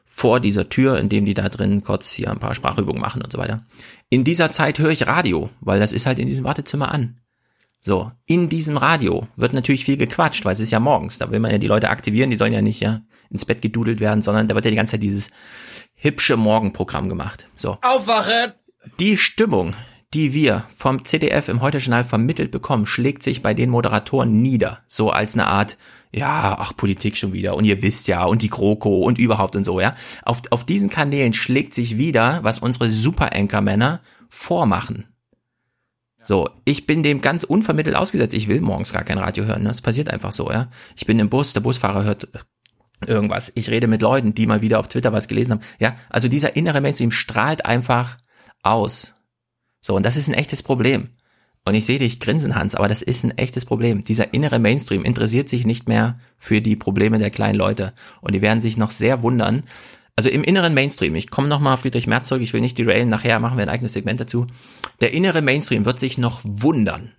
vor 0.03 0.39
dieser 0.39 0.67
Tür, 0.67 0.97
in 0.97 1.09
dem 1.09 1.25
die 1.25 1.35
da 1.35 1.47
drin 1.47 1.83
kurz 1.83 2.11
hier 2.11 2.31
ein 2.31 2.39
paar 2.39 2.55
Sprachübungen 2.55 3.01
machen 3.01 3.21
und 3.21 3.31
so 3.31 3.37
weiter. 3.37 3.63
In 4.09 4.23
dieser 4.23 4.51
Zeit 4.51 4.79
höre 4.79 4.89
ich 4.89 5.05
Radio, 5.05 5.51
weil 5.61 5.79
das 5.79 5.91
ist 5.91 6.07
halt 6.07 6.17
in 6.17 6.27
diesem 6.27 6.45
Wartezimmer 6.45 6.91
an. 6.91 7.19
So, 7.85 8.11
in 8.25 8.49
diesem 8.49 8.77
Radio 8.77 9.27
wird 9.35 9.53
natürlich 9.53 9.85
viel 9.85 9.95
gequatscht, 9.95 10.43
weil 10.43 10.53
es 10.53 10.59
ist 10.59 10.71
ja 10.71 10.79
morgens. 10.79 11.19
Da 11.19 11.29
will 11.29 11.39
man 11.39 11.51
ja 11.51 11.59
die 11.59 11.67
Leute 11.67 11.89
aktivieren, 11.91 12.31
die 12.31 12.35
sollen 12.35 12.51
ja 12.51 12.63
nicht 12.63 12.79
ja 12.79 13.01
ins 13.29 13.45
Bett 13.45 13.61
gedudelt 13.61 13.99
werden, 13.99 14.23
sondern 14.23 14.47
da 14.47 14.55
wird 14.55 14.65
ja 14.65 14.71
die 14.71 14.75
ganze 14.75 14.93
Zeit 14.93 15.03
dieses 15.03 15.29
hübsche 15.93 16.35
Morgenprogramm 16.35 17.09
gemacht. 17.09 17.47
So. 17.55 17.77
Aufwachen! 17.83 18.53
Die 18.99 19.17
Stimmung, 19.17 19.75
die 20.15 20.33
wir 20.33 20.63
vom 20.75 21.05
CDF 21.05 21.47
im 21.47 21.61
Heute-Journal 21.61 22.03
vermittelt 22.03 22.49
bekommen, 22.49 22.87
schlägt 22.87 23.21
sich 23.21 23.43
bei 23.43 23.53
den 23.53 23.69
Moderatoren 23.69 24.41
nieder. 24.41 24.79
So 24.87 25.11
als 25.11 25.35
eine 25.35 25.45
Art, 25.45 25.77
ja, 26.11 26.55
ach, 26.57 26.75
Politik 26.75 27.15
schon 27.17 27.33
wieder 27.33 27.55
und 27.55 27.65
ihr 27.65 27.83
wisst 27.83 28.07
ja 28.07 28.25
und 28.25 28.41
die 28.41 28.49
GroKo 28.49 29.01
und 29.01 29.19
überhaupt 29.19 29.55
und 29.55 29.63
so, 29.63 29.79
ja. 29.79 29.93
Auf, 30.23 30.41
auf 30.49 30.63
diesen 30.63 30.89
Kanälen 30.89 31.33
schlägt 31.33 31.75
sich 31.75 31.99
wieder, 31.99 32.39
was 32.41 32.57
unsere 32.57 32.89
Super-Anchor-Männer 32.89 34.01
vormachen. 34.27 35.05
So, 36.25 36.49
ich 36.65 36.87
bin 36.87 37.03
dem 37.03 37.21
ganz 37.21 37.43
unvermittelt 37.43 37.95
ausgesetzt. 37.95 38.33
Ich 38.33 38.47
will 38.47 38.59
morgens 38.59 38.91
gar 38.91 39.03
kein 39.03 39.19
Radio 39.19 39.45
hören. 39.45 39.61
Ne? 39.61 39.69
Das 39.69 39.81
passiert 39.81 40.09
einfach 40.09 40.31
so, 40.31 40.51
ja. 40.51 40.69
Ich 40.95 41.05
bin 41.05 41.19
im 41.19 41.29
Bus, 41.29 41.53
der 41.53 41.61
Busfahrer 41.61 42.03
hört 42.03 42.27
irgendwas. 43.05 43.51
Ich 43.55 43.69
rede 43.69 43.87
mit 43.87 44.01
Leuten, 44.01 44.33
die 44.33 44.47
mal 44.47 44.61
wieder 44.61 44.79
auf 44.79 44.87
Twitter 44.87 45.13
was 45.13 45.27
gelesen 45.27 45.53
haben. 45.53 45.61
Ja, 45.79 45.95
also 46.09 46.27
dieser 46.27 46.55
innere 46.55 46.81
Mainstream 46.81 47.11
strahlt 47.11 47.65
einfach 47.65 48.17
aus. 48.63 49.13
So, 49.81 49.95
und 49.95 50.03
das 50.03 50.17
ist 50.17 50.27
ein 50.27 50.33
echtes 50.33 50.63
Problem. 50.63 51.09
Und 51.63 51.75
ich 51.75 51.85
sehe 51.85 51.99
dich 51.99 52.19
grinsen, 52.19 52.55
Hans, 52.55 52.75
aber 52.75 52.87
das 52.87 53.01
ist 53.03 53.23
ein 53.23 53.37
echtes 53.37 53.65
Problem. 53.65 54.03
Dieser 54.03 54.33
innere 54.33 54.59
Mainstream 54.59 55.03
interessiert 55.03 55.49
sich 55.49 55.65
nicht 55.65 55.87
mehr 55.87 56.19
für 56.37 56.61
die 56.61 56.75
Probleme 56.75 57.19
der 57.19 57.31
kleinen 57.31 57.57
Leute. 57.57 57.93
Und 58.21 58.33
die 58.33 58.41
werden 58.41 58.61
sich 58.61 58.77
noch 58.77 58.91
sehr 58.91 59.21
wundern. 59.21 59.63
Also 60.15 60.29
im 60.29 60.43
inneren 60.43 60.73
Mainstream, 60.73 61.15
ich 61.15 61.29
komme 61.29 61.49
nochmal 61.49 61.73
auf 61.73 61.81
Friedrich 61.81 62.07
Merz 62.07 62.29
zurück, 62.29 62.41
ich 62.41 62.53
will 62.53 62.61
nicht 62.61 62.77
derailen, 62.77 63.09
nachher 63.09 63.39
machen 63.39 63.57
wir 63.57 63.63
ein 63.63 63.69
eigenes 63.69 63.93
Segment 63.93 64.19
dazu. 64.19 64.47
Der 65.01 65.11
innere 65.11 65.41
Mainstream 65.41 65.83
wird 65.83 65.99
sich 65.99 66.17
noch 66.17 66.39
wundern, 66.43 67.11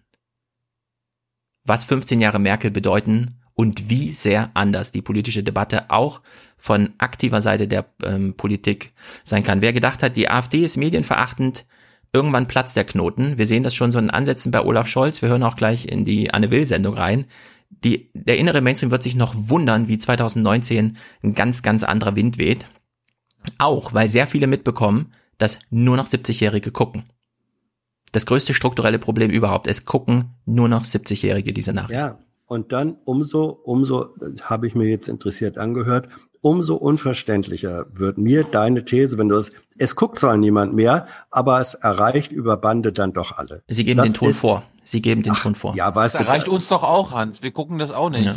was 1.65 1.85
15 1.85 2.21
Jahre 2.21 2.39
Merkel 2.39 2.71
bedeuten 2.71 3.39
und 3.53 3.91
wie 3.91 4.13
sehr 4.13 4.51
anders 4.55 4.93
die 4.93 5.03
politische 5.03 5.43
Debatte 5.43 5.91
auch 5.91 6.23
von 6.57 6.91
aktiver 6.97 7.43
Seite 7.43 7.69
der 7.69 7.87
ähm, 8.03 8.35
Politik 8.35 8.93
sein 9.25 9.43
kann. 9.43 9.61
Wer 9.61 9.75
gedacht 9.75 10.03
hat, 10.03 10.17
die 10.17 10.31
AfD 10.31 10.65
ist 10.65 10.79
medienverachtend, 10.79 11.67
irgendwann 12.13 12.49
platzt 12.49 12.77
der 12.77 12.85
Knoten. 12.85 13.37
Wir 13.37 13.47
sehen 13.47 13.63
das 13.63 13.75
schon 13.75 13.93
so 13.93 13.99
in 13.99 14.11
Ansätzen 14.11 14.53
bei 14.53 14.63
Olaf 14.63 14.89
Scholz. 14.89 15.21
Wir 15.21 15.29
hören 15.29 15.43
auch 15.43 15.57
gleich 15.57 15.87
in 15.87 16.07
die 16.07 16.33
Anne 16.33 16.51
Will 16.51 16.65
Sendung 16.65 16.95
rein. 16.95 17.27
Die, 17.69 18.11
der 18.15 18.39
innere 18.39 18.63
Mainstream 18.63 18.91
wird 18.91 19.03
sich 19.03 19.17
noch 19.17 19.35
wundern, 19.35 19.89
wie 19.89 19.99
2019 19.99 20.97
ein 21.23 21.35
ganz, 21.35 21.63
ganz 21.63 21.83
anderer 21.83 22.17
Wind 22.17 22.39
weht. 22.39 22.67
Auch, 23.59 23.95
weil 23.95 24.09
sehr 24.09 24.27
viele 24.27 24.47
mitbekommen, 24.47 25.13
dass 25.39 25.59
nur 25.71 25.97
noch 25.97 26.07
70-Jährige 26.07 26.71
gucken. 26.71 27.05
Das 28.13 28.25
größte 28.27 28.55
strukturelle 28.55 28.99
Problem 28.99 29.31
überhaupt. 29.31 29.67
Es 29.67 29.85
gucken 29.85 30.31
nur 30.47 30.69
noch 30.69 30.85
70-Jährige 30.85 31.53
diese 31.53 31.73
Nachricht. 31.73 31.99
Ja, 32.01 32.19
und 32.47 32.73
dann 32.73 32.97
umso, 33.05 33.45
umso, 33.65 34.15
habe 34.43 34.67
ich 34.67 34.75
mir 34.75 34.89
jetzt 34.89 35.09
interessiert 35.09 35.59
angehört, 35.59 36.09
umso 36.41 36.77
unverständlicher 36.77 37.87
wird 37.93 38.19
mir 38.19 38.45
deine 38.45 38.85
These, 38.85 39.19
wenn 39.19 39.29
du 39.29 39.37
es, 39.37 39.51
es 39.79 39.97
guckt 39.97 40.19
zwar 40.19 40.37
niemand 40.37 40.75
mehr, 40.75 41.07
aber 41.31 41.61
es 41.61 41.75
erreicht 41.75 42.31
über 42.33 42.57
Bande 42.57 42.93
dann 42.93 43.13
doch 43.13 43.33
alle. 43.37 43.63
Sie 43.69 43.85
geben 43.85 43.99
Das 43.99 44.07
den 44.09 44.15
Ton 44.15 44.31
ist- 44.31 44.41
vor. 44.41 44.63
Sie 44.85 45.03
geben 45.03 45.23
den 45.25 45.33
Ach, 45.33 45.43
Ton 45.43 45.57
vor. 45.57 45.75
Ja, 45.75 45.93
weißt 45.93 46.15
Das 46.15 46.23
du, 46.23 46.29
erreicht 46.29 46.49
uns 46.49 46.69
doch 46.69 46.85
auch, 46.85 47.11
Hans. 47.11 47.43
Wir 47.43 47.51
gucken 47.51 47.79
das 47.81 47.91
auch 47.91 48.09
nicht. 48.09 48.25
Ja. 48.25 48.37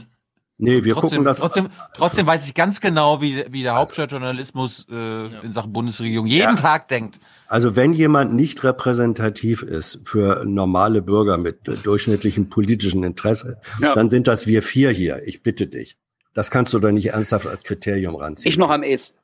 Nee, 0.60 0.84
wir 0.84 0.94
trotzdem, 0.94 1.10
gucken 1.10 1.26
das. 1.26 1.40
trotzdem, 1.40 1.70
trotzdem 1.96 2.28
weiß 2.28 2.46
ich 2.48 2.54
ganz 2.54 2.80
genau, 2.80 3.22
wie, 3.22 3.44
wie 3.50 3.64
der 3.64 3.76
Hauptstadtjournalismus 3.76 4.86
äh, 4.92 5.26
in 5.44 5.52
Sachen 5.52 5.74
Bundesregierung 5.74 6.28
jeden 6.28 6.56
Ja. 6.56 6.62
Tag 6.62 6.88
denkt. 6.90 7.18
Also 7.48 7.76
wenn 7.76 7.94
jemand 7.94 8.34
nicht 8.36 8.64
repräsentativ 8.64 9.64
ist 9.64 10.02
für 10.04 10.44
normale 10.46 11.02
Bürger 11.02 11.38
mit 11.40 11.68
äh, 11.68 11.74
durchschnittlichem 11.76 12.50
politischen 12.50 13.04
Interesse, 13.04 13.60
Ja. 13.82 13.94
dann 13.96 14.12
sind 14.12 14.28
das 14.28 14.46
wir 14.46 14.62
vier 14.62 14.92
hier. 14.92 15.22
Ich 15.26 15.42
bitte 15.42 15.66
dich. 15.66 15.98
Das 16.36 16.52
kannst 16.52 16.72
du 16.74 16.80
doch 16.80 16.92
nicht 16.92 17.08
ernsthaft 17.08 17.48
als 17.48 17.64
Kriterium 17.64 18.16
ranziehen. 18.16 18.48
Ich 18.50 18.58
noch 18.58 18.70
am 18.70 18.84
ehesten. 18.84 19.18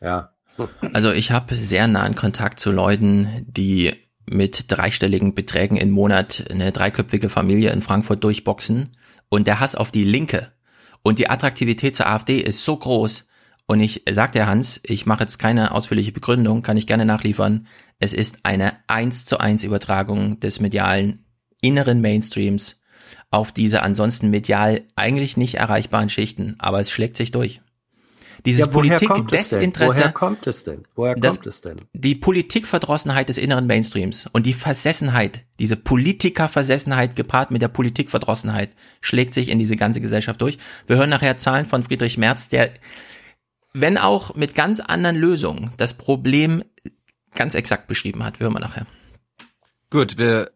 Ja. 0.00 0.30
Also 0.92 1.12
ich 1.12 1.32
habe 1.32 1.54
sehr 1.54 1.86
nahen 1.88 2.14
Kontakt 2.14 2.60
zu 2.60 2.70
Leuten, 2.70 3.28
die 3.48 3.94
mit 4.28 4.64
dreistelligen 4.72 5.34
Beträgen 5.34 5.76
im 5.76 5.90
Monat 5.90 6.44
eine 6.50 6.72
dreiköpfige 6.72 7.28
Familie 7.28 7.70
in 7.72 7.82
Frankfurt 7.82 8.24
durchboxen. 8.24 8.88
Und 9.28 9.46
der 9.46 9.60
Hass 9.60 9.74
auf 9.74 9.90
die 9.90 10.04
Linke 10.04 10.52
und 11.02 11.18
die 11.18 11.30
Attraktivität 11.30 11.96
zur 11.96 12.06
AfD 12.06 12.38
ist 12.38 12.64
so 12.64 12.76
groß. 12.76 13.28
Und 13.66 13.80
ich 13.80 14.02
sag 14.10 14.32
der 14.32 14.46
Hans, 14.46 14.80
ich 14.84 15.06
mache 15.06 15.24
jetzt 15.24 15.38
keine 15.38 15.72
ausführliche 15.72 16.12
Begründung, 16.12 16.62
kann 16.62 16.76
ich 16.76 16.86
gerne 16.86 17.04
nachliefern. 17.04 17.66
Es 17.98 18.12
ist 18.12 18.38
eine 18.44 18.74
eins 18.86 19.24
zu 19.24 19.38
eins 19.38 19.64
Übertragung 19.64 20.38
des 20.38 20.60
medialen 20.60 21.24
inneren 21.60 22.00
Mainstreams 22.00 22.80
auf 23.30 23.52
diese 23.52 23.82
ansonsten 23.82 24.30
medial 24.30 24.82
eigentlich 24.94 25.36
nicht 25.36 25.54
erreichbaren 25.54 26.08
Schichten, 26.08 26.56
aber 26.58 26.80
es 26.80 26.90
schlägt 26.90 27.16
sich 27.16 27.30
durch. 27.30 27.60
Dieses 28.46 28.66
ja, 28.66 28.74
woher 28.74 28.88
Politik 28.96 29.08
kommt 29.08 29.32
es 29.32 29.48
denn? 29.50 29.58
Desinteresse 29.58 30.00
Woher 30.00 30.12
kommt 30.12 30.46
es 30.46 30.64
denn? 30.64 30.82
Woher 30.94 31.14
Das- 31.14 31.34
kommt 31.34 31.46
es 31.48 31.60
denn? 31.60 31.80
die 31.92 32.14
Politikverdrossenheit 32.14 33.28
des 33.28 33.38
inneren 33.38 33.66
Mainstreams 33.66 34.26
und 34.32 34.46
die 34.46 34.54
Versessenheit, 34.54 35.44
diese 35.58 35.76
Politikerversessenheit 35.76 37.16
gepaart 37.16 37.50
mit 37.50 37.60
der 37.60 37.68
Politikverdrossenheit 37.68 38.70
schlägt 39.00 39.34
sich 39.34 39.48
in 39.48 39.58
diese 39.58 39.76
ganze 39.76 40.00
Gesellschaft 40.00 40.40
durch. 40.40 40.58
Wir 40.86 40.96
hören 40.96 41.10
nachher 41.10 41.36
Zahlen 41.36 41.66
von 41.66 41.82
Friedrich 41.82 42.16
Merz, 42.18 42.48
der, 42.48 42.70
wenn 43.72 43.98
auch 43.98 44.34
mit 44.34 44.54
ganz 44.54 44.80
anderen 44.80 45.16
Lösungen, 45.16 45.70
das 45.76 45.94
Problem 45.94 46.64
ganz 47.34 47.54
exakt 47.54 47.86
beschrieben 47.88 48.24
hat. 48.24 48.40
Wir 48.40 48.44
hören 48.44 48.54
mal 48.54 48.60
nachher. 48.60 48.86
Gut, 49.90 50.18
wir, 50.18 50.50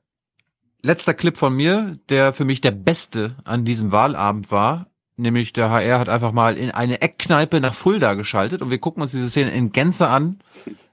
letzter 0.82 1.14
Clip 1.14 1.36
von 1.36 1.54
mir, 1.54 1.98
der 2.08 2.32
für 2.32 2.44
mich 2.44 2.60
der 2.60 2.70
beste 2.70 3.36
an 3.44 3.64
diesem 3.64 3.92
Wahlabend 3.92 4.50
war. 4.50 4.89
Nämlich 5.20 5.52
der 5.52 5.70
HR 5.70 5.98
hat 5.98 6.08
einfach 6.08 6.32
mal 6.32 6.56
in 6.56 6.70
eine 6.70 7.02
Eckkneipe 7.02 7.60
nach 7.60 7.74
Fulda 7.74 8.14
geschaltet 8.14 8.62
und 8.62 8.70
wir 8.70 8.78
gucken 8.78 9.02
uns 9.02 9.12
diese 9.12 9.28
Szene 9.28 9.50
in 9.50 9.70
Gänze 9.70 10.08
an, 10.08 10.40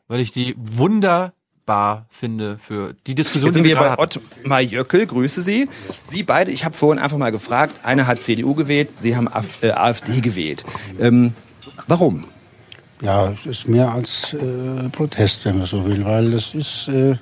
weil 0.09 0.19
ich 0.19 0.33
die 0.33 0.53
wunderbar 0.57 2.05
finde 2.09 2.57
für 2.57 2.93
die 3.07 3.15
Diskussion, 3.15 3.45
Jetzt 3.45 3.53
sind 3.55 3.63
die 3.63 3.69
wir 3.69 3.79
wir 3.79 3.95
bei. 3.95 3.97
Ottmar 3.97 4.59
Jöckel, 4.59 5.05
grüße 5.05 5.41
Sie. 5.41 5.69
Sie 6.03 6.23
beide, 6.23 6.51
ich 6.51 6.65
habe 6.65 6.75
vorhin 6.75 7.01
einfach 7.01 7.17
mal 7.17 7.31
gefragt, 7.31 7.85
einer 7.85 8.05
hat 8.05 8.21
CDU 8.21 8.53
gewählt, 8.53 8.89
Sie 8.99 9.15
haben 9.15 9.29
Af 9.29 9.63
äh, 9.63 9.71
AfD 9.71 10.19
gewählt. 10.19 10.65
Ähm, 10.99 11.33
warum? 11.87 12.25
Ja, 13.01 13.31
es 13.31 13.45
ist 13.45 13.69
mehr 13.69 13.91
als 13.93 14.33
äh, 14.33 14.89
Protest, 14.89 15.45
wenn 15.45 15.59
man 15.59 15.67
so 15.67 15.85
will, 15.85 16.03
weil 16.03 16.31
das 16.31 16.53
ist, 16.53 16.89
äh, 16.89 17.15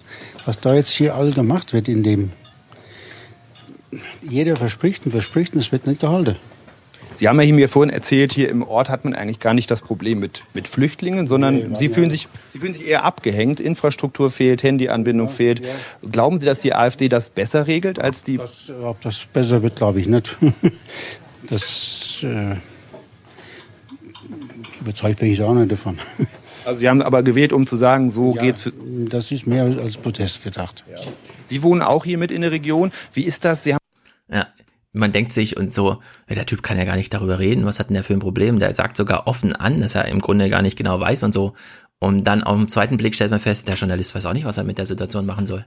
was 0.46 0.60
da 0.60 0.74
jetzt 0.74 0.92
hier 0.92 1.14
all 1.14 1.34
gemacht 1.34 1.72
wird 1.72 1.88
in 1.88 2.02
dem, 2.02 2.32
jeder 4.28 4.56
verspricht 4.56 5.06
und 5.06 5.12
verspricht 5.12 5.54
und 5.54 5.60
es 5.60 5.72
wird 5.72 5.86
nicht 5.86 6.02
gehalten. 6.02 6.38
Sie 7.16 7.28
haben 7.28 7.40
ja 7.40 7.54
mir 7.54 7.70
vorhin 7.70 7.94
erzählt, 7.94 8.34
hier 8.34 8.50
im 8.50 8.64
Ort 8.64 8.90
hat 8.90 9.06
man 9.06 9.16
eigentlich 9.16 9.40
gar 9.40 9.54
nicht 9.54 9.72
das 9.72 9.82
Problem 9.82 10.20
mit, 10.20 10.44
mit 10.54 10.68
Flüchtlingen, 10.68 11.28
sondern 11.28 11.56
Nee, 11.56 11.78
Sie, 11.78 11.90
fühlen 11.90 12.10
sich, 12.10 12.28
Sie 12.50 12.60
fühlen 12.60 12.74
sich 12.74 12.86
eher 12.86 13.04
abgehängt, 13.04 13.60
Infrastruktur 13.60 14.32
fehlt, 14.32 14.64
Handyanbindung 14.64 15.30
fehlt. 15.30 15.62
Glauben 16.12 16.40
Sie, 16.40 16.46
dass 16.46 16.60
die 16.60 16.74
AfD 16.74 17.10
das 17.10 17.30
besser 17.30 17.68
regelt 17.68 18.00
als 18.00 18.24
die... 18.24 18.38
Das, 18.38 18.70
ob 18.84 19.00
das 19.02 19.26
besser 19.26 19.64
wird, 19.64 19.76
glaube 19.76 20.00
ich 20.00 20.08
nicht. 20.08 20.36
das 21.50 22.24
äh, 22.24 22.56
überzeugt 24.82 25.20
bin 25.20 25.32
ich 25.32 25.42
auch 25.42 25.54
nicht 25.54 25.72
davon. 25.72 26.00
Also 26.66 26.80
Sie 26.80 26.90
haben 26.90 27.04
aber 27.04 27.22
gewählt, 27.22 27.54
um 27.54 27.68
zu 27.68 27.76
sagen, 27.76 28.10
so 28.10 28.32
geht's. 28.34 28.62
Für 28.62 28.74
Das 29.08 29.32
ist 29.32 29.46
mehr 29.46 29.66
als 29.66 29.98
Protest 29.98 30.44
gedacht. 30.44 30.84
Sie 31.44 31.62
wohnen 31.62 31.84
auch 31.84 32.06
hier 32.06 32.18
mit 32.18 32.32
in 32.32 32.42
der 32.42 32.52
Region. 32.52 32.92
Wie 33.14 33.22
ist 33.24 33.46
das? 33.46 33.64
Sie 33.64 33.76
haben 33.76 33.80
Ja, 34.32 34.48
man 34.96 35.12
denkt 35.12 35.32
sich 35.34 35.58
und 35.58 35.72
so, 35.74 36.00
ja, 36.30 36.36
der 36.36 36.46
Typ 36.46 36.64
kann 36.64 36.78
ja 36.78 36.86
gar 36.86 36.96
nicht 36.96 37.14
darüber 37.14 37.38
reden, 37.40 37.66
was 37.66 37.80
hat 37.80 37.90
denn 37.90 37.94
der 37.96 38.04
für 38.04 38.14
ein 38.14 38.20
Problem? 38.20 38.60
Der 38.60 38.74
sagt 38.74 38.98
sogar 38.98 39.28
offen 39.28 39.54
an, 39.54 39.82
dass 39.82 39.94
er 39.96 40.06
im 40.06 40.20
Grunde 40.22 40.50
gar 40.50 40.62
nicht 40.62 40.78
genau 40.78 41.00
weiß 41.00 41.24
und 41.24 41.34
so. 41.34 41.54
Und 42.00 42.26
dann 42.26 42.44
auf 42.44 42.58
den 42.58 42.70
zweiten 42.70 42.98
Blick 42.98 43.16
stellt 43.16 43.32
man 43.32 43.40
fest, 43.40 43.68
der 43.68 43.76
Journalist 43.76 44.16
weiß 44.16 44.26
auch 44.26 44.34
nicht, 44.34 44.46
was 44.46 44.58
er 44.58 44.64
mit 44.64 44.78
der 44.78 44.86
Situation 44.86 45.26
machen 45.26 45.46
soll. 45.46 45.66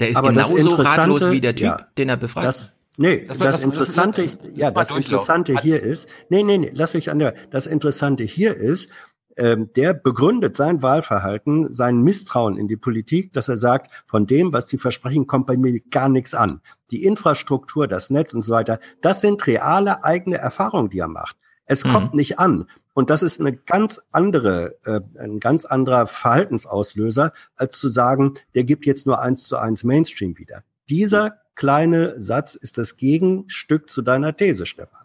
Der 0.00 0.08
ist 0.08 0.16
Aber 0.16 0.32
das 0.32 0.48
genauso 0.48 0.70
Interessante- 0.70 1.00
ratlos 1.00 1.30
wie 1.30 1.40
der 1.40 1.54
Typ, 1.54 1.66
ja, 1.66 1.86
den 1.98 2.08
er 2.08 2.16
befragt. 2.16 2.46
Das, 2.46 2.72
nee, 2.96 3.26
Das 3.26 3.38
das, 3.38 3.56
das- 3.56 3.62
Interessante, 3.64 4.28
ja, 4.54 4.70
das. 4.70 4.90
Interessante 4.90 5.58
hier 5.60 5.80
ist, 5.82 6.08
nee, 6.30 6.42
nee, 6.42 6.58
nee, 6.58 6.70
lass 6.74 6.94
mich 6.94 7.10
an 7.10 7.18
der, 7.18 7.34
das 7.50 7.66
Interessante 7.66 8.24
hier 8.24 8.56
ist, 8.56 8.90
der 9.36 9.94
begründet 9.94 10.56
sein 10.56 10.82
Wahlverhalten, 10.82 11.72
sein 11.72 12.02
Misstrauen 12.02 12.56
in 12.56 12.68
die 12.68 12.76
Politik, 12.76 13.32
dass 13.32 13.48
er 13.48 13.56
sagt, 13.56 13.90
von 14.06 14.26
dem, 14.26 14.52
was 14.52 14.66
die 14.66 14.78
versprechen, 14.78 15.26
kommt 15.26 15.46
bei 15.46 15.56
mir 15.56 15.80
gar 15.90 16.08
nichts 16.08 16.34
an. 16.34 16.60
Die 16.90 17.04
Infrastruktur, 17.04 17.88
das 17.88 18.10
Netz 18.10 18.34
und 18.34 18.42
so 18.42 18.52
weiter, 18.52 18.78
das 19.00 19.20
sind 19.20 19.46
reale 19.46 20.04
eigene 20.04 20.36
Erfahrungen, 20.36 20.90
die 20.90 20.98
er 20.98 21.08
macht. 21.08 21.36
Es 21.64 21.84
Mhm. 21.84 21.92
kommt 21.92 22.14
nicht 22.14 22.38
an. 22.38 22.66
Und 22.94 23.08
das 23.08 23.22
ist 23.22 23.40
eine 23.40 23.56
ganz 23.56 24.02
andere, 24.12 24.76
äh, 24.84 25.00
ein 25.18 25.40
ganz 25.40 25.64
anderer 25.64 26.06
Verhaltensauslöser, 26.06 27.32
als 27.56 27.78
zu 27.78 27.88
sagen, 27.88 28.34
der 28.54 28.64
gibt 28.64 28.84
jetzt 28.84 29.06
nur 29.06 29.20
eins 29.20 29.44
zu 29.44 29.56
eins 29.56 29.82
Mainstream 29.82 30.36
wieder. 30.36 30.62
Dieser 30.90 31.38
kleine 31.54 32.20
Satz 32.20 32.54
ist 32.54 32.76
das 32.76 32.96
Gegenstück 32.96 33.88
zu 33.88 34.02
deiner 34.02 34.36
These, 34.36 34.66
Stefan. 34.66 35.01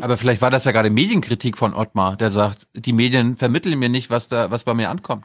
Aber 0.00 0.16
vielleicht 0.16 0.42
war 0.42 0.50
das 0.50 0.64
ja 0.64 0.72
gerade 0.72 0.90
Medienkritik 0.90 1.58
von 1.58 1.74
Ottmar, 1.74 2.16
der 2.16 2.30
sagt, 2.30 2.68
die 2.74 2.92
Medien 2.92 3.36
vermitteln 3.36 3.78
mir 3.78 3.88
nicht, 3.88 4.10
was 4.10 4.28
da, 4.28 4.50
was 4.50 4.62
bei 4.64 4.74
mir 4.74 4.90
ankommt. 4.90 5.24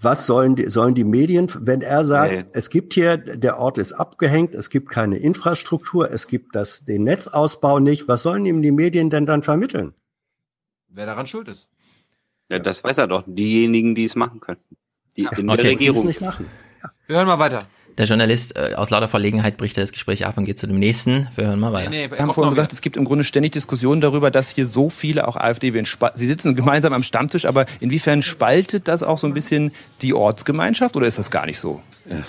Was 0.00 0.26
sollen 0.26 0.56
die, 0.56 0.68
sollen 0.68 0.94
die 0.94 1.04
Medien, 1.04 1.50
wenn 1.58 1.80
er 1.80 2.04
sagt, 2.04 2.32
Nee. 2.32 2.44
es 2.52 2.70
gibt 2.70 2.92
hier, 2.94 3.16
der 3.16 3.58
Ort 3.58 3.78
ist 3.78 3.94
abgehängt, 3.94 4.54
es 4.54 4.70
gibt 4.70 4.90
keine 4.90 5.16
Infrastruktur, 5.16 6.10
es 6.10 6.28
gibt 6.28 6.54
das, 6.54 6.84
den 6.84 7.04
Netzausbau 7.04 7.78
nicht, 7.78 8.06
was 8.06 8.22
sollen 8.22 8.44
ihm 8.46 8.62
die 8.62 8.72
Medien 8.72 9.10
denn 9.10 9.26
dann 9.26 9.42
vermitteln? 9.42 9.94
Wer 10.88 11.06
daran 11.06 11.26
schuld 11.26 11.48
ist. 11.48 11.68
Ja, 12.50 12.58
das 12.58 12.84
weiß 12.84 12.98
er 12.98 13.06
doch. 13.06 13.24
Diejenigen, 13.26 13.94
die 13.94 14.04
es 14.04 14.14
machen 14.14 14.40
können. 14.40 14.60
Die 15.16 15.22
in 15.22 15.48
okay. 15.50 15.62
der 15.62 15.70
Regierung. 15.72 16.06
nicht 16.06 16.20
machen. 16.20 16.46
Wir 17.06 17.16
hören 17.16 17.26
mal 17.26 17.38
weiter. 17.38 17.66
Der 17.98 18.04
Journalist 18.04 18.56
äh, 18.56 18.74
aus 18.74 18.90
lauter 18.90 19.08
Verlegenheit 19.08 19.56
bricht 19.56 19.78
er 19.78 19.82
das 19.82 19.92
Gespräch 19.92 20.26
ab 20.26 20.36
und 20.36 20.44
geht 20.44 20.58
zu 20.58 20.66
dem 20.66 20.78
nächsten. 20.78 21.28
Wir 21.34 21.46
hören 21.46 21.58
mal 21.58 21.72
weiter. 21.72 21.88
Nee, 21.88 22.10
Wir 22.10 22.18
haben 22.18 22.32
vorhin 22.32 22.50
gesagt, 22.50 22.72
es 22.74 22.82
gibt 22.82 22.98
im 22.98 23.06
Grunde 23.06 23.24
ständig 23.24 23.52
Diskussionen 23.52 24.02
darüber, 24.02 24.30
dass 24.30 24.50
hier 24.50 24.66
so 24.66 24.90
viele 24.90 25.26
auch 25.26 25.36
AfD 25.36 25.72
wählen. 25.72 25.86
Sie 26.14 26.26
sitzen 26.26 26.54
gemeinsam 26.56 26.92
am 26.92 27.02
Stammtisch, 27.02 27.46
aber 27.46 27.64
inwiefern 27.80 28.20
spaltet 28.20 28.86
das 28.86 29.02
auch 29.02 29.16
so 29.16 29.26
ein 29.26 29.32
bisschen 29.32 29.72
die 30.02 30.12
Ortsgemeinschaft 30.12 30.94
oder 30.94 31.06
ist 31.06 31.18
das 31.18 31.30
gar 31.30 31.46
nicht 31.46 31.58
so? 31.58 31.80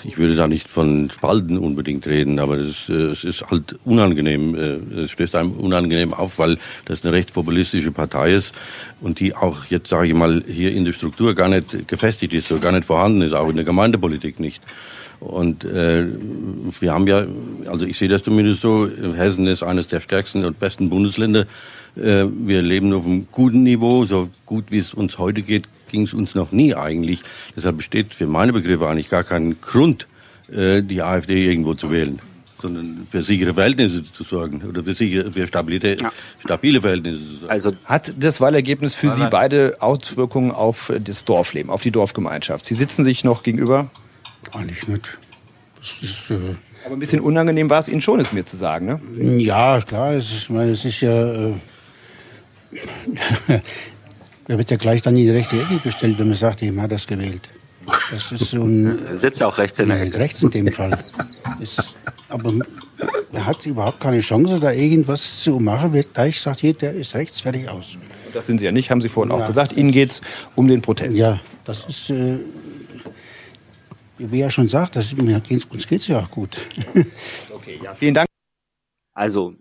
Ich 0.05 0.17
würde 0.17 0.35
da 0.35 0.47
nicht 0.47 0.69
von 0.69 1.11
Spalten 1.11 1.57
unbedingt 1.57 2.07
reden, 2.07 2.39
aber 2.39 2.55
das, 2.55 2.87
äh, 2.89 2.93
es 2.93 3.23
ist 3.25 3.51
halt 3.51 3.75
unangenehm. 3.83 4.55
äh, 4.55 5.01
Es 5.03 5.11
stößt 5.11 5.35
einem 5.35 5.51
unangenehm 5.51 6.13
auf, 6.13 6.39
weil 6.39 6.57
das 6.85 7.03
eine 7.03 7.11
rechtspopulistische 7.13 7.91
Partei 7.91 8.33
ist 8.33 8.55
und 9.01 9.19
die 9.19 9.35
auch 9.35 9.65
jetzt, 9.65 9.89
sage 9.89 10.07
ich 10.07 10.13
mal, 10.13 10.43
hier 10.47 10.71
in 10.73 10.85
der 10.85 10.93
Struktur 10.93 11.35
gar 11.35 11.49
nicht 11.49 11.87
gefestigt 11.89 12.33
ist, 12.33 12.51
oder 12.51 12.61
gar 12.61 12.71
nicht 12.71 12.85
vorhanden 12.85 13.21
ist, 13.21 13.33
auch 13.33 13.49
in 13.49 13.55
der 13.57 13.65
Gemeindepolitik 13.65 14.39
nicht. 14.39 14.63
Und 15.19 15.63
äh, 15.63 16.05
wir 16.79 16.93
haben 16.93 17.07
ja, 17.07 17.25
also 17.67 17.85
ich 17.85 17.97
sehe 17.97 18.07
das 18.07 18.23
zumindest 18.23 18.61
so, 18.61 18.87
Hessen 19.15 19.47
ist 19.47 19.63
eines 19.63 19.87
der 19.87 19.99
stärksten 19.99 20.45
und 20.45 20.59
besten 20.59 20.89
Bundesländer. 20.89 21.45
Äh, 21.95 22.25
wir 22.31 22.61
leben 22.61 22.93
auf 22.93 23.05
einem 23.05 23.27
guten 23.31 23.63
Niveau, 23.63 24.05
so 24.05 24.29
gut 24.45 24.65
wie 24.69 24.77
es 24.77 24.93
uns 24.93 25.17
heute 25.17 25.41
geht, 25.41 25.63
ging 25.91 26.03
es 26.03 26.13
uns 26.13 26.35
noch 26.35 26.51
nie 26.51 26.75
eigentlich. 26.75 27.21
Deshalb 27.55 27.77
besteht 27.77 28.13
für 28.13 28.27
meine 28.27 28.53
Begriffe 28.53 28.87
eigentlich 28.87 29.09
gar 29.09 29.23
kein 29.23 29.59
Grund, 29.61 30.07
äh, 30.51 30.83
die 30.83 31.01
AfD 31.01 31.49
irgendwo 31.49 31.73
zu 31.73 31.89
wählen, 31.89 32.19
sondern 32.61 33.07
für 33.09 33.23
sichere 33.23 33.55
Verhältnisse 33.55 34.03
zu 34.13 34.23
sorgen 34.23 34.61
oder 34.69 34.83
für, 34.83 34.93
sichere, 34.93 35.31
für 35.31 35.47
Stabilität, 35.47 36.03
stabile 36.39 36.81
Verhältnisse 36.81 37.17
zu 37.17 37.31
sorgen. 37.39 37.49
Also 37.49 37.71
hat 37.85 38.13
das 38.19 38.39
Wahlergebnis 38.39 38.93
für 38.93 39.09
Sie 39.09 39.25
beide 39.31 39.77
Auswirkungen 39.79 40.51
auf 40.51 40.93
das 41.03 41.25
Dorfleben, 41.25 41.71
auf 41.71 41.81
die 41.81 41.91
Dorfgemeinschaft? 41.91 42.65
Sie 42.65 42.75
sitzen 42.75 43.03
sich 43.03 43.23
noch 43.23 43.41
gegenüber? 43.41 43.89
Eigentlich 44.53 44.87
nicht. 44.87 45.17
Das 45.79 45.97
ist, 46.01 46.31
äh, 46.31 46.35
Aber 46.85 46.95
ein 46.95 46.99
bisschen 46.99 47.19
unangenehm 47.21 47.69
war 47.69 47.79
es 47.79 47.87
Ihnen 47.87 48.01
schon, 48.01 48.19
es 48.19 48.31
mir 48.33 48.45
zu 48.45 48.57
sagen, 48.57 48.85
ne? 48.85 48.99
ja, 49.41 49.79
klar, 49.81 50.13
es 50.13 50.29
ist, 50.31 50.43
ich 50.43 50.49
meine, 50.49 50.71
es 50.71 50.85
ist 50.85 51.01
ja. 51.01 51.33
Äh, 51.49 51.53
da 54.47 54.57
wird 54.57 54.71
ja 54.71 54.77
gleich 54.77 55.01
dann 55.01 55.15
in 55.15 55.23
die 55.23 55.29
rechte 55.31 55.59
Ecke 55.59 55.77
gestellt, 55.83 56.17
wenn 56.19 56.27
man 56.27 56.37
sagt, 56.37 56.61
ich 56.61 56.75
hat 56.77 56.91
das 56.91 57.07
gewählt. 57.07 57.49
Das 58.11 58.31
ist 58.31 58.49
so 58.49 58.63
ein. 58.63 58.97
Sitzt 59.13 59.39
ja 59.39 59.47
auch 59.47 59.57
rechts 59.57 59.79
in 59.79 59.89
der 59.89 60.01
Ecke. 60.01 60.19
rechts 60.19 60.41
in 60.41 60.49
dem 60.49 60.71
Fall. 60.71 60.97
Ist, 61.59 61.95
aber 62.29 62.53
er 63.31 63.45
hat 63.45 63.65
überhaupt 63.65 63.99
keine 64.01 64.19
Chance, 64.19 64.59
da 64.59 64.71
irgendwas 64.71 65.41
zu 65.43 65.59
machen. 65.59 65.93
Wird 65.93 66.13
gleich 66.13 66.35
gesagt, 66.35 66.59
hier, 66.59 66.73
der 66.73 66.93
ist 66.93 67.15
rechts, 67.15 67.39
fertig 67.41 67.69
aus. 67.69 67.97
Das 68.33 68.45
sind 68.47 68.57
Sie 68.59 68.65
ja 68.65 68.71
nicht, 68.71 68.91
haben 68.91 69.01
Sie 69.01 69.07
vorhin 69.09 69.31
auch 69.31 69.39
Ja. 69.39 69.47
gesagt. 69.47 69.73
Ihnen 69.73 69.91
geht 69.91 70.11
es 70.11 70.21
um 70.55 70.67
den 70.67 70.81
Protest. 70.81 71.15
Ja, 71.17 71.39
das 71.63 71.85
ist, 71.85 72.09
äh, 72.09 72.39
wie 74.17 74.41
er 74.41 74.51
schon 74.51 74.67
sagt, 74.67 74.95
das, 74.95 75.15
mir 75.15 75.39
geht's, 75.39 75.65
uns 75.65 75.87
geht 75.87 76.01
es 76.01 76.07
ja 76.07 76.19
auch 76.19 76.31
gut. 76.31 76.57
Okay, 77.53 77.79
ja, 77.83 77.93
vielen 77.93 78.13
Dank. 78.13 78.27
Also, 79.13 79.55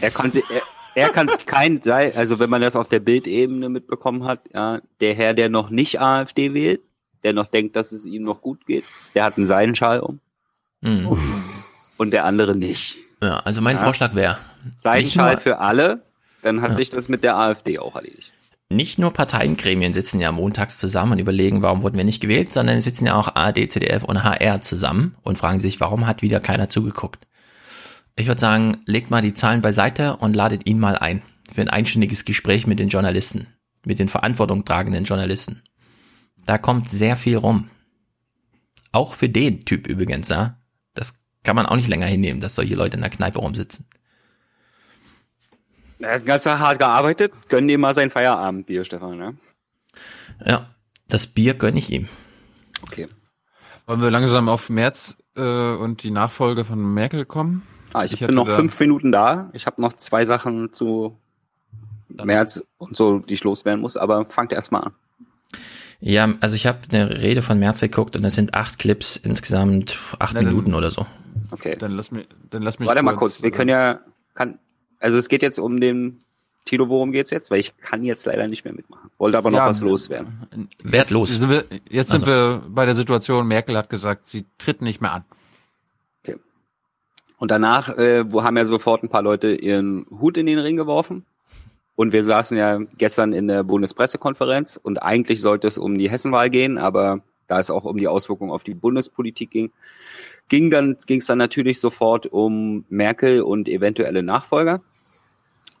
er 0.00 0.10
konnte, 0.10 0.42
er, 0.52 0.62
er 0.94 1.08
kann 1.10 1.28
kein 1.46 1.80
sein, 1.82 2.12
also 2.16 2.38
wenn 2.40 2.50
man 2.50 2.60
das 2.60 2.74
auf 2.76 2.88
der 2.88 2.98
Bildebene 3.00 3.68
mitbekommen 3.68 4.24
hat, 4.24 4.40
ja, 4.52 4.80
der 5.00 5.14
Herr, 5.14 5.34
der 5.34 5.48
noch 5.48 5.70
nicht 5.70 6.00
AfD 6.00 6.54
wählt, 6.54 6.80
der 7.22 7.32
noch 7.32 7.46
denkt, 7.46 7.76
dass 7.76 7.92
es 7.92 8.06
ihm 8.06 8.22
noch 8.24 8.40
gut 8.40 8.66
geht, 8.66 8.84
der 9.14 9.24
hat 9.24 9.36
einen 9.36 9.46
Seidenschal 9.46 10.00
um. 10.00 10.18
Mhm. 10.80 11.16
Und 11.98 12.10
der 12.12 12.24
andere 12.24 12.56
nicht. 12.56 12.96
Ja, 13.22 13.36
also 13.40 13.60
mein 13.60 13.76
Ja. 13.76 13.84
Vorschlag 13.84 14.14
wäre, 14.14 14.38
Seidenschal 14.78 15.34
nur- 15.34 15.40
für 15.42 15.58
alle, 15.58 16.02
dann 16.42 16.62
hat 16.62 16.70
Ja. 16.70 16.76
sich 16.76 16.88
das 16.90 17.08
mit 17.08 17.22
der 17.22 17.36
AfD 17.36 17.78
auch 17.78 17.94
erledigt. 17.94 18.32
Nicht 18.70 18.98
nur 18.98 19.12
Parteiengremien 19.12 19.92
sitzen 19.92 20.20
ja 20.20 20.30
montags 20.30 20.78
zusammen 20.78 21.12
und 21.12 21.18
überlegen, 21.18 21.60
warum 21.60 21.82
wurden 21.82 21.96
wir 21.96 22.04
nicht 22.04 22.20
gewählt, 22.20 22.52
sondern 22.52 22.80
sitzen 22.80 23.06
ja 23.06 23.16
auch 23.16 23.34
ARD, 23.34 23.70
ZDF 23.70 24.04
und 24.04 24.22
HR 24.22 24.60
zusammen 24.62 25.16
und 25.22 25.38
fragen 25.38 25.60
sich, 25.60 25.80
warum 25.80 26.06
hat 26.06 26.22
wieder 26.22 26.40
keiner 26.40 26.68
zugeguckt. 26.68 27.26
Ich 28.16 28.28
würde 28.28 28.40
sagen, 28.40 28.78
legt 28.86 29.10
mal 29.10 29.22
die 29.22 29.34
Zahlen 29.34 29.60
beiseite 29.60 30.16
und 30.16 30.36
ladet 30.36 30.66
ihn 30.66 30.78
mal 30.78 30.96
ein 30.96 31.22
für 31.50 31.62
ein 31.62 31.68
einstündiges 31.68 32.24
Gespräch 32.24 32.66
mit 32.66 32.78
den 32.78 32.88
Journalisten, 32.88 33.48
mit 33.84 33.98
den 33.98 34.08
verantwortungstragenden 34.08 35.04
Journalisten. 35.04 35.62
Da 36.46 36.58
kommt 36.58 36.88
sehr 36.88 37.16
viel 37.16 37.36
rum. 37.36 37.70
Auch 38.92 39.14
für 39.14 39.28
den 39.28 39.60
Typ 39.60 39.88
übrigens, 39.88 40.28
ja. 40.28 40.58
Das 40.94 41.14
kann 41.42 41.56
man 41.56 41.66
auch 41.66 41.76
nicht 41.76 41.88
länger 41.88 42.06
hinnehmen, 42.06 42.40
dass 42.40 42.54
solche 42.54 42.74
Leute 42.76 42.96
in 42.96 43.02
der 43.02 43.10
Kneipe 43.10 43.40
rumsitzen. 43.40 43.86
Er 46.00 46.14
hat 46.14 46.26
ganz 46.26 46.46
hart 46.46 46.78
gearbeitet, 46.78 47.32
gönn 47.48 47.68
dir 47.68 47.78
mal 47.78 47.94
sein 47.94 48.10
Feierabendbier, 48.10 48.84
Stefan, 48.84 49.18
ne? 49.18 49.36
Ja, 50.44 50.66
das 51.08 51.26
Bier 51.26 51.54
gönne 51.54 51.78
ich 51.78 51.90
ihm. 51.90 52.08
Okay. 52.82 53.06
Wollen 53.86 54.00
wir 54.00 54.10
langsam 54.10 54.48
auf 54.48 54.70
März 54.70 55.16
äh, 55.36 55.40
und 55.42 56.02
die 56.02 56.10
Nachfolge 56.10 56.64
von 56.64 56.94
Merkel 56.94 57.26
kommen? 57.26 57.66
Ah, 57.92 58.04
ich, 58.04 58.12
hatte 58.12 58.28
bin 58.28 58.36
noch 58.36 58.48
fünf 58.48 58.78
Minuten 58.80 59.12
da. 59.12 59.50
Ich 59.52 59.66
habe 59.66 59.82
noch 59.82 59.92
zwei 59.94 60.24
Sachen 60.24 60.72
zu 60.72 61.18
März 62.08 62.62
und 62.78 62.96
so, 62.96 63.18
die 63.18 63.34
ich 63.34 63.44
loswerden 63.44 63.80
muss, 63.80 63.96
aber 63.96 64.24
fangt 64.26 64.52
erst 64.52 64.72
mal 64.72 64.80
an. 64.80 64.94
Ja, 65.98 66.32
also 66.40 66.56
ich 66.56 66.66
habe 66.66 66.78
eine 66.90 67.20
Rede 67.20 67.42
von 67.42 67.58
Merz 67.58 67.80
geguckt 67.80 68.16
und 68.16 68.22
das 68.22 68.34
sind 68.34 68.54
acht 68.54 68.78
Clips, 68.78 69.16
insgesamt 69.16 69.98
acht 70.18 70.34
dann- 70.34 70.46
Minuten 70.46 70.74
oder 70.74 70.90
so. 70.90 71.06
Okay. 71.50 71.76
Dann 71.78 71.92
lass 71.92 72.10
mich, 72.10 72.26
dann 72.48 72.62
lass 72.62 72.78
mich 72.78 72.88
Warte 72.88 73.02
mal 73.02 73.16
kurz, 73.16 73.42
wir 73.42 73.50
können 73.50 73.68
ja, 73.70 74.00
kann, 74.34 74.58
also 75.00 75.18
es 75.18 75.28
geht 75.28 75.42
jetzt 75.42 75.58
um 75.58 75.80
den, 75.80 76.22
Tilo, 76.64 76.88
worum 76.88 77.10
geht's 77.10 77.30
jetzt? 77.30 77.50
Weil 77.50 77.58
ich 77.58 77.76
kann 77.78 78.04
jetzt 78.04 78.26
leider 78.26 78.46
nicht 78.46 78.64
mehr 78.64 78.74
mitmachen. 78.74 79.10
Wollte 79.18 79.38
aber 79.38 79.50
noch 79.50 79.58
Ja, 79.58 79.66
was 79.66 79.80
loswerden. 79.80 80.68
Werd 80.82 81.10
los. 81.10 81.34
Sind 81.34 81.50
wir, 81.50 81.64
jetzt 81.88 82.10
sind 82.10 82.22
Also. 82.22 82.26
wir 82.26 82.62
bei 82.68 82.86
der 82.86 82.94
Situation, 82.94 83.48
Merkel 83.48 83.76
hat 83.76 83.90
gesagt, 83.90 84.28
sie 84.28 84.44
tritt 84.58 84.82
nicht 84.82 85.00
mehr 85.00 85.14
an. 85.14 85.24
Und 87.40 87.50
danach, 87.50 87.88
äh, 87.96 88.30
wo 88.30 88.44
haben 88.44 88.58
ja 88.58 88.66
sofort 88.66 89.02
ein 89.02 89.08
paar 89.08 89.22
Leute 89.22 89.54
ihren 89.54 90.04
Hut 90.10 90.36
in 90.36 90.44
den 90.44 90.58
Ring 90.58 90.76
geworfen. 90.76 91.24
Und 91.96 92.12
wir 92.12 92.22
saßen 92.22 92.56
ja 92.56 92.78
gestern 92.98 93.32
in 93.32 93.48
der 93.48 93.64
Bundespressekonferenz 93.64 94.78
und 94.80 95.02
eigentlich 95.02 95.40
sollte 95.40 95.66
es 95.66 95.78
um 95.78 95.96
die 95.96 96.10
Hessenwahl 96.10 96.50
gehen, 96.50 96.76
aber 96.76 97.22
da 97.46 97.58
es 97.58 97.70
auch 97.70 97.84
um 97.84 97.96
die 97.96 98.08
Auswirkungen 98.08 98.50
auf 98.50 98.62
die 98.62 98.74
Bundespolitik 98.74 99.50
ging, 99.50 99.72
ging 100.48 100.70
dann 100.70 100.98
ging 101.06 101.20
es 101.20 101.26
dann 101.26 101.38
natürlich 101.38 101.80
sofort 101.80 102.26
um 102.26 102.84
Merkel 102.90 103.40
und 103.40 103.68
eventuelle 103.68 104.22
Nachfolger. 104.22 104.82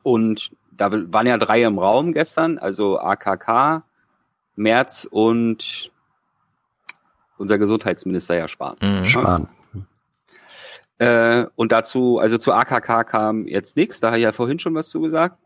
Und 0.02 0.50
da 0.72 0.90
waren 0.92 1.26
ja 1.26 1.36
drei 1.38 1.62
im 1.64 1.78
Raum 1.78 2.12
gestern, 2.12 2.58
also 2.58 2.98
AKK, 3.00 3.84
Merz 4.56 5.06
und 5.10 5.90
unser 7.38 7.58
Gesundheitsminister 7.58 8.36
ja 8.36 8.48
Spahn. 8.48 8.76
Mhm. 8.80 9.06
Spahn. 9.06 9.48
Äh, 10.98 11.46
und 11.56 11.72
dazu, 11.72 12.18
also 12.18 12.36
zu 12.36 12.52
AKK 12.52 13.04
kam 13.04 13.46
jetzt 13.46 13.76
nichts, 13.76 14.00
da 14.00 14.08
habe 14.08 14.18
ich 14.18 14.24
ja 14.24 14.32
vorhin 14.32 14.58
schon 14.58 14.74
was 14.74 14.90
zu 14.90 15.00
gesagt. 15.00 15.38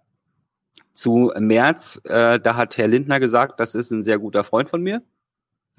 Zu 0.95 1.33
Merz, 1.39 2.01
äh, 2.05 2.41
da 2.41 2.57
hat 2.57 2.77
Herr 2.77 2.89
Lindner 2.89 3.21
gesagt, 3.21 3.61
das 3.61 3.75
ist 3.75 3.91
ein 3.91 4.03
sehr 4.03 4.19
guter 4.19 4.43
Freund 4.45 4.69
von 4.69 4.83
mir. 4.83 5.03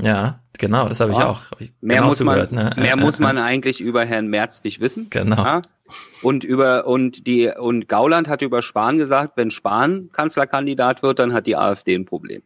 Ja, 0.01 0.41
genau, 0.57 0.89
das 0.89 0.99
habe 0.99 1.11
ich 1.13 1.17
Ja. 1.17 1.27
auch. 1.27 1.51
Hab 1.51 1.61
ich 1.61 1.73
Mehr, 1.81 1.97
genau 1.97 2.09
muss, 2.09 2.19
man, 2.21 2.47
ne? 2.51 2.71
mehr 2.77 2.95
muss 2.97 3.19
man 3.19 3.37
eigentlich 3.37 3.79
über 3.81 4.03
Herrn 4.05 4.27
Merz 4.27 4.63
nicht 4.63 4.79
wissen. 4.81 5.09
Genau. 5.09 5.43
Ja? 5.43 5.61
Und 6.23 6.43
über 6.43 6.87
und 6.87 7.27
die 7.27 7.47
und 7.49 7.87
Gauland 7.87 8.27
hat 8.27 8.41
über 8.41 8.61
Spahn 8.61 8.97
gesagt, 8.97 9.33
wenn 9.37 9.51
Spahn 9.51 10.09
Kanzlerkandidat 10.11 11.03
wird, 11.03 11.19
dann 11.19 11.33
hat 11.33 11.45
die 11.45 11.55
AfD 11.55 11.93
ein 11.95 12.05
Problem. 12.05 12.41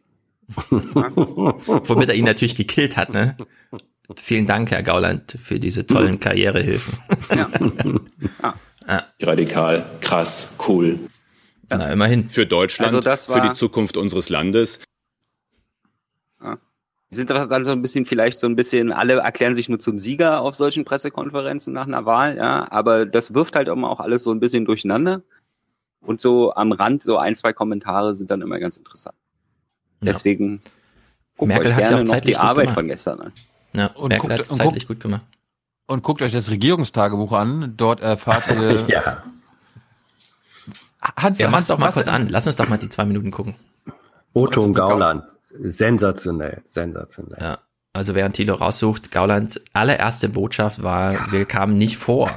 Womit 0.70 2.08
er 2.08 2.14
ihn 2.14 2.24
natürlich 2.24 2.54
gekillt 2.56 2.96
hat, 2.96 3.12
ne? 3.12 3.36
Vielen 4.20 4.46
Dank, 4.46 4.70
Herr 4.72 4.82
Gauland, 4.82 5.36
für 5.42 5.60
diese 5.60 5.86
tollen 5.86 6.18
Karrierehilfen. 6.20 6.94
Radikal, 9.22 9.86
krass, 10.00 10.56
cool. 10.68 10.98
Na, 11.70 11.92
immerhin. 11.92 12.28
Für 12.28 12.46
Deutschland, 12.46 12.88
Also 12.88 13.00
das 13.00 13.26
für 13.26 13.34
war- 13.34 13.40
die 13.42 13.52
Zukunft 13.52 13.96
unseres 13.96 14.28
Landes. 14.28 14.80
Die 17.12 17.16
sind 17.16 17.30
aber 17.30 17.46
dann 17.46 17.64
so 17.64 17.72
ein 17.72 17.82
bisschen, 17.82 18.06
vielleicht 18.06 18.38
so 18.38 18.46
ein 18.46 18.54
bisschen, 18.54 18.92
alle 18.92 19.14
erklären 19.14 19.54
sich 19.56 19.68
nur 19.68 19.80
zum 19.80 19.98
Sieger 19.98 20.40
auf 20.42 20.54
solchen 20.54 20.84
Pressekonferenzen 20.84 21.72
nach 21.74 21.86
einer 21.88 22.06
Wahl, 22.06 22.36
ja, 22.36 22.70
aber 22.70 23.04
das 23.04 23.34
wirft 23.34 23.56
halt 23.56 23.66
immer 23.68 23.90
auch 23.90 23.98
alles 24.00 24.22
so 24.22 24.30
ein 24.30 24.38
bisschen 24.40 24.64
durcheinander. 24.64 25.22
Und 26.02 26.20
so 26.20 26.54
am 26.54 26.72
Rand, 26.72 27.02
so 27.02 27.18
ein, 27.18 27.34
zwei 27.36 27.52
Kommentare 27.52 28.14
sind 28.14 28.30
dann 28.30 28.40
immer 28.42 28.58
ganz 28.60 28.76
interessant. 28.76 29.16
Deswegen 30.00 30.62
guckt 31.36 31.48
Merkel 31.48 31.66
euch 31.72 31.74
hat's 31.76 31.90
ja 31.90 31.96
gerne 31.98 32.10
auch 32.16 32.20
die 32.20 32.36
Arbeit 32.36 32.62
gemacht. 32.66 32.74
von 32.78 32.86
gestern 32.86 33.20
an. 33.20 33.32
Ja, 33.74 33.86
Und 33.88 34.08
Merkel 34.08 34.18
guckt- 34.28 34.32
hat 34.32 34.40
es 34.40 34.48
zeitlich 34.48 34.84
guckt- 34.86 35.00
gut 35.00 35.02
gemacht. 35.10 35.22
Und 35.86 36.02
guckt 36.04 36.22
euch 36.22 36.32
das 36.32 36.48
Regierungstagebuch 36.48 37.32
an. 37.32 37.74
Dort 37.76 38.00
erfahrt 38.00 38.44
ihr. 38.50 38.86
ja. 38.88 39.22
Hans, 41.16 41.38
Ja, 41.38 41.46
mach's 41.48 41.56
Hans, 41.56 41.66
doch 41.68 41.78
mal 41.78 41.90
kurz 41.92 42.08
an. 42.08 42.28
Lass 42.28 42.46
uns 42.46 42.56
doch 42.56 42.68
mal 42.68 42.78
die 42.78 42.88
zwei 42.88 43.04
Minuten 43.04 43.30
gucken. 43.30 43.56
Otto 44.32 44.62
und 44.62 44.74
Gauland. 44.74 45.24
Sensationell, 45.52 46.62
sensationell. 46.64 47.38
Ja. 47.40 47.58
Also 47.92 48.14
während 48.14 48.36
Thilo 48.36 48.54
raussucht, 48.54 49.10
Gauland 49.10 49.60
allererste 49.72 50.28
Botschaft 50.28 50.80
war, 50.84 51.32
wir 51.32 51.44
kamen 51.44 51.76
nicht 51.76 51.96
vor. 51.96 52.30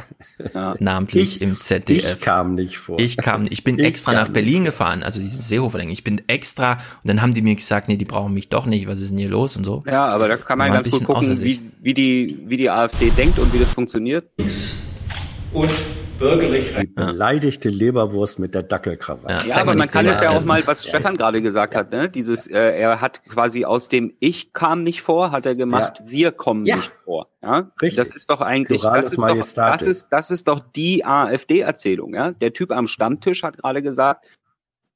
Namentlich 0.79 1.35
Ich- 1.35 1.41
im 1.43 1.61
ZDF. 1.61 2.15
ich 2.15 2.21
kam 2.21 2.55
nicht 2.55 2.79
vor. 2.79 2.99
Ich 2.99 3.17
kam, 3.17 3.45
ich 3.47 3.63
bin 3.63 3.77
Ich 3.77 3.85
extra 3.85 4.13
nach 4.13 4.29
Berlin 4.29 4.65
gefahren, 4.65 5.03
also 5.03 5.21
dieses 5.21 5.47
Seehofer-Ding. 5.49 5.91
Ich 5.91 6.03
bin 6.03 6.23
extra, 6.27 6.73
und 6.73 6.79
dann 7.07 7.21
haben 7.21 7.35
die 7.35 7.43
mir 7.43 7.53
gesagt, 7.53 7.87
nee, 7.87 7.97
die 7.97 8.05
brauchen 8.05 8.33
mich 8.33 8.49
doch 8.49 8.65
nicht, 8.65 8.87
was 8.87 8.99
ist 8.99 9.11
denn 9.11 9.19
hier 9.19 9.29
los 9.29 9.55
und 9.55 9.63
so. 9.63 9.83
Ja, 9.85 10.05
aber 10.07 10.27
da 10.27 10.37
kann 10.37 10.57
man 10.57 10.73
ganz 10.73 10.89
gut 10.89 11.03
gucken, 11.03 11.39
wie, 11.41 11.61
wie, 11.81 11.93
die, 11.93 12.39
wie 12.47 12.57
die 12.57 12.71
AfD 12.71 13.11
denkt 13.11 13.37
und 13.37 13.53
wie 13.53 13.59
das 13.59 13.69
funktioniert. 13.69 14.31
Und 15.53 15.69
bürgerlich 16.19 16.73
Die 16.79 16.87
beleidigte 16.87 17.69
Leberwurst 17.69 18.39
mit 18.39 18.53
der 18.55 18.63
Dackelkrawatte. 18.63 19.47
Ja, 19.47 19.57
aber 19.61 19.75
man 19.75 19.87
kann 19.87 20.05
es 20.07 20.21
ja 20.21 20.29
auch 20.31 20.43
mal, 20.43 20.65
was 20.67 20.85
Stefan 20.87 21.17
gerade 21.17 21.41
gesagt 21.41 21.75
hat, 21.75 21.91
ne? 21.91 22.09
Dieses, 22.09 22.47
äh, 22.47 22.57
er 22.79 23.01
hat 23.01 23.23
quasi 23.25 23.65
aus 23.65 23.89
dem 23.89 24.13
Ich 24.19 24.53
kam 24.53 24.83
nicht 24.83 25.01
vor, 25.01 25.31
hat 25.31 25.45
er 25.45 25.55
gemacht, 25.55 26.01
wir 26.05 26.31
kommen 26.31 26.65
Ja. 26.65 26.75
nicht 26.77 26.91
vor. 27.03 27.27
Ja, 27.41 27.71
Richtig. 27.81 27.95
Das 27.95 28.15
ist 28.15 28.29
doch 28.29 28.41
eigentlich, 28.41 28.81
das 28.81 29.07
ist 29.13 29.17
doch, 29.17 29.53
das 29.55 29.81
ist, 29.81 30.07
das 30.11 30.31
ist 30.31 30.47
doch 30.47 30.59
die 30.59 31.05
AfD-Erzählung. 31.05 32.13
Ja, 32.13 32.31
der 32.31 32.53
Typ 32.53 32.71
am 32.71 32.87
Stammtisch 32.87 33.43
hat 33.43 33.57
gerade 33.57 33.81
gesagt, 33.81 34.25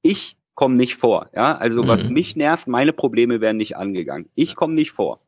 ich 0.02 0.38
komme 0.56 0.76
nicht 0.76 0.96
vor. 0.96 1.28
Ja, 1.36 1.56
also 1.58 1.88
was 1.88 2.08
Mhm. 2.08 2.14
mich 2.14 2.36
nervt, 2.36 2.68
meine 2.68 2.94
Probleme 2.94 3.42
werden 3.42 3.58
nicht 3.58 3.76
angegangen. 3.78 4.30
Ich 4.36 4.56
komme 4.56 4.74
nicht 4.76 4.92
vor. 4.92 5.20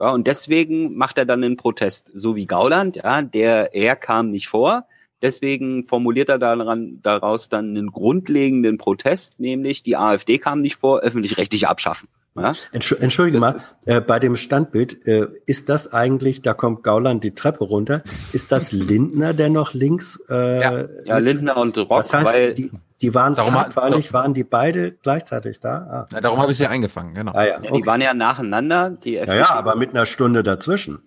Ja, 0.00 0.10
und 0.10 0.26
deswegen 0.26 0.96
macht 0.96 1.18
er 1.18 1.24
dann 1.26 1.42
einen 1.44 1.56
Protest, 1.56 2.10
so 2.14 2.34
wie 2.36 2.46
Gauland, 2.46 2.96
ja, 2.96 3.22
der 3.22 3.74
er 3.74 3.94
kam 3.96 4.30
nicht 4.30 4.48
vor. 4.48 4.86
Deswegen 5.22 5.86
formuliert 5.86 6.28
er 6.28 6.38
daran, 6.38 6.98
daraus 7.02 7.48
dann 7.48 7.70
einen 7.76 7.92
grundlegenden 7.92 8.76
Protest, 8.76 9.38
nämlich 9.40 9.82
die 9.82 9.96
AfD 9.96 10.38
kam 10.38 10.60
nicht 10.60 10.76
vor, 10.76 11.00
öffentlich-rechtlich 11.00 11.68
abschaffen. 11.68 12.08
Ja? 12.34 12.54
Entschu- 12.72 12.96
Entschuldige 12.98 13.38
mal, 13.38 13.56
äh, 13.84 14.00
bei 14.00 14.18
dem 14.18 14.36
Standbild, 14.36 15.06
äh, 15.06 15.28
ist 15.46 15.68
das 15.68 15.92
eigentlich, 15.92 16.42
da 16.42 16.54
kommt 16.54 16.82
Gauland 16.82 17.22
die 17.24 17.34
Treppe 17.34 17.64
runter, 17.64 18.02
ist 18.32 18.50
das 18.52 18.72
Lindner, 18.72 19.32
der 19.34 19.48
noch 19.50 19.74
links? 19.74 20.18
Äh, 20.28 20.60
Ja, 20.60 20.84
ja, 21.04 21.18
Lindner 21.18 21.56
und 21.58 21.76
Rock, 21.76 21.88
Das 21.98 22.12
heißt, 22.14 22.34
weil 22.34 22.54
die, 22.54 22.70
die 23.02 23.14
waren 23.14 23.34
Darum 23.34 23.52
zeitweilig, 23.54 24.12
waren 24.14 24.32
die 24.32 24.44
beide 24.44 24.92
gleichzeitig 24.92 25.60
da? 25.60 26.06
Ah. 26.10 26.14
Ja, 26.14 26.20
darum 26.22 26.40
habe 26.40 26.52
ich 26.52 26.56
sie 26.58 26.66
eingefangen, 26.66 27.14
genau. 27.14 27.32
Ah, 27.32 27.42
ja, 27.44 27.50
ja, 27.50 27.58
okay. 27.58 27.80
die 27.80 27.86
waren 27.86 28.00
ja 28.00 28.14
nacheinander. 28.14 28.90
Die 28.90 29.12
ja, 29.12 29.34
ja, 29.34 29.50
aber 29.50 29.76
mit 29.76 29.90
einer 29.90 30.06
Stunde 30.06 30.42
dazwischen. 30.42 31.00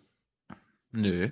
Nö. 0.91 1.29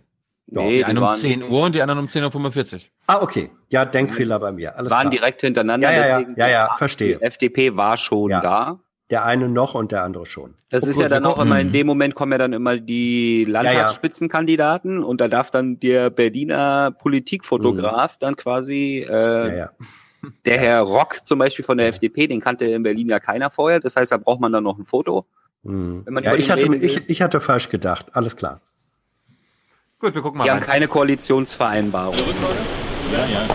Nee, 0.48 0.70
die 0.70 0.78
die 0.78 0.86
einen 0.86 0.98
um 1.00 1.04
waren- 1.06 1.16
10 1.18 1.44
Uhr 1.44 1.62
und 1.64 1.74
die 1.76 1.82
anderen 1.82 2.00
um 2.00 2.08
10.45 2.08 2.74
Uhr. 2.74 2.80
Ah, 3.08 3.22
okay. 3.22 3.50
Ja, 3.70 3.86
Denkfehler 3.86 4.40
bei 4.40 4.52
mir. 4.52 4.78
Alles 4.78 4.92
waren 4.92 5.02
klar. 5.10 5.12
direkt 5.12 5.42
hintereinander. 5.42 5.92
Ja, 5.92 5.98
ja, 6.00 6.08
ja, 6.08 6.20
deswegen 6.20 6.40
ja, 6.40 6.48
ja, 6.50 6.70
die 6.74 6.78
verstehe. 6.78 7.22
FDP 7.22 7.76
war 7.76 7.98
schon 7.98 8.30
Ja. 8.30 8.42
da. 8.42 8.80
Der 9.10 9.26
eine 9.26 9.48
noch 9.50 9.76
und 9.76 9.92
der 9.92 10.04
andere 10.04 10.26
schon. 10.26 10.56
Das 10.70 10.86
Oh, 10.86 10.90
ist 10.90 10.96
gut, 10.96 11.04
ja 11.04 11.10
dann 11.10 11.26
auch 11.26 11.38
immer, 11.38 11.60
in 11.60 11.68
gucken. 11.68 11.74
dem 11.74 11.88
Moment 11.88 12.16
kommen 12.16 12.32
ja 12.32 12.38
dann 12.38 12.54
immer 12.54 12.78
die 12.78 13.46
Landtagsspitzenkandidaten 13.46 15.04
und 15.04 15.22
da 15.22 15.28
darf 15.28 15.52
dann 15.52 15.80
der 15.80 16.10
Berliner 16.10 16.92
Politikfotograf 16.92 18.18
dann 18.18 18.36
quasi, 18.36 19.06
äh, 19.08 19.58
ja. 19.58 19.70
der 20.46 20.58
Herr 20.60 20.82
Rock 20.82 21.26
zum 21.26 21.40
Beispiel 21.40 21.66
von 21.66 21.78
der 21.78 21.88
FDP, 21.88 22.28
den 22.28 22.40
kannte 22.40 22.66
in 22.66 22.84
Berlin 22.84 23.10
ja 23.10 23.20
keiner 23.20 23.50
vorher, 23.52 23.80
das 23.80 23.96
heißt, 23.96 24.12
da 24.12 24.18
braucht 24.18 24.40
man 24.40 24.52
dann 24.52 24.64
noch 24.64 24.78
ein 24.78 24.86
Foto. 24.86 25.26
Hm. 25.64 26.04
Wenn 26.06 26.14
man 26.14 26.24
Ja, 26.24 26.36
ich 26.36 26.50
hatte, 26.52 26.74
ich, 26.76 27.10
ich 27.10 27.22
hatte 27.22 27.40
falsch 27.40 27.70
gedacht. 27.70 28.08
Alles 28.14 28.36
klar. 28.36 28.62
Gut, 30.04 30.16
wir 30.16 30.22
gucken 30.22 30.40
mal 30.40 30.50
haben 30.50 30.58
rein. 30.60 30.68
keine 30.68 30.88
Koalitionsvereinbarung. 30.90 32.14
Ja, 33.14 33.26
ja. 33.26 33.48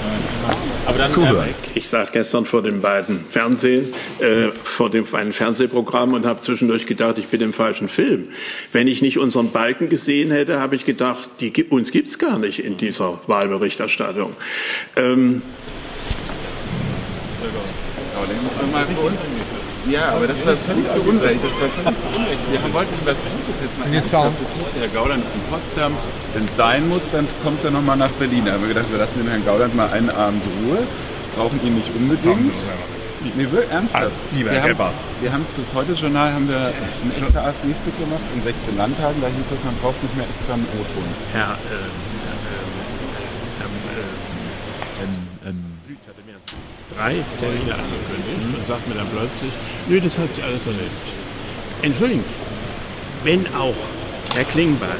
Aber 0.86 0.96
dann 0.96 1.10
Zuhören. 1.10 1.50
Ich 1.74 1.86
saß 1.90 2.10
gestern 2.10 2.46
vor 2.46 2.62
den 2.62 2.80
beiden 2.80 3.20
Fernsehen, 3.28 3.92
äh, 4.18 4.48
vor 4.62 4.88
dem 4.88 5.04
einen 5.14 5.34
Fernsehprogramm 5.34 6.14
und 6.14 6.24
habe 6.24 6.40
zwischendurch 6.40 6.86
gedacht, 6.86 7.18
ich 7.18 7.26
bin 7.26 7.42
im 7.42 7.52
falschen 7.52 7.90
Film. 7.90 8.28
Wenn 8.72 8.88
ich 8.88 9.02
nicht 9.02 9.18
unseren 9.18 9.50
Balken 9.50 9.90
gesehen 9.90 10.30
hätte, 10.30 10.58
habe 10.58 10.74
ich 10.74 10.86
gedacht, 10.86 11.28
die, 11.40 11.52
gibt- 11.52 11.70
uns 11.70 11.92
gibt's 11.92 12.18
gar 12.18 12.38
nicht 12.38 12.60
in 12.64 12.78
dieser 12.78 13.20
Wahlberichterstattung. 13.26 14.34
Ähm, 14.96 15.42
Ja, 17.42 17.48
aber 19.96 20.26
das 20.26 20.44
war 20.44 20.56
völlig 20.68 20.84
zu 20.92 21.00
Unrecht. 21.00 21.40
Das 21.42 21.54
war 21.60 21.68
völlig 21.68 21.98
zu 22.02 22.08
Unrecht. 22.18 22.44
Wir 22.52 22.62
haben- 22.62 22.72
wollten 22.74 22.94
was 23.04 23.18
Gutes 23.24 23.60
jetzt 23.62 23.78
mal 23.78 23.92
ernst 23.94 24.10
gehabt. 24.10 24.36
Das 24.42 24.72
hieß, 24.72 24.80
Herr 24.82 24.88
Gauland 24.88 25.24
ist 25.24 25.34
in 25.34 25.42
Potsdam. 25.50 25.92
Wenn 26.34 26.44
es 26.44 26.56
sein 26.56 26.88
muss, 26.88 27.08
dann 27.10 27.26
kommt 27.42 27.64
er 27.64 27.70
nochmal 27.70 27.96
nach 27.96 28.10
Berlin. 28.20 28.44
Da 28.44 28.52
haben 28.52 28.62
wir 28.62 28.68
gedacht, 28.74 28.90
wir 28.90 28.98
lassen 28.98 29.18
dem 29.18 29.28
Herrn 29.28 29.44
Gauland 29.44 29.74
mal 29.74 29.88
einen 29.90 30.10
Abend 30.10 30.42
Ruhe. 30.60 30.78
Brauchen 31.36 31.60
ihn 31.64 31.74
nicht 31.76 31.90
unbedingt. 31.94 32.54
Nee, 33.22 33.50
wirklich 33.50 33.70
ernsthaft. 33.70 34.12
Lieber 34.32 34.52
wir 34.52 34.60
Herr 34.62 34.78
haben, 34.78 34.94
wir 35.20 35.32
haben 35.32 35.42
es 35.42 35.50
fürs 35.50 35.74
Heute-Journal 35.74 36.32
haben 36.32 36.48
wir 36.48 36.58
ein 36.58 37.10
extra 37.16 37.40
AfD-Stück 37.50 37.98
gemacht 37.98 38.22
in 38.34 38.42
16 38.42 38.76
Landtagen. 38.76 39.20
Da 39.20 39.26
hieß 39.26 39.46
es, 39.50 39.64
man 39.64 39.74
braucht 39.82 40.00
nicht 40.02 40.14
mehr 40.16 40.26
extra 40.26 40.54
einen 40.54 40.66
O-Ton. 40.78 41.08
Herr, 41.32 41.58
äh, 41.66 41.82
ähm, 45.02 45.28
ähm, 45.46 45.64
Lüth 45.86 45.98
hatte 46.06 46.22
mir 46.26 46.38
drei 46.94 47.22
Termine 47.38 47.74
angekündigt 47.74 48.47
sagt 48.68 48.86
mir 48.86 48.94
dann 48.94 49.08
plötzlich, 49.08 49.52
nö, 49.88 50.00
das 50.00 50.18
hat 50.18 50.32
sich 50.32 50.44
alles 50.44 50.64
erledigt. 50.66 50.92
Entschuldigung, 51.82 52.24
wenn 53.24 53.46
auch 53.54 53.74
Herr 54.34 54.44
Klingbeil, 54.44 54.90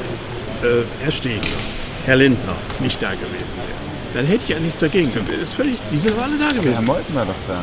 äh, 0.63 0.83
Herr 1.01 1.11
Stegner, 1.11 1.61
Herr 2.05 2.15
Lindner 2.15 2.55
nicht 2.79 3.01
da 3.01 3.11
gewesen 3.11 3.55
wären, 3.55 3.89
dann 4.13 4.25
hätte 4.25 4.41
ich 4.43 4.49
ja 4.49 4.59
nichts 4.59 4.79
dagegen. 4.79 5.11
Das 5.13 5.49
ist 5.49 5.53
völlig, 5.53 5.77
die 5.91 5.99
sind 5.99 6.17
doch 6.17 6.23
alle 6.23 6.37
da 6.37 6.51
gewesen. 6.51 6.73
Herr 6.73 6.81
Meuthen 6.81 7.15
war 7.15 7.25
doch 7.25 7.41
da. 7.47 7.61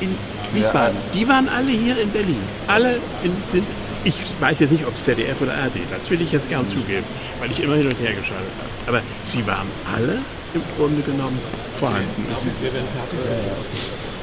In 0.00 0.16
Wiesbaden. 0.54 0.96
Die 1.12 1.28
waren 1.28 1.48
alle 1.48 1.70
hier 1.70 2.00
in 2.00 2.10
Berlin. 2.10 2.40
Alle 2.66 2.98
in, 3.22 3.32
sind, 3.42 3.66
ich 4.04 4.14
weiß 4.40 4.60
jetzt 4.60 4.72
nicht, 4.72 4.86
ob 4.86 4.94
es 4.94 5.04
ZDF 5.04 5.40
oder 5.40 5.52
ARD, 5.52 5.80
das 5.90 6.08
will 6.10 6.20
ich 6.22 6.32
jetzt 6.32 6.48
gern 6.48 6.66
zugeben, 6.66 7.04
weil 7.40 7.50
ich 7.50 7.60
immer 7.60 7.76
hin 7.76 7.86
und 7.86 7.98
her 7.98 8.12
geschaltet 8.12 8.52
habe. 8.86 8.98
Aber 8.98 9.02
sie 9.24 9.46
waren 9.46 9.66
alle 9.94 10.18
im 10.54 10.62
Grunde 10.76 11.02
genommen 11.02 11.38
vorhanden. 11.78 12.24
Sie, 12.40 12.48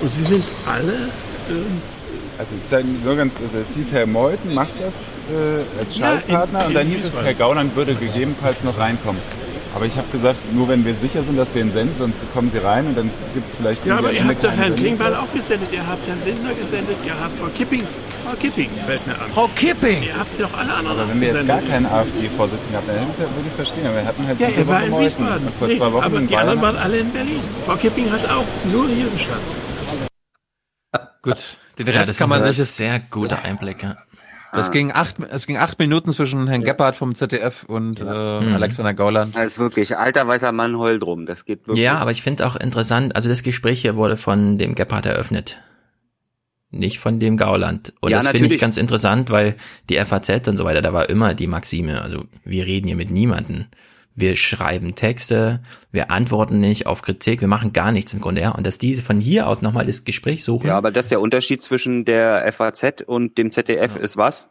und 0.04 0.12
sie 0.12 0.24
sind 0.24 0.44
alle 0.66 0.94
ähm, 1.50 1.82
Also 2.38 2.52
ich 2.60 2.66
sage 2.70 2.86
nur 3.04 3.16
ganz, 3.16 3.36
also 3.42 3.58
es 3.58 3.70
hieß, 3.76 3.92
Herr 3.92 4.06
Meuthen 4.06 4.54
macht 4.54 4.72
das 4.80 4.94
äh, 5.32 5.80
als 5.80 5.98
Ja, 5.98 6.14
in- 6.14 6.20
Schaltpartner 6.20 6.66
und 6.68 6.74
dann 6.76 6.88
hieß 6.88 7.06
es. 7.06 7.22
Herr 7.22 7.34
Gauland 7.34 7.76
würde 7.76 7.96
gegebenenfalls 7.96 8.64
noch 8.64 8.78
reinkommen. 8.78 9.22
Aber 9.76 9.86
ich 9.88 9.98
habe 9.98 10.06
gesagt, 10.12 10.38
nur 10.54 10.68
wenn 10.68 10.86
wir 10.86 10.94
sicher 10.94 11.24
sind, 11.24 11.36
dass 11.36 11.52
wir 11.56 11.64
ihn 11.64 11.72
senden, 11.72 11.96
sonst 11.98 12.18
kommen 12.32 12.52
Sie 12.52 12.60
rein 12.60 12.86
und 12.86 12.96
dann 12.96 13.10
gibt 13.34 13.50
es 13.50 13.56
vielleicht... 13.56 13.84
Ja, 13.88 13.98
aber 13.98 14.12
ihr 14.12 14.24
habt 14.24 14.44
doch 14.44 14.52
Herrn. 14.52 14.76
Klingbeil 14.76 15.16
auch 15.16 15.34
gesendet, 15.34 15.70
ihr 15.72 15.88
habt 15.88 16.06
Herrn 16.08 16.20
Lindner 16.24 16.54
gesendet, 16.54 16.96
ihr 17.04 17.14
habt 17.20 17.36
Frau 17.40 17.48
Kipping, 17.58 17.84
Frau 18.24 18.36
Kipping 18.40 18.70
fällt 18.86 19.08
mir 19.08 19.14
an. 19.16 19.30
Frau 19.34 19.50
Kipping! 19.56 20.04
Ihr 20.04 20.16
habt 20.16 20.40
doch 20.40 20.54
alle 20.56 20.74
anderen 20.76 21.00
Aber 21.00 21.10
wenn 21.10 21.20
wir 21.22 21.30
jetzt 21.30 21.48
gar 21.48 21.58
gesendet. 21.58 21.72
keinen 21.72 21.86
AfD-Vorsitzenden 21.88 22.72
gehabt, 22.72 22.88
dann 22.88 22.96
hätte 23.00 23.10
ich 23.10 23.18
es 23.18 23.24
ja- 23.26 23.36
würde 23.36 23.42
ich 23.42 23.48
es 23.48 23.56
verstehen. 23.56 23.86
Aber 23.88 23.96
wir 23.96 24.06
hatten 24.06 24.28
halt 24.28 24.40
Ja, 24.40 24.48
er 24.50 24.68
war 24.68 24.84
in. 24.86 25.00
Wiesbaden. 25.00 25.48
Vor 25.58 25.68
Nee, 25.68 25.78
zwei 25.78 25.92
Wochen 25.92 26.04
aber 26.04 26.18
in 26.20 26.28
die 26.28 26.38
anderen 26.38 26.62
waren 26.62 26.78
alle 26.78 26.98
in 27.00 27.10
Berlin. 27.10 27.40
Frau 27.66 27.76
Kipping 27.76 28.12
hat 28.12 28.30
auch 28.30 28.46
nur 28.72 28.88
hier 28.90 29.08
gestanden. 29.10 29.63
Gut, 31.24 31.58
den 31.80 31.88
Ja, 31.88 31.94
Rest 31.94 32.10
das 32.12 32.18
kann 32.20 32.30
man 32.30 32.42
ist 32.42 32.48
ein 32.48 32.54
sich... 32.54 32.68
sehr 32.70 33.00
guter 33.00 33.44
Einblick, 33.44 33.82
ja. 33.82 33.98
Es 34.56 34.70
ging 34.70 34.92
acht, 34.92 35.16
es 35.32 35.48
ging 35.48 35.58
acht 35.58 35.80
Minuten 35.80 36.12
zwischen 36.14 36.48
Herrn 36.48 36.62
Gebhardt 36.64 36.96
vom 36.96 37.16
ZDF 37.16 37.64
und 37.64 38.00
äh, 38.02 38.04
Mhm. 38.04 38.54
Alexander 38.54 38.94
Gauland. 38.94 39.36
Das 39.36 39.46
ist 39.54 39.58
wirklich, 39.60 39.98
alter 39.98 40.28
weißer 40.28 40.52
Mann 40.52 40.78
heult 40.78 41.02
drum. 41.02 41.26
Das 41.26 41.46
geht 41.46 41.66
wirklich. 41.68 41.84
Ja, 41.84 41.98
aber 41.98 42.12
ich 42.12 42.22
finde 42.22 42.46
auch 42.46 42.56
interessant, 42.56 43.16
also 43.16 43.30
das 43.30 43.42
Gespräch 43.42 43.82
hier 43.82 43.96
wurde 43.96 44.16
von 44.16 44.60
dem 44.60 44.76
Gebhardt 44.76 45.08
eröffnet. 45.08 45.58
Nicht 46.70 47.00
von 47.00 47.20
dem 47.20 47.38
Gauland. 47.38 47.94
Und 48.00 48.12
Ja, 48.12 48.20
das 48.22 48.28
finde 48.28 48.54
ich 48.54 48.60
ganz 48.62 48.78
interessant, 48.78 49.32
weil 49.32 49.56
die 49.90 49.98
FAZ 49.98 50.48
und 50.48 50.58
so 50.58 50.66
weiter, 50.66 50.84
da 50.84 50.94
war 50.94 51.10
immer 51.10 51.34
die 51.34 51.48
Maxime, 51.48 52.02
also 52.04 52.26
wir 52.44 52.66
reden 52.68 52.86
hier 52.88 52.96
mit 52.96 53.10
niemanden. 53.10 53.70
Wir 54.16 54.36
schreiben 54.36 54.94
Texte, 54.96 55.62
wir 55.92 56.12
antworten 56.12 56.60
nicht 56.60 56.86
auf 56.86 57.02
Kritik, 57.02 57.42
wir 57.42 57.48
machen 57.48 57.74
gar 57.74 57.92
nichts 57.92 58.14
im 58.14 58.22
Grunde, 58.22 58.42
ja. 58.42 58.52
Und 58.52 58.68
dass 58.68 58.78
diese 58.78 59.02
von 59.04 59.20
hier 59.20 59.48
aus 59.48 59.62
nochmal 59.64 59.86
das 59.88 60.04
Gespräch 60.04 60.44
suchen. 60.44 60.68
Ja, 60.68 60.78
aber 60.78 60.92
das 60.92 61.08
der 61.08 61.20
Unterschied 61.20 61.62
zwischen 61.64 62.06
der 62.06 62.52
FAZ 62.54 63.02
und 63.06 63.38
dem 63.40 63.52
ZDF 63.52 63.96
ist 63.96 64.16
was? 64.16 64.50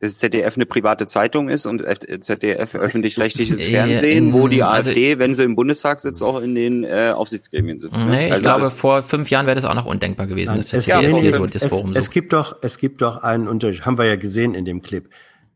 Dass 0.00 0.18
ZDF 0.18 0.56
eine 0.56 0.66
private 0.66 1.06
Zeitung 1.06 1.48
ist 1.48 1.64
und 1.64 1.84
ZDF 2.22 2.74
öffentlich-rechtliches 2.74 3.62
Fernsehen, 3.70 4.32
wo 4.32 4.48
die 4.48 4.64
also- 4.64 4.90
AfD, 4.90 5.20
wenn 5.20 5.32
sie 5.36 5.44
im 5.44 5.54
Bundestag 5.54 6.00
sitzt, 6.00 6.20
auch 6.24 6.40
in 6.40 6.56
den 6.56 6.82
äh, 6.82 7.12
Aufsichtsgremien 7.14 7.78
sitzt. 7.78 7.98
ne? 8.00 8.10
Nee, 8.10 8.26
ich 8.26 8.32
Also 8.32 8.42
glaube, 8.42 8.62
das- 8.62 8.72
vor 8.72 9.04
fünf 9.04 9.30
Jahren 9.30 9.46
wäre 9.46 9.54
das 9.54 9.64
auch 9.64 9.74
noch 9.76 9.86
undenkbar 9.86 10.26
gewesen, 10.26 10.56
dass 10.56 10.70
das 10.70 10.80
es, 10.80 10.84
ZDF 10.86 11.18
hier 11.20 11.32
so 11.34 11.46
das 11.46 11.62
es, 11.62 11.68
Forum 11.68 11.92
es 11.94 12.06
sucht. 12.06 12.14
gibt 12.14 12.32
doch, 12.32 12.56
es 12.62 12.78
gibt 12.78 13.00
doch 13.00 13.18
einen 13.22 13.46
Unterschied, 13.46 13.86
haben 13.86 13.96
wir 13.96 14.06
ja 14.06 14.16
gesehen 14.16 14.54
in 14.54 14.64
dem 14.64 14.82
Clip. 14.82 15.08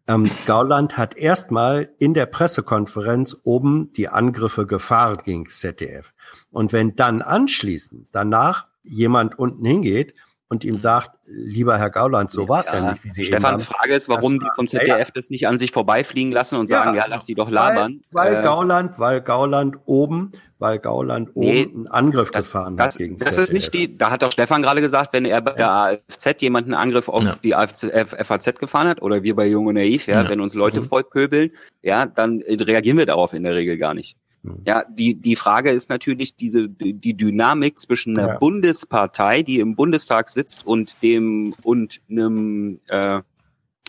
Ähm, 0.09 0.31
Gauland 0.47 0.97
hat 0.97 1.17
erstmal 1.17 1.91
in 1.99 2.15
der 2.15 2.27
Pressekonferenz 2.27 3.37
oben 3.43 3.93
die 3.95 4.09
Angriffe 4.09 4.67
gefahren 4.67 5.19
gegen 5.25 5.45
das 5.45 5.59
ZDF. 5.59 6.13
Und 6.51 6.73
wenn 6.73 6.95
dann 6.95 7.23
anschließend 7.23 8.09
danach 8.13 8.69
jemand 8.85 9.39
unten 9.39 9.65
hingeht 9.65 10.15
und 10.49 10.65
ihm 10.65 10.79
sagt, 10.79 11.11
lieber 11.25 11.77
Herr 11.77 11.91
Gauland, 11.91 12.31
so 12.31 12.49
war 12.49 12.61
es 12.61 12.67
ja, 12.67 12.93
nicht, 12.93 13.03
wie 13.03 13.11
Sie 13.11 13.25
Stefans 13.25 13.65
eben 13.65 13.73
Frage 13.73 13.95
ist, 13.95 14.09
warum 14.09 14.39
die 14.39 14.47
vom 14.55 14.67
Ja, 14.67 14.79
ZDF 14.79 15.09
ja. 15.09 15.13
das 15.13 15.29
nicht 15.29 15.49
an 15.49 15.59
sich 15.59 15.73
vorbeifliegen 15.73 16.31
lassen 16.31 16.57
und 16.57 16.69
sagen, 16.69 16.95
ja, 16.95 17.07
lass 17.09 17.25
die 17.25 17.35
doch 17.35 17.51
labern. 17.51 18.03
Weil, 18.13 18.33
weil 18.33 18.41
Äh, 18.41 18.43
Gauland, 18.45 18.99
weil 19.01 19.21
Gauland 19.23 19.77
oben 19.87 20.31
weil 20.59 20.79
Gauland 20.79 21.37
Nee, 21.37 21.65
oben 21.65 21.77
einen 21.77 21.87
Angriff 21.89 22.31
das, 22.31 22.47
gefahren 22.47 22.77
das, 22.77 22.95
hat 22.95 22.99
gegen 22.99 23.19
das 23.19 23.37
ist 23.39 23.53
nicht 23.53 23.75
die, 23.75 23.97
da 23.99 24.11
hat 24.11 24.23
doch 24.23 24.33
Stefan 24.33 24.63
gerade 24.63 24.81
gesagt, 24.81 25.13
wenn 25.13 25.25
er 25.25 25.41
bei 25.43 25.53
der 25.53 25.71
AFZ 25.71 26.41
jemanden 26.41 26.73
einen 26.75 26.83
Angriff 26.83 27.09
auf 27.09 27.25
die 27.43 27.55
AFZ, 27.55 27.87
FAZ 28.23 28.59
gefahren 28.59 28.89
hat, 28.89 29.03
oder 29.03 29.23
wir 29.23 29.37
bei 29.37 29.47
Jung 29.47 29.67
und 29.67 29.75
Naiv, 29.75 30.07
ja, 30.07 30.23
Ja. 30.23 30.29
wenn 30.31 30.41
uns 30.41 30.55
Leute 30.55 30.81
Mhm. 30.81 30.85
vollpöbeln, 30.87 31.51
ja, 31.83 32.07
dann 32.07 32.43
reagieren 32.47 32.99
wir 32.99 33.07
darauf 33.07 33.33
in 33.35 33.43
der 33.43 33.55
Regel 33.55 33.77
gar 33.77 33.93
nicht. 33.95 34.17
Mhm. 34.43 34.63
Ja, 34.67 34.85
die, 34.89 35.15
die 35.15 35.37
Frage 35.37 35.71
ist 35.71 35.91
natürlich 35.91 36.37
diese, 36.37 36.69
die 36.69 37.15
Dynamik 37.17 37.79
zwischen 37.79 38.19
einer 38.19 38.29
Ja. 38.35 38.39
Bundespartei, 38.39 39.43
die 39.43 39.61
im 39.61 39.77
Bundestag 39.77 40.29
sitzt 40.31 40.67
und 40.67 40.97
dem, 41.03 41.55
und 41.63 42.01
einem, 42.11 42.81
äh, 42.89 43.21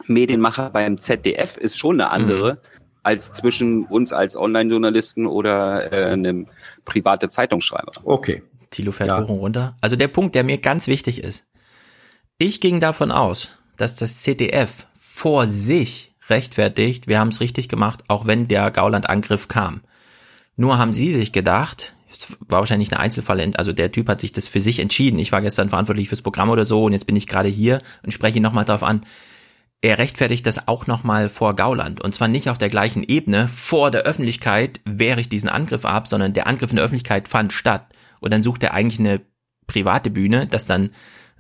Medienmacher 0.06 0.70
beim 0.70 1.00
ZDF 1.00 1.58
ist 1.58 1.78
schon 1.78 2.00
eine 2.00 2.12
andere 2.12 2.62
als 3.08 3.32
zwischen 3.32 3.86
uns 3.86 4.12
als 4.12 4.36
Online-Journalisten 4.36 5.28
oder 5.28 5.94
äh, 5.94 6.12
einem 6.12 6.48
private 6.84 7.30
Zeitungsschreiber. 7.30 7.94
Okay. 8.04 8.44
Thilo 8.70 8.92
fährt 8.92 9.12
hoch 9.12 9.30
und 9.30 9.40
runter. 9.40 9.78
Also 9.80 9.96
der 9.96 10.10
Punkt, 10.10 10.36
der 10.36 10.44
mir 10.44 10.58
ganz 10.58 10.88
wichtig 10.88 11.24
ist. 11.24 11.46
Ich 12.38 12.60
ging 12.60 12.82
davon 12.82 13.12
aus, 13.12 13.60
dass 13.78 13.96
das 13.96 14.24
ZDF 14.24 14.88
vor 15.00 15.48
sich 15.48 16.14
rechtfertigt, 16.28 17.08
wir 17.08 17.20
haben 17.22 17.30
es 17.30 17.40
richtig 17.40 17.70
gemacht, 17.70 18.04
auch 18.10 18.28
wenn 18.28 18.50
der 18.50 18.72
Gauland-Angriff 18.72 19.48
kam. 19.48 19.80
Nur 20.58 20.78
haben 20.78 20.92
sie 20.92 21.14
sich 21.14 21.32
gedacht, 21.32 21.96
es 22.12 22.28
war 22.50 22.60
wahrscheinlich 22.60 22.92
eine 22.92 23.00
Einzelfall, 23.00 23.40
also 23.56 23.72
der 23.72 23.94
Typ 23.94 24.10
hat 24.10 24.20
sich 24.20 24.34
das 24.34 24.50
für 24.50 24.60
sich 24.60 24.80
entschieden. 24.80 25.18
Ich 25.18 25.32
war 25.32 25.42
gestern 25.42 25.70
verantwortlich 25.70 26.10
fürs 26.10 26.22
Programm 26.22 26.50
oder 26.50 26.66
so 26.66 26.84
und 26.84 26.92
jetzt 26.92 27.08
bin 27.08 27.16
ich 27.16 27.28
gerade 27.28 27.48
hier 27.48 27.82
und 28.04 28.12
spreche 28.12 28.36
ihn 28.36 28.44
nochmal 28.44 28.66
drauf 28.66 28.84
an. 28.84 29.06
Er 29.82 30.00
rechtfertigt 30.00 30.46
das 30.46 30.68
auch 30.68 30.88
nochmal 30.88 31.30
vor 31.30 31.56
Gauland. 31.56 32.04
Und 32.04 32.16
zwar 32.16 32.28
nicht 32.28 32.50
auf 32.50 32.58
der 32.58 32.70
gleichen 32.70 33.04
Ebene. 33.04 33.48
Vor 33.48 33.92
der 33.92 34.02
Öffentlichkeit 34.02 34.82
wehre 34.86 35.22
ich 35.22 35.30
diesen 35.30 35.50
Angriff 35.50 35.86
ab, 35.86 36.08
sondern 36.08 36.34
der 36.34 36.48
Angriff 36.48 36.72
in 36.72 36.78
der 36.78 36.86
Öffentlichkeit 36.86 37.28
fand 37.28 37.54
statt. 37.54 37.86
Und 38.20 38.34
dann 38.34 38.42
sucht 38.42 38.64
er 38.64 38.74
eigentlich 38.74 39.00
eine 39.00 39.22
private 39.68 40.10
Bühne, 40.10 40.48
dass 40.48 40.66
dann 40.66 40.90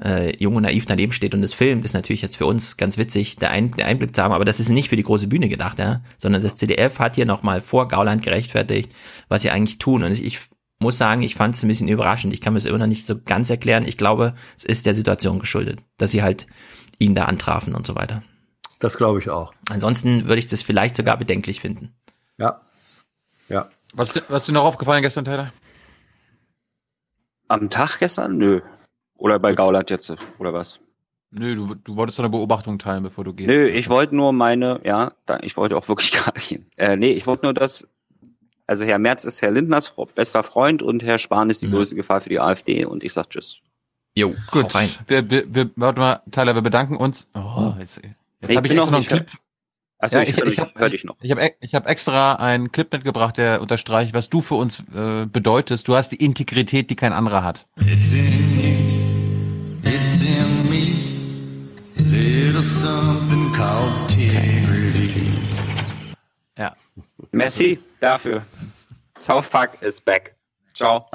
äh, 0.03 0.37
Jung 0.37 0.55
und 0.55 0.63
Naiv 0.63 0.85
daneben 0.85 1.11
steht 1.11 1.33
und 1.33 1.41
es 1.43 1.53
filmt, 1.53 1.85
ist 1.85 1.93
natürlich 1.93 2.21
jetzt 2.21 2.35
für 2.35 2.45
uns 2.45 2.77
ganz 2.77 2.97
witzig, 2.97 3.37
der, 3.37 3.49
Ein 3.49 3.71
der 3.71 3.87
Einblick 3.87 4.15
zu 4.15 4.21
haben, 4.21 4.33
aber 4.33 4.45
das 4.45 4.59
ist 4.59 4.69
nicht 4.69 4.89
für 4.89 4.95
die 4.95 5.03
große 5.03 5.27
Bühne 5.27 5.49
gedacht, 5.49 5.79
ja, 5.79 6.03
sondern 6.17 6.43
das 6.43 6.55
CDF 6.55 6.99
hat 6.99 7.15
hier 7.15 7.25
nochmal 7.25 7.61
vor 7.61 7.87
Gauland 7.87 8.21
gerechtfertigt, 8.21 8.93
was 9.27 9.41
sie 9.41 9.49
eigentlich 9.49 9.79
tun. 9.79 10.03
Und 10.03 10.11
ich, 10.11 10.23
ich 10.23 10.39
muss 10.79 10.97
sagen, 10.97 11.23
ich 11.23 11.35
fand 11.35 11.55
es 11.55 11.63
ein 11.63 11.67
bisschen 11.67 11.87
überraschend. 11.87 12.33
Ich 12.33 12.41
kann 12.41 12.53
mir 12.53 12.59
es 12.59 12.65
immer 12.65 12.77
noch 12.77 12.87
nicht 12.87 13.07
so 13.07 13.15
ganz 13.19 13.49
erklären. 13.49 13.87
Ich 13.87 13.97
glaube, 13.97 14.35
es 14.55 14.65
ist 14.65 14.85
der 14.85 14.93
Situation 14.93 15.39
geschuldet, 15.39 15.79
dass 15.97 16.11
sie 16.11 16.21
halt 16.21 16.45
ihn 16.99 17.15
da 17.15 17.25
antrafen 17.25 17.75
und 17.75 17.85
so 17.85 17.95
weiter. 17.95 18.23
Das 18.79 18.97
glaube 18.97 19.19
ich 19.19 19.29
auch. 19.29 19.53
Ansonsten 19.69 20.25
würde 20.27 20.39
ich 20.39 20.47
das 20.47 20.61
vielleicht 20.61 20.95
sogar 20.95 21.17
bedenklich 21.17 21.61
finden. 21.61 21.93
Ja. 22.37 22.61
Ja. 23.49 23.69
Was, 23.93 24.13
was 24.29 24.43
ist 24.43 24.49
dir 24.49 24.53
noch 24.53 24.65
aufgefallen 24.65 25.01
gestern, 25.01 25.25
Taylor? 25.25 25.51
Am 27.47 27.69
Tag 27.69 27.99
gestern? 27.99 28.37
Nö. 28.37 28.61
Oder 29.15 29.39
bei 29.39 29.53
Gauland 29.53 29.89
jetzt, 29.89 30.13
oder 30.37 30.53
was? 30.53 30.79
Nö, 31.31 31.55
du, 31.55 31.75
du 31.75 31.95
wolltest 31.95 32.19
eine 32.19 32.29
Beobachtung 32.29 32.79
teilen, 32.79 33.03
bevor 33.03 33.23
du 33.23 33.33
gehst. 33.33 33.49
Nö, 33.49 33.67
ich 33.67 33.89
wollte 33.89 34.15
nur 34.15 34.31
meine, 34.31 34.79
ja, 34.83 35.11
da, 35.25 35.39
ich 35.41 35.57
wollte 35.57 35.75
auch 35.75 35.87
wirklich 35.87 36.11
gerade 36.13 36.39
hin. 36.39 36.67
Äh, 36.77 36.95
nee, 36.95 37.11
ich 37.11 37.25
wollte 37.25 37.45
nur 37.45 37.53
das, 37.53 37.87
also 38.65 38.85
Herr 38.85 38.99
Merz 38.99 39.23
ist 39.23 39.41
Herr 39.41 39.51
Lindners 39.51 39.93
bester 40.13 40.43
Freund 40.43 40.83
und 40.83 41.03
Herr 41.03 41.19
Spahn 41.19 41.49
ist 41.49 41.63
die 41.63 41.69
größte 41.69 41.95
Gefahr 41.95 42.21
für 42.21 42.29
die 42.29 42.39
AfD 42.39 42.85
und 42.85 43.03
ich 43.03 43.13
sag 43.13 43.29
Tschüss. 43.29 43.61
Jo, 44.17 44.33
Gut, 44.49 44.73
wir, 45.05 45.29
wir, 45.29 45.53
wir, 45.53 45.69
warte 45.75 45.99
mal, 45.99 46.21
Tyler, 46.31 46.55
wir 46.55 46.63
bedanken 46.63 46.95
uns. 46.95 47.27
Oh, 47.35 47.75
jetzt 47.77 48.01
jetzt 48.01 48.49
Ich 48.49 48.57
habe 48.57 48.65
ich 48.67 48.73
extra 48.73 48.85
noch 48.89 48.91
noch 48.91 48.97
einen 48.97 49.05
Clip. 49.05 49.31
Achso, 49.99 50.19
ich, 50.21 50.35
ich, 50.35 50.59
hab- 50.59 50.73
hör 50.73 50.89
dich 50.89 51.03
noch. 51.03 51.17
Ich 51.21 51.29
habe 51.29 51.51
ich 51.59 51.75
hab 51.75 51.87
extra 51.87 52.33
einen 52.33 52.71
Clip 52.71 52.91
mitgebracht, 52.91 53.37
der 53.37 53.61
unterstreicht, 53.61 54.15
was 54.15 54.27
du 54.31 54.41
für 54.41 54.55
uns 54.55 54.79
äh, 54.95 55.27
bedeutest. 55.27 55.87
Du 55.87 55.95
hast 55.95 56.09
die 56.13 56.15
Integrität, 56.15 56.89
die 56.89 56.95
kein 56.95 57.13
anderer 57.13 57.43
hat. 57.43 57.67
It's 57.79 58.13
in 58.13 58.59
you, 58.59 59.91
it's 59.91 60.23
in 60.23 60.67
me, 60.67 61.69
little 62.09 62.59
something 62.59 63.53
called 63.53 64.11
integrity. 64.13 65.31
Ja. 66.57 66.75
Messi, 67.31 67.77
dafür. 67.99 68.41
South 69.19 69.47
Park 69.51 69.79
is 69.81 70.01
back. 70.01 70.35
Ciao. 70.73 71.05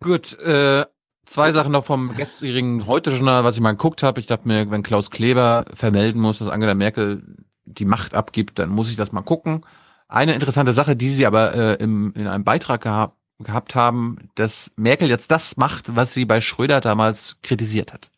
Gut, 0.00 0.36
äh, 0.40 0.84
zwei 1.24 1.52
Sachen 1.52 1.72
noch 1.72 1.84
vom 1.84 2.16
gestrigen 2.16 2.86
Heute-Journal, 2.86 3.44
was 3.44 3.56
ich 3.56 3.60
mal 3.60 3.72
geguckt 3.72 4.02
habe. 4.02 4.20
Ich 4.20 4.26
dachte 4.26 4.48
mir, 4.48 4.70
wenn 4.70 4.82
Klaus 4.82 5.10
Kleber 5.10 5.64
vermelden 5.74 6.20
muss, 6.20 6.38
dass 6.38 6.48
Angela 6.48 6.74
Merkel 6.74 7.22
die 7.64 7.84
Macht 7.84 8.14
abgibt, 8.14 8.58
dann 8.58 8.70
muss 8.70 8.90
ich 8.90 8.96
das 8.96 9.12
mal 9.12 9.22
gucken. 9.22 9.64
Eine 10.08 10.34
interessante 10.34 10.72
Sache, 10.72 10.96
die 10.96 11.10
sie 11.10 11.26
aber 11.26 11.54
äh, 11.54 11.74
im, 11.82 12.12
in 12.14 12.26
einem 12.26 12.44
Beitrag 12.44 12.82
gehabt, 12.82 13.16
gehabt 13.40 13.74
haben, 13.74 14.28
dass 14.34 14.70
Merkel 14.76 15.08
jetzt 15.08 15.30
das 15.30 15.56
macht, 15.56 15.96
was 15.96 16.12
sie 16.12 16.24
bei 16.24 16.40
Schröder 16.40 16.80
damals 16.80 17.38
kritisiert 17.42 17.92
hat. 17.92 18.10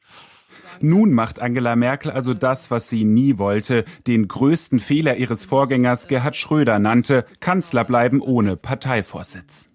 Nun 0.80 1.12
macht 1.12 1.40
Angela 1.40 1.74
Merkel 1.74 2.10
also 2.10 2.34
das, 2.34 2.70
was 2.70 2.88
sie 2.88 3.04
nie 3.04 3.38
wollte, 3.38 3.84
den 4.06 4.28
größten 4.28 4.78
Fehler 4.78 5.16
ihres 5.16 5.44
Vorgängers 5.44 6.06
Gerhard 6.06 6.36
Schröder 6.36 6.78
nannte, 6.78 7.24
Kanzler 7.40 7.84
bleiben 7.84 8.20
ohne 8.20 8.56
Parteivorsitz. 8.56 9.68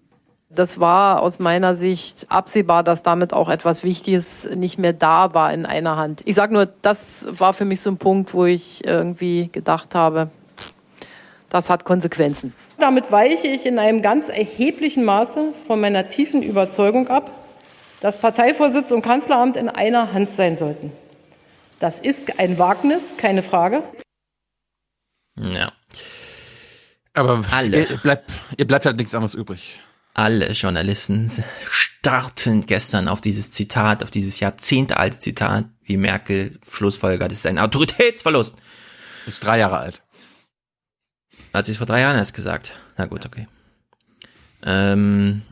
Das 0.54 0.80
war 0.80 1.22
aus 1.22 1.38
meiner 1.38 1.74
Sicht 1.74 2.26
absehbar, 2.28 2.82
dass 2.84 3.02
damit 3.02 3.32
auch 3.32 3.48
etwas 3.48 3.84
Wichtiges 3.84 4.46
nicht 4.54 4.78
mehr 4.78 4.92
da 4.92 5.32
war 5.32 5.52
in 5.52 5.64
einer 5.64 5.96
Hand. 5.96 6.20
Ich 6.26 6.34
sage 6.34 6.52
nur, 6.52 6.66
das 6.66 7.26
war 7.30 7.54
für 7.54 7.64
mich 7.64 7.80
so 7.80 7.90
ein 7.90 7.96
Punkt, 7.96 8.34
wo 8.34 8.44
ich 8.44 8.86
irgendwie 8.86 9.48
gedacht 9.50 9.94
habe, 9.94 10.30
das 11.48 11.70
hat 11.70 11.84
Konsequenzen. 11.84 12.54
Damit 12.78 13.10
weiche 13.10 13.46
ich 13.46 13.64
in 13.64 13.78
einem 13.78 14.02
ganz 14.02 14.28
erheblichen 14.28 15.04
Maße 15.04 15.54
von 15.66 15.80
meiner 15.80 16.08
tiefen 16.08 16.42
Überzeugung 16.42 17.08
ab, 17.08 17.30
dass 18.00 18.18
Parteivorsitz 18.18 18.90
und 18.92 19.00
Kanzleramt 19.02 19.56
in 19.56 19.70
einer 19.70 20.12
Hand 20.12 20.28
sein 20.28 20.56
sollten. 20.56 20.92
Das 21.78 21.98
ist 21.98 22.38
ein 22.38 22.58
Wagnis, 22.58 23.14
keine 23.16 23.42
Frage. 23.42 23.82
Ja. 25.36 25.72
Aber 27.14 27.42
Alle. 27.50 27.86
Ihr, 27.86 27.96
bleibt, 27.98 28.30
ihr 28.56 28.66
bleibt 28.66 28.84
halt 28.84 28.96
nichts 28.96 29.14
anderes 29.14 29.34
übrig. 29.34 29.80
Alle 30.14 30.50
Journalisten 30.52 31.30
starten 31.70 32.66
gestern 32.66 33.08
auf 33.08 33.22
dieses 33.22 33.50
Zitat, 33.50 34.02
auf 34.02 34.10
dieses 34.10 34.40
jahrzehntealte 34.40 35.18
Zitat, 35.18 35.64
wie 35.82 35.96
Merkel 35.96 36.58
schlussfolgert, 36.70 37.30
das 37.30 37.38
ist 37.38 37.46
ein 37.46 37.58
Autoritätsverlust. 37.58 38.54
Ist 39.26 39.42
drei 39.42 39.58
Jahre 39.58 39.78
alt. 39.78 40.02
Hat 41.54 41.66
sie 41.66 41.72
es 41.72 41.78
vor 41.78 41.86
drei 41.86 42.00
Jahren 42.00 42.16
erst 42.16 42.34
gesagt. 42.34 42.74
Na 42.98 43.06
gut, 43.06 43.24
okay. 43.24 43.46
Ähm, 44.64 45.42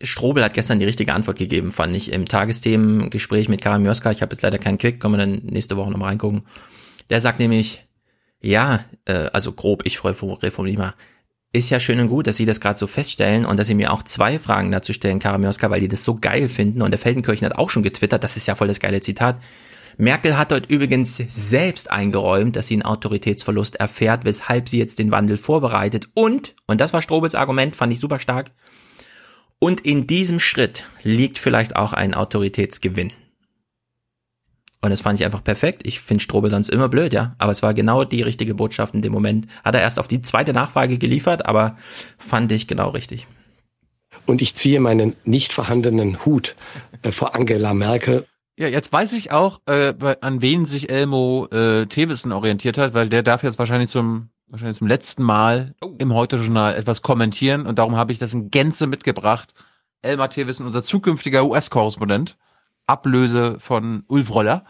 Strobel 0.00 0.44
hat 0.44 0.54
gestern 0.54 0.78
die 0.78 0.86
richtige 0.86 1.14
Antwort 1.14 1.38
gegeben, 1.38 1.72
fand 1.72 1.94
ich, 1.96 2.12
im 2.12 2.26
Tagesthemengespräch 2.26 3.48
mit 3.48 3.60
Karin 3.60 3.82
Mioska. 3.82 4.10
Ich 4.10 4.22
habe 4.22 4.34
jetzt 4.34 4.42
leider 4.42 4.58
keinen 4.58 4.78
Quick, 4.78 5.00
können 5.00 5.14
wir 5.14 5.18
dann 5.18 5.38
nächste 5.44 5.76
Woche 5.76 5.90
nochmal 5.90 6.10
reingucken. 6.10 6.42
Der 7.10 7.20
sagt 7.20 7.38
nämlich, 7.38 7.86
ja, 8.40 8.84
äh, 9.04 9.28
also 9.32 9.52
grob, 9.52 9.82
ich 9.86 10.02
reformiere 10.04 10.78
mal, 10.78 10.94
ist 11.52 11.70
ja 11.70 11.80
schön 11.80 12.00
und 12.00 12.08
gut, 12.08 12.26
dass 12.26 12.36
Sie 12.36 12.46
das 12.46 12.60
gerade 12.60 12.78
so 12.78 12.86
feststellen 12.86 13.44
und 13.44 13.58
dass 13.58 13.66
Sie 13.66 13.74
mir 13.74 13.92
auch 13.92 14.02
zwei 14.02 14.38
Fragen 14.38 14.70
dazu 14.70 14.92
stellen, 14.92 15.18
Karin 15.18 15.42
Mioska, 15.42 15.70
weil 15.70 15.80
die 15.80 15.88
das 15.88 16.04
so 16.04 16.14
geil 16.14 16.48
finden. 16.48 16.80
Und 16.82 16.90
der 16.90 16.98
Feldenkirchen 16.98 17.44
hat 17.44 17.56
auch 17.56 17.70
schon 17.70 17.82
getwittert, 17.82 18.24
das 18.24 18.36
ist 18.36 18.46
ja 18.46 18.54
voll 18.54 18.68
das 18.68 18.80
geile 18.80 19.00
Zitat. 19.00 19.38
Merkel 19.98 20.38
hat 20.38 20.50
dort 20.50 20.70
übrigens 20.70 21.16
selbst 21.28 21.90
eingeräumt, 21.90 22.56
dass 22.56 22.68
sie 22.68 22.74
einen 22.74 22.84
Autoritätsverlust 22.84 23.76
erfährt, 23.76 24.24
weshalb 24.24 24.70
sie 24.70 24.78
jetzt 24.78 24.98
den 24.98 25.10
Wandel 25.10 25.36
vorbereitet. 25.36 26.08
Und, 26.14 26.54
und 26.66 26.80
das 26.80 26.94
war 26.94 27.02
Strobels 27.02 27.34
Argument, 27.34 27.76
fand 27.76 27.92
ich 27.92 28.00
super 28.00 28.18
stark, 28.18 28.50
und 29.58 29.80
in 29.82 30.08
diesem 30.08 30.40
Schritt 30.40 30.86
liegt 31.04 31.38
vielleicht 31.38 31.76
auch 31.76 31.92
ein 31.92 32.14
Autoritätsgewinn. 32.14 33.12
Und 34.82 34.90
das 34.90 35.00
fand 35.00 35.18
ich 35.18 35.24
einfach 35.24 35.44
perfekt. 35.44 35.82
Ich 35.84 36.00
finde 36.00 36.22
Strobel 36.22 36.50
sonst 36.50 36.68
immer 36.68 36.88
blöd, 36.88 37.12
ja. 37.12 37.34
Aber 37.38 37.52
es 37.52 37.62
war 37.62 37.72
genau 37.72 38.02
die 38.02 38.22
richtige 38.22 38.54
Botschaft 38.54 38.94
in 38.94 39.02
dem 39.02 39.12
Moment. 39.12 39.46
Hat 39.64 39.76
er 39.76 39.80
erst 39.80 40.00
auf 40.00 40.08
die 40.08 40.22
zweite 40.22 40.52
Nachfrage 40.52 40.98
geliefert, 40.98 41.46
aber 41.46 41.76
fand 42.18 42.50
ich 42.50 42.66
genau 42.66 42.90
richtig. 42.90 43.28
Und 44.26 44.42
ich 44.42 44.54
ziehe 44.54 44.80
meinen 44.80 45.14
nicht 45.24 45.52
vorhandenen 45.52 46.24
Hut 46.24 46.56
äh, 47.02 47.12
vor 47.12 47.36
Angela 47.36 47.74
Merkel. 47.74 48.26
Ja, 48.58 48.68
jetzt 48.68 48.92
weiß 48.92 49.12
ich 49.14 49.32
auch, 49.32 49.60
äh, 49.66 49.94
an 50.20 50.42
wen 50.42 50.66
sich 50.66 50.90
Elmo 50.90 51.46
äh, 51.52 51.86
Thewissen 51.86 52.32
orientiert 52.32 52.76
hat, 52.76 52.92
weil 52.92 53.08
der 53.08 53.22
darf 53.22 53.42
jetzt 53.42 53.58
wahrscheinlich 53.58 53.90
zum 53.90 54.28
wahrscheinlich 54.48 54.78
zum 54.78 54.86
letzten 54.86 55.22
Mal 55.22 55.74
im 55.98 56.12
Heute-Journal 56.12 56.74
etwas 56.74 57.00
kommentieren 57.00 57.66
und 57.66 57.78
darum 57.78 57.96
habe 57.96 58.12
ich 58.12 58.18
das 58.18 58.34
in 58.34 58.50
Gänze 58.50 58.86
mitgebracht. 58.86 59.54
Elmar 60.02 60.28
Thewissen, 60.28 60.66
unser 60.66 60.82
zukünftiger 60.84 61.46
US-Korrespondent, 61.46 62.36
Ablöse 62.86 63.58
von 63.60 64.04
Ulf 64.08 64.34
Roller, 64.34 64.64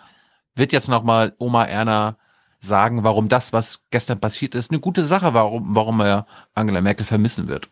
wird 0.54 0.72
jetzt 0.72 0.88
nochmal 0.88 1.34
Oma 1.38 1.64
Erna 1.64 2.16
sagen, 2.60 3.02
warum 3.04 3.28
das, 3.28 3.52
was 3.52 3.80
gestern 3.90 4.20
passiert 4.20 4.54
ist, 4.54 4.70
eine 4.70 4.80
gute 4.80 5.04
Sache, 5.04 5.34
warum, 5.34 5.74
warum 5.74 6.00
er 6.00 6.26
Angela 6.54 6.80
Merkel 6.80 7.04
vermissen 7.04 7.48
wird. 7.48 7.68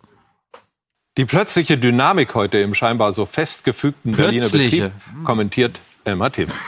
Die 1.17 1.25
plötzliche 1.25 1.79
Dynamik 1.79 2.35
heute 2.35 2.59
im 2.59 2.75
scheinbar 2.75 3.13
so 3.13 3.27
festgefügten 3.27 4.13
Berliner 4.13 4.49
Plötzliche. 4.49 4.91
Betrieb 4.91 5.25
kommentiert 5.25 5.81
Elmar 6.05 6.33
Thewissen. 6.33 6.61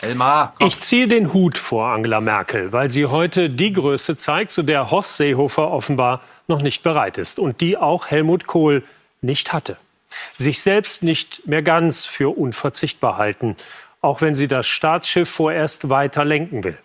Elmar. 0.00 0.54
Ich 0.60 0.78
ziehe 0.78 1.08
den 1.08 1.32
Hut 1.32 1.58
vor 1.58 1.88
Angela 1.88 2.20
Merkel, 2.20 2.72
weil 2.72 2.88
sie 2.88 3.06
heute 3.06 3.50
die 3.50 3.72
Größe 3.72 4.16
zeigt, 4.16 4.50
zu 4.50 4.62
der 4.62 4.90
Horst 4.92 5.16
Seehofer 5.16 5.70
offenbar 5.70 6.20
noch 6.46 6.62
nicht 6.62 6.84
bereit 6.84 7.18
ist 7.18 7.40
und 7.40 7.60
die 7.60 7.76
auch 7.76 8.06
Helmut 8.06 8.46
Kohl 8.46 8.84
nicht 9.22 9.52
hatte. 9.52 9.76
Sich 10.36 10.62
selbst 10.62 11.02
nicht 11.02 11.46
mehr 11.46 11.62
ganz 11.62 12.06
für 12.06 12.36
unverzichtbar 12.36 13.16
halten, 13.16 13.56
auch 14.00 14.20
wenn 14.20 14.34
sie 14.34 14.48
das 14.48 14.66
Staatsschiff 14.66 15.28
vorerst 15.28 15.88
weiter 15.88 16.24
lenken 16.24 16.64
will. 16.64 16.78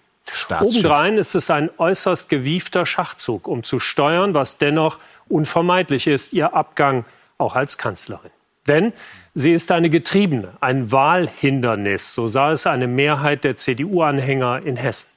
Obendrein 0.62 1.18
ist 1.18 1.36
es 1.36 1.50
ein 1.50 1.70
äußerst 1.78 2.30
gewiefter 2.30 2.86
Schachzug, 2.86 3.48
um 3.48 3.64
zu 3.64 3.80
steuern, 3.80 4.34
was 4.34 4.58
dennoch 4.58 5.00
unvermeidlich 5.28 6.08
ist, 6.08 6.34
ihr 6.34 6.54
Abgang 6.54 7.06
auch 7.38 7.56
als 7.56 7.78
Kanzlerin. 7.78 8.32
Denn 8.68 8.94
sie 9.36 9.54
ist 9.54 9.72
eine 9.72 9.90
Getriebene, 9.90 10.54
ein 10.62 10.92
Wahlhindernis, 10.92 12.14
so 12.14 12.28
sah 12.28 12.52
es 12.52 12.66
eine 12.66 12.88
Mehrheit 12.88 13.44
der 13.44 13.56
CDU-Anhänger 13.56 14.66
in 14.66 14.78
Hessen. 14.78 15.13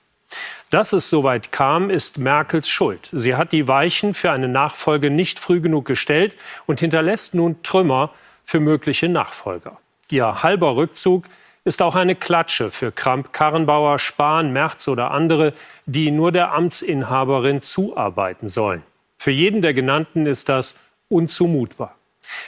Dass 0.77 0.93
es 0.93 1.09
soweit 1.09 1.53
kam, 1.53 1.89
ist 1.89 2.19
Merkels 2.19 2.69
Schuld. 2.69 3.09
Sie 3.11 3.35
hat 3.35 3.53
die 3.53 3.67
Weichen 3.67 4.13
für 4.13 4.31
eine 4.31 4.47
Nachfolge 4.47 5.09
nicht 5.09 5.39
früh 5.39 5.63
genug 5.63 5.87
gestellt 5.87 6.37
und 6.67 6.81
hinterlässt 6.81 7.35
nun 7.35 7.63
Trümmer 7.63 8.11
für 8.45 8.61
mögliche 8.61 9.09
Nachfolger. 9.09 9.79
Ihr 10.11 10.43
halber 10.43 10.77
Rückzug 10.77 11.25
ist 11.65 11.81
auch 11.81 11.95
eine 11.95 12.15
Klatsche 12.15 12.71
für 12.71 12.93
Kramp, 12.93 13.33
Karrenbauer, 13.33 13.99
Spahn, 13.99 14.53
Merz 14.53 14.87
oder 14.89 15.13
andere, 15.13 15.55
die 15.87 16.11
nur 16.11 16.31
der 16.31 16.53
Amtsinhaberin 16.53 17.63
zuarbeiten 17.63 18.49
sollen. 18.49 18.83
Für 19.17 19.31
jeden 19.31 19.63
der 19.63 19.73
genannten 19.73 20.27
ist 20.27 20.51
das 20.51 20.79
unzumutbar. 21.09 21.95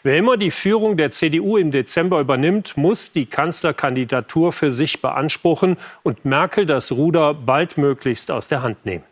Wer 0.02 0.16
immer 0.16 0.36
die 0.36 0.50
Führung 0.50 0.96
der 0.96 1.10
CDU 1.10 1.56
im 1.56 1.70
Dezember 1.70 2.20
übernimmt, 2.20 2.76
muss 2.76 3.12
die 3.12 3.26
Kanzlerkandidatur 3.26 4.52
für 4.52 4.70
sich 4.70 5.00
beanspruchen 5.02 5.76
und 6.02 6.24
Merkel 6.24 6.66
das 6.66 6.92
Ruder 6.92 7.34
baldmöglichst 7.34 8.30
aus 8.30 8.48
der 8.48 8.62
Hand 8.62 8.84
nehmen. 8.86 9.04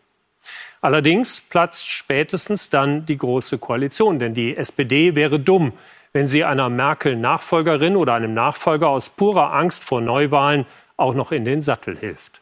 Allerdings 0.80 1.40
platzt 1.40 1.88
spätestens 1.88 2.70
dann 2.70 3.06
die 3.06 3.16
Große 3.16 3.58
Koalition, 3.58 4.18
denn 4.18 4.34
die 4.34 4.56
SPD 4.56 5.14
wäre 5.14 5.40
dumm, 5.40 5.72
wenn 6.12 6.26
sie 6.26 6.44
einer 6.44 6.68
Merkel-Nachfolgerin 6.68 7.96
oder 7.96 8.14
einem 8.14 8.34
Nachfolger 8.34 8.88
aus 8.88 9.10
purer 9.10 9.52
Angst 9.52 9.84
vor 9.84 10.00
Neuwahlen 10.00 10.66
auch 10.96 11.14
noch 11.14 11.32
in 11.32 11.44
den 11.44 11.60
Sattel 11.60 11.96
hilft. 11.96 12.40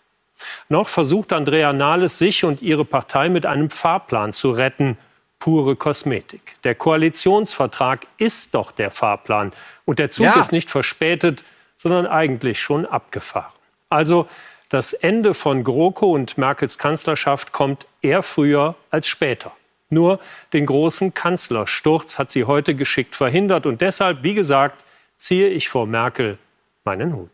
Noch 0.69 0.89
versucht 0.89 1.33
Andrea 1.33 1.73
Nahles 1.73 2.19
sich 2.19 2.45
und 2.45 2.61
ihre 2.61 2.85
Partei 2.85 3.29
mit 3.29 3.47
einem 3.47 3.71
Fahrplan 3.71 4.33
zu 4.33 4.51
retten– 4.51 4.99
pure 5.45 5.77
Kosmetik. 5.77 6.57
Der 6.65 6.75
Koalitionsvertrag 6.75 8.07
ist 8.17 8.55
doch 8.55 8.73
der 8.73 8.91
Fahrplan. 8.91 9.53
Und 9.85 9.99
der 9.99 10.09
Zug 10.09 10.25
Ja. 10.25 10.41
ist 10.41 10.53
nicht 10.53 10.71
verspätet, 10.71 11.45
sondern 11.77 12.07
eigentlich 12.07 12.59
schon 12.59 12.87
abgefahren. 12.87 13.53
Also 13.91 14.27
das 14.71 14.95
Ende 14.95 15.35
von 15.35 15.63
GroKo 15.63 16.11
und 16.11 16.39
Merkels 16.39 16.79
Kanzlerschaft 16.79 17.53
kommt 17.53 17.85
eher 18.01 18.23
früher 18.23 18.75
als 18.91 19.07
später. 19.07 19.53
Nur 19.91 20.19
den 20.55 20.65
großen 20.65 21.13
Kanzlersturz 21.13 22.19
hat 22.19 22.31
sie 22.31 22.45
heute 22.45 22.75
geschickt 22.75 23.15
verhindert. 23.15 23.67
Und 23.67 23.83
deshalb, 23.83 24.23
wie 24.23 24.33
gesagt, 24.33 24.83
ziehe 25.19 25.49
ich 25.49 25.69
vor 25.69 25.87
Merkel 25.87 26.39
meinen 26.85 27.15
Hut. 27.15 27.31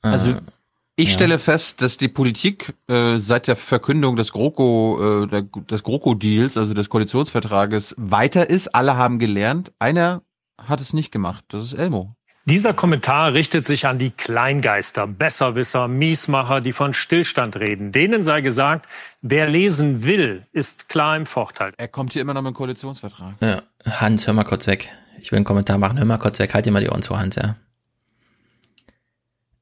Also 0.00 0.36
ich 0.98 1.08
Ja. 1.10 1.14
stelle 1.14 1.38
fest, 1.38 1.80
dass 1.80 1.96
die 1.96 2.08
Politik 2.08 2.74
äh, 2.88 3.18
seit 3.18 3.46
der 3.46 3.56
Verkündung 3.56 4.16
des 4.16 4.32
GroKo, 4.32 5.22
äh, 5.24 5.26
der, 5.28 5.42
des 5.42 5.82
GroKo-Deals, 5.84 6.56
also 6.58 6.74
des 6.74 6.88
Koalitionsvertrages, 6.90 7.94
weiter 7.98 8.50
ist. 8.50 8.74
Alle 8.74 8.96
haben 8.96 9.18
gelernt. 9.18 9.72
Einer 9.78 10.22
hat 10.60 10.80
es 10.80 10.92
nicht 10.92 11.12
gemacht. 11.12 11.44
Das 11.48 11.62
ist 11.64 11.72
Elmo. 11.74 12.14
Dieser 12.46 12.72
Kommentar 12.72 13.34
richtet 13.34 13.66
sich 13.66 13.86
an 13.86 13.98
die 13.98 14.10
Kleingeister, 14.10 15.06
Besserwisser, 15.06 15.86
Miesmacher, 15.86 16.60
die 16.62 16.72
von 16.72 16.94
Stillstand 16.94 17.56
reden. 17.56 17.92
Denen 17.92 18.22
sei 18.22 18.40
gesagt, 18.40 18.86
wer 19.20 19.48
lesen 19.48 20.02
will, 20.04 20.46
ist 20.52 20.88
klar 20.88 21.16
im 21.16 21.26
Vorteil. 21.26 21.74
Er 21.76 21.88
kommt 21.88 22.14
hier 22.14 22.22
immer 22.22 22.32
noch 22.34 22.40
mit 22.42 22.52
dem 22.52 22.56
Koalitionsvertrag. 22.56 23.34
Ja, 23.42 23.62
Hans, 23.84 24.26
hör 24.26 24.32
mal 24.34 24.44
kurz 24.44 24.66
weg. 24.66 24.88
Ich 25.20 25.30
will 25.30 25.36
einen 25.36 25.44
Kommentar 25.44 25.78
machen. 25.78 25.98
Hör 25.98 26.06
mal 26.06 26.16
kurz 26.18 26.38
weg. 26.38 26.54
Halt 26.54 26.64
dir 26.66 26.72
mal 26.72 26.80
die 26.80 26.88
Ohren 26.88 27.02
zu, 27.02 27.18
Hans, 27.18 27.36
ja. 27.36 27.56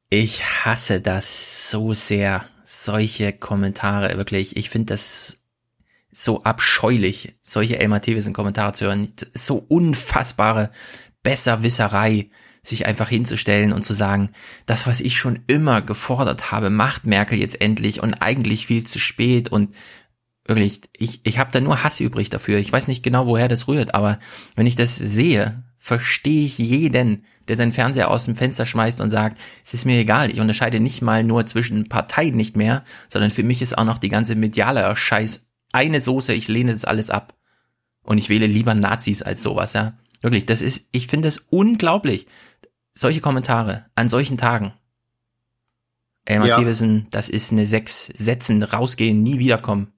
Ich 0.09 0.45
hasse 0.65 1.01
das 1.01 1.71
so 1.71 1.93
sehr. 1.95 2.45
Solche 2.65 3.33
Kommentare, 3.33 4.17
wirklich. 4.17 4.57
Ich 4.57 4.71
finde 4.71 4.95
das 4.95 5.43
so 6.13 6.43
abscheulich, 6.43 7.35
solche 7.43 7.79
Elmar 7.79 8.01
Thewissen 8.01 8.33
Kommentare 8.33 8.73
zu 8.73 8.87
hören. 8.87 9.13
So 9.35 9.65
unfassbare 9.69 10.71
Besserwisserei, 11.23 12.31
sich 12.63 12.87
einfach 12.87 13.09
hinzustellen 13.09 13.73
und 13.73 13.85
zu 13.85 13.95
sagen, 13.95 14.31
das, 14.65 14.87
was 14.87 15.01
ich 15.01 15.19
schon 15.19 15.41
immer 15.47 15.83
gefordert 15.83 16.51
habe, 16.51 16.71
macht 16.71 17.07
Merkel 17.07 17.39
jetzt 17.39 17.61
endlich 17.61 18.03
und 18.03 18.15
eigentlich 18.15 18.67
viel 18.67 18.85
zu 18.85 18.99
spät 18.99 19.49
und 19.49 19.75
wirklich, 20.45 20.81
ich, 20.93 21.21
ich 21.25 21.39
habe 21.39 21.53
da 21.53 21.61
nur 21.61 21.85
Hass 21.85 22.01
übrig 22.01 22.31
dafür. 22.31 22.59
Ich 22.59 22.73
weiß 22.73 22.89
nicht 22.89 23.03
genau, 23.03 23.27
woher 23.27 23.49
das 23.49 23.69
rührt, 23.69 23.95
aber 23.95 24.19
wenn 24.55 24.67
ich 24.67 24.77
das 24.77 24.97
sehe, 24.97 25.63
verstehe 25.87 26.45
ich 26.45 26.59
jeden, 26.59 27.25
der 27.47 27.57
seinen 27.57 27.73
Fernseher 27.73 28.11
aus 28.11 28.25
dem 28.25 28.35
Fenster 28.35 28.67
schmeißt 28.67 29.01
und 29.01 29.11
sagt, 29.11 29.39
es 29.65 29.73
ist 29.73 29.85
mir 29.85 30.01
egal, 30.01 30.33
ich 30.33 30.41
unterscheide 30.41 30.81
nicht 30.81 31.01
mal 31.01 31.23
nur 31.23 31.47
zwischen 31.47 31.85
Parteien 31.85 32.35
nicht 32.35 32.57
mehr, 32.57 32.83
sondern 33.09 33.31
für 33.31 33.45
mich 33.45 33.63
ist 33.63 33.79
auch 33.79 33.85
noch 33.85 33.99
die 33.99 34.09
ganze 34.09 34.35
mediale 34.35 34.97
Scheiß 34.97 35.47
eine 35.73 36.01
Soße, 36.01 36.35
ich 36.35 36.49
lehne 36.49 36.73
das 36.73 36.85
alles 36.85 37.09
ab. 37.09 37.35
Und 38.03 38.19
ich 38.19 38.29
wähle 38.29 38.49
lieber 38.49 38.75
Nazis 38.75 39.23
als 39.23 39.45
sowas, 39.45 39.75
ja. 39.75 39.95
Wirklich, 40.23 40.45
das 40.45 40.61
ist, 40.61 40.89
ich 40.91 41.07
finde 41.07 41.29
es 41.29 41.39
unglaublich. 41.51 42.27
Solche 42.93 43.21
Kommentare 43.21 43.87
an 43.95 44.09
solchen 44.09 44.39
Tagen. 44.39 44.73
Elmar 46.25 46.49
Ja. 46.49 46.59
Thewissen, 46.59 47.07
das 47.11 47.29
ist 47.29 47.53
eine 47.53 47.65
sechs 47.65 48.07
Sätzen 48.07 48.65
rausgehen, 48.65 49.23
nie 49.23 49.39
wiederkommen. 49.39 49.93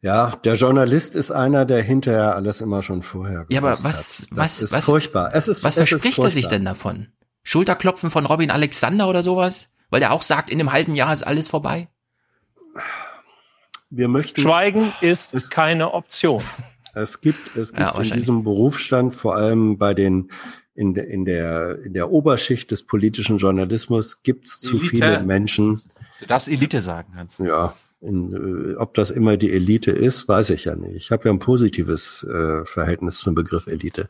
Ja, 0.00 0.36
der 0.44 0.54
Journalist 0.54 1.16
ist 1.16 1.30
einer, 1.30 1.64
der 1.64 1.82
hinterher 1.82 2.36
alles 2.36 2.60
immer 2.60 2.82
schon 2.82 3.02
vorher 3.02 3.46
Ja, 3.48 3.58
aber 3.60 3.72
was, 3.82 4.28
hat. 4.30 4.30
Das 4.30 4.30
was, 4.30 4.62
ist 4.62 4.72
was, 4.72 4.84
furchtbar. 4.84 5.30
Es 5.34 5.48
ist, 5.48 5.64
was 5.64 5.76
es 5.76 5.84
ist 5.84 5.88
verspricht 5.88 6.18
er 6.18 6.30
sich 6.30 6.46
denn 6.46 6.64
davon? 6.64 7.08
Schulterklopfen 7.42 8.10
von 8.10 8.26
Robin 8.26 8.50
Alexander 8.50 9.08
oder 9.08 9.22
sowas? 9.22 9.74
Weil 9.90 10.00
der 10.00 10.12
auch 10.12 10.22
sagt, 10.22 10.50
in 10.50 10.60
einem 10.60 10.72
halben 10.72 10.94
Jahr 10.94 11.12
ist 11.12 11.26
alles 11.26 11.48
vorbei? 11.48 11.88
Wir 13.90 14.08
möchten 14.08 14.40
Schweigen 14.40 14.92
ist 15.00 15.50
keine 15.50 15.92
Option. 15.92 16.42
Es 16.94 17.20
gibt, 17.20 17.56
es 17.56 17.72
gibt 17.72 17.80
Ja, 17.80 18.00
in 18.00 18.10
diesem 18.10 18.42
Berufsstand 18.42 19.14
vor 19.14 19.36
allem 19.36 19.78
bei 19.78 19.94
den 19.94 20.32
in 20.74 20.94
der, 20.94 21.06
in 21.06 21.24
der, 21.24 21.78
in 21.84 21.92
der 21.92 22.10
Oberschicht 22.10 22.70
des 22.72 22.86
politischen 22.86 23.38
Journalismus 23.38 24.22
gibt 24.22 24.48
es 24.48 24.60
zu 24.60 24.80
viele 24.80 25.22
Menschen. 25.22 25.82
Du 26.18 26.26
darfst 26.26 26.48
Elite 26.48 26.82
sagen, 26.82 27.14
Hans. 27.14 27.38
Ja, 27.38 27.74
in, 28.00 28.72
äh, 28.72 28.76
ob 28.76 28.94
das 28.94 29.10
immer 29.10 29.36
die 29.36 29.50
Elite 29.50 29.90
ist, 29.90 30.28
weiß 30.28 30.50
ich 30.50 30.64
ja 30.66 30.76
nicht. 30.76 30.96
Ich 30.96 31.10
habe 31.10 31.24
ja 31.28 31.32
ein 31.32 31.38
positives 31.38 32.24
äh, 32.24 32.64
Verhältnis 32.64 33.18
zum 33.18 33.34
Begriff 33.34 33.66
Elite. 33.66 34.08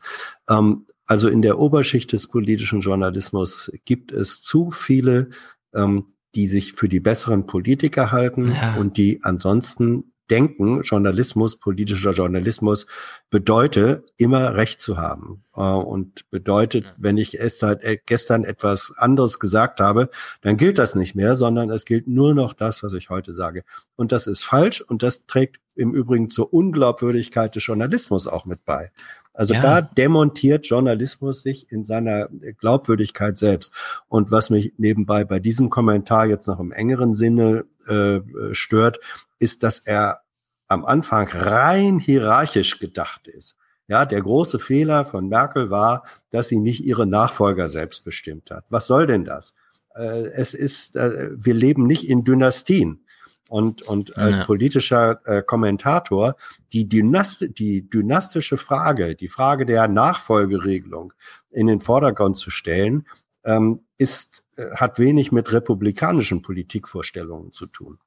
Ähm, 0.48 0.86
also 1.06 1.28
in 1.28 1.40
der 1.40 1.58
Oberschicht 1.58 2.12
des 2.12 2.26
politischen 2.26 2.80
Journalismus 2.80 3.72
gibt 3.86 4.12
es 4.12 4.42
zu 4.42 4.70
viele, 4.70 5.30
ähm, 5.74 6.06
die 6.34 6.46
sich 6.46 6.74
für 6.74 6.88
die 6.88 7.00
besseren 7.00 7.46
Politiker 7.46 8.12
halten 8.12 8.52
Ja. 8.52 8.74
und 8.76 8.96
die 8.98 9.20
ansonsten 9.22 10.12
denken, 10.30 10.82
Journalismus, 10.82 11.58
politischer 11.58 12.12
Journalismus 12.12 12.86
bedeutet, 13.30 14.04
immer 14.16 14.54
Recht 14.54 14.80
zu 14.80 14.96
haben. 14.96 15.44
Äh, 15.56 15.60
und 15.60 16.30
bedeutet, 16.30 16.94
wenn 16.96 17.18
ich 17.18 17.38
erst 17.38 17.58
seit 17.58 17.84
äh, 17.84 17.98
gestern 18.04 18.44
etwas 18.44 18.94
anderes 18.96 19.38
gesagt 19.38 19.80
habe, 19.80 20.10
dann 20.40 20.56
gilt 20.56 20.78
das 20.78 20.94
nicht 20.94 21.14
mehr, 21.14 21.34
sondern 21.34 21.70
es 21.70 21.84
gilt 21.84 22.06
nur 22.08 22.34
noch 22.34 22.52
das, 22.52 22.82
was 22.82 22.94
ich 22.94 23.10
heute 23.10 23.32
sage. 23.32 23.64
Und 23.96 24.12
das 24.12 24.26
ist 24.26 24.44
falsch 24.44 24.80
und 24.80 25.02
das 25.02 25.26
trägt 25.26 25.60
im 25.74 25.94
Übrigen 25.94 26.28
zur 26.28 26.52
Unglaubwürdigkeit 26.52 27.54
des 27.54 27.64
Journalismus 27.64 28.26
auch 28.26 28.44
mit 28.44 28.64
bei. 28.64 28.90
Also 29.38 29.54
Ja. 29.54 29.62
da 29.62 29.80
demontiert 29.82 30.66
Journalismus 30.66 31.42
sich 31.42 31.70
in 31.70 31.84
seiner 31.84 32.28
Glaubwürdigkeit 32.58 33.38
selbst. 33.38 33.72
Und 34.08 34.32
was 34.32 34.50
mich 34.50 34.72
nebenbei 34.78 35.24
bei 35.24 35.38
diesem 35.38 35.70
Kommentar 35.70 36.26
jetzt 36.26 36.48
noch 36.48 36.58
im 36.58 36.72
engeren 36.72 37.14
Sinne 37.14 37.64
äh, 37.86 38.18
stört, 38.52 38.98
ist, 39.38 39.62
dass 39.62 39.78
er 39.78 40.22
am 40.66 40.84
Anfang 40.84 41.28
rein 41.28 42.00
hierarchisch 42.00 42.80
gedacht 42.80 43.28
ist. 43.28 43.54
Ja, 43.86 44.04
der 44.06 44.20
große 44.22 44.58
Fehler 44.58 45.04
von 45.04 45.28
Merkel 45.28 45.70
war, 45.70 46.02
dass 46.30 46.48
sie 46.48 46.58
nicht 46.58 46.84
ihre 46.84 47.06
Nachfolger 47.06 47.68
selbst 47.68 48.04
bestimmt 48.04 48.50
hat. 48.50 48.64
Was 48.70 48.88
soll 48.88 49.06
denn 49.06 49.24
das? 49.24 49.54
Äh, 49.94 50.26
es 50.34 50.52
ist, 50.52 50.96
äh, 50.96 51.30
wir 51.32 51.54
leben 51.54 51.86
nicht 51.86 52.08
in 52.08 52.24
Dynastien. 52.24 53.04
Und, 53.48 53.82
und 53.82 54.16
als 54.16 54.36
Ja. 54.36 54.44
politischer 54.44 55.20
äh, 55.24 55.42
Kommentator 55.42 56.36
die, 56.72 56.86
Dynast 56.88 57.46
die 57.58 57.88
dynastische 57.88 58.58
Frage, 58.58 59.16
die 59.16 59.28
Frage 59.28 59.64
der 59.64 59.88
Nachfolgeregelung 59.88 61.14
in 61.50 61.66
den 61.66 61.80
Vordergrund 61.80 62.36
zu 62.36 62.50
stellen, 62.50 63.06
ähm, 63.44 63.80
ist, 63.96 64.44
äh, 64.56 64.76
hat 64.76 64.98
wenig 64.98 65.32
mit 65.32 65.50
republikanischen 65.50 66.42
Politikvorstellungen 66.42 67.50
zu 67.50 67.66
tun. 67.66 67.98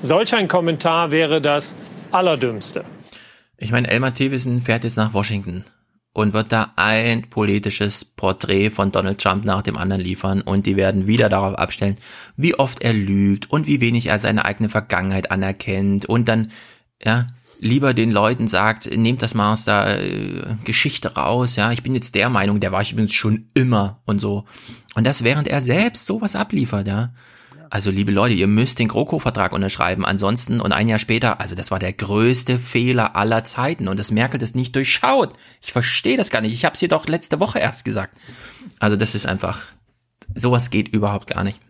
Solch 0.00 0.34
ein 0.34 0.48
Kommentar 0.48 1.10
wäre 1.10 1.40
das 1.40 1.76
Allerdümmste. 2.10 2.84
Ich 3.58 3.70
meine, 3.70 3.88
Elmar 3.88 4.14
Thewissen 4.14 4.62
fährt 4.62 4.84
jetzt 4.84 4.96
nach 4.96 5.12
Washington. 5.12 5.64
Und 6.12 6.32
wird 6.32 6.52
da 6.52 6.72
ein 6.76 7.30
politisches 7.30 8.04
Porträt 8.04 8.70
von 8.70 8.90
Donald 8.92 9.20
Trump 9.20 9.44
nach 9.44 9.62
dem 9.62 9.76
anderen 9.76 10.02
liefern 10.02 10.40
und 10.40 10.66
die 10.66 10.76
werden 10.76 11.06
wieder 11.06 11.28
darauf 11.28 11.54
abstellen, 11.54 11.96
wie 12.36 12.54
oft 12.54 12.82
er 12.82 12.92
lügt 12.92 13.50
und 13.50 13.66
wie 13.66 13.80
wenig 13.80 14.06
er 14.06 14.18
seine 14.18 14.44
eigene 14.44 14.68
Vergangenheit 14.68 15.30
anerkennt 15.30 16.06
und 16.06 16.28
dann, 16.28 16.48
ja, 17.02 17.26
lieber 17.60 17.94
den 17.94 18.10
Leuten 18.10 18.48
sagt, 18.48 18.90
nehmt 18.90 19.22
das 19.22 19.34
mal 19.34 19.52
aus 19.52 19.64
der 19.64 20.00
äh, 20.00 20.56
Geschichte 20.64 21.14
raus, 21.14 21.56
ja, 21.56 21.72
ich 21.72 21.82
bin 21.82 21.94
jetzt 21.94 22.14
der 22.14 22.30
Meinung, 22.30 22.60
der 22.60 22.72
war 22.72 22.82
ich 22.82 22.92
übrigens 22.92 23.14
schon 23.14 23.48
immer 23.54 24.00
und 24.04 24.20
so. 24.20 24.44
Und 24.94 25.04
das 25.04 25.24
während 25.24 25.48
er 25.48 25.60
selbst 25.60 26.06
sowas 26.06 26.36
abliefert, 26.36 26.86
ja. 26.86 27.10
Also 27.70 27.90
liebe 27.90 28.12
Leute, 28.12 28.34
ihr 28.34 28.46
müsst 28.46 28.78
den 28.78 28.88
GroKo-Vertrag 28.88 29.52
unterschreiben. 29.52 30.04
Ansonsten 30.04 30.60
und 30.60 30.72
ein 30.72 30.88
Jahr 30.88 30.98
später, 30.98 31.40
also 31.40 31.54
das 31.54 31.70
war 31.70 31.78
der 31.78 31.92
größte 31.92 32.58
Fehler 32.58 33.16
aller 33.16 33.44
Zeiten 33.44 33.88
und 33.88 33.98
das 33.98 34.10
Merkel 34.10 34.38
das 34.38 34.54
nicht 34.54 34.74
durchschaut. 34.74 35.34
Ich 35.60 35.72
verstehe 35.72 36.16
das 36.16 36.30
gar 36.30 36.40
nicht. 36.40 36.54
Ich 36.54 36.64
habe 36.64 36.74
es 36.74 36.88
doch 36.88 37.06
letzte 37.06 37.40
Woche 37.40 37.58
erst 37.58 37.84
gesagt. 37.84 38.16
Also 38.78 38.96
das 38.96 39.14
ist 39.14 39.26
einfach, 39.26 39.60
sowas 40.34 40.70
geht 40.70 40.88
überhaupt 40.88 41.28
gar 41.28 41.44
nicht. 41.44 41.60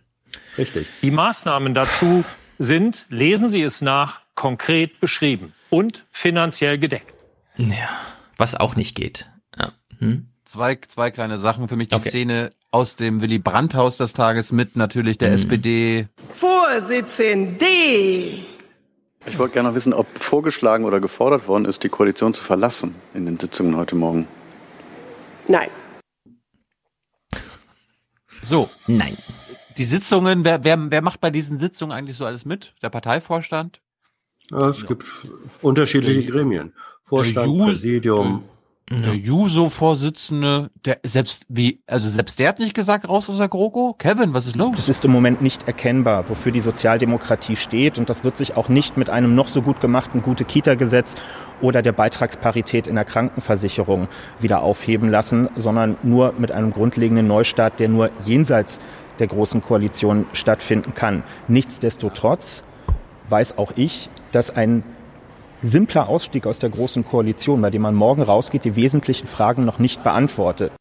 Richtig. 0.57 0.87
Die 1.03 1.11
Maßnahmen 1.11 1.75
dazu 1.75 2.25
sind, 2.59 3.07
lesen 3.09 3.49
Sie 3.49 3.63
es 3.63 3.81
nach, 3.83 4.21
konkret 4.35 5.01
beschrieben 5.01 5.53
und 5.71 6.07
finanziell 6.11 6.79
gedeckt. 6.79 7.13
Ja, 7.57 7.89
was 8.37 8.55
auch 8.55 8.77
nicht 8.77 8.95
geht. 8.95 9.29
Ja. 9.59 9.73
Hm? 9.99 10.29
Zwei, 10.45 10.77
zwei 10.87 11.11
kleine 11.11 11.39
Sachen 11.39 11.69
für 11.69 11.77
mich. 11.77 11.89
Die 11.89 11.95
Okay. 11.97 12.09
Szene 12.09 12.53
aus 12.71 12.97
dem 12.97 13.21
Willy 13.21 13.39
Brandt-Haus 13.39 13.97
des 13.97 14.13
Tages 14.13 14.53
mit 14.53 14.77
natürlich 14.77 15.19
der 15.19 15.33
SPD. 15.33 16.09
Vorsitzende! 16.29 17.65
Ich 19.27 19.39
wollte 19.39 19.55
gerne 19.55 19.71
noch 19.71 19.75
wissen, 19.75 19.93
ob 19.93 20.07
vorgeschlagen 20.19 20.85
oder 20.85 21.01
gefordert 21.01 21.49
worden 21.49 21.65
ist, 21.65 21.83
die 21.83 21.89
Koalition 21.89 22.35
zu 22.35 22.45
verlassen 22.45 22.95
in 23.15 23.27
den 23.27 23.39
Sitzungen 23.39 23.77
heute 23.77 23.97
Morgen. 23.97 24.27
Nein. 25.49 25.69
So. 28.43 28.71
Nein. 28.87 29.17
Die 29.77 29.85
Sitzungen, 29.85 30.45
wer, 30.45 30.65
wer, 30.65 30.91
wer 30.91 31.03
macht 31.03 31.21
bei 31.21 31.31
diesen 31.31 31.59
Sitzungen 31.59 31.97
eigentlich 31.97 32.17
so 32.17 32.25
alles 32.25 32.45
mit? 32.45 32.75
Der 32.83 32.91
Parteivorstand? 32.91 33.81
Ja, 34.51 34.69
es 34.69 34.87
gibt 34.87 35.05
unterschiedliche 35.63 36.25
Gremien. 36.25 36.73
Vorstand, 37.05 37.59
Präsidium. 37.59 38.45
Der 38.91 39.15
Juso-Vorsitzende, 39.15 40.71
der 40.85 40.99
selbst 41.03 41.45
wie, 41.49 41.81
also 41.87 42.09
selbst 42.09 42.39
der 42.39 42.49
hat 42.49 42.59
nicht 42.59 42.75
gesagt, 42.75 43.07
raus 43.07 43.29
aus 43.29 43.37
der 43.37 43.49
GroKo. 43.49 43.95
Kevin, 43.99 44.33
was 44.33 44.47
ist 44.47 44.57
los? 44.57 44.75
Das 44.77 44.89
ist 44.89 45.05
im 45.05 45.11
Moment 45.11 45.43
nicht 45.43 45.67
erkennbar, 45.67 46.29
wofür 46.29 46.53
die 46.53 46.61
Sozialdemokratie 46.61 47.57
steht. 47.57 47.99
Und 47.99 48.09
das 48.09 48.25
wird 48.25 48.39
sich 48.39 48.57
auch 48.57 48.69
nicht 48.71 48.97
mit 48.97 49.11
einem 49.11 49.35
noch 49.35 49.49
so 49.49 49.61
gut 49.61 49.81
gemachten 49.81 50.23
Gute-Kita-Gesetz 50.23 51.17
oder 51.61 51.83
der 51.83 51.93
Beitragsparität 51.93 52.87
in 52.87 52.95
der 52.95 53.05
Krankenversicherung 53.05 54.09
wieder 54.41 54.63
aufheben 54.63 55.11
lassen, 55.11 55.51
sondern 55.57 55.97
nur 56.03 56.33
mit 56.39 56.51
einem 56.51 56.71
grundlegenden 56.71 57.27
Neustart, 57.27 57.81
der 57.81 57.89
nur 57.89 58.11
jenseits 58.25 58.79
der 59.19 59.27
Großen 59.27 59.61
Koalition 59.61 60.27
stattfinden 60.33 60.95
kann. 60.95 61.25
Nichtsdestotrotz 61.47 62.63
weiß 63.29 63.59
auch 63.59 63.73
ich, 63.77 64.09
dass 64.33 64.51
ein 64.51 64.83
simpler 65.63 66.09
Ausstieg 66.09 66.47
aus 66.47 66.59
der 66.59 66.71
Großen 66.71 67.05
Koalition, 67.05 67.61
bei 67.61 67.71
dem 67.71 67.83
man 67.83 67.95
morgen 67.95 68.23
rausgeht, 68.23 68.65
die 68.65 68.77
wesentlichen 68.77 69.27
Fragen 69.27 69.65
noch 69.65 69.79
nicht 69.79 70.03
beantwortet. 70.03 70.73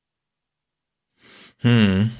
Hm. 1.59 2.11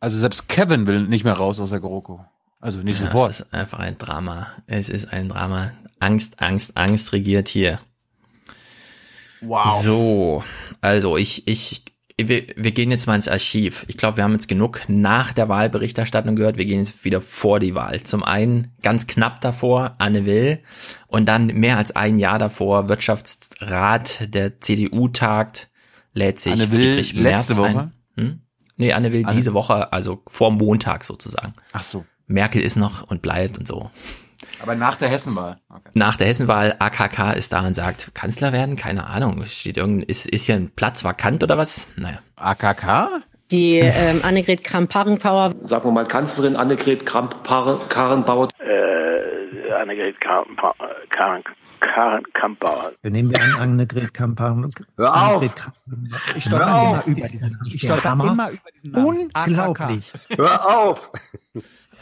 Also 0.00 0.18
selbst 0.18 0.48
Kevin 0.48 0.86
will 0.86 1.06
nicht 1.06 1.24
mehr 1.24 1.34
raus 1.34 1.60
aus 1.60 1.70
der 1.70 1.80
GroKo. 1.80 2.24
Also 2.60 2.78
nicht 2.78 3.00
Ja, 3.00 3.06
sofort. 3.06 3.30
Es 3.30 3.40
ist 3.40 3.54
einfach 3.54 3.78
ein 3.78 3.98
Drama. 3.98 4.46
Es 4.66 4.88
ist 4.88 5.12
ein 5.12 5.28
Drama. 5.28 5.72
Angst, 5.98 6.40
Angst, 6.40 6.76
Angst 6.76 7.12
regiert 7.12 7.48
hier. 7.48 7.80
Wow. 9.40 9.68
So, 9.68 10.44
also 10.80 11.16
ich, 11.16 11.46
ich, 11.48 11.84
wir, 12.28 12.46
wir 12.56 12.72
gehen 12.72 12.90
jetzt 12.90 13.06
mal 13.06 13.14
ins 13.14 13.28
Archiv. 13.28 13.84
Ich 13.88 13.96
glaube, 13.96 14.16
wir 14.16 14.24
haben 14.24 14.32
jetzt 14.32 14.48
genug 14.48 14.82
nach 14.88 15.32
der 15.32 15.48
Wahlberichterstattung 15.48 16.36
gehört. 16.36 16.56
Wir 16.56 16.64
gehen 16.64 16.78
jetzt 16.80 17.04
wieder 17.04 17.20
vor 17.20 17.60
die 17.60 17.74
Wahl. 17.74 18.02
Zum 18.02 18.22
einen 18.24 18.72
ganz 18.82 19.06
knapp 19.06 19.40
davor 19.40 19.94
Anne 19.98 20.26
Will 20.26 20.60
und 21.06 21.26
dann 21.28 21.46
mehr 21.46 21.76
als 21.76 21.94
ein 21.94 22.18
Jahr 22.18 22.38
davor 22.38 22.88
Wirtschaftsrat 22.88 24.32
der 24.34 24.60
CDU 24.60 25.08
tagt, 25.08 25.70
lädt 26.12 26.40
sich 26.40 26.52
Anne 26.52 26.70
Will 26.70 26.92
Friedrich 26.92 27.14
Merz 27.14 27.48
letzte 27.48 27.56
Woche? 27.62 27.68
ein. 27.68 27.92
Hm? 28.16 28.40
Nee, 28.76 28.92
Anne 28.92 29.12
Will 29.12 29.24
Anne- 29.26 29.34
diese 29.36 29.54
Woche, 29.54 29.92
also 29.92 30.22
vor 30.26 30.50
Montag 30.50 31.04
sozusagen. 31.04 31.54
Ach 31.72 31.82
so. 31.82 32.04
Merkel 32.26 32.62
ist 32.62 32.76
noch 32.76 33.02
und 33.02 33.22
bleibt 33.22 33.58
und 33.58 33.66
so. 33.66 33.90
Aber 34.62 34.74
nach 34.74 34.96
der 34.96 35.08
Hessenwahl. 35.08 35.58
Okay. 35.70 35.90
Nach 35.94 36.16
der 36.16 36.26
Hessenwahl, 36.26 36.76
AKK 36.78 37.32
ist 37.32 37.52
da 37.52 37.60
und 37.66 37.74
sagt, 37.74 38.14
Kanzler 38.14 38.52
werden? 38.52 38.76
Keine 38.76 39.06
Ahnung. 39.06 39.40
Es 39.42 39.58
Steht 39.58 39.76
irgendein, 39.78 40.06
ist, 40.08 40.26
ist 40.28 40.44
hier 40.46 40.56
ein 40.56 40.70
Platz 40.70 41.02
vakant 41.04 41.42
oder 41.42 41.56
was? 41.56 41.86
Naja. 41.96 42.18
AKK? 42.36 43.22
Die 43.50 43.78
ähm, 43.78 44.20
Annegret 44.22 44.62
Kramp-Karrenbauer 44.62 45.54
Sagen 45.64 45.84
wir 45.84 45.90
mal 45.92 46.06
Kanzlerin 46.06 46.56
Annegret 46.56 47.04
Kramp-Karrenbauer. 47.06 48.48
Äh, 48.60 49.72
Annegret 49.72 50.20
Kramp- 50.20 50.60
Karen, 51.08 51.42
Karen 51.80 52.22
Kampauer. 52.34 52.92
Nehmen 53.02 53.30
wir 53.30 53.42
an, 53.42 53.54
Annegret 53.60 54.14
Kampan. 54.14 54.70
Hör 54.96 55.14
auf! 55.36 55.42
Kramp- 55.54 55.74
Ich 56.36 56.50
Hör 56.50 56.60
stolper 56.60 56.74
auf! 56.74 57.06
immer 57.06 57.16
über 57.18 57.26
diesen 57.28 57.58
Ich 57.66 57.84
immer 57.84 58.50
über 58.50 58.70
diesen 58.74 58.90
Namen. 58.92 59.30
Unglaublich. 59.34 60.12
Hör 60.36 60.66
auf! 60.78 61.10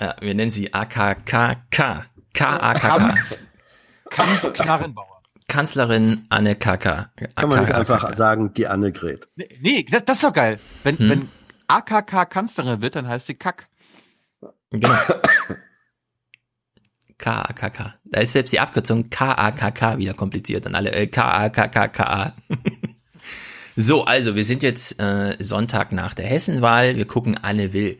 Ja, 0.01 0.15
wir 0.21 0.35
nennen 0.35 0.51
sie 0.51 0.75
AKKK. 0.75 2.05
KAKK. 2.35 3.15
Kampf 4.11 4.53
Knarrenbauer. 4.55 5.23
Kanzlerin 5.49 6.27
Anne 6.29 6.57
Kaka. 6.57 7.11
Kann 7.35 7.49
man 7.49 7.61
nicht 7.65 7.73
einfach 7.75 8.15
sagen, 8.15 8.53
die 8.55 8.67
Annegret. 8.67 9.29
Nee, 9.37 9.87
das, 9.91 10.05
das 10.05 10.17
ist 10.17 10.25
doch 10.25 10.33
geil. 10.33 10.59
Wenn, 10.85 10.99
Hm? 10.99 11.09
wenn 11.11 11.29
AKK 11.69 12.27
Kanzlerin 12.27 12.81
wird, 12.83 12.97
dann 12.97 13.09
heißt 13.09 13.27
sie 13.27 13.35
Kack. 13.35 13.69
Genau. 14.71 14.95
KAKK. 17.19 17.95
Da 18.05 18.21
ist 18.21 18.33
selbst 18.33 18.53
die 18.53 18.61
Abkürzung 18.61 19.11
KAKK 19.11 19.99
wieder 19.99 20.15
kompliziert 20.15 20.67
und 20.67 20.75
alle 20.75 20.93
äh, 20.93 21.07
KAKKKA. 21.07 22.33
so, 23.77 24.05
also 24.05 24.37
wir 24.37 24.45
sind 24.45 24.63
jetzt 24.63 25.01
äh, 25.01 25.37
Sonntag 25.41 25.93
nach 25.93 26.15
der 26.15 26.27
Hessenwahl. 26.27 26.97
Wir 26.97 27.07
gucken 27.07 27.37
Anne 27.41 27.73
Will. 27.73 27.99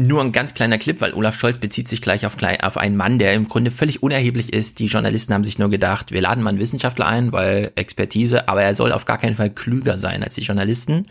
Nur 0.00 0.22
ein 0.22 0.30
ganz 0.30 0.54
kleiner 0.54 0.78
Clip, 0.78 1.00
weil 1.00 1.12
Olaf 1.12 1.36
Scholz 1.36 1.58
bezieht 1.58 1.88
sich 1.88 2.00
gleich 2.00 2.24
auf, 2.24 2.36
auf 2.62 2.76
einen 2.76 2.96
Mann, 2.96 3.18
der 3.18 3.34
im 3.34 3.48
Grunde 3.48 3.72
völlig 3.72 4.00
unerheblich 4.00 4.52
ist. 4.52 4.78
Die 4.78 4.86
Journalisten 4.86 5.34
haben 5.34 5.42
sich 5.42 5.58
nur 5.58 5.70
gedacht, 5.70 6.12
wir 6.12 6.20
laden 6.20 6.44
mal 6.44 6.50
einen 6.50 6.60
Wissenschaftler 6.60 7.06
ein, 7.06 7.32
weil 7.32 7.72
Expertise, 7.74 8.48
aber 8.48 8.62
er 8.62 8.76
soll 8.76 8.92
auf 8.92 9.06
gar 9.06 9.18
keinen 9.18 9.34
Fall 9.34 9.50
klüger 9.50 9.98
sein 9.98 10.22
als 10.22 10.36
die 10.36 10.42
Journalisten. 10.42 11.08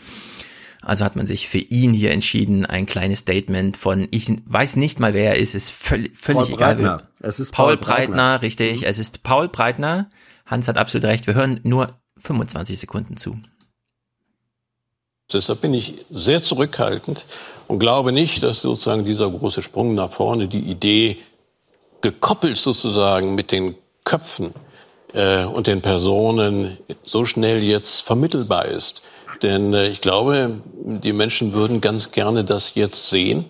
Also 0.82 1.04
hat 1.04 1.18
man 1.18 1.28
sich 1.28 1.50
für 1.50 1.58
ihn 1.58 1.94
hier 1.94 2.12
entschieden, 2.12 2.66
ein 2.66 2.86
kleines 2.86 3.20
Statement 3.20 3.76
von, 3.76 4.08
ich 4.12 4.32
weiß 4.46 4.78
nicht 4.78 5.02
mal, 5.02 5.14
wer 5.14 5.32
er 5.32 5.38
ist, 5.38 5.54
ist 5.54 5.70
völlig, 5.70 6.16
völlig 6.16 6.44
Paul 6.44 6.54
egal. 6.54 6.76
Breitner. 6.76 7.02
Es 7.20 7.42
ist 7.42 7.52
Paul, 7.52 7.76
Paul 7.76 7.78
Breitner, 7.78 8.16
Breitner. 8.16 8.42
richtig. 8.42 8.88
Es 8.88 9.00
ist 9.00 9.22
Paul 9.22 9.50
Breitner. 9.50 10.10
Hans 10.46 10.70
hat 10.70 10.78
absolut 10.78 11.04
recht. 11.08 11.28
Wir 11.28 11.34
hören 11.34 11.60
nur 11.64 11.88
25 12.22 12.80
Sekunden 12.80 13.18
zu. 13.18 13.38
Deshalb 15.32 15.62
bin 15.62 15.74
ich 15.74 16.06
sehr 16.10 16.42
zurückhaltend 16.42 17.26
und 17.68 17.80
glaube 17.80 18.14
nicht, 18.14 18.44
dass 18.44 18.62
sozusagen 18.62 19.04
dieser 19.04 19.30
große 19.30 19.62
Sprung 19.62 19.94
nach 19.94 20.12
vorne, 20.12 20.48
die 20.48 20.60
Idee 20.60 21.18
gekoppelt 22.02 22.58
sozusagen 22.58 23.36
mit 23.36 23.52
den 23.52 23.76
Köpfen 24.06 24.54
äh, 25.14 25.44
und 25.44 25.68
den 25.68 25.82
Personen 25.82 26.78
so 27.04 27.26
schnell 27.26 27.66
jetzt 27.66 28.02
vermittelbar 28.02 28.66
ist. 28.66 29.02
Denn 29.42 29.74
äh, 29.74 29.90
ich 29.90 30.00
glaube, 30.00 30.62
die 30.74 31.12
Menschen 31.12 31.52
würden 31.52 31.82
ganz 31.82 32.12
gerne 32.12 32.46
das 32.46 32.76
jetzt 32.76 33.10
sehen 33.10 33.46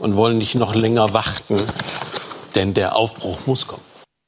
und 0.00 0.16
wollen 0.16 0.38
nicht 0.38 0.56
noch 0.56 0.74
länger 0.74 1.14
warten, 1.14 1.60
denn 2.56 2.74
der 2.74 2.96
Aufbruch 2.96 3.38
muss 3.46 3.68
kommen. 3.68 3.84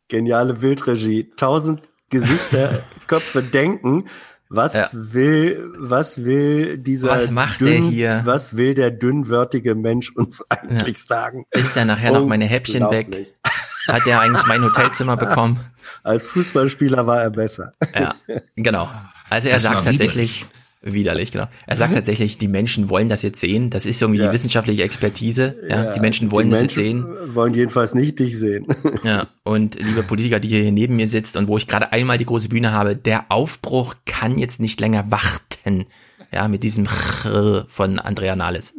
Geniale 0.09 0.55
Bildregie. 0.55 1.31
Tausend 1.37 1.83
Gesichter, 2.11 2.85
Köpfe 3.09 3.43
denken. 3.43 4.09
Was 4.57 4.75
Ja. 4.75 4.89
will, 4.93 5.73
was 5.79 6.25
will 6.25 6.79
dieser 6.79 7.09
Was 7.11 7.31
macht 7.31 7.61
der 7.61 7.75
hier? 7.79 8.21
Was 8.25 8.57
will 8.57 8.75
der 8.75 8.91
dünnwörtige 8.91 9.75
Mensch 9.75 10.11
uns 10.15 10.43
eigentlich 10.51 11.03
sagen? 11.03 11.45
Ist 11.51 11.77
er 11.77 11.85
nachher 11.85 12.13
noch 12.13 12.27
meine 12.27 12.45
Häppchen 12.47 12.89
weg? 12.91 13.35
Hat 13.89 14.07
er 14.07 14.21
eigentlich 14.21 14.47
mein 14.47 14.63
Hotelzimmer 14.63 15.17
bekommen? 15.17 15.61
Als 16.03 16.25
Fußballspieler 16.29 17.07
war 17.07 17.21
er 17.21 17.31
besser. 17.31 17.75
Ja, 17.95 18.15
genau. 18.57 18.89
Also 19.29 19.49
er 19.49 19.55
Das 19.57 19.65
sagt 19.65 19.85
tatsächlich, 19.85 20.47
widerlich, 20.85 21.33
genau. 21.33 21.47
Er 21.67 21.77
sagt 21.77 21.93
Mhm. 21.93 21.97
tatsächlich, 21.97 22.39
die 22.39 22.49
Menschen 22.49 22.91
wollen 22.91 23.09
das 23.09 23.23
jetzt 23.23 23.41
sehen. 23.41 23.71
Das 23.71 23.87
ist 23.87 24.01
irgendwie 24.03 24.21
Ja. 24.21 24.29
die 24.29 24.35
wissenschaftliche 24.35 24.83
Expertise. 24.83 25.57
Ja, 25.69 25.93
die 25.93 26.01
Menschen 26.01 26.31
wollen 26.31 26.49
die 26.49 26.51
das 26.53 26.61
jetzt 26.61 26.77
Menschen 26.77 27.03
sehen. 27.07 27.35
Wollen 27.35 27.55
jedenfalls 27.55 27.95
nicht 27.95 28.19
dich 28.19 28.39
sehen. 28.39 28.67
Ja, 29.03 29.27
und 29.45 29.75
liebe 29.77 30.03
Politiker, 30.03 30.41
die 30.41 30.49
hier 30.49 30.71
neben 30.73 30.97
mir 30.97 31.09
sitzt 31.09 31.37
und 31.37 31.49
wo 31.49 31.57
ich 31.57 31.67
gerade 31.67 31.93
einmal 31.93 32.19
die 32.19 32.27
große 32.27 32.49
Bühne 32.49 32.73
habe, 32.73 32.95
der 32.97 33.27
Aufbruch 33.31 33.95
kann 34.07 34.39
jetzt 34.39 34.61
nicht 34.61 34.81
länger 34.81 35.11
warten. 35.11 35.85
Ja, 36.33 36.49
mit 36.49 36.63
diesem 36.63 36.87
von 36.87 37.99
Andrea 37.99 38.37
Nahles. 38.37 38.75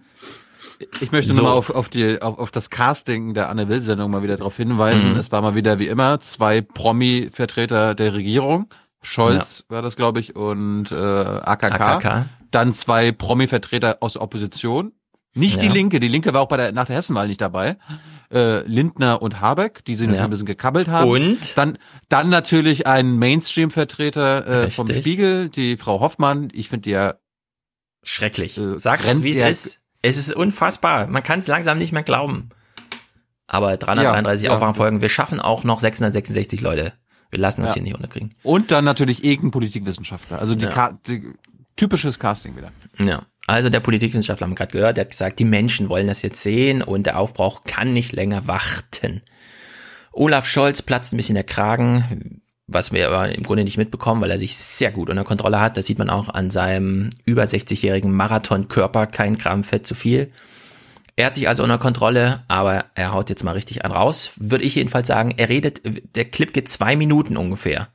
Ich 1.00 1.12
möchte 1.14 1.32
So. 1.32 1.42
nur 1.42 1.52
mal 1.52 1.56
auf, 1.58 1.70
auf, 1.70 1.88
die, 1.88 2.22
auf, 2.22 2.38
auf 2.38 2.52
das 2.52 2.70
Casting 2.70 3.34
der 3.34 3.50
Anne 3.50 3.70
Will-Sendung 3.70 4.12
mal 4.12 4.24
wieder 4.24 4.36
darauf 4.36 4.58
hinweisen. 4.58 5.14
Mhm. 5.14 5.20
Es 5.20 5.32
war 5.32 5.42
mal 5.42 5.56
wieder 5.56 5.80
wie 5.80 5.88
immer 5.88 6.20
zwei 6.20 6.62
Promi-Vertreter 6.62 7.96
der 7.96 8.14
Regierung. 8.14 8.68
Scholz 9.06 9.64
war 9.70 9.82
das, 9.82 9.96
glaube 9.96 10.20
ich, 10.20 10.36
und 10.36 10.92
äh, 10.92 10.96
AKK. 10.96 11.80
AKK. 11.82 12.26
Dann 12.52 12.74
zwei 12.74 13.12
Promi-Vertreter 13.12 13.98
aus 14.02 14.14
der 14.14 14.22
Opposition. 14.22 14.92
Nicht 15.34 15.62
die 15.62 15.68
Ja. 15.68 15.74
Linke, 15.74 16.00
die 16.00 16.08
Linke 16.08 16.34
war 16.34 16.42
auch 16.42 16.48
bei 16.48 16.58
der, 16.58 16.72
nach 16.72 16.86
der 16.86 16.96
Hessenwahl 16.96 17.28
nicht 17.28 17.42
dabei. 17.42 17.78
Äh, 18.32 18.60
Lindner 18.68 19.22
und 19.22 19.42
Habeck, 19.42 19.84
die 19.86 19.96
sich 19.98 20.10
Ja. 20.10 20.24
ein 20.24 20.30
bisschen 20.30 20.46
gekabbelt 20.46 20.88
haben. 20.88 21.10
Und? 21.10 21.58
Dann, 21.58 21.78
dann 22.10 22.30
natürlich 22.30 22.88
ein 22.88 23.18
Mainstream-Vertreter 23.18 24.64
äh, 24.66 24.70
vom. 24.70 24.88
Spiegel, 24.88 25.50
die 25.50 25.76
Frau 25.78 26.00
Hoffmann. 26.00 26.50
Ich 26.54 26.70
finde 26.70 26.84
die 26.84 26.92
ja 26.92 27.16
Schrecklich. 28.04 28.58
Äh, 28.58 28.80
Sag's, 28.80 29.24
wie 29.24 29.32
es 29.32 29.40
ja- 29.40 29.48
ist. 29.48 29.80
Es 30.02 30.18
ist 30.18 30.32
unfassbar. 30.34 31.08
Man 31.08 31.24
kann 31.24 31.40
es 31.40 31.48
langsam 31.48 31.80
nicht 31.80 31.92
mehr 31.92 32.04
glauben. 32.04 32.50
Aber 33.48 33.76
333 33.78 34.46
Ja, 34.46 34.52
ja. 34.52 34.56
Aufwachenfolgen. 34.56 35.02
Wir 35.02 35.10
schaffen 35.10 35.40
auch 35.40 35.64
noch 35.64 35.80
666 35.80 36.62
Leute. 36.62 36.94
Wir 37.36 37.42
lassen 37.42 37.64
uns 37.64 37.72
Ja. 37.72 37.74
hier 37.76 37.84
nicht 37.84 37.96
unterkriegen. 37.96 38.34
Und 38.44 38.72
dann 38.72 38.86
natürlich 38.86 39.26
irgendein 39.26 39.52
Politikwissenschaftler. 39.52 40.40
Also 40.40 40.56
die, 40.56 40.64
Ja. 40.64 40.72
Ka 40.72 41.00
die 41.06 41.22
typisches 41.76 42.18
Casting 42.18 42.56
wieder. 42.56 42.72
Ja. 42.98 43.24
Also 43.46 43.70
der 43.70 43.82
Politikwissenschaftler 43.82 44.46
haben 44.46 44.52
wir 44.54 44.56
gerade 44.56 44.72
gehört, 44.72 44.96
der 44.96 45.04
hat 45.04 45.12
gesagt, 45.12 45.38
die 45.40 45.44
Menschen 45.44 45.90
wollen 45.90 46.08
das 46.08 46.22
jetzt 46.22 46.42
sehen 46.42 46.82
und 46.82 47.06
der 47.06 47.20
Aufbruch 47.20 47.64
kann 47.66 47.92
nicht 47.92 48.14
länger 48.14 48.48
warten. 48.48 49.22
Olaf 50.14 50.48
Scholz 50.48 50.82
platzt 50.82 51.12
ein 51.14 51.18
bisschen 51.18 51.36
der 51.36 51.44
Kragen, 51.44 52.42
was 52.68 52.94
wir 52.94 53.06
aber 53.10 53.30
im 53.36 53.44
Grunde 53.44 53.66
nicht 53.66 53.78
mitbekommen, 53.78 54.22
weil 54.22 54.32
er 54.32 54.40
sich 54.40 54.56
sehr 54.56 54.92
gut 54.92 55.10
unter 55.10 55.26
Kontrolle 55.26 55.60
hat. 55.60 55.76
Das 55.76 55.86
sieht 55.88 56.00
man 56.00 56.10
auch 56.10 56.30
an 56.30 56.50
seinem 56.52 57.10
über 57.26 57.44
60-jährigen 57.44 58.14
Marathonkörper, 58.14 59.08
kein 59.08 59.38
Gramm 59.38 59.66
Fett 59.66 59.86
zu 59.86 59.94
viel. 59.94 60.32
Er 61.18 61.28
hat 61.28 61.36
sich 61.36 61.48
also 61.48 61.64
unter 61.64 61.78
Kontrolle, 61.78 62.44
aber 62.50 62.86
er 62.96 63.14
haut 63.14 63.30
jetzt 63.30 63.44
mal 63.44 63.54
richtig 63.54 63.86
an 63.86 63.92
raus. 63.92 64.32
Würde 64.36 64.66
ich 64.66 64.76
jedenfalls 64.76 65.08
sagen, 65.08 65.34
er 65.38 65.48
redet, 65.48 65.82
der 66.16 66.26
Clip 66.26 66.52
geht 66.54 66.68
zwei 66.68 66.96
Minuten 66.98 67.38
ungefähr. 67.38 67.88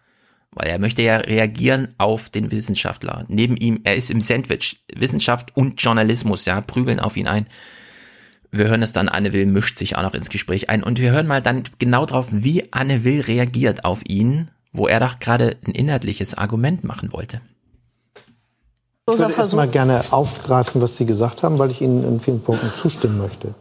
Weil 0.52 0.68
er 0.68 0.78
möchte 0.78 1.02
ja 1.02 1.18
reagieren 1.18 1.94
auf 1.98 2.30
den 2.30 2.50
Wissenschaftler. 2.50 3.24
Neben 3.28 3.56
ihm, 3.56 3.80
er 3.84 3.94
ist 3.94 4.10
im 4.10 4.20
Sandwich. 4.20 4.84
Wissenschaft 4.92 5.56
und 5.56 5.80
Journalismus, 5.80 6.46
ja, 6.46 6.60
prügeln 6.60 6.98
auf 6.98 7.16
ihn 7.16 7.28
ein. 7.28 7.46
Wir 8.50 8.66
hören 8.68 8.82
es 8.82 8.92
dann, 8.92 9.08
Anne 9.08 9.32
Will 9.32 9.46
mischt 9.46 9.78
sich 9.78 9.96
auch 9.96 10.02
noch 10.02 10.14
ins 10.14 10.30
Gespräch 10.30 10.68
ein. 10.70 10.82
Und 10.82 11.00
wir 11.00 11.12
hören 11.12 11.28
mal 11.28 11.42
dann 11.42 11.64
genau 11.78 12.04
drauf, 12.06 12.26
wie 12.30 12.72
Anne 12.72 13.04
Will 13.04 13.20
reagiert 13.20 13.84
auf 13.84 14.00
ihn, 14.08 14.50
wo 14.72 14.88
er 14.88 14.98
doch 14.98 15.20
gerade 15.20 15.56
ein 15.66 15.72
inhaltliches 15.72 16.34
Argument 16.34 16.84
machen 16.84 17.12
wollte. 17.12 17.40
Ich 19.12 19.18
würde 19.18 19.34
erst 19.36 19.54
mal 19.54 19.66
gerne 19.66 20.04
aufgreifen, 20.12 20.80
was 20.80 20.96
Sie 20.96 21.04
gesagt 21.04 21.42
haben, 21.42 21.58
weil 21.58 21.70
ich 21.72 21.80
Ihnen 21.80 22.04
in 22.04 22.20
vielen 22.20 22.40
Punkten 22.40 22.70
zustimmen 22.80 23.18
möchte. 23.18 23.54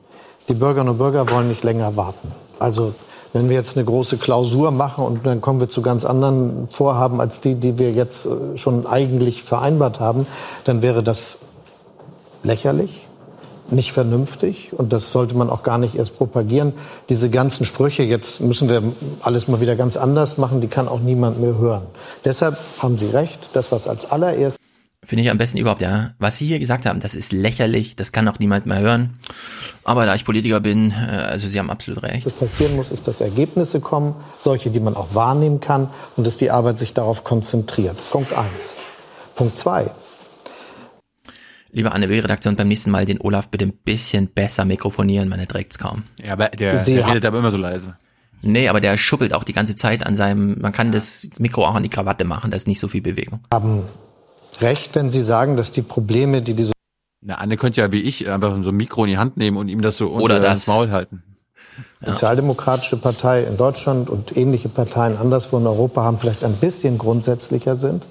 Die 0.48 0.54
Bürgerinnen 0.54 0.90
und 0.90 0.98
Bürger 1.00 1.30
wollen 1.32 1.48
nicht 1.48 1.64
länger 1.64 1.96
warten. 1.96 2.32
Also 2.60 2.94
wenn 3.34 3.50
wir 3.50 3.56
jetzt 3.56 3.76
eine 3.76 3.86
große 3.86 4.18
Klausur 4.18 4.70
machen 4.72 5.04
und 5.04 5.26
dann 5.26 5.42
kommen 5.42 5.60
wir 5.60 5.70
zu 5.70 5.82
ganz 5.82 6.06
anderen 6.06 6.68
Vorhaben 6.72 7.20
als 7.20 7.42
die, 7.42 7.56
die 7.56 7.80
wir 7.80 7.92
jetzt 7.92 8.28
äh, 8.28 8.58
schon 8.58 8.86
eigentlich 8.86 9.44
vereinbart 9.44 10.00
haben, 10.00 10.28
dann 10.66 10.82
wäre 10.84 11.02
das 11.02 11.38
lächerlich, 12.44 13.08
nicht 13.72 13.92
vernünftig 13.92 14.72
und 14.74 14.94
das 14.94 15.12
sollte 15.12 15.36
man 15.36 15.50
auch 15.50 15.64
gar 15.64 15.80
nicht 15.80 15.96
erst 15.96 16.16
propagieren. 16.16 16.74
Diese 17.10 17.30
ganzen 17.30 17.66
Sprüche, 17.66 18.04
jetzt 18.04 18.40
müssen 18.40 18.70
wir 18.70 18.84
alles 19.22 19.48
mal 19.48 19.62
wieder 19.62 19.76
ganz 19.76 19.98
anders 19.98 20.38
machen, 20.38 20.62
die 20.62 20.68
kann 20.68 20.88
auch 20.88 21.00
niemand 21.00 21.40
mehr 21.40 21.58
hören. 21.58 21.84
Deshalb 22.24 22.58
haben 22.80 23.00
Sie 23.00 23.08
recht, 23.08 23.50
das 23.54 23.72
was 23.72 23.88
als 23.88 24.12
allererstes 24.12 24.69
Finde 25.04 25.24
ich 25.24 25.30
am 25.32 25.38
besten 25.38 25.58
überhaupt, 25.58 25.82
ja. 25.82 26.12
Was 26.20 26.38
Sie 26.38 26.46
hier 26.46 26.60
gesagt 26.60 26.86
haben, 26.86 27.00
das 27.00 27.16
ist 27.16 27.32
lächerlich, 27.32 27.96
das 27.96 28.12
kann 28.12 28.28
auch 28.28 28.38
niemand 28.38 28.66
mehr 28.66 28.80
hören. 28.80 29.18
Aber 29.86 30.06
da 30.06 30.14
ich 30.14 30.26
Politiker 30.26 30.60
bin, 30.60 30.92
äh, 30.92 31.10
also 31.10 31.48
Sie 31.48 31.58
haben 31.58 31.70
absolut 31.70 32.04
recht. 32.04 32.26
Was 32.26 32.34
passieren 32.34 32.76
muss, 32.76 32.92
ist, 32.92 33.08
dass 33.08 33.22
Ergebnisse 33.22 33.80
kommen, 33.80 34.16
solche, 34.42 34.72
die 34.72 34.82
man 34.82 34.96
auch 34.96 35.16
wahrnehmen 35.16 35.62
kann 35.62 35.90
und 36.18 36.28
dass 36.28 36.38
die 36.38 36.52
Arbeit 36.52 36.80
sich 36.80 36.94
darauf 36.94 37.24
konzentriert. 37.24 37.98
Punkt 38.12 38.34
eins. 38.34 38.78
Punkt 39.36 39.58
zwei. 39.58 39.90
Liebe 41.72 41.92
Anne 41.94 42.10
Will, 42.10 42.20
Redaktion, 42.20 42.56
beim 42.56 42.68
nächsten 42.68 42.92
Mal 42.92 43.06
den 43.06 43.22
Olaf 43.22 43.48
bitte 43.48 43.66
ein 43.66 43.74
bisschen 43.74 44.28
besser 44.28 44.66
mikrofonieren, 44.66 45.30
man 45.30 45.40
erträgt's 45.40 45.78
kaum. 45.78 46.04
Ja, 46.22 46.34
aber 46.34 46.50
der, 46.50 46.78
Sie 46.78 46.96
der 46.96 47.08
redet 47.08 47.26
aber 47.26 47.38
immer 47.38 47.52
so 47.52 47.58
leise. 47.58 47.96
Nee, 48.42 48.68
aber 48.68 48.82
der 48.82 48.98
schuppelt 48.98 49.34
auch 49.34 49.44
die 49.44 49.54
ganze 49.54 49.76
Zeit 49.76 50.06
an 50.06 50.16
seinem, 50.16 50.60
man 50.60 50.72
kann 50.72 50.92
das 50.92 51.30
Mikro 51.40 51.66
auch 51.66 51.76
an 51.76 51.84
die 51.84 51.90
Krawatte 51.90 52.26
machen, 52.26 52.52
da 52.52 52.58
ist 52.58 52.68
nicht 52.68 52.80
so 52.80 52.88
viel 52.88 53.02
Bewegung. 53.02 53.42
Haben 53.54 53.84
recht, 54.62 54.96
wenn 54.96 55.12
Sie 55.12 55.22
sagen, 55.22 55.58
dass 55.58 55.72
die 55.72 55.82
Probleme, 55.82 56.42
die 56.42 56.54
diese 56.54 56.72
Na, 57.22 57.36
Anne 57.36 57.58
könnte 57.58 57.82
ja 57.82 57.92
wie 57.92 58.02
ich 58.02 58.30
einfach 58.30 58.56
so 58.64 58.70
ein 58.70 58.76
Mikro 58.76 59.04
in 59.06 59.12
die 59.12 59.18
Hand 59.18 59.38
nehmen 59.38 59.58
und 59.58 59.68
ihm 59.70 59.82
das 59.82 59.98
so 59.98 60.08
unter 60.10 60.40
das 60.40 60.66
das. 60.66 60.68
Maul 60.68 60.92
halten. 60.92 61.24
Sozialdemokratische 62.06 62.98
Partei 62.98 63.44
in 63.44 63.58
Deutschland 63.58 64.10
und 64.10 64.36
ähnliche 64.38 64.70
Parteien 64.70 65.18
anderswo 65.18 65.58
in 65.58 65.68
Europa 65.68 66.02
haben, 66.04 66.18
vielleicht 66.18 66.44
ein 66.46 66.54
bisschen 66.54 66.98
grundsätzlicher 66.98 67.76
sind. 67.78 68.06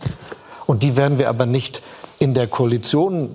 Und 0.67 0.83
die 0.83 0.97
werden 0.97 1.19
wir 1.19 1.31
aber 1.31 1.47
nicht 1.47 1.83
in 2.19 2.35
der 2.35 2.49
Koalition 2.49 3.35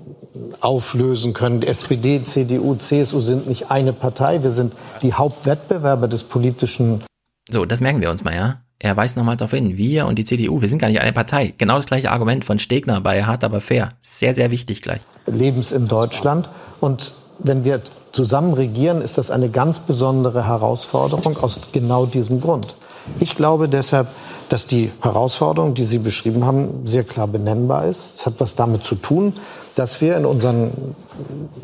auflösen 0.60 1.34
können. 1.34 1.62
Die 1.62 1.68
SPD, 1.68 2.24
CDU, 2.24 2.76
CSU 2.76 3.22
sind 3.22 3.48
nicht 3.48 3.72
eine 3.72 3.94
Partei. 3.94 4.44
Wir 4.44 4.52
sind 4.52 4.74
die 5.02 5.14
Hauptwettbewerber 5.14 6.08
des 6.08 6.24
politischen 6.24 7.04
So, 7.50 7.66
das 7.66 7.82
merken 7.82 8.02
wir 8.02 8.12
uns 8.12 8.24
mal, 8.24 8.36
ja. 8.36 8.63
Er 8.80 8.98
weist 8.98 9.16
nochmal 9.16 9.38
darauf 9.38 9.52
hin, 9.52 9.78
wir 9.78 10.06
und 10.08 10.20
die 10.20 10.26
CDU, 10.26 10.62
wir 10.62 10.68
sind 10.68 10.80
gar 10.80 10.90
nicht 10.90 11.00
eine 11.00 11.14
Partei. 11.14 11.54
Genau 11.58 11.78
das 11.78 11.86
gleiche 11.86 12.12
Argument 12.12 12.44
von 12.44 12.60
Stegner 12.60 13.00
bei 13.00 13.24
Hart 13.24 13.44
aber 13.44 13.62
fair. 13.62 13.90
Sehr, 14.02 14.34
sehr 14.34 14.52
wichtig 14.52 14.82
gleich. 14.82 15.00
Lebens 15.26 15.72
in 15.72 15.88
Deutschland. 15.88 16.50
Und 16.82 17.14
wenn 17.40 17.64
wir 17.64 17.82
zusammen 18.12 18.54
regieren, 18.54 19.02
ist 19.02 19.18
das 19.18 19.32
eine 19.32 19.50
ganz 19.50 19.80
besondere 19.80 20.48
Herausforderung 20.48 21.38
aus 21.38 21.60
genau 21.72 22.06
diesem 22.06 22.42
Grund. 22.42 22.76
Ich 23.20 23.36
glaube 23.36 23.70
deshalb, 23.70 24.08
dass 24.50 24.68
die 24.68 24.92
Herausforderung, 25.02 25.74
die 25.74 25.84
Sie 25.84 25.98
beschrieben 25.98 26.46
haben, 26.46 26.86
sehr 26.86 27.04
klar 27.04 27.28
benennbar 27.28 27.88
ist. 27.88 28.20
Es 28.20 28.26
hat 28.26 28.36
was 28.38 28.56
damit 28.56 28.84
zu 28.84 28.96
tun, 28.96 29.34
dass 29.76 30.02
wir 30.02 30.16
in 30.16 30.26
unseren 30.26 30.96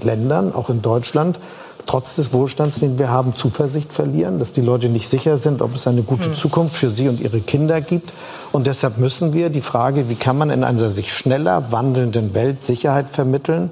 Ländern, 0.02 0.54
auch 0.54 0.70
in 0.70 0.82
Deutschland, 0.82 1.40
trotz 1.86 2.16
des 2.16 2.34
Wohlstands, 2.34 2.80
den 2.80 3.00
wir 3.00 3.10
haben, 3.10 3.36
Zuversicht 3.36 3.92
verlieren, 3.94 4.40
dass 4.40 4.52
die 4.52 4.62
Leute 4.62 4.90
nicht 4.90 5.08
sicher 5.10 5.38
sind, 5.38 5.62
ob 5.62 5.76
es 5.76 5.88
eine 5.88 6.04
gute 6.04 6.34
Zukunft 6.34 6.76
für 6.76 6.90
sie 6.92 7.10
und 7.10 7.20
ihre 7.20 7.40
Kinder 7.40 7.82
gibt. 7.82 8.14
Und 8.52 8.68
deshalb 8.68 8.98
müssen 8.98 9.34
wir 9.34 9.50
die 9.50 9.62
Frage, 9.62 10.10
wie 10.10 10.16
kann 10.16 10.38
man 10.38 10.50
in 10.50 10.64
einer 10.64 10.90
sich 10.90 11.12
schneller 11.14 11.72
wandelnden 11.72 12.34
Welt 12.34 12.64
Sicherheit 12.64 13.10
vermitteln, 13.10 13.72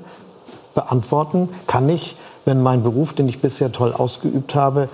beantworten. 0.74 1.50
Kann 1.68 1.90
ich, 1.90 2.16
wenn 2.45 2.61
mein 2.61 2.84
Beruf, 2.84 3.14
den 3.14 3.27
ich 3.27 3.40
bisher 3.40 3.72
toll 3.72 3.94
ausgeübt 3.94 4.56
habe, 4.56 4.90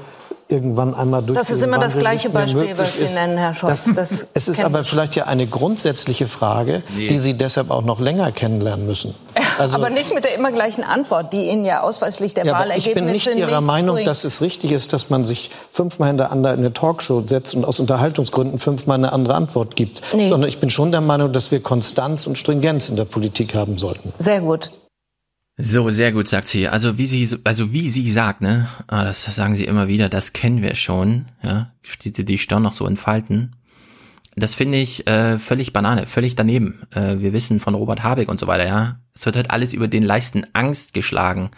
irgendwann 0.49 0.93
einmal 0.93 1.23
durch 1.23 1.37
Das 1.37 1.49
ist 1.49 1.63
immer 1.63 1.77
das 1.77 1.93
Wandel 1.95 1.99
gleiche 2.01 2.27
nicht 2.29 2.33
mehr 2.55 2.75
Beispiel, 2.75 2.77
was 2.77 2.97
Sie 2.97 3.05
ist. 3.05 3.15
nennen, 3.15 3.37
Herr 3.37 3.53
Scholz. 3.53 3.85
Das, 3.85 3.93
Das 4.11 4.27
es 4.33 4.47
ist 4.47 4.63
aber 4.63 4.83
vielleicht 4.83 5.15
ja 5.15 5.25
eine 5.25 5.47
grundsätzliche 5.47 6.27
Frage, 6.27 6.83
Nee. 6.95 7.07
die 7.07 7.17
Sie 7.17 7.33
deshalb 7.35 7.71
auch 7.71 7.83
noch 7.83 7.99
länger 7.99 8.31
kennenlernen 8.31 8.85
müssen. 8.85 9.15
Also, 9.57 9.75
aber 9.75 9.89
nicht 9.89 10.13
mit 10.13 10.23
der 10.23 10.35
immer 10.35 10.51
gleichen 10.51 10.83
Antwort, 10.83 11.33
die 11.33 11.49
Ihnen 11.49 11.65
ja 11.65 11.81
ausweislich 11.81 12.33
der 12.33 12.45
ja, 12.45 12.53
aber 12.53 12.65
ich 12.75 12.87
Wahlergebnisse 12.87 13.29
bin 13.29 13.37
nicht 13.37 13.49
Ihrer 13.49 13.61
Meinung, 13.61 13.95
bringt. 13.95 14.07
dass 14.07 14.23
es 14.23 14.41
richtig 14.41 14.71
ist, 14.71 14.93
dass 14.93 15.09
man 15.09 15.25
sich 15.25 15.51
fünfmal 15.71 16.09
hintereinander 16.09 16.53
in 16.53 16.59
eine 16.59 16.73
Talkshow 16.73 17.23
setzt 17.25 17.55
und 17.55 17.65
aus 17.65 17.79
Unterhaltungsgründen 17.79 18.59
fünfmal 18.59 18.97
eine 18.97 19.13
andere 19.13 19.35
Antwort 19.35 19.75
gibt. 19.75 20.01
Nee. 20.13 20.27
Sondern 20.27 20.49
ich 20.49 20.59
bin 20.59 20.69
schon 20.69 20.91
der 20.91 21.01
Meinung, 21.01 21.31
dass 21.33 21.51
wir 21.51 21.61
Konstanz 21.61 22.27
und 22.27 22.37
Stringenz 22.37 22.89
in 22.89 22.95
der 22.95 23.05
Politik 23.05 23.55
haben 23.55 23.77
sollten. 23.77 24.13
Sehr 24.19 24.41
gut. 24.41 24.71
So, 25.55 25.91
sehr 25.91 26.11
gut, 26.11 26.27
sagt 26.27 26.47
sie. 26.47 26.67
Also 26.67 26.97
wie 26.97 27.05
sie, 27.05 27.37
also 27.43 27.71
wie 27.71 27.87
sie 27.87 28.09
sagt, 28.09 28.41
ne, 28.41 28.67
ah, 28.87 29.03
das 29.03 29.23
sagen 29.23 29.55
sie 29.55 29.65
immer 29.65 29.87
wieder, 29.87 30.09
das 30.09 30.33
kennen 30.33 30.63
wir 30.63 30.73
schon, 30.73 31.25
ja, 31.43 31.71
steht 31.83 32.17
sie 32.17 32.25
die 32.25 32.39
Stirn 32.39 32.63
noch 32.63 32.73
so 32.73 32.87
in 32.87 32.97
Falten. 32.97 33.55
Das 34.35 34.55
finde 34.55 34.79
ich 34.79 35.05
äh, 35.05 35.37
völlig 35.37 35.71
Banane, 35.71 36.07
völlig 36.07 36.35
daneben. 36.35 36.81
Äh, 36.91 37.19
wir 37.19 37.33
wissen 37.33 37.59
von 37.59 37.75
Robert 37.75 38.03
Habeck 38.03 38.29
und 38.29 38.39
so 38.39 38.47
weiter, 38.47 38.65
ja. 38.65 38.99
Es 39.15 39.25
wird 39.25 39.35
halt 39.35 39.51
alles 39.51 39.73
über 39.73 39.87
den 39.87 40.03
Leisten 40.03 40.45
Angst 40.53 40.93
geschlagen. 40.93 41.51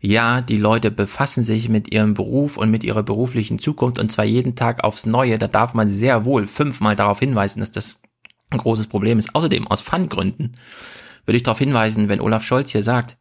Ja, 0.00 0.42
die 0.42 0.58
Leute 0.58 0.90
befassen 0.90 1.42
sich 1.42 1.68
mit 1.68 1.92
ihrem 1.92 2.14
Beruf 2.14 2.56
und 2.56 2.70
mit 2.70 2.84
ihrer 2.84 3.02
beruflichen 3.02 3.58
Zukunft 3.58 3.98
und 3.98 4.12
zwar 4.12 4.24
jeden 4.24 4.54
Tag 4.54 4.84
aufs 4.84 5.06
Neue. 5.06 5.38
Da 5.38 5.48
darf 5.48 5.74
man 5.74 5.90
sehr 5.90 6.24
wohl 6.24 6.46
fünfmal 6.46 6.96
darauf 6.96 7.18
hinweisen, 7.18 7.60
dass 7.60 7.72
das 7.72 8.02
ein 8.50 8.58
großes 8.58 8.86
Problem 8.86 9.18
ist. 9.18 9.34
Außerdem, 9.34 9.66
aus 9.66 9.80
Fun-Gründen, 9.80 10.56
würde 11.24 11.36
ich 11.36 11.42
darauf 11.42 11.58
hinweisen, 11.58 12.08
wenn 12.08 12.20
Olaf 12.20 12.44
Scholz 12.44 12.70
hier 12.70 12.82
sagt, 12.82 13.16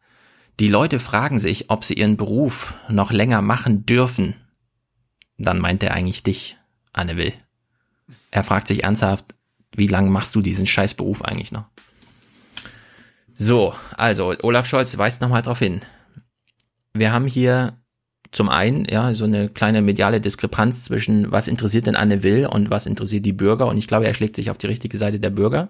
die 0.59 0.69
Leute 0.69 0.99
fragen 0.99 1.40
sich, 1.40 1.69
ob 1.69 1.83
sie 1.83 1.95
ihren 1.95 2.17
Beruf 2.17 2.74
noch 2.90 3.11
länger 3.11 3.41
machen 3.41 3.85
dürfen. 3.85 4.35
Dann 5.38 5.59
meint 5.59 5.83
er 5.83 5.93
eigentlich 5.93 6.24
dich, 6.24 6.57
Anne 6.93 7.16
Will. 7.16 7.33
Er 8.32 8.43
fragt 8.43 8.67
sich 8.67 8.83
ernsthaft, 8.83 9.35
wie 9.75 9.88
lange 9.88 10.09
machst 10.09 10.33
du 10.35 10.41
diesen 10.41 10.66
Scheißberuf 10.66 11.22
eigentlich 11.22 11.51
noch? 11.51 11.66
So, 13.38 13.74
also 13.95 14.33
Olaf 14.41 14.66
Scholz 14.66 14.98
weist 14.98 15.22
nochmal 15.22 15.43
darauf 15.43 15.59
hin. 15.59 15.82
Wir 16.93 17.11
haben 17.11 17.25
hier 17.25 17.77
zum 18.32 18.49
einen 18.49 18.85
ja 18.85 19.14
so 19.14 19.25
eine 19.25 19.48
kleine 19.48 19.82
mediale 19.82 20.19
Diskrepanz 20.19 20.83
zwischen 20.83 21.32
was 21.32 21.48
interessiert 21.48 21.85
denn 21.85 21.95
Anne 21.95 22.24
Will 22.24 22.48
und 22.48 22.72
was 22.72 22.88
interessiert 22.88 23.25
die 23.25 23.33
Bürger 23.33 23.67
und 23.67 23.77
ich 23.77 23.88
glaube, 23.88 24.07
er 24.07 24.14
schlägt 24.16 24.35
sich 24.35 24.49
auf 24.49 24.57
die 24.57 24.67
richtige 24.67 24.98
Seite 24.98 25.19
der 25.19 25.30
Bürger. 25.30 25.69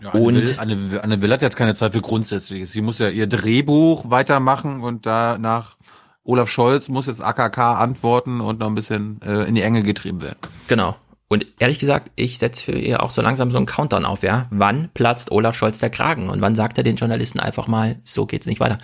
Ja, 0.00 0.10
Anne, 0.10 0.22
und 0.22 0.34
Will, 0.34 0.54
Anne, 0.58 1.00
Anne 1.02 1.22
Will 1.22 1.32
hat 1.32 1.42
jetzt 1.42 1.56
keine 1.56 1.74
Zeit 1.74 1.92
für 1.92 2.00
Grundsätzliches. 2.00 2.72
Sie 2.72 2.80
muss 2.80 2.98
ja 2.98 3.10
ihr 3.10 3.26
Drehbuch 3.26 4.10
weitermachen 4.10 4.80
und 4.82 5.04
danach 5.04 5.76
Olaf 6.24 6.48
Scholz 6.48 6.88
muss 6.88 7.06
jetzt 7.06 7.22
AKK 7.22 7.58
antworten 7.58 8.40
und 8.40 8.60
noch 8.60 8.66
ein 8.66 8.74
bisschen 8.74 9.20
äh, 9.22 9.44
in 9.44 9.54
die 9.54 9.62
Enge 9.62 9.82
getrieben 9.82 10.22
werden. 10.22 10.38
Genau. 10.68 10.96
Und 11.28 11.46
ehrlich 11.58 11.78
gesagt, 11.78 12.10
ich 12.16 12.38
setze 12.38 12.64
für 12.64 12.78
ihr 12.78 13.02
auch 13.02 13.10
so 13.10 13.20
langsam 13.20 13.50
so 13.50 13.58
einen 13.58 13.66
Countdown 13.66 14.06
auf, 14.06 14.22
ja. 14.22 14.46
Wann 14.50 14.88
platzt 14.94 15.30
Olaf 15.30 15.54
Scholz 15.54 15.78
der 15.78 15.90
Kragen? 15.90 16.30
Und 16.30 16.40
wann 16.40 16.56
sagt 16.56 16.78
er 16.78 16.84
den 16.84 16.96
Journalisten 16.96 17.38
einfach 17.38 17.66
mal, 17.66 17.96
so 18.02 18.24
geht's 18.24 18.46
nicht 18.46 18.60
weiter? 18.60 18.78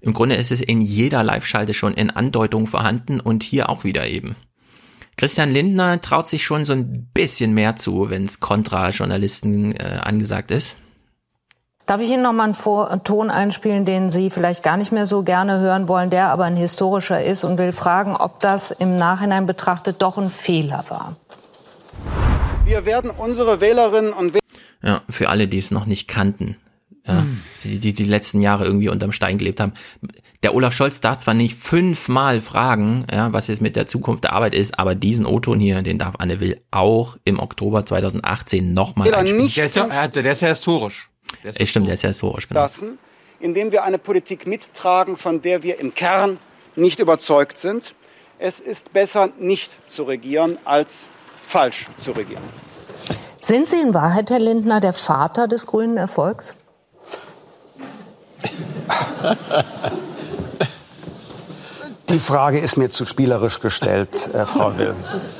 Im 0.00 0.14
Grunde 0.14 0.36
ist 0.36 0.50
es 0.50 0.60
in 0.60 0.80
jeder 0.80 1.22
Live-Schalte 1.22 1.74
schon 1.74 1.94
in 1.94 2.10
Andeutung 2.10 2.66
vorhanden 2.66 3.20
und 3.20 3.42
hier 3.42 3.68
auch 3.68 3.84
wieder 3.84 4.06
eben. 4.06 4.36
Christian 5.16 5.50
Lindner 5.50 6.00
traut 6.00 6.26
sich 6.26 6.44
schon 6.44 6.64
so 6.64 6.72
ein 6.72 7.08
bisschen 7.14 7.54
mehr 7.54 7.76
zu, 7.76 8.10
wenn 8.10 8.24
es 8.24 8.40
Kontra-Journalisten 8.40 9.72
äh, 9.76 10.00
angesagt 10.02 10.50
ist. 10.50 10.76
Darf 11.86 12.00
ich 12.00 12.10
Ihnen 12.10 12.22
noch 12.22 12.32
mal 12.32 12.44
einen, 12.44 12.54
Vor 12.54 13.04
Ton 13.04 13.30
einspielen, 13.30 13.84
den 13.84 14.10
Sie 14.10 14.30
vielleicht 14.30 14.62
gar 14.62 14.78
nicht 14.78 14.90
mehr 14.90 15.04
so 15.04 15.22
gerne 15.22 15.60
hören 15.60 15.86
wollen, 15.86 16.08
der 16.08 16.30
aber 16.30 16.44
ein 16.44 16.56
historischer 16.56 17.22
ist 17.22 17.44
und 17.44 17.58
will 17.58 17.72
fragen, 17.72 18.16
ob 18.16 18.40
das 18.40 18.70
im 18.70 18.96
Nachhinein 18.96 19.46
betrachtet 19.46 20.00
doch 20.00 20.16
ein 20.16 20.30
Fehler 20.30 20.84
war? 20.88 21.16
Wir 22.64 22.86
werden 22.86 23.10
unsere 23.10 23.60
Wählerinnen 23.60 24.12
und 24.12 24.32
Wähler 24.32 24.40
Ja, 24.82 25.02
für 25.08 25.28
alle, 25.28 25.48
die 25.48 25.58
es 25.58 25.70
noch 25.70 25.84
nicht 25.84 26.08
kannten, 26.08 26.56
ja, 27.06 27.26
die, 27.62 27.78
die 27.78 27.92
die 27.92 28.04
letzten 28.04 28.40
Jahre 28.40 28.64
irgendwie 28.64 28.88
unterm 28.88 29.12
Stein 29.12 29.36
gelebt 29.36 29.60
haben. 29.60 29.74
Der 30.42 30.54
Olaf 30.54 30.74
Scholz 30.74 31.00
darf 31.00 31.18
zwar 31.18 31.34
nicht 31.34 31.58
fünfmal 31.58 32.40
fragen, 32.40 33.06
ja, 33.12 33.32
was 33.32 33.48
jetzt 33.48 33.60
mit 33.60 33.76
der 33.76 33.86
Zukunft 33.86 34.24
der 34.24 34.32
Arbeit 34.32 34.54
ist, 34.54 34.78
aber 34.78 34.94
diesen 34.94 35.26
O-Ton 35.26 35.60
hier, 35.60 35.82
den 35.82 35.98
darf 35.98 36.14
Anne 36.18 36.40
Will 36.40 36.60
auch 36.70 37.18
im 37.24 37.38
Oktober 37.38 37.84
2018 37.84 38.72
nochmal 38.72 39.14
einspielen. 39.14 39.44
nicht 39.44 39.58
Der 39.58 39.66
ist 39.66 39.76
ja, 39.76 40.08
der 40.08 40.32
ist 40.32 40.40
ja 40.40 40.48
historisch. 40.48 41.10
Der 41.42 41.50
ist 41.50 41.60
Äh, 41.60 41.66
Stimmt, 41.66 41.86
der 41.86 41.94
ist 41.94 42.02
ja 42.02 42.08
historisch, 42.08 42.48
genau. 42.48 42.60
lassen, 42.60 42.98
indem 43.40 43.72
wir 43.72 43.84
eine 43.84 43.98
Politik 43.98 44.46
mittragen, 44.46 45.18
von 45.18 45.42
der 45.42 45.62
wir 45.62 45.78
im 45.78 45.92
Kern 45.92 46.38
nicht 46.76 46.98
überzeugt 46.98 47.58
sind. 47.58 47.94
Es 48.38 48.58
ist 48.60 48.92
besser, 48.94 49.30
nicht 49.38 49.90
zu 49.90 50.04
regieren, 50.04 50.58
als 50.64 51.10
falsch 51.46 51.86
zu 51.98 52.12
regieren. 52.12 52.42
Sind 53.40 53.68
Sie 53.68 53.80
in 53.80 53.92
Wahrheit, 53.92 54.30
Herr 54.30 54.38
Lindner, 54.38 54.80
der 54.80 54.92
Vater 54.92 55.48
des 55.48 55.66
grünen 55.66 55.96
Erfolgs? 55.96 56.56
Die 62.08 62.18
Frage 62.18 62.58
ist 62.58 62.76
mir 62.76 62.90
zu 62.90 63.06
spielerisch 63.06 63.60
gestellt, 63.60 64.32
äh, 64.32 64.46
Frau 64.46 64.76
Will. 64.78 64.94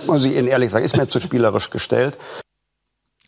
Muss 0.07 0.25
ich 0.25 0.35
Ihnen 0.35 0.49
ehrlich 0.49 0.71
sagen, 0.71 0.85
ist 0.85 0.97
mir 0.97 1.09
zu 1.09 1.21
spielerisch 1.21 1.71
gestellt. 1.71 2.19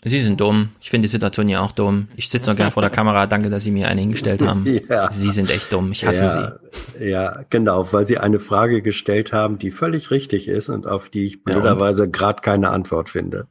Sie 0.08 0.20
sind 0.20 0.40
dumm. 0.40 0.68
Ich 0.80 0.90
finde 0.90 1.06
die 1.08 1.10
Situation 1.10 1.48
ja 1.48 1.60
auch 1.60 1.72
dumm. 1.72 2.06
Ich 2.14 2.28
sitze 2.28 2.48
noch 2.50 2.56
gerne 2.56 2.70
vor 2.70 2.80
der 2.80 2.90
Kamera. 2.90 3.26
Danke, 3.26 3.50
dass 3.50 3.64
Sie 3.64 3.72
mir 3.72 3.88
einen 3.88 3.98
hingestellt 4.00 4.40
haben. 4.40 4.64
Ja. 4.88 5.10
Sie 5.10 5.30
sind 5.30 5.50
echt 5.50 5.72
dumm. 5.72 5.90
Ich 5.90 6.06
hasse 6.06 6.22
ja, 6.24 6.58
Sie. 6.98 7.08
Ja, 7.10 7.44
genau, 7.50 7.92
weil 7.92 8.06
Sie 8.06 8.16
eine 8.18 8.38
Frage 8.38 8.82
gestellt 8.82 9.32
haben, 9.32 9.58
die 9.58 9.70
völlig 9.72 10.10
richtig 10.12 10.46
ist 10.46 10.68
und 10.68 10.86
auf 10.86 11.08
die 11.08 11.26
ich 11.26 11.42
blöderweise 11.42 12.08
gerade 12.08 12.40
keine 12.40 12.70
Antwort 12.70 13.08
finde. 13.10 13.48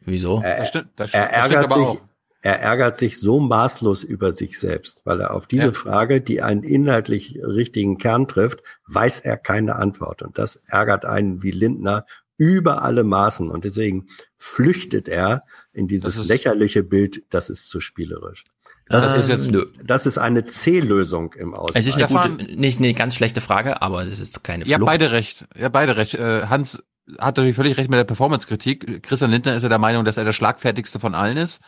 Wieso? 0.00 0.40
Er, 0.42 0.58
Das 0.58 0.68
stimmt- 0.68 0.88
das 0.96 1.12
er 1.14 1.30
ärgert 1.30 1.70
sich, 1.70 1.82
auch. 1.82 2.00
er 2.42 2.60
ärgert 2.60 2.96
sich 2.96 3.18
so 3.18 3.40
maßlos 3.40 4.02
über 4.02 4.32
sich 4.32 4.58
selbst, 4.58 5.00
weil 5.04 5.20
er 5.20 5.34
auf 5.34 5.46
diese 5.46 5.66
Ja. 5.66 5.72
Frage, 5.72 6.20
die 6.20 6.42
einen 6.42 6.62
inhaltlich 6.62 7.38
richtigen 7.42 7.98
Kern 7.98 8.28
trifft, 8.28 8.60
weiß 8.88 9.20
er 9.20 9.36
keine 9.36 9.76
Antwort. 9.76 10.22
Und 10.22 10.38
das 10.38 10.56
ärgert 10.68 11.04
einen 11.04 11.42
wie 11.42 11.50
Lindner 11.52 12.06
über 12.36 12.82
alle 12.82 13.04
Maßen. 13.04 13.50
Und 13.50 13.64
deswegen 13.64 14.06
flüchtet 14.38 15.08
er 15.08 15.44
in 15.72 15.86
dieses 15.88 16.26
lächerliche 16.28 16.82
Bild, 16.82 17.22
das 17.30 17.50
ist 17.50 17.68
zu 17.68 17.80
spielerisch. 17.80 18.44
Das, 18.86 19.06
Ähm, 19.06 19.20
ist, 19.20 19.28
jetzt, 19.30 19.50
nö. 19.50 19.66
das 19.82 20.06
ist 20.06 20.18
eine 20.18 20.44
C-Lösung 20.44 21.32
im 21.34 21.54
Ausland. 21.54 21.76
Es 21.76 21.86
ist 21.86 21.96
eine 21.96 22.06
gute, 22.08 22.54
nicht 22.56 22.78
eine 22.78 22.92
ganz 22.94 23.14
schlechte 23.14 23.40
Frage, 23.40 23.80
aber 23.82 24.04
das 24.04 24.20
ist 24.20 24.42
keine 24.44 24.64
Ja, 24.66 24.76
Flucht. 24.76 24.86
beide 24.88 25.10
recht. 25.12 25.46
Ja, 25.56 25.68
beide 25.68 25.96
recht. 25.96 26.14
Äh, 26.14 26.46
Hans 26.46 26.82
hat 27.18 27.36
natürlich 27.36 27.56
völlig 27.56 27.76
recht 27.76 27.88
mit 27.90 27.98
der 27.98 28.04
Performance-Kritik. 28.04 29.02
Christian 29.02 29.30
Lindner 29.30 29.56
ist 29.56 29.62
ja 29.62 29.68
der 29.68 29.78
Meinung, 29.78 30.04
dass 30.04 30.16
er 30.16 30.24
der 30.24 30.32
schlagfertigste 30.32 30.98
von 31.00 31.14
allen 31.14 31.36
ist. 31.36 31.60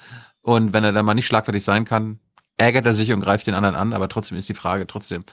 Und 0.43 0.73
wenn 0.73 0.85
er 0.85 0.93
dann 0.93 1.05
mal 1.07 1.15
nicht 1.15 1.27
schlagfertig 1.27 1.65
sein 1.65 1.85
kann, 1.85 2.21
ärgert 2.59 2.87
er 2.87 2.95
sich 2.95 3.13
und 3.13 3.21
greift 3.21 3.47
den 3.47 3.55
anderen 3.55 3.75
an. 3.77 3.93
Aber 3.93 4.09
trotzdem 4.09 4.39
ist 4.39 4.49
die 4.49 4.55
Frage 4.55 4.87
trotzdem. 4.87 5.25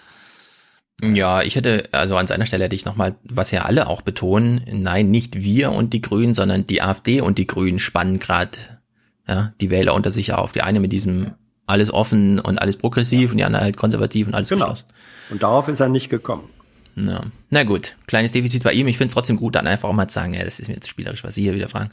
Ja, 1.01 1.41
ich 1.41 1.55
hätte, 1.55 1.89
also 1.91 2.15
an 2.15 2.27
seiner 2.27 2.45
Stelle 2.45 2.65
hätte 2.65 2.75
ich 2.75 2.85
nochmal, 2.85 3.15
was 3.23 3.51
ja 3.51 3.63
alle 3.63 3.87
auch 3.87 4.01
betonen, 4.01 4.61
nein, 4.71 5.11
nicht 5.11 5.41
wir 5.41 5.71
und 5.71 5.91
die 5.93 6.01
Grünen, 6.01 6.33
sondern 6.33 6.65
die 6.65 6.81
AfD 6.81 7.19
und 7.21 7.37
die 7.37 7.47
Grünen 7.47 7.79
spannen 7.79 8.19
gerade 8.19 8.57
ja, 9.27 9.53
die 9.61 9.69
Wähler 9.69 9.93
unter 9.93 10.11
sich 10.11 10.33
auf. 10.33 10.51
Die 10.51 10.61
eine 10.61 10.79
mit 10.79 10.91
diesem 10.91 11.33
alles 11.65 11.91
offen 11.93 12.39
und 12.39 12.59
alles 12.59 12.77
progressiv 12.77 13.31
und 13.31 13.37
die 13.37 13.43
andere 13.43 13.63
halt 13.63 13.77
konservativ 13.77 14.27
und 14.27 14.35
alles 14.35 14.49
Genau. 14.49 14.65
geschlossen. 14.65 14.87
Und 15.29 15.43
darauf 15.43 15.67
ist 15.67 15.79
er 15.79 15.89
nicht 15.89 16.09
gekommen. 16.09 16.43
Ja. 16.95 17.21
Na 17.49 17.63
gut, 17.63 17.95
kleines 18.05 18.33
Defizit 18.33 18.63
bei 18.63 18.73
ihm. 18.73 18.87
Ich 18.87 18.97
finde 18.97 19.07
es 19.07 19.13
trotzdem 19.13 19.37
gut, 19.37 19.55
dann 19.55 19.65
einfach 19.65 19.89
auch 19.89 19.93
mal 19.93 20.07
zu 20.07 20.15
sagen, 20.15 20.33
ja, 20.33 20.43
das 20.43 20.59
ist 20.59 20.67
mir 20.67 20.75
jetzt 20.75 20.89
spielerisch, 20.89 21.23
was 21.23 21.35
Sie 21.35 21.41
hier 21.41 21.55
wieder 21.55 21.69
fragen. 21.69 21.91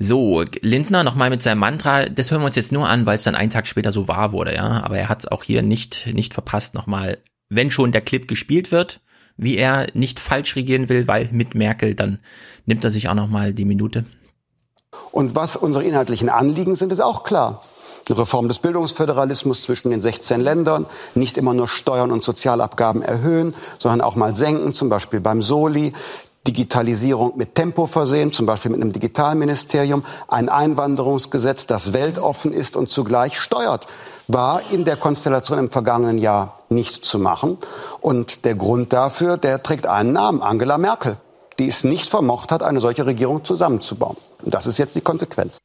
So, 0.00 0.44
Lindner 0.60 1.02
nochmal 1.02 1.30
mit 1.30 1.42
seinem 1.42 1.58
Mantra, 1.58 2.08
das 2.08 2.30
hören 2.30 2.42
wir 2.42 2.46
uns 2.46 2.56
jetzt 2.56 2.70
nur 2.70 2.88
an, 2.88 3.06
weil 3.06 3.16
es 3.16 3.24
dann 3.24 3.34
einen 3.34 3.50
Tag 3.50 3.66
später 3.66 3.90
so 3.90 4.06
wahr 4.06 4.32
wurde, 4.32 4.54
ja. 4.54 4.82
Aber 4.82 4.98
er 4.98 5.08
hat 5.08 5.20
es 5.20 5.28
auch 5.28 5.42
hier 5.42 5.62
nicht, 5.62 6.08
nicht 6.12 6.34
verpasst, 6.34 6.74
nochmal, 6.74 7.18
wenn 7.48 7.70
schon 7.70 7.92
der 7.92 8.00
Clip 8.00 8.26
gespielt 8.26 8.72
wird, 8.72 9.00
wie 9.36 9.56
er 9.56 9.86
nicht 9.94 10.20
falsch 10.20 10.56
regieren 10.56 10.88
will, 10.88 11.06
weil 11.06 11.28
mit 11.32 11.54
Merkel, 11.54 11.94
dann 11.94 12.18
nimmt 12.66 12.84
er 12.84 12.90
sich 12.90 13.08
auch 13.08 13.14
nochmal 13.14 13.54
die 13.54 13.64
Minute. 13.64 14.04
Und 15.12 15.34
was 15.36 15.56
unsere 15.56 15.84
inhaltlichen 15.84 16.28
Anliegen 16.28 16.74
sind, 16.74 16.92
ist 16.92 17.00
auch 17.00 17.22
klar. 17.22 17.62
Eine 18.08 18.18
Reform 18.18 18.48
des 18.48 18.58
Bildungsföderalismus 18.58 19.62
zwischen 19.62 19.90
den 19.90 20.00
16 20.00 20.40
Ländern, 20.40 20.86
nicht 21.14 21.36
immer 21.36 21.52
nur 21.52 21.68
Steuern 21.68 22.10
und 22.10 22.24
Sozialabgaben 22.24 23.02
erhöhen, 23.02 23.54
sondern 23.78 24.00
auch 24.00 24.16
mal 24.16 24.34
senken, 24.34 24.74
zum 24.74 24.88
Beispiel 24.88 25.20
beim 25.20 25.42
Soli. 25.42 25.92
Digitalisierung 26.46 27.36
mit 27.36 27.54
Tempo 27.54 27.86
versehen, 27.86 28.32
zum 28.32 28.46
Beispiel 28.46 28.70
mit 28.70 28.80
einem 28.80 28.92
Digitalministerium, 28.92 30.02
ein 30.28 30.48
Einwanderungsgesetz, 30.48 31.66
das 31.66 31.92
weltoffen 31.92 32.54
ist 32.54 32.74
und 32.74 32.88
zugleich 32.88 33.38
steuert, 33.38 33.86
war 34.28 34.60
in 34.70 34.84
der 34.84 34.96
Konstellation 34.96 35.58
im 35.58 35.70
vergangenen 35.70 36.18
Jahr 36.18 36.58
nicht 36.68 37.04
zu 37.04 37.18
machen. 37.18 37.58
Und 38.00 38.44
der 38.44 38.54
Grund 38.54 38.92
dafür, 38.92 39.38
der 39.38 39.62
trägt 39.62 39.86
einen 39.86 40.12
Namen, 40.12 40.42
Angela 40.42 40.78
Merkel, 40.78 41.16
die 41.58 41.68
es 41.68 41.82
nicht 41.82 42.08
vermocht 42.08 42.52
hat, 42.52 42.62
eine 42.62 42.80
solche 42.80 43.06
Regierung 43.06 43.44
zusammenzubauen. 43.44 44.16
Und 44.42 44.54
das 44.54 44.66
ist 44.66 44.78
jetzt 44.78 44.94
die 44.94 45.00
Konsequenz. 45.00 45.58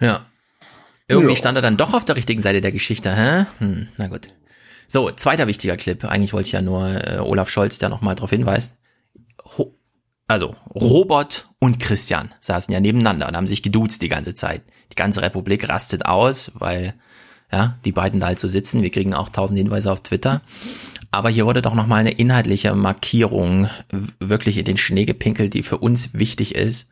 Ja. 0.00 0.26
Irgendwie 1.08 1.36
stand 1.36 1.56
er 1.56 1.62
dann 1.62 1.76
doch 1.76 1.94
auf 1.94 2.04
der 2.04 2.16
richtigen 2.16 2.42
Seite 2.42 2.60
der 2.60 2.72
Geschichte, 2.72 3.14
hä? 3.14 3.46
Hm, 3.58 3.88
na 3.96 4.08
gut. 4.08 4.28
So, 4.88 5.10
zweiter 5.12 5.46
wichtiger 5.46 5.76
Clip. 5.76 6.04
Eigentlich 6.04 6.32
wollte 6.32 6.48
ich 6.48 6.52
ja 6.52 6.62
nur 6.62 6.88
äh, 6.88 7.18
Olaf 7.18 7.48
Scholz, 7.48 7.78
der 7.78 7.88
nochmal 7.88 8.16
darauf 8.16 8.30
hinweist. 8.30 8.72
Ho 9.56 9.72
also, 10.28 10.56
Robert 10.74 11.46
und 11.60 11.78
Christian 11.78 12.34
saßen 12.40 12.74
ja 12.74 12.80
nebeneinander 12.80 13.28
und 13.28 13.36
haben 13.36 13.46
sich 13.46 13.62
geduzt 13.62 14.02
die 14.02 14.08
ganze 14.08 14.34
Zeit. 14.34 14.62
Die 14.90 14.96
ganze 14.96 15.22
Republik 15.22 15.68
rastet 15.68 16.04
aus, 16.04 16.50
weil 16.54 16.94
ja, 17.52 17.78
die 17.84 17.92
beiden 17.92 18.20
da 18.20 18.26
halt 18.26 18.38
so 18.38 18.48
sitzen. 18.48 18.82
Wir 18.82 18.90
kriegen 18.90 19.14
auch 19.14 19.28
tausend 19.28 19.58
Hinweise 19.58 19.92
auf 19.92 20.02
Twitter. 20.02 20.42
Aber 21.10 21.30
hier 21.30 21.46
wurde 21.46 21.62
doch 21.62 21.74
nochmal 21.74 22.00
eine 22.00 22.10
inhaltliche 22.12 22.74
Markierung 22.74 23.70
wirklich 24.18 24.58
in 24.58 24.64
den 24.64 24.76
Schnee 24.76 25.04
gepinkelt, 25.04 25.54
die 25.54 25.62
für 25.62 25.78
uns 25.78 26.12
wichtig 26.12 26.54
ist. 26.54 26.88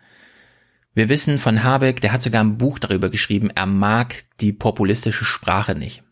Wir 0.95 1.09
wissen 1.09 1.41
von 1.41 1.65
Habeck, 1.65 2.01
der 2.01 2.13
hat 2.13 2.23
sogar 2.23 2.43
ein 2.43 2.57
Buch 2.57 2.79
darüber 2.79 3.11
geschrieben, 3.11 3.51
er 3.53 3.67
mag 3.67 4.25
die 4.41 4.53
populistische 4.53 5.25
Sprache 5.25 5.75
nicht. 5.75 6.05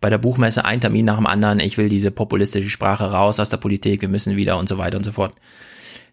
Bei 0.00 0.08
der 0.08 0.18
Buchmesse 0.18 0.64
ein 0.64 0.80
Termin 0.80 1.04
nach 1.04 1.16
dem 1.16 1.26
anderen, 1.26 1.58
ich 1.58 1.76
will 1.76 1.88
diese 1.88 2.12
populistische 2.12 2.70
Sprache 2.70 3.10
raus 3.10 3.40
aus 3.40 3.50
der 3.50 3.56
Politik, 3.56 4.00
wir 4.00 4.08
müssen 4.08 4.36
wieder 4.36 4.58
und 4.58 4.68
so 4.68 4.78
weiter 4.78 4.96
und 4.96 5.04
so 5.04 5.12
fort. 5.12 5.34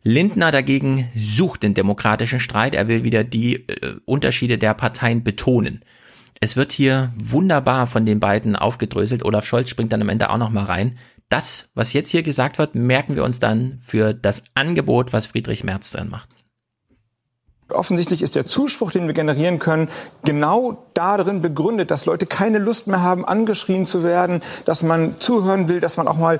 Lindner 0.03 0.51
dagegen 0.51 1.07
sucht 1.15 1.63
den 1.63 1.75
demokratischen 1.75 2.39
Streit, 2.39 2.73
er 2.73 2.87
will 2.87 3.03
wieder 3.03 3.23
die 3.23 3.67
äh, 3.67 3.95
Unterschiede 4.05 4.57
der 4.57 4.73
Parteien 4.73 5.23
betonen. 5.23 5.81
Es 6.39 6.55
wird 6.55 6.71
hier 6.71 7.11
wunderbar 7.15 7.87
von 7.87 8.05
den 8.05 8.19
beiden 8.19 8.55
aufgedröselt. 8.55 9.25
Olaf 9.25 9.45
Scholz 9.45 9.69
springt 9.69 9.91
dann 9.91 10.01
am 10.01 10.09
Ende 10.09 10.29
auch 10.29 10.37
noch 10.37 10.51
mal 10.51 10.65
rein. 10.65 10.97
Das, 11.29 11.69
was 11.73 11.93
jetzt 11.93 12.11
hier 12.11 12.23
gesagt 12.23 12.57
wird, 12.57 12.75
merken 12.75 13.15
wir 13.15 13.23
uns 13.23 13.39
dann 13.39 13.79
für 13.83 14.13
das 14.13 14.43
Angebot, 14.53 15.13
was 15.13 15.27
Friedrich 15.27 15.63
Merz 15.63 15.91
drin 15.91 16.09
macht. 16.09 16.29
Offensichtlich 17.69 18.21
ist 18.21 18.37
der 18.37 18.45
Zuspruch, 18.45 18.91
den 18.91 19.07
wir 19.07 19.13
generieren 19.13 19.59
können, 19.59 19.89
genau 20.23 20.85
darin 20.93 21.41
begründet, 21.41 21.91
dass 21.91 22.05
Leute 22.05 22.25
keine 22.25 22.59
Lust 22.59 22.87
mehr 22.87 23.01
haben, 23.01 23.25
angeschrien 23.25 23.85
zu 23.85 24.03
werden, 24.03 24.41
dass 24.63 24.83
man 24.83 25.19
zuhören 25.19 25.67
will, 25.67 25.81
dass 25.81 25.97
man 25.97 26.07
auch 26.07 26.17
mal 26.17 26.39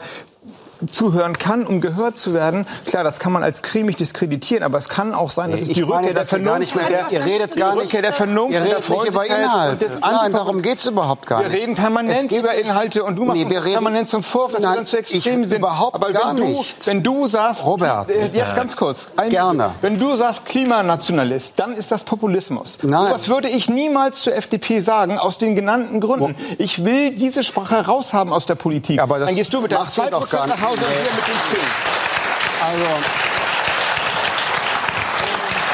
zuhören 0.91 1.37
kann, 1.37 1.65
um 1.65 1.81
gehört 1.81 2.17
zu 2.17 2.33
werden. 2.33 2.67
Klar, 2.85 3.03
das 3.03 3.19
kann 3.19 3.31
man 3.31 3.43
als 3.43 3.61
cremig 3.61 3.95
diskreditieren, 3.97 4.63
aber 4.63 4.77
es 4.77 4.89
kann 4.89 5.13
auch 5.13 5.29
sein, 5.29 5.51
dass 5.51 5.61
es 5.61 5.69
Ich 5.69 5.75
die 5.75 5.81
meine, 5.83 6.07
Rückkehr 6.09 6.13
der 6.13 6.25
Vernunft, 6.25 6.75
mehr, 6.75 7.07
ihr 7.09 7.25
redet 7.25 7.55
gar 7.55 7.75
nicht, 7.75 7.85
Rückkehr 7.85 8.01
der 8.01 8.13
Vernunft, 8.13 8.53
ihr 8.53 8.59
der 8.61 8.77
redet 8.77 8.89
nicht 8.89 9.07
über 9.07 9.25
Inhalte. 9.25 9.87
Nein, 10.01 10.33
darum 10.33 10.61
geht's 10.61 10.85
überhaupt 10.85 11.25
gar 11.27 11.39
Wir 11.41 11.47
nicht. 11.49 11.57
reden 11.57 11.71
Es 11.73 11.79
permanent 11.79 12.29
geht 12.29 12.39
über 12.39 12.53
Inhalte 12.53 13.03
und 13.03 13.15
du 13.15 13.25
machst 13.25 13.41
Nee, 13.43 13.49
wir 13.49 13.59
reden- 13.63 13.73
permanent 13.73 14.09
zum 14.09 14.23
Vorwurf, 14.23 14.53
dass 14.53 14.61
Nein, 14.61 14.71
wir 14.71 14.75
dann 14.77 14.85
zu 14.85 14.97
ich 14.99 15.15
extrem 15.15 15.45
sind. 15.45 15.57
überhaupt 15.59 15.95
aber 15.95 16.11
gar 16.11 16.29
wenn 16.31 16.37
du, 16.37 16.43
nicht. 16.43 16.87
wenn 16.87 17.03
du 17.03 17.27
sagst, 17.27 17.65
Robert. 17.65 18.09
äh, 18.09 18.27
jetzt 18.33 18.55
ganz 18.55 18.75
kurz, 18.75 19.07
ein, 19.17 19.29
Gerne. 19.29 19.71
wenn 19.81 19.97
du 19.97 20.15
sagst 20.15 20.45
Klimanationalist, 20.45 21.53
dann 21.57 21.73
ist 21.73 21.91
das 21.91 22.03
Populismus. 22.03 22.77
Nein. 22.81 23.09
Das 23.11 23.29
würde 23.29 23.49
ich 23.49 23.69
niemals 23.69 24.21
zur 24.21 24.35
FDP 24.35 24.79
sagen, 24.79 25.17
aus 25.17 25.37
den 25.37 25.55
genannten 25.55 25.99
Gründen. 25.99 26.35
Ich 26.57 26.83
will 26.85 27.11
diese 27.15 27.43
Sprache 27.43 27.85
raushaben 27.85 28.31
aus 28.33 28.45
der 28.45 28.55
Politik. 28.55 29.01
Aber 29.01 29.19
das 29.19 29.27
dann 29.29 29.35
gehst 29.35 29.53
du 29.53 29.61
mit 29.61 29.71
sie 29.71 29.77
2% 29.77 30.09
doch 30.11 30.27
gar 30.29 30.47
nach 30.47 30.61
Hause 30.67 30.81
wir 30.81 30.87
mit 30.87 31.27
den 31.27 31.39
10. 31.49 31.59
Also, 32.61 32.85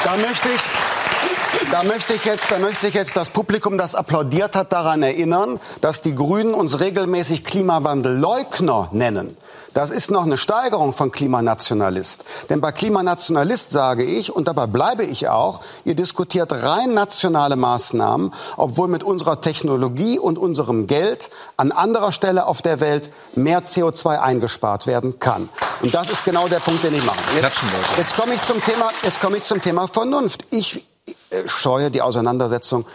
Da 0.04 0.16
möchte 0.16 0.48
ich, 0.50 1.72
da 1.72 1.82
möchte 1.82 2.12
ich 2.12 2.24
jetzt, 2.24 2.48
da 2.48 2.58
möchte 2.58 2.86
ich 2.86 2.94
jetzt 2.94 3.16
das 3.16 3.30
Publikum, 3.30 3.76
das 3.76 3.96
applaudiert 3.96 4.54
hat, 4.54 4.72
daran 4.72 5.02
erinnern, 5.02 5.58
dass 5.80 6.00
die 6.00 6.14
Grünen 6.14 6.54
uns 6.54 6.78
regelmäßig 6.78 7.42
Klimawandelleugner 7.42 8.90
nennen. 8.92 9.36
Das 9.74 9.90
ist 9.90 10.12
noch 10.12 10.24
eine 10.24 10.38
Steigerung 10.38 10.92
von 10.92 11.10
Klimanationalist. 11.10 12.24
Denn 12.48 12.60
bei 12.60 12.70
Klimanationalist 12.70 13.72
sage 13.72 14.04
ich, 14.04 14.34
und 14.34 14.46
dabei 14.46 14.66
bleibe 14.66 15.02
ich 15.02 15.28
auch, 15.28 15.60
ihr 15.84 15.96
diskutiert 15.96 16.52
rein 16.52 16.94
nationale 16.94 17.56
Maßnahmen, 17.56 18.32
obwohl 18.56 18.86
mit 18.86 19.02
unserer 19.02 19.40
Technologie 19.40 20.18
und 20.18 20.38
unserem 20.38 20.86
Geld 20.86 21.28
an 21.56 21.72
anderer 21.72 22.12
Stelle 22.12 22.46
auf 22.46 22.62
der 22.62 22.78
Welt 22.78 23.10
mehr 23.34 23.64
CO2 23.64 24.20
eingespart 24.20 24.86
werden 24.86 25.18
kann. 25.18 25.48
Und 25.82 25.92
das 25.92 26.08
ist 26.08 26.24
genau 26.24 26.46
der 26.46 26.60
Punkt, 26.60 26.84
den 26.84 26.94
ich 26.94 27.04
mache. 27.04 27.18
Jetzt, 27.34 27.56
jetzt 27.98 28.16
komme 28.16 28.34
ich 28.34 28.42
zum 28.42 28.62
Thema, 28.62 28.90
jetzt 29.02 29.20
komme 29.20 29.38
ich 29.38 29.42
zum 29.42 29.60
Thema 29.60 29.88
Vernunft. 29.88 30.46
Ich 30.50 30.86
äh, 31.30 31.48
scheue 31.48 31.90
die 31.90 32.00
Auseinandersetzung 32.00 32.86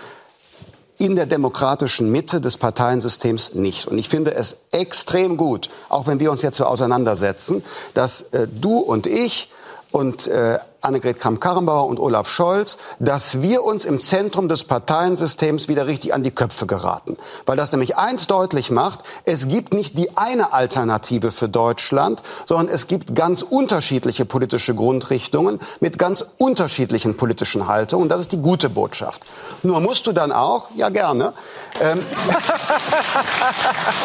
in 1.00 1.16
der 1.16 1.26
demokratischen 1.26 2.12
Mitte 2.12 2.42
des 2.42 2.58
Parteiensystems 2.58 3.56
nicht. 3.56 3.88
Und 3.88 3.98
ich 3.98 4.10
finde 4.10 4.36
es 4.36 4.58
extrem 4.72 5.38
gut, 5.38 5.70
auch 5.88 6.06
wenn 6.06 6.20
wir 6.20 6.30
uns 6.30 6.42
jetzt 6.42 6.58
so 6.58 6.66
auseinandersetzen, 6.66 7.64
dass 7.94 8.22
äh, 8.34 8.48
du 8.48 8.78
und 8.78 9.08
ich 9.08 9.50
und 9.92 10.28
äh, 10.28 10.60
Annegret 10.82 11.20
Kramp-Karrenbauer 11.20 11.88
und 11.88 12.00
Olaf 12.00 12.30
Scholz, 12.30 12.78
dass 13.00 13.42
wir 13.42 13.64
uns 13.64 13.84
im 13.84 14.00
Zentrum 14.00 14.48
des 14.48 14.64
Parteiensystems 14.64 15.68
wieder 15.68 15.88
richtig 15.88 16.14
an 16.14 16.24
die 16.24 16.32
Köpfe 16.32 16.68
geraten. 16.68 17.18
Weil 17.46 17.58
das 17.58 17.74
nämlich 17.74 17.98
eins 17.98 18.28
deutlich 18.28 18.72
macht, 18.72 19.02
es 19.26 19.50
gibt 19.50 19.74
nicht 19.74 19.98
die 19.98 20.18
eine 20.18 20.54
Alternative 20.54 21.32
für 21.32 21.50
Deutschland, 21.50 22.22
sondern 22.46 22.74
es 22.74 22.88
gibt 22.88 23.14
ganz 23.14 23.42
unterschiedliche 23.42 24.24
politische 24.24 24.74
Grundrichtungen 24.74 25.60
mit 25.82 25.98
ganz 25.98 26.26
unterschiedlichen 26.38 27.18
politischen 27.18 27.68
Haltungen. 27.68 28.04
Und 28.04 28.10
das 28.10 28.22
ist 28.22 28.32
die 28.32 28.38
gute 28.38 28.70
Botschaft. 28.70 29.24
Nur 29.64 29.82
musst 29.82 30.08
du 30.08 30.14
dann 30.14 30.32
auch, 30.32 30.70
ja 30.76 30.88
gerne, 30.88 31.34
ähm, 31.82 32.00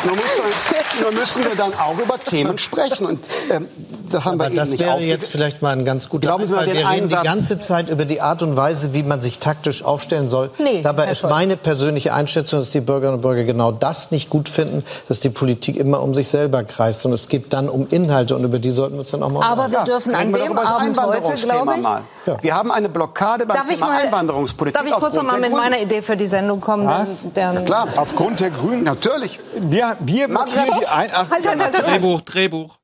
nur, 0.05 0.17
musst 0.17 0.39
du, 0.39 1.03
nur 1.03 1.13
müssen 1.13 1.45
wir 1.45 1.55
dann 1.55 1.73
auch 1.75 1.99
über 1.99 2.19
Themen 2.19 2.59
sprechen. 2.59 3.07
Und 3.07 3.29
ähm, 3.51 3.69
das 4.11 4.27
haben 4.27 4.35
Aber 4.35 4.45
wir 4.45 4.49
eben 4.49 4.57
das 4.57 4.71
nicht 4.71 4.81
wäre 4.81 5.01
jetzt 5.01 5.29
vielleicht 5.29 5.63
mal 5.63 5.71
ein 5.71 5.85
ganz 5.85 6.09
guter 6.09 6.27
Glauben 6.29 6.47
Sie 6.47 6.53
mal 6.53 6.64
Einfall. 6.65 6.75
den 6.75 6.77
Wir 6.85 6.91
reden 6.91 7.03
Einsatz. 7.05 7.21
die 7.23 7.27
ganze 7.29 7.59
Zeit 7.61 7.89
über 7.89 8.05
die 8.05 8.21
Art 8.21 8.43
und 8.43 8.57
Weise, 8.57 8.95
wie 8.95 9.03
man 9.03 9.21
sich 9.21 9.39
taktisch 9.39 9.85
aufstellen 9.85 10.29
soll. 10.29 10.51
Nee, 10.59 10.83
Dabei 10.83 11.05
Herr 11.05 11.13
ist 11.13 11.21
Scholz. 11.21 11.31
meine 11.33 11.57
persönliche 11.57 12.13
Einschätzung, 12.15 12.61
dass 12.61 12.71
die 12.71 12.81
Bürgerinnen 12.81 13.17
und 13.17 13.23
Bürger 13.23 13.45
genau 13.45 13.73
das 13.73 14.11
nicht 14.11 14.31
gut 14.31 14.49
finden, 14.49 14.85
dass 15.09 15.21
die 15.21 15.31
Politik 15.31 15.77
immer 15.77 16.03
um 16.03 16.15
sich 16.15 16.29
selber 16.29 16.65
kreist. 16.65 17.05
Und 17.07 17.13
es 17.13 17.29
geht 17.29 17.53
dann 17.53 17.69
um 17.69 17.87
Inhalte 17.91 18.35
und 18.37 18.45
über 18.45 18.59
die 18.59 18.71
sollten 18.71 18.95
wir 18.95 19.01
uns 19.01 19.11
dann 19.11 19.23
auch 19.23 19.31
mal 19.31 19.45
Aber 19.45 19.71
wir 19.71 19.85
dürfen 19.85 20.15
an 20.15 20.21
Reden 20.21 20.35
wir 20.35 20.43
dem 20.45 20.53
über 20.53 20.67
Abend 20.67 21.01
heute, 21.01 21.35
glaube 21.47 21.75
ich, 21.77 21.83
mal. 21.83 22.03
Wir 22.41 22.55
haben 22.55 22.71
eine 22.73 22.89
Blockade 22.89 23.47
beim 23.47 23.57
Darf 23.57 23.69
ich 23.71 23.75
Thema 23.77 23.87
mal- 23.89 24.03
Einwanderungspolitik. 24.03 24.81
Darf 24.81 24.87
ich 24.91 24.95
kurz 24.95 25.15
noch 25.15 25.23
mal 25.23 25.39
mit 25.41 25.53
meiner 25.53 25.79
Idee 25.81 26.03
für 26.03 26.17
die 26.17 26.27
Sendung 26.27 26.61
kommen? 26.61 26.87
Was? 26.87 27.27
Denn 27.35 27.55
Ja, 27.55 27.61
klar. 27.63 27.89
Aufgrund 27.97 28.41
der 28.41 28.51
Grünen? 28.51 28.85
Natürlich. 28.85 29.39
Wir, 29.59 29.97
wir 30.01 30.29
blockieren 30.29 30.67
die 30.81 30.87
ein... 30.87 31.11
Ach, 31.13 31.31
Halt, 31.31 31.47
halt, 31.49 31.63
halt, 31.63 31.75
halt. 31.75 31.87
Drehbuch, 31.87 32.21
Drehbuch. 32.23 32.77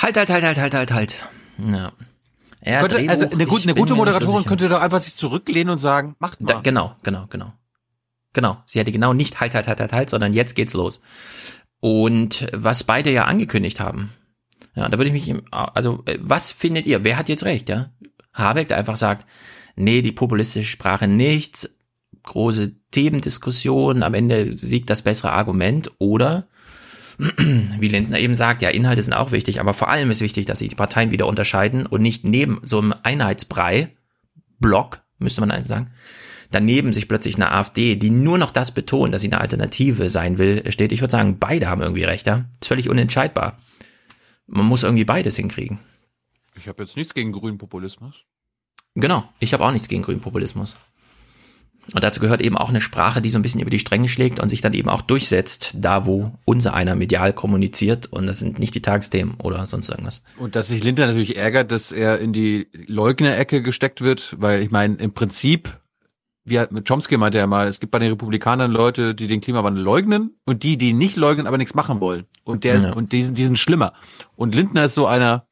Halt, 0.00 0.16
halt, 0.16 0.30
halt, 0.30 0.44
halt, 0.44 0.58
halt, 0.58 0.74
halt, 0.74 0.92
halt. 0.92 1.14
Ja. 1.58 1.90
Ja, 2.64 2.80
Könnte, 2.80 2.96
Drehbuch, 2.96 3.10
also 3.10 3.30
eine, 3.30 3.46
gute, 3.46 3.62
eine 3.64 3.74
gute 3.74 3.88
so 3.90 3.96
Moderatorin 3.96 4.36
sicher. 4.38 4.48
könnte 4.48 4.68
doch 4.68 4.80
einfach 4.80 5.00
sich 5.00 5.16
zurücklehnen 5.16 5.70
und 5.70 5.78
sagen, 5.78 6.14
macht 6.18 6.40
mal. 6.40 6.54
Da, 6.54 6.60
genau, 6.60 6.94
genau, 7.02 7.26
genau. 7.30 7.52
Genau. 8.32 8.58
Sie 8.66 8.78
hätte 8.78 8.92
genau 8.92 9.12
nicht 9.12 9.40
halt, 9.40 9.54
halt, 9.54 9.66
halt, 9.66 9.80
halt, 9.80 9.92
halt, 9.92 10.10
sondern 10.10 10.32
jetzt 10.32 10.54
geht's 10.54 10.74
los. 10.74 11.00
Und 11.80 12.46
was 12.52 12.84
beide 12.84 13.10
ja 13.10 13.24
angekündigt 13.24 13.80
haben. 13.80 14.12
Ja, 14.74 14.88
da 14.88 14.98
würde 14.98 15.10
ich 15.10 15.28
mich, 15.28 15.42
also, 15.50 16.02
äh, 16.04 16.18
was 16.20 16.52
findet 16.52 16.86
ihr? 16.86 17.02
Wer 17.02 17.16
hat 17.16 17.28
jetzt 17.28 17.44
recht, 17.44 17.68
ja? 17.68 17.90
Habeck, 18.32 18.68
der 18.68 18.76
einfach 18.76 18.96
sagt, 18.96 19.26
nee, 19.74 20.02
die 20.02 20.12
populistische 20.12 20.70
Sprache 20.70 21.08
nichts, 21.08 21.68
große 22.22 22.72
Themendiskussion, 22.90 24.02
am 24.02 24.14
Ende 24.14 24.52
siegt 24.52 24.90
das 24.90 25.02
bessere 25.02 25.32
Argument, 25.32 25.90
oder 25.98 26.46
wie 27.78 27.88
Lindner 27.88 28.18
eben 28.18 28.34
sagt, 28.34 28.62
ja, 28.62 28.70
Inhalte 28.70 29.02
sind 29.02 29.12
auch 29.12 29.30
wichtig, 29.30 29.60
aber 29.60 29.74
vor 29.74 29.88
allem 29.88 30.10
ist 30.10 30.22
wichtig, 30.22 30.46
dass 30.46 30.60
sich 30.60 30.70
die 30.70 30.74
Parteien 30.74 31.10
wieder 31.10 31.26
unterscheiden 31.26 31.86
und 31.86 32.00
nicht 32.00 32.24
neben 32.24 32.60
so 32.62 32.78
einem 32.78 32.94
Einheitsbrei, 33.02 33.94
Block, 34.58 35.02
müsste 35.18 35.40
man 35.40 35.50
eigentlich 35.50 35.68
sagen, 35.68 35.90
daneben 36.50 36.92
sich 36.92 37.08
plötzlich 37.08 37.36
eine 37.36 37.52
AfD, 37.52 37.96
die 37.96 38.10
nur 38.10 38.38
noch 38.38 38.50
das 38.50 38.72
betont, 38.72 39.12
dass 39.12 39.22
sie 39.22 39.28
eine 39.28 39.40
Alternative 39.40 40.08
sein 40.08 40.38
will, 40.38 40.70
steht. 40.72 40.92
Ich 40.92 41.00
würde 41.00 41.12
sagen, 41.12 41.38
beide 41.38 41.68
haben 41.68 41.82
irgendwie 41.82 42.04
recht, 42.04 42.26
ja. 42.26 42.46
Ist 42.60 42.68
völlig 42.68 42.88
unentscheidbar. 42.88 43.56
Man 44.46 44.66
muss 44.66 44.82
irgendwie 44.82 45.04
beides 45.04 45.36
hinkriegen. 45.36 45.78
Ich 46.56 46.68
habe 46.68 46.82
jetzt 46.82 46.96
nichts 46.96 47.14
gegen 47.14 47.32
grünen 47.32 47.58
Populismus. 47.58 48.24
Genau, 48.94 49.24
ich 49.38 49.52
habe 49.52 49.64
auch 49.64 49.70
nichts 49.70 49.88
gegen 49.88 50.02
grünen 50.02 50.20
Populismus. 50.20 50.74
Und 51.94 52.04
dazu 52.04 52.20
gehört 52.20 52.40
eben 52.40 52.56
auch 52.56 52.68
eine 52.68 52.80
Sprache, 52.80 53.20
die 53.20 53.30
so 53.30 53.38
ein 53.38 53.42
bisschen 53.42 53.60
über 53.60 53.70
die 53.70 53.78
Stränge 53.78 54.08
schlägt 54.08 54.38
und 54.40 54.48
sich 54.48 54.60
dann 54.60 54.74
eben 54.74 54.88
auch 54.88 55.02
durchsetzt, 55.02 55.72
da 55.76 56.06
wo 56.06 56.32
unser 56.44 56.74
einer 56.74 56.94
medial 56.94 57.32
kommuniziert 57.32 58.06
und 58.06 58.26
das 58.26 58.38
sind 58.38 58.58
nicht 58.58 58.74
die 58.74 58.82
Tagesthemen 58.82 59.34
oder 59.42 59.66
sonst 59.66 59.88
irgendwas. 59.88 60.22
Und 60.38 60.54
dass 60.56 60.68
sich 60.68 60.82
Lindner 60.84 61.06
natürlich 61.06 61.36
ärgert, 61.36 61.72
dass 61.72 61.90
er 61.92 62.18
in 62.20 62.32
die 62.32 62.68
Leugnerecke 62.86 63.62
gesteckt 63.62 64.00
wird, 64.02 64.36
weil 64.38 64.62
ich 64.62 64.70
meine, 64.70 64.94
im 64.96 65.12
Prinzip, 65.12 65.80
wie 66.44 66.58
hat, 66.58 66.72
mit 66.72 66.86
Chomsky 66.88 67.16
meinte 67.16 67.38
er 67.38 67.46
mal, 67.46 67.66
es 67.68 67.80
gibt 67.80 67.90
bei 67.90 67.98
den 67.98 68.10
Republikanern 68.10 68.70
Leute, 68.70 69.14
die 69.14 69.26
den 69.26 69.40
Klimawandel 69.40 69.82
leugnen 69.82 70.36
und 70.46 70.62
die, 70.62 70.76
die 70.78 70.92
nicht 70.92 71.16
leugnen, 71.16 71.46
aber 71.46 71.58
nichts 71.58 71.74
machen 71.74 72.00
wollen. 72.00 72.26
Und 72.44 72.64
der 72.64 72.78
Ja. 72.80 72.92
und 72.92 73.12
die, 73.12 73.24
sind- 73.24 73.36
die 73.38 73.44
sind 73.44 73.58
schlimmer. 73.58 73.92
Und 74.36 74.54
Lindner 74.54 74.84
ist 74.84 74.94
so 74.94 75.06
einer, 75.06 75.46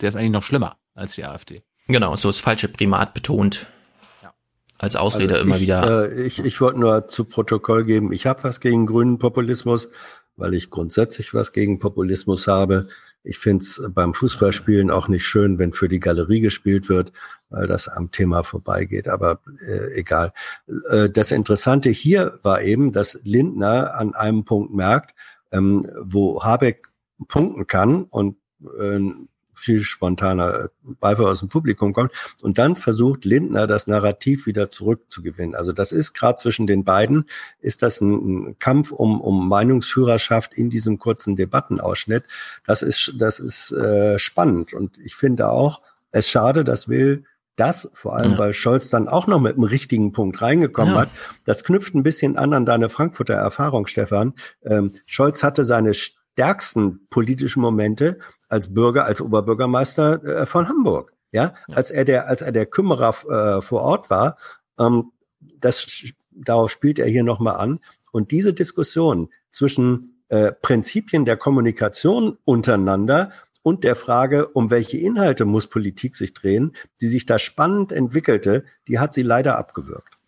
der 0.00 0.08
ist 0.10 0.16
eigentlich 0.16 0.30
noch 0.32 0.42
schlimmer 0.42 0.76
als 0.94 1.14
die 1.14 1.24
AfD. 1.24 1.62
Genau, 1.88 2.16
so 2.16 2.28
das 2.28 2.40
falsche 2.40 2.68
Primat 2.68 3.14
betont. 3.14 3.66
Als 4.78 4.96
Ausrede 4.96 5.34
Also 5.34 5.46
immer 5.46 5.56
ich, 5.56 5.62
wieder. 5.62 6.10
Äh, 6.10 6.22
ich 6.22 6.44
ich 6.44 6.60
wollte 6.60 6.80
nur 6.80 7.08
zu 7.08 7.24
Protokoll 7.24 7.84
geben, 7.84 8.12
ich 8.12 8.26
habe 8.26 8.44
was 8.44 8.60
gegen 8.60 8.86
grünen 8.86 9.18
Populismus, 9.18 9.88
weil 10.36 10.54
ich 10.54 10.70
grundsätzlich 10.70 11.32
was 11.32 11.52
gegen 11.52 11.78
Populismus 11.78 12.46
habe. 12.46 12.88
Ich 13.22 13.38
finde 13.38 13.64
es 13.64 13.80
beim 13.90 14.14
Fußballspielen 14.14 14.90
auch 14.90 15.08
nicht 15.08 15.24
schön, 15.24 15.58
wenn 15.58 15.72
für 15.72 15.88
die 15.88 16.00
Galerie 16.00 16.40
gespielt 16.40 16.88
wird, 16.88 17.12
weil 17.50 17.66
das 17.66 17.88
am 17.88 18.10
Thema 18.10 18.42
vorbeigeht. 18.42 19.08
Aber 19.08 19.40
äh, 19.66 19.94
egal. 19.94 20.32
Äh, 20.90 21.08
das 21.08 21.30
Interessante 21.30 21.90
hier 21.90 22.38
war 22.42 22.62
eben, 22.62 22.92
dass 22.92 23.20
Lindner 23.22 23.94
an 23.94 24.14
einem 24.14 24.44
Punkt 24.44 24.74
merkt, 24.74 25.14
ähm, 25.52 25.88
wo 26.02 26.42
Habeck 26.42 26.88
punkten 27.28 27.66
kann 27.66 28.02
und 28.02 28.36
äh, 28.78 29.00
viel 29.54 29.82
spontaner 29.82 30.68
Beifall 31.00 31.26
aus 31.26 31.40
dem 31.40 31.48
Publikum 31.48 31.92
kommt. 31.92 32.12
Und 32.42 32.58
dann 32.58 32.76
versucht 32.76 33.24
Lindner 33.24 33.66
das 33.66 33.86
Narrativ 33.86 34.46
wieder 34.46 34.70
zurückzugewinnen. 34.70 35.54
Also 35.54 35.72
das 35.72 35.92
ist 35.92 36.12
gerade 36.14 36.36
zwischen 36.36 36.66
den 36.66 36.84
beiden, 36.84 37.26
ist 37.60 37.82
das 37.82 38.00
ein, 38.00 38.48
ein 38.48 38.58
Kampf 38.58 38.92
um, 38.92 39.20
um 39.20 39.48
Meinungsführerschaft 39.48 40.54
in 40.54 40.70
diesem 40.70 40.98
kurzen 40.98 41.36
Debattenausschnitt. 41.36 42.24
Das 42.66 42.82
ist, 42.82 43.14
das 43.18 43.40
ist 43.40 43.72
äh, 43.72 44.18
spannend. 44.18 44.72
Und 44.74 44.98
ich 44.98 45.14
finde 45.14 45.48
auch, 45.50 45.80
es 46.10 46.28
schade, 46.28 46.64
das 46.64 46.88
will 46.88 47.24
das, 47.56 47.88
vor 47.92 48.16
allem 48.16 48.32
Ja. 48.32 48.38
weil 48.38 48.52
Scholz 48.52 48.90
dann 48.90 49.06
auch 49.08 49.26
noch 49.28 49.40
mit 49.40 49.56
dem 49.56 49.62
richtigen 49.62 50.12
Punkt 50.12 50.42
reingekommen 50.42 50.94
Ja. 50.94 51.02
hat. 51.02 51.08
Das 51.44 51.62
knüpft 51.62 51.94
ein 51.94 52.02
bisschen 52.02 52.36
an 52.36 52.52
an 52.52 52.66
deine 52.66 52.88
Frankfurter 52.88 53.34
Erfahrung, 53.34 53.86
Stefan. 53.86 54.34
Ähm, 54.64 54.92
Scholz 55.06 55.42
hatte 55.44 55.64
seine 55.64 55.92
stärksten 56.34 57.06
politischen 57.10 57.62
Momente 57.62 58.18
als 58.48 58.74
Bürger, 58.74 59.04
als 59.06 59.20
Oberbürgermeister 59.20 60.24
äh, 60.24 60.46
von 60.46 60.68
Hamburg. 60.68 61.12
Ja, 61.32 61.54
als 61.72 61.90
er 61.90 62.04
der, 62.04 62.28
als 62.28 62.42
er 62.42 62.52
der 62.52 62.66
Kümmerer 62.66 63.58
äh, 63.58 63.62
vor 63.62 63.82
Ort 63.82 64.10
war, 64.10 64.36
ähm, 64.78 65.12
das, 65.58 66.04
darauf 66.30 66.70
spielt 66.70 66.98
er 66.98 67.06
hier 67.06 67.24
nochmal 67.24 67.56
an. 67.56 67.80
Und 68.12 68.30
diese 68.30 68.52
Diskussion 68.52 69.30
zwischen 69.50 70.22
äh, 70.28 70.52
Prinzipien 70.52 71.24
der 71.24 71.36
Kommunikation 71.36 72.38
untereinander 72.44 73.30
und 73.62 73.82
der 73.82 73.96
Frage, 73.96 74.48
um 74.48 74.70
welche 74.70 74.98
Inhalte 74.98 75.44
muss 75.44 75.66
Politik 75.66 76.14
sich 76.14 76.34
drehen, 76.34 76.72
die 77.00 77.08
sich 77.08 77.26
da 77.26 77.38
spannend 77.38 77.92
entwickelte, 77.92 78.64
die 78.86 78.98
hat 78.98 79.14
sie 79.14 79.22
leider 79.22 79.58
abgewürgt. 79.58 80.18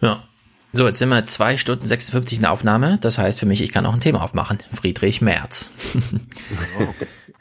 Ja. 0.00 0.24
So, 0.72 0.86
jetzt 0.86 0.98
sind 1.00 1.08
wir 1.08 1.26
zwei 1.26 1.56
Stunden 1.56 1.86
56 1.86 2.38
in 2.38 2.42
der 2.42 2.52
Aufnahme. 2.52 2.98
Das 3.00 3.18
heißt 3.18 3.40
für 3.40 3.46
mich, 3.46 3.60
ich 3.60 3.72
kann 3.72 3.86
auch 3.86 3.92
ein 3.94 4.00
Thema 4.00 4.22
aufmachen. 4.22 4.58
Friedrich 4.72 5.20
Merz. 5.20 5.70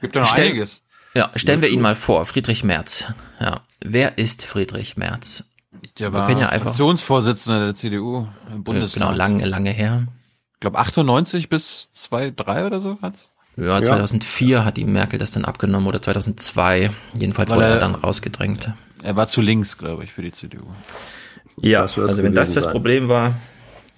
Gibt 0.02 0.16
ja 0.16 0.22
noch 0.22 0.30
Stell- 0.30 0.48
einiges. 0.48 0.82
Ja, 1.16 1.32
stellen 1.36 1.62
wir 1.62 1.70
ihn 1.70 1.82
mal 1.82 1.96
vor. 1.96 2.26
Friedrich 2.26 2.64
Merz. 2.64 3.06
Ja. 3.40 3.62
Wer 3.84 4.18
ist 4.18 4.46
Friedrich 4.46 4.96
Merz? 4.98 5.44
Der 5.98 6.14
war 6.14 6.30
ja 6.30 6.50
einfach- 6.50 6.68
Fraktionsvorsitzender 6.68 7.66
der 7.66 7.76
CDU 7.76 8.28
im 8.52 8.64
Bundestag. 8.64 9.02
Genau, 9.04 9.14
lange, 9.14 9.46
lange 9.46 9.72
her. 9.72 10.08
Ich 10.56 10.60
glaube 10.60 10.78
98 10.80 11.50
bis 11.50 11.90
2003 11.94 12.66
oder 12.66 12.80
so 12.82 12.98
hat's. 13.02 13.30
Ja, 13.56 13.82
2004 13.82 14.64
hat 14.66 14.78
die 14.78 14.86
Merkel 14.86 15.20
das 15.20 15.32
dann 15.32 15.46
abgenommen 15.46 15.88
oder 15.88 16.02
2002. 16.02 16.92
Jedenfalls 17.16 17.52
Weil 17.52 17.58
wurde 17.58 17.68
er 17.68 17.74
er- 17.74 17.80
dann 17.80 17.96
rausgedrängt. 17.96 18.72
Er 19.04 19.16
war 19.16 19.28
zu 19.28 19.42
links, 19.42 19.78
glaube 19.78 20.04
ich, 20.04 20.12
für 20.12 20.22
die 20.22 20.32
CDU. 20.32 20.64
Ja, 21.62 21.82
also 21.82 22.24
wenn 22.24 22.34
das 22.34 22.54
das 22.54 22.66
sein. 22.66 22.72
Problem 22.72 23.08
war, 23.08 23.36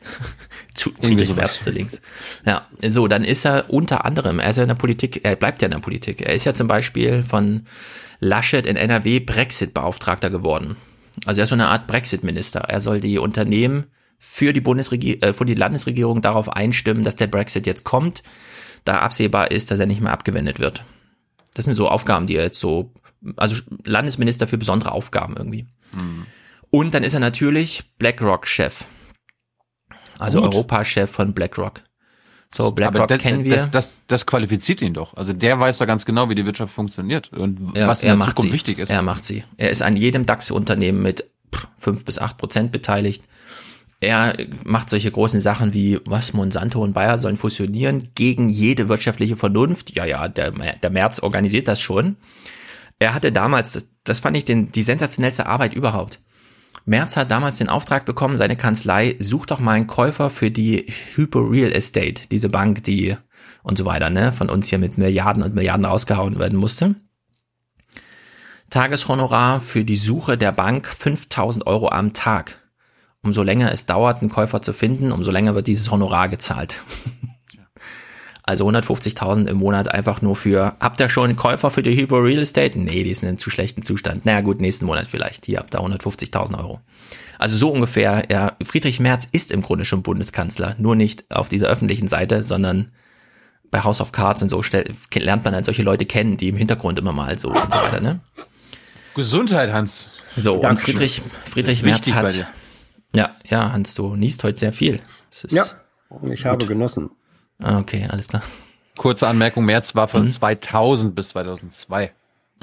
zu 0.74 0.92
Friedrich 0.92 1.36
Merz 1.36 1.64
zu 1.64 1.72
links. 1.72 2.02
Ja, 2.46 2.68
so, 2.88 3.08
dann 3.08 3.24
ist 3.24 3.46
er 3.46 3.70
unter 3.70 4.06
anderem, 4.06 4.40
er 4.40 4.50
ist 4.50 4.58
ja 4.58 4.64
in 4.64 4.70
der 4.70 4.76
Politik, 4.76 5.22
er 5.24 5.36
bleibt 5.36 5.62
ja 5.62 5.68
in 5.68 5.72
der 5.72 5.80
Politik. 5.80 6.22
Er 6.22 6.34
ist 6.34 6.46
ja 6.46 6.54
zum 6.54 6.68
Beispiel 6.68 7.24
von 7.24 7.66
Laschet 8.20 8.66
in 8.66 8.76
NRW 8.76 9.20
Brexit-Beauftragter 9.20 10.30
geworden. 10.30 10.76
Also 11.26 11.42
er 11.42 11.44
ist 11.44 11.50
so 11.50 11.56
eine 11.56 11.68
Art 11.68 11.88
Brexit-Minister. 11.88 12.62
Er 12.62 12.82
soll 12.82 13.02
die 13.02 13.18
Unternehmen 13.18 13.86
für 14.18 14.54
die 14.54 14.62
Bundesregierung, 14.62 15.22
äh, 15.22 15.34
für 15.34 15.46
die 15.46 15.56
Landesregierung 15.56 16.22
darauf 16.22 16.50
einstimmen, 16.50 17.04
dass 17.04 17.16
der 17.16 17.28
Brexit 17.28 17.66
jetzt 17.66 17.84
kommt, 17.84 18.24
da 18.86 19.00
absehbar 19.00 19.52
ist, 19.52 19.72
dass 19.72 19.80
er 19.80 19.88
nicht 19.88 20.02
mehr 20.02 20.14
abgewendet 20.14 20.60
wird. 20.60 20.84
Das 21.54 21.66
sind 21.66 21.74
so 21.74 21.90
Aufgaben, 21.90 22.28
die 22.28 22.36
er 22.36 22.44
jetzt 22.44 22.60
so, 22.60 22.94
also 23.36 23.62
Landesminister 23.84 24.48
für 24.48 24.58
besondere 24.58 24.92
Aufgaben 24.92 25.36
irgendwie. 25.38 25.66
Hm. 25.92 26.26
Und 26.72 26.94
dann 26.94 27.04
ist 27.04 27.14
er 27.14 27.20
natürlich 27.20 27.84
BlackRock-Chef. 28.00 28.86
Also 30.18 30.42
Gut. 30.42 30.54
Europachef 30.54 31.12
von 31.12 31.34
BlackRock. 31.34 31.82
So, 32.54 32.72
BlackRock 32.72 33.08
das, 33.08 33.22
kennen 33.22 33.44
wir. 33.44 33.56
Das, 33.56 33.72
das, 33.72 33.96
das 34.08 34.26
qualifiziert 34.26 34.82
ihn 34.82 34.94
doch. 34.94 35.16
Also 35.16 35.34
der 35.34 35.60
weiß 35.60 35.78
da 35.78 35.86
ganz 35.86 36.06
genau, 36.06 36.30
wie 36.30 36.36
die 36.36 36.46
Wirtschaft 36.46 36.74
funktioniert 36.74 37.32
und 37.34 37.76
Ja, 37.76 37.88
was 37.88 38.02
in 38.04 38.10
er 38.10 38.12
der 38.12 38.18
macht 38.18 38.30
Zukunft 38.38 38.48
sie. 38.48 38.54
wichtig 38.54 38.80
ist. 38.80 38.90
Er 38.90 39.02
macht 39.02 39.26
sie. 39.26 39.44
Er 39.58 39.70
ist 39.70 39.82
an 39.82 39.96
jedem 39.96 40.26
DAX-Unternehmen 40.26 41.02
mit 41.02 41.30
fünf 41.78 42.06
bis 42.06 42.20
acht 42.20 42.38
Prozent 42.38 42.72
beteiligt. 42.72 43.24
Er 44.00 44.36
macht 44.66 44.90
solche 44.90 45.12
großen 45.12 45.40
Sachen 45.40 45.74
wie, 45.74 46.00
was 46.06 46.34
Monsanto 46.34 46.82
und 46.82 46.94
Bayer 46.94 47.20
sollen 47.20 47.38
fusionieren 47.38 48.10
gegen 48.16 48.50
jede 48.50 48.90
wirtschaftliche 48.90 49.38
Vernunft. 49.38 49.96
Ja, 49.96 50.06
ja, 50.06 50.28
der, 50.28 50.52
der 50.52 50.90
März 50.90 51.20
organisiert 51.20 51.68
das 51.68 51.80
schon. 51.80 52.18
Er 53.00 53.14
hatte 53.14 53.32
damals, 53.32 53.74
das, 53.74 53.88
das 54.04 54.20
fand 54.20 54.36
ich 54.38 54.46
den, 54.46 54.72
die 54.72 54.84
sensationellste 54.84 55.46
Arbeit 55.46 55.74
überhaupt. 55.74 56.20
Merz 56.86 57.16
hat 57.16 57.32
damals 57.32 57.58
den 57.58 57.70
Auftrag 57.70 58.06
bekommen, 58.06 58.38
seine 58.38 58.56
Kanzlei 58.56 59.16
sucht 59.20 59.52
doch 59.52 59.60
mal 59.60 59.74
einen 59.74 59.88
Käufer 59.88 60.30
für 60.30 60.52
die 60.52 60.88
Hyper 61.16 61.50
Real 61.50 61.72
Estate, 61.72 62.28
diese 62.30 62.50
Bank, 62.50 62.84
die 62.84 63.16
und 63.64 63.78
so 63.78 63.86
weiter, 63.86 64.10
ne, 64.10 64.32
von 64.32 64.50
uns 64.50 64.70
hier 64.70 64.80
mit 64.80 64.98
Milliarden 64.98 65.44
und 65.44 65.54
Milliarden 65.54 65.86
rausgehauen 65.86 66.40
werden 66.40 66.58
musste. 66.58 66.96
Tageshonorar 68.70 69.60
für 69.60 69.84
die 69.84 69.98
Suche 69.98 70.38
der 70.38 70.54
Bank 70.54 70.88
5000 70.88 71.68
Euro 71.68 71.90
am 71.90 72.14
Tag. 72.14 72.62
Umso 73.22 73.44
länger 73.44 73.72
es 73.72 73.86
dauert, 73.86 74.22
einen 74.22 74.32
Käufer 74.32 74.62
zu 74.62 74.74
finden, 74.74 75.12
umso 75.12 75.30
länger 75.30 75.54
wird 75.54 75.68
dieses 75.68 75.92
Honorar 75.92 76.30
gezahlt. 76.30 76.82
Also 78.44 78.68
150.000 78.68 79.48
im 79.48 79.58
Monat 79.58 79.94
einfach 79.94 80.22
nur 80.22 80.36
für, 80.36 80.76
habt 80.80 81.00
ihr 81.00 81.10
schon 81.10 81.26
einen 81.26 81.36
Käufer 81.36 81.70
für 81.70 81.84
die 81.84 81.96
Hyper 81.96 82.24
Real 82.24 82.42
Estate? 82.42 82.80
Nee, 82.80 83.04
die 83.04 83.14
sind 83.14 83.30
in 83.30 83.38
zu 83.38 83.50
schlechten 83.50 83.84
Zustand. 83.84 84.26
Naja 84.26 84.42
gut, 84.42 84.62
nächsten 84.62 84.86
Monat 84.86 85.08
vielleicht. 85.08 85.46
Hier 85.46 85.60
habt 85.60 85.76
ihr 85.76 85.80
150.000 85.80 86.58
Euro. 86.58 86.82
Also 87.38 87.58
so 87.58 87.72
ungefähr, 87.72 88.24
ja, 88.30 88.54
Friedrich 88.64 89.00
Merz 89.00 89.28
ist 89.32 89.52
im 89.52 89.62
Grunde 89.62 89.86
schon 89.86 90.04
Bundeskanzler, 90.04 90.76
nur 90.78 90.96
nicht 90.96 91.26
auf 91.32 91.50
dieser 91.50 91.68
öffentlichen 91.68 92.08
Seite, 92.08 92.44
sondern 92.44 92.92
bei 93.72 93.84
House 93.84 94.02
of 94.02 94.12
Cards 94.12 94.44
und 94.44 94.50
so 94.50 94.62
stell, 94.64 94.94
lernt 95.16 95.44
man 95.44 95.54
dann 95.54 95.64
solche 95.64 95.84
Leute 95.84 96.06
kennen, 96.06 96.38
die 96.38 96.50
im 96.50 96.58
Hintergrund 96.58 97.00
immer 97.00 97.14
mal 97.14 97.40
so 97.40 97.50
und 97.50 97.58
so 97.58 97.80
weiter, 97.80 98.02
ne? 98.02 98.20
Gesundheit, 99.16 99.72
Hans. 99.72 100.10
So, 100.36 100.56
und 100.56 100.64
Dankeschön. 100.64 100.96
Friedrich, 100.96 101.22
Friedrich 101.50 101.80
Ist 101.80 101.86
Merz 101.86 102.12
hat, 102.12 102.34
dir. 102.34 102.48
ja, 103.14 103.36
ja, 103.50 103.72
Hans, 103.72 103.94
du 103.94 104.16
niest 104.16 104.44
heute 104.44 104.60
sehr 104.60 104.72
viel. 104.72 105.00
Ist 105.30 105.52
Ja, 105.52 105.66
ich 106.32 106.46
habe 106.46 106.66
genossen. 106.66 107.12
Ah, 107.62 107.80
Okay, 107.80 108.08
alles 108.10 108.28
klar. 108.28 108.44
Kurze 108.98 109.28
Anmerkung, 109.28 109.66
Merz 109.66 109.96
war 109.96 110.08
von 110.08 110.24
Mhm. 110.26 110.32
2000 110.32 111.16
bis 111.16 111.30
2002 111.30 112.12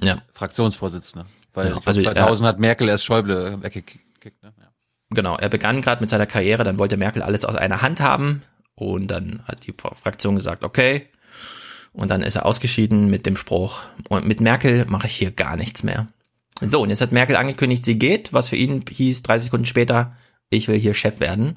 Ja. 0.02 0.22
Fraktionsvorsitzender. 0.32 1.26
Weil 1.54 1.70
Ja, 1.70 1.78
also, 1.84 2.00
2000 2.02 2.46
hat 2.48 2.58
Merkel 2.58 2.88
erst 2.88 3.04
Schäuble 3.04 3.60
weggekickt. 3.62 4.42
Ne? 4.42 4.52
Ja. 4.58 4.68
Genau, 5.10 5.36
er 5.36 5.48
begann 5.48 5.80
gerade 5.80 6.00
mit 6.02 6.10
seiner 6.10 6.26
Karriere, 6.26 6.62
dann 6.64 6.78
wollte 6.78 6.96
Merkel 6.96 7.22
alles 7.22 7.44
aus 7.44 7.56
einer 7.56 7.80
Hand 7.82 8.00
haben 8.00 8.42
und 8.74 9.08
dann 9.08 9.42
hat 9.46 9.66
die 9.66 9.72
Fraktion 9.72 10.34
gesagt, 10.34 10.62
okay. 10.62 11.06
Und 11.92 12.10
dann 12.10 12.22
ist 12.22 12.36
er 12.36 12.44
ausgeschieden 12.46 13.08
mit 13.08 13.24
dem 13.26 13.34
Spruch, 13.34 13.80
und 14.08 14.26
mit 14.26 14.40
Merkel 14.40 14.84
mache 14.86 15.06
ich 15.06 15.16
hier 15.16 15.30
gar 15.30 15.56
nichts 15.56 15.82
mehr. 15.82 16.06
So, 16.60 16.82
und 16.82 16.90
jetzt 16.90 17.00
hat 17.00 17.10
Merkel 17.12 17.36
angekündigt, 17.36 17.84
sie 17.84 17.98
geht, 17.98 18.32
was 18.32 18.50
für 18.50 18.56
ihn 18.56 18.84
hieß 18.88 19.22
30 19.22 19.44
Sekunden 19.46 19.66
später, 19.66 20.14
ich 20.50 20.68
will 20.68 20.78
hier 20.78 20.92
Chef 20.94 21.18
werden. 21.20 21.56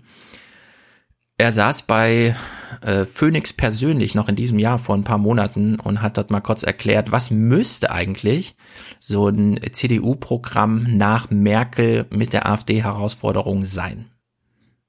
Er 1.41 1.51
saß 1.51 1.81
bei 1.87 2.35
äh, 2.81 3.05
Phoenix 3.07 3.51
persönlich 3.51 4.13
noch 4.13 4.29
in 4.29 4.35
diesem 4.35 4.59
Jahr 4.59 4.77
vor 4.77 4.93
ein 4.93 5.03
paar 5.03 5.17
Monaten 5.17 5.79
und 5.79 6.03
hat 6.03 6.17
dort 6.19 6.29
mal 6.29 6.39
kurz 6.39 6.61
erklärt, 6.61 7.11
was 7.11 7.31
müsste 7.31 7.89
eigentlich 7.89 8.55
so 8.99 9.27
ein 9.27 9.59
CDU-Programm 9.71 10.85
nach 10.97 11.31
Merkel 11.31 12.05
mit 12.11 12.33
der 12.33 12.45
AfD-Herausforderung 12.45 13.65
sein. 13.65 14.05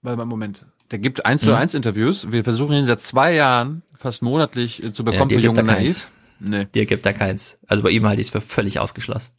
Weil, 0.02 0.16
Moment, 0.26 0.66
der 0.90 0.98
gibt 0.98 1.24
1 1.24 1.40
zu 1.40 1.48
Mhm. 1.48 1.54
1 1.54 1.72
Interviews. 1.72 2.30
Wir 2.30 2.44
versuchen 2.44 2.74
ihn 2.74 2.84
seit 2.84 3.00
zwei 3.00 3.32
Jahren 3.32 3.82
fast 3.94 4.20
monatlich 4.20 4.84
äh, 4.84 4.92
zu 4.92 5.04
bekommen 5.04 5.30
dir 5.30 5.36
für 5.36 5.40
gibt 5.40 5.56
Jung 5.56 5.56
er 5.56 5.62
und 5.62 5.68
keins. 5.70 6.10
Naiv. 6.38 6.60
Nee. 6.60 6.66
Dir 6.74 6.84
gibt 6.84 7.06
er 7.06 7.14
keins. 7.14 7.56
Also 7.66 7.82
bei 7.82 7.88
ihm 7.88 8.06
halte 8.06 8.20
ich 8.20 8.26
es 8.26 8.30
für 8.30 8.42
völlig 8.42 8.78
ausgeschlossen. 8.78 9.32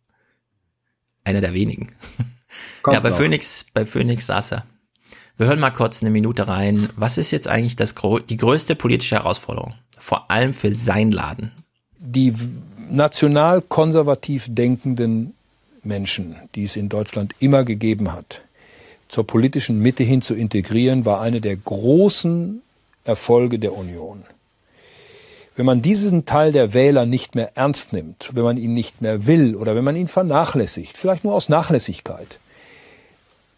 Einer 1.24 1.42
der 1.42 1.54
wenigen. 1.54 1.92
Kommt 2.82 2.96
ja, 2.96 3.02
bei 3.02 3.12
noch. 3.12 3.18
Phoenix, 3.18 3.68
bei 3.72 3.86
Phoenix 3.86 4.26
saß 4.26 4.54
er. 4.54 4.66
Wir 5.36 5.48
hören 5.48 5.60
mal 5.60 5.72
kurz 5.72 6.04
eine 6.04 6.12
Minute 6.12 6.48
rein. 6.48 6.90
Was 6.96 7.18
ist 7.18 7.32
jetzt 7.32 7.48
eigentlich 7.48 7.76
das, 7.76 7.96
die 8.30 8.38
größte 8.38 8.76
politische 8.76 9.16
Herausforderung? 9.16 9.74
Vor 9.98 10.30
allem 10.30 10.54
für 10.54 10.74
sein 10.74 11.12
Laden. 11.12 11.52
die 11.98 12.34
national 12.90 13.62
konservativ 13.62 14.46
denkenden 14.48 15.34
Menschen, 15.84 16.36
die 16.54 16.66
es 16.66 16.76
in 16.76 16.90
Deutschland 16.90 17.34
immer 17.40 17.64
gegeben 17.64 18.12
hat, 18.12 18.42
zur 19.08 19.26
politischen 19.26 19.80
Mitte 19.80 20.04
hin 20.04 20.22
zu 20.22 20.36
integrieren, 20.36 21.06
war 21.06 21.22
eine 21.22 21.42
der 21.42 21.56
großen 21.56 22.62
Erfolge 23.04 23.60
der 23.60 23.74
Union. 23.74 24.24
Wenn 25.56 25.66
man 25.66 25.82
diesen 25.82 26.26
Teil 26.26 26.52
der 26.52 26.74
Wähler 26.74 27.06
nicht 27.06 27.36
mehr 27.36 27.56
ernst 27.56 27.94
nimmt, 27.94 28.30
wenn 28.34 28.44
man 28.44 28.58
ihn 28.58 28.74
nicht 28.74 29.02
mehr 29.02 29.28
will 29.28 29.56
oder 29.56 29.76
wenn 29.76 29.84
man 29.84 29.96
ihn 29.96 30.08
vernachlässigt, 30.08 30.98
vielleicht 30.98 31.24
nur 31.24 31.34
aus 31.34 31.50
Nachlässigkeit, 31.50 32.40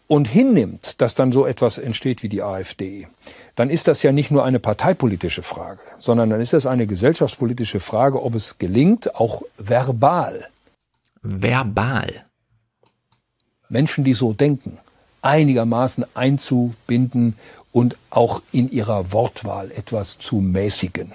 und 0.08 0.26
hinnimmt, 0.26 1.00
dass 1.00 1.14
dann 1.14 1.32
so 1.32 1.46
etwas 1.46 1.78
entsteht 1.78 2.22
wie 2.22 2.28
die 2.28 2.42
AfD, 2.42 3.08
dann 3.54 3.70
ist 3.70 3.88
das 3.88 4.02
ja 4.02 4.12
nicht 4.12 4.30
nur 4.30 4.44
eine 4.44 4.60
parteipolitische 4.60 5.42
Frage, 5.42 5.80
sondern 5.98 6.30
dann 6.30 6.40
ist 6.40 6.52
das 6.52 6.66
eine 6.66 6.86
gesellschaftspolitische 6.86 7.80
Frage, 7.80 8.22
ob 8.22 8.34
es 8.34 8.58
gelingt, 8.58 9.14
auch 9.14 9.42
verbal 9.58 10.48
Verbal. 11.28 12.22
Menschen, 13.68 14.04
die 14.04 14.14
so 14.14 14.32
denken, 14.32 14.78
einigermaßen 15.22 16.06
einzubinden 16.14 17.36
und 17.72 17.96
auch 18.10 18.42
in 18.52 18.70
ihrer 18.70 19.12
Wortwahl 19.12 19.72
etwas 19.72 20.18
zu 20.18 20.36
mäßigen. 20.36 21.12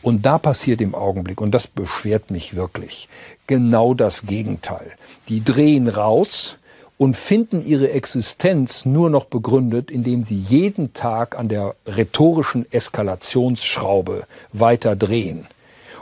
Und 0.00 0.24
da 0.24 0.38
passiert 0.38 0.80
im 0.80 0.94
Augenblick, 0.94 1.42
und 1.42 1.50
das 1.50 1.66
beschwert 1.66 2.30
mich 2.30 2.56
wirklich, 2.56 3.10
genau 3.46 3.92
das 3.92 4.22
Gegenteil. 4.22 4.92
Die 5.28 5.44
drehen 5.44 5.88
raus 5.88 6.56
und 7.00 7.16
finden 7.16 7.64
ihre 7.66 7.92
Existenz 7.92 8.84
nur 8.84 9.08
noch 9.08 9.24
begründet, 9.24 9.90
indem 9.90 10.22
sie 10.22 10.36
jeden 10.36 10.92
Tag 10.92 11.34
an 11.34 11.48
der 11.48 11.74
rhetorischen 11.86 12.70
Eskalationsschraube 12.70 14.26
weiter 14.52 14.96
drehen. 14.96 15.46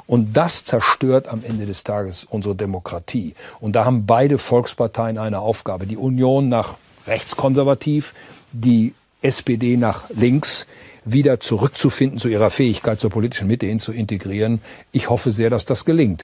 Und 0.08 0.36
das 0.36 0.64
zerstört 0.64 1.28
am 1.28 1.44
Ende 1.44 1.66
des 1.66 1.84
Tages 1.84 2.24
unsere 2.24 2.56
Demokratie. 2.56 3.34
Und 3.60 3.76
da 3.76 3.84
haben 3.84 4.06
beide 4.06 4.38
Volksparteien 4.38 5.18
eine 5.18 5.38
Aufgabe. 5.38 5.86
Die 5.86 5.96
Union 5.96 6.48
nach 6.48 6.78
rechtskonservativ, 7.06 8.12
die 8.50 8.92
SPD 9.22 9.76
nach 9.76 10.10
links, 10.10 10.66
wieder 11.04 11.38
zurückzufinden 11.38 12.18
zu 12.18 12.26
ihrer 12.26 12.50
Fähigkeit 12.50 12.98
zur 12.98 13.10
politischen 13.10 13.46
Mitte 13.46 13.66
hin 13.66 13.78
zu 13.78 13.92
integrieren. 13.92 14.60
Ich 14.90 15.10
hoffe 15.10 15.30
sehr, 15.30 15.48
dass 15.48 15.64
das 15.64 15.84
gelingt. 15.84 16.22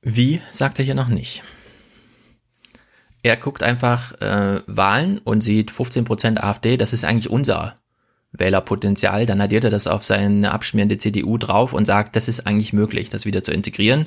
Wie, 0.00 0.40
sagt 0.50 0.80
er 0.80 0.84
hier 0.84 0.96
noch 0.96 1.06
nicht. 1.06 1.44
Er 3.22 3.36
guckt 3.36 3.62
einfach 3.62 4.20
äh, 4.20 4.60
Wahlen 4.66 5.18
und 5.18 5.42
sieht 5.42 5.70
15% 5.70 6.38
AfD, 6.40 6.76
das 6.76 6.92
ist 6.92 7.04
eigentlich 7.04 7.30
unser 7.30 7.76
Wählerpotenzial. 8.32 9.26
Dann 9.26 9.40
addiert 9.40 9.64
er 9.64 9.70
das 9.70 9.86
auf 9.86 10.04
seine 10.04 10.50
abschmierende 10.50 10.98
CDU 10.98 11.38
drauf 11.38 11.72
und 11.72 11.86
sagt, 11.86 12.16
das 12.16 12.28
ist 12.28 12.46
eigentlich 12.46 12.72
möglich, 12.72 13.10
das 13.10 13.24
wieder 13.24 13.44
zu 13.44 13.52
integrieren. 13.52 14.04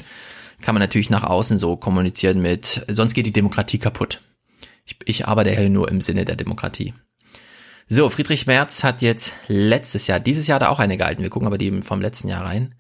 Kann 0.62 0.76
man 0.76 0.82
natürlich 0.82 1.10
nach 1.10 1.24
außen 1.24 1.58
so 1.58 1.78
kommunizieren 1.78 2.42
mit, 2.42 2.86
sonst 2.88 3.14
geht 3.14 3.26
die 3.26 3.34
Demokratie 3.34 3.78
kaputt. 3.78 4.22
Ich, 4.86 4.98
ich 5.06 5.28
arbeite 5.28 5.52
hier 5.52 5.70
nur 5.70 5.90
im 5.90 6.02
Sinne 6.02 6.26
der 6.26 6.36
Demokratie. 6.36 6.94
So, 7.88 8.10
Friedrich 8.10 8.48
Merz 8.48 8.84
hat 8.84 9.02
jetzt 9.02 9.36
letztes 9.48 10.08
Jahr, 10.08 10.20
dieses 10.20 10.48
Jahr 10.48 10.60
er 10.60 10.72
auch 10.72 10.80
eine 10.80 10.98
gehalten. 10.98 11.22
Wir 11.22 11.30
gucken 11.30 11.48
aber 11.48 11.58
die 11.58 11.82
vom 11.82 12.02
letzten 12.02 12.30
Jahr 12.30 12.46
rein. 12.46 12.74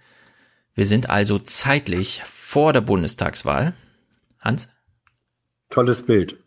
Wir 0.73 0.85
sind 0.85 1.09
also 1.09 1.37
zeitlich 1.39 2.23
vor 2.25 2.73
der 2.73 2.81
Bundestagswahl. 2.81 3.73
Hans? 4.41 4.67
Tolles 5.69 6.01
Bild. 6.03 6.37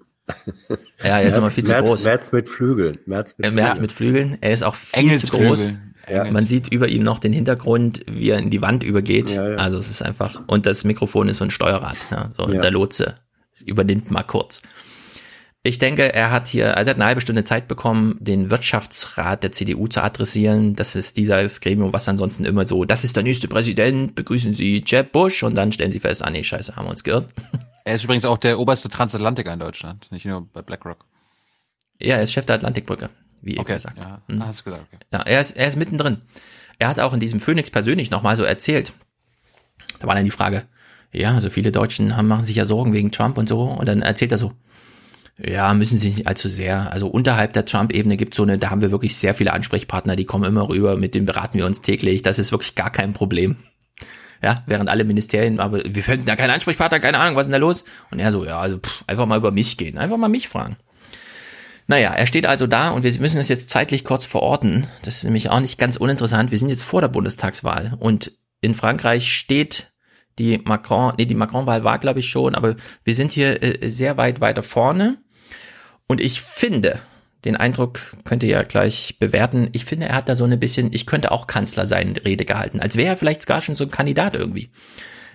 Ja, 1.02 1.20
er 1.20 1.22
ist 1.28 1.36
immer 1.36 1.50
viel 1.50 1.64
zu 1.64 1.72
März, 1.72 1.84
groß. 1.84 2.04
März 2.04 2.32
mit 2.32 2.48
Flügeln. 2.48 2.98
März 3.06 3.34
mit 3.38 3.46
Äh, 3.46 3.50
Merz 3.50 3.78
Flügeln. 3.78 3.82
mit 3.82 3.92
Flügeln. 3.92 4.38
Er 4.42 4.52
ist 4.52 4.62
auch 4.62 4.74
viel 4.74 5.18
zu 5.18 5.28
groß. 5.28 5.72
Ja. 6.10 6.30
Man 6.30 6.46
sieht 6.46 6.72
über 6.72 6.88
ihm 6.88 7.02
noch 7.02 7.18
den 7.18 7.32
Hintergrund, 7.32 8.02
wie 8.10 8.30
er 8.30 8.38
in 8.38 8.50
die 8.50 8.62
Wand 8.62 8.82
übergeht. 8.82 9.30
Ja, 9.30 9.48
ja. 9.50 9.56
Also 9.56 9.78
es 9.78 9.88
ist 9.90 10.02
einfach, 10.02 10.42
und 10.46 10.64
das 10.66 10.84
Mikrofon 10.84 11.28
ist 11.28 11.38
so 11.38 11.44
ein 11.44 11.50
Steuerrad. 11.50 11.96
Ja, 12.10 12.30
so, 12.36 12.44
und 12.44 12.54
Ja. 12.54 12.60
der 12.60 12.70
Lotse 12.70 13.14
übernimmt 13.64 14.10
mal 14.10 14.22
kurz. 14.22 14.62
Ich 15.64 15.78
denke, 15.78 16.14
er 16.14 16.30
hat 16.30 16.48
hier, 16.48 16.76
also 16.78 16.88
er 16.88 16.94
hat 16.94 16.96
eine 16.96 17.04
halbe 17.06 17.20
Stunde 17.20 17.44
Zeit 17.44 17.68
bekommen, 17.68 18.16
den 18.20 18.48
Wirtschaftsrat 18.48 19.42
der 19.42 19.52
CDU 19.52 19.86
zu 19.88 20.02
adressieren. 20.02 20.76
Das 20.76 20.94
ist 20.96 21.16
dieses 21.18 21.60
Gremium, 21.60 21.92
was 21.92 22.08
ansonsten 22.08 22.44
immer 22.46 22.66
so, 22.66 22.84
das 22.84 23.04
ist 23.04 23.16
der 23.16 23.22
nächste 23.24 23.48
Präsident, 23.48 24.14
begrüßen 24.14 24.54
Sie 24.54 24.82
Jeb 24.86 25.12
Bush 25.12 25.42
und 25.42 25.56
dann 25.56 25.72
stellen 25.72 25.90
Sie 25.92 26.00
fest, 26.00 26.22
ah 26.24 26.30
nee, 26.30 26.44
scheiße, 26.44 26.76
haben 26.76 26.86
wir 26.86 26.90
uns 26.90 27.04
geirrt. 27.04 27.26
Er 27.84 27.94
ist 27.94 28.04
übrigens 28.04 28.24
auch 28.24 28.38
der 28.38 28.58
oberste 28.58 28.88
Transatlantiker 28.88 29.52
in 29.52 29.58
Deutschland, 29.58 30.10
nicht 30.10 30.26
nur 30.26 30.46
bei 30.52 30.62
BlackRock. 30.62 31.04
Ja, 32.00 32.16
er 32.16 32.22
ist 32.22 32.32
Chef 32.32 32.46
der 32.46 32.56
Atlantikbrücke, 32.56 33.10
wie 33.42 33.54
ihr 33.54 33.60
Okay, 33.60 33.74
gesagt. 33.74 33.98
ja. 33.98 34.20
Hm. 34.28 34.46
Hast 34.46 34.60
du 34.60 34.64
gesagt, 34.64 34.84
okay. 34.92 35.02
Ja, 35.12 35.20
er 35.22 35.40
ist, 35.40 35.52
er 35.52 35.66
ist 35.68 35.76
mittendrin. 35.76 36.18
Er 36.78 36.88
hat 36.88 37.00
auch 37.00 37.12
in 37.12 37.20
diesem 37.20 37.40
Phoenix 37.40 37.70
persönlich 37.70 38.10
nochmal 38.10 38.36
so 38.36 38.44
erzählt. 38.44 38.92
Da 39.98 40.06
war 40.06 40.14
dann 40.14 40.24
die 40.24 40.30
Frage, 40.30 40.64
ja, 41.12 41.34
also 41.34 41.50
viele 41.50 41.72
Deutschen 41.72 42.16
haben, 42.16 42.28
machen 42.28 42.44
sich 42.44 42.56
ja 42.56 42.64
Sorgen 42.64 42.92
wegen 42.92 43.10
Trump 43.10 43.38
und 43.38 43.48
so. 43.48 43.62
Und 43.62 43.86
dann 43.86 44.02
erzählt 44.02 44.30
er 44.32 44.38
so, 44.38 44.52
ja, 45.38 45.72
müssen 45.74 45.98
sie 45.98 46.10
nicht 46.10 46.26
allzu 46.26 46.48
sehr. 46.48 46.92
Also 46.92 47.08
unterhalb 47.08 47.52
der 47.52 47.64
Trump-Ebene 47.64 48.16
gibt 48.16 48.34
so 48.34 48.42
eine, 48.42 48.58
da 48.58 48.70
haben 48.70 48.82
wir 48.82 48.90
wirklich 48.90 49.16
sehr 49.16 49.34
viele 49.34 49.52
Ansprechpartner, 49.52 50.16
die 50.16 50.24
kommen 50.24 50.44
immer 50.44 50.68
rüber, 50.68 50.96
mit 50.96 51.14
denen 51.14 51.26
beraten 51.26 51.58
wir 51.58 51.66
uns 51.66 51.80
täglich. 51.80 52.22
Das 52.22 52.38
ist 52.38 52.52
wirklich 52.52 52.74
gar 52.74 52.90
kein 52.90 53.14
Problem. 53.14 53.56
Ja, 54.42 54.62
während 54.66 54.88
alle 54.88 55.04
Ministerien, 55.04 55.58
aber 55.60 55.82
wir 55.84 56.02
finden 56.02 56.26
da 56.26 56.36
keinen 56.36 56.50
Ansprechpartner, 56.50 57.00
keine 57.00 57.18
Ahnung, 57.18 57.36
was 57.36 57.46
ist 57.46 57.52
denn 57.52 57.60
da 57.60 57.66
los? 57.66 57.84
Und 58.10 58.20
er 58.20 58.30
so, 58.30 58.44
ja, 58.44 58.60
also 58.60 58.78
pff, 58.78 59.04
einfach 59.06 59.26
mal 59.26 59.38
über 59.38 59.50
mich 59.50 59.76
gehen, 59.76 59.98
einfach 59.98 60.16
mal 60.16 60.28
mich 60.28 60.48
fragen. 60.48 60.76
Naja, 61.88 62.12
er 62.12 62.26
steht 62.26 62.46
also 62.46 62.66
da 62.66 62.90
und 62.90 63.02
wir 63.02 63.20
müssen 63.20 63.40
es 63.40 63.48
jetzt 63.48 63.70
zeitlich 63.70 64.04
kurz 64.04 64.26
verorten. 64.26 64.86
Das 65.02 65.16
ist 65.16 65.24
nämlich 65.24 65.48
auch 65.50 65.60
nicht 65.60 65.78
ganz 65.78 65.96
uninteressant. 65.96 66.50
Wir 66.50 66.58
sind 66.58 66.68
jetzt 66.68 66.84
vor 66.84 67.00
der 67.00 67.08
Bundestagswahl 67.08 67.94
und 67.98 68.32
in 68.60 68.74
Frankreich 68.74 69.32
steht 69.32 69.90
die 70.38 70.58
Macron, 70.58 71.14
nee, 71.16 71.24
die 71.24 71.34
Macron-Wahl 71.34 71.84
war, 71.84 71.98
glaube 71.98 72.20
ich, 72.20 72.28
schon, 72.28 72.54
aber 72.54 72.76
wir 73.04 73.14
sind 73.14 73.32
hier 73.32 73.62
äh, 73.62 73.88
sehr 73.88 74.16
weit 74.16 74.40
weiter 74.40 74.62
vorne. 74.62 75.18
Und 76.06 76.20
ich 76.20 76.40
finde, 76.40 77.00
den 77.44 77.56
Eindruck 77.56 78.00
könnt 78.24 78.42
ihr 78.42 78.48
ja 78.48 78.62
gleich 78.62 79.16
bewerten, 79.18 79.68
ich 79.72 79.84
finde, 79.84 80.06
er 80.06 80.16
hat 80.16 80.28
da 80.28 80.34
so 80.34 80.44
ein 80.44 80.58
bisschen, 80.58 80.92
ich 80.92 81.06
könnte 81.06 81.30
auch 81.30 81.46
Kanzler 81.46 81.86
sein, 81.86 82.14
Rede 82.24 82.44
gehalten, 82.44 82.80
als 82.80 82.96
wäre 82.96 83.10
er 83.10 83.16
vielleicht 83.16 83.46
gar 83.46 83.60
schon 83.60 83.74
so 83.74 83.84
ein 83.84 83.90
Kandidat 83.90 84.36
irgendwie. 84.36 84.70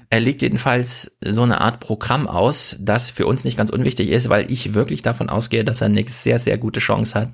Er 0.10 0.20
legt 0.20 0.42
jedenfalls 0.42 1.18
so 1.22 1.42
eine 1.44 1.62
Art 1.62 1.80
Programm 1.80 2.28
aus, 2.28 2.76
das 2.80 3.10
für 3.10 3.26
uns 3.26 3.46
nicht 3.46 3.58
ganz 3.58 3.70
unwichtig 3.70 4.10
ist, 4.10 4.30
weil 4.30 4.52
ich 4.52 4.74
wirklich 4.74 5.02
davon 5.02 5.30
ausgehe, 5.30 5.64
dass 5.64 5.82
er 5.82 5.88
eine 5.88 6.04
sehr, 6.08 6.40
sehr 6.40 6.58
gute 6.58 6.80
Chance 6.80 7.20
hat, 7.20 7.30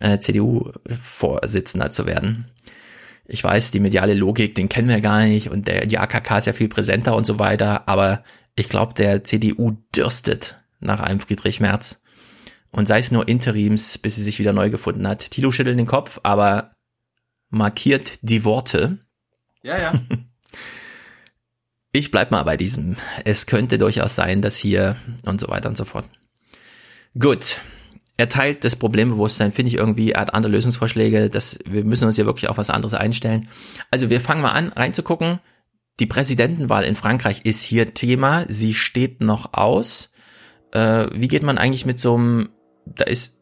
äh, 0.00 0.18
CDU-Vorsitzender 0.18 1.90
zu 1.90 2.06
werden. 2.06 2.46
Ich 3.26 3.42
weiß, 3.42 3.72
die 3.72 3.80
mediale 3.80 4.14
Logik, 4.14 4.54
den 4.54 4.68
kennen 4.68 4.88
wir 4.88 5.00
gar 5.00 5.24
nicht 5.24 5.50
und 5.50 5.66
der, 5.66 5.86
die 5.86 5.98
AKK 5.98 6.38
ist 6.38 6.46
ja 6.46 6.52
viel 6.52 6.68
präsenter 6.68 7.16
und 7.16 7.26
so 7.26 7.38
weiter, 7.38 7.88
aber 7.88 8.22
ich 8.56 8.68
glaube, 8.68 8.94
der 8.94 9.24
CDU 9.24 9.72
dürstet 9.94 10.56
nach 10.80 11.00
einem 11.00 11.20
Friedrich 11.20 11.60
Merz. 11.60 12.00
Und 12.74 12.86
sei 12.86 12.98
es 12.98 13.12
nur 13.12 13.28
Interims, 13.28 13.98
bis 13.98 14.16
sie 14.16 14.22
sich 14.22 14.38
wieder 14.38 14.52
neu 14.52 14.68
gefunden 14.68 15.06
hat. 15.06 15.30
Tilo 15.30 15.52
schüttelt 15.52 15.78
den 15.78 15.86
Kopf, 15.86 16.18
aber 16.24 16.72
markiert 17.48 18.18
die 18.22 18.44
Worte. 18.44 18.98
Ja, 19.62 19.78
ja. 19.78 19.92
Ich 21.96 22.10
bleib 22.10 22.32
mal 22.32 22.42
bei 22.42 22.56
diesem. 22.56 22.96
Es 23.24 23.46
könnte 23.46 23.78
durchaus 23.78 24.16
sein, 24.16 24.42
dass 24.42 24.56
hier 24.56 24.96
und 25.24 25.40
so 25.40 25.46
weiter 25.46 25.68
und 25.68 25.76
so 25.76 25.84
fort. 25.84 26.04
Gut. 27.16 27.60
Er 28.16 28.28
teilt 28.28 28.64
das 28.64 28.74
Problembewusstsein, 28.74 29.52
finde 29.52 29.68
ich 29.68 29.76
irgendwie, 29.76 30.10
er 30.10 30.22
hat 30.22 30.34
andere 30.34 30.52
Lösungsvorschläge, 30.52 31.28
das, 31.28 31.60
wir 31.64 31.84
müssen 31.84 32.06
uns 32.06 32.16
ja 32.16 32.26
wirklich 32.26 32.48
auf 32.48 32.58
was 32.58 32.70
anderes 32.70 32.94
einstellen. 32.94 33.48
Also 33.92 34.10
wir 34.10 34.20
fangen 34.20 34.42
mal 34.42 34.50
an, 34.50 34.72
reinzugucken. 34.72 35.38
Die 36.00 36.06
Präsidentenwahl 36.06 36.82
in 36.82 36.96
Frankreich 36.96 37.42
ist 37.44 37.62
hier 37.62 37.94
Thema, 37.94 38.44
sie 38.48 38.74
steht 38.74 39.20
noch 39.20 39.54
aus. 39.54 40.12
Äh, 40.72 41.06
wie 41.12 41.28
geht 41.28 41.44
man 41.44 41.58
eigentlich 41.58 41.86
mit 41.86 42.00
so 42.00 42.16
einem, 42.16 42.48
da 42.86 43.04
ist, 43.04 43.36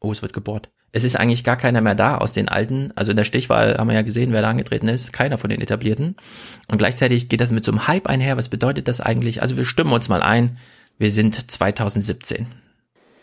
oh, 0.00 0.12
es 0.12 0.22
wird 0.22 0.32
gebohrt. 0.32 0.70
Es 0.92 1.02
ist 1.02 1.16
eigentlich 1.16 1.42
gar 1.42 1.56
keiner 1.56 1.80
mehr 1.80 1.96
da 1.96 2.18
aus 2.18 2.34
den 2.34 2.48
alten. 2.48 2.92
Also 2.94 3.10
in 3.10 3.16
der 3.16 3.24
Stichwahl 3.24 3.78
haben 3.78 3.88
wir 3.88 3.96
ja 3.96 4.02
gesehen, 4.02 4.32
wer 4.32 4.42
da 4.42 4.50
angetreten 4.50 4.86
ist. 4.86 5.12
Keiner 5.12 5.38
von 5.38 5.50
den 5.50 5.60
etablierten. 5.60 6.14
Und 6.68 6.78
gleichzeitig 6.78 7.28
geht 7.28 7.40
das 7.40 7.50
mit 7.50 7.64
so 7.64 7.72
einem 7.72 7.88
Hype 7.88 8.06
einher. 8.06 8.36
Was 8.36 8.48
bedeutet 8.48 8.86
das 8.86 9.00
eigentlich? 9.00 9.42
Also 9.42 9.56
wir 9.56 9.64
stimmen 9.64 9.92
uns 9.92 10.08
mal 10.08 10.22
ein. 10.22 10.56
Wir 10.98 11.10
sind 11.10 11.50
2017. 11.50 12.46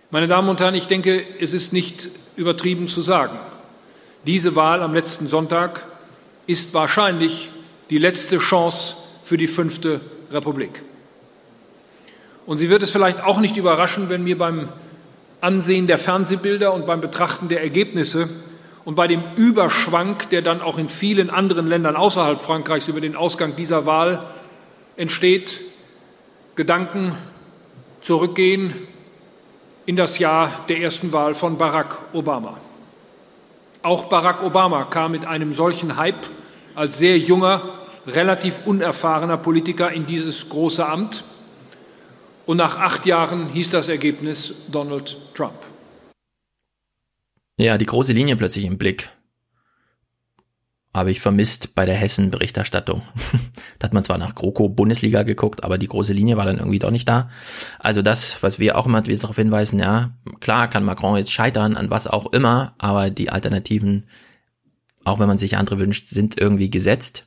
Meine 0.09 0.27
Damen 0.27 0.50
und 0.50 0.59
Herren, 0.59 0.75
ich 0.75 0.88
denke, 0.88 1.24
es 1.40 1.53
ist 1.53 1.72
nicht 1.72 2.09
übertrieben 2.35 2.90
zu 2.90 3.00
sagen, 3.00 3.40
diese 4.25 4.58
Wahl 4.58 4.82
am 4.82 4.93
letzten 4.93 5.27
Sonntag 5.27 5.85
ist 6.48 6.74
wahrscheinlich 6.74 7.50
die 7.90 7.98
letzte 7.98 8.40
Chance 8.40 8.95
für 9.24 9.38
die 9.38 9.48
fünfte 9.48 10.01
Republik. 10.32 10.82
Und 12.45 12.58
sie 12.58 12.69
wird 12.69 12.83
es 12.83 12.90
vielleicht 12.90 13.22
auch 13.22 13.40
nicht 13.40 13.56
überraschen, 13.56 14.09
wenn 14.09 14.25
mir 14.25 14.38
beim 14.38 14.67
Ansehen 15.41 15.87
der 15.87 15.97
Fernsehbilder 15.97 16.73
und 16.73 16.85
beim 16.85 17.01
Betrachten 17.01 17.49
der 17.49 17.61
Ergebnisse 17.61 18.29
und 18.85 18.95
bei 18.95 19.07
dem 19.07 19.23
Überschwank, 19.35 20.29
der 20.29 20.41
dann 20.41 20.61
auch 20.61 20.77
in 20.77 20.89
vielen 20.89 21.29
anderen 21.29 21.67
Ländern 21.67 21.95
außerhalb 21.95 22.41
Frankreichs 22.41 22.87
über 22.87 23.01
den 23.01 23.15
Ausgang 23.15 23.55
dieser 23.55 23.85
Wahl 23.85 24.23
entsteht, 24.97 25.59
Gedanken 26.55 27.15
zurückgehen 28.01 28.75
in 29.85 29.95
das 29.95 30.19
Jahr 30.19 30.51
der 30.69 30.79
ersten 30.79 31.11
Wahl 31.11 31.33
von 31.33 31.57
Barack 31.57 31.97
Obama. 32.13 32.57
Auch 33.83 34.05
Barack 34.05 34.43
Obama 34.43 34.83
kam 34.85 35.11
mit 35.11 35.25
einem 35.25 35.53
solchen 35.53 35.97
Hype 35.97 36.27
als 36.75 36.97
sehr 36.97 37.17
junger, 37.17 37.63
relativ 38.05 38.61
unerfahrener 38.65 39.37
Politiker 39.37 39.91
in 39.91 40.05
dieses 40.05 40.49
große 40.49 40.85
Amt. 40.85 41.23
Und 42.45 42.57
nach 42.57 42.77
acht 42.77 43.05
Jahren 43.05 43.49
hieß 43.49 43.69
das 43.69 43.87
Ergebnis 43.87 44.53
Donald 44.71 45.17
Trump. 45.33 45.53
Ja, 47.57 47.77
die 47.77 47.85
große 47.85 48.13
Linie 48.13 48.35
plötzlich 48.35 48.65
im 48.65 48.77
Blick. 48.77 49.09
Habe 50.93 51.11
ich 51.11 51.21
vermisst 51.21 51.73
bei 51.73 51.85
der 51.85 51.95
Hessen-Berichterstattung. 51.95 53.03
da 53.79 53.85
hat 53.85 53.93
man 53.93 54.03
zwar 54.03 54.17
nach 54.17 54.35
GroKo 54.35 54.67
Bundesliga 54.67 55.23
geguckt, 55.23 55.63
aber 55.63 55.77
die 55.77 55.87
große 55.87 56.11
Linie 56.11 56.35
war 56.35 56.45
dann 56.45 56.57
irgendwie 56.57 56.79
doch 56.79 56.91
nicht 56.91 57.07
da. 57.07 57.29
Also 57.79 58.01
das, 58.01 58.41
was 58.43 58.59
wir 58.59 58.77
auch 58.77 58.87
immer 58.87 59.05
wieder 59.05 59.19
darauf 59.19 59.37
hinweisen, 59.37 59.79
ja, 59.79 60.17
klar 60.41 60.69
kann 60.69 60.83
Macron 60.83 61.17
jetzt 61.17 61.31
scheitern 61.31 61.77
an 61.77 61.89
was 61.89 62.07
auch 62.07 62.33
immer, 62.33 62.73
aber 62.77 63.09
die 63.09 63.29
Alternativen, 63.29 64.03
auch 65.05 65.19
wenn 65.19 65.27
man 65.27 65.37
sich 65.37 65.55
andere 65.55 65.79
wünscht, 65.79 66.09
sind 66.09 66.41
irgendwie 66.41 66.69
gesetzt. 66.69 67.25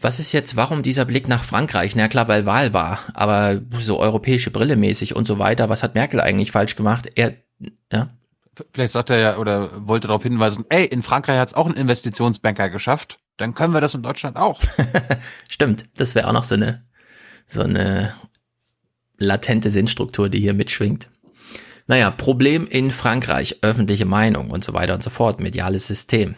Was 0.00 0.18
ist 0.18 0.32
jetzt, 0.32 0.56
warum 0.56 0.82
dieser 0.82 1.04
Blick 1.04 1.28
nach 1.28 1.44
Frankreich? 1.44 1.94
Na 1.94 2.08
klar, 2.08 2.26
weil 2.28 2.46
Wahl 2.46 2.72
war, 2.72 3.00
aber 3.12 3.60
so 3.78 4.00
europäische 4.00 4.50
Brille 4.50 4.76
mäßig 4.76 5.14
und 5.14 5.26
so 5.26 5.38
weiter. 5.38 5.68
Was 5.68 5.82
hat 5.82 5.94
Merkel 5.94 6.20
eigentlich 6.20 6.52
falsch 6.52 6.76
gemacht? 6.76 7.08
Er, 7.16 7.34
ja, 7.92 8.08
Vielleicht 8.72 8.92
sagt 8.92 9.10
er 9.10 9.18
ja 9.18 9.36
oder 9.36 9.86
wollte 9.86 10.08
darauf 10.08 10.22
hinweisen, 10.22 10.64
ey, 10.68 10.84
in 10.84 11.02
Frankreich 11.02 11.38
hat 11.38 11.48
es 11.48 11.54
auch 11.54 11.66
ein 11.66 11.74
Investitionsbanker 11.74 12.68
geschafft, 12.68 13.20
dann 13.36 13.54
können 13.54 13.72
wir 13.72 13.80
das 13.80 13.94
in 13.94 14.02
Deutschland 14.02 14.36
auch. 14.36 14.60
Stimmt, 15.48 15.86
das 15.96 16.14
wäre 16.14 16.28
auch 16.28 16.32
noch 16.32 16.44
so 16.44 16.56
eine, 16.56 16.84
so 17.46 17.62
eine 17.62 18.12
latente 19.18 19.70
Sinnstruktur, 19.70 20.28
die 20.28 20.40
hier 20.40 20.54
mitschwingt. 20.54 21.08
Naja, 21.86 22.10
Problem 22.10 22.66
in 22.66 22.90
Frankreich, 22.90 23.58
öffentliche 23.62 24.04
Meinung 24.04 24.50
und 24.50 24.62
so 24.62 24.74
weiter 24.74 24.94
und 24.94 25.02
so 25.02 25.10
fort, 25.10 25.40
mediales 25.40 25.86
System. 25.86 26.34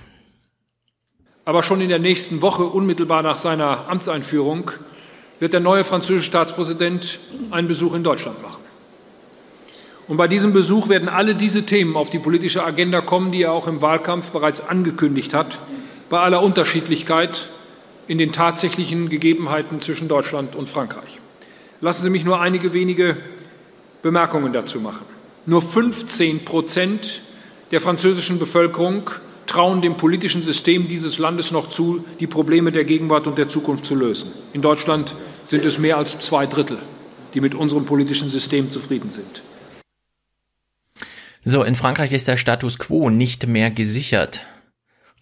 Aber 1.45 1.63
schon 1.63 1.81
in 1.81 1.89
der 1.89 1.99
nächsten 1.99 2.41
Woche, 2.41 2.65
unmittelbar 2.65 3.23
nach 3.23 3.39
seiner 3.39 3.89
Amtseinführung, 3.89 4.71
wird 5.41 5.53
der 5.53 5.61
neue 5.61 5.83
französische 5.83 6.27
Staatspräsident 6.27 7.19
einen 7.51 7.67
Besuch 7.67 7.95
in 7.95 8.05
Deutschland 8.05 8.41
machen. 8.43 8.63
Und 10.07 10.17
bei 10.17 10.29
diesem 10.29 10.53
Besuch 10.53 10.89
werden 10.89 11.09
alle 11.09 11.35
diese 11.35 11.65
Themen 11.65 11.97
auf 11.97 12.11
die 12.11 12.19
politische 12.19 12.65
Agenda 12.65 13.01
kommen, 13.01 13.33
die 13.33 13.43
er 13.43 13.53
auch 13.53 13.67
im 13.67 13.83
Wahlkampf 13.83 14.29
bereits 14.29 14.61
angekündigt 14.61 15.35
hat, 15.35 15.59
bei 16.11 16.21
aller 16.21 16.43
Unterschiedlichkeit 16.43 17.49
in 18.07 18.19
den 18.19 18.33
tatsächlichen 18.33 19.09
Gegebenheiten 19.09 19.81
zwischen 19.81 20.09
Deutschland 20.09 20.55
und 20.55 20.69
Frankreich. 20.69 21.21
Lassen 21.81 22.03
Sie 22.03 22.11
mich 22.11 22.25
nur 22.25 22.41
einige 22.41 22.73
wenige 22.73 23.17
Bemerkungen 24.03 24.53
dazu 24.53 24.81
machen. 24.81 25.07
Nur 25.47 25.63
15 25.63 26.45
Prozent 26.45 27.23
der 27.71 27.81
französischen 27.81 28.39
Bevölkerung 28.39 29.11
trauen 29.53 29.83
dem 29.83 29.99
politischen 29.99 30.43
System 30.43 30.89
dieses 30.89 31.19
Landes 31.19 31.51
noch 31.51 31.69
zu, 31.69 32.05
die 32.21 32.27
Probleme 32.27 32.73
der 32.73 32.85
Gegenwart 32.85 33.27
und 33.27 33.37
der 33.37 33.51
Zukunft 33.51 33.85
zu 33.85 33.95
lösen. 33.95 34.31
In 34.55 34.63
Deutschland 34.63 35.15
sind 35.45 35.67
es 35.67 35.79
mehr 35.79 35.99
als 35.99 36.19
zwei 36.21 36.47
Drittel, 36.47 36.79
die 37.35 37.43
mit 37.43 37.55
unserem 37.55 37.85
politischen 37.85 38.31
System 38.31 38.71
zufrieden 38.71 39.11
sind. 39.11 39.43
So, 41.45 41.65
in 41.65 41.75
Frankreich 41.75 42.13
ist 42.13 42.29
der 42.29 42.39
Status 42.39 42.79
quo 42.79 43.11
nicht 43.11 43.47
mehr 43.47 43.71
gesichert. 43.71 44.47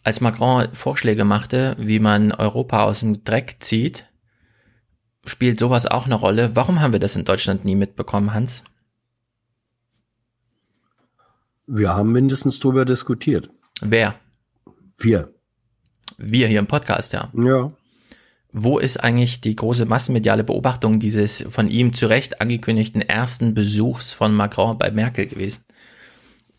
Als 0.05 0.21
Macron 0.21 0.69
Vorschläge 0.75 1.25
machte, 1.25 1.75
wie 1.79 1.99
man 1.99 2.31
Europa 2.31 2.85
aus 2.85 3.01
dem 3.01 3.25
Dreck 3.25 3.57
zieht, 3.59 4.07
spielt 5.25 5.59
sowas 5.59 5.87
auch 5.87 6.07
eine 6.07 6.15
Rolle. 6.15 6.55
Warum 6.55 6.81
haben 6.81 6.93
wir 6.93 7.01
das 7.01 7.17
in 7.17 7.25
Deutschland 7.25 7.65
nie 7.65 7.75
mitbekommen, 7.75 8.33
Hans? 8.33 8.63
Wir 11.67 11.91
haben 11.97 12.13
mindestens 12.13 12.61
drüber 12.61 12.85
diskutiert. 12.85 13.51
Wer? 13.81 14.15
Wir. 14.99 15.33
Wir 16.19 16.49
hier 16.49 16.59
im 16.59 16.67
Podcast, 16.67 17.13
ja. 17.13 17.31
Ja. 17.35 17.73
Wo 18.53 18.79
ist 18.79 18.99
eigentlich 18.99 19.41
die 19.41 19.55
große 19.55 19.87
massenmediale 19.87 20.45
Beobachtung 20.45 20.99
dieses 20.99 21.47
von 21.49 21.69
ihm 21.69 21.93
zu 21.93 22.07
Recht 22.07 22.41
angekündigten 22.41 23.01
ersten 23.01 23.55
Besuchs 23.55 24.13
von 24.13 24.35
Macron 24.35 24.77
bei 24.77 24.91
Merkel 24.91 25.27
gewesen? 25.27 25.65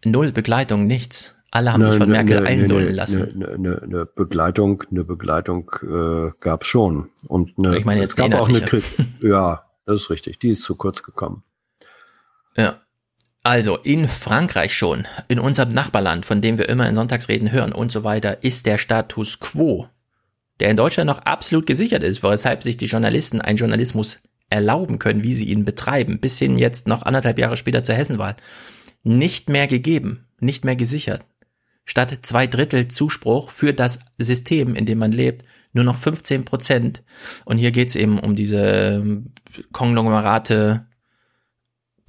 Null 0.06 0.32
Begleitung, 0.32 0.88
nichts. 0.88 1.36
Alle 1.52 1.74
haben 1.74 1.84
sich 1.84 1.96
von 1.96 2.10
Merkel 2.10 2.48
einlullen 2.48 2.96
lassen. 2.96 3.44
Eine 3.44 3.60
ne, 3.60 3.84
ne 3.86 4.06
Begleitung, 4.06 4.84
eine 4.90 5.04
Begleitung 5.04 5.70
äh, 5.84 6.32
gab 6.40 6.64
schon. 6.64 7.10
Und 7.28 7.52
eine, 7.58 7.78
Ich 7.78 7.84
meine 7.84 8.00
jetzt 8.00 8.12
es 8.12 8.16
gab 8.16 8.34
auch 8.34 8.48
eine. 8.48 8.62
Kritik. 8.62 9.06
Ja, 9.22 9.66
das 9.86 10.04
ist 10.04 10.10
richtig. 10.10 10.40
Die 10.40 10.52
ist 10.52 10.64
zu 10.64 10.76
kurz 10.76 11.04
gekommen. 11.04 11.44
Ja. 12.56 12.81
Also 13.44 13.78
in 13.78 14.08
Frankreich 14.08 14.76
schon, 14.76 15.08
in 15.28 15.40
unserem 15.40 15.70
Nachbarland, 15.70 16.26
von 16.26 16.42
dem 16.42 16.60
wir 16.60 16.70
immer 16.70 16.88
in 16.88 16.94
Sonntagsreden 16.94 17.52
hören 17.52 17.72
und 17.72 17.92
so 17.92 18.04
weiter, 18.04 18.44
ist 18.44 18.68
der 18.68 18.78
Status 18.78 19.40
quo, 19.40 19.88
der 20.60 20.70
in 20.70 20.78
Deutschland 20.78 21.08
noch 21.08 21.20
absolut 21.20 21.66
gesichert 21.66 22.04
ist, 22.04 22.22
weshalb 22.22 22.62
sich 22.62 22.78
die 22.78 22.86
Journalisten 22.86 23.42
einen 23.42 23.58
Journalismus 23.58 24.22
erlauben 24.52 25.00
können, 25.00 25.24
wie 25.24 25.34
sie 25.34 25.46
ihn 25.46 25.66
betreiben, 25.66 26.20
bis 26.20 26.38
hin 26.38 26.58
jetzt 26.58 26.88
noch 26.88 27.02
anderthalb 27.02 27.40
Jahre 27.40 27.58
später 27.58 27.84
zur 27.84 27.96
Hessenwahl, 27.96 28.36
nicht 29.04 29.50
mehr 29.50 29.66
gegeben, 29.66 30.28
nicht 30.40 30.64
mehr 30.64 30.76
gesichert. 30.76 31.26
Statt 31.84 32.20
zwei 32.22 32.46
Drittel 32.46 32.90
Zuspruch 32.90 33.50
für 33.50 33.74
das 33.74 34.02
System, 34.20 34.76
in 34.76 34.86
dem 34.86 35.00
man 35.00 35.12
lebt, 35.12 35.46
nur 35.74 35.84
noch 35.84 35.98
15 35.98 36.46
Prozent. 36.46 37.02
Und 37.46 37.58
hier 37.58 37.72
geht's 37.72 37.96
eben 37.96 38.20
um 38.20 38.36
diese 38.36 38.60
ähm, 38.60 39.32
Konglomerate 39.72 40.86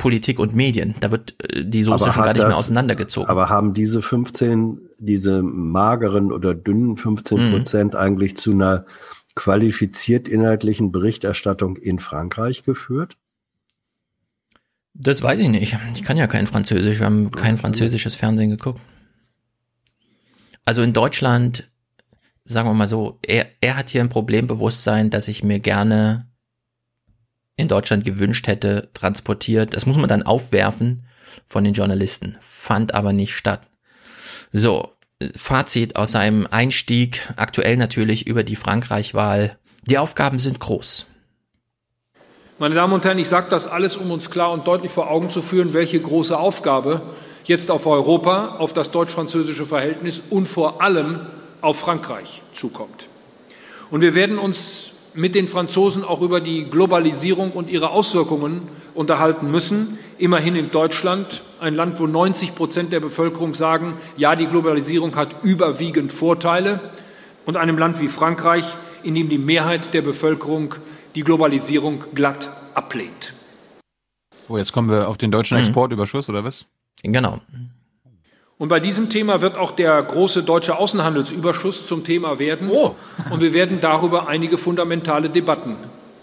Politik 0.02 0.38
und 0.40 0.52
Medien. 0.54 0.94
Da 1.00 1.10
wird 1.12 1.36
äh, 1.52 1.64
die 1.64 1.84
Soße 1.84 2.04
Aber 2.04 2.12
schon 2.12 2.22
gar 2.24 2.32
nicht 2.32 2.38
mehr 2.40 2.48
das- 2.48 2.56
auseinandergezogen. 2.58 3.30
Aber 3.30 3.48
haben 3.48 3.72
diese 3.72 4.02
15, 4.02 4.80
diese 4.98 5.42
mageren 5.42 6.32
oder 6.32 6.54
dünnen 6.54 6.96
15 6.96 7.38
Mhm. 7.48 7.52
Prozent 7.52 7.94
eigentlich 7.94 8.36
zu 8.36 8.50
einer 8.50 8.84
qualifiziert 9.36 10.28
inhaltlichen 10.28 10.90
Berichterstattung 10.92 11.76
in 11.76 12.00
Frankreich 12.00 12.64
geführt? 12.64 13.16
Das 14.92 15.22
weiß 15.22 15.38
ich 15.38 15.48
nicht. 15.48 15.76
Ich 15.94 16.02
kann 16.02 16.16
ja 16.16 16.26
kein 16.26 16.46
Französisch. 16.48 16.98
Wir 16.98 17.06
haben 17.06 17.30
kein 17.30 17.56
französisches 17.56 18.14
Fernsehen 18.16 18.50
geguckt. 18.50 18.80
Also 20.64 20.82
in 20.82 20.92
Deutschland, 20.92 21.70
sagen 22.44 22.68
wir 22.68 22.74
mal 22.74 22.86
so, 22.88 23.18
er, 23.22 23.46
er 23.60 23.76
hat 23.76 23.88
hier 23.90 24.00
ein 24.02 24.08
Problembewusstsein, 24.10 25.10
das 25.10 25.28
ich 25.28 25.42
mir 25.44 25.60
gerne 25.60 26.26
in 27.62 27.68
Deutschland 27.68 28.04
gewünscht 28.04 28.46
hätte, 28.46 28.90
transportiert. 28.92 29.74
Das 29.74 29.86
muss 29.86 29.96
man 29.96 30.08
dann 30.08 30.22
aufwerfen 30.22 31.06
von 31.46 31.64
den 31.64 31.74
Journalisten. 31.74 32.36
Fand 32.42 32.94
aber 32.94 33.12
nicht 33.12 33.34
statt. 33.34 33.62
So, 34.52 34.92
Fazit 35.36 35.96
aus 35.96 36.12
seinem 36.12 36.46
Einstieg, 36.50 37.28
aktuell 37.36 37.76
natürlich 37.76 38.26
über 38.26 38.42
die 38.42 38.56
Frankreich-Wahl. 38.56 39.56
Die 39.84 39.98
Aufgaben 39.98 40.38
sind 40.38 40.60
groß. 40.60 41.06
Meine 42.58 42.74
Damen 42.74 42.92
und 42.92 43.04
Herren, 43.04 43.18
ich 43.18 43.28
sage 43.28 43.46
das 43.50 43.66
alles, 43.66 43.96
um 43.96 44.10
uns 44.10 44.30
klar 44.30 44.52
und 44.52 44.66
deutlich 44.66 44.92
vor 44.92 45.10
Augen 45.10 45.30
zu 45.30 45.42
führen, 45.42 45.72
welche 45.72 45.98
große 46.00 46.38
Aufgabe 46.38 47.02
jetzt 47.44 47.70
auf 47.70 47.86
Europa, 47.86 48.56
auf 48.58 48.72
das 48.72 48.90
deutsch-französische 48.90 49.66
Verhältnis 49.66 50.22
und 50.30 50.46
vor 50.46 50.80
allem 50.80 51.20
auf 51.60 51.80
Frankreich 51.80 52.42
zukommt. 52.54 53.08
Und 53.90 54.00
wir 54.00 54.14
werden 54.14 54.38
uns 54.38 54.91
mit 55.14 55.34
den 55.34 55.48
Franzosen 55.48 56.04
auch 56.04 56.20
über 56.20 56.40
die 56.40 56.64
Globalisierung 56.64 57.52
und 57.52 57.70
ihre 57.70 57.90
Auswirkungen 57.90 58.62
unterhalten 58.94 59.50
müssen. 59.50 59.98
Immerhin 60.18 60.56
in 60.56 60.70
Deutschland, 60.70 61.42
ein 61.60 61.74
Land, 61.74 61.98
wo 62.00 62.06
90 62.06 62.54
Prozent 62.54 62.92
der 62.92 63.00
Bevölkerung 63.00 63.54
sagen, 63.54 63.94
ja, 64.16 64.36
die 64.36 64.46
Globalisierung 64.46 65.16
hat 65.16 65.42
überwiegend 65.42 66.12
Vorteile, 66.12 66.80
und 67.44 67.56
einem 67.56 67.78
Land 67.78 68.00
wie 68.00 68.08
Frankreich, 68.08 68.64
in 69.02 69.14
dem 69.14 69.28
die 69.28 69.38
Mehrheit 69.38 69.94
der 69.94 70.02
Bevölkerung 70.02 70.74
die 71.14 71.22
Globalisierung 71.22 72.04
glatt 72.14 72.50
ablehnt. 72.74 73.34
Oh, 74.48 74.56
jetzt 74.56 74.72
kommen 74.72 74.88
wir 74.88 75.08
auf 75.08 75.18
den 75.18 75.30
deutschen 75.30 75.56
Mhm. 75.58 75.64
Exportüberschuss, 75.64 76.28
oder 76.28 76.44
was? 76.44 76.66
Genau. 77.02 77.40
Und 78.62 78.68
bei 78.68 78.78
diesem 78.78 79.10
Thema 79.10 79.40
wird 79.40 79.58
auch 79.58 79.72
der 79.72 80.00
große 80.00 80.44
deutsche 80.44 80.78
Außenhandelsüberschuss 80.78 81.84
zum 81.84 82.04
Thema 82.04 82.38
werden. 82.38 82.70
Und 82.70 83.40
wir 83.40 83.54
werden 83.54 83.80
darüber 83.80 84.28
einige 84.28 84.56
fundamentale 84.56 85.30
Debatten 85.30 85.74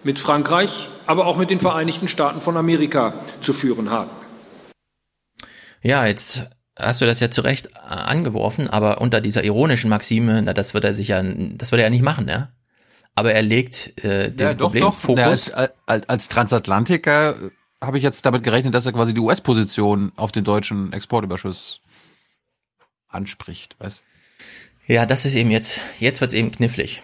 mit 0.06 0.20
Frankreich, 0.20 0.88
aber 1.06 1.26
auch 1.26 1.36
mit 1.36 1.50
den 1.50 1.60
Vereinigten 1.60 2.08
Staaten 2.08 2.40
von 2.40 2.56
Amerika 2.56 3.14
zu 3.42 3.52
führen 3.52 3.90
haben. 3.90 4.10
Ja, 5.84 6.06
jetzt 6.06 6.50
hast 6.78 7.02
du 7.02 7.06
das 7.06 7.20
ja 7.20 7.30
zu 7.30 7.42
Recht 7.42 7.72
äh, 7.76 7.80
angeworfen, 7.90 8.70
aber 8.70 9.02
unter 9.02 9.20
dieser 9.20 9.44
ironischen 9.44 9.90
Maxime, 9.90 10.42
na, 10.42 10.54
das 10.54 10.74
wird 10.74 10.86
er 10.86 10.94
sich 10.94 11.10
ja, 11.10 11.22
das 11.22 11.74
wird 11.74 11.82
er 11.82 11.88
ja 11.88 11.90
nicht 11.90 12.04
machen, 12.04 12.30
ja. 12.30 12.54
Aber 13.16 13.34
er 13.34 13.42
legt 13.42 14.02
äh, 14.06 14.32
den 14.32 14.48
Ja, 14.48 14.54
doch, 14.54 14.72
doch. 14.72 14.98
Problemfokus. 14.98 15.52
Na, 15.54 15.58
als, 15.58 15.72
als, 15.86 16.08
als 16.08 16.30
Transatlantiker 16.30 17.32
äh, 17.32 17.50
habe 17.84 17.98
ich 17.98 18.04
jetzt 18.04 18.26
damit 18.26 18.44
gerechnet, 18.44 18.74
dass 18.74 18.86
er 18.86 18.94
quasi 18.94 19.14
die 19.14 19.20
US-Position 19.20 20.14
auf 20.16 20.32
den 20.32 20.46
deutschen 20.46 20.94
Exportüberschuss 20.94 21.82
anspricht, 23.10 23.76
weißt? 23.80 24.04
Ja, 24.88 25.06
das 25.06 25.26
ist 25.26 25.36
eben 25.36 25.52
jetzt, 25.52 25.82
jetzt 26.00 26.22
wird's 26.22 26.34
eben 26.34 26.52
knifflig. 26.52 27.02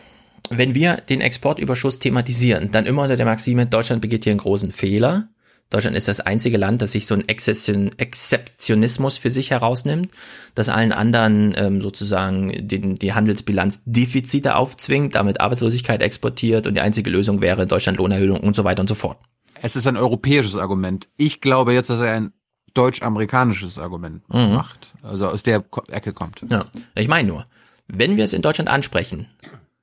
Wenn 0.50 0.76
wir 0.76 0.98
den 0.98 1.22
Exportüberschuss 1.22 2.00
thematisieren, 2.00 2.72
dann 2.72 2.86
immer 2.86 3.04
unter 3.04 3.16
der 3.16 3.26
Maxime, 3.26 3.66
Deutschland 3.66 4.02
begeht 4.02 4.24
hier 4.24 4.32
einen 4.32 4.40
großen 4.40 4.72
Fehler. 4.72 5.30
Deutschland 5.72 5.98
ist 5.98 6.08
das 6.08 6.20
einzige 6.20 6.58
Land, 6.58 6.82
das 6.82 6.92
sich 6.92 7.08
so 7.08 7.16
einen 7.16 7.28
Exzession, 7.28 7.92
Exzeptionismus 7.98 9.18
für 9.18 9.32
sich 9.32 9.50
herausnimmt, 9.50 10.12
das 10.54 10.70
allen 10.70 10.92
anderen 10.92 11.56
ähm, 11.58 11.82
sozusagen 11.82 12.68
den, 12.68 12.96
die 12.96 13.14
Handelsbilanz 13.14 13.82
Defizite 13.86 14.56
aufzwingt, 14.56 15.16
damit 15.16 15.42
Arbeitslosigkeit 15.42 16.04
exportiert 16.04 16.68
und 16.68 16.76
die 16.76 16.82
einzige 16.82 17.10
Lösung 17.10 17.42
wäre 17.42 17.64
in 17.64 17.68
Deutschland 17.68 17.98
Lohnerhöhung 17.98 18.40
und 18.42 18.56
so 18.56 18.64
weiter 18.64 18.82
und 18.82 18.90
so 18.90 18.96
fort. 18.96 19.18
Es 19.62 19.76
ist 19.76 19.88
ein 19.88 19.98
europäisches 19.98 20.56
Argument. 20.56 21.08
Ich 21.18 21.42
glaube 21.42 21.74
jetzt, 21.74 21.90
dass 21.90 22.00
er 22.00 22.14
ein 22.14 22.34
deutsch-amerikanisches 22.76 23.80
Argument 23.80 24.22
Mhm. 24.30 24.54
macht. 24.54 24.94
Also 25.04 25.28
aus 25.28 25.44
der 25.44 25.64
Ecke 25.90 26.14
kommt. 26.14 26.42
Ja, 26.50 26.66
ich 26.94 27.08
meine 27.08 27.28
nur, 27.28 27.46
wenn 27.88 28.18
wir 28.18 28.24
es 28.24 28.34
in 28.34 28.42
Deutschland 28.42 28.70
ansprechen, 28.70 29.28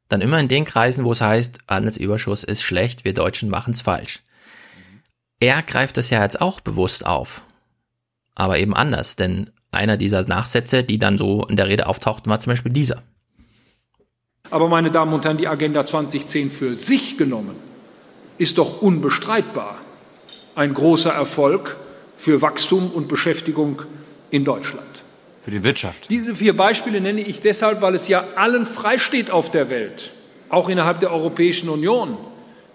dann 0.08 0.20
immer 0.20 0.38
in 0.38 0.48
den 0.48 0.64
Kreisen, 0.64 1.04
wo 1.04 1.12
es 1.12 1.20
heißt, 1.20 1.58
Handelsüberschuss 1.68 2.44
ist 2.44 2.62
schlecht, 2.62 3.04
wir 3.04 3.14
Deutschen 3.14 3.48
machen 3.48 3.72
es 3.72 3.80
falsch. 3.80 4.20
Er 5.40 5.62
greift 5.62 5.98
es 5.98 6.10
ja 6.10 6.22
jetzt 6.22 6.40
auch 6.40 6.60
bewusst 6.60 7.04
auf, 7.04 7.42
aber 8.34 8.58
eben 8.58 8.74
anders, 8.74 9.16
denn 9.16 9.50
einer 9.72 9.96
dieser 9.96 10.22
Nachsätze, 10.28 10.84
die 10.84 10.98
dann 10.98 11.18
so 11.18 11.44
in 11.46 11.56
der 11.56 11.66
Rede 11.68 11.86
auftauchten, 11.86 12.30
war 12.30 12.38
zum 12.40 12.52
Beispiel 12.52 12.72
dieser. 12.72 13.02
Aber 14.50 14.68
meine 14.68 14.90
Damen 14.90 15.14
und 15.14 15.24
Herren, 15.24 15.38
die 15.38 15.48
Agenda 15.48 15.86
2010 15.86 16.50
für 16.50 16.74
sich 16.74 17.16
genommen 17.16 17.56
ist 18.36 18.58
doch 18.58 18.82
unbestreitbar 18.82 19.78
ein 20.54 20.74
großer 20.74 21.10
Erfolg 21.12 21.76
für 22.22 22.40
Wachstum 22.40 22.92
und 22.92 23.08
Beschäftigung 23.08 23.82
in 24.30 24.44
Deutschland. 24.44 25.02
Für 25.42 25.50
die 25.50 25.64
Wirtschaft. 25.64 26.08
Diese 26.08 26.36
vier 26.36 26.56
Beispiele 26.56 27.00
nenne 27.00 27.20
ich 27.20 27.40
deshalb, 27.40 27.82
weil 27.82 27.96
es 27.96 28.06
ja 28.06 28.22
allen 28.36 28.64
freisteht 28.64 29.32
auf 29.32 29.50
der 29.50 29.70
Welt, 29.70 30.12
auch 30.48 30.68
innerhalb 30.68 31.00
der 31.00 31.12
Europäischen 31.12 31.68
Union, 31.68 32.16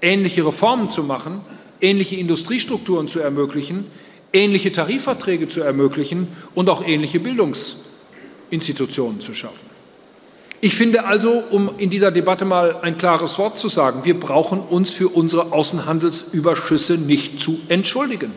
ähnliche 0.01 0.45
Reformen 0.45 0.89
zu 0.89 1.01
machen, 1.01 1.39
ähnliche 1.79 2.17
Industriestrukturen 2.17 3.07
zu 3.07 3.21
ermöglichen, 3.21 3.85
ähnliche 4.33 4.73
Tarifverträge 4.73 5.47
zu 5.47 5.61
ermöglichen 5.61 6.27
und 6.53 6.69
auch 6.69 6.85
ähnliche 6.85 7.21
Bildungsinstitutionen 7.21 9.21
zu 9.21 9.33
schaffen. 9.33 9.69
Ich 10.59 10.75
finde 10.75 11.05
also, 11.05 11.41
um 11.51 11.69
in 11.77 11.89
dieser 11.89 12.11
Debatte 12.11 12.43
mal 12.43 12.81
ein 12.81 12.97
klares 12.97 13.39
Wort 13.39 13.57
zu 13.57 13.69
sagen, 13.69 14.03
wir 14.03 14.19
brauchen 14.19 14.59
uns 14.59 14.91
für 14.91 15.07
unsere 15.07 15.53
Außenhandelsüberschüsse 15.53 16.95
nicht 16.95 17.39
zu 17.39 17.61
entschuldigen. 17.69 18.33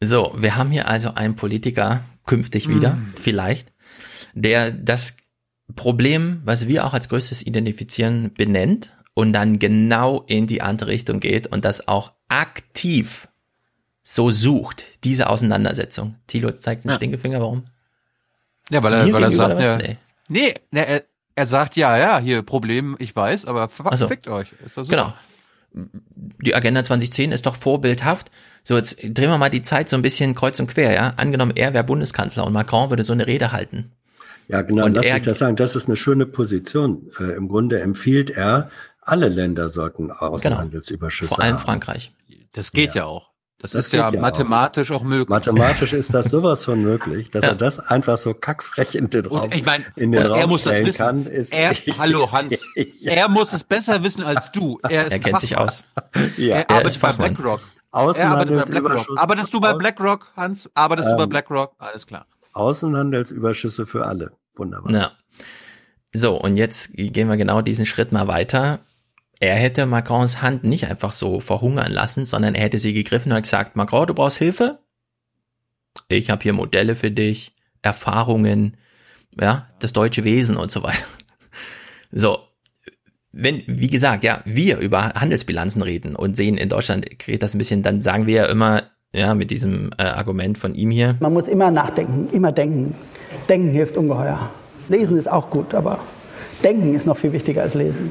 So, 0.00 0.32
wir 0.36 0.56
haben 0.56 0.70
hier 0.70 0.86
also 0.88 1.14
einen 1.14 1.34
Politiker 1.36 2.04
künftig 2.26 2.68
wieder, 2.68 2.94
Mhm. 2.94 3.14
vielleicht, 3.20 3.72
der 4.34 4.70
das 4.70 5.16
Problem, 5.74 6.40
was 6.44 6.68
wir 6.68 6.84
auch 6.86 6.94
als 6.94 7.08
größtes 7.08 7.42
identifizieren, 7.42 8.32
benennt 8.34 8.96
und 9.14 9.32
dann 9.32 9.58
genau 9.58 10.22
in 10.26 10.46
die 10.46 10.62
andere 10.62 10.90
Richtung 10.90 11.20
geht 11.20 11.46
und 11.48 11.64
das 11.64 11.88
auch 11.88 12.12
aktiv 12.28 13.28
so 14.02 14.30
sucht, 14.30 14.84
diese 15.04 15.28
Auseinandersetzung. 15.28 16.14
Thilo 16.26 16.52
zeigt 16.52 16.84
den 16.84 16.90
Ja. 16.90 16.96
Stinkefinger, 16.96 17.40
warum? 17.40 17.64
Ja, 18.70 18.82
weil 18.82 18.94
er, 18.94 19.12
weil 19.12 19.22
er 19.22 19.30
sagt, 19.30 19.60
ja? 19.60 19.76
Nee. 19.76 19.96
nee, 20.28 20.54
nee 20.70 20.80
er, 20.84 21.02
er 21.34 21.46
sagt, 21.46 21.76
ja, 21.76 21.96
ja, 21.98 22.18
hier 22.18 22.42
Problem, 22.42 22.96
ich 22.98 23.14
weiß, 23.14 23.44
aber 23.46 23.68
Ach 23.84 23.96
so. 23.96 24.08
fickt 24.08 24.28
euch. 24.28 24.48
Ist 24.64 24.76
das 24.76 24.86
so? 24.86 24.90
Genau. 24.90 25.12
Die 25.72 26.54
Agenda 26.54 26.82
2010 26.82 27.32
ist 27.32 27.46
doch 27.46 27.56
vorbildhaft. 27.56 28.30
So, 28.64 28.76
jetzt 28.76 28.96
drehen 29.02 29.30
wir 29.30 29.38
mal 29.38 29.50
die 29.50 29.62
Zeit 29.62 29.88
so 29.88 29.96
ein 29.96 30.02
bisschen 30.02 30.34
kreuz 30.34 30.58
und 30.60 30.66
quer, 30.68 30.92
ja. 30.92 31.14
Angenommen, 31.16 31.52
er 31.56 31.74
wäre 31.74 31.84
Bundeskanzler 31.84 32.46
und 32.46 32.52
Macron 32.52 32.90
würde 32.90 33.02
so 33.04 33.12
eine 33.12 33.26
Rede 33.26 33.52
halten. 33.52 33.92
Ja, 34.48 34.62
genau, 34.62 34.86
Und 34.86 34.94
lass 34.94 35.06
er- 35.06 35.14
mich 35.14 35.24
das 35.24 35.38
sagen. 35.38 35.56
Das 35.56 35.76
ist 35.76 35.86
eine 35.88 35.96
schöne 35.96 36.24
Position. 36.26 37.10
Äh, 37.20 37.36
Im 37.36 37.48
Grunde 37.48 37.80
empfiehlt 37.80 38.30
er, 38.30 38.70
alle 39.02 39.28
Länder 39.28 39.68
sollten 39.68 40.10
Außenhandelsüberschüsse 40.10 41.34
Vor 41.34 41.40
allem 41.44 41.54
haben. 41.54 41.62
Frankreich. 41.62 42.12
Das 42.52 42.72
geht 42.72 42.94
ja, 42.94 43.04
auch. 43.04 43.28
Das, 43.60 43.72
Das 43.72 43.86
ist 43.86 43.92
ja, 43.92 44.08
ja 44.08 44.20
mathematisch 44.20 44.92
auch, 44.92 45.02
möglich. 45.02 45.28
Mathematisch 45.28 45.92
ist 45.92 46.14
das 46.14 46.26
sowas 46.30 46.64
von 46.64 46.80
möglich, 46.80 47.30
dass 47.30 47.42
Ja. 47.42 47.50
er 47.50 47.54
das 47.56 47.80
einfach 47.80 48.16
so 48.16 48.32
kackfrech 48.32 48.94
in 48.94 49.10
den 49.10 49.26
Raum, 49.26 49.42
Und 49.44 49.54
ich 49.54 49.64
meine, 49.64 49.84
in 49.96 50.12
den 50.12 50.22
er 50.22 50.30
Raum 50.30 50.50
muss 50.50 50.62
das 50.62 50.74
stellen 50.74 50.86
wissen. 50.86 50.98
kann. 50.98 51.26
Ist, 51.26 51.52
er, 51.52 51.72
hallo 51.98 52.30
Hans, 52.30 52.54
er 53.04 53.28
muss 53.28 53.52
es 53.52 53.64
besser 53.64 54.04
wissen 54.04 54.22
als 54.22 54.52
du. 54.52 54.78
Er, 54.88 55.06
ist 55.06 55.12
Er 55.12 55.18
kennt 55.18 55.40
sich 55.40 55.56
aus. 55.56 55.82
Ja, 56.36 56.54
er 56.54 56.60
er 56.60 56.70
arbeitet 56.70 56.86
ist 56.92 57.00
bei 57.00 57.08
Fachmann. 57.08 57.34
Bei 57.34 57.42
BlackRock. 57.42 57.60
Außenhandelsüberschuss, 57.90 59.16
Arbeitest 59.18 59.52
du 59.54 59.60
bei 59.60 59.72
BlackRock, 59.72 60.26
Hans? 60.36 60.70
Arbeitest 60.74 61.08
du 61.08 61.16
bei 61.16 61.22
Ähm, 61.24 61.28
BlackRock? 61.28 61.72
Alles 61.78 62.06
klar. 62.06 62.26
Außenhandelsüberschüsse 62.52 63.86
für 63.86 64.06
alle. 64.06 64.30
Wunderbar. 64.56 64.92
Ja. 64.92 65.10
So, 66.12 66.40
und 66.40 66.56
jetzt 66.56 66.92
gehen 66.94 67.28
wir 67.28 67.36
genau 67.36 67.60
diesen 67.62 67.86
Schritt 67.86 68.12
mal 68.12 68.28
weiter. 68.28 68.80
Er 69.40 69.54
hätte 69.54 69.86
Macrons 69.86 70.42
Hand 70.42 70.64
nicht 70.64 70.86
einfach 70.86 71.12
so 71.12 71.40
verhungern 71.40 71.92
lassen, 71.92 72.26
sondern 72.26 72.54
er 72.54 72.64
hätte 72.64 72.78
sie 72.78 72.92
gegriffen 72.92 73.32
und 73.32 73.42
gesagt, 73.42 73.76
Macron, 73.76 74.06
du 74.06 74.14
brauchst 74.14 74.38
Hilfe? 74.38 74.80
Ich 76.08 76.30
habe 76.30 76.42
hier 76.42 76.52
Modelle 76.52 76.96
für 76.96 77.10
dich, 77.10 77.54
Erfahrungen, 77.82 78.76
ja, 79.40 79.68
das 79.78 79.92
deutsche 79.92 80.24
Wesen 80.24 80.56
und 80.56 80.70
so 80.70 80.82
weiter. 80.82 81.04
So, 82.10 82.38
wenn, 83.32 83.62
wie 83.66 83.88
gesagt, 83.88 84.24
ja, 84.24 84.40
wir 84.46 84.78
über 84.78 85.12
Handelsbilanzen 85.12 85.82
reden 85.82 86.16
und 86.16 86.38
sehen 86.38 86.56
in 86.56 86.70
Deutschland 86.70 87.06
geht 87.18 87.42
das 87.42 87.54
ein 87.54 87.58
bisschen, 87.58 87.82
dann 87.82 88.00
sagen 88.00 88.26
wir 88.26 88.34
ja 88.34 88.44
immer, 88.46 88.84
ja, 89.12 89.34
mit 89.34 89.50
diesem 89.50 89.90
äh, 89.98 90.04
Argument 90.04 90.56
von 90.56 90.74
ihm 90.74 90.90
hier. 90.90 91.18
Man 91.20 91.34
muss 91.34 91.48
immer 91.48 91.70
nachdenken, 91.70 92.30
immer 92.32 92.50
denken. 92.50 92.94
Denken 93.46 93.68
hilft 93.72 93.98
ungeheuer. 93.98 94.50
Lesen 94.88 95.18
ist 95.18 95.30
auch 95.30 95.50
gut, 95.50 95.74
aber 95.74 96.00
denken 96.64 96.94
ist 96.94 97.04
noch 97.04 97.18
viel 97.18 97.34
wichtiger 97.34 97.60
als 97.60 97.74
lesen 97.74 98.10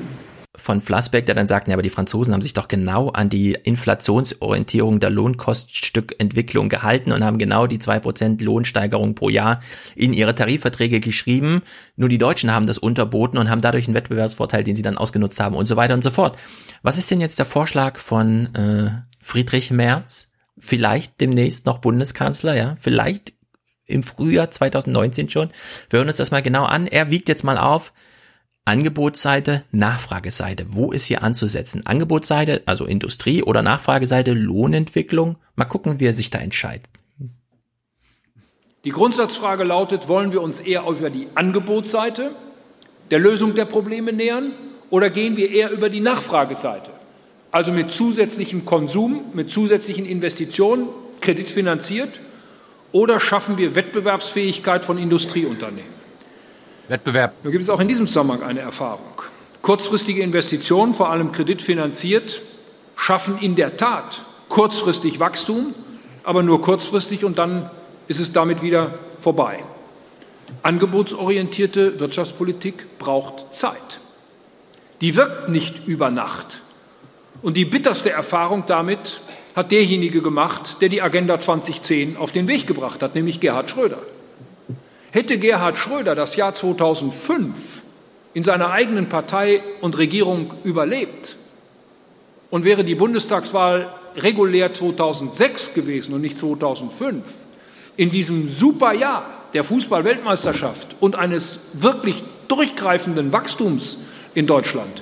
von 0.58 0.82
Flassbeck, 0.82 1.26
der 1.26 1.36
dann 1.36 1.48
sagt, 1.48 1.68
ja, 1.68 1.76
aber 1.76 1.84
die 1.84 1.90
Franzosen 1.90 2.34
haben 2.34 2.42
sich 2.42 2.54
doch 2.54 2.68
genau 2.68 3.10
an 3.10 3.30
die 3.30 3.54
Inflationsorientierung 3.54 5.00
der 5.00 5.10
Lohnkoststückentwicklung 5.10 6.68
gehalten 6.68 7.12
und 7.12 7.24
haben 7.24 7.38
genau 7.38 7.68
die 7.68 7.80
zwei 7.80 8.00
Prozent 8.00 8.42
Lohnsteigerung 8.42 9.16
pro 9.16 9.30
Jahr 9.30 9.62
in 9.96 10.14
ihre 10.14 10.36
Tarifverträge 10.36 11.00
geschrieben. 11.00 11.62
Nur 11.96 12.10
die 12.10 12.18
Deutschen 12.18 12.54
haben 12.54 12.68
das 12.68 12.78
unterboten 12.78 13.38
und 13.38 13.50
haben 13.50 13.62
dadurch 13.62 13.88
einen 13.88 13.96
Wettbewerbsvorteil, 13.96 14.64
den 14.64 14.76
sie 14.76 14.82
dann 14.82 14.98
ausgenutzt 14.98 15.40
haben 15.40 15.56
und 15.56 15.68
so 15.68 15.76
weiter 15.76 15.94
und 15.94 16.04
so 16.04 16.12
fort. 16.12 16.38
Was 16.82 16.98
ist 16.98 17.10
denn 17.12 17.22
jetzt 17.22 17.40
der 17.40 17.46
Vorschlag 17.46 17.98
von 17.98 18.54
äh, 18.56 18.90
Friedrich 19.20 19.72
Merz? 19.72 20.28
Vielleicht 20.58 21.22
demnächst 21.22 21.68
noch 21.68 21.78
Bundeskanzler, 21.78 22.56
ja? 22.56 22.76
Vielleicht 22.82 23.34
im 23.86 24.04
Frühjahr 24.04 24.52
2019 24.52 25.30
schon. 25.30 25.50
Wir 25.90 26.00
hören 26.00 26.08
uns 26.08 26.18
das 26.18 26.32
mal 26.32 26.42
genau 26.42 26.66
an. 26.66 26.88
Er 26.88 27.10
wiegt 27.10 27.30
jetzt 27.30 27.44
mal 27.44 27.58
auf, 27.58 27.94
Angebotsseite, 28.68 29.64
Nachfrageseite. 29.72 30.66
Wo 30.68 30.92
ist 30.92 31.06
hier 31.06 31.24
anzusetzen? 31.24 31.86
Angebotsseite, 31.86 32.64
also 32.66 32.86
Industrie 32.86 33.42
oder 33.42 33.62
Nachfrageseite, 33.62 34.34
Lohnentwicklung. 34.34 35.38
Mal 35.56 35.64
gucken, 35.64 36.02
wie 36.02 36.06
er 36.06 36.14
sich 36.14 36.32
da 36.32 36.40
entscheidet. 36.40 36.90
Die 38.84 38.90
Grundsatzfrage 38.90 39.64
lautet, 39.64 40.10
wollen 40.10 40.34
wir 40.34 40.42
uns 40.42 40.60
eher 40.60 40.86
über 40.86 41.10
die 41.10 41.30
Angebotsseite 41.34 42.32
der 43.10 43.20
Lösung 43.20 43.56
der 43.56 43.64
Probleme 43.64 44.12
nähern 44.12 44.52
oder 44.90 45.10
gehen 45.10 45.38
wir 45.38 45.50
eher 45.50 45.72
über 45.72 45.90
die 45.90 46.02
Nachfrageseite? 46.02 46.92
Also 47.52 47.72
mit 47.72 47.92
zusätzlichem 47.92 48.66
Konsum, 48.66 49.32
mit 49.34 49.50
zusätzlichen 49.50 50.06
Investitionen, 50.06 50.90
kreditfinanziert 51.22 52.20
oder 52.92 53.22
schaffen 53.22 53.58
wir 53.58 53.76
Wettbewerbsfähigkeit 53.76 54.84
von 54.84 54.98
Industrieunternehmen? 54.98 55.97
Wettbewerb. 56.88 57.34
Da 57.44 57.50
gibt 57.50 57.64
es 57.64 57.70
auch 57.70 57.80
in 57.80 57.88
diesem 57.88 58.08
Zusammenhang 58.08 58.44
eine 58.44 58.62
Erfahrung. 58.62 59.22
Kurzfristige 59.62 60.22
Investitionen, 60.22 60.94
vor 60.94 61.10
allem 61.10 61.32
kreditfinanziert, 61.32 62.42
schaffen 62.96 63.38
in 63.40 63.56
der 63.56 63.78
Tat 63.78 64.24
kurzfristig 64.50 65.20
Wachstum, 65.20 65.74
aber 66.24 66.44
nur 66.44 66.62
kurzfristig 66.62 67.26
und 67.26 67.38
dann 67.38 67.70
ist 68.08 68.20
es 68.20 68.32
damit 68.32 68.62
wieder 68.62 68.94
vorbei. 69.20 69.64
Angebotsorientierte 70.64 72.00
Wirtschaftspolitik 72.00 72.98
braucht 72.98 73.54
Zeit. 73.54 74.00
Die 75.02 75.16
wirkt 75.16 75.50
nicht 75.50 75.88
über 75.88 76.10
Nacht. 76.10 76.62
Und 77.42 77.58
die 77.58 77.66
bitterste 77.66 78.10
Erfahrung 78.10 78.64
damit 78.68 79.20
hat 79.56 79.72
derjenige 79.72 80.22
gemacht, 80.22 80.78
der 80.82 80.90
die 80.90 81.02
Agenda 81.02 81.40
2010 81.40 82.18
auf 82.18 82.32
den 82.32 82.48
Weg 82.48 82.68
gebracht 82.68 83.04
hat, 83.04 83.16
nämlich 83.16 83.40
Gerhard 83.40 83.70
Schröder. 83.70 84.00
Hätte 85.18 85.40
Gerhard 85.40 85.80
Schröder 85.80 86.14
das 86.14 86.36
Jahr 86.36 86.54
2005 86.54 87.82
in 88.36 88.44
seiner 88.44 88.70
eigenen 88.70 89.10
Partei 89.10 89.64
und 89.82 89.98
Regierung 89.98 90.54
überlebt 90.64 91.38
und 92.52 92.64
wäre 92.64 92.84
die 92.84 92.94
Bundestagswahl 92.94 93.92
regulär 94.16 94.72
2006 94.72 95.74
gewesen 95.74 96.14
und 96.14 96.22
nicht 96.22 96.38
2005, 96.38 97.24
in 97.96 98.12
diesem 98.12 98.48
super 98.48 98.94
Jahr 98.94 99.26
der 99.56 99.64
Fußball-Weltmeisterschaft 99.64 100.96
und 101.00 101.16
eines 101.16 101.62
wirklich 101.74 102.22
durchgreifenden 102.48 103.34
Wachstums 103.34 103.98
in 104.36 104.46
Deutschland, 104.46 105.02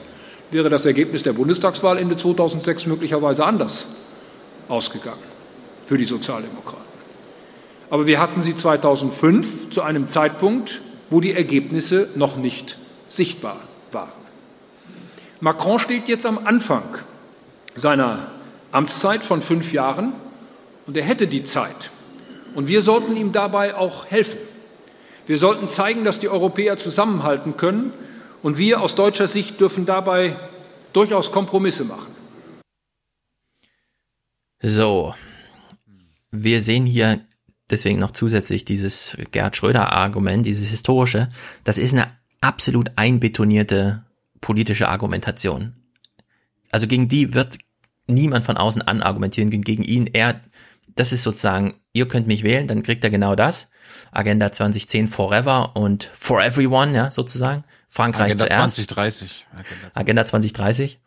wäre 0.49 0.69
das 0.69 0.85
Ergebnis 0.85 1.23
der 1.23 1.33
Bundestagswahl 1.33 1.97
Ende 1.97 2.15
2006 2.15 2.85
möglicherweise 2.85 3.43
anders 3.43 3.89
ausgegangen 4.69 5.19
für 5.87 5.97
die 5.97 6.05
Sozialdemokraten. 6.05 6.84
Aber 7.89 8.07
wir 8.07 8.19
hatten 8.19 8.41
sie 8.41 8.55
2005 8.55 9.69
zu 9.69 9.81
einem 9.81 10.07
Zeitpunkt, 10.07 10.81
wo 11.09 11.21
die 11.21 11.33
Ergebnisse 11.33 12.09
noch 12.15 12.35
nicht 12.37 12.77
sichtbar 13.09 13.61
waren. 13.91 14.11
Macron 15.39 15.79
steht 15.79 16.07
jetzt 16.07 16.25
am 16.25 16.39
Anfang 16.39 16.83
seiner 17.75 18.31
Amtszeit 18.71 19.23
von 19.23 19.41
fünf 19.41 19.73
Jahren 19.73 20.13
und 20.87 20.97
er 20.97 21.03
hätte 21.03 21.27
die 21.27 21.43
Zeit. 21.43 21.91
Und 22.55 22.67
wir 22.67 22.81
sollten 22.81 23.15
ihm 23.15 23.31
dabei 23.31 23.75
auch 23.75 24.05
helfen. 24.05 24.39
Wir 25.27 25.37
sollten 25.37 25.69
zeigen, 25.69 26.05
dass 26.05 26.19
die 26.19 26.29
Europäer 26.29 26.77
zusammenhalten 26.77 27.57
können 27.57 27.93
und 28.43 28.57
wir 28.57 28.81
aus 28.81 28.95
deutscher 28.95 29.27
Sicht 29.27 29.59
dürfen 29.59 29.85
dabei 29.85 30.35
durchaus 30.93 31.31
Kompromisse 31.31 31.83
machen. 31.83 32.15
So, 34.59 35.13
wir 36.31 36.61
sehen 36.61 36.85
hier 36.85 37.21
deswegen 37.69 37.99
noch 37.99 38.11
zusätzlich 38.11 38.65
dieses 38.65 39.17
Gerhard 39.31 39.55
Schröder-Argument, 39.55 40.45
dieses 40.45 40.69
historische, 40.69 41.29
das 41.63 41.77
ist 41.77 41.93
eine 41.93 42.07
absolut 42.41 42.91
einbetonierte 42.95 44.05
politische 44.41 44.89
Argumentation. 44.89 45.73
Also 46.71 46.87
gegen 46.87 47.07
die 47.07 47.33
wird 47.33 47.57
niemand 48.07 48.45
von 48.45 48.57
außen 48.57 48.81
anargumentieren, 48.81 49.49
gegen 49.49 49.83
ihn. 49.83 50.07
Er, 50.07 50.41
das 50.95 51.11
ist 51.11 51.23
sozusagen, 51.23 51.75
ihr 51.93 52.07
könnt 52.07 52.27
mich 52.27 52.43
wählen, 52.43 52.67
dann 52.67 52.83
kriegt 52.83 53.03
er 53.03 53.09
genau 53.09 53.35
das. 53.35 53.69
Agenda 54.11 54.51
2010 54.51 55.07
forever 55.07 55.75
und 55.75 56.09
for 56.13 56.43
everyone, 56.43 56.93
ja, 56.93 57.11
sozusagen. 57.11 57.63
Frankreich 57.87 58.33
Agenda 58.33 58.47
zuerst. 58.47 58.75
2030. 58.75 59.45
Agenda, 59.51 59.91
Agenda 59.93 60.25
2030. 60.25 60.99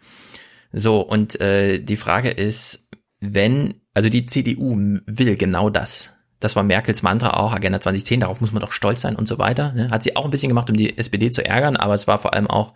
So, 0.72 1.00
und 1.00 1.40
äh, 1.40 1.78
die 1.78 1.96
Frage 1.96 2.30
ist, 2.30 2.88
wenn, 3.20 3.74
also 3.94 4.08
die 4.08 4.26
CDU 4.26 4.76
will 5.06 5.36
genau 5.36 5.70
das. 5.70 6.14
Das 6.40 6.54
war 6.54 6.62
Merkels 6.62 7.02
Mantra 7.02 7.30
auch, 7.30 7.52
Agenda 7.52 7.80
2010, 7.80 8.20
darauf 8.20 8.40
muss 8.40 8.52
man 8.52 8.60
doch 8.60 8.72
stolz 8.72 9.00
sein 9.00 9.16
und 9.16 9.26
so 9.26 9.38
weiter. 9.38 9.72
Ne? 9.72 9.90
Hat 9.90 10.04
sie 10.04 10.14
auch 10.14 10.24
ein 10.24 10.30
bisschen 10.30 10.48
gemacht, 10.48 10.70
um 10.70 10.76
die 10.76 10.96
SPD 10.96 11.30
zu 11.30 11.44
ärgern, 11.44 11.76
aber 11.76 11.94
es 11.94 12.06
war 12.06 12.18
vor 12.18 12.34
allem 12.34 12.46
auch 12.46 12.74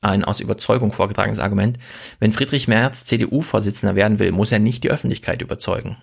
ein 0.00 0.24
aus 0.24 0.40
Überzeugung 0.40 0.92
vorgetragenes 0.92 1.38
Argument. 1.38 1.78
Wenn 2.18 2.32
Friedrich 2.32 2.68
Merz 2.68 3.04
CDU-Vorsitzender 3.04 3.94
werden 3.94 4.18
will, 4.18 4.32
muss 4.32 4.52
er 4.52 4.58
nicht 4.58 4.84
die 4.84 4.90
Öffentlichkeit 4.90 5.42
überzeugen, 5.42 5.96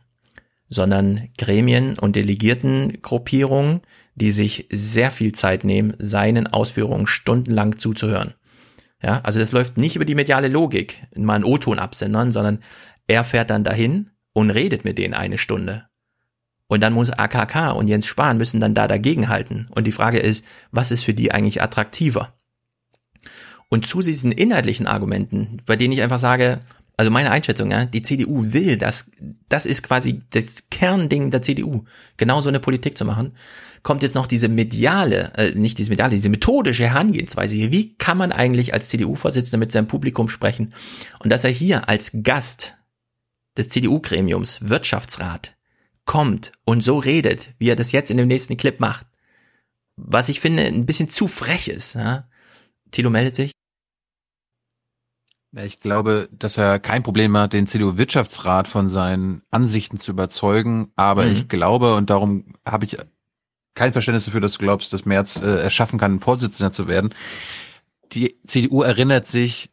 sondern 0.70 1.30
Gremien 1.38 2.00
und 2.00 2.16
Delegiertengruppierungen, 2.16 3.82
die 4.16 4.32
sich 4.32 4.68
sehr 4.72 5.12
viel 5.12 5.34
Zeit 5.34 5.64
nehmen, 5.64 5.94
seinen 6.00 6.48
Ausführungen 6.48 7.08
stundenlang 7.08 7.78
zuzuhören. 7.78 8.34
Ja, 9.04 9.20
also 9.24 9.40
das 9.40 9.52
läuft 9.52 9.78
nicht 9.78 9.96
über 9.96 10.06
die 10.06 10.16
mediale 10.16 10.48
Logik, 10.48 11.04
mal 11.16 11.36
einen 11.36 11.44
O-Ton 11.44 11.80
absendern, 11.80 12.32
sondern 12.32 12.60
er 13.08 13.24
fährt 13.24 13.50
dann 13.50 13.64
dahin 13.64 14.12
und 14.34 14.52
redet 14.52 14.86
mit 14.86 14.98
denen 14.98 15.14
eine 15.14 15.38
Stunde 15.38 15.86
und 16.72 16.80
dann 16.80 16.94
muss 16.94 17.10
AKK 17.10 17.72
und 17.72 17.90
Jens 17.90 18.06
Spahn 18.06 18.38
müssen 18.38 18.62
dann 18.62 18.74
da 18.74 18.88
dagegenhalten. 18.88 19.68
Und 19.72 19.88
die 19.88 19.92
Frage 19.92 20.20
ist, 20.20 20.46
was 20.72 20.90
ist 20.90 21.04
für 21.04 21.14
die 21.14 21.34
eigentlich 21.34 21.62
attraktiver? 21.62 22.34
Und 23.68 23.86
zu 23.86 24.02
diesen 24.02 24.32
inhaltlichen 24.32 24.88
Argumenten, 24.88 25.58
bei 25.66 25.76
denen 25.76 25.92
ich 25.92 26.02
einfach 26.02 26.18
sage, 26.18 26.62
also 26.96 27.12
meine 27.12 27.30
Einschätzung, 27.30 27.72
ja, 27.72 27.84
die 27.84 28.04
CDU 28.04 28.54
will 28.54 28.78
das, 28.78 29.12
das 29.50 29.66
ist 29.66 29.84
quasi 29.84 30.22
das 30.30 30.70
Kernding 30.70 31.30
der 31.30 31.42
CDU, 31.42 31.84
genau 32.16 32.40
so 32.40 32.48
eine 32.48 32.62
Politik 32.62 32.98
zu 32.98 33.04
machen, 33.04 33.34
kommt 33.84 34.02
jetzt 34.02 34.16
noch 34.16 34.26
diese 34.26 34.48
mediale, 34.48 35.34
äh, 35.36 35.52
nicht 35.52 35.78
diese 35.78 35.90
mediale, 35.90 36.16
diese 36.16 36.30
methodische 36.30 36.88
Herangehensweise. 36.88 37.70
Wie 37.70 37.96
kann 37.98 38.18
man 38.18 38.32
eigentlich 38.32 38.74
als 38.74 38.88
CDU-Vorsitzender 38.88 39.58
mit 39.58 39.74
seinem 39.74 39.88
Publikum 39.88 40.30
sprechen? 40.30 40.74
Und 41.20 41.32
dass 41.32 41.44
er 41.44 41.52
hier 41.52 41.90
als 41.90 42.14
Gast 42.24 42.78
des 43.58 43.68
CDU-Gremiums, 43.68 44.70
Wirtschaftsrat, 44.70 45.58
kommt 46.12 46.52
und 46.66 46.84
so 46.84 46.98
redet, 47.00 47.54
wie 47.58 47.70
er 47.70 47.78
das 47.78 47.94
jetzt 47.94 48.12
in 48.12 48.18
dem 48.18 48.28
nächsten 48.28 48.58
Clip 48.58 48.82
macht, 48.82 49.08
was 49.96 50.28
ich 50.28 50.42
finde 50.42 50.64
ein 50.64 50.86
bisschen 50.86 51.08
zu 51.08 51.30
frech 51.30 51.70
ist. 51.70 51.94
Ja? 51.94 52.28
Tilo 52.92 53.10
meldet 53.10 53.38
sich. 53.38 53.52
Ich 55.56 55.80
glaube, 55.80 56.28
dass 56.34 56.58
er 56.58 56.80
kein 56.80 57.02
Problem 57.02 57.38
hat, 57.38 57.54
den 57.54 57.66
CDU-Wirtschaftsrat 57.66 58.68
von 58.68 58.90
seinen 58.90 59.44
Ansichten 59.52 60.00
zu 60.00 60.12
überzeugen. 60.12 60.92
Aber 60.98 61.24
mhm. 61.24 61.32
ich 61.32 61.48
glaube, 61.48 61.96
und 61.96 62.10
darum 62.10 62.56
habe 62.68 62.84
ich 62.84 62.98
kein 63.74 63.94
Verständnis 63.94 64.26
dafür, 64.26 64.42
dass 64.42 64.54
du 64.54 64.60
glaubst, 64.60 64.92
dass 64.92 65.06
Merz 65.06 65.42
äh, 65.42 65.62
es 65.62 65.74
schaffen 65.74 65.98
kann, 65.98 66.20
Vorsitzender 66.20 66.74
zu 66.74 66.90
werden. 66.90 67.16
Die 68.12 68.38
CDU 68.46 68.82
erinnert 68.82 69.28
sich 69.28 69.71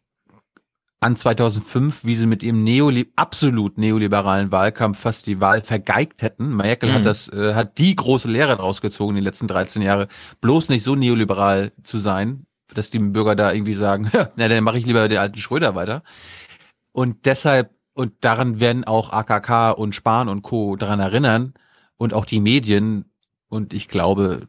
an 1.01 1.17
2005, 1.17 2.05
wie 2.05 2.17
sie 2.17 2.27
mit 2.27 2.43
ihrem 2.43 2.65
Neoli 2.65 3.13
absolut 3.15 3.79
neoliberalen 3.79 4.51
Wahlkampf 4.51 4.99
fast 4.99 5.27
die 5.27 5.41
Wahl 5.41 5.61
vergeigt 5.61 6.23
hätten. 6.23 6.57
Merkel 6.57 6.91
mhm. 6.91 6.95
hat 6.95 7.07
das, 7.07 7.29
äh, 7.29 7.55
hat 7.55 7.79
die 7.79 7.95
große 7.95 8.29
Lehre 8.29 8.57
daraus 8.57 8.81
gezogen, 8.81 9.15
die 9.15 9.21
letzten 9.21 9.47
13 9.47 9.83
Jahre, 9.83 10.09
bloß 10.41 10.69
nicht 10.71 10.83
so 10.83 10.97
neoliberal 10.97 11.73
zu 11.83 11.99
sein, 11.99 12.47
dass 12.75 12.91
die 12.91 12.99
Bürger 12.99 13.37
da 13.37 13.53
irgendwie 13.53 13.75
sagen, 13.75 14.11
na, 14.37 14.49
dann 14.49 14.65
mache 14.65 14.79
ich 14.79 14.87
lieber 14.87 15.09
den 15.09 15.19
alten 15.19 15.39
Schröder 15.39 15.75
weiter. 15.75 16.03
Und 16.93 17.27
deshalb, 17.27 17.71
und 17.95 18.13
daran 18.21 18.59
werden 18.59 18.85
auch 18.85 19.13
AKK 19.13 19.71
und 19.71 19.95
Spahn 19.95 20.29
und 20.29 20.43
Co. 20.43 20.77
daran 20.77 21.01
erinnern 21.01 21.55
und 21.97 22.13
auch 22.13 22.25
die 22.25 22.41
Medien. 22.41 23.13
Und 23.49 23.73
ich 23.73 23.89
glaube, 23.89 24.49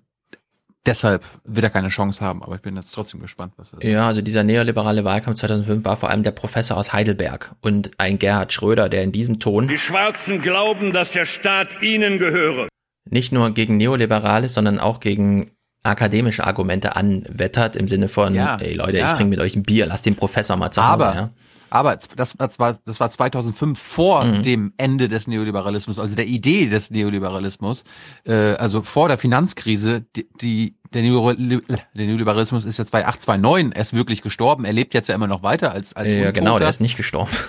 deshalb 0.90 1.24
wird 1.46 1.64
er 1.64 1.70
keine 1.70 1.90
Chance 1.90 2.20
haben. 2.26 2.44
Aber 2.44 2.56
ich 2.56 2.62
bin 2.62 2.76
jetzt 2.76 2.92
trotzdem 2.94 3.22
gespannt, 3.22 3.54
was 3.58 3.72
er 3.74 3.88
Ja, 3.88 4.08
also 4.08 4.22
dieser 4.22 4.44
neoliberale 4.44 5.04
Wahlkampf 5.06 5.38
2005 5.40 5.86
war 5.86 5.96
vor 5.98 6.10
allem 6.10 6.24
der 6.24 6.32
Professor 6.32 6.76
aus 6.78 6.92
Heidelberg 6.92 7.56
und 7.62 7.92
ein 7.98 8.20
Gerhard 8.20 8.52
Schröder, 8.52 8.90
der 8.90 9.04
in 9.04 9.12
diesem 9.12 9.40
Ton 9.40 9.68
Die 9.68 9.78
Schwarzen 9.78 10.42
glauben, 10.42 10.92
dass 10.92 11.12
der 11.12 11.26
Staat 11.26 11.82
ihnen 11.82 12.20
gehöre. 12.20 12.68
nicht 13.10 13.32
nur 13.32 13.52
gegen 13.54 13.78
Neoliberales, 13.78 14.54
sondern 14.56 14.80
auch 14.80 15.00
gegen 15.00 15.52
akademische 15.84 16.44
Argumente 16.46 16.96
anwettert 16.98 17.76
im 17.76 17.88
Sinne 17.88 18.10
von, 18.10 18.36
Ja, 18.36 18.58
ey 18.58 18.74
Leute, 18.74 18.98
ja. 18.98 19.06
ich 19.08 19.14
trinke 19.14 19.30
mit 19.30 19.40
euch 19.40 19.56
ein 19.56 19.64
Bier, 19.64 19.86
lasst 19.86 20.06
den 20.06 20.16
Professor 20.16 20.58
mal 20.58 20.72
zu 20.72 20.82
Hause. 20.84 21.06
Aber, 21.08 21.16
ja. 21.16 21.30
Aber 21.70 21.96
das, 22.16 22.36
das, 22.38 22.60
war, 22.60 22.78
das 22.86 23.00
war 23.00 23.12
2005 23.12 23.80
vor 23.80 24.24
Mhm. 24.26 24.44
dem 24.44 24.74
Ende 24.78 25.08
des 25.08 25.28
Neoliberalismus, 25.28 26.00
also 26.00 26.16
der 26.16 26.28
Idee 26.28 26.68
des 26.70 26.92
Neoliberalismus, 26.92 27.84
äh, 28.26 28.34
also 28.54 28.82
vor 28.82 29.08
der 29.08 29.18
Finanzkrise, 29.18 30.06
die, 30.16 30.28
die 30.42 30.76
der, 30.94 31.02
Neo, 31.04 31.32
der 31.34 31.62
Neoliberalismus 31.94 32.66
ist 32.66 32.78
ja 32.80 32.86
2008, 32.86 33.22
2009 33.22 33.72
erst 33.72 33.94
wirklich 33.94 34.22
gestorben. 34.22 34.66
Er 34.66 34.74
lebt 34.74 34.94
jetzt 34.94 35.08
ja 35.08 35.16
immer 35.16 35.28
noch 35.28 35.44
weiter 35.44 35.72
als 35.72 35.94
als 35.96 36.08
Ja, 36.10 36.32
genau, 36.32 36.60
der 36.60 36.70
ist 36.70 36.82
nicht 36.82 36.98
gestorben. 36.98 37.30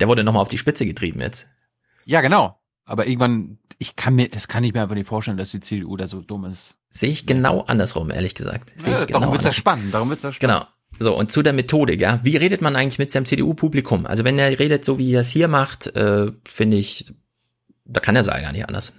Der 0.00 0.08
wurde 0.08 0.24
nochmal 0.24 0.42
auf 0.42 0.48
die 0.48 0.58
Spitze 0.58 0.86
getrieben 0.86 1.20
jetzt. 1.20 1.46
Ja, 2.06 2.22
genau. 2.22 2.58
Aber 2.86 3.06
irgendwann, 3.06 3.58
ich 3.78 3.94
kann 3.94 4.14
mir, 4.14 4.28
das 4.28 4.48
kann 4.48 4.64
ich 4.64 4.72
mir 4.72 4.82
einfach 4.82 4.94
nicht 4.96 5.06
vorstellen, 5.06 5.36
dass 5.36 5.50
die 5.50 5.60
CDU 5.60 5.96
da 5.96 6.06
so 6.08 6.22
dumm 6.22 6.46
ist. 6.46 6.76
Sehe 6.90 7.10
ich 7.10 7.26
genau 7.26 7.60
andersrum, 7.60 8.10
ehrlich 8.10 8.34
gesagt. 8.34 8.72
Sehe 8.80 8.94
Ja, 8.94 9.00
ich 9.02 9.06
genau 9.06 9.20
darum 9.20 9.34
wird's 9.34 9.44
ja 9.44 9.52
spannend, 9.52 9.94
darum 9.94 10.08
wird's 10.08 10.24
ja 10.24 10.32
spannend. 10.32 10.58
Genau. 10.60 10.71
So, 10.98 11.16
und 11.16 11.32
zu 11.32 11.42
der 11.42 11.52
Methodik, 11.52 12.00
ja. 12.00 12.20
Wie 12.22 12.36
redet 12.36 12.60
man 12.60 12.76
eigentlich 12.76 12.98
mit 12.98 13.10
seinem 13.10 13.24
CDU-Publikum? 13.24 14.06
Also 14.06 14.24
wenn 14.24 14.38
er 14.38 14.58
redet, 14.58 14.84
so 14.84 14.98
wie 14.98 15.12
er 15.12 15.20
es 15.20 15.30
hier 15.30 15.48
macht, 15.48 15.88
äh, 15.96 16.26
finde 16.46 16.76
ich, 16.76 17.12
da 17.84 18.00
kann 18.00 18.14
er 18.14 18.24
sagen 18.24 18.42
gar 18.42 18.52
nicht 18.52 18.68
anders. 18.68 18.92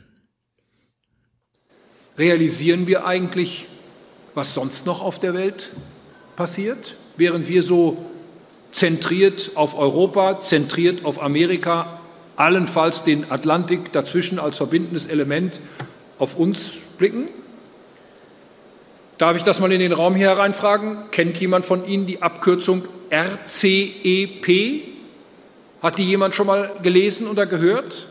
Realisieren 2.17 2.87
wir 2.87 3.05
eigentlich, 3.05 3.67
was 4.33 4.53
sonst 4.53 4.85
noch 4.85 5.01
auf 5.01 5.19
der 5.19 5.33
Welt 5.33 5.71
passiert? 6.35 6.95
Während 7.17 7.47
wir 7.47 7.63
so 7.63 7.97
zentriert 8.71 9.51
auf 9.55 9.77
Europa, 9.77 10.39
zentriert 10.39 11.05
auf 11.05 11.21
Amerika, 11.21 11.99
allenfalls 12.35 13.03
den 13.03 13.31
Atlantik 13.31 13.91
dazwischen 13.93 14.39
als 14.39 14.57
verbindendes 14.57 15.05
Element 15.05 15.59
auf 16.19 16.35
uns 16.35 16.73
blicken? 16.97 17.29
Darf 19.17 19.37
ich 19.37 19.43
das 19.43 19.59
mal 19.59 19.71
in 19.71 19.79
den 19.79 19.91
Raum 19.91 20.15
hier 20.15 20.29
hereinfragen? 20.29 20.97
Kennt 21.11 21.37
jemand 21.37 21.65
von 21.65 21.87
Ihnen 21.87 22.07
die 22.07 22.21
Abkürzung 22.21 22.83
RCEP? 23.11 24.83
Hat 25.81 25.97
die 25.97 26.03
jemand 26.03 26.33
schon 26.33 26.47
mal 26.47 26.71
gelesen 26.81 27.27
oder 27.27 27.45
gehört? 27.45 28.07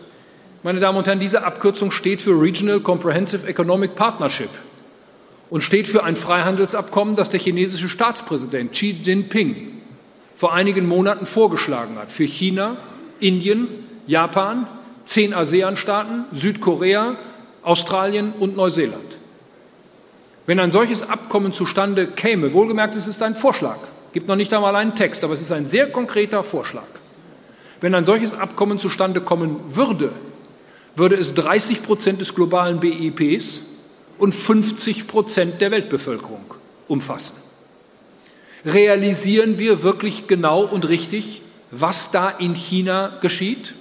Meine 0.62 0.78
Damen 0.78 0.98
und 0.98 1.06
Herren, 1.08 1.18
diese 1.18 1.44
Abkürzung 1.44 1.90
steht 1.90 2.22
für 2.22 2.40
Regional 2.40 2.80
Comprehensive 2.80 3.48
Economic 3.48 3.96
Partnership 3.96 4.50
und 5.50 5.62
steht 5.62 5.88
für 5.88 6.04
ein 6.04 6.14
Freihandelsabkommen, 6.14 7.16
das 7.16 7.30
der 7.30 7.40
chinesische 7.40 7.88
Staatspräsident 7.88 8.72
Xi 8.72 8.96
Jinping 9.02 9.72
vor 10.36 10.54
einigen 10.54 10.86
Monaten 10.86 11.26
vorgeschlagen 11.26 11.98
hat 11.98 12.12
für 12.12 12.24
China, 12.24 12.76
Indien, 13.18 13.68
Japan, 14.06 14.68
zehn 15.04 15.34
ASEAN-Staaten, 15.34 16.26
Südkorea, 16.32 17.16
Australien 17.62 18.32
und 18.38 18.56
Neuseeland. 18.56 19.21
Wenn 20.46 20.58
ein 20.58 20.72
solches 20.72 21.02
Abkommen 21.02 21.52
zustande 21.52 22.06
käme, 22.08 22.52
wohlgemerkt, 22.52 22.96
es 22.96 23.06
ist 23.06 23.22
ein 23.22 23.36
Vorschlag, 23.36 23.78
gibt 24.12 24.26
noch 24.26 24.36
nicht 24.36 24.52
einmal 24.52 24.74
einen 24.74 24.96
Text, 24.96 25.22
aber 25.22 25.34
es 25.34 25.40
ist 25.40 25.52
ein 25.52 25.66
sehr 25.66 25.86
konkreter 25.86 26.42
Vorschlag. 26.42 26.86
Wenn 27.80 27.94
ein 27.94 28.04
solches 28.04 28.32
Abkommen 28.32 28.78
zustande 28.78 29.20
kommen 29.20 29.60
würde, 29.68 30.12
würde 30.96 31.16
es 31.16 31.34
30 31.34 31.82
Prozent 31.84 32.20
des 32.20 32.34
globalen 32.34 32.80
BIPs 32.80 33.60
und 34.18 34.34
50 34.34 35.06
Prozent 35.06 35.60
der 35.60 35.70
Weltbevölkerung 35.70 36.44
umfassen. 36.88 37.36
Realisieren 38.64 39.58
wir 39.58 39.82
wirklich 39.82 40.26
genau 40.26 40.62
und 40.62 40.88
richtig, 40.88 41.42
was 41.70 42.10
da 42.10 42.30
in 42.30 42.54
China 42.54 43.18
geschieht? 43.20 43.74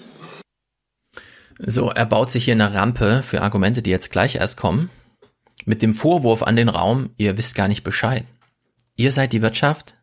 So, 1.59 1.91
er 1.91 2.05
baut 2.05 2.31
sich 2.31 2.45
hier 2.45 2.53
eine 2.53 2.73
Rampe 2.73 3.21
für 3.23 3.41
Argumente, 3.41 3.81
die 3.81 3.91
jetzt 3.91 4.11
gleich 4.11 4.35
erst 4.35 4.57
kommen, 4.57 4.89
mit 5.65 5.81
dem 5.81 5.93
Vorwurf 5.93 6.43
an 6.43 6.55
den 6.55 6.69
Raum, 6.69 7.11
ihr 7.17 7.37
wisst 7.37 7.55
gar 7.55 7.67
nicht 7.67 7.83
Bescheid. 7.83 8.25
Ihr 8.95 9.11
seid 9.11 9.33
die 9.33 9.41
Wirtschaft? 9.41 9.95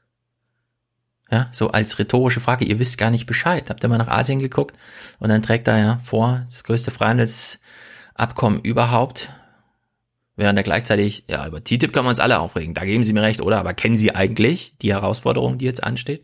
Ja, 1.31 1.49
so 1.53 1.71
als 1.71 1.99
rhetorische 1.99 2.41
Frage, 2.41 2.65
ihr 2.65 2.79
wisst 2.79 2.97
gar 2.97 3.11
nicht 3.11 3.27
Bescheid. 3.27 3.69
Habt 3.69 3.85
ihr 3.85 3.89
mal 3.89 3.99
nach 3.99 4.09
Asien 4.09 4.39
geguckt? 4.39 4.77
Und 5.19 5.29
dann 5.29 5.43
trägt 5.43 5.69
er 5.69 5.79
ja 5.79 5.99
vor, 5.99 6.43
das 6.47 6.65
größte 6.65 6.91
Freihandelsabkommen 6.91 8.61
überhaupt. 8.61 9.29
Während 10.37 10.59
er 10.59 10.63
gleichzeitig, 10.63 11.25
ja, 11.29 11.47
über 11.47 11.63
TTIP 11.63 11.93
können 11.93 12.07
wir 12.07 12.11
uns 12.11 12.21
alle 12.21 12.39
aufregen. 12.39 12.73
Da 12.73 12.85
geben 12.85 13.05
Sie 13.05 13.13
mir 13.13 13.23
recht, 13.23 13.43
oder? 13.43 13.59
Aber 13.59 13.75
kennen 13.75 13.97
Sie 13.97 14.15
eigentlich 14.15 14.75
die 14.81 14.93
Herausforderung, 14.93 15.59
die 15.59 15.65
jetzt 15.67 15.83
ansteht? 15.83 16.23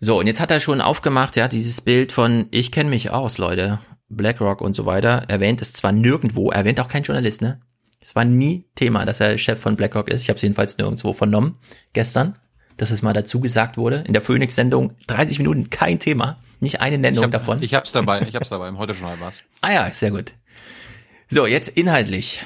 So, 0.00 0.18
und 0.18 0.26
jetzt 0.26 0.40
hat 0.40 0.50
er 0.50 0.60
schon 0.60 0.80
aufgemacht, 0.80 1.36
ja, 1.36 1.48
dieses 1.48 1.80
Bild 1.80 2.12
von, 2.12 2.46
ich 2.50 2.70
kenne 2.70 2.90
mich 2.90 3.10
aus, 3.10 3.38
Leute, 3.38 3.80
BlackRock 4.10 4.60
und 4.60 4.76
so 4.76 4.84
weiter, 4.86 5.24
erwähnt 5.28 5.62
es 5.62 5.72
zwar 5.72 5.92
nirgendwo, 5.92 6.50
erwähnt 6.50 6.78
auch 6.80 6.88
kein 6.88 7.02
Journalist, 7.02 7.40
ne? 7.40 7.60
Es 8.04 8.14
war 8.14 8.26
nie 8.26 8.66
Thema, 8.74 9.06
dass 9.06 9.20
er 9.20 9.38
Chef 9.38 9.58
von 9.58 9.76
BlackRock 9.76 10.10
ist. 10.10 10.24
Ich 10.24 10.28
habe 10.28 10.36
es 10.36 10.42
jedenfalls 10.42 10.76
nirgendwo 10.76 11.14
vernommen, 11.14 11.54
gestern, 11.94 12.38
dass 12.76 12.90
es 12.90 13.00
mal 13.00 13.14
dazu 13.14 13.40
gesagt 13.40 13.78
wurde. 13.78 14.04
In 14.06 14.12
der 14.12 14.20
Phoenix-Sendung 14.20 14.92
30 15.06 15.38
Minuten 15.38 15.70
kein 15.70 15.98
Thema, 15.98 16.38
nicht 16.60 16.82
eine 16.82 16.98
Nennung 16.98 17.20
Ich 17.20 17.24
hab, 17.24 17.30
davon. 17.30 17.62
Ich 17.62 17.72
hab's 17.72 17.92
dabei, 17.92 18.20
ich 18.28 18.34
hab's 18.34 18.48
dabei, 18.50 18.68
im 18.68 18.76
Heute-Journal 18.76 19.18
war's. 19.20 19.36
Ah 19.62 19.72
ja, 19.72 19.90
sehr 19.90 20.10
gut. 20.10 20.34
So, 21.30 21.46
jetzt 21.46 21.70
inhaltlich. 21.70 22.42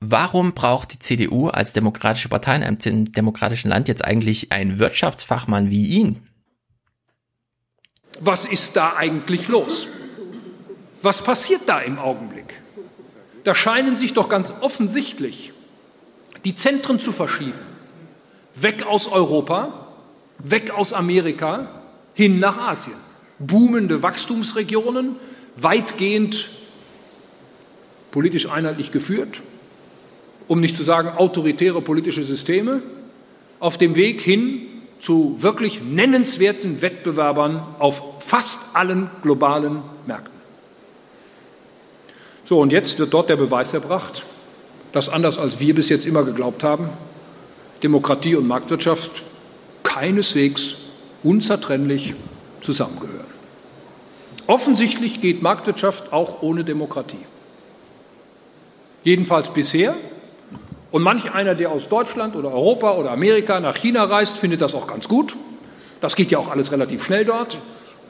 Warum 0.00 0.54
braucht 0.54 0.94
die 0.94 0.98
CDU 0.98 1.50
als 1.50 1.72
demokratische 1.72 2.28
Partei 2.28 2.56
in 2.56 2.64
einem 2.64 3.12
demokratischen 3.12 3.68
Land 3.68 3.86
jetzt 3.86 4.04
eigentlich 4.04 4.50
einen 4.50 4.80
Wirtschaftsfachmann 4.80 5.70
wie 5.70 5.86
ihn? 5.86 6.26
Was 8.18 8.44
ist 8.44 8.74
da 8.74 8.96
eigentlich 8.96 9.46
los? 9.46 9.86
Was 11.00 11.22
passiert 11.22 11.60
da 11.68 11.78
im 11.78 12.00
Augenblick? 12.00 12.60
Da 13.46 13.54
scheinen 13.54 13.94
sich 13.94 14.12
doch 14.12 14.28
ganz 14.28 14.52
offensichtlich 14.60 15.52
die 16.44 16.56
Zentren 16.56 16.98
zu 16.98 17.12
verschieben. 17.12 17.52
Weg 18.56 18.84
aus 18.84 19.06
Europa, 19.06 19.86
weg 20.38 20.72
aus 20.72 20.92
Amerika, 20.92 21.68
hin 22.12 22.40
nach 22.40 22.58
Asien. 22.58 22.96
Boomende 23.38 24.02
Wachstumsregionen, 24.02 25.14
weitgehend 25.54 26.48
politisch 28.10 28.50
einheitlich 28.50 28.90
geführt, 28.90 29.40
um 30.48 30.60
nicht 30.60 30.76
zu 30.76 30.82
sagen 30.82 31.10
autoritäre 31.10 31.80
politische 31.82 32.24
Systeme, 32.24 32.82
auf 33.60 33.78
dem 33.78 33.94
Weg 33.94 34.22
hin 34.22 34.62
zu 34.98 35.36
wirklich 35.38 35.82
nennenswerten 35.82 36.82
Wettbewerbern 36.82 37.64
auf 37.78 38.24
fast 38.24 38.74
allen 38.74 39.08
globalen 39.22 39.82
Märkten. 40.04 40.35
So, 42.46 42.60
und 42.60 42.70
jetzt 42.70 42.98
wird 43.00 43.12
dort 43.12 43.28
der 43.28 43.34
Beweis 43.34 43.74
erbracht, 43.74 44.22
dass 44.92 45.08
anders 45.08 45.36
als 45.36 45.58
wir 45.58 45.74
bis 45.74 45.88
jetzt 45.88 46.06
immer 46.06 46.22
geglaubt 46.22 46.62
haben, 46.62 46.88
Demokratie 47.82 48.36
und 48.36 48.46
Marktwirtschaft 48.46 49.10
keineswegs 49.82 50.76
unzertrennlich 51.24 52.14
zusammengehören. 52.60 53.26
Offensichtlich 54.46 55.20
geht 55.20 55.42
Marktwirtschaft 55.42 56.12
auch 56.12 56.40
ohne 56.40 56.62
Demokratie. 56.62 57.26
Jedenfalls 59.02 59.48
bisher. 59.48 59.96
Und 60.92 61.02
manch 61.02 61.32
einer, 61.32 61.56
der 61.56 61.72
aus 61.72 61.88
Deutschland 61.88 62.36
oder 62.36 62.52
Europa 62.52 62.94
oder 62.94 63.10
Amerika 63.10 63.58
nach 63.58 63.76
China 63.76 64.04
reist, 64.04 64.36
findet 64.36 64.60
das 64.60 64.76
auch 64.76 64.86
ganz 64.86 65.08
gut. 65.08 65.36
Das 66.00 66.14
geht 66.14 66.30
ja 66.30 66.38
auch 66.38 66.48
alles 66.48 66.70
relativ 66.70 67.04
schnell 67.04 67.24
dort. 67.24 67.58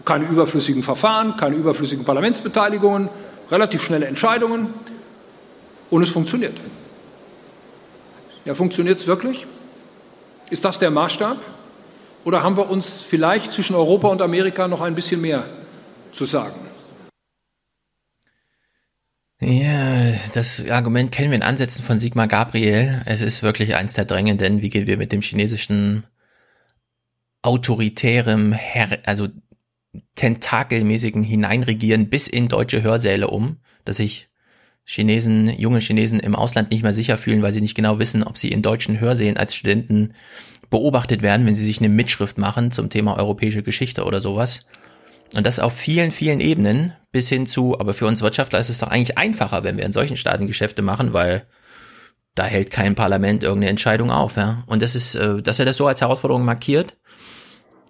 Keine 0.05 0.27
überflüssigen 0.27 0.83
Verfahren, 0.83 1.39
keine 1.39 1.57
überflüssigen 1.57 2.05
Parlamentsbeteiligungen, 2.05 3.09
relativ 3.51 3.83
schnelle 3.83 4.07
Entscheidungen. 4.07 4.75
Und 5.91 6.03
es 6.03 6.09
funktioniert. 6.09 6.61
Ja, 8.45 8.55
funktioniert 8.55 8.99
es 9.01 9.07
wirklich? 9.07 9.47
Ist 10.51 10.65
das 10.65 10.79
der 10.79 10.91
Maßstab? 10.91 11.39
Oder 12.25 12.43
haben 12.43 12.57
wir 12.57 12.69
uns 12.69 12.87
vielleicht 12.87 13.53
zwischen 13.53 13.77
Europa 13.77 14.09
und 14.09 14.21
Amerika 14.21 14.67
noch 14.67 14.81
ein 14.81 14.95
bisschen 14.95 15.21
mehr 15.21 15.45
zu 16.13 16.25
sagen? 16.25 16.61
Ja, 19.41 20.13
das 20.33 20.69
Argument 20.69 21.13
kennen 21.13 21.31
wir 21.31 21.37
in 21.37 21.43
Ansätzen 21.43 21.85
von 21.85 21.99
Sigmar 21.99 22.27
Gabriel. 22.27 23.03
Es 23.05 23.21
ist 23.21 23.43
wirklich 23.43 23.77
eins 23.77 23.93
der 23.93 24.07
drängenden. 24.07 24.63
Wie 24.63 24.71
gehen 24.71 24.87
wir 24.87 24.97
mit 24.97 25.13
dem 25.13 25.21
chinesischen 25.21 26.05
autoritärem, 27.43 28.53
Her 28.53 28.99
also 29.05 29.29
tentakelmäßigen 30.15 31.23
Hineinregieren 31.23 32.09
bis 32.09 32.29
in 32.29 32.49
deutsche 32.49 32.83
Hörsäle 32.83 33.29
um, 33.29 33.59
dass 33.85 33.97
sich 33.97 34.29
Chinesen, 34.85 35.49
junge 35.59 35.81
Chinesen 35.81 36.21
im 36.21 36.37
Ausland 36.37 36.71
nicht 36.71 36.83
mehr 36.83 36.95
sicher 36.95 37.19
fühlen, 37.19 37.43
weil 37.43 37.53
sie 37.53 37.61
nicht 37.61 37.75
genau 37.75 37.99
wissen, 37.99 38.23
ob 38.23 38.39
sie 38.39 38.53
in 38.53 38.63
deutschen 38.63 39.01
Hörsälen 39.01 39.37
als 39.37 39.55
Studenten 39.55 40.15
beobachtet 40.71 41.23
werden, 41.23 41.47
wenn 41.47 41.57
sie 41.57 41.65
sich 41.65 41.81
eine 41.81 41.89
Mitschrift 41.89 42.39
machen 42.39 42.71
zum 42.71 42.89
Thema 42.89 43.19
europäische 43.19 43.63
Geschichte 43.63 44.05
oder 44.05 44.21
sowas. 44.21 44.65
Und 45.35 45.45
das 45.45 45.59
auf 45.59 45.73
vielen, 45.73 46.13
vielen 46.13 46.41
Ebenen 46.41 46.93
bis 47.11 47.29
hin 47.29 47.47
zu, 47.47 47.79
aber 47.81 47.95
für 47.95 48.07
uns 48.07 48.23
Wirtschaftler 48.23 48.61
ist 48.61 48.69
es 48.69 48.79
doch 48.79 48.89
eigentlich 48.89 49.19
einfacher, 49.19 49.65
wenn 49.65 49.77
wir 49.77 49.85
in 49.85 49.93
solchen 49.93 50.17
Staaten 50.17 50.47
Geschäfte 50.47 50.83
machen, 50.83 51.13
weil 51.13 51.47
da 52.37 52.45
hält 52.45 52.71
kein 52.71 52.95
Parlament 52.95 53.43
irgendeine 53.43 53.71
Entscheidung 53.71 54.11
auf, 54.11 54.37
ja. 54.37 54.63
Und 54.67 54.83
das 54.83 54.95
ist, 54.95 55.15
äh, 55.15 55.43
dass 55.43 55.59
er 55.59 55.65
das 55.65 55.79
so 55.79 55.87
als 55.87 56.01
Herausforderung 56.01 56.45
markiert, 56.45 56.97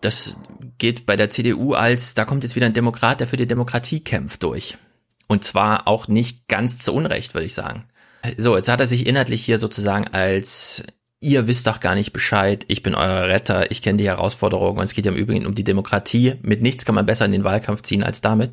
das 0.00 0.38
geht 0.78 1.06
bei 1.06 1.16
der 1.16 1.30
CDU 1.30 1.74
als, 1.74 2.14
da 2.14 2.24
kommt 2.24 2.44
jetzt 2.44 2.56
wieder 2.56 2.66
ein 2.66 2.74
Demokrat, 2.74 3.20
der 3.20 3.26
für 3.26 3.36
die 3.36 3.46
Demokratie 3.46 4.00
kämpft 4.00 4.42
durch. 4.42 4.78
Und 5.26 5.44
zwar 5.44 5.88
auch 5.88 6.08
nicht 6.08 6.48
ganz 6.48 6.78
zu 6.78 6.92
Unrecht, 6.92 7.34
würde 7.34 7.46
ich 7.46 7.54
sagen. 7.54 7.84
So, 8.36 8.56
jetzt 8.56 8.68
hat 8.68 8.80
er 8.80 8.86
sich 8.86 9.06
inhaltlich 9.06 9.44
hier 9.44 9.58
sozusagen 9.58 10.08
als 10.08 10.84
ihr 11.20 11.46
wisst 11.46 11.66
doch 11.66 11.80
gar 11.80 11.94
nicht 11.94 12.12
Bescheid, 12.12 12.64
ich 12.68 12.82
bin 12.82 12.94
euer 12.94 13.26
Retter, 13.28 13.70
ich 13.70 13.82
kenne 13.82 13.98
die 13.98 14.06
Herausforderungen 14.06 14.78
und 14.78 14.84
es 14.84 14.94
geht 14.94 15.06
ja 15.06 15.12
im 15.12 15.18
Übrigen 15.18 15.46
um 15.46 15.54
die 15.54 15.64
Demokratie. 15.64 16.34
Mit 16.42 16.62
nichts 16.62 16.84
kann 16.84 16.94
man 16.94 17.06
besser 17.06 17.24
in 17.24 17.32
den 17.32 17.44
Wahlkampf 17.44 17.82
ziehen 17.82 18.02
als 18.02 18.20
damit. 18.20 18.52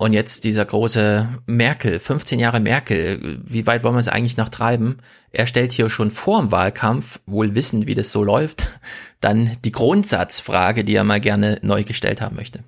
Und 0.00 0.14
jetzt 0.14 0.44
dieser 0.44 0.64
große 0.64 1.28
Merkel, 1.44 2.00
15 2.00 2.38
Jahre 2.38 2.58
Merkel, 2.58 3.38
wie 3.44 3.66
weit 3.66 3.84
wollen 3.84 3.96
wir 3.96 4.00
es 4.00 4.08
eigentlich 4.08 4.38
noch 4.38 4.48
treiben? 4.48 4.96
Er 5.30 5.46
stellt 5.46 5.72
hier 5.72 5.90
schon 5.90 6.10
vor 6.10 6.40
dem 6.40 6.50
Wahlkampf, 6.50 7.20
wohl 7.26 7.54
wissend, 7.54 7.86
wie 7.86 7.94
das 7.94 8.10
so 8.10 8.24
läuft, 8.24 8.80
dann 9.20 9.50
die 9.62 9.72
Grundsatzfrage, 9.72 10.84
die 10.84 10.94
er 10.94 11.04
mal 11.04 11.20
gerne 11.20 11.58
neu 11.60 11.84
gestellt 11.84 12.22
haben 12.22 12.36
möchte. 12.36 12.60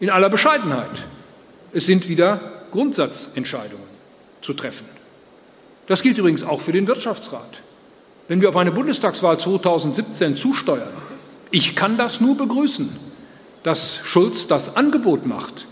In 0.00 0.10
aller 0.10 0.30
Bescheidenheit. 0.30 1.04
Es 1.72 1.86
sind 1.86 2.08
wieder 2.08 2.40
Grundsatzentscheidungen 2.72 3.86
zu 4.42 4.52
treffen. 4.52 4.86
Das 5.86 6.02
gilt 6.02 6.18
übrigens 6.18 6.42
auch 6.42 6.60
für 6.60 6.72
den 6.72 6.88
Wirtschaftsrat. 6.88 7.62
Wenn 8.26 8.40
wir 8.40 8.48
auf 8.48 8.56
eine 8.56 8.72
Bundestagswahl 8.72 9.38
2017 9.38 10.34
zusteuern, 10.34 10.90
ich 11.52 11.76
kann 11.76 11.96
das 11.96 12.20
nur 12.20 12.36
begrüßen, 12.36 12.88
dass 13.62 14.00
Schulz 14.04 14.48
das 14.48 14.74
Angebot 14.74 15.24
macht, 15.24 15.68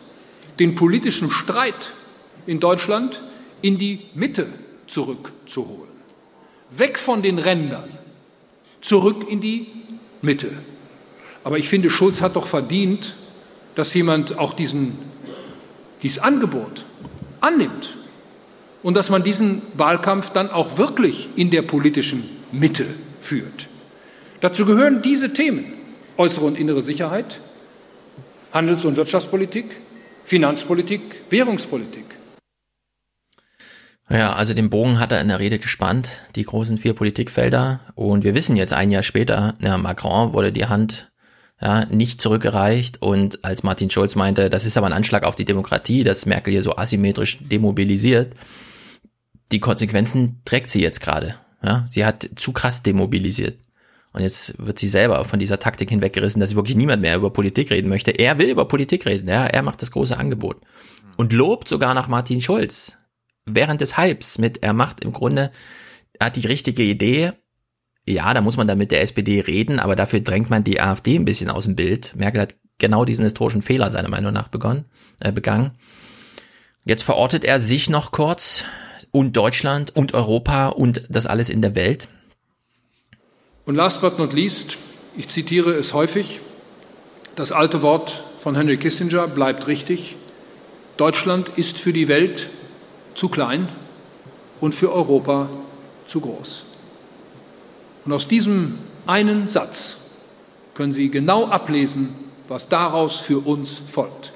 den 0.58 0.74
politischen 0.74 1.30
Streit 1.30 1.92
in 2.46 2.60
Deutschland 2.60 3.22
in 3.60 3.78
die 3.78 4.00
Mitte 4.14 4.46
zurückzuholen. 4.86 5.92
Weg 6.76 6.98
von 6.98 7.22
den 7.22 7.38
Rändern, 7.38 7.90
zurück 8.80 9.26
in 9.28 9.40
die 9.40 9.66
Mitte. 10.20 10.50
Aber 11.44 11.58
ich 11.58 11.68
finde, 11.68 11.90
Schulz 11.90 12.20
hat 12.20 12.36
doch 12.36 12.46
verdient, 12.46 13.14
dass 13.74 13.94
jemand 13.94 14.38
auch 14.38 14.54
diesen, 14.54 14.98
dieses 16.02 16.18
Angebot 16.18 16.84
annimmt 17.40 17.94
und 18.82 18.94
dass 18.94 19.10
man 19.10 19.22
diesen 19.22 19.62
Wahlkampf 19.74 20.30
dann 20.30 20.50
auch 20.50 20.78
wirklich 20.78 21.28
in 21.36 21.50
der 21.50 21.62
politischen 21.62 22.28
Mitte 22.52 22.86
führt. 23.20 23.68
Dazu 24.40 24.64
gehören 24.64 25.02
diese 25.02 25.32
Themen 25.32 25.72
äußere 26.18 26.44
und 26.44 26.58
innere 26.58 26.82
Sicherheit, 26.82 27.40
Handels- 28.52 28.84
und 28.84 28.96
Wirtschaftspolitik, 28.96 29.66
Finanzpolitik, 30.24 31.00
Währungspolitik. 31.30 32.04
Ja, 34.08 34.34
also 34.34 34.52
den 34.52 34.68
Bogen 34.68 34.98
hat 34.98 35.12
er 35.12 35.20
in 35.20 35.28
der 35.28 35.38
Rede 35.38 35.58
gespannt, 35.58 36.10
die 36.36 36.44
großen 36.44 36.76
vier 36.76 36.92
Politikfelder. 36.92 37.80
Und 37.94 38.24
wir 38.24 38.34
wissen 38.34 38.56
jetzt 38.56 38.72
ein 38.72 38.90
Jahr 38.90 39.02
später, 39.02 39.56
ja, 39.60 39.78
Macron 39.78 40.32
wurde 40.32 40.52
die 40.52 40.66
Hand 40.66 41.10
ja, 41.60 41.86
nicht 41.86 42.20
zurückgereicht. 42.20 43.00
Und 43.00 43.44
als 43.44 43.62
Martin 43.62 43.90
Schulz 43.90 44.14
meinte, 44.14 44.50
das 44.50 44.66
ist 44.66 44.76
aber 44.76 44.86
ein 44.86 44.92
Anschlag 44.92 45.22
auf 45.22 45.36
die 45.36 45.44
Demokratie, 45.44 46.04
dass 46.04 46.26
Merkel 46.26 46.52
hier 46.52 46.62
so 46.62 46.76
asymmetrisch 46.76 47.38
demobilisiert, 47.40 48.34
die 49.50 49.60
Konsequenzen 49.60 50.42
trägt 50.44 50.70
sie 50.70 50.82
jetzt 50.82 51.00
gerade. 51.00 51.36
Ja, 51.62 51.86
sie 51.88 52.04
hat 52.04 52.28
zu 52.36 52.52
krass 52.52 52.82
demobilisiert. 52.82 53.58
Und 54.12 54.22
jetzt 54.22 54.54
wird 54.58 54.78
sie 54.78 54.88
selber 54.88 55.24
von 55.24 55.38
dieser 55.38 55.58
Taktik 55.58 55.88
hinweggerissen, 55.88 56.40
dass 56.40 56.50
sie 56.50 56.56
wirklich 56.56 56.76
niemand 56.76 57.00
mehr 57.02 57.16
über 57.16 57.30
Politik 57.30 57.70
reden 57.70 57.88
möchte. 57.88 58.10
Er 58.10 58.38
will 58.38 58.50
über 58.50 58.66
Politik 58.66 59.06
reden, 59.06 59.28
ja, 59.28 59.46
er 59.46 59.62
macht 59.62 59.80
das 59.80 59.90
große 59.90 60.16
Angebot. 60.16 60.60
Und 61.16 61.32
lobt 61.32 61.68
sogar 61.68 61.94
nach 61.94 62.08
Martin 62.08 62.40
Schulz. 62.40 62.98
Während 63.46 63.80
des 63.80 63.96
Hypes 63.96 64.38
mit, 64.38 64.62
er 64.62 64.72
macht 64.72 65.02
im 65.02 65.12
Grunde, 65.12 65.50
er 66.18 66.26
hat 66.26 66.36
die 66.36 66.46
richtige 66.46 66.82
Idee. 66.82 67.32
Ja, 68.06 68.34
da 68.34 68.40
muss 68.40 68.56
man 68.56 68.66
dann 68.66 68.78
mit 68.78 68.92
der 68.92 69.02
SPD 69.02 69.40
reden, 69.40 69.78
aber 69.78 69.96
dafür 69.96 70.20
drängt 70.20 70.50
man 70.50 70.64
die 70.64 70.80
AfD 70.80 71.16
ein 71.16 71.24
bisschen 71.24 71.50
aus 71.50 71.64
dem 71.64 71.76
Bild. 71.76 72.14
Merkel 72.16 72.42
hat 72.42 72.54
genau 72.78 73.04
diesen 73.04 73.24
historischen 73.24 73.62
Fehler 73.62 73.90
seiner 73.90 74.08
Meinung 74.08 74.32
nach 74.32 74.48
begonnen, 74.48 74.86
äh, 75.20 75.32
begangen. 75.32 75.72
Jetzt 76.84 77.02
verortet 77.02 77.44
er 77.44 77.60
sich 77.60 77.88
noch 77.88 78.10
kurz 78.10 78.64
und 79.12 79.36
Deutschland 79.36 79.94
und 79.94 80.14
Europa 80.14 80.68
und 80.68 81.04
das 81.08 81.26
alles 81.26 81.48
in 81.48 81.62
der 81.62 81.74
Welt. 81.76 82.08
Und 83.64 83.76
last 83.76 84.00
but 84.00 84.18
not 84.18 84.32
least, 84.32 84.76
ich 85.16 85.28
zitiere 85.28 85.72
es 85.72 85.94
häufig, 85.94 86.40
das 87.36 87.52
alte 87.52 87.82
Wort 87.82 88.24
von 88.40 88.56
Henry 88.56 88.76
Kissinger 88.76 89.28
bleibt 89.28 89.66
richtig. 89.66 90.16
Deutschland 90.96 91.50
ist 91.56 91.78
für 91.78 91.92
die 91.92 92.08
Welt 92.08 92.48
zu 93.14 93.28
klein 93.28 93.68
und 94.60 94.74
für 94.74 94.92
Europa 94.92 95.48
zu 96.08 96.20
groß. 96.20 96.64
Und 98.04 98.12
aus 98.12 98.26
diesem 98.26 98.78
einen 99.06 99.48
Satz 99.48 99.98
können 100.74 100.92
Sie 100.92 101.08
genau 101.08 101.46
ablesen, 101.46 102.14
was 102.48 102.68
daraus 102.68 103.18
für 103.18 103.38
uns 103.46 103.80
folgt. 103.88 104.32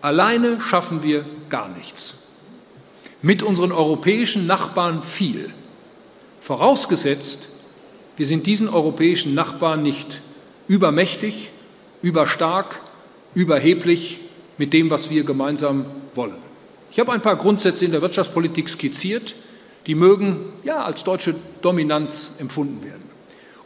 Alleine 0.00 0.60
schaffen 0.60 1.02
wir 1.02 1.24
gar 1.48 1.68
nichts 1.68 2.14
mit 3.22 3.44
unseren 3.44 3.70
europäischen 3.72 4.46
Nachbarn 4.46 5.02
viel. 5.02 5.50
Vorausgesetzt, 6.40 7.48
wir 8.16 8.26
sind 8.26 8.46
diesen 8.46 8.68
europäischen 8.68 9.34
Nachbarn 9.34 9.82
nicht 9.82 10.20
übermächtig, 10.68 11.50
überstark, 12.02 12.80
überheblich 13.34 14.20
mit 14.58 14.72
dem, 14.72 14.90
was 14.90 15.10
wir 15.10 15.24
gemeinsam 15.24 15.86
wollen. 16.14 16.36
Ich 16.90 17.00
habe 17.00 17.12
ein 17.12 17.22
paar 17.22 17.36
Grundsätze 17.36 17.84
in 17.84 17.92
der 17.92 18.02
Wirtschaftspolitik 18.02 18.68
skizziert, 18.68 19.34
die 19.86 19.94
mögen 19.94 20.52
ja 20.62 20.84
als 20.84 21.04
deutsche 21.04 21.34
Dominanz 21.62 22.32
empfunden 22.38 22.84
werden. 22.84 23.02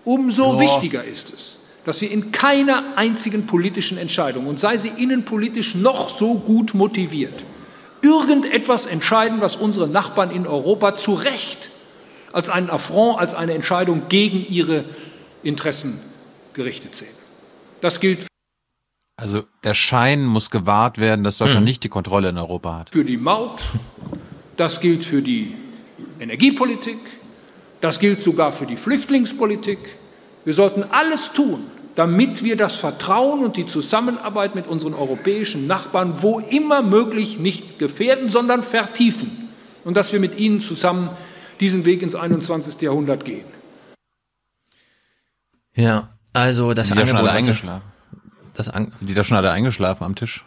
Umso 0.05 0.55
ja. 0.55 0.61
wichtiger 0.61 1.05
ist 1.05 1.35
es, 1.35 1.59
dass 1.85 2.01
wir 2.01 2.11
in 2.11 2.31
keiner 2.31 2.97
einzigen 2.97 3.47
politischen 3.47 3.99
Entscheidung, 3.99 4.47
und 4.47 4.61
sei 4.61 4.79
sie 4.79 4.93
innenpolitisch 4.97 5.75
noch 5.75 6.17
so 6.17 6.37
gut 6.37 6.75
motiviert, 6.75 7.45
irgendetwas 8.03 8.87
entscheiden, 8.87 9.41
was 9.41 9.57
unsere 9.57 9.89
Nachbarn 9.89 10.31
in 10.31 10.47
Europa 10.47 10.97
zu 10.97 11.15
Recht 11.15 11.71
als 12.37 12.51
einen 12.51 12.69
Affront, 12.69 13.19
als 13.19 13.33
eine 13.33 13.55
Entscheidung 13.55 14.11
gegen 14.11 14.45
ihre 14.47 14.85
Interessen 15.43 15.99
gerichtet 16.53 16.95
sehen. 16.95 17.09
Das 17.81 17.99
gilt. 17.99 18.27
Also 19.19 19.45
der 19.65 19.73
Schein 19.73 20.27
muss 20.27 20.51
gewahrt 20.51 20.99
werden, 20.99 21.25
dass 21.25 21.39
Deutschland 21.39 21.61
hm. 21.61 21.65
nicht 21.65 21.83
die 21.83 21.89
Kontrolle 21.89 22.29
in 22.29 22.37
Europa 22.37 22.81
hat. 22.81 22.91
Für 22.91 23.07
die 23.07 23.17
Maut, 23.17 23.63
das 24.59 24.83
gilt 24.83 25.03
für 25.03 25.23
die 25.23 25.55
Energiepolitik, 26.21 26.99
das 27.81 27.99
gilt 28.01 28.23
sogar 28.23 28.53
für 28.53 28.67
die 28.67 28.77
Flüchtlingspolitik. 28.77 29.79
Wir 30.45 30.53
sollten 30.53 30.85
alles 30.91 31.33
tun, 31.33 31.65
damit 31.95 32.45
wir 32.45 32.59
das 32.59 32.77
Vertrauen 32.77 33.45
und 33.45 33.57
die 33.57 33.65
Zusammenarbeit 33.65 34.55
mit 34.55 34.67
unseren 34.67 34.93
europäischen 34.93 35.67
Nachbarn 35.67 36.21
wo 36.21 36.41
immer 36.41 36.83
möglich 36.83 37.39
nicht 37.39 37.79
gefährden, 37.79 38.29
sondern 38.29 38.63
vertiefen 38.63 39.49
und 39.85 39.97
dass 39.97 40.13
wir 40.13 40.21
mit 40.21 40.39
ihnen 40.39 40.61
zusammen 40.61 41.09
diesen 41.61 41.85
Weg 41.85 42.03
ins 42.03 42.15
21. 42.15 42.81
Jahrhundert 42.81 43.25
gehen. 43.25 43.45
Ja, 45.75 46.11
also 46.33 46.75
das 46.75 46.89
die 46.89 46.93
Angebot, 46.93 47.15
da 47.15 47.19
schon 47.19 47.29
alle 47.29 47.39
eingeschlafen. 47.39 47.93
Das 48.55 48.69
An 48.69 48.93
die 49.01 49.15
da 49.15 49.25
schon 49.25 49.37
alle 49.37 49.51
eingeschlafen 49.51 50.05
am 50.05 50.15
Tisch. 50.15 50.45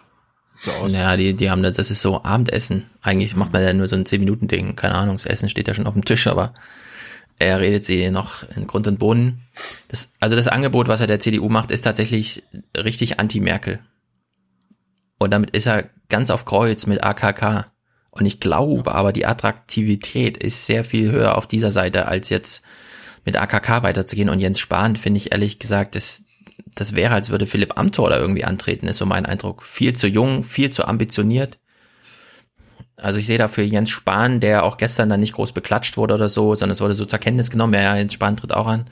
So 0.62 0.72
aus. 0.72 0.92
Naja, 0.92 1.16
die, 1.16 1.34
die 1.34 1.50
haben 1.50 1.64
das, 1.64 1.78
das 1.78 1.92
ist 1.92 2.02
so 2.02 2.24
Abendessen. 2.24 2.86
Eigentlich 3.02 3.36
macht 3.36 3.54
man 3.54 3.64
ja 3.64 3.74
nur 3.74 3.88
so 3.88 3.96
ein 3.96 4.04
10-Minuten-Ding. 4.04 4.76
Keine 4.76 4.96
Ahnung, 4.96 5.16
das 5.16 5.26
Essen 5.26 5.50
steht 5.50 5.68
ja 5.68 5.74
schon 5.74 5.88
auf 5.88 5.94
dem 5.94 6.04
Tisch, 6.04 6.28
aber 6.28 6.54
er 7.38 7.62
redet 7.62 7.86
sie 7.86 8.10
noch 8.12 8.44
in 8.56 8.68
Grund 8.68 8.88
und 8.88 9.00
Boden. 9.00 9.42
Das, 9.88 10.12
also 10.20 10.36
das 10.36 10.50
Angebot, 10.50 10.90
was 10.90 11.00
er 11.00 11.08
der 11.08 11.22
CDU 11.22 11.48
macht, 11.48 11.72
ist 11.72 11.82
tatsächlich 11.82 12.44
richtig 12.76 13.20
anti-Merkel. 13.20 13.80
Und 15.18 15.32
damit 15.32 15.52
ist 15.52 15.68
er 15.68 15.90
ganz 16.10 16.30
auf 16.30 16.46
Kreuz 16.46 16.86
mit 16.86 17.04
AKK. 17.04 17.66
Und 18.12 18.26
ich 18.26 18.40
glaube 18.40 18.94
aber, 18.94 19.14
die 19.14 19.26
Attraktivität 19.26 20.38
ist 20.38 20.66
sehr 20.66 20.84
viel 20.84 21.12
höher 21.12 21.38
auf 21.38 21.48
dieser 21.48 21.72
Seite, 21.72 22.08
als 22.08 22.30
jetzt 22.30 22.64
mit 23.26 23.38
AKK 23.38 23.84
weiterzugehen. 23.84 24.30
Und 24.30 24.40
Jens 24.40 24.60
Spahn, 24.60 24.96
finde 24.96 25.18
ich 25.18 25.32
ehrlich 25.32 25.60
gesagt, 25.60 25.96
das, 25.96 26.26
das 26.76 26.96
wäre, 26.96 27.14
als 27.14 27.30
würde 27.30 27.46
Philipp 27.46 27.78
Amthor 27.78 28.10
da 28.10 28.18
irgendwie 28.18 28.46
antreten, 28.46 28.88
ist 28.88 28.98
so 28.98 29.06
mein 29.06 29.26
Eindruck. 29.26 29.64
Viel 29.64 29.94
zu 29.94 30.08
jung, 30.08 30.44
viel 30.44 30.72
zu 30.72 30.86
ambitioniert. 30.86 31.60
Also 32.98 33.20
ich 33.20 33.28
sehe 33.28 33.38
dafür 33.38 33.64
Jens 33.64 33.90
Spahn, 33.90 34.40
der 34.40 34.64
auch 34.64 34.78
gestern 34.78 35.10
dann 35.10 35.20
nicht 35.20 35.34
groß 35.34 35.54
beklatscht 35.54 35.96
wurde 35.96 36.16
oder 36.16 36.30
so, 36.30 36.56
sondern 36.56 36.74
es 36.74 36.82
wurde 36.82 36.96
so 36.96 37.06
zur 37.06 37.20
Kenntnis 37.20 37.50
genommen, 37.50 37.74
ja, 37.74 37.96
Jens 37.96 38.14
Spahn 38.14 38.38
tritt 38.38 38.54
auch 38.54 38.68
an. 38.68 38.86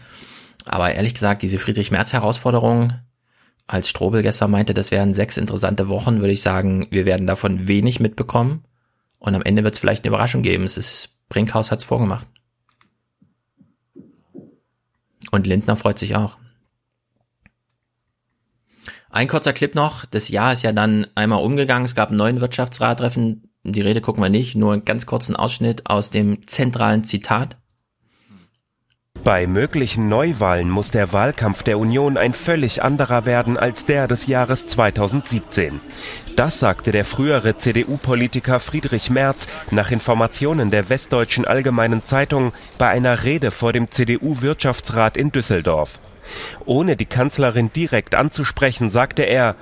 Aber 0.66 0.94
ehrlich 0.94 1.14
gesagt, 1.14 1.42
diese 1.42 1.60
Friedrich-Merz-Herausforderung, 1.60 2.94
als 3.68 3.90
Strobel 3.90 4.24
gestern 4.24 4.52
meinte, 4.52 4.74
das 4.74 4.92
wären 4.92 5.14
sechs 5.14 5.36
interessante 5.38 5.90
Wochen, 5.90 6.22
würde 6.22 6.32
ich 6.32 6.42
sagen, 6.42 6.88
wir 6.90 7.06
werden 7.06 7.28
davon 7.28 7.68
wenig 7.68 8.00
mitbekommen. 8.00 8.64
Und 9.20 9.36
am 9.36 9.42
Ende 9.42 9.64
wird 9.64 9.76
es 9.76 9.80
vielleicht 9.80 10.04
eine 10.04 10.10
Überraschung 10.10 10.42
geben. 10.42 10.64
Es 10.64 10.78
ist, 10.78 11.20
Brinkhaus 11.30 11.72
hat 11.72 11.80
es 11.80 11.86
vorgemacht. 11.86 12.28
Und 15.32 15.48
Lindner 15.48 15.76
freut 15.76 16.00
sich 16.00 16.16
auch. 16.16 16.38
Ein 19.10 19.28
kurzer 19.28 19.54
Clip 19.54 19.74
noch. 19.74 20.06
Das 20.06 20.30
Jahr 20.30 20.54
ist 20.54 20.64
ja 20.64 20.72
dann 20.72 21.08
einmal 21.16 21.44
umgegangen. 21.44 21.86
Es 21.86 21.96
gab 21.96 22.10
einen 22.10 22.18
neuen 22.18 22.42
Wirtschaftsrattreffen. 22.42 23.50
Die 23.64 23.82
Rede 23.82 24.02
gucken 24.02 24.22
wir 24.22 24.30
nicht. 24.30 24.56
Nur 24.56 24.74
einen 24.74 24.86
ganz 24.86 25.06
kurzen 25.06 25.36
Ausschnitt 25.36 25.90
aus 25.90 26.10
dem 26.10 26.46
zentralen 26.48 27.04
Zitat. 27.04 27.58
Bei 29.24 29.48
möglichen 29.48 30.10
Neuwahlen 30.10 30.70
muss 30.70 30.92
der 30.92 31.12
Wahlkampf 31.14 31.64
der 31.64 31.80
Union 31.80 32.18
ein 32.18 32.34
völlig 32.34 32.84
anderer 32.84 33.26
werden 33.26 33.58
als 33.58 33.86
der 33.86 34.08
des 34.08 34.28
Jahres 34.28 34.68
2017. 34.68 35.80
Das 36.36 36.60
sagte 36.60 36.92
der 36.92 37.06
frühere 37.06 37.58
CDU-Politiker 37.58 38.60
Friedrich 38.60 39.10
Merz 39.10 39.48
nach 39.72 39.92
Informationen 39.92 40.72
der 40.72 40.90
Westdeutschen 40.90 41.46
Allgemeinen 41.46 42.04
Zeitung 42.04 42.54
bei 42.78 42.90
einer 42.90 43.24
Rede 43.24 43.52
vor 43.52 43.74
dem 43.74 43.92
CDU-Wirtschaftsrat 43.92 45.18
in 45.18 45.32
Düsseldorf. 45.32 46.00
Ohne 46.66 46.96
die 46.96 47.06
Kanzlerin 47.06 47.72
direkt 47.74 48.16
anzusprechen, 48.16 48.90
sagte 48.90 49.24
er, 49.24 49.56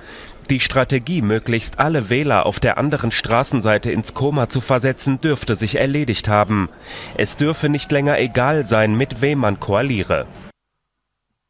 die 0.46 0.60
Strategie, 0.60 1.22
möglichst 1.22 1.78
alle 1.78 2.10
Wähler 2.10 2.46
auf 2.46 2.60
der 2.60 2.78
anderen 2.78 3.10
Straßenseite 3.10 3.90
ins 3.90 4.14
Koma 4.14 4.48
zu 4.48 4.60
versetzen, 4.60 5.20
dürfte 5.20 5.56
sich 5.56 5.76
erledigt 5.76 6.28
haben. 6.28 6.68
Es 7.16 7.36
dürfe 7.36 7.68
nicht 7.68 7.90
länger 7.92 8.18
egal 8.18 8.64
sein, 8.64 8.94
mit 8.94 9.20
wem 9.20 9.40
man 9.40 9.60
koaliere. 9.60 10.26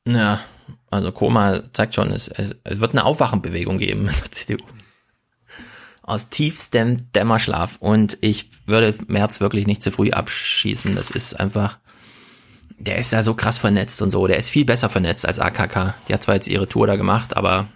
Ja, 0.07 0.41
also 0.91 1.13
Koma 1.13 1.63
zeigt 1.73 1.95
schon, 1.95 2.11
es, 2.13 2.29
es 2.29 2.55
wird 2.65 2.93
eine 2.93 3.05
Aufwachenbewegung 3.05 3.79
geben 3.79 4.01
in 4.09 4.15
der 4.15 4.33
CDU. 4.33 4.65
Aus 6.03 6.29
tiefstem 6.29 6.97
Dämmerschlaf. 7.13 7.77
Und 7.81 8.17
ich 8.21 8.51
würde 8.67 8.95
März 9.09 9.41
wirklich 9.41 9.67
nicht 9.67 9.83
zu 9.83 9.91
früh 9.91 10.11
abschießen. 10.13 10.95
Das 10.95 11.11
ist 11.11 11.35
einfach, 11.35 11.79
der 12.79 12.99
ist 12.99 13.13
ja 13.13 13.23
so 13.25 13.35
krass 13.35 13.59
vernetzt 13.59 14.01
und 14.03 14.13
so. 14.13 14.27
Der 14.27 14.37
ist 14.37 14.51
viel 14.51 14.65
besser 14.65 14.89
vernetzt 14.89 15.27
als 15.27 15.41
AKK. 15.41 15.95
Die 16.09 16.15
hat 16.15 16.23
zwar 16.23 16.37
jetzt 16.37 16.47
ihre 16.47 16.69
Tour 16.69 16.87
da 16.87 16.95
gemacht, 16.95 17.37
aber 17.37 17.67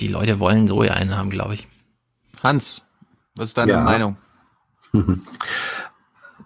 die 0.00 0.08
Leute 0.08 0.40
wollen 0.40 0.68
so 0.68 0.80
einen 0.80 1.16
haben, 1.16 1.30
glaube 1.30 1.54
ich. 1.54 1.68
Hans, 2.42 2.82
was 3.36 3.48
ist 3.48 3.58
deine 3.58 3.72
ja. 3.72 3.80
Meinung? 3.80 4.16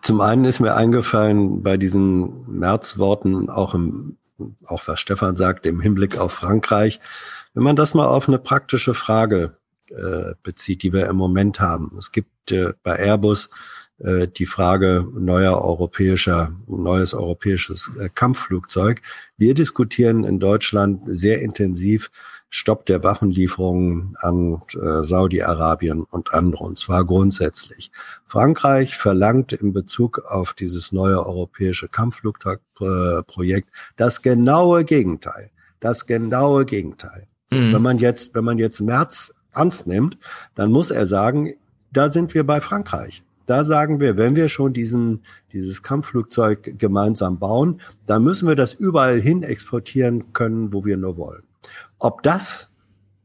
Zum 0.03 0.21
einen 0.21 0.45
ist 0.45 0.61
mir 0.61 0.75
eingefallen 0.75 1.63
bei 1.63 1.77
diesen 1.77 2.47
Märzworten, 2.47 3.49
auch 3.51 3.75
im, 3.75 4.17
auch 4.67 4.83
was 4.87 5.01
Stefan 5.01 5.37
sagt, 5.37 5.67
im 5.67 5.81
Hinblick 5.81 6.19
auf 6.19 6.33
Frankreich, 6.33 7.01
wenn 7.55 7.63
man 7.63 7.77
das 7.77 7.95
mal 7.95 8.07
auf 8.07 8.29
eine 8.29 8.39
praktische 8.39 8.95
Frage 8.95 9.57
äh, 9.91 10.35
bezieht, 10.43 10.83
die 10.83 10.93
wir 10.93 11.07
im 11.07 11.17
Moment 11.17 11.61
haben. 11.61 11.95
Es 11.99 12.13
gibt 12.13 12.53
äh, 12.53 12.75
bei 12.83 12.97
Airbus 12.97 13.51
äh, 13.99 14.29
die 14.29 14.47
Frage 14.47 15.07
neuer 15.13 15.61
europäischer, 15.61 16.53
neues 16.67 17.15
europäisches 17.15 17.91
äh, 17.99 18.09
Kampfflugzeug. 18.09 19.03
Wir 19.37 19.55
diskutieren 19.55 20.25
in 20.25 20.39
Deutschland 20.39 21.03
sehr 21.07 21.41
intensiv 21.43 22.11
Stopp 22.51 22.87
der 22.87 23.03
Waffenlieferungen 23.03 24.17
an 24.21 24.63
äh, 24.75 25.05
Saudi-Arabien 25.05 26.03
und 26.03 26.33
andere, 26.33 26.65
und 26.65 26.79
zwar 26.79 27.05
grundsätzlich. 27.05 27.91
Frankreich 28.25 28.97
verlangt 28.97 29.53
in 29.53 29.73
Bezug 29.73 30.23
auf 30.27 30.55
dieses 30.55 30.93
neue 30.93 31.25
europäische 31.25 31.89
Kampfflugzeugprojekt 31.89 33.69
das 33.97 34.23
genaue 34.23 34.85
Gegenteil. 34.85 35.51
Das 35.81 36.07
genaue 36.07 36.65
Gegenteil. 36.65 37.27
Mhm. 37.51 37.75
Wenn 37.75 37.83
man 37.83 37.99
jetzt, 37.99 38.35
wenn 38.35 38.45
man 38.45 38.59
jetzt 38.59 38.81
März 38.81 39.35
ernst 39.55 39.87
nimmt, 39.87 40.19
dann 40.55 40.71
muss 40.71 40.91
er 40.91 41.07
sagen, 41.07 41.55
da 41.93 42.09
sind 42.09 42.35
wir 42.35 42.45
bei 42.45 42.61
Frankreich. 42.61 43.23
Da 43.47 43.65
sagen 43.65 43.99
wir, 43.99 44.19
wenn 44.19 44.37
wir 44.37 44.49
schon 44.49 44.75
diesen, 44.75 45.23
dieses 45.53 45.83
Kampfflugzeug 45.83 46.79
gemeinsam 46.79 47.39
bauen, 47.39 47.81
dann 48.07 48.23
müssen 48.23 48.47
wir 48.47 48.57
das 48.57 48.75
überall 48.75 49.21
hin 49.21 49.43
exportieren 49.43 50.35
können, 50.35 50.73
wo 50.73 50.85
wir 50.85 50.99
nur 50.99 51.17
wollen. 51.17 51.43
Ob 51.99 52.23
das, 52.23 52.71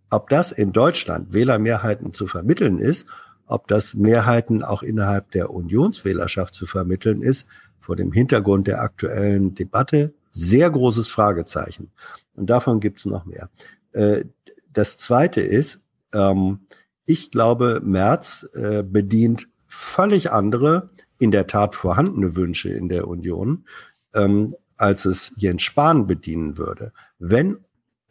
ob 0.10 0.30
das 0.30 0.52
in 0.52 0.74
Deutschland 0.74 1.34
Wählermehrheiten 1.34 2.14
zu 2.14 2.28
vermitteln 2.28 2.80
ist, 2.80 3.08
ob 3.46 3.68
das 3.68 3.94
Mehrheiten 3.94 4.64
auch 4.64 4.84
innerhalb 4.84 5.32
der 5.32 5.52
Unionswählerschaft 5.52 6.54
zu 6.56 6.66
vermitteln 6.66 7.22
ist, 7.22 7.48
vor 7.80 7.96
dem 7.96 8.12
Hintergrund 8.12 8.68
der 8.68 8.82
aktuellen 8.82 9.56
Debatte, 9.56 10.14
sehr 10.32 10.70
großes 10.70 11.10
Fragezeichen. 11.10 11.92
Und 12.34 12.50
davon 12.50 12.80
gibt's 12.80 13.06
noch 13.06 13.26
mehr. 13.26 13.50
Äh, 13.92 14.26
das 14.72 14.98
Zweite 14.98 15.42
ist, 15.42 15.82
ähm, 16.14 16.62
ich 17.06 17.32
glaube, 17.32 17.82
Merz 17.84 18.48
äh, 18.54 18.84
bedient 18.84 19.50
völlig 19.68 20.32
andere, 20.32 20.90
in 21.20 21.32
der 21.32 21.48
Tat 21.48 21.76
vorhandene 21.76 22.36
Wünsche 22.36 22.70
in 22.70 22.90
der 22.90 23.08
Union, 23.08 23.66
ähm, 24.14 24.54
als 24.78 25.06
es 25.06 25.32
Jens 25.36 25.62
Spahn 25.62 26.08
bedienen 26.08 26.58
würde. 26.58 26.92
Wenn 27.20 27.60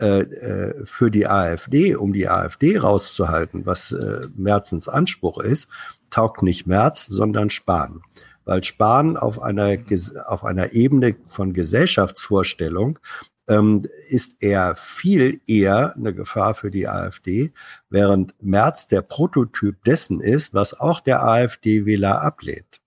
äh, 0.03 0.23
äh, 0.23 0.85
für 0.85 1.13
die 1.13 1.29
AfD, 1.29 1.95
um 1.95 2.13
die 2.13 2.29
AfD 2.29 2.77
rauszuhalten, 2.77 3.67
was 3.67 3.93
äh, 3.93 4.27
Merzens 4.35 4.89
Anspruch 4.89 5.39
ist, 5.39 5.69
taugt 6.11 6.43
nicht 6.43 6.67
Merz, 6.67 7.07
sondern 7.07 7.51
Spahn. 7.51 8.03
Weil 8.45 8.65
Spahn 8.65 9.17
auf 9.17 9.41
einer, 9.41 9.79
auf 10.27 10.45
einer 10.45 10.73
Ebene 10.73 11.15
von 11.29 11.53
Gesellschaftsvorstellung 11.53 12.99
ähm, 13.47 13.87
ist 14.09 14.39
er 14.41 14.75
viel 14.75 15.41
eher 15.47 15.95
eine 15.95 16.13
Gefahr 16.13 16.55
für 16.55 16.73
die 16.73 16.89
AfD, 16.89 17.53
während 17.89 18.35
Merz 18.43 18.89
der 18.89 19.03
Prototyp 19.03 19.85
dessen 19.85 20.21
ist, 20.21 20.53
was 20.53 20.79
auch 20.79 20.99
der 20.99 21.23
AfD-Wähler 21.23 22.23
ablehnt. 22.23 22.81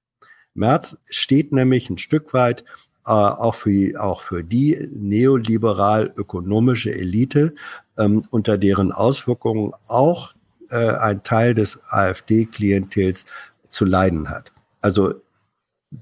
Merz 0.54 0.98
steht 1.10 1.52
nämlich 1.54 1.90
ein 1.90 1.98
Stück 1.98 2.34
weit 2.34 2.66
äh, 3.06 3.12
auch, 3.12 3.56
für, 3.56 4.02
auch 4.02 4.22
für 4.22 4.44
die 4.44 4.90
neoliberal-ökonomische 4.94 6.94
Elite, 6.94 7.54
ähm, 7.98 8.24
unter 8.30 8.58
deren 8.58 8.92
Auswirkungen 8.92 9.72
auch 9.88 10.34
äh, 10.70 10.96
ein 10.96 11.24
Teil 11.24 11.54
des 11.54 11.80
AfD-Klientels 11.90 13.26
zu 13.70 13.86
leiden 13.86 14.30
hat. 14.30 14.52
Also 14.82 15.14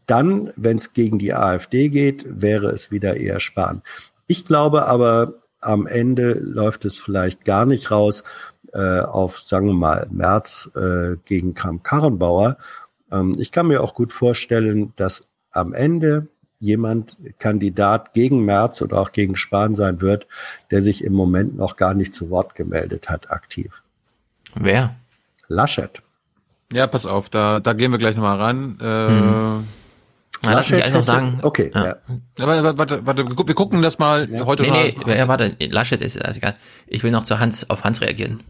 dann, 0.07 0.51
wenn 0.55 0.77
es 0.77 0.93
gegen 0.93 1.19
die 1.19 1.33
AfD 1.33 1.89
geht, 1.89 2.25
wäre 2.27 2.69
es 2.69 2.91
wieder 2.91 3.17
eher 3.17 3.39
Spahn. 3.39 3.81
Ich 4.27 4.45
glaube 4.45 4.87
aber, 4.87 5.33
am 5.61 5.87
Ende 5.87 6.33
läuft 6.33 6.85
es 6.85 6.97
vielleicht 6.97 7.45
gar 7.45 7.65
nicht 7.65 7.91
raus 7.91 8.23
äh, 8.73 8.99
auf, 8.99 9.39
sagen 9.39 9.67
wir 9.67 9.73
mal, 9.73 10.07
März 10.11 10.69
äh, 10.75 11.15
gegen 11.25 11.53
Kram-Karrenbauer. 11.53 12.57
Ähm, 13.11 13.33
ich 13.37 13.51
kann 13.51 13.67
mir 13.67 13.81
auch 13.81 13.93
gut 13.93 14.11
vorstellen, 14.11 14.93
dass 14.95 15.27
am 15.51 15.73
Ende 15.73 16.27
jemand 16.63 17.17
Kandidat 17.39 18.13
gegen 18.13 18.45
Merz 18.45 18.81
oder 18.81 18.99
auch 18.99 19.11
gegen 19.11 19.35
Spahn 19.35 19.75
sein 19.75 20.01
wird, 20.01 20.27
der 20.71 20.81
sich 20.81 21.03
im 21.03 21.13
Moment 21.13 21.57
noch 21.57 21.75
gar 21.75 21.93
nicht 21.93 22.13
zu 22.13 22.29
Wort 22.29 22.55
gemeldet 22.55 23.09
hat, 23.09 23.29
aktiv. 23.29 23.83
Wer? 24.55 24.95
Laschet. 25.47 26.01
Ja, 26.71 26.87
pass 26.87 27.05
auf, 27.05 27.29
da, 27.29 27.59
da 27.59 27.73
gehen 27.73 27.91
wir 27.91 27.99
gleich 27.99 28.15
nochmal 28.15 28.37
ran. 28.37 28.77
Äh, 28.81 29.09
mhm. 29.09 29.67
Na, 30.45 30.53
lass 30.53 30.69
mich 30.69 30.83
einfach 30.83 31.03
sagen. 31.03 31.39
Okay, 31.41 31.71
ja. 31.73 31.85
ja. 31.85 31.95
Aber 32.39 32.77
warte, 32.77 33.05
warte, 33.05 33.25
wir 33.25 33.55
gucken 33.55 33.81
das 33.81 33.99
mal 33.99 34.29
ja. 34.29 34.45
heute. 34.45 34.63
Nee, 34.63 34.95
nee, 35.05 35.17
ja, 35.17 35.27
warte, 35.27 35.55
Laschet 35.59 36.01
ist 36.01 36.23
also 36.23 36.37
egal. 36.37 36.55
Ich 36.87 37.03
will 37.03 37.11
noch 37.11 37.23
zu 37.23 37.39
Hans, 37.39 37.69
auf 37.69 37.83
Hans 37.83 38.01
reagieren. 38.01 38.41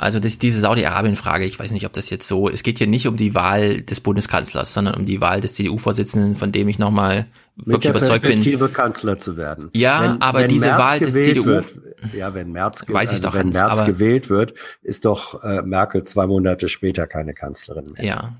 Also 0.00 0.18
das, 0.18 0.38
diese 0.38 0.60
Saudi-Arabien-Frage, 0.60 1.44
ich 1.44 1.58
weiß 1.58 1.72
nicht, 1.72 1.84
ob 1.84 1.92
das 1.92 2.08
jetzt 2.08 2.26
so, 2.26 2.48
es 2.48 2.62
geht 2.62 2.78
hier 2.78 2.86
nicht 2.86 3.06
um 3.06 3.16
die 3.16 3.34
Wahl 3.34 3.82
des 3.82 4.00
Bundeskanzlers, 4.00 4.72
sondern 4.72 4.94
um 4.94 5.04
die 5.04 5.20
Wahl 5.20 5.40
des 5.40 5.54
CDU-Vorsitzenden, 5.54 6.36
von 6.36 6.52
dem 6.52 6.68
ich 6.68 6.78
nochmal 6.78 7.26
wirklich 7.56 7.90
überzeugt 7.90 8.22
bin. 8.22 8.72
Kanzler 8.72 9.18
zu 9.18 9.36
werden. 9.36 9.68
Ja, 9.74 10.02
wenn, 10.02 10.22
aber 10.22 10.40
wenn 10.40 10.48
diese 10.48 10.68
Merz 10.68 10.78
Wahl 10.78 10.98
des 11.00 11.14
CDU. 11.14 11.44
Wird, 11.44 11.66
ja, 12.14 12.32
wenn 12.32 12.50
Merz, 12.50 12.84
weiß 12.88 13.10
ich 13.10 13.16
also 13.16 13.28
doch, 13.28 13.34
wenn 13.34 13.54
Hans, 13.54 13.76
Merz 13.76 13.84
gewählt 13.84 14.30
wird, 14.30 14.54
ist 14.82 15.04
doch 15.04 15.42
äh, 15.44 15.60
Merkel 15.62 16.04
zwei 16.04 16.26
Monate 16.26 16.68
später 16.68 17.06
keine 17.06 17.34
Kanzlerin 17.34 17.92
mehr. 17.92 18.04
Ja. 18.04 18.36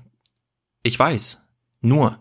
Ich 0.81 0.97
weiß. 0.97 1.37
Nur, 1.81 2.17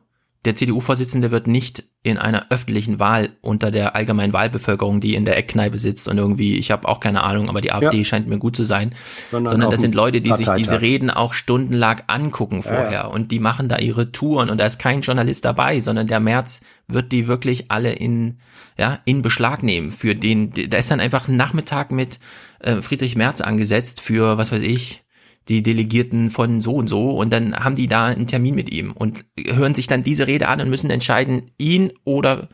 der 0.46 0.54
CDU-Vorsitzende 0.54 1.30
wird 1.30 1.46
nicht 1.46 1.84
in 2.02 2.16
einer 2.16 2.46
öffentlichen 2.48 2.98
Wahl 2.98 3.28
unter 3.42 3.70
der 3.70 3.94
allgemeinen 3.94 4.32
Wahlbevölkerung, 4.32 5.02
die 5.02 5.14
in 5.14 5.26
der 5.26 5.36
Eckkneipe 5.36 5.76
sitzt 5.76 6.08
und 6.08 6.16
irgendwie, 6.16 6.56
ich 6.56 6.70
habe 6.70 6.88
auch 6.88 6.98
keine 6.98 7.22
Ahnung, 7.24 7.50
aber 7.50 7.60
die 7.60 7.72
AfD 7.72 7.98
ja. 7.98 8.04
scheint 8.04 8.26
mir 8.26 8.38
gut 8.38 8.56
zu 8.56 8.64
sein, 8.64 8.94
sondern, 9.30 9.50
sondern 9.50 9.70
das 9.70 9.82
sind 9.82 9.94
Leute, 9.94 10.22
die 10.22 10.30
Parteitag. 10.30 10.56
sich 10.56 10.64
diese 10.64 10.80
Reden 10.80 11.10
auch 11.10 11.34
stundenlang 11.34 12.00
angucken 12.06 12.62
vorher 12.62 12.84
ja, 12.84 12.92
ja. 12.92 13.06
und 13.06 13.30
die 13.32 13.38
machen 13.38 13.68
da 13.68 13.76
ihre 13.76 14.12
Touren 14.12 14.48
und 14.48 14.56
da 14.56 14.64
ist 14.64 14.78
kein 14.78 15.02
Journalist 15.02 15.44
dabei, 15.44 15.80
sondern 15.80 16.06
der 16.06 16.20
März 16.20 16.62
wird 16.86 17.12
die 17.12 17.28
wirklich 17.28 17.70
alle 17.70 17.92
in 17.92 18.38
ja 18.78 19.00
in 19.04 19.20
Beschlag 19.20 19.62
nehmen 19.62 19.92
für 19.92 20.14
den 20.14 20.52
da 20.52 20.78
ist 20.78 20.90
dann 20.90 21.00
einfach 21.00 21.28
ein 21.28 21.36
Nachmittag 21.36 21.92
mit 21.92 22.18
äh, 22.60 22.76
Friedrich 22.76 23.14
Merz 23.14 23.42
angesetzt 23.42 24.00
für 24.00 24.38
was 24.38 24.52
weiß 24.52 24.62
ich 24.62 25.02
die 25.48 25.62
Delegierten 25.62 26.30
von 26.30 26.60
so 26.60 26.74
und 26.74 26.88
so 26.88 27.16
und 27.16 27.30
dann 27.32 27.56
haben 27.56 27.74
die 27.74 27.88
da 27.88 28.06
einen 28.06 28.26
Termin 28.26 28.54
mit 28.54 28.72
ihm 28.72 28.92
und 28.92 29.24
hören 29.38 29.74
sich 29.74 29.86
dann 29.86 30.02
diese 30.02 30.26
Rede 30.26 30.48
an 30.48 30.60
und 30.60 30.70
müssen 30.70 30.90
entscheiden, 30.90 31.50
ihn 31.58 31.92
oder 32.04 32.48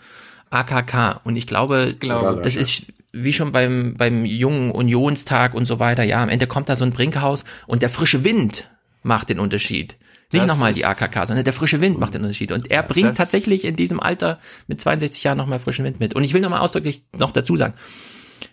AKK. 0.50 1.20
Und 1.24 1.36
ich 1.36 1.46
glaube, 1.46 1.90
ich 1.92 2.00
glaube 2.00 2.40
das 2.42 2.56
ist 2.56 2.84
wie 3.12 3.32
schon 3.32 3.52
beim, 3.52 3.94
beim 3.96 4.24
jungen 4.24 4.70
Unionstag 4.70 5.54
und 5.54 5.66
so 5.66 5.78
weiter. 5.78 6.04
Ja, 6.04 6.22
am 6.22 6.28
Ende 6.28 6.46
kommt 6.46 6.68
da 6.68 6.76
so 6.76 6.84
ein 6.84 6.90
Brinkhaus 6.90 7.44
und 7.66 7.82
der 7.82 7.90
frische 7.90 8.24
Wind 8.24 8.70
macht 9.02 9.30
den 9.30 9.40
Unterschied. 9.40 9.96
Nicht 10.32 10.46
nochmal 10.46 10.72
die 10.72 10.84
AKK, 10.84 11.26
sondern 11.26 11.44
der 11.44 11.52
frische 11.52 11.80
Wind 11.80 11.98
macht 11.98 12.14
den 12.14 12.22
Unterschied. 12.22 12.50
Und 12.50 12.70
er 12.70 12.82
bringt 12.82 13.16
tatsächlich 13.16 13.64
in 13.64 13.76
diesem 13.76 14.00
Alter 14.00 14.38
mit 14.66 14.80
62 14.80 15.22
Jahren 15.22 15.38
nochmal 15.38 15.60
frischen 15.60 15.84
Wind 15.84 16.00
mit. 16.00 16.14
Und 16.14 16.24
ich 16.24 16.34
will 16.34 16.40
nochmal 16.40 16.60
ausdrücklich 16.60 17.04
noch 17.16 17.30
dazu 17.30 17.56
sagen, 17.56 17.74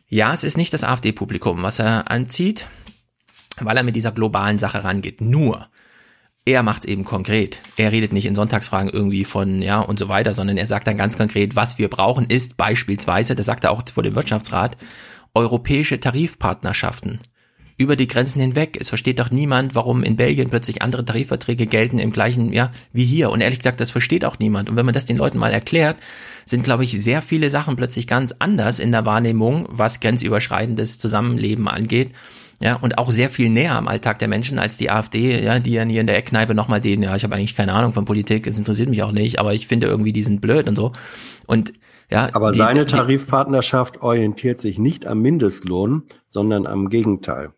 ja, 0.08 0.32
es 0.34 0.44
ist 0.44 0.56
nicht 0.56 0.74
das 0.74 0.84
AfD-Publikum, 0.84 1.64
was 1.64 1.80
er 1.80 2.12
anzieht, 2.12 2.68
weil 3.60 3.78
er 3.78 3.84
mit 3.84 3.96
dieser 3.96 4.12
globalen 4.12 4.58
Sache 4.58 4.84
rangeht. 4.84 5.22
Nur, 5.22 5.68
er 6.46 6.64
macht 6.64 6.84
es 6.84 6.90
eben 6.90 7.06
konkret. 7.06 7.60
Er 7.78 7.92
redet 7.92 8.12
nicht 8.12 8.26
in 8.26 8.36
Sonntagsfragen 8.36 8.90
irgendwie 8.90 9.24
von, 9.26 9.62
ja, 9.62 9.80
und 9.80 9.98
so 9.98 10.10
weiter, 10.10 10.34
sondern 10.34 10.58
er 10.58 10.68
sagt 10.68 10.88
dann 10.88 10.98
ganz 10.98 11.18
konkret, 11.18 11.56
was 11.56 11.78
wir 11.78 11.90
brauchen, 11.90 12.26
ist 12.26 12.58
beispielsweise, 12.58 13.36
das 13.36 13.46
sagt 13.46 13.64
er 13.64 13.72
auch 13.72 13.84
vor 13.94 14.04
dem 14.04 14.16
Wirtschaftsrat, 14.16 14.78
europäische 15.34 16.00
Tarifpartnerschaften 16.00 17.22
über 17.78 17.96
die 17.96 18.08
Grenzen 18.08 18.40
hinweg. 18.40 18.78
Es 18.80 18.90
versteht 18.90 19.20
doch 19.20 19.32
niemand, 19.32 19.74
warum 19.74 20.04
in 20.04 20.16
Belgien 20.16 20.50
plötzlich 20.50 20.82
andere 20.82 21.06
Tarifverträge 21.06 21.66
gelten 21.66 21.98
im 21.98 22.12
gleichen, 22.12 22.54
ja, 22.54 22.72
wie 22.92 23.06
hier. 23.06 23.32
Und 23.32 23.42
ehrlich 23.42 23.60
gesagt, 23.60 23.80
das 23.80 23.92
versteht 23.92 24.26
auch 24.26 24.38
niemand. 24.38 24.70
Und 24.70 24.76
wenn 24.76 24.86
man 24.86 24.94
das 24.94 25.06
den 25.06 25.18
Leuten 25.18 25.40
mal 25.40 25.52
erklärt, 25.52 25.98
sind, 26.46 26.64
glaube 26.64 26.84
ich, 26.84 27.02
sehr 27.02 27.22
viele 27.22 27.50
Sachen 27.50 27.76
plötzlich 27.76 28.06
ganz 28.06 28.36
anders 28.38 28.80
in 28.80 28.92
der 28.92 29.06
Wahrnehmung, 29.06 29.68
was 29.70 30.02
grenzüberschreitendes 30.02 31.00
Zusammenleben 31.00 31.68
angeht. 31.68 32.12
Ja, 32.64 32.78
und 32.78 32.98
auch 32.98 33.12
sehr 33.12 33.30
viel 33.30 33.50
näher 33.50 33.76
am 33.76 33.90
Alltag 33.90 34.20
der 34.20 34.30
Menschen 34.30 34.58
als 34.58 34.78
die 34.78 34.90
AfD, 34.90 35.44
ja, 35.44 35.60
die 35.60 35.76
dann 35.76 35.90
hier 35.90 36.00
in 36.00 36.08
der 36.08 36.16
Eckkneipe 36.16 36.56
nochmal 36.56 36.80
den, 36.80 37.04
ja, 37.04 37.14
ich 37.14 37.26
habe 37.26 37.36
eigentlich 37.36 37.58
keine 37.58 37.74
Ahnung 37.74 37.92
von 37.92 38.06
Politik, 38.06 38.48
es 38.48 38.58
interessiert 38.58 38.88
mich 38.88 39.04
auch 39.04 39.12
nicht, 39.12 39.38
aber 39.38 39.54
ich 39.54 39.68
finde 39.68 39.88
irgendwie, 39.88 40.14
die 40.14 40.24
sind 40.24 40.40
blöd 40.40 40.70
und 40.70 40.78
so. 40.78 40.94
Und 41.46 41.74
ja, 42.10 42.30
Aber 42.32 42.52
die, 42.52 42.60
seine 42.60 42.86
die, 42.86 42.94
Tarifpartnerschaft 42.94 44.02
orientiert 44.02 44.60
sich 44.60 44.80
nicht 44.80 45.06
am 45.06 45.20
Mindestlohn, 45.20 46.04
sondern 46.30 46.66
am 46.66 46.88
Gegenteil. 46.88 47.52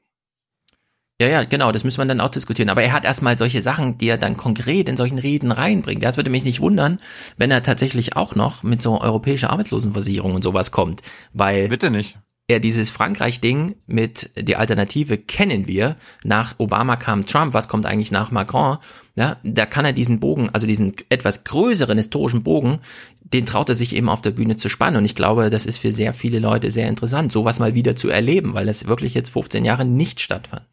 Ja, 1.22 1.28
ja, 1.28 1.44
genau, 1.44 1.72
das 1.72 1.84
müssen 1.84 2.00
wir 2.00 2.06
dann 2.06 2.20
auch 2.20 2.30
diskutieren. 2.30 2.70
Aber 2.70 2.82
er 2.82 2.92
hat 2.92 3.06
erstmal 3.06 3.38
solche 3.38 3.62
Sachen, 3.62 4.00
die 4.00 4.10
er 4.10 4.18
dann 4.18 4.36
konkret 4.36 4.90
in 4.90 4.98
solchen 4.98 5.20
Reden 5.20 5.52
reinbringt. 5.52 6.04
Das 6.04 6.18
würde 6.18 6.30
mich 6.32 6.44
nicht 6.44 6.62
wundern, 6.62 7.00
wenn 7.38 7.52
er 7.52 7.64
tatsächlich 7.64 8.16
auch 8.16 8.36
noch 8.36 8.64
mit 8.64 8.82
so 8.82 9.00
europäischer 9.00 9.52
Arbeitslosenversicherung 9.52 10.34
und 10.34 10.44
sowas 10.44 10.72
kommt. 10.72 11.04
Weil 11.32 11.70
Bitte 11.70 11.92
nicht. 11.92 12.18
Er 12.48 12.60
dieses 12.60 12.92
Frankreich-Ding 12.92 13.76
mit 13.88 14.30
die 14.38 14.56
Alternative 14.56 15.18
kennen 15.18 15.68
wir. 15.68 15.96
Nach 16.24 16.54
Obama 16.60 16.96
kam 16.96 17.26
Trump, 17.26 17.54
was 17.54 17.68
kommt 17.68 17.86
eigentlich 17.86 18.12
nach 18.12 18.30
Macron? 18.32 18.78
Ja, 19.16 19.38
da 19.44 19.66
kann 19.66 19.86
er 19.86 19.94
diesen 19.94 20.20
Bogen, 20.20 20.50
also 20.52 20.68
diesen 20.68 20.94
etwas 21.10 21.44
größeren 21.44 21.98
historischen 21.98 22.44
Bogen, 22.44 22.80
den 23.22 23.46
traut 23.46 23.70
er 23.70 23.76
sich 23.76 23.96
eben 23.96 24.10
auf 24.10 24.22
der 24.22 24.32
Bühne 24.32 24.58
zu 24.58 24.70
spannen. 24.70 24.98
Und 24.98 25.06
ich 25.06 25.16
glaube, 25.16 25.50
das 25.50 25.66
ist 25.66 25.78
für 25.80 25.92
sehr 25.92 26.14
viele 26.14 26.38
Leute 26.40 26.70
sehr 26.70 26.88
interessant, 26.88 27.32
sowas 27.32 27.58
mal 27.60 27.74
wieder 27.74 27.96
zu 27.96 28.10
erleben, 28.10 28.54
weil 28.54 28.66
das 28.68 28.86
wirklich 28.88 29.14
jetzt 29.16 29.30
15 29.30 29.66
Jahre 29.66 29.86
nicht 29.86 30.20
stattfand. 30.20 30.66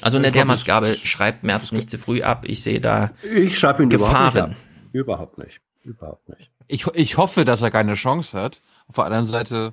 Also 0.00 0.18
Ich 0.18 0.22
der 0.22 0.32
glaub, 0.32 0.48
das- 0.48 0.58
Maßgabe 0.60 0.96
schreibt 1.04 1.44
Merz 1.44 1.70
nicht 1.70 1.88
zu 1.88 1.98
früh 1.98 2.22
ab. 2.22 2.44
Ich 2.48 2.62
sehe 2.64 2.80
da 2.80 3.12
Ich 3.36 3.56
schreibe 3.58 3.84
ihn 3.84 3.90
überhaupt 3.90 4.14
nicht 4.24 4.32
Gefahren. 4.34 4.50
ab. 4.52 4.56
Überhaupt 4.92 5.38
nicht. 5.38 5.60
Überhaupt 5.84 6.28
nicht. 6.30 6.50
Ich, 6.66 6.86
ich 6.94 7.16
hoffe, 7.16 7.44
dass 7.44 7.62
er 7.62 7.70
keine 7.70 7.94
Chance 7.94 8.36
hat. 8.40 8.60
Auf 8.88 8.96
der 8.96 9.04
anderen 9.04 9.26
Seite, 9.26 9.72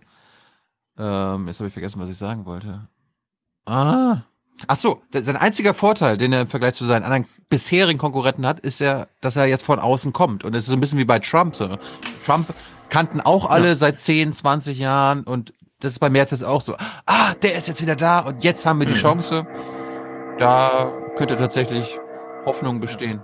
ähm, 0.99 1.47
jetzt 1.47 1.59
habe 1.59 1.67
ich 1.67 1.73
vergessen, 1.73 1.99
was 2.01 2.09
ich 2.09 2.17
sagen 2.17 2.45
wollte. 2.45 2.87
Ah. 3.65 4.17
Ach 4.67 4.75
so, 4.75 5.01
sein 5.09 5.37
einziger 5.37 5.73
Vorteil, 5.73 6.17
den 6.17 6.33
er 6.33 6.41
im 6.41 6.47
Vergleich 6.47 6.73
zu 6.73 6.85
seinen 6.85 7.03
anderen 7.03 7.25
bisherigen 7.49 7.97
Konkurrenten 7.97 8.45
hat, 8.45 8.59
ist 8.59 8.79
ja, 8.79 9.07
dass 9.21 9.37
er 9.37 9.45
jetzt 9.45 9.63
von 9.63 9.79
außen 9.79 10.11
kommt. 10.11 10.43
Und 10.43 10.53
es 10.53 10.65
ist 10.65 10.69
so 10.69 10.75
ein 10.75 10.81
bisschen 10.81 10.99
wie 10.99 11.05
bei 11.05 11.19
Trump. 11.19 11.55
So. 11.55 11.77
Trump 12.25 12.53
kannten 12.89 13.21
auch 13.21 13.49
alle 13.49 13.75
seit 13.75 14.01
10, 14.01 14.33
20 14.33 14.77
Jahren 14.77 15.23
und 15.23 15.53
das 15.79 15.93
ist 15.93 15.99
bei 15.99 16.09
Merz 16.09 16.31
jetzt 16.31 16.43
auch 16.43 16.61
so. 16.61 16.75
Ah, 17.05 17.33
der 17.41 17.55
ist 17.55 17.69
jetzt 17.69 17.81
wieder 17.81 17.95
da 17.95 18.19
und 18.19 18.43
jetzt 18.43 18.65
haben 18.65 18.79
wir 18.79 18.85
die 18.85 18.93
Chance. 18.93 19.47
Da 20.37 20.91
könnte 21.15 21.37
tatsächlich 21.37 21.97
Hoffnung 22.45 22.81
bestehen. 22.81 23.21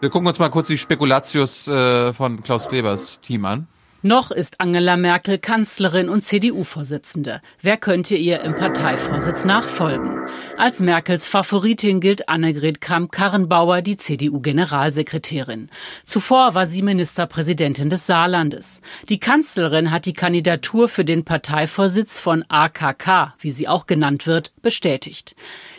Wir 0.00 0.10
gucken 0.10 0.28
uns 0.28 0.38
mal 0.38 0.50
kurz 0.50 0.68
die 0.68 0.78
Spekulatius 0.78 1.66
äh, 1.66 2.12
von 2.12 2.42
Klaus 2.42 2.68
Klebers 2.68 3.20
Team 3.20 3.44
an. 3.44 3.66
Noch 4.06 4.30
ist 4.30 4.60
Angela 4.60 4.96
Merkel 4.96 5.36
Kanzlerin 5.36 6.08
und 6.08 6.20
CDU-Vorsitzende. 6.20 7.40
Wer 7.60 7.76
könnte 7.76 8.14
ihr 8.14 8.40
im 8.42 8.54
Parteivorsitz 8.54 9.44
nachfolgen? 9.44 10.20
Als 10.56 10.78
Merkels 10.78 11.26
Favoritin 11.26 11.98
gilt 11.98 12.28
Annegret 12.28 12.80
Kramp-Karrenbauer, 12.80 13.82
die 13.82 13.96
CDU-Generalsekretärin. 13.96 15.70
Zuvor 16.04 16.54
war 16.54 16.68
sie 16.68 16.82
Ministerpräsidentin 16.82 17.90
des 17.90 18.06
Saarlandes. 18.06 18.80
Die 19.08 19.18
Kanzlerin 19.18 19.90
hat 19.90 20.06
die 20.06 20.12
Kandidatur 20.12 20.88
für 20.88 21.04
den 21.04 21.24
Parteivorsitz 21.24 22.20
von 22.20 22.44
AKK, 22.48 23.34
wie 23.40 23.50
sie 23.50 23.66
auch 23.66 23.88
genannt 23.88 24.28
wird, 24.28 24.52
bestätigt. 24.62 25.34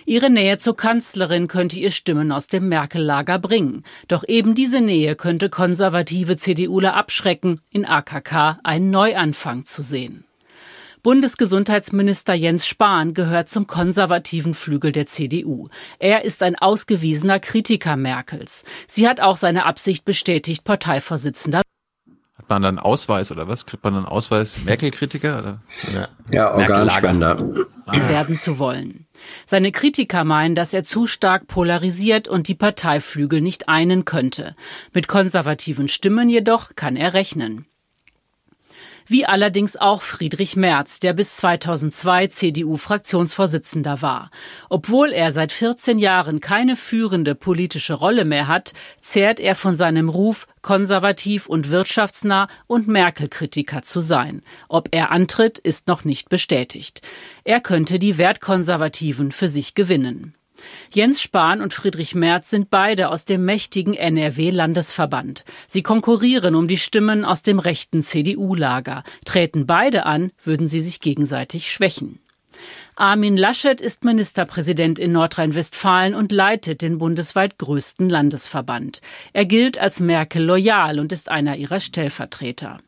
Ihre 0.07 0.29
Nähe 0.29 0.57
zur 0.57 0.77
Kanzlerin 0.77 1.49
könnte 1.49 1.77
ihr 1.77 1.91
Stimmen 1.91 2.31
aus 2.31 2.47
dem 2.47 2.69
Merkel-Lager 2.69 3.39
bringen. 3.39 3.83
Doch 4.07 4.23
eben 4.25 4.55
diese 4.55 4.79
Nähe 4.79 5.17
könnte 5.17 5.49
konservative 5.49 6.37
CDUler 6.37 6.93
abschrecken, 6.93 7.59
in 7.71 7.83
AKK 7.83 8.57
einen 8.63 8.89
Neuanfang 8.89 9.65
zu 9.65 9.83
sehen. 9.83 10.23
Bundesgesundheitsminister 11.03 12.33
Jens 12.33 12.65
Spahn 12.65 13.13
gehört 13.13 13.49
zum 13.49 13.67
konservativen 13.67 14.53
Flügel 14.53 14.93
der 14.93 15.07
CDU. 15.07 15.67
Er 15.99 16.23
ist 16.23 16.41
ein 16.41 16.55
ausgewiesener 16.55 17.41
Kritiker 17.41 17.97
Merkels. 17.97 18.63
Sie 18.87 19.09
hat 19.09 19.19
auch 19.19 19.35
seine 19.35 19.65
Absicht 19.65 20.05
bestätigt, 20.05 20.63
Parteivorsitzender 20.63 21.63
Hat 22.48 22.51
man 22.51 22.61
dann 22.61 22.80
Ausweis 22.80 23.30
oder 23.30 23.50
was? 23.50 23.66
Kriegt 23.66 23.84
man 23.84 23.93
dann 23.93 24.06
Ausweis 24.06 24.64
Merkel-Kritiker? 24.64 25.40
Oder? 25.40 25.61
Ja, 25.93 26.08
Ja, 26.32 26.53
Organspender. 26.53 27.38
werden 28.08 28.38
zu 28.38 28.58
wollen. 28.58 29.06
Seine 29.45 29.74
Kritiker 29.74 30.24
meinen, 30.24 30.56
dass 30.56 30.74
er 30.74 30.85
zu 30.85 31.08
stark 31.08 31.48
polarisiert 31.48 32.30
und 32.30 32.48
die 32.48 32.56
Parteiflügel 32.56 33.42
nicht 33.42 33.67
einen 33.67 34.06
könnte. 34.06 34.56
Mit 34.93 35.09
konservativen 35.09 35.90
Stimmen 35.90 36.30
jedoch 36.30 36.69
kann 36.77 36.95
er 36.95 37.14
rechnen. 37.14 37.66
Wie 39.09 39.25
allerdings 39.25 39.77
auch 39.77 40.01
Friedrich 40.01 40.57
Merz, 40.57 40.99
der 40.99 41.13
bis 41.13 41.37
2002 41.37 42.27
CDU-Fraktionsvorsitzender 42.27 44.01
war. 44.01 44.31
Obwohl 44.69 45.13
er 45.13 45.31
seit 45.31 45.53
14 45.53 45.97
Jahren 45.97 46.41
keine 46.41 46.75
führende 46.75 47.33
politische 47.33 47.93
Rolle 47.93 48.25
mehr 48.25 48.47
hat, 48.47 48.73
zehrt 48.99 49.39
er 49.39 49.55
von 49.55 49.75
seinem 49.75 50.09
Ruf, 50.09 50.45
konservativ 50.61 51.47
und 51.47 51.69
wirtschaftsnah 51.69 52.49
und 52.67 52.89
Merkel-Kritiker 52.89 53.81
zu 53.81 54.01
sein. 54.01 54.41
Ob 54.67 54.89
er 54.91 55.11
antritt, 55.11 55.57
ist 55.57 55.87
noch 55.87 56.03
nicht 56.03 56.27
bestätigt. 56.27 57.01
Er 57.45 57.61
könnte 57.61 57.99
die 57.99 58.17
Wertkonservativen 58.17 59.31
für 59.31 59.47
sich 59.47 59.73
gewinnen. 59.73 60.36
Jens 60.91 61.21
Spahn 61.21 61.61
und 61.61 61.73
Friedrich 61.73 62.15
Merz 62.15 62.49
sind 62.49 62.69
beide 62.69 63.09
aus 63.09 63.25
dem 63.25 63.45
mächtigen 63.45 63.93
NRW-Landesverband. 63.93 65.43
Sie 65.67 65.83
konkurrieren 65.83 66.55
um 66.55 66.67
die 66.67 66.77
Stimmen 66.77 67.25
aus 67.25 67.41
dem 67.41 67.59
rechten 67.59 68.01
CDU-Lager. 68.01 69.03
Treten 69.25 69.65
beide 69.65 70.05
an, 70.05 70.31
würden 70.43 70.67
sie 70.67 70.81
sich 70.81 70.99
gegenseitig 70.99 71.71
schwächen. 71.71 72.19
Armin 72.95 73.37
Laschet 73.37 73.79
ist 73.79 74.03
Ministerpräsident 74.03 74.97
in 74.97 75.11
Nordrhein-Westfalen 75.11 76.15
und 76.15 76.31
leitet 76.31 76.81
den 76.81 76.97
bundesweit 76.97 77.59
größten 77.59 78.09
Landesverband. 78.09 79.01
Er 79.33 79.45
gilt 79.45 79.77
als 79.77 79.99
Merkel 79.99 80.43
loyal 80.43 80.99
und 80.99 81.11
ist 81.11 81.29
einer 81.29 81.57
ihrer 81.57 81.79
Stellvertreter. 81.79 82.79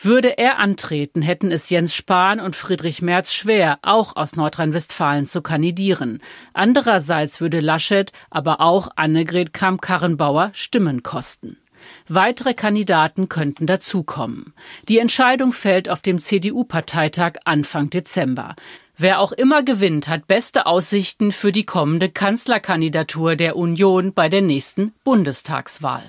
Würde 0.00 0.38
er 0.38 0.58
antreten, 0.58 1.22
hätten 1.22 1.50
es 1.50 1.70
Jens 1.70 1.94
Spahn 1.94 2.40
und 2.40 2.56
Friedrich 2.56 3.02
Merz 3.02 3.32
schwer, 3.32 3.78
auch 3.82 4.16
aus 4.16 4.36
Nordrhein-Westfalen 4.36 5.26
zu 5.26 5.42
kandidieren. 5.42 6.22
Andererseits 6.52 7.40
würde 7.40 7.60
Laschet, 7.60 8.12
aber 8.30 8.60
auch 8.60 8.88
Annegret 8.96 9.52
Kramp-Karrenbauer 9.52 10.50
Stimmen 10.52 11.02
kosten. 11.02 11.58
Weitere 12.08 12.54
Kandidaten 12.54 13.28
könnten 13.28 13.66
dazukommen. 13.66 14.54
Die 14.88 14.98
Entscheidung 14.98 15.52
fällt 15.52 15.88
auf 15.88 16.02
dem 16.02 16.18
CDU-Parteitag 16.18 17.34
Anfang 17.44 17.90
Dezember. 17.90 18.54
Wer 18.98 19.20
auch 19.20 19.32
immer 19.32 19.62
gewinnt, 19.62 20.08
hat 20.08 20.26
beste 20.26 20.66
Aussichten 20.66 21.30
für 21.30 21.52
die 21.52 21.66
kommende 21.66 22.08
Kanzlerkandidatur 22.08 23.36
der 23.36 23.56
Union 23.56 24.14
bei 24.14 24.28
der 24.28 24.40
nächsten 24.40 24.92
Bundestagswahl. 25.04 26.02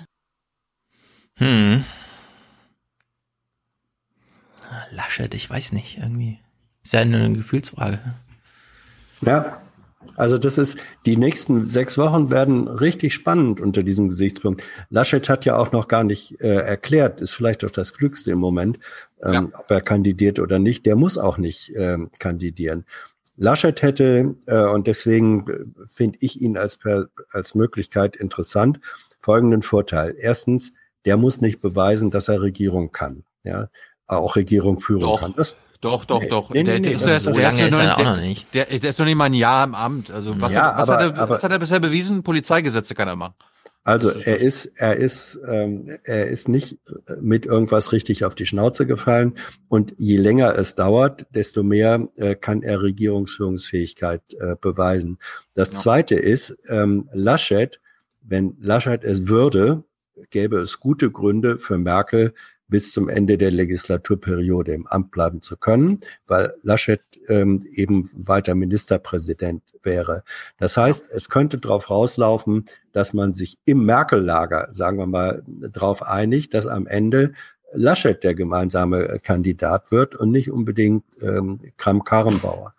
Hm. 1.37 1.83
Laschet, 4.91 5.33
ich 5.33 5.49
weiß 5.49 5.73
nicht, 5.73 5.97
irgendwie. 5.97 6.39
Ist 6.83 6.93
ja 6.93 7.05
nur 7.05 7.19
eine 7.19 7.37
Gefühlsfrage. 7.37 7.99
Ja, 9.21 9.57
also 10.15 10.37
das 10.37 10.57
ist, 10.57 10.77
die 11.05 11.17
nächsten 11.17 11.69
sechs 11.69 11.97
Wochen 11.97 12.31
werden 12.31 12.67
richtig 12.67 13.13
spannend 13.13 13.59
unter 13.59 13.83
diesem 13.83 14.09
Gesichtspunkt. 14.09 14.63
Laschet 14.89 15.27
hat 15.27 15.45
ja 15.45 15.57
auch 15.57 15.71
noch 15.71 15.87
gar 15.87 16.03
nicht 16.03 16.39
äh, 16.39 16.55
erklärt, 16.55 17.19
ist 17.19 17.33
vielleicht 17.33 17.65
auch 17.65 17.71
das 17.71 17.93
Glückste 17.93 18.31
im 18.31 18.39
Moment, 18.39 18.79
ähm, 19.23 19.51
ob 19.57 19.69
er 19.69 19.81
kandidiert 19.81 20.39
oder 20.39 20.59
nicht. 20.59 20.85
Der 20.85 20.95
muss 20.95 21.17
auch 21.17 21.37
nicht 21.37 21.73
ähm, 21.75 22.09
kandidieren. 22.19 22.85
Laschet 23.35 23.81
hätte, 23.81 24.35
äh, 24.45 24.65
und 24.65 24.87
deswegen 24.87 25.47
äh, 25.47 25.87
finde 25.87 26.17
ich 26.21 26.41
ihn 26.41 26.57
als, 26.57 26.77
per, 26.77 27.09
als 27.31 27.53
Möglichkeit 27.53 28.15
interessant, 28.15 28.79
folgenden 29.19 29.61
Vorteil. 29.61 30.15
Erstens, 30.17 30.73
der 31.05 31.17
muss 31.17 31.41
nicht 31.41 31.61
beweisen, 31.61 32.11
dass 32.11 32.29
er 32.29 32.41
Regierung 32.41 32.91
kann. 32.91 33.23
Ja, 33.43 33.69
auch 34.07 34.35
Regierung 34.35 34.79
führen 34.79 35.01
Doch. 35.01 35.19
kann. 35.21 35.33
Das, 35.35 35.55
Doch, 35.79 36.05
doch, 36.05 36.21
Nee, 36.21 36.29
doch. 36.29 36.49
nee, 36.49 36.63
der, 36.63 36.75
nee, 36.79 36.87
der 36.87 36.93
ist, 36.95 37.05
ja- 37.05 37.19
so 37.19 37.29
lange 37.29 37.59
ja 37.59 37.67
ist 37.67 37.77
er 37.77 37.85
noch- 37.89 37.97
auch 37.99 38.03
noch 38.03 38.17
nicht. 38.17 38.51
Der, 38.55 38.65
der 38.65 38.89
ist 38.89 38.97
noch 38.97 39.05
nicht 39.05 39.15
mal 39.15 39.25
ein 39.25 39.33
Jahr 39.35 39.63
im 39.63 39.75
Amt. 39.75 40.09
Also 40.09 40.33
was, 40.41 40.51
Ja, 40.51 40.73
hat, 40.75 40.77
was, 40.79 40.89
aber- 40.89 41.03
hat, 41.03 41.13
er, 41.15 41.21
aber- 41.21 41.35
was 41.35 41.43
hat 41.43 41.51
er 41.51 41.59
bisher 41.59 41.79
bewiesen? 41.79 42.23
Polizeigesetze 42.23 42.95
kann 42.95 43.07
er 43.07 43.15
machen. 43.15 43.35
Also 43.83 44.09
er 44.09 44.37
ist, 44.41 44.65
er 44.75 44.97
ist, 44.97 45.39
ähm, 45.47 45.97
er 46.03 46.27
ist 46.27 46.49
nicht 46.49 46.73
äh, 47.07 47.13
mit 47.21 47.45
irgendwas 47.45 47.93
richtig 47.93 48.25
auf 48.25 48.35
die 48.35 48.45
Schnauze 48.45 48.85
gefallen. 48.85 49.35
Und 49.69 49.93
je 49.97 50.17
länger 50.17 50.57
es 50.57 50.75
dauert, 50.75 51.25
desto 51.33 51.63
mehr 51.63 52.09
äh, 52.17 52.35
kann 52.35 52.63
er 52.63 52.81
Regierungsführungsfähigkeit 52.81 54.21
äh, 54.39 54.55
beweisen. 54.59 55.19
Das 55.53 55.71
Zweite 55.71 56.15
ist, 56.15 56.57
ähm, 56.69 57.07
Laschet, 57.13 57.79
wenn 58.21 58.57
Laschet 58.59 59.03
es 59.03 59.27
würde, 59.29 59.83
gäbe 60.31 60.57
es 60.57 60.79
gute 60.79 61.09
Gründe 61.11 61.57
für 61.57 61.77
Merkel, 61.77 62.33
bis 62.67 62.91
zum 62.91 63.09
Ende 63.09 63.37
der 63.37 63.51
Legislaturperiode 63.51 64.73
im 64.73 64.87
Amt 64.87 65.11
bleiben 65.11 65.41
zu 65.41 65.57
können, 65.57 66.01
weil 66.25 66.53
Laschet 66.63 67.01
ähm, 67.27 67.65
eben 67.71 68.09
weiter 68.13 68.55
Ministerpräsident 68.55 69.63
wäre. 69.83 70.23
Das 70.57 70.75
heißt, 70.77 71.05
es 71.11 71.29
könnte 71.29 71.57
darauf 71.57 71.89
rauslaufen, 71.89 72.65
dass 72.91 73.13
man 73.13 73.33
sich 73.33 73.57
im 73.65 73.85
Merkel-Lager, 73.85 74.69
sagen 74.71 74.97
wir 74.97 75.07
mal, 75.07 75.43
darauf 75.47 76.03
einigt, 76.03 76.53
dass 76.53 76.67
am 76.67 76.87
Ende 76.87 77.31
Laschet 77.73 78.23
der 78.23 78.33
gemeinsame 78.33 79.19
Kandidat 79.21 79.91
wird 79.91 80.15
und 80.15 80.31
nicht 80.31 80.51
unbedingt 80.51 81.03
ähm, 81.21 81.59
Kram-Karrenbauer. 81.77 82.73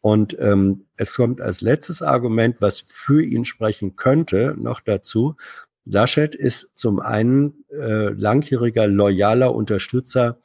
Und 0.00 0.36
ähm, 0.38 0.84
es 0.96 1.14
kommt 1.14 1.40
als 1.40 1.60
letztes 1.60 2.02
Argument, 2.02 2.60
was 2.60 2.84
für 2.86 3.22
ihn 3.22 3.46
sprechen 3.46 3.96
könnte, 3.96 4.54
noch 4.58 4.80
dazu. 4.80 5.36
Laschet 5.84 6.34
ist 6.34 6.70
zum 6.74 7.00
einen 7.00 7.64
äh, 7.70 8.08
langjähriger 8.08 8.86
loyaler 8.86 9.54
Unterstützer 9.54 10.38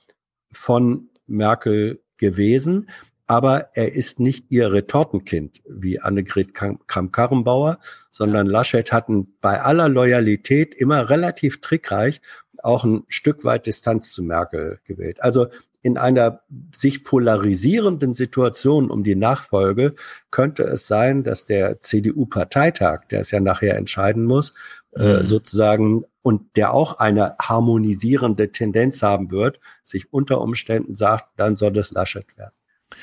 von 0.51 1.09
Merkel 1.27 2.01
gewesen, 2.17 2.89
aber 3.27 3.69
er 3.75 3.93
ist 3.93 4.19
nicht 4.19 4.49
ihr 4.49 4.73
Retortenkind 4.73 5.61
wie 5.67 5.99
Annegret 5.99 6.53
Kramp-Karrenbauer, 6.53 7.77
sondern 8.09 8.47
Laschet 8.47 8.91
hat 8.91 9.07
ein, 9.07 9.35
bei 9.39 9.61
aller 9.61 9.87
Loyalität 9.87 10.73
immer 10.73 11.09
relativ 11.09 11.61
trickreich 11.61 12.21
auch 12.63 12.83
ein 12.83 13.03
Stück 13.07 13.45
weit 13.45 13.67
Distanz 13.67 14.11
zu 14.11 14.23
Merkel 14.23 14.79
gewählt. 14.83 15.21
Also 15.21 15.47
in 15.81 15.97
einer 15.97 16.41
sich 16.73 17.03
polarisierenden 17.03 18.13
Situation 18.13 18.91
um 18.91 19.03
die 19.03 19.15
Nachfolge 19.15 19.93
könnte 20.29 20.63
es 20.63 20.87
sein, 20.87 21.23
dass 21.23 21.45
der 21.45 21.79
CDU-Parteitag, 21.79 23.05
der 23.11 23.21
es 23.21 23.31
ja 23.31 23.39
nachher 23.39 23.77
entscheiden 23.77 24.25
muss, 24.25 24.53
äh, 24.99 25.25
sozusagen 25.25 26.03
und 26.21 26.55
der 26.55 26.73
auch 26.73 26.99
eine 26.99 27.35
harmonisierende 27.41 28.51
Tendenz 28.51 29.01
haben 29.01 29.31
wird, 29.31 29.59
sich 29.83 30.11
unter 30.13 30.41
Umständen 30.41 30.95
sagt, 30.95 31.29
dann 31.37 31.55
soll 31.55 31.77
es 31.77 31.91
Laschet 31.91 32.37
werden. 32.37 32.53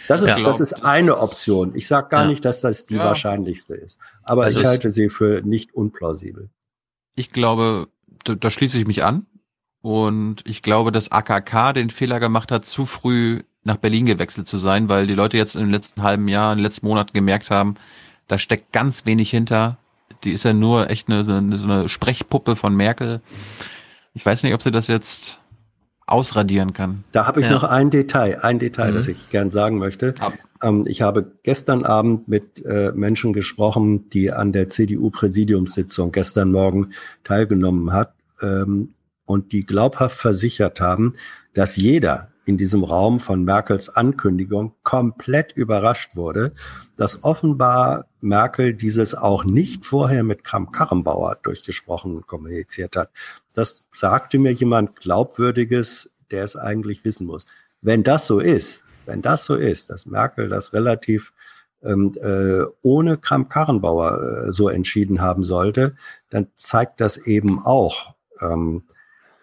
Das 0.09 0.21
ist, 0.23 0.37
Ja. 0.37 0.45
das 0.45 0.61
ist 0.61 0.73
eine 0.85 1.19
Option. 1.19 1.75
Ich 1.75 1.87
sage 1.87 2.09
gar 2.09 2.25
Ja. 2.25 2.29
nicht, 2.29 2.45
dass 2.45 2.61
das 2.61 2.87
die 2.87 2.97
Ja. 2.97 3.05
wahrscheinlichste 3.05 3.75
ist. 3.75 3.99
Aber 4.23 4.45
Also 4.45 4.61
ich 4.61 4.67
halte 4.67 4.91
sie 4.91 5.09
für 5.09 5.43
nicht 5.43 5.75
unplausibel. 5.75 6.51
Ich 7.15 7.31
glaube, 7.33 7.89
da, 8.25 8.35
da 8.35 8.51
schließe 8.51 8.79
ich 8.79 8.87
mich 8.87 9.05
an. 9.05 9.27
Und 9.81 10.43
ich 10.45 10.63
glaube, 10.63 10.91
dass 10.91 11.13
AKK 11.13 11.73
den 11.73 11.91
Fehler 11.91 12.19
gemacht 12.19 12.51
hat, 12.51 12.67
zu 12.67 12.87
früh 12.87 13.43
nach 13.63 13.77
Berlin 13.77 14.05
gewechselt 14.07 14.49
zu 14.49 14.57
sein, 14.59 14.89
weil 14.89 15.07
die 15.07 15.15
Leute 15.15 15.37
jetzt 15.37 15.55
im 15.55 15.71
letzten 15.71 16.03
halben 16.03 16.27
Jahr, 16.29 16.53
in 16.53 16.59
den 16.59 16.65
letzten 16.65 16.87
Monaten 16.87 17.13
gemerkt 17.13 17.51
haben, 17.51 17.77
da 18.27 18.37
steckt 18.39 18.73
ganz 18.73 19.07
wenig 19.07 19.31
hinter. 19.31 19.79
Die 20.25 20.33
ist 20.33 20.45
ja 20.45 20.53
nur 20.53 20.91
echt 20.91 21.09
eine, 21.09 21.21
eine, 21.21 21.57
so 21.59 21.65
eine 21.65 21.89
Sprechpuppe 21.89 22.57
von 22.57 22.75
Merkel. 22.75 23.21
Ich 24.15 24.25
weiß 24.25 24.43
nicht, 24.43 24.55
ob 24.55 24.63
sie 24.63 24.71
das 24.71 24.87
jetzt 24.87 25.39
ausradieren 26.07 26.73
kann. 26.73 27.05
Da 27.13 27.27
habe 27.27 27.41
ich 27.41 27.47
Ja. 27.47 27.53
noch 27.53 27.65
ein 27.65 27.91
Detail, 27.91 28.39
ein 28.43 28.59
Detail, 28.59 28.93
Mhm. 28.93 28.95
das 28.97 29.09
ich 29.09 29.29
gern 29.29 29.51
sagen 29.51 29.79
möchte. 29.79 30.15
Ja. 30.19 30.33
Ähm, 30.63 30.85
ich 30.87 31.03
habe 31.03 31.33
gestern 31.43 31.85
Abend 31.85 32.29
mit 32.29 32.65
äh, 32.65 32.93
Menschen 32.95 33.33
gesprochen, 33.33 34.09
die 34.11 34.31
an 34.33 34.53
der 34.53 34.69
CDU-Präsidiumssitzung 34.69 36.13
gestern 36.13 36.53
Morgen 36.53 36.91
teilgenommen 37.25 37.93
hat 37.93 38.13
ähm, 38.41 38.95
und 39.25 39.53
die 39.53 39.67
glaubhaft 39.67 40.17
versichert 40.17 40.81
haben, 40.81 41.15
dass 41.55 41.75
jeder 41.77 42.29
in 42.47 42.57
diesem 42.57 42.85
Raum 42.85 43.19
von 43.19 43.45
Merkels 43.45 43.89
Ankündigung 43.89 44.73
komplett 44.85 45.53
überrascht 45.53 46.15
wurde, 46.15 46.53
dass 46.97 47.25
offenbar 47.25 48.07
Merkel 48.21 48.73
dieses 48.73 49.15
auch 49.15 49.45
nicht 49.45 49.85
vorher 49.85 50.23
mit 50.23 50.45
Kramp-Karrenbauer 50.45 51.39
durchgesprochen 51.43 52.17
und 52.17 52.27
kommuniziert 52.29 52.97
hat. 52.97 53.11
Das 53.53 53.87
sagte 53.91 54.39
mir 54.39 54.53
jemand 54.53 54.95
Glaubwürdiges, 54.97 56.09
der 56.31 56.45
es 56.45 56.57
eigentlich 56.57 57.05
wissen 57.05 57.27
muss. 57.27 57.47
Wenn 57.83 58.05
das 58.05 58.27
so 58.27 58.39
ist, 58.39 58.85
wenn 59.07 59.23
das 59.23 59.45
so 59.45 59.57
ist, 59.57 59.91
dass 59.91 60.07
Merkel 60.07 60.49
das 60.49 60.73
relativ 60.73 61.33
ähm, 61.83 62.15
äh, 62.23 62.65
ohne 62.83 63.19
Kramp-Karrenbauer 63.19 64.47
äh, 64.47 64.53
so 64.53 64.69
entschieden 64.69 65.21
haben 65.21 65.43
sollte, 65.43 65.97
dann 66.31 66.47
zeigt 66.55 67.01
das 67.01 67.17
eben 67.17 67.61
auch, 67.61 68.15
ähm, 68.41 68.85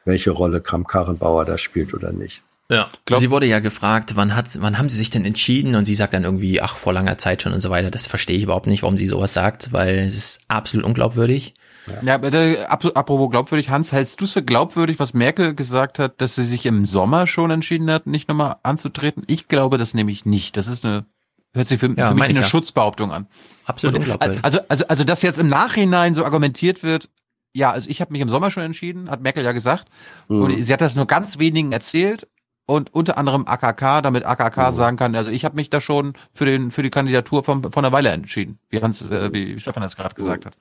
welche 0.05 0.31
Rolle 0.31 0.61
Kramp-Karrenbauer 0.61 1.43
da 1.43 1.57
spielt 1.57 1.93
oder 1.93 2.13
nicht. 2.13 2.43
Ja. 2.71 2.89
sie 3.17 3.29
wurde 3.29 3.45
ja 3.45 3.59
gefragt, 3.59 4.15
wann 4.15 4.35
hat, 4.35 4.59
wann 4.61 4.77
haben 4.77 4.89
sie 4.89 4.97
sich 4.97 5.09
denn 5.09 5.25
entschieden? 5.25 5.75
Und 5.75 5.85
sie 5.85 5.95
sagt 5.95 6.13
dann 6.13 6.23
irgendwie, 6.23 6.61
ach, 6.61 6.75
vor 6.75 6.93
langer 6.93 7.17
Zeit 7.17 7.41
schon 7.41 7.53
und 7.53 7.61
so 7.61 7.69
weiter. 7.69 7.91
Das 7.91 8.07
verstehe 8.07 8.37
ich 8.37 8.43
überhaupt 8.43 8.67
nicht, 8.67 8.83
warum 8.83 8.97
sie 8.97 9.05
sowas 9.07 9.33
sagt, 9.33 9.73
weil 9.73 9.99
es 9.99 10.15
ist 10.15 10.41
absolut 10.47 10.85
unglaubwürdig. 10.85 11.53
Ja, 12.01 12.15
ap- 12.15 12.97
apropos 12.97 13.29
glaubwürdig, 13.29 13.69
Hans, 13.69 13.91
hältst 13.91 14.21
du 14.21 14.25
es 14.25 14.31
für 14.31 14.43
glaubwürdig, 14.43 14.99
was 14.99 15.13
Merkel 15.13 15.53
gesagt 15.53 15.99
hat, 15.99 16.21
dass 16.21 16.35
sie 16.35 16.45
sich 16.45 16.65
im 16.65 16.85
Sommer 16.85 17.27
schon 17.27 17.51
entschieden 17.51 17.91
hat, 17.91 18.07
nicht 18.07 18.29
nochmal 18.29 18.55
anzutreten? 18.63 19.23
Ich 19.27 19.49
glaube 19.49 19.77
das 19.77 19.93
nämlich 19.93 20.25
nicht. 20.25 20.55
Das 20.55 20.67
ist 20.67 20.85
eine, 20.85 21.05
hört 21.53 21.67
sich 21.67 21.79
für, 21.79 21.93
Ja, 21.97 22.07
für 22.07 22.15
mich 22.15 22.23
eine 22.23 22.39
ja. 22.41 22.47
Schutzbehauptung 22.47 23.11
an. 23.11 23.27
Absolut 23.65 23.95
Und, 23.95 24.01
unglaubwürdig. 24.03 24.39
Also, 24.43 24.59
also, 24.69 24.87
also, 24.87 25.03
dass 25.03 25.21
jetzt 25.21 25.37
im 25.39 25.47
Nachhinein 25.47 26.15
so 26.15 26.23
argumentiert 26.23 26.81
wird, 26.83 27.09
ja, 27.53 27.71
also 27.71 27.89
ich 27.89 27.99
habe 27.99 28.13
mich 28.13 28.21
im 28.21 28.29
Sommer 28.29 28.49
schon 28.49 28.63
entschieden, 28.63 29.09
hat 29.11 29.21
Merkel 29.21 29.43
ja 29.43 29.51
gesagt. 29.51 29.89
Mhm. 30.29 30.41
Und 30.41 30.65
sie 30.65 30.73
hat 30.73 30.81
das 30.81 30.95
nur 30.95 31.05
ganz 31.05 31.37
wenigen 31.37 31.73
erzählt 31.73 32.27
und 32.65 32.93
unter 32.93 33.17
anderem 33.17 33.45
AKK, 33.47 34.01
damit 34.01 34.25
AKK 34.25 34.71
Mhm. 34.71 34.75
sagen 34.75 34.97
kann, 34.97 35.15
also 35.15 35.29
ich 35.29 35.45
habe 35.45 35.55
mich 35.55 35.69
da 35.69 35.81
schon 35.81 36.13
für 36.33 36.45
den 36.45 36.71
für 36.71 36.83
die 36.83 36.89
Kandidatur 36.89 37.43
von 37.43 37.63
von 37.71 37.83
einer 37.85 37.91
Weile 37.91 38.09
entschieden, 38.09 38.59
wie 38.69 38.81
Hans, 38.81 39.01
äh, 39.01 39.31
wie 39.33 39.59
Stefan 39.59 39.83
das 39.83 39.95
gerade 39.95 40.15
gesagt 40.15 40.45
hat. 40.45 40.53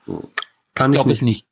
Kann 0.75 0.93
ich 0.93 1.05
es 1.07 1.23
nicht. 1.23 1.47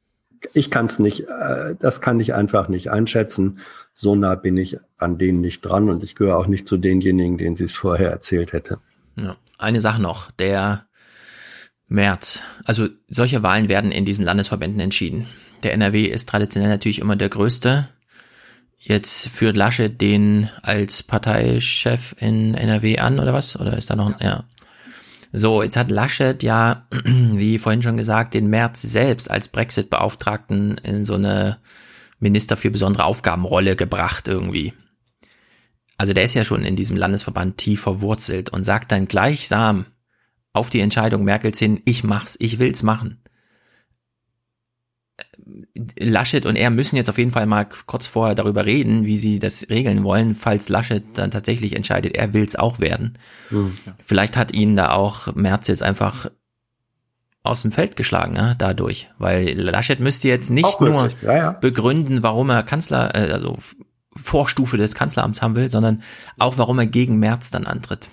Ich 0.55 0.71
kann 0.71 0.87
es 0.87 0.99
nicht, 0.99 1.29
äh, 1.29 1.75
das 1.79 2.01
kann 2.01 2.19
ich 2.19 2.35
einfach 2.35 2.69
nicht 2.69 2.91
einschätzen. 2.91 3.59
So 3.93 4.15
nah 4.17 4.37
bin 4.37 4.57
ich 4.57 4.79
an 4.97 5.19
denen 5.19 5.43
nicht 5.43 5.61
dran 5.61 5.91
und 5.91 6.03
ich 6.03 6.15
gehöre 6.15 6.39
auch 6.39 6.47
nicht 6.47 6.67
zu 6.67 6.79
denjenigen, 6.79 7.37
denen 7.37 7.57
sie 7.57 7.65
es 7.65 7.75
vorher 7.77 8.11
erzählt 8.11 8.55
hätte. 8.55 8.79
Ja. 9.17 9.37
Eine 9.59 9.83
Sache 9.83 10.01
noch, 10.01 10.31
der 10.31 10.87
März. 11.89 12.43
Also 12.65 12.89
solche 13.09 13.43
Wahlen 13.43 13.69
werden 13.69 13.93
in 13.93 14.07
diesen 14.07 14.25
Landesverbänden 14.25 14.81
entschieden. 14.81 15.27
Der 15.63 15.75
NRW 15.75 16.05
ist 16.07 16.29
traditionell 16.29 16.71
natürlich 16.71 17.01
immer 17.01 17.17
der 17.17 17.29
größte. 17.29 17.89
Jetzt 18.83 19.29
führt 19.29 19.59
Laschet 19.59 20.01
den 20.01 20.49
als 20.63 21.03
Parteichef 21.03 22.17
in 22.19 22.55
NRW 22.55 22.99
an 22.99 23.21
oder 23.21 23.35
was? 23.35 23.61
Oder 23.61 23.77
ist 23.77 23.91
da 23.91 23.97
noch 23.97 24.07
ein, 24.07 24.27
ja. 24.27 24.45
So, 25.33 25.63
jetzt 25.63 25.77
hat 25.77 25.91
Laschet 25.91 26.43
ja, 26.43 26.87
wie 27.05 27.59
vorhin 27.59 27.83
schon 27.83 27.99
gesagt, 27.99 28.33
den 28.33 28.49
März 28.49 28.81
selbst 28.81 29.31
als 29.31 29.49
Brexit-Beauftragten 29.49 30.79
in 30.79 31.05
so 31.05 31.15
eine 31.15 31.59
Minister 32.21 32.57
für 32.57 32.71
besondere 32.71 33.05
Aufgabenrolle 33.05 33.77
gebracht 33.77 34.29
irgendwie. 34.29 34.73
Also 35.99 36.15
der 36.15 36.25
ist 36.25 36.35
ja 36.35 36.47
schon 36.47 36.65
in 36.65 36.75
diesem 36.75 36.97
Landesverband 36.97 37.59
tief 37.59 37.83
verwurzelt 37.83 38.49
und 38.49 38.65
sagt 38.65 38.93
dann 38.93 39.09
gleichsam 39.09 39.85
auf 40.55 40.71
die 40.71 40.81
Entscheidung 40.81 41.25
Merkels 41.25 41.59
hin, 41.59 41.83
ich 41.85 42.03
mach's, 42.03 42.37
ich 42.41 42.59
will's 42.59 42.83
machen. 42.83 43.23
Laschet 45.99 46.47
und 46.47 46.57
er 46.57 46.71
müssen 46.71 46.97
jetzt 46.97 47.09
auf 47.11 47.19
jeden 47.19 47.33
Fall 47.33 47.47
mal 47.47 47.67
kurz 47.87 48.07
vorher 48.07 48.35
darüber 48.35 48.67
reden, 48.67 49.05
wie 49.05 49.19
sie 49.19 49.39
das 49.39 49.67
regeln 49.71 50.05
wollen, 50.05 50.35
falls 50.35 50.69
Laschet 50.69 51.05
dann 51.15 51.31
tatsächlich 51.31 51.75
entscheidet, 51.75 52.15
er 52.15 52.35
will's 52.35 52.57
auch 52.57 52.81
werden. 52.81 53.19
Mhm. 53.51 53.77
Vielleicht 54.03 54.37
hat 54.37 54.53
ihn 54.53 54.77
da 54.77 54.93
auch 54.93 55.35
Merz 55.35 55.69
jetzt 55.69 55.83
einfach 55.83 56.31
aus 57.43 57.63
dem 57.63 57.73
Feld 57.73 57.97
geschlagen, 57.97 58.37
ja, 58.37 58.55
dadurch, 58.55 59.09
weil 59.19 59.59
Laschet 59.59 59.99
müsste 59.99 60.29
jetzt 60.29 60.51
nicht 60.51 60.67
Auch 60.67 60.81
nur 60.81 61.09
ja, 61.23 61.37
ja. 61.37 61.51
begründen, 61.53 62.23
warum 62.23 62.51
er 62.51 62.63
Kanzler, 62.63 63.15
äh, 63.15 63.33
also 63.33 63.57
Vorstufe 64.15 64.77
des 64.77 64.95
Kanzleramts 64.95 65.41
haben 65.41 65.57
will, 65.57 65.71
sondern 65.71 66.03
auch 66.39 66.59
warum 66.59 66.79
er 66.79 66.87
gegen 66.87 67.19
Merz 67.19 67.51
dann 67.51 67.67
antritt. 67.67 68.09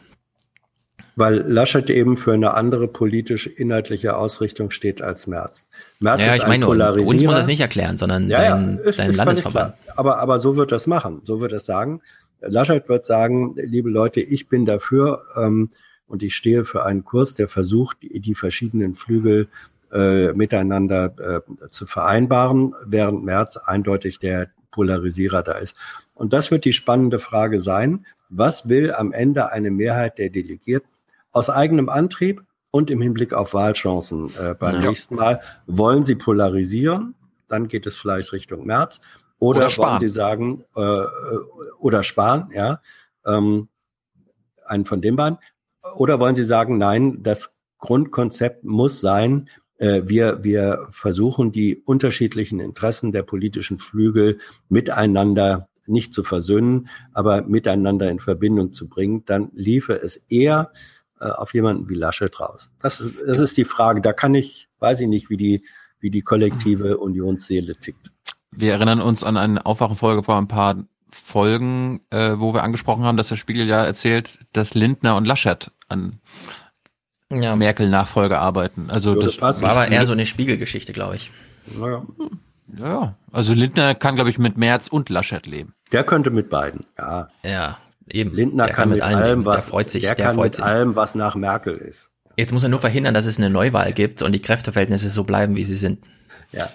Weil 1.17 1.37
Laschet 1.39 1.89
eben 1.89 2.15
für 2.15 2.33
eine 2.33 2.53
andere 2.53 2.87
politisch-inhaltliche 2.87 4.15
Ausrichtung 4.15 4.69
steht 4.69 5.01
als 5.01 5.25
Merz. 5.25 5.65
Merz 5.99 6.21
Ja, 6.21 6.27
ist 6.27 6.35
ich 6.35 6.43
ein 6.43 6.49
meine, 6.49 6.67
uns 6.67 7.23
muss 7.23 7.35
es 7.37 7.47
nicht 7.47 7.59
erklären, 7.59 7.97
sondern 7.97 8.29
Ja, 8.29 8.43
ja, 8.43 8.49
sein, 8.51 8.77
ist- 8.77 8.95
sein 8.97 9.09
ist 9.09 9.17
Landesverband. 9.17 9.73
Aber, 9.95 10.19
aber 10.19 10.37
so 10.39 10.55
wird 10.55 10.71
das 10.71 10.85
machen. 10.85 11.21
So 11.23 11.41
wird 11.41 11.53
es 11.53 11.65
sagen. 11.65 12.01
Laschet 12.39 12.87
wird 12.87 13.07
sagen, 13.07 13.55
liebe 13.55 13.89
Leute, 13.89 14.21
ich 14.21 14.47
bin 14.47 14.67
dafür 14.67 15.23
ähm, 15.35 15.71
und 16.07 16.21
ich 16.21 16.35
stehe 16.35 16.65
für 16.65 16.85
einen 16.85 17.03
Kurs, 17.03 17.33
der 17.33 17.47
versucht, 17.47 17.97
die, 18.03 18.19
die 18.19 18.35
verschiedenen 18.35 18.93
Flügel 18.93 19.47
äh, 19.91 20.33
miteinander 20.33 21.41
äh, 21.57 21.69
zu 21.71 21.87
vereinbaren, 21.87 22.75
während 22.85 23.23
Merz 23.23 23.57
eindeutig 23.57 24.19
der 24.19 24.49
Polarisierer 24.69 25.41
da 25.41 25.53
ist. 25.53 25.75
Und 26.13 26.31
das 26.33 26.51
wird 26.51 26.63
die 26.65 26.73
spannende 26.73 27.17
Frage 27.17 27.59
sein. 27.59 28.05
Was 28.29 28.69
will 28.69 28.93
am 28.93 29.11
Ende 29.13 29.51
eine 29.51 29.71
Mehrheit 29.71 30.19
der 30.19 30.29
Delegierten 30.29 30.89
aus 31.38 31.49
eigenem 31.49 31.90
Antrieb 31.90 32.43
und 32.72 32.90
im 32.90 33.01
Hinblick 33.01 33.33
auf 33.33 33.53
Wahlchancen 33.53 34.32
äh, 34.40 34.53
beim 34.53 34.75
Ja. 34.75 34.90
nächsten 34.90 35.16
Mal? 35.16 35.41
Wollen 35.67 36.03
sie 36.03 36.16
polarisieren? 36.16 37.16
Dann 37.48 37.67
geht 37.67 37.85
es 37.85 37.95
vielleicht 37.95 38.33
Richtung 38.33 38.66
März. 38.66 38.99
Oder, 39.40 39.67
Oder 39.67 39.77
wollen 39.77 39.99
sie 39.99 40.09
sagen, 40.09 40.64
äh, 40.75 40.82
äh, 40.82 41.07
oder 41.80 42.03
sparen, 42.03 42.49
ja, 42.53 42.82
ähm, 43.25 43.69
einen 44.66 44.85
von 44.85 44.99
den 45.01 45.16
beiden. 45.16 45.38
Oder 45.95 46.19
wollen 46.19 46.35
Sie 46.35 46.43
sagen, 46.43 46.77
nein, 46.77 47.22
das 47.22 47.56
Grundkonzept 47.77 48.64
muss 48.64 48.99
sein, 48.99 49.48
äh, 49.77 50.01
wir, 50.06 50.43
wir 50.43 50.88
versuchen 50.90 51.51
die 51.51 51.77
unterschiedlichen 51.85 52.59
Interessen 52.59 53.11
der 53.11 53.24
politischen 53.24 53.80
Flügel 53.80 54.40
miteinander 54.69 55.69
nicht 55.85 56.14
zu 56.14 56.24
versöhnen, 56.24 56.90
aber 57.14 57.43
miteinander 57.43 58.09
in 58.09 58.19
Verbindung 58.19 58.74
zu 58.74 58.90
bringen, 58.90 59.24
dann 59.25 59.51
liefe 59.53 59.93
es 59.93 60.17
eher 60.30 60.72
äh, 61.19 61.25
auf 61.25 61.53
jemanden 61.53 61.89
wie 61.89 61.95
Laschet 61.95 62.39
raus. 62.39 62.69
Das, 62.79 63.03
das 63.25 63.39
ist 63.39 63.57
die 63.57 63.65
Frage. 63.65 64.01
Da 64.01 64.13
kann 64.13 64.35
ich, 64.35 64.69
weiß 64.79 64.99
ich 65.01 65.07
nicht, 65.07 65.29
wie 65.29 65.37
die, 65.37 65.65
wie 65.99 66.11
die 66.11 66.21
kollektive 66.21 66.97
Unionsseele 66.97 67.75
tickt. 67.75 68.11
Wir 68.51 68.73
erinnern 68.73 69.01
uns 69.01 69.23
an 69.23 69.37
eine 69.37 69.65
Aufwachenfolge 69.65 70.23
vor 70.23 70.37
ein 70.37 70.47
paar 70.47 70.83
Folgen, 71.11 72.01
äh, 72.09 72.33
wo 72.37 72.53
wir 72.53 72.63
angesprochen 72.63 73.03
haben, 73.03 73.17
dass 73.17 73.29
der 73.29 73.35
Spiegel 73.35 73.67
ja 73.67 73.83
erzählt, 73.85 74.39
dass 74.53 74.73
Lindner 74.73 75.15
und 75.15 75.25
Laschet 75.25 75.71
an 75.89 76.19
Ja. 77.31 77.55
Merkel-Nachfolge 77.55 78.39
arbeiten. 78.39 78.89
Also 78.89 79.13
Würde 79.15 79.27
das 79.27 79.37
passen. 79.37 79.63
War 79.63 79.71
aber 79.71 79.87
eher 79.89 80.05
so 80.05 80.13
eine 80.13 80.25
Spiegelgeschichte, 80.25 80.93
glaube 80.93 81.15
ich. 81.15 81.31
Naja. 81.77 82.05
Ja, 82.77 82.87
ja. 82.87 83.17
Also 83.31 83.53
Lindner 83.53 83.95
kann, 83.95 84.15
glaube 84.15 84.29
ich, 84.29 84.37
mit 84.37 84.57
Merz 84.57 84.87
und 84.87 85.09
Laschet 85.09 85.45
leben. 85.45 85.73
Der 85.91 86.03
könnte 86.03 86.29
mit 86.29 86.49
beiden, 86.49 86.85
ja. 86.97 87.29
Ja, 87.43 87.77
eben. 88.11 88.33
Lindner 88.35 88.65
Der 88.67 88.75
kann, 88.75 88.89
mit 88.89 89.01
allen 89.01 89.15
allem, 89.15 89.39
leben. 89.39 89.45
was, 89.45 89.63
der 89.65 89.71
freut 89.71 89.89
sich, 89.89 90.03
der 90.03 90.15
der, 90.15 90.25
kann 90.27 90.35
freut 90.35 90.45
mit 90.45 90.55
sich. 90.55 90.65
allem, 90.65 90.95
was 90.95 91.15
nach 91.15 91.35
Merkel 91.35 91.75
ist. 91.75 92.11
Jetzt 92.37 92.53
muss 92.53 92.63
er 92.63 92.69
nur 92.69 92.79
verhindern, 92.79 93.13
dass 93.13 93.25
es 93.25 93.37
eine 93.37 93.49
Neuwahl 93.49 93.93
gibt 93.93 94.21
und 94.21 94.31
die 94.31 94.41
Kräfteverhältnisse 94.41 95.09
so 95.09 95.23
bleiben, 95.23 95.55
wie 95.55 95.63
sie 95.63 95.75
sind. 95.75 96.03
Ja. 96.51 96.69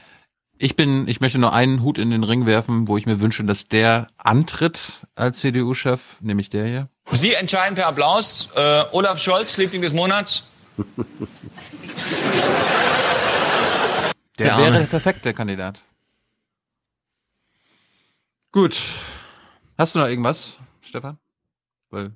Ich 0.59 0.77
bin, 0.77 1.09
ich 1.09 1.21
möchte 1.21 1.39
nur 1.39 1.53
einen 1.53 1.83
Hut 1.83 1.99
in 1.99 2.11
den 2.11 2.23
Ring 2.25 2.47
werfen, 2.47 2.87
wo 2.89 2.97
ich 2.97 3.07
mir 3.07 3.21
wünsche, 3.21 3.43
dass 3.45 3.67
der 3.69 4.07
antritt 4.17 5.07
als 5.17 5.39
CDU-Chef, 5.39 6.01
nämlich 6.21 6.51
der 6.51 6.65
hier. 6.67 6.89
Sie 7.11 7.35
entscheiden 7.35 7.75
per 7.75 7.89
Applaus. 7.89 8.49
Äh, 8.55 8.85
Olaf 8.93 9.19
Scholz, 9.21 9.57
Liebling 9.57 9.83
des 9.83 9.93
Monats. 9.93 10.45
Der, 14.39 14.47
Der 14.47 14.59
wäre 14.59 14.79
der 14.79 14.87
perfekte 14.87 15.35
Kandidat. 15.35 15.81
Gut. 18.51 18.77
Hast 19.79 19.95
du 19.95 19.99
noch 19.99 20.07
irgendwas, 20.09 20.59
Stefan? 20.81 21.19
Weil, 21.93 22.13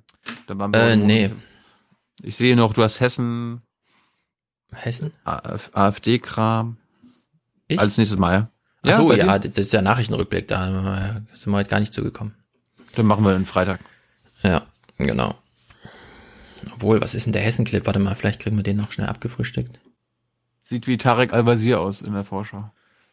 dann 0.47 0.59
waren 0.59 0.73
wir 0.73 0.79
Äh, 0.79 0.95
nee. 0.95 1.31
Ich 2.23 2.35
sehe 2.35 2.55
noch, 2.55 2.73
du 2.73 2.83
hast 2.83 2.99
Hessen, 2.99 3.61
Hessen? 4.73 5.13
AF 5.23 5.69
AfD-Kram. 5.73 6.77
Ich? 7.67 7.79
Als 7.79 7.97
nächstes 7.97 8.17
Mal, 8.17 8.33
ja? 8.33 8.49
Ach 8.83 8.93
so, 8.93 9.13
ja, 9.13 9.37
dir? 9.37 9.49
das 9.49 9.65
ist 9.65 9.73
der 9.73 9.81
Nachrichtenrückblick, 9.81 10.47
da 10.47 10.65
sind 11.33 11.51
wir 11.51 11.57
heute 11.57 11.69
gar 11.69 11.79
nicht 11.79 11.93
zugekommen. 11.93 12.33
Dann 12.95 13.05
machen 13.05 13.23
wir 13.23 13.33
den 13.33 13.45
Freitag. 13.45 13.79
Ja, 14.43 14.65
genau. 14.97 15.35
Obwohl, 16.73 16.99
was 17.01 17.13
ist 17.13 17.25
denn 17.25 17.33
der 17.33 17.43
Hessen-Clip? 17.43 17.85
Warte 17.85 17.99
mal, 17.99 18.15
vielleicht 18.15 18.41
kriegen 18.41 18.55
wir 18.55 18.63
den 18.63 18.77
noch 18.77 18.91
schnell 18.91 19.07
abgefrühstückt. 19.07 19.79
Sieht 20.63 20.87
wie 20.87 20.97
Tarek 20.97 21.33
Al-Wazir 21.33 21.79
aus 21.79 22.01
in 22.01 22.13
der 22.13 22.23
Vorschau. 22.23 22.71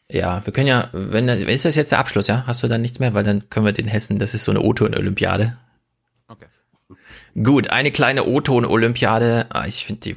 Ja, 0.08 0.44
wir 0.44 0.52
können 0.52 0.68
ja, 0.68 0.88
wenn 0.92 1.26
das, 1.26 1.42
ist 1.42 1.64
das 1.64 1.76
jetzt 1.76 1.92
der 1.92 1.98
Abschluss, 1.98 2.26
ja? 2.26 2.44
Hast 2.46 2.62
du 2.62 2.68
dann 2.68 2.82
nichts 2.82 3.00
mehr? 3.00 3.12
Weil 3.12 3.24
dann 3.24 3.50
können 3.50 3.66
wir 3.66 3.72
den 3.72 3.88
Hessen, 3.88 4.18
das 4.18 4.32
ist 4.32 4.44
so 4.44 4.52
eine 4.52 4.60
O-Ton-Olympiade. 4.60 5.58
Gut, 7.42 7.68
eine 7.70 7.90
kleine 7.90 8.24
O-Ton-Olympiade. 8.24 9.46
Ah, 9.50 9.66
Ich 9.66 9.84
finde 9.84 10.00
die, 10.00 10.14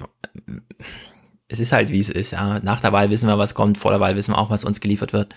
es 1.48 1.60
ist 1.60 1.72
halt 1.72 1.92
wie 1.92 2.00
es 2.00 2.10
ist, 2.10 2.32
ja. 2.32 2.60
Nach 2.60 2.80
der 2.80 2.94
Wahl 2.94 3.10
wissen 3.10 3.28
wir, 3.28 3.38
was 3.38 3.56
kommt, 3.56 3.78
vor 3.78 3.92
der 3.92 4.00
Wahl 4.00 4.16
wissen 4.16 4.34
wir 4.34 4.38
auch, 4.38 4.50
was 4.50 4.66
uns 4.66 4.82
geliefert 4.82 5.14
wird. 5.14 5.34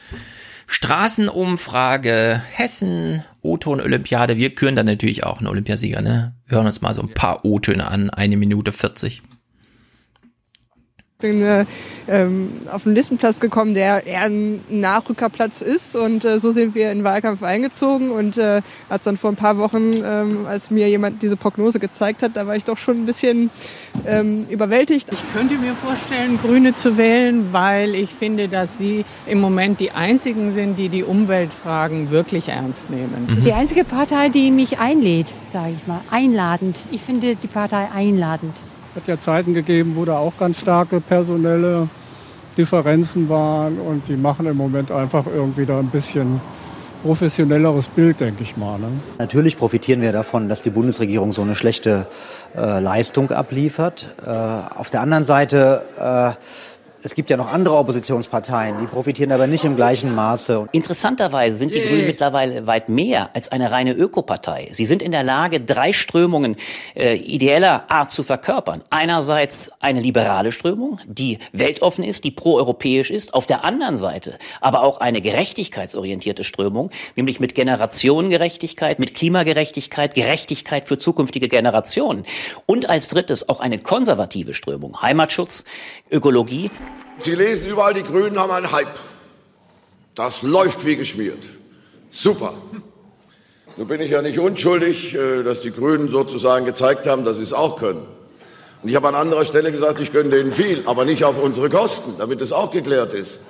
Straßenumfrage, 0.67 2.43
Hessen, 2.53 3.25
O-Ton-Olympiade. 3.43 4.37
Wir 4.37 4.55
küren 4.55 4.77
dann 4.77 4.87
natürlich 4.87 5.25
auch 5.25 5.39
einen 5.39 5.49
Olympiasieger, 5.49 6.01
ne? 6.01 6.35
Wir 6.47 6.57
hören 6.59 6.67
uns 6.67 6.81
mal 6.81 6.95
so 6.95 7.03
ein 7.03 7.15
paar 7.15 7.45
O-Töne 7.45 7.89
an, 7.89 8.11
eine 8.11 8.37
Minute 8.37 8.73
40. 8.73 9.23
bin 11.21 11.43
äh, 11.43 11.65
ähm, 12.09 12.51
auf 12.71 12.85
den 12.85 12.95
Listenplatz 12.95 13.41
gekommen, 13.41 13.75
der 13.75 14.07
eher 14.07 14.23
ein 14.23 14.61
Nachrückerplatz 14.69 15.63
ist. 15.63 15.97
Und 15.97 16.25
äh, 16.25 16.39
so 16.39 16.51
sind 16.51 16.75
wir 16.75 16.91
in 16.91 16.99
den 16.99 17.05
Wahlkampf 17.05 17.43
eingezogen. 17.43 18.11
Und 18.11 18.37
äh, 18.37 18.63
als 18.89 19.05
dann 19.05 19.17
vor 19.17 19.31
ein 19.31 19.37
paar 19.37 19.59
Wochen, 19.59 19.93
ähm, 20.05 20.47
als 20.47 20.71
mir 20.71 20.89
jemand 20.89 21.23
diese 21.23 21.37
Prognose 21.37 21.79
gezeigt 21.79 22.23
hat, 22.23 22.37
da 22.37 22.47
war 22.47 22.57
ich 22.57 22.65
doch 22.65 22.79
schon 22.79 23.03
ein 23.03 23.07
bisschen 23.07 23.51
ähm, 24.07 24.47
überwältigt. 24.49 25.09
Ich 25.13 25.33
könnte 25.33 25.55
mir 25.57 25.75
vorstellen, 25.75 26.39
Grüne 26.43 26.75
zu 26.75 26.97
wählen, 26.97 27.53
weil 27.53 27.95
ich 27.95 28.11
finde, 28.11 28.49
dass 28.49 28.79
sie 28.79 29.05
im 29.27 29.41
Moment 29.41 29.81
die 29.81 29.91
einzigen 29.93 30.55
sind, 30.55 30.79
die 30.79 30.89
die 30.89 31.05
Umweltfragen 31.05 32.11
wirklich 32.11 32.49
ernst 32.49 32.91
nehmen. 32.91 33.43
Die 33.45 33.53
einzige 33.53 33.85
Partei, 33.85 34.29
die 34.29 34.51
mich 34.51 34.79
einlädt, 34.79 35.33
sage 35.53 35.75
ich 35.77 35.87
mal, 35.87 36.01
einladend. 36.11 36.85
Ich 36.91 37.03
finde 37.03 37.37
die 37.37 37.49
Partei 37.49 37.89
einladend. 37.95 38.55
Hat 38.95 39.07
ja 39.07 39.21
Zeiten 39.21 39.55
gegeben, 39.55 39.93
wo 39.97 40.05
da 40.05 40.19
auch 40.19 40.33
ganz 40.39 40.61
starke 40.61 41.01
personelle 41.01 41.89
Differenzen 42.57 43.29
waren 43.29 43.79
und 43.79 44.09
die 44.09 44.17
machen 44.17 44.47
im 44.47 44.57
Moment 44.57 44.91
einfach 44.91 45.25
irgendwie 45.27 45.67
da 45.67 45.79
ein 45.79 45.91
bisschen 45.91 46.41
professionelleres 47.03 47.89
Bild, 47.89 48.21
denke 48.21 48.43
ich 48.43 48.57
mal. 48.57 48.79
Ne? 48.79 48.89
Natürlich 49.19 49.57
profitieren 49.57 50.03
wir 50.03 50.13
davon, 50.13 50.49
dass 50.49 50.61
die 50.61 50.71
Bundesregierung 50.71 51.33
so 51.33 51.43
eine 51.43 51.55
schlechte 51.55 52.07
äh, 52.55 52.81
Leistung 52.81 53.31
abliefert. 53.31 54.09
Äh, 54.25 54.31
auf 54.31 54.91
der 54.91 55.01
anderen 55.01 55.25
Seite, 55.25 55.83
äh, 55.99 56.33
es 57.03 57.15
gibt 57.15 57.31
ja 57.31 57.37
noch 57.37 57.51
andere 57.51 57.77
Oppositionsparteien, 57.77 58.79
die 58.79 58.87
profitieren 58.87 59.33
aber 59.33 59.47
nicht 59.47 59.65
im 59.65 59.77
gleichen 59.77 60.15
Maße. 60.15 60.69
Interessanterweise 60.73 61.57
sind 61.57 61.75
die 61.75 61.81
Grünen 61.81 62.07
mittlerweile 62.07 62.67
weit 62.67 62.89
mehr 62.89 63.31
als 63.35 63.51
eine 63.51 63.71
reine 63.71 63.93
Ökopartei. 63.93 64.69
Sie 64.73 64.87
sind 64.87 65.03
in 65.03 65.13
der 65.13 65.23
Lage, 65.23 65.61
drei 65.61 65.93
Strömungen 65.93 66.57
äh, 66.95 67.17
ideeller 67.17 67.91
Art 67.91 68.11
zu 68.11 68.23
verkörpern. 68.23 68.83
Einerseits 68.91 69.71
eine 69.81 70.01
liberale 70.01 70.53
Strömung, 70.53 71.01
die 71.07 71.39
weltoffen 71.53 72.05
ist, 72.05 72.25
die 72.25 72.31
proeuropäisch 72.31 73.11
ist. 73.11 73.35
Auf 73.35 73.47
der 73.47 73.65
anderen 73.65 73.97
Seite 73.97 74.39
aber 74.61 74.83
auch 74.83 75.01
eine 75.01 75.21
gerechtigkeitsorientierte 75.21 76.45
Strömung, 76.45 76.91
nämlich 77.17 77.41
mit 77.41 77.55
Generationengerechtigkeit, 77.55 78.99
mit 78.99 79.15
Klimagerechtigkeit, 79.15 80.15
Gerechtigkeit 80.15 80.87
für 80.87 80.99
zukünftige 80.99 81.49
Generationen. 81.49 82.25
Und 82.67 82.91
als 82.91 83.09
drittes 83.09 83.49
auch 83.49 83.61
eine 83.61 83.79
konservative 83.79 84.55
Strömung, 84.55 85.01
Heimatschutz, 85.01 85.65
Ökologie. 86.11 86.71
Sie 87.19 87.35
lesen 87.35 87.69
überall, 87.69 87.95
die 87.95 88.03
Grünen 88.03 88.39
haben 88.39 88.51
einen 88.51 88.73
Hype. 88.73 88.99
Das 90.15 90.43
läuft 90.43 90.85
wie 90.85 90.97
geschmiert. 90.97 91.49
Super. 92.11 92.55
Nun 93.77 93.87
bin 93.87 94.01
ich 94.01 94.11
ja 94.11 94.21
nicht 94.21 94.39
unschuldig, 94.39 95.15
äh, 95.15 95.43
dass 95.43 95.61
die 95.61 95.71
Grünen 95.71 96.09
sozusagen 96.09 96.67
gezeigt 96.67 97.07
haben, 97.07 97.25
dass 97.25 97.37
sie 97.37 97.43
es 97.43 97.53
auch 97.53 97.79
können. 97.79 98.07
Und 98.83 98.89
ich 98.89 98.97
habe 98.97 99.09
an 99.09 99.15
anderer 99.15 99.45
Stelle 99.45 99.71
gesagt, 99.71 100.01
ich 100.01 100.13
gönne 100.13 100.31
denen 100.31 100.53
viel, 100.53 100.83
aber 100.87 101.05
nicht 101.05 101.25
auf 101.25 101.39
unsere 101.39 101.69
Kosten, 101.69 102.15
damit 102.19 102.41
es 102.41 102.53
auch 102.53 102.71
geklärt 102.71 103.15
ist. 103.15 103.41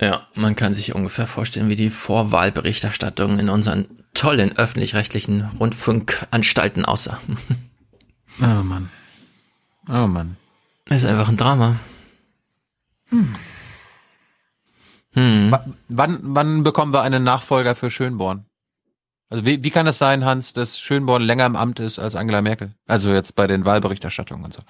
Ja, 0.00 0.26
man 0.34 0.56
kann 0.56 0.72
sich 0.72 0.94
ungefähr 0.94 1.26
vorstellen, 1.26 1.68
wie 1.68 1.76
die 1.76 1.90
Vorwahlberichterstattung 1.90 3.38
in 3.38 3.50
unseren 3.50 3.86
tollen 4.14 4.56
öffentlich-rechtlichen 4.56 5.50
Rundfunkanstalten 5.60 6.84
aussah. 6.86 7.20
Oh 8.40 8.62
Mann. 8.62 8.88
Oh 9.88 10.06
Mann. 10.06 10.36
Ist 10.88 11.04
einfach 11.04 11.28
ein 11.28 11.36
Drama. 11.36 11.76
Hm. 15.12 15.50
Wa- 15.50 15.64
Wann, 15.88 16.18
wann 16.22 16.62
bekommen 16.62 16.92
wir 16.92 17.02
einen 17.02 17.24
Nachfolger 17.24 17.74
für 17.74 17.90
Schönborn? 17.90 18.46
Also 19.28 19.44
wie, 19.44 19.62
wie 19.62 19.70
kann 19.70 19.86
es 19.86 19.98
sein, 19.98 20.24
Hans, 20.24 20.52
dass 20.52 20.78
Schönborn 20.78 21.22
länger 21.22 21.46
im 21.46 21.54
Amt 21.56 21.78
ist 21.80 21.98
als 21.98 22.16
Angela 22.16 22.42
Merkel? 22.42 22.74
Also 22.86 23.12
jetzt 23.12 23.36
bei 23.36 23.46
den 23.46 23.64
Wahlberichterstattungen 23.64 24.44
und 24.44 24.54
so. 24.54 24.62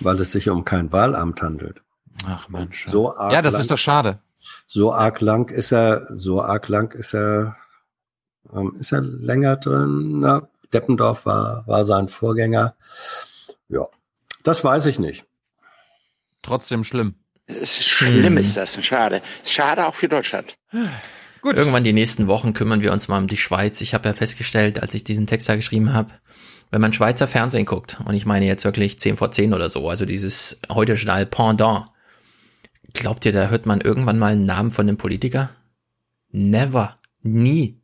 Weil 0.00 0.20
es 0.20 0.32
sich 0.32 0.48
um 0.50 0.64
kein 0.64 0.90
Wahlamt 0.92 1.40
handelt. 1.42 1.82
Ach 2.26 2.48
Mensch. 2.48 2.86
So 2.88 3.14
arg 3.16 3.32
Ja, 3.32 3.42
das 3.42 3.52
lang, 3.52 3.62
ist 3.62 3.70
doch 3.70 3.78
schade. 3.78 4.18
So 4.66 4.92
arg 4.92 5.20
lang 5.20 5.50
ist 5.50 5.72
er, 5.72 6.06
so 6.16 6.42
arg 6.42 6.68
lang 6.68 6.92
ist 6.94 7.14
er, 7.14 7.56
ähm, 8.52 8.74
ist 8.78 8.90
er 8.92 9.02
länger 9.02 9.56
drin. 9.56 10.20
Na, 10.20 10.48
Deppendorf 10.72 11.24
war, 11.26 11.64
war 11.68 11.84
sein 11.84 12.08
Vorgänger. 12.08 12.74
Ja, 13.68 13.86
das 14.42 14.64
weiß 14.64 14.86
ich 14.86 14.98
nicht. 14.98 15.26
Trotzdem 16.42 16.84
schlimm. 16.84 17.14
Schlimm 17.62 18.24
Hm. 18.24 18.38
ist 18.38 18.56
das, 18.56 18.84
schade. 18.84 19.22
Schade 19.44 19.86
auch 19.86 19.94
für 19.94 20.08
Deutschland. 20.08 20.56
Gut. 21.40 21.56
Irgendwann 21.56 21.84
die 21.84 21.92
nächsten 21.92 22.26
Wochen 22.26 22.52
kümmern 22.52 22.80
wir 22.80 22.92
uns 22.92 23.06
mal 23.06 23.18
um 23.18 23.28
die 23.28 23.36
Schweiz. 23.36 23.80
Ich 23.80 23.94
habe 23.94 24.08
ja 24.08 24.12
festgestellt, 24.12 24.82
als 24.82 24.92
ich 24.94 25.04
diesen 25.04 25.26
Text 25.26 25.48
da 25.48 25.54
geschrieben 25.54 25.92
habe, 25.92 26.12
wenn 26.70 26.80
man 26.80 26.92
Schweizer 26.92 27.28
Fernsehen 27.28 27.64
guckt, 27.64 27.98
und 28.04 28.14
ich 28.14 28.26
meine 28.26 28.46
jetzt 28.46 28.64
wirklich 28.64 28.98
10 28.98 29.16
vor 29.16 29.30
10 29.30 29.54
oder 29.54 29.68
so, 29.68 29.88
also 29.88 30.04
dieses 30.04 30.60
heute 30.68 30.94
Journal 30.94 31.26
Pendant, 31.26 31.84
glaubt 32.92 33.24
ihr, 33.24 33.32
da 33.32 33.48
hört 33.48 33.66
man 33.66 33.80
irgendwann 33.80 34.18
mal 34.18 34.32
einen 34.32 34.44
Namen 34.44 34.72
von 34.72 34.88
einem 34.88 34.98
Politiker? 34.98 35.50
Never. 36.30 36.98
Nie. 37.22 37.80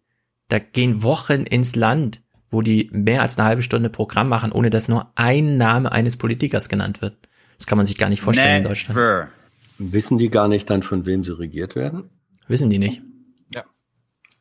Da 0.49 0.59
gehen 0.59 1.03
Wochen 1.03 1.45
ins 1.45 1.77
Land, 1.77 2.23
wo 2.49 2.61
die 2.61 2.91
mehr 2.93 3.23
als 3.23 3.39
eine 3.39 3.47
halbe 3.47 3.63
Stunde 3.63 3.89
Programm 3.89 4.29
machen, 4.29 4.53
ohne 4.53 4.71
dass 4.71 4.89
nur 4.89 5.13
ein 5.15 5.57
Name 5.57 5.93
eines 5.93 6.17
Politikers 6.17 6.69
genannt 6.69 7.03
wird. 7.03 7.17
Das 7.65 7.69
kann 7.69 7.79
man 7.79 7.87
sich 7.87 7.97
gar 7.97 8.11
nicht 8.11 8.21
vorstellen 8.21 8.59
in 8.59 8.65
Deutschland. 8.69 9.31
Wissen 9.79 10.19
die 10.19 10.29
gar 10.29 10.49
nicht 10.49 10.69
dann, 10.69 10.83
von 10.83 11.07
wem 11.07 11.25
sie 11.25 11.33
regiert 11.39 11.77
werden? 11.77 12.11
Wissen 12.47 12.69
die 12.69 12.79
nicht. 12.79 13.01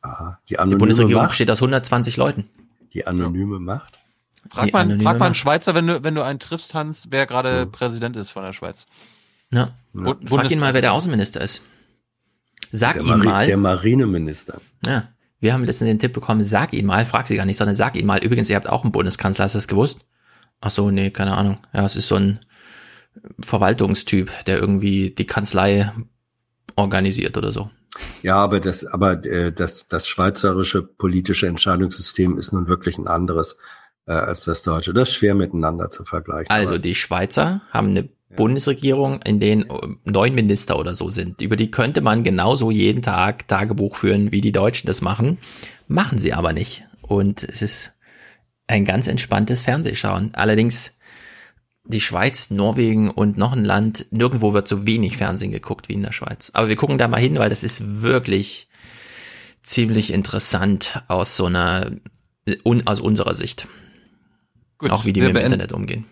Aha. 0.02 0.38
Die 0.46 0.48
Die 0.52 0.58
anonyme 0.58 0.78
Bundesregierung 0.80 1.22
Macht. 1.22 1.30
besteht 1.30 1.50
aus 1.50 1.62
120 1.62 2.18
Leuten. 2.18 2.46
Die 2.92 3.06
anonyme 3.06 3.58
Macht. 3.60 4.00
Frag 4.50 4.66
Die 4.66 4.72
mal, 4.72 4.80
anonyme 4.80 5.02
frag 5.04 5.18
mal 5.18 5.24
einen. 5.24 5.34
Schweizer, 5.34 5.74
wenn 5.74 5.86
du, 5.86 6.02
wenn 6.04 6.14
du 6.14 6.22
einen 6.22 6.38
triffst, 6.38 6.74
Hans, 6.74 7.06
wer 7.08 7.24
gerade 7.24 7.64
Präsident 7.64 8.14
ist 8.16 8.28
von 8.28 8.42
der 8.42 8.52
Schweiz. 8.52 8.84
Ja. 9.50 9.72
Bu- 9.94 10.14
Frag 10.26 10.50
ihn 10.50 10.58
mal, 10.58 10.74
wer 10.74 10.82
der 10.82 10.92
Außenminister 10.92 11.40
ist. 11.40 11.62
Sag 12.70 12.94
Der, 12.98 13.02
ihm 13.04 13.08
Mari 13.08 13.24
mal. 13.26 13.46
der 13.46 13.56
Marineminister. 13.56 14.60
Ja. 14.84 15.08
Wir 15.40 15.54
haben 15.54 15.64
letztens 15.64 15.88
den 15.88 15.98
Tipp 15.98 16.12
bekommen, 16.12 16.44
sag 16.44 16.74
ihn 16.74 16.84
mal, 16.84 17.06
frag 17.06 17.26
sie 17.26 17.36
gar 17.36 17.46
nicht, 17.46 17.56
sondern 17.56 17.74
sag 17.74 17.96
ihn 17.96 18.04
mal. 18.04 18.22
Übrigens, 18.22 18.50
ihr 18.50 18.56
habt 18.56 18.68
auch 18.68 18.82
einen 18.82 18.92
Bundeskanzler, 18.92 19.46
hast 19.46 19.54
du 19.54 19.58
das 19.58 19.68
gewusst? 19.68 20.00
Ach 20.60 20.70
so, 20.70 20.90
nee, 20.90 21.10
keine 21.10 21.34
Ahnung. 21.34 21.60
Ja, 21.72 21.86
es 21.86 21.96
ist 21.96 22.08
so 22.08 22.16
ein 22.16 22.40
Verwaltungstyp, 23.40 24.30
der 24.46 24.58
irgendwie 24.58 25.10
die 25.10 25.26
Kanzlei 25.26 25.92
organisiert 26.76 27.36
oder 27.36 27.52
so. 27.52 27.70
Ja, 28.22 28.36
aber 28.36 28.60
das, 28.60 28.84
aber 28.84 29.24
äh, 29.24 29.52
das, 29.52 29.86
das 29.88 30.08
schweizerische 30.08 30.82
politische 30.82 31.46
Entscheidungssystem 31.46 32.36
ist 32.36 32.52
nun 32.52 32.66
wirklich 32.66 32.98
ein 32.98 33.06
anderes 33.06 33.56
äh, 34.06 34.12
als 34.12 34.44
das 34.44 34.62
deutsche. 34.62 34.92
Das 34.92 35.10
ist 35.10 35.14
schwer 35.14 35.34
miteinander 35.34 35.90
zu 35.90 36.04
vergleichen. 36.04 36.50
Also 36.50 36.78
die 36.78 36.94
Schweizer 36.94 37.62
haben 37.70 37.90
eine 37.90 38.08
Bundesregierung, 38.34 39.22
in 39.22 39.38
denen 39.40 39.70
äh, 39.70 39.88
neun 40.04 40.34
Minister 40.34 40.78
oder 40.78 40.94
so 40.94 41.08
sind. 41.08 41.40
Über 41.40 41.56
die 41.56 41.70
könnte 41.70 42.00
man 42.00 42.24
genauso 42.24 42.70
jeden 42.70 43.02
Tag 43.02 43.46
Tagebuch 43.48 43.96
führen, 43.96 44.32
wie 44.32 44.40
die 44.40 44.52
Deutschen 44.52 44.86
das 44.86 45.00
machen. 45.00 45.38
Machen 45.86 46.18
sie 46.18 46.32
aber 46.32 46.52
nicht. 46.52 46.84
Und 47.02 47.44
es 47.44 47.62
ist 47.62 47.92
ein 48.66 48.84
ganz 48.84 49.06
entspanntes 49.06 49.62
Fernsehschauen. 49.62 50.30
Allerdings 50.34 50.93
die 51.86 52.00
Schweiz, 52.00 52.50
Norwegen 52.50 53.10
und 53.10 53.36
noch 53.36 53.52
ein 53.52 53.64
Land, 53.64 54.06
nirgendwo 54.10 54.52
wird 54.54 54.66
so 54.68 54.86
wenig 54.86 55.16
Fernsehen 55.16 55.52
geguckt 55.52 55.88
wie 55.88 55.94
in 55.94 56.02
der 56.02 56.12
Schweiz. 56.12 56.50
Aber 56.54 56.68
wir 56.68 56.76
gucken 56.76 56.96
da 56.98 57.08
mal 57.08 57.20
hin, 57.20 57.38
weil 57.38 57.50
das 57.50 57.62
ist 57.62 58.00
wirklich 58.02 58.68
ziemlich 59.62 60.12
interessant 60.12 61.02
aus 61.08 61.36
so 61.36 61.46
einer, 61.46 61.90
un, 62.64 62.86
aus 62.86 63.00
unserer 63.00 63.34
Sicht. 63.34 63.68
Gut, 64.78 64.90
auch 64.90 65.04
wie 65.04 65.12
die 65.12 65.20
wir 65.20 65.28
mit 65.28 65.36
dem 65.36 65.44
Internet 65.44 65.72
umgehen. 65.72 66.04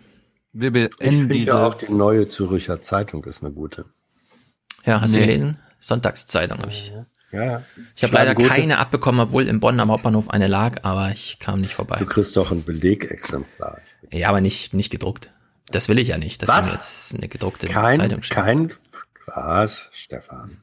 Wir 0.53 0.67
ich 0.67 0.73
beenden 0.73 0.97
finde 0.99 1.33
diese. 1.33 1.47
ja 1.47 1.65
auch 1.67 1.73
die 1.75 1.91
neue 1.91 2.29
Zürcher 2.29 2.79
Zeitung 2.81 3.23
ist 3.25 3.43
eine 3.43 3.51
gute. 3.51 3.85
Ja, 4.85 5.01
hast 5.01 5.15
du 5.15 5.19
Nee. 5.19 5.25
gelesen? 5.25 5.57
Sonntagszeitung 5.79 6.59
habe 6.59 6.69
ich. 6.69 6.93
Ja. 7.31 7.63
Ich 7.95 8.03
habe 8.03 8.13
leider 8.13 8.35
gute- 8.35 8.47
keine 8.47 8.77
abbekommen, 8.77 9.19
obwohl 9.19 9.47
im 9.47 9.59
Bonn 9.59 9.79
am 9.79 9.89
Hauptbahnhof 9.89 10.29
eine 10.29 10.45
lag, 10.45 10.83
aber 10.83 11.11
ich 11.11 11.39
kam 11.39 11.61
nicht 11.61 11.73
vorbei. 11.73 11.97
Du 11.99 12.05
kriegst 12.05 12.37
doch 12.37 12.51
ein 12.51 12.63
Belegexemplar. 12.63 13.79
Ja, 14.11 14.29
aber 14.29 14.39
nicht, 14.39 14.73
nicht 14.75 14.91
gedruckt. 14.91 15.31
Das 15.71 15.87
will 15.89 15.97
ich 15.99 16.09
ja 16.09 16.17
nicht, 16.17 16.41
dass 16.41 16.49
Was? 16.49 16.65
die 16.69 16.73
jetzt 16.75 17.15
eine 17.15 17.27
gedruckte 17.27 17.67
Kein, 17.67 17.97
Zeitung 17.99 18.21
schicken. 18.23 18.35
kein, 18.41 18.71
was, 19.25 19.89
Stefan? 19.93 20.61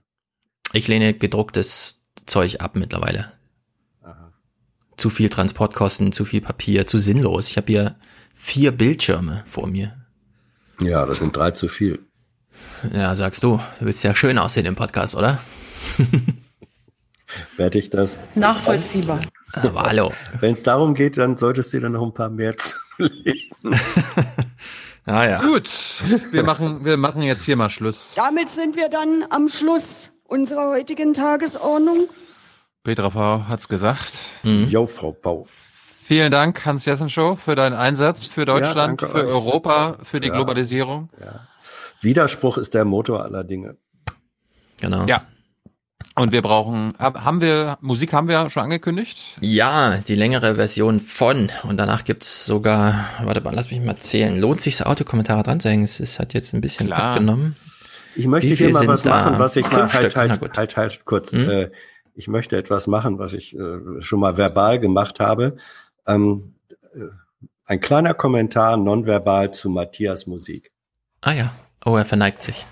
Ich 0.72 0.86
lehne 0.88 1.14
gedrucktes 1.14 2.02
Zeug 2.26 2.60
ab 2.60 2.76
mittlerweile. 2.76 3.32
Zu 4.96 5.08
viel 5.08 5.30
Transportkosten, 5.30 6.12
zu 6.12 6.26
viel 6.26 6.42
Papier, 6.42 6.86
zu 6.86 6.98
sinnlos. 6.98 7.48
Ich 7.50 7.56
habe 7.56 7.66
hier 7.68 7.96
vier 8.34 8.70
Bildschirme 8.70 9.44
vor 9.48 9.66
mir. 9.66 9.96
Ja, 10.82 11.06
das 11.06 11.20
sind 11.20 11.34
drei 11.34 11.52
zu 11.52 11.68
viel. 11.68 11.98
Ja, 12.92 13.14
sagst 13.14 13.42
du. 13.42 13.58
Du 13.78 13.86
willst 13.86 14.04
ja 14.04 14.14
schön 14.14 14.36
aussehen 14.36 14.66
im 14.66 14.76
Podcast, 14.76 15.16
oder? 15.16 15.38
Werde 17.56 17.78
ich 17.78 17.88
das? 17.88 18.18
Nachvollziehbar. 18.34 19.22
Aber 19.54 19.82
hallo. 19.84 20.12
Wenn 20.40 20.52
es 20.52 20.62
darum 20.62 20.94
geht, 20.94 21.16
dann 21.16 21.36
solltest 21.38 21.72
du 21.72 21.80
dir 21.80 21.88
noch 21.88 22.02
ein 22.02 22.12
paar 22.12 22.28
mehr 22.28 22.54
zulegen. 22.98 23.50
Ah 25.06 25.24
ja. 25.24 25.40
Gut, 25.40 25.68
wir 26.30 26.42
machen, 26.44 26.84
wir 26.84 26.96
machen 26.96 27.22
jetzt 27.22 27.42
hier 27.42 27.56
mal 27.56 27.70
Schluss. 27.70 28.12
Damit 28.16 28.48
sind 28.48 28.76
wir 28.76 28.88
dann 28.88 29.24
am 29.30 29.48
Schluss 29.48 30.10
unserer 30.24 30.70
heutigen 30.70 31.14
Tagesordnung. 31.14 32.08
Petra 32.84 33.10
V. 33.10 33.44
hat's 33.48 33.68
gesagt. 33.68 34.12
Jo, 34.42 34.86
Frau 34.86 35.12
Bau. 35.12 35.48
Vielen 36.02 36.30
Dank, 36.30 36.64
Hans 36.66 36.84
Jessen 36.86 37.08
Show, 37.08 37.36
für 37.36 37.54
deinen 37.54 37.74
Einsatz 37.74 38.24
für 38.24 38.44
Deutschland, 38.44 39.00
danke 39.02 39.08
für 39.08 39.26
euch. 39.26 39.32
Europa, 39.32 39.96
für 40.02 40.18
die 40.20 40.28
Ja. 40.28 40.34
Globalisierung. 40.34 41.08
Widerspruch 42.00 42.58
ist 42.58 42.74
der 42.74 42.84
Motor 42.84 43.22
aller 43.24 43.44
Dinge. 43.44 43.76
Genau. 44.80 45.04
Ja. 45.06 45.22
Und 46.16 46.32
wir 46.32 46.42
brauchen, 46.42 46.92
hab- 46.98 47.24
haben 47.24 47.40
wir, 47.40 47.78
Musik 47.80 48.12
haben 48.12 48.28
wir 48.28 48.50
schon 48.50 48.64
angekündigt? 48.64 49.36
Ja, 49.40 49.98
die 49.98 50.14
längere 50.14 50.56
Version 50.56 51.00
von. 51.00 51.50
Und 51.62 51.76
danach 51.76 52.04
gibt's 52.04 52.44
sogar, 52.44 53.06
warte 53.22 53.40
mal, 53.40 53.54
lass 53.54 53.70
mich 53.70 53.80
mal 53.80 53.96
zählen. 53.96 54.36
Lohnt 54.38 54.60
sich 54.60 54.84
Audiokommentare 54.84 55.42
dran 55.42 55.60
zu 55.60 55.68
hängen? 55.70 55.84
Es 55.84 56.00
ist, 56.00 56.18
hat 56.18 56.34
jetzt 56.34 56.52
ein 56.52 56.60
bisschen 56.60 56.86
Klar. 56.86 57.12
abgenommen. 57.12 57.56
Ich 58.16 58.26
möchte 58.26 58.52
hier 58.52 58.70
mal 58.70 58.86
was 58.88 59.04
machen, 59.04 59.38
was 59.38 59.56
ich 59.56 59.70
mal 59.70 59.90
halt, 59.92 60.16
halt, 60.16 60.40
gut. 60.40 60.58
halt, 60.58 60.76
halt, 60.76 61.04
kurz. 61.04 61.32
Hm? 61.32 61.48
Äh, 61.48 61.70
ich 62.14 62.28
möchte 62.28 62.56
etwas 62.56 62.86
machen, 62.86 63.18
was 63.18 63.32
ich 63.32 63.56
äh, 63.56 63.78
schon 64.00 64.20
mal 64.20 64.36
verbal 64.36 64.80
gemacht 64.80 65.20
habe. 65.20 65.54
Ähm, 66.06 66.54
äh, 66.92 67.06
ein 67.66 67.80
kleiner 67.80 68.14
Kommentar 68.14 68.76
nonverbal 68.76 69.52
zu 69.52 69.70
Matthias 69.70 70.26
Musik. 70.26 70.72
Ah 71.20 71.32
ja. 71.32 71.52
Oh, 71.84 71.96
er 71.96 72.04
verneigt 72.04 72.42
sich. 72.42 72.66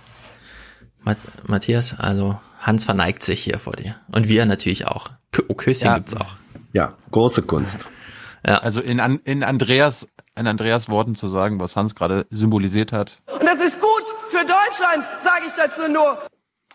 Mat 1.04 1.18
Matthias, 1.46 1.94
also 1.98 2.40
Hans 2.58 2.84
verneigt 2.84 3.22
sich 3.22 3.42
hier 3.42 3.58
vor 3.58 3.74
dir. 3.74 3.96
Und 4.14 4.28
wir 4.28 4.44
natürlich 4.46 4.86
auch. 4.86 5.08
K 5.32 5.42
oh, 5.48 5.54
Küsschen 5.54 5.86
Ja. 5.86 5.94
gibt's 5.94 6.16
auch. 6.16 6.36
Ja, 6.72 6.94
große 7.10 7.42
Kunst. 7.42 7.88
Ja. 8.46 8.58
Also 8.58 8.80
in, 8.80 9.00
An- 9.00 9.20
in 9.24 9.42
Andreas, 9.42 10.08
in 10.36 10.46
Andreas 10.46 10.88
Worten 10.88 11.14
zu 11.14 11.28
sagen, 11.28 11.60
was 11.60 11.76
Hans 11.76 11.94
gerade 11.94 12.26
symbolisiert 12.30 12.92
hat, 12.92 13.20
Und 13.26 13.42
das 13.44 13.58
ist 13.64 13.80
gut 13.80 14.04
für 14.28 14.38
Deutschland, 14.44 15.06
sage 15.22 15.44
ich 15.46 15.52
dazu 15.54 15.88
nur. 15.90 16.18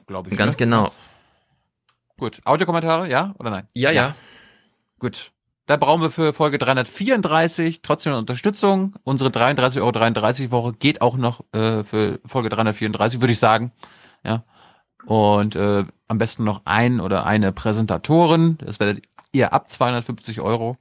glaube 0.07 0.29
ich. 0.29 0.37
Ganz 0.37 0.53
ne? 0.53 0.57
genau. 0.57 0.89
Gut. 2.17 2.41
Audiokommentare, 2.45 3.09
ja 3.09 3.33
oder 3.39 3.49
nein? 3.49 3.67
Ja, 3.73 3.91
ja. 3.91 4.15
Gut. 4.99 5.31
Da 5.65 5.77
brauchen 5.77 6.01
wir 6.01 6.11
für 6.11 6.33
Folge 6.33 6.57
334 6.57 7.81
trotzdem 7.81 8.13
Unterstützung. 8.13 8.95
Unsere 9.03 9.29
33,33 9.29 10.41
Euro 10.43 10.51
Woche 10.51 10.73
geht 10.73 11.01
auch 11.01 11.15
noch 11.15 11.41
äh, 11.53 11.85
für 11.85 12.19
Folge 12.25 12.49
334, 12.49 13.21
würde 13.21 13.31
ich 13.31 13.39
sagen. 13.39 13.71
Ja. 14.25 14.43
Und 15.05 15.55
äh, 15.55 15.83
am 16.07 16.17
besten 16.17 16.43
noch 16.43 16.61
ein 16.65 16.99
oder 16.99 17.25
eine 17.25 17.51
Präsentatorin. 17.51 18.57
Das 18.59 18.79
werdet 18.79 19.05
ihr 19.31 19.53
ab 19.53 19.69
250 19.69 20.39
Euro. 20.41 20.77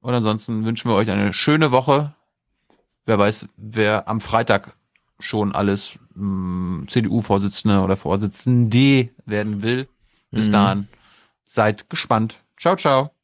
Und 0.00 0.14
ansonsten 0.14 0.64
wünschen 0.64 0.90
wir 0.90 0.94
euch 0.94 1.10
eine 1.10 1.32
schöne 1.32 1.72
Woche. 1.72 2.14
Wer 3.04 3.18
weiß, 3.18 3.48
wer 3.56 4.08
am 4.08 4.20
Freitag 4.20 4.76
schon 5.18 5.54
alles 5.54 5.98
mh, 6.14 6.86
CDU-Vorsitzende 6.88 7.80
oder 7.80 7.96
Vorsitzende 7.96 9.08
werden 9.24 9.62
will. 9.62 9.88
Bis 10.30 10.48
Mhm. 10.48 10.52
dahin 10.52 10.88
seid 11.46 11.88
gespannt. 11.90 12.42
Ciao, 12.58 12.76
ciao. 12.76 13.15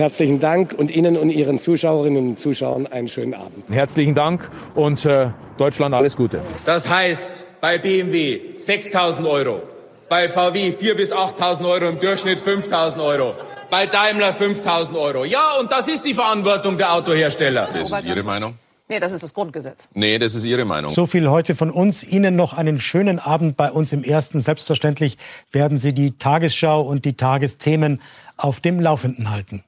Herzlichen 0.00 0.40
Dank 0.40 0.72
und 0.72 0.90
Ihnen 0.90 1.18
und 1.18 1.28
Ihren 1.28 1.58
Zuschauerinnen 1.58 2.28
und 2.28 2.38
Zuschauern 2.38 2.86
einen 2.86 3.06
schönen 3.06 3.34
Abend. 3.34 3.68
Herzlichen 3.68 4.14
Dank 4.14 4.48
und 4.74 5.04
äh, 5.04 5.28
Deutschland 5.58 5.94
alles 5.94 6.16
Gute. 6.16 6.40
Das 6.64 6.88
heißt, 6.88 7.46
bei 7.60 7.76
BMW 7.76 8.40
6.000 8.56 9.28
Euro, 9.28 9.60
bei 10.08 10.30
VW 10.30 10.70
4.000 10.70 10.94
bis 10.94 11.12
8.000 11.12 11.68
Euro, 11.68 11.90
im 11.90 12.00
Durchschnitt 12.00 12.38
5.000 12.38 12.98
Euro, 13.04 13.34
bei 13.68 13.84
Daimler 13.84 14.30
5.000 14.30 14.98
Euro. 14.98 15.26
Ja, 15.26 15.58
und 15.60 15.70
das 15.70 15.86
ist 15.86 16.06
die 16.06 16.14
Verantwortung 16.14 16.78
der 16.78 16.94
Autohersteller. 16.94 17.68
Das 17.70 17.90
ist 17.90 18.04
Ihre 18.04 18.22
Meinung? 18.22 18.54
Nee, 18.88 19.00
das 19.00 19.12
ist 19.12 19.22
das 19.22 19.34
Grundgesetz. 19.34 19.90
Nee, 19.92 20.18
das 20.18 20.34
ist 20.34 20.44
Ihre 20.44 20.64
Meinung. 20.64 20.90
So 20.94 21.04
viel 21.04 21.28
heute 21.28 21.54
von 21.54 21.70
uns. 21.70 22.02
Ihnen 22.02 22.34
noch 22.34 22.54
einen 22.54 22.80
schönen 22.80 23.18
Abend 23.18 23.58
bei 23.58 23.70
uns 23.70 23.92
im 23.92 24.02
Ersten. 24.02 24.40
Selbstverständlich 24.40 25.18
werden 25.52 25.76
Sie 25.76 25.92
die 25.92 26.12
Tagesschau 26.12 26.80
und 26.80 27.04
die 27.04 27.18
Tagesthemen 27.18 28.00
auf 28.38 28.60
dem 28.60 28.80
Laufenden 28.80 29.30
halten. 29.30 29.62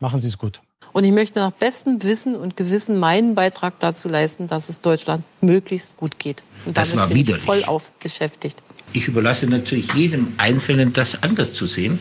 Machen 0.00 0.18
Sie 0.20 0.28
es 0.28 0.38
gut. 0.38 0.60
Und 0.92 1.04
ich 1.04 1.12
möchte 1.12 1.38
nach 1.40 1.50
bestem 1.52 2.02
Wissen 2.02 2.34
und 2.36 2.56
Gewissen 2.56 2.98
meinen 2.98 3.34
Beitrag 3.34 3.74
dazu 3.80 4.08
leisten, 4.08 4.46
dass 4.46 4.68
es 4.68 4.80
Deutschland 4.80 5.26
möglichst 5.40 5.96
gut 5.96 6.18
geht. 6.18 6.42
Und 6.66 6.76
Das 6.76 6.90
damit 6.90 7.00
war 7.00 7.08
bin 7.08 7.16
ich 7.18 7.26
widerlich. 7.26 7.44
voll 7.44 7.64
auf 7.64 7.90
beschäftigt. 7.92 8.62
Ich 8.92 9.06
überlasse 9.06 9.46
natürlich 9.46 9.92
jedem 9.92 10.32
Einzelnen, 10.38 10.92
das 10.92 11.22
anders 11.22 11.52
zu 11.52 11.66
sehen, 11.66 11.98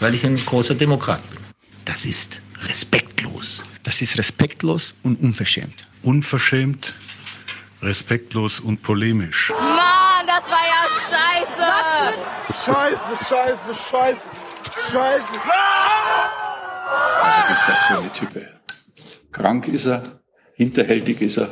weil 0.00 0.14
ich 0.14 0.24
ein 0.26 0.36
großer 0.44 0.74
Demokrat 0.74 1.22
bin. 1.30 1.38
Das 1.86 2.04
ist 2.04 2.42
respektlos. 2.64 3.62
Das 3.84 4.02
ist 4.02 4.18
respektlos 4.18 4.94
und 5.02 5.20
unverschämt. 5.22 5.88
Unverschämt, 6.02 6.92
respektlos 7.80 8.60
und 8.60 8.82
polemisch. 8.82 9.50
Mann, 9.58 10.26
das 10.26 10.44
war 10.50 10.64
ja 10.66 10.82
scheiße. 11.08 12.64
Scheiße, 12.64 13.24
scheiße, 13.24 13.74
scheiße, 13.74 14.20
scheiße. 14.92 15.32
Was 17.38 17.50
ist 17.50 17.64
das 17.68 17.82
für 17.84 17.98
eine 17.98 18.12
Type? 18.12 18.46
Krank 19.32 19.68
ist 19.68 19.86
er, 19.86 20.02
hinterhältig 20.54 21.20
ist 21.20 21.38
er 21.38 21.48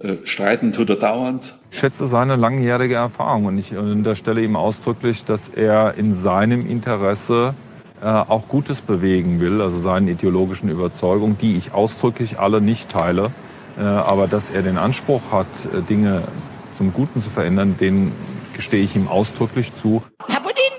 Äh, 0.00 0.14
streiten 0.24 0.72
tut 0.72 0.90
er 0.90 0.96
dauernd. 0.96 1.58
Ich 1.72 1.78
schätze 1.80 2.06
seine 2.06 2.36
langjährige 2.36 2.94
Erfahrung 2.94 3.46
und 3.46 3.58
ich 3.58 3.74
unterstelle 3.76 4.42
ihm 4.42 4.54
ausdrücklich, 4.54 5.24
dass 5.24 5.48
er 5.48 5.94
in 5.94 6.12
seinem 6.12 6.70
Interesse 6.70 7.54
äh, 8.00 8.06
auch 8.06 8.46
Gutes 8.46 8.80
bewegen 8.80 9.40
will, 9.40 9.60
also 9.60 9.76
seinen 9.78 10.06
ideologischen 10.06 10.68
Überzeugungen, 10.68 11.36
die 11.36 11.56
ich 11.56 11.72
ausdrücklich 11.72 12.38
alle 12.38 12.60
nicht 12.60 12.90
teile. 12.90 13.32
Äh, 13.76 13.82
aber 13.82 14.28
dass 14.28 14.52
er 14.52 14.62
den 14.62 14.78
Anspruch 14.78 15.32
hat, 15.32 15.48
Dinge 15.88 16.22
zum 16.76 16.92
Guten 16.92 17.20
zu 17.20 17.28
verändern, 17.28 17.76
den 17.76 18.12
gestehe 18.52 18.84
ich 18.84 18.94
ihm 18.94 19.08
ausdrücklich 19.08 19.74
zu. 19.74 20.04
Herr 20.28 20.40
Putin, 20.40 20.74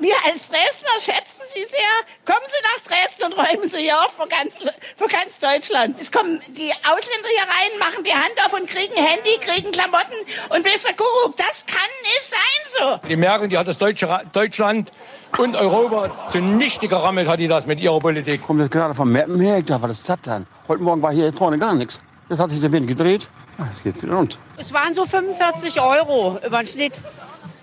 wir 0.00 0.14
als 0.26 0.48
Dresdner 0.48 0.98
schätzen 0.98 1.41
Sie 1.54 1.64
sehr. 1.64 1.80
Kommen 2.24 2.46
Sie 2.48 2.62
nach 2.62 2.82
Dresden 2.88 3.24
und 3.24 3.32
räumen 3.36 3.66
Sie 3.68 3.78
hier 3.80 3.98
auf 4.00 4.12
für 4.12 4.26
ganz, 4.28 4.54
für 4.96 5.08
ganz 5.08 5.38
Deutschland. 5.38 6.00
Es 6.00 6.10
kommen 6.12 6.40
die 6.48 6.70
Ausländer 6.72 7.28
hier 7.28 7.42
rein, 7.42 7.78
machen 7.78 8.04
die 8.04 8.12
Hand 8.12 8.34
auf 8.46 8.52
und 8.52 8.66
kriegen 8.68 8.94
Handy, 8.94 9.36
kriegen 9.40 9.70
Klamotten 9.72 10.14
und 10.50 10.64
ihr, 10.66 10.94
Kuckuck, 10.96 11.36
das 11.36 11.64
kann 11.66 11.78
nicht 12.02 12.30
sein 12.30 12.98
so. 13.02 13.08
Die 13.08 13.16
Merkel, 13.16 13.48
die 13.48 13.58
hat 13.58 13.68
das 13.68 13.78
deutsche 13.78 14.08
Ra- 14.08 14.22
Deutschland 14.32 14.90
und 15.38 15.56
Europa 15.56 16.28
zunichte 16.28 16.88
gerammelt, 16.88 17.28
hat 17.28 17.38
die 17.40 17.48
das 17.48 17.66
mit 17.66 17.80
ihrer 17.80 17.98
Politik. 18.00 18.42
Kommt 18.46 18.60
jetzt 18.60 18.70
gerade 18.72 18.94
vom 18.94 19.10
Mappen 19.12 19.40
her, 19.40 19.58
ich 19.58 19.64
dachte, 19.66 19.82
was 19.82 19.92
ist 19.92 20.08
das 20.08 20.20
denn? 20.22 20.46
Heute 20.68 20.82
Morgen 20.82 21.02
war 21.02 21.12
hier 21.12 21.32
vorne 21.32 21.58
gar 21.58 21.74
nichts. 21.74 21.98
Jetzt 22.28 22.38
hat 22.38 22.50
sich 22.50 22.60
der 22.60 22.72
Wind 22.72 22.86
gedreht. 22.88 23.28
Ah, 23.58 23.64
Jetzt 23.70 23.82
geht's 23.84 24.02
wieder 24.02 24.14
rund. 24.14 24.38
Es 24.56 24.72
waren 24.72 24.94
so 24.94 25.04
45 25.04 25.80
Euro 25.80 26.38
über 26.44 26.58
den 26.58 26.66
Schnitt. 26.66 27.00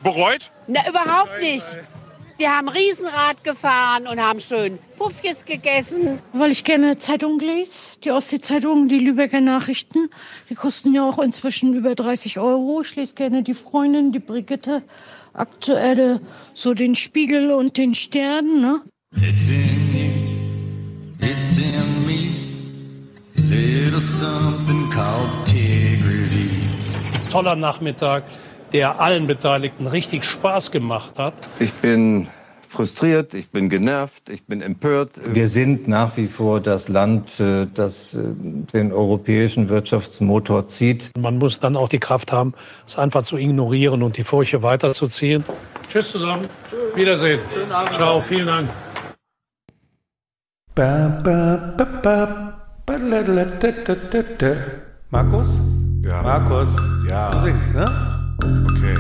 Bereut? 0.03 0.51
Na, 0.67 0.87
überhaupt 0.87 1.39
nicht. 1.41 1.63
Wir 2.39 2.55
haben 2.55 2.69
Riesenrad 2.69 3.43
gefahren 3.43 4.07
und 4.07 4.17
haben 4.17 4.39
schön 4.39 4.79
Puffjes 4.97 5.43
gegessen. 5.43 6.19
Weil 6.31 6.51
ich 6.51 6.63
gerne 6.63 6.97
Zeitungen 6.97 7.41
lese, 7.41 7.99
die 8.01 8.11
Ostsee-Zeitung, 8.11 8.87
die 8.87 8.99
Lübecker 8.99 9.41
Nachrichten. 9.41 10.09
Die 10.49 10.55
kosten 10.55 10.93
ja 10.93 11.03
auch 11.03 11.19
inzwischen 11.19 11.73
über 11.73 11.95
30 11.95 12.39
Euro. 12.39 12.79
Ich 12.79 12.95
lese 12.95 13.13
gerne 13.15 13.43
die 13.43 13.53
Freundin, 13.53 14.13
die 14.13 14.19
Brigitte, 14.19 14.83
aktuelle, 15.33 16.21
so 16.53 16.73
den 16.73 16.95
Spiegel 16.95 17.51
und 17.51 17.75
den 17.75 17.93
Stern. 17.93 18.61
Ne? 18.61 18.83
It's 19.17 19.49
in 19.49 19.57
you, 19.93 21.27
it's 21.27 21.57
in 21.57 22.05
me, 22.07 23.09
little 23.35 23.99
something 23.99 24.89
called 24.91 25.27
integrity. 25.41 26.49
Toller 27.29 27.57
Nachmittag, 27.57 28.23
der 28.73 28.99
allen 28.99 29.27
Beteiligten 29.27 29.87
richtig 29.87 30.23
Spaß 30.23 30.71
gemacht 30.71 31.13
hat. 31.17 31.33
Ich 31.59 31.73
bin 31.73 32.27
frustriert, 32.69 33.33
ich 33.33 33.49
bin 33.49 33.69
genervt, 33.69 34.29
ich 34.29 34.45
bin 34.45 34.61
empört. 34.61 35.11
Wir 35.33 35.49
sind 35.49 35.87
nach 35.87 36.15
wie 36.17 36.27
vor 36.27 36.61
das 36.61 36.87
Land, 36.87 37.39
äh, 37.39 37.67
das 37.73 38.13
äh, 38.13 38.19
den 38.73 38.93
europäischen 38.93 39.69
Wirtschaftsmotor 39.69 40.67
zieht. 40.67 41.11
Man 41.17 41.39
muss 41.39 41.59
dann 41.59 41.75
auch 41.75 41.89
die 41.89 41.99
Kraft 41.99 42.31
haben, 42.31 42.53
es 42.87 42.97
einfach 42.97 43.23
zu 43.23 43.37
ignorieren 43.37 44.03
und 44.03 44.17
die 44.17 44.23
Furche 44.23 44.61
weiterzuziehen. 44.61 45.43
Tschüss 45.89 46.11
zusammen. 46.11 46.47
Wiedersehen. 46.95 47.39
Ciao, 47.91 48.21
vielen 48.21 48.47
Dank. 48.47 48.69
Markus? 55.09 55.59
Ja. 56.03 56.21
Markus? 56.21 56.69
Ja. 57.07 57.31
Du 57.31 57.39
singst, 57.39 57.73
ne? 57.73 58.18
Okay. 58.43 58.95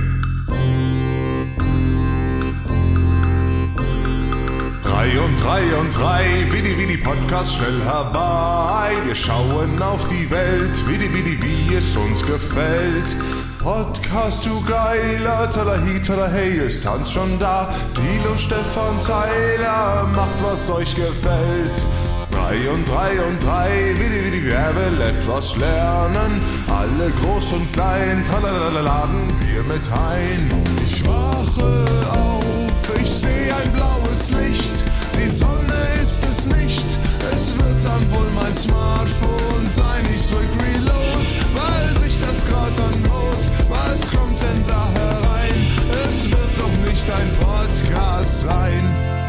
Drei 4.83 5.19
und 5.21 5.35
drei 5.41 5.75
und 5.77 5.97
drei, 5.97 6.45
Widi 6.51 6.77
Widi 6.77 6.97
Podcast 6.97 7.55
schnell 7.55 7.81
herbei. 7.85 8.91
Wir 9.05 9.15
schauen 9.15 9.81
auf 9.81 10.05
die 10.09 10.29
Welt, 10.29 10.87
Widi 10.87 11.13
Widi, 11.13 11.41
wie 11.41 11.75
es 11.75 11.95
uns 11.95 12.25
gefällt. 12.25 13.15
Podcast, 13.59 14.45
du 14.45 14.61
geiler, 14.65 15.49
Talahi, 15.49 16.01
Talahey, 16.01 16.65
ist 16.65 16.85
Hans 16.85 17.11
schon 17.11 17.39
da. 17.39 17.69
Dilo, 17.95 18.35
Stefan, 18.35 18.99
Tyler, 18.99 20.07
macht 20.15 20.43
was 20.43 20.69
euch 20.69 20.95
gefällt. 20.95 21.83
Drei 22.31 22.69
und 22.69 22.87
drei 22.87 23.21
und 23.23 23.43
drei, 23.43 23.93
Widi 23.95 24.25
Widi, 24.25 24.45
wer 24.45 24.75
will 24.75 25.01
etwas 25.01 25.55
lernen? 25.57 26.41
Alle 26.67 27.09
groß 27.11 27.53
und 27.53 27.73
klein, 27.73 28.23
tralalala, 28.29 28.81
laden 28.81 29.27
wir 29.39 29.63
mit 29.63 29.89
ein. 29.91 30.49
Ich 30.83 31.05
wache 31.05 31.85
auf, 32.11 33.01
ich 33.01 33.09
sehe 33.09 33.53
ein 33.55 33.71
blaues 33.73 34.29
Licht. 34.31 34.83
Die 35.17 35.29
Sonne 35.29 35.73
ist 36.01 36.23
es 36.25 36.45
nicht, 36.45 36.87
es 37.33 37.53
wird 37.57 37.83
dann 37.83 38.11
wohl 38.13 38.29
mein 38.35 38.53
Smartphone 38.53 39.67
sein. 39.67 40.03
Ich 40.15 40.27
drück 40.27 40.49
Reload, 40.61 41.27
weil 41.55 41.97
sich 41.99 42.19
das 42.19 42.47
grad 42.47 42.73
anbot. 42.79 43.41
Was 43.69 44.11
kommt 44.11 44.39
denn 44.41 44.63
da 44.67 44.87
herein? 44.95 45.67
Es 46.07 46.29
wird 46.31 46.57
doch 46.57 46.89
nicht 46.89 47.09
ein 47.09 47.31
Podcast 47.39 48.43
sein. 48.43 49.28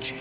Die 0.00 0.14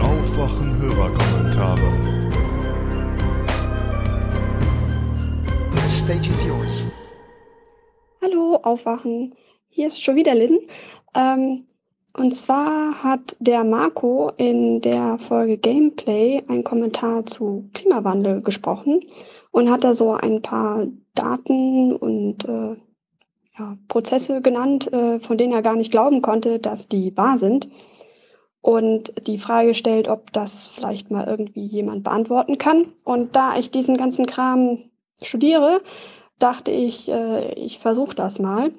Aufwachen-Hörerkommentare. 0.00 1.92
The 5.74 5.88
stage 5.90 6.30
is 6.30 6.42
yours. 6.42 6.86
Hallo, 8.22 8.56
Aufwachen. 8.62 9.34
Hier 9.68 9.88
ist 9.88 10.02
schon 10.02 10.16
wieder 10.16 10.34
Lynn. 10.34 10.60
Ähm, 11.14 11.66
und 12.16 12.34
zwar 12.34 13.02
hat 13.02 13.36
der 13.40 13.62
Marco 13.64 14.32
in 14.38 14.80
der 14.80 15.18
Folge 15.18 15.58
Gameplay 15.58 16.42
einen 16.48 16.64
Kommentar 16.64 17.26
zu 17.26 17.68
Klimawandel 17.74 18.40
gesprochen 18.40 19.02
und 19.50 19.70
hat 19.70 19.84
da 19.84 19.94
so 19.94 20.14
ein 20.14 20.40
paar 20.40 20.86
Daten 21.14 21.94
und 21.94 22.46
äh, 22.46 22.76
ja, 23.58 23.76
Prozesse 23.88 24.40
genannt, 24.40 24.92
äh, 24.92 25.20
von 25.20 25.38
denen 25.38 25.52
er 25.52 25.62
gar 25.62 25.76
nicht 25.76 25.90
glauben 25.90 26.22
konnte, 26.22 26.58
dass 26.58 26.88
die 26.88 27.16
wahr 27.16 27.38
sind. 27.38 27.68
Und 28.60 29.26
die 29.26 29.38
Frage 29.38 29.68
gestellt, 29.68 30.08
ob 30.08 30.32
das 30.32 30.68
vielleicht 30.68 31.10
mal 31.10 31.26
irgendwie 31.26 31.66
jemand 31.66 32.02
beantworten 32.02 32.56
kann. 32.56 32.92
Und 33.04 33.36
da 33.36 33.58
ich 33.58 33.70
diesen 33.70 33.98
ganzen 33.98 34.24
Kram 34.24 34.84
studiere, 35.22 35.82
dachte 36.38 36.70
ich, 36.70 37.08
äh, 37.10 37.52
ich 37.54 37.78
versuche 37.78 38.14
das 38.14 38.38
mal. 38.38 38.72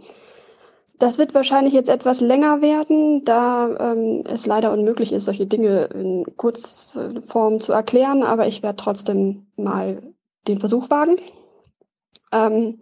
Das 0.98 1.18
wird 1.18 1.36
wahrscheinlich 1.36 1.74
jetzt 1.74 1.90
etwas 1.90 2.22
länger 2.22 2.62
werden, 2.62 3.26
da 3.26 3.92
ähm, 3.92 4.24
es 4.26 4.46
leider 4.46 4.72
unmöglich 4.72 5.12
ist, 5.12 5.26
solche 5.26 5.46
Dinge 5.46 5.86
in 5.94 6.26
Kurzform 6.38 7.60
zu 7.60 7.74
erklären, 7.74 8.24
aber 8.24 8.48
ich 8.48 8.64
werde 8.64 8.78
trotzdem 8.78 9.46
mal 9.58 10.02
den 10.48 10.60
Versuch 10.60 10.90
wagen. 10.90 11.18
Ähm, 12.32 12.80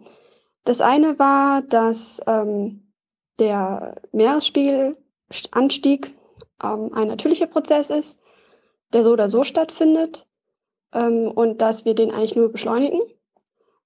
das 0.64 0.80
eine 0.80 1.18
war, 1.18 1.62
dass 1.62 2.20
ähm, 2.26 2.92
der 3.38 3.96
Meeresspiegelanstieg 4.12 6.14
ähm, 6.62 6.90
ein 6.94 7.08
natürlicher 7.08 7.46
Prozess 7.46 7.90
ist, 7.90 8.18
der 8.92 9.02
so 9.02 9.12
oder 9.12 9.28
so 9.28 9.44
stattfindet 9.44 10.26
ähm, 10.92 11.30
und 11.30 11.60
dass 11.60 11.84
wir 11.84 11.94
den 11.94 12.12
eigentlich 12.12 12.36
nur 12.36 12.50
beschleunigen. 12.50 13.00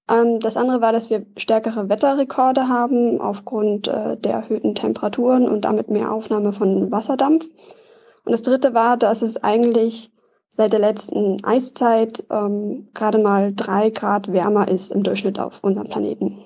Ähm, 0.09 0.39
das 0.39 0.57
andere 0.57 0.81
war, 0.81 0.91
dass 0.91 1.09
wir 1.09 1.25
stärkere 1.37 1.89
Wetterrekorde 1.89 2.67
haben 2.67 3.19
aufgrund 3.19 3.87
äh, 3.87 4.17
der 4.17 4.33
erhöhten 4.33 4.75
Temperaturen 4.75 5.47
und 5.47 5.61
damit 5.61 5.89
mehr 5.89 6.11
Aufnahme 6.11 6.53
von 6.53 6.91
Wasserdampf. 6.91 7.45
Und 8.25 8.31
das 8.31 8.41
dritte 8.41 8.73
war, 8.73 8.97
dass 8.97 9.21
es 9.21 9.41
eigentlich 9.43 10.11
seit 10.51 10.73
der 10.73 10.79
letzten 10.79 11.43
Eiszeit 11.43 12.23
ähm, 12.29 12.89
gerade 12.93 13.17
mal 13.17 13.53
drei 13.55 13.89
Grad 13.89 14.31
wärmer 14.31 14.67
ist 14.67 14.91
im 14.91 15.03
Durchschnitt 15.03 15.39
auf 15.39 15.59
unserem 15.61 15.87
Planeten. 15.87 16.37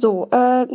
So, 0.00 0.28
äh, 0.30 0.66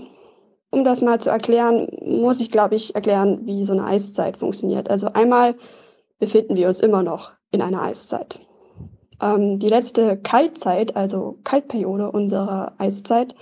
um 0.70 0.84
das 0.84 1.02
mal 1.02 1.20
zu 1.20 1.32
erklären, 1.32 1.88
muss 2.06 2.40
ich, 2.40 2.52
glaube 2.52 2.76
ich, 2.76 2.94
erklären, 2.94 3.46
wie 3.46 3.64
so 3.64 3.74
eine 3.74 3.86
Eiszeit 3.86 4.38
funktioniert. 4.38 4.90
Also 4.90 5.08
einmal 5.14 5.56
befinden 6.20 6.56
wir 6.56 6.68
uns 6.68 6.80
immer 6.80 7.02
noch 7.02 7.32
in 7.50 7.62
einer 7.62 7.82
Eiszeit. 7.82 8.40
Ähm, 9.20 9.58
die 9.58 9.70
letzte 9.70 10.18
Kaltzeit, 10.18 10.96
also 10.96 11.40
Kaltperiode 11.44 12.12
unserer 12.12 12.74
Eiszeit, 12.78 13.36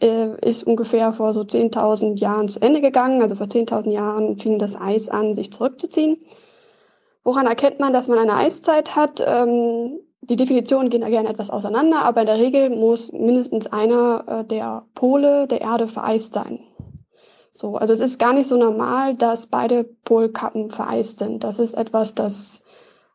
äh, 0.00 0.38
ist 0.46 0.62
ungefähr 0.62 1.12
vor 1.12 1.32
so 1.32 1.40
10.000 1.40 2.20
Jahren 2.20 2.48
zu 2.48 2.60
Ende 2.60 2.80
gegangen. 2.80 3.20
Also 3.20 3.34
vor 3.34 3.46
10.000 3.46 3.90
Jahren 3.90 4.38
fing 4.38 4.60
das 4.60 4.80
Eis 4.80 5.08
an, 5.08 5.34
sich 5.34 5.52
zurückzuziehen. 5.52 6.18
Woran 7.24 7.46
erkennt 7.46 7.80
man, 7.80 7.92
dass 7.92 8.06
man 8.06 8.18
eine 8.18 8.34
Eiszeit 8.34 8.94
hat? 8.94 9.20
Ähm, 9.26 9.98
die 10.20 10.36
Definitionen 10.36 10.90
gehen 10.90 11.00
da 11.00 11.08
gerne 11.08 11.28
etwas 11.28 11.50
auseinander, 11.50 12.02
aber 12.02 12.20
in 12.20 12.26
der 12.26 12.38
Regel 12.38 12.70
muss 12.70 13.12
mindestens 13.12 13.66
einer 13.66 14.24
äh, 14.26 14.44
der 14.44 14.84
Pole 14.94 15.46
der 15.46 15.60
Erde 15.60 15.88
vereist 15.88 16.34
sein. 16.34 16.60
So, 17.52 17.76
also 17.76 17.92
es 17.92 18.00
ist 18.00 18.18
gar 18.18 18.32
nicht 18.32 18.46
so 18.46 18.56
normal, 18.56 19.16
dass 19.16 19.46
beide 19.46 19.84
Polkappen 20.04 20.70
vereist 20.70 21.18
sind. 21.18 21.44
Das 21.44 21.58
ist 21.58 21.74
etwas, 21.74 22.14
das 22.14 22.62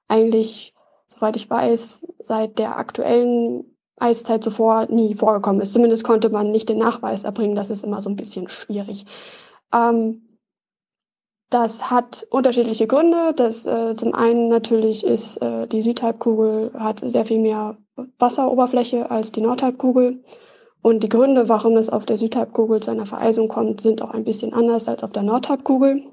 eigentlich 0.08 0.74
soweit 1.14 1.36
ich 1.36 1.50
weiß, 1.50 2.06
seit 2.20 2.60
der 2.60 2.78
aktuellen 2.78 3.66
Eiszeit 3.98 4.44
zuvor 4.44 4.88
nie 4.88 5.16
vorgekommen 5.16 5.62
ist. 5.62 5.74
Zumindest 5.74 6.04
konnte 6.04 6.30
man 6.30 6.52
nicht 6.52 6.70
den 6.70 6.80
Nachweis 6.80 7.24
erbringen. 7.24 7.56
Das 7.56 7.70
ist 7.70 7.84
immer 7.84 8.02
so 8.02 8.10
ein 8.10 8.16
bisschen 8.16 8.50
schwierig. 8.50 9.06
Ähm, 9.74 10.23
das 11.54 11.92
hat 11.92 12.26
unterschiedliche 12.32 12.88
Gründe. 12.88 13.34
Das 13.36 13.68
äh, 13.68 13.94
zum 13.96 14.16
einen 14.16 14.48
natürlich 14.48 15.06
ist 15.06 15.38
äh, 15.38 15.68
die 15.68 15.84
Südhalbkugel 15.84 16.72
hat 16.74 17.00
sehr 17.00 17.26
viel 17.26 17.40
mehr 17.40 17.78
Wasseroberfläche 18.18 19.12
als 19.12 19.32
die 19.32 19.42
Nordhalbkugel. 19.42 20.24
Und 20.82 21.04
die 21.04 21.10
Gründe, 21.10 21.48
warum 21.50 21.78
es 21.78 21.90
auf 21.90 22.06
der 22.06 22.18
Südhalbkugel 22.18 22.82
zu 22.82 22.92
einer 22.92 23.06
Vereisung 23.06 23.48
kommt, 23.48 23.82
sind 23.82 24.02
auch 24.02 24.12
ein 24.12 24.24
bisschen 24.24 24.54
anders 24.54 24.88
als 24.88 25.04
auf 25.04 25.12
der 25.12 25.24
Nordhalbkugel. 25.24 26.04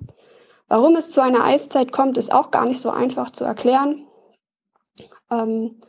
Warum 0.68 0.94
es 0.94 1.10
zu 1.10 1.22
einer 1.22 1.42
Eiszeit 1.44 1.90
kommt, 1.90 2.18
ist 2.18 2.32
auch 2.32 2.50
gar 2.50 2.66
nicht 2.66 2.80
so 2.80 2.90
einfach 2.90 3.30
zu 3.30 3.44
erklären. 3.44 4.06
Ähm, 5.30 5.80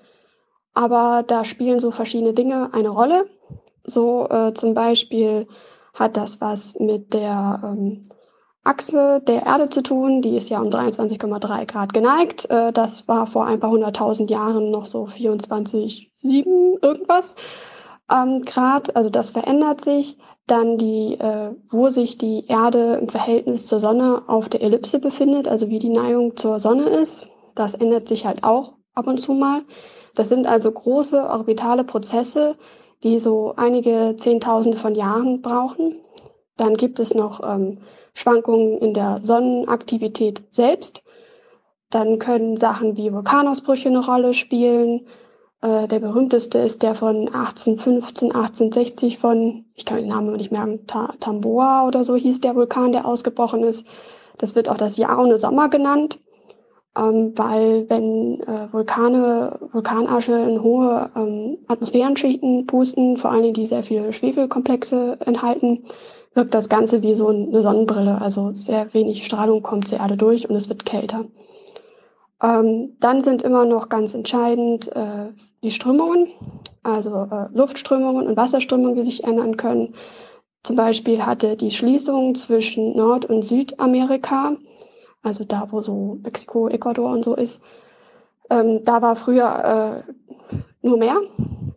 aber 0.74 1.24
da 1.28 1.44
spielen 1.44 1.80
so 1.80 1.92
verschiedene 1.92 2.34
Dinge 2.34 2.74
eine 2.74 2.90
Rolle. 2.90 3.30
So 3.84 4.30
äh, 4.30 4.54
zum 4.54 4.74
Beispiel 4.74 5.48
hat 5.94 6.16
das 6.16 6.40
was 6.40 6.80
mit 6.80 7.14
der 7.14 7.62
ähm, 7.64 8.04
Achse 8.64 9.22
der 9.26 9.46
Erde 9.46 9.70
zu 9.70 9.82
tun. 9.82 10.22
Die 10.22 10.38
ist 10.38 10.50
ja 10.50 10.62
um 10.62 10.70
23,3 10.70 11.66
Grad 11.66 11.94
geneigt. 11.94 12.50
Äh, 12.50 12.72
das 12.72 13.08
war 13.08 13.28
vor 13.28 13.46
ein 13.46 13.60
paar 13.60 13.72
hunderttausend 13.72 14.30
Jahren 14.30 14.70
noch 14.72 14.86
so 14.86 15.06
24,7 15.06 16.78
irgendwas 16.82 17.36
ähm, 18.12 18.42
Grad. 18.44 18.96
Also 18.96 19.10
das 19.10 19.32
verändert 19.32 19.82
sich. 19.82 20.18
Dann 20.48 20.78
die, 20.78 21.14
äh, 21.14 21.56
wo 21.70 21.90
sich 21.90 22.18
die 22.18 22.46
Erde 22.48 22.96
im 22.96 23.10
Verhältnis 23.10 23.68
zur 23.68 23.80
Sonne 23.80 24.24
auf 24.28 24.50
der 24.50 24.62
Ellipse 24.62 25.00
befindet, 25.00 25.48
also 25.48 25.70
wie 25.70 25.80
die 25.80 25.90
Neigung 25.90 26.36
zur 26.36 26.60
Sonne 26.60 26.90
ist. 26.90 27.28
Das 27.56 27.74
ändert 27.74 28.08
sich 28.08 28.26
halt 28.26 28.44
auch 28.44 28.74
ab 28.94 29.08
und 29.08 29.18
zu 29.18 29.34
mal. 29.34 29.62
Das 30.16 30.30
sind 30.30 30.48
also 30.48 30.72
große 30.72 31.24
orbitale 31.24 31.84
Prozesse, 31.84 32.58
die 33.04 33.18
so 33.18 33.54
einige 33.56 34.16
Zehntausende 34.18 34.78
von 34.78 34.94
Jahren 34.94 35.42
brauchen. 35.42 35.96
Dann 36.58 36.76
gibt 36.76 37.00
es 37.00 37.14
noch 37.14 37.42
ähm, 37.44 37.80
Schwankungen 38.14 38.78
in 38.80 38.94
der 38.94 39.20
Sonnenaktivität 39.22 40.44
selbst. 40.52 41.04
Dann 41.90 42.20
können 42.20 42.58
Sachen 42.58 42.98
wie 42.98 43.12
Vulkanausbrüche 43.12 43.90
eine 43.90 44.06
Rolle 44.06 44.34
spielen. 44.34 45.08
Äh, 45.62 45.88
der 45.88 46.00
berühmteste 46.00 46.60
ist 46.60 46.82
der 46.82 46.96
von 46.96 47.28
1815, 47.28 48.32
1860 48.32 49.18
von, 49.18 49.66
ich 49.76 49.86
kann 49.86 49.98
den 49.98 50.08
Namen 50.08 50.36
nicht 50.36 50.52
merken, 50.52 50.88
Ta 50.88 51.14
Tamboa 51.20 51.88
oder 51.88 52.06
so 52.06 52.16
hieß 52.16 52.42
der 52.42 52.56
Vulkan, 52.56 52.92
der 52.92 53.06
ausgebrochen 53.06 53.64
ist. 53.64 53.86
Das 54.38 54.56
wird 54.56 54.70
auch 54.70 54.78
das 54.78 54.98
Jahr 54.98 55.20
ohne 55.20 55.38
Sommer 55.38 55.70
genannt 55.70 56.20
ähm, 56.98 57.34
weil 57.38 57.90
wenn 57.90 58.42
äh, 58.42 58.72
Vulkane, 58.72 59.60
Vulkanasche 59.72 60.34
in 60.34 60.62
hohe 60.62 61.10
ähm, 61.16 61.58
Atmosphärenschichten 61.68 62.68
pusten, 62.68 63.18
vor 63.18 63.32
allen 63.32 63.44
Dingen 63.44 63.54
die 63.54 63.66
sehr 63.66 63.84
viele 63.84 64.12
Schwefelkomplexe 64.12 65.18
enthalten, 65.26 65.86
wirkt 66.34 66.54
das 66.54 66.70
Ganze 66.70 67.02
wie 67.02 67.16
so 67.16 67.28
eine 67.28 67.62
Sonnenbrille. 67.62 68.22
Also 68.22 68.52
sehr 68.54 68.94
wenig 68.94 69.26
Strahlung 69.26 69.62
kommt 69.62 69.88
zur 69.88 70.00
Erde 70.00 70.18
durch 70.18 70.50
und 70.50 70.56
es 70.56 70.70
wird 70.70 70.86
kälter. 70.86 71.26
Ähm, 72.42 72.98
dann 73.00 73.22
sind 73.22 73.42
immer 73.42 73.66
noch 73.66 73.90
ganz 73.90 74.14
entscheidend 74.14 74.96
äh, 74.96 75.30
die 75.64 75.72
Strömungen, 75.72 76.28
also 76.84 77.28
äh, 77.32 77.48
Luftströmungen 77.54 78.28
und 78.28 78.38
Wasserströmungen, 78.38 78.96
die 78.96 79.04
sich 79.04 79.24
ändern 79.24 79.58
können. 79.58 79.94
Zum 80.64 80.76
Beispiel 80.76 81.26
hatte 81.26 81.56
die 81.56 81.72
Schließung 81.72 82.36
zwischen 82.36 82.96
Nord- 82.96 83.26
und 83.26 83.44
Südamerika 83.44 84.56
also 85.24 85.44
da, 85.44 85.68
wo 85.72 85.82
so 85.82 86.20
Mexiko, 86.24 86.68
Ecuador 86.68 87.12
und 87.12 87.24
so 87.24 87.36
ist. 87.36 87.62
Ähm, 88.50 88.84
da 88.84 89.02
war 89.02 89.16
früher 89.16 90.04
äh, 90.08 90.12
nur 90.82 90.98
Meer 90.98 91.22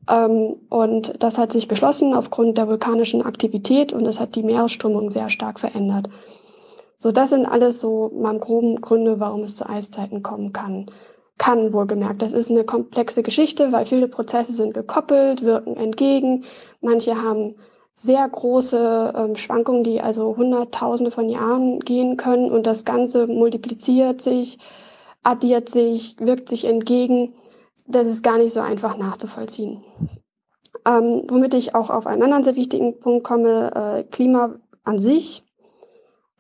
ähm, 0.09 0.57
und 0.69 1.23
das 1.23 1.39
hat 1.39 1.53
sich 1.53 1.69
geschlossen 1.69 2.15
aufgrund 2.15 2.59
der 2.59 2.69
vulkanischen 2.69 3.23
Aktivität 3.23 3.93
und 3.93 4.05
das 4.05 4.21
hat 4.21 4.35
die 4.35 4.43
Meeresströmung 4.43 5.11
sehr 5.11 5.31
stark 5.31 5.61
verändert. 5.61 6.09
So, 6.99 7.13
das 7.13 7.31
sind 7.31 7.47
alles 7.47 7.81
so 7.81 8.11
mal 8.15 8.39
groben 8.39 8.81
Gründe, 8.81 9.21
warum 9.21 9.43
es 9.43 9.57
zu 9.57 9.69
Eiszeiten 9.69 10.23
kommen 10.23 10.53
kann. 10.53 10.87
Kann 11.37 11.73
wohlgemerkt. 11.73 12.23
Das 12.23 12.33
ist 12.33 12.51
eine 12.51 12.65
komplexe 12.65 13.23
Geschichte, 13.23 13.73
weil 13.73 13.87
viele 13.87 14.09
Prozesse 14.09 14.53
sind 14.53 14.73
gekoppelt, 14.73 15.43
wirken 15.43 15.77
entgegen. 15.77 16.45
Manche 16.81 17.21
haben 17.21 17.57
sehr 17.95 18.29
große 18.29 19.13
ähm, 19.17 19.37
Schwankungen, 19.37 19.85
die 19.85 20.01
also 20.01 20.37
Hunderttausende 20.37 21.11
von 21.11 21.29
Jahren 21.29 21.81
gehen 21.81 22.17
können 22.17 22.51
und 22.51 22.67
das 22.67 22.85
Ganze 22.85 23.27
multipliziert 23.27 24.21
sich, 24.21 24.59
addiert 25.23 25.69
sich, 25.69 26.17
wirkt 26.19 26.49
sich 26.49 26.65
entgegen. 26.65 27.35
Das 27.87 28.07
ist 28.07 28.23
gar 28.23 28.39
nicht 28.39 28.53
so 28.53 28.61
einfach 28.61 28.97
nachzuvollziehen. 28.97 29.85
Ähm, 30.87 31.25
womit 31.29 31.55
ich 31.55 31.75
auch 31.75 31.91
auf 31.91 32.07
einen 32.07 32.23
anderen 32.23 32.45
sehr 32.45 32.57
wichtigen 32.57 32.99
Punkt 32.99 33.25
komme, 33.25 33.71
äh, 33.75 34.05
Klima 34.05 34.57
an 34.85 34.99
sich 34.99 35.45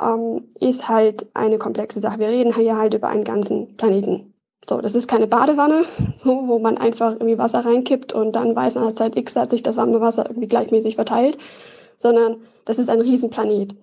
ähm, 0.01 0.49
ist 0.61 0.89
halt 0.89 1.27
eine 1.35 1.59
komplexe 1.59 2.01
Sache. 2.01 2.19
Wir 2.19 2.29
reden 2.29 2.55
hier 2.55 2.77
halt 2.77 2.95
über 2.95 3.09
einen 3.09 3.25
ganzen 3.25 3.77
Planeten. 3.77 4.35
So, 4.65 4.81
das 4.81 4.95
ist 4.95 5.09
keine 5.09 5.27
Badewanne, 5.27 5.85
so, 6.17 6.49
wo 6.49 6.59
man 6.59 6.79
einfach 6.79 7.13
irgendwie 7.13 7.39
Wasser 7.39 7.65
reinkippt 7.65 8.13
und 8.13 8.33
dann 8.33 8.57
weiß 8.57 8.75
nach 8.75 8.87
der 8.87 8.95
Zeit 8.95 9.17
X 9.17 9.37
hat 9.37 9.51
sich 9.51 9.63
das 9.63 9.77
warme 9.77 10.01
Wasser 10.01 10.27
irgendwie 10.27 10.49
gleichmäßig 10.49 10.97
verteilt, 10.97 11.39
sondern 11.99 12.39
das 12.65 12.79
ist 12.79 12.89
ein 12.89 13.01
Riesenplanet 13.01 13.77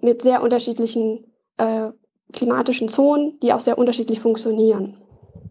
mit 0.00 0.22
sehr 0.22 0.42
unterschiedlichen 0.42 1.24
äh, 1.56 1.90
klimatischen 2.32 2.88
Zonen, 2.88 3.38
die 3.40 3.52
auch 3.52 3.60
sehr 3.60 3.78
unterschiedlich 3.78 4.20
funktionieren. 4.20 4.96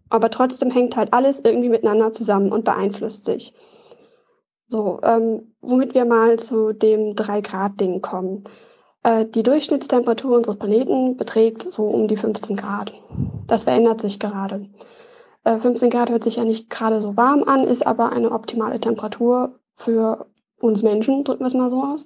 Aber 0.10 0.30
trotzdem 0.30 0.72
hängt 0.72 0.96
halt 0.96 1.14
alles 1.14 1.40
irgendwie 1.40 1.70
miteinander 1.70 2.12
zusammen 2.12 2.52
und 2.52 2.66
beeinflusst 2.66 3.26
sich. 3.26 3.54
So, 4.68 5.00
ähm, 5.04 5.56
womit 5.62 5.96
wir 5.96 6.06
mal 6.06 6.38
zu 6.38 6.74
dem 6.74 7.16
3-Grad-Ding 7.16 8.02
kommen. 8.02 8.44
Äh, 9.04 9.26
die 9.26 9.44
Durchschnittstemperatur 9.44 10.38
unseres 10.38 10.58
Planeten 10.58 11.18
beträgt 11.18 11.64
so 11.64 11.86
um 11.86 12.08
die 12.08 12.18
15 12.18 12.56
Grad. 12.56 12.94
Das 13.48 13.64
verändert 13.64 14.02
sich 14.02 14.20
gerade. 14.20 14.70
15 15.44 15.88
äh, 15.88 15.92
Grad 15.92 16.10
hört 16.10 16.24
sich 16.24 16.36
ja 16.36 16.44
nicht 16.44 16.70
gerade 16.70 17.02
so 17.02 17.16
warm 17.18 17.44
an, 17.44 17.64
ist 17.64 17.88
aber 17.88 18.12
eine 18.12 18.32
optimale 18.32 18.80
Temperatur 18.80 19.60
für 19.76 20.28
uns 20.60 20.84
Menschen, 20.84 21.24
drücken 21.24 21.42
wir 21.42 21.48
es 21.48 21.54
mal 21.54 21.70
so 21.70 21.82
aus. 21.82 22.06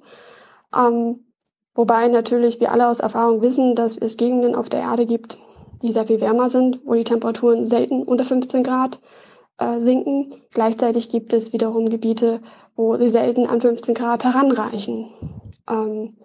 Ähm, 0.76 1.26
wobei 1.74 2.08
natürlich 2.08 2.60
wir 2.60 2.72
alle 2.72 2.88
aus 2.88 3.00
Erfahrung 3.00 3.42
wissen, 3.42 3.76
dass 3.76 3.98
es 3.98 4.18
Gegenden 4.18 4.56
auf 4.56 4.70
der 4.70 4.82
Erde 4.82 5.06
gibt, 5.06 5.38
die 5.84 5.92
sehr 5.92 6.08
viel 6.08 6.22
wärmer 6.22 6.50
sind, 6.50 6.80
wo 6.86 6.94
die 6.94 7.04
Temperaturen 7.04 7.66
selten 7.66 8.04
unter 8.04 8.24
15 8.24 8.64
Grad 8.64 9.00
äh, 9.60 9.80
sinken. 9.80 10.34
Gleichzeitig 10.52 11.10
gibt 11.10 11.34
es 11.34 11.54
wiederum 11.54 11.90
Gebiete, 11.90 12.42
wo 12.76 12.98
sie 12.98 13.10
selten 13.10 13.46
an 13.46 13.62
15 13.62 13.94
Grad 13.94 14.24
heranreichen. 14.24 15.10
Ähm, 15.70 16.18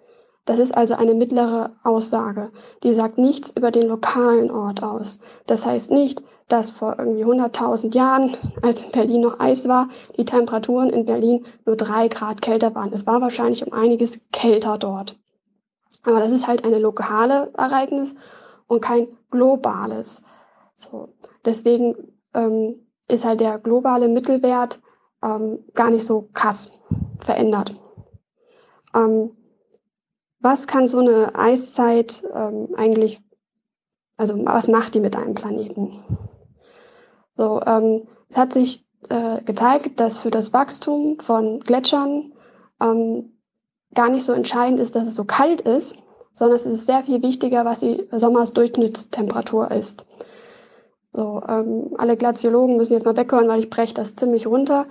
das 0.45 0.57
ist 0.57 0.75
also 0.75 0.95
eine 0.95 1.13
mittlere 1.13 1.75
Aussage. 1.83 2.51
Die 2.81 2.93
sagt 2.93 3.19
nichts 3.19 3.53
über 3.55 3.69
den 3.69 3.87
lokalen 3.87 4.49
Ort 4.49 4.81
aus. 4.81 5.19
Das 5.45 5.65
heißt 5.65 5.91
nicht, 5.91 6.23
dass 6.47 6.71
vor 6.71 6.95
irgendwie 6.97 7.23
100.000 7.23 7.93
Jahren, 7.93 8.35
als 8.63 8.83
in 8.83 8.91
Berlin 8.91 9.21
noch 9.21 9.39
Eis 9.39 9.67
war, 9.67 9.89
die 10.17 10.25
Temperaturen 10.25 10.89
in 10.89 11.05
Berlin 11.05 11.45
nur 11.65 11.75
drei 11.75 12.07
Grad 12.07 12.41
kälter 12.41 12.73
waren. 12.73 12.91
Es 12.93 13.05
war 13.05 13.21
wahrscheinlich 13.21 13.63
um 13.67 13.73
einiges 13.73 14.21
kälter 14.31 14.79
dort. 14.79 15.15
Aber 16.03 16.19
das 16.19 16.31
ist 16.31 16.47
halt 16.47 16.63
eine 16.63 16.79
lokale 16.79 17.51
Ereignis 17.55 18.15
und 18.69 18.81
kein 18.81 19.07
globales. 19.31 20.23
So. 20.77 21.09
Deswegen 21.43 22.13
ähm, 22.33 22.87
ist 23.09 23.25
halt 23.25 23.41
der 23.41 23.59
globale 23.59 24.07
Mittelwert 24.07 24.79
ähm, 25.21 25.59
gar 25.73 25.89
nicht 25.89 26.05
so 26.05 26.29
krass 26.33 26.71
verändert. 27.19 27.73
Ähm, 28.95 29.31
was 30.39 30.67
kann 30.67 30.87
so 30.87 30.99
eine 30.99 31.35
Eiszeit 31.35 32.23
ähm, 32.33 32.69
eigentlich, 32.77 33.21
also 34.15 34.35
was 34.45 34.69
macht 34.69 34.93
die 34.93 35.01
mit 35.01 35.17
einem 35.17 35.33
Planeten? 35.33 35.99
So, 37.35 37.61
ähm, 37.65 38.07
es 38.29 38.37
hat 38.37 38.53
sich 38.53 38.85
äh, 39.09 39.41
gezeigt, 39.41 39.99
dass 39.99 40.19
für 40.19 40.29
das 40.29 40.53
Wachstum 40.53 41.19
von 41.19 41.59
Gletschern 41.61 42.33
ähm, 42.79 43.33
gar 43.93 44.09
nicht 44.09 44.23
so 44.23 44.33
entscheidend 44.33 44.79
ist, 44.79 44.95
dass 44.95 45.07
es 45.07 45.15
so 45.15 45.25
kalt 45.25 45.61
ist, 45.61 45.97
sondern 46.39 46.55
es 46.55 46.65
ist 46.65 46.85
sehr 46.85 47.03
viel 47.03 47.21
wichtiger, 47.21 47.65
was 47.65 47.81
die 47.81 48.07
Sommersdurchschnittstemperatur 48.11 49.71
ist. 49.71 50.05
So, 51.11 51.43
ähm, 51.47 51.93
alle 51.97 52.15
Glaziologen 52.15 52.77
müssen 52.77 52.93
jetzt 52.93 53.05
mal 53.05 53.17
weghören, 53.17 53.49
weil 53.49 53.59
ich 53.59 53.69
breche 53.69 53.93
das 53.93 54.15
ziemlich 54.15 54.47
runter. 54.47 54.85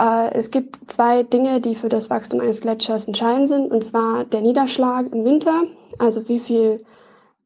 Äh, 0.00 0.32
es 0.32 0.50
gibt 0.50 0.90
zwei 0.90 1.22
Dinge, 1.22 1.60
die 1.60 1.76
für 1.76 1.88
das 1.88 2.10
Wachstum 2.10 2.40
eines 2.40 2.60
Gletschers 2.60 3.06
entscheidend 3.06 3.46
sind, 3.46 3.70
und 3.70 3.84
zwar 3.84 4.24
der 4.24 4.40
Niederschlag 4.40 5.12
im 5.12 5.24
Winter, 5.24 5.62
also 6.00 6.28
wie 6.28 6.40
viel 6.40 6.82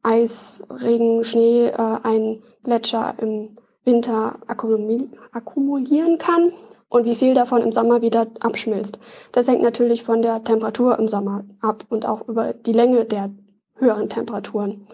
Eis, 0.01 0.63
Regen, 0.71 1.23
Schnee 1.23 1.67
äh, 1.67 1.97
ein 2.01 2.41
Gletscher 2.63 3.13
im 3.19 3.57
Winter 3.83 4.39
akkumulieren 4.47 6.17
kann 6.17 6.51
und 6.95 7.03
wie 7.03 7.15
viel 7.15 7.33
davon 7.33 7.61
im 7.61 7.73
Sommer 7.73 8.01
wieder 8.01 8.27
abschmilzt. 8.39 8.99
Das 9.33 9.49
hängt 9.49 9.61
natürlich 9.61 10.03
von 10.03 10.21
der 10.21 10.45
Temperatur 10.45 10.97
im 10.97 11.09
Sommer 11.09 11.43
ab 11.59 11.83
und 11.89 12.05
auch 12.05 12.25
über 12.29 12.53
die 12.53 12.71
Länge 12.71 13.03
der 13.03 13.31
höheren 13.75 14.07
Temperaturen. 14.07 14.87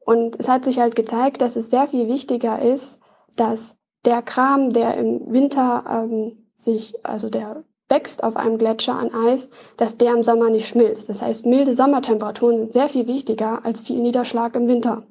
Und 0.00 0.38
es 0.38 0.50
hat 0.50 0.66
sich 0.66 0.78
halt 0.78 0.96
gezeigt, 0.96 1.40
dass 1.40 1.56
es 1.56 1.70
sehr 1.70 1.88
viel 1.88 2.08
wichtiger 2.08 2.60
ist, 2.60 3.00
dass 3.36 3.74
der 4.04 4.20
Kram, 4.20 4.68
der 4.68 4.98
im 4.98 5.32
Winter 5.32 5.84
ähm, 5.88 6.44
sich, 6.58 6.94
also 7.06 7.30
der 7.30 7.64
wächst 7.88 8.22
auf 8.22 8.36
einem 8.36 8.58
Gletscher 8.58 8.94
an 8.94 9.14
Eis, 9.14 9.48
dass 9.78 9.96
der 9.96 10.12
im 10.12 10.22
Sommer 10.22 10.50
nicht 10.50 10.68
schmilzt. 10.68 11.08
Das 11.08 11.22
heißt, 11.22 11.46
milde 11.46 11.74
Sommertemperaturen 11.74 12.58
sind 12.58 12.74
sehr 12.74 12.90
viel 12.90 13.06
wichtiger 13.06 13.64
als 13.64 13.80
viel 13.80 14.00
Niederschlag 14.00 14.54
im 14.56 14.68
Winter. 14.68 15.04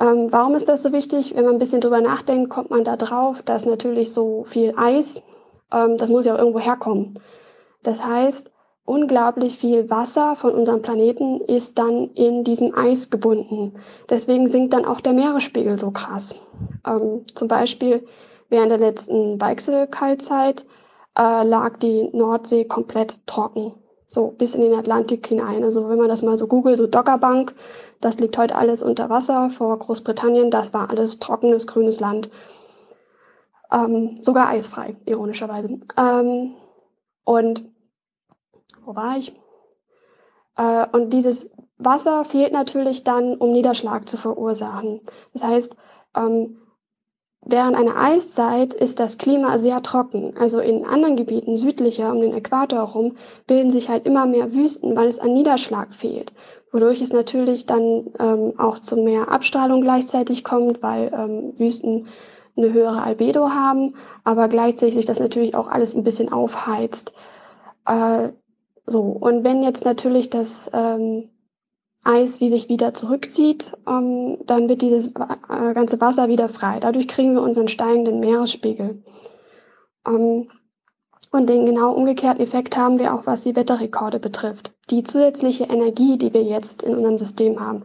Ähm, 0.00 0.28
warum 0.30 0.54
ist 0.54 0.68
das 0.68 0.82
so 0.82 0.92
wichtig? 0.92 1.34
Wenn 1.34 1.44
man 1.44 1.54
ein 1.54 1.58
bisschen 1.58 1.80
drüber 1.80 2.00
nachdenkt, 2.00 2.50
kommt 2.50 2.70
man 2.70 2.84
da 2.84 2.96
drauf, 2.96 3.42
dass 3.42 3.66
natürlich 3.66 4.12
so 4.12 4.44
viel 4.44 4.74
Eis, 4.76 5.22
ähm, 5.72 5.96
das 5.96 6.08
muss 6.08 6.24
ja 6.24 6.34
auch 6.34 6.38
irgendwo 6.38 6.60
herkommen. 6.60 7.18
Das 7.82 8.04
heißt, 8.04 8.50
unglaublich 8.84 9.58
viel 9.58 9.90
Wasser 9.90 10.36
von 10.36 10.52
unserem 10.52 10.82
Planeten 10.82 11.40
ist 11.42 11.78
dann 11.78 12.10
in 12.14 12.44
diesem 12.44 12.74
Eis 12.74 13.10
gebunden. 13.10 13.74
Deswegen 14.08 14.48
sinkt 14.48 14.72
dann 14.72 14.84
auch 14.84 15.00
der 15.00 15.12
Meeresspiegel 15.12 15.78
so 15.78 15.90
krass. 15.90 16.34
Ähm, 16.86 17.24
zum 17.34 17.48
Beispiel 17.48 18.04
Während 18.50 18.72
der 18.72 18.78
letzten 18.78 19.40
Weichselkaltzeit 19.40 20.66
äh, 21.16 21.46
lag 21.46 21.76
die 21.78 22.10
Nordsee 22.12 22.64
komplett 22.64 23.16
trocken, 23.26 23.72
so 24.10 24.34
bis 24.36 24.56
in 24.56 24.60
den 24.60 24.74
Atlantik 24.74 25.24
hinein. 25.24 25.62
Also 25.62 25.88
wenn 25.88 25.96
man 25.96 26.08
das 26.08 26.22
mal 26.22 26.36
so 26.36 26.48
googelt, 26.48 26.76
so 26.76 26.88
Dockerbank, 26.88 27.54
das 28.00 28.18
liegt 28.18 28.36
heute 28.36 28.56
alles 28.56 28.82
unter 28.82 29.08
Wasser 29.08 29.50
vor 29.50 29.78
Großbritannien, 29.78 30.50
das 30.50 30.74
war 30.74 30.90
alles 30.90 31.20
trockenes, 31.20 31.68
grünes 31.68 32.00
Land. 32.00 32.28
Ähm, 33.72 34.18
sogar 34.20 34.48
eisfrei, 34.48 34.96
ironischerweise. 35.06 35.78
Ähm, 35.96 36.54
und 37.22 37.64
wo 38.84 38.96
war 38.96 39.16
ich? 39.16 39.32
Äh, 40.56 40.86
und 40.90 41.10
dieses 41.10 41.48
Wasser 41.78 42.24
fehlt 42.24 42.52
natürlich 42.52 43.04
dann, 43.04 43.36
um 43.36 43.52
Niederschlag 43.52 44.08
zu 44.08 44.16
verursachen. 44.16 45.02
Das 45.34 45.44
heißt, 45.44 45.76
ähm, 46.16 46.58
Während 47.46 47.74
einer 47.74 47.96
Eiszeit 47.96 48.74
ist 48.74 49.00
das 49.00 49.16
Klima 49.16 49.58
sehr 49.58 49.82
trocken. 49.82 50.34
Also 50.38 50.60
in 50.60 50.84
anderen 50.84 51.16
Gebieten 51.16 51.56
südlicher 51.56 52.12
um 52.12 52.20
den 52.20 52.34
Äquator 52.34 52.78
herum 52.80 53.16
bilden 53.46 53.70
sich 53.70 53.88
halt 53.88 54.04
immer 54.04 54.26
mehr 54.26 54.52
Wüsten, 54.52 54.94
weil 54.94 55.08
es 55.08 55.18
an 55.18 55.32
Niederschlag 55.32 55.92
fehlt. 55.94 56.32
Wodurch 56.70 57.00
es 57.00 57.12
natürlich 57.12 57.66
dann 57.66 58.12
ähm, 58.18 58.52
auch 58.58 58.78
zu 58.78 58.96
mehr 58.96 59.30
Abstrahlung 59.30 59.80
gleichzeitig 59.80 60.44
kommt, 60.44 60.82
weil 60.82 61.10
ähm, 61.12 61.58
Wüsten 61.58 62.06
eine 62.56 62.72
höhere 62.72 63.02
Albedo 63.02 63.48
haben, 63.50 63.94
aber 64.22 64.48
gleichzeitig 64.48 64.94
sich 64.94 65.06
das 65.06 65.18
natürlich 65.18 65.54
auch 65.54 65.68
alles 65.68 65.96
ein 65.96 66.04
bisschen 66.04 66.30
aufheizt. 66.30 67.12
Äh, 67.86 68.28
so, 68.86 69.00
und 69.00 69.44
wenn 69.44 69.62
jetzt 69.62 69.84
natürlich 69.84 70.30
das 70.30 70.70
ähm, 70.74 71.30
Eis 72.02 72.40
wie 72.40 72.50
sich 72.50 72.68
wieder 72.68 72.94
zurückzieht, 72.94 73.72
ähm, 73.86 74.38
dann 74.46 74.68
wird 74.68 74.82
dieses 74.82 75.08
äh, 75.08 75.74
ganze 75.74 76.00
Wasser 76.00 76.28
wieder 76.28 76.48
frei. 76.48 76.80
Dadurch 76.80 77.08
kriegen 77.08 77.34
wir 77.34 77.42
unseren 77.42 77.68
steigenden 77.68 78.20
Meeresspiegel. 78.20 79.02
Ähm, 80.06 80.48
und 81.32 81.48
den 81.48 81.66
genau 81.66 81.92
umgekehrten 81.92 82.42
Effekt 82.42 82.76
haben 82.76 82.98
wir 82.98 83.14
auch, 83.14 83.26
was 83.26 83.42
die 83.42 83.54
Wetterrekorde 83.54 84.18
betrifft. 84.18 84.72
Die 84.90 85.04
zusätzliche 85.04 85.64
Energie, 85.64 86.18
die 86.18 86.34
wir 86.34 86.42
jetzt 86.42 86.82
in 86.82 86.96
unserem 86.96 87.18
System 87.18 87.60
haben, 87.60 87.84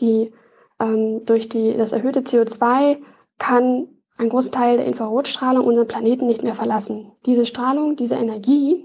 die 0.00 0.32
ähm, 0.80 1.20
durch 1.26 1.48
die, 1.48 1.76
das 1.76 1.92
erhöhte 1.92 2.20
CO2 2.20 2.98
kann 3.38 3.88
ein 4.18 4.28
Großteil 4.28 4.78
der 4.78 4.86
Infrarotstrahlung 4.86 5.64
unseren 5.64 5.88
Planeten 5.88 6.26
nicht 6.26 6.42
mehr 6.42 6.54
verlassen. 6.54 7.12
Diese 7.26 7.46
Strahlung, 7.46 7.96
diese 7.96 8.16
Energie 8.16 8.84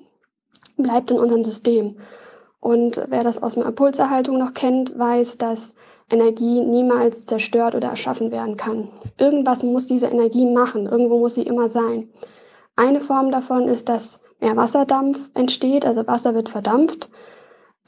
bleibt 0.77 1.11
in 1.11 1.19
unserem 1.19 1.43
System. 1.43 1.97
Und 2.65 2.99
wer 3.09 3.23
das 3.23 3.43
aus 3.43 3.53
der 3.53 3.67
Impulserhaltung 3.67 4.39
noch 4.39 4.55
kennt, 4.55 4.97
weiß, 4.97 5.37
dass 5.37 5.75
Energie 6.09 6.61
niemals 6.61 7.27
zerstört 7.27 7.75
oder 7.75 7.89
erschaffen 7.89 8.31
werden 8.31 8.57
kann. 8.57 8.89
Irgendwas 9.19 9.61
muss 9.61 9.85
diese 9.85 10.07
Energie 10.07 10.47
machen, 10.47 10.87
irgendwo 10.87 11.19
muss 11.19 11.35
sie 11.35 11.43
immer 11.43 11.69
sein. 11.69 12.09
Eine 12.75 13.01
Form 13.01 13.29
davon 13.29 13.67
ist, 13.67 13.87
dass 13.87 14.19
mehr 14.39 14.55
Wasserdampf 14.55 15.29
entsteht, 15.35 15.85
also 15.85 16.07
Wasser 16.07 16.33
wird 16.33 16.49
verdampft. 16.49 17.11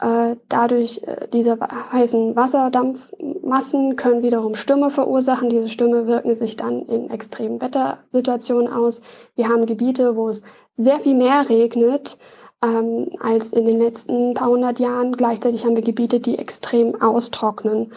Äh, 0.00 0.36
dadurch 0.48 1.02
äh, 1.02 1.26
diese 1.32 1.58
heißen 1.92 2.36
Wasserdampfmassen 2.36 3.96
können 3.96 4.22
wiederum 4.22 4.54
Stürme 4.54 4.90
verursachen. 4.90 5.48
Diese 5.48 5.68
Stürme 5.68 6.06
wirken 6.06 6.36
sich 6.36 6.54
dann 6.54 6.82
in 6.82 7.10
extremen 7.10 7.60
Wettersituationen 7.60 8.72
aus. 8.72 9.00
Wir 9.34 9.48
haben 9.48 9.66
Gebiete, 9.66 10.14
wo 10.14 10.28
es 10.28 10.40
sehr 10.76 11.00
viel 11.00 11.16
mehr 11.16 11.48
regnet 11.48 12.16
ähm, 12.62 13.10
als 13.20 13.52
in 13.52 13.64
den 13.64 13.78
letzten 13.78 14.34
paar 14.34 14.48
hundert 14.48 14.78
Jahren. 14.78 15.12
Gleichzeitig 15.12 15.64
haben 15.64 15.76
wir 15.76 15.82
Gebiete, 15.82 16.20
die 16.20 16.38
extrem 16.38 17.00
austrocknen. 17.00 17.92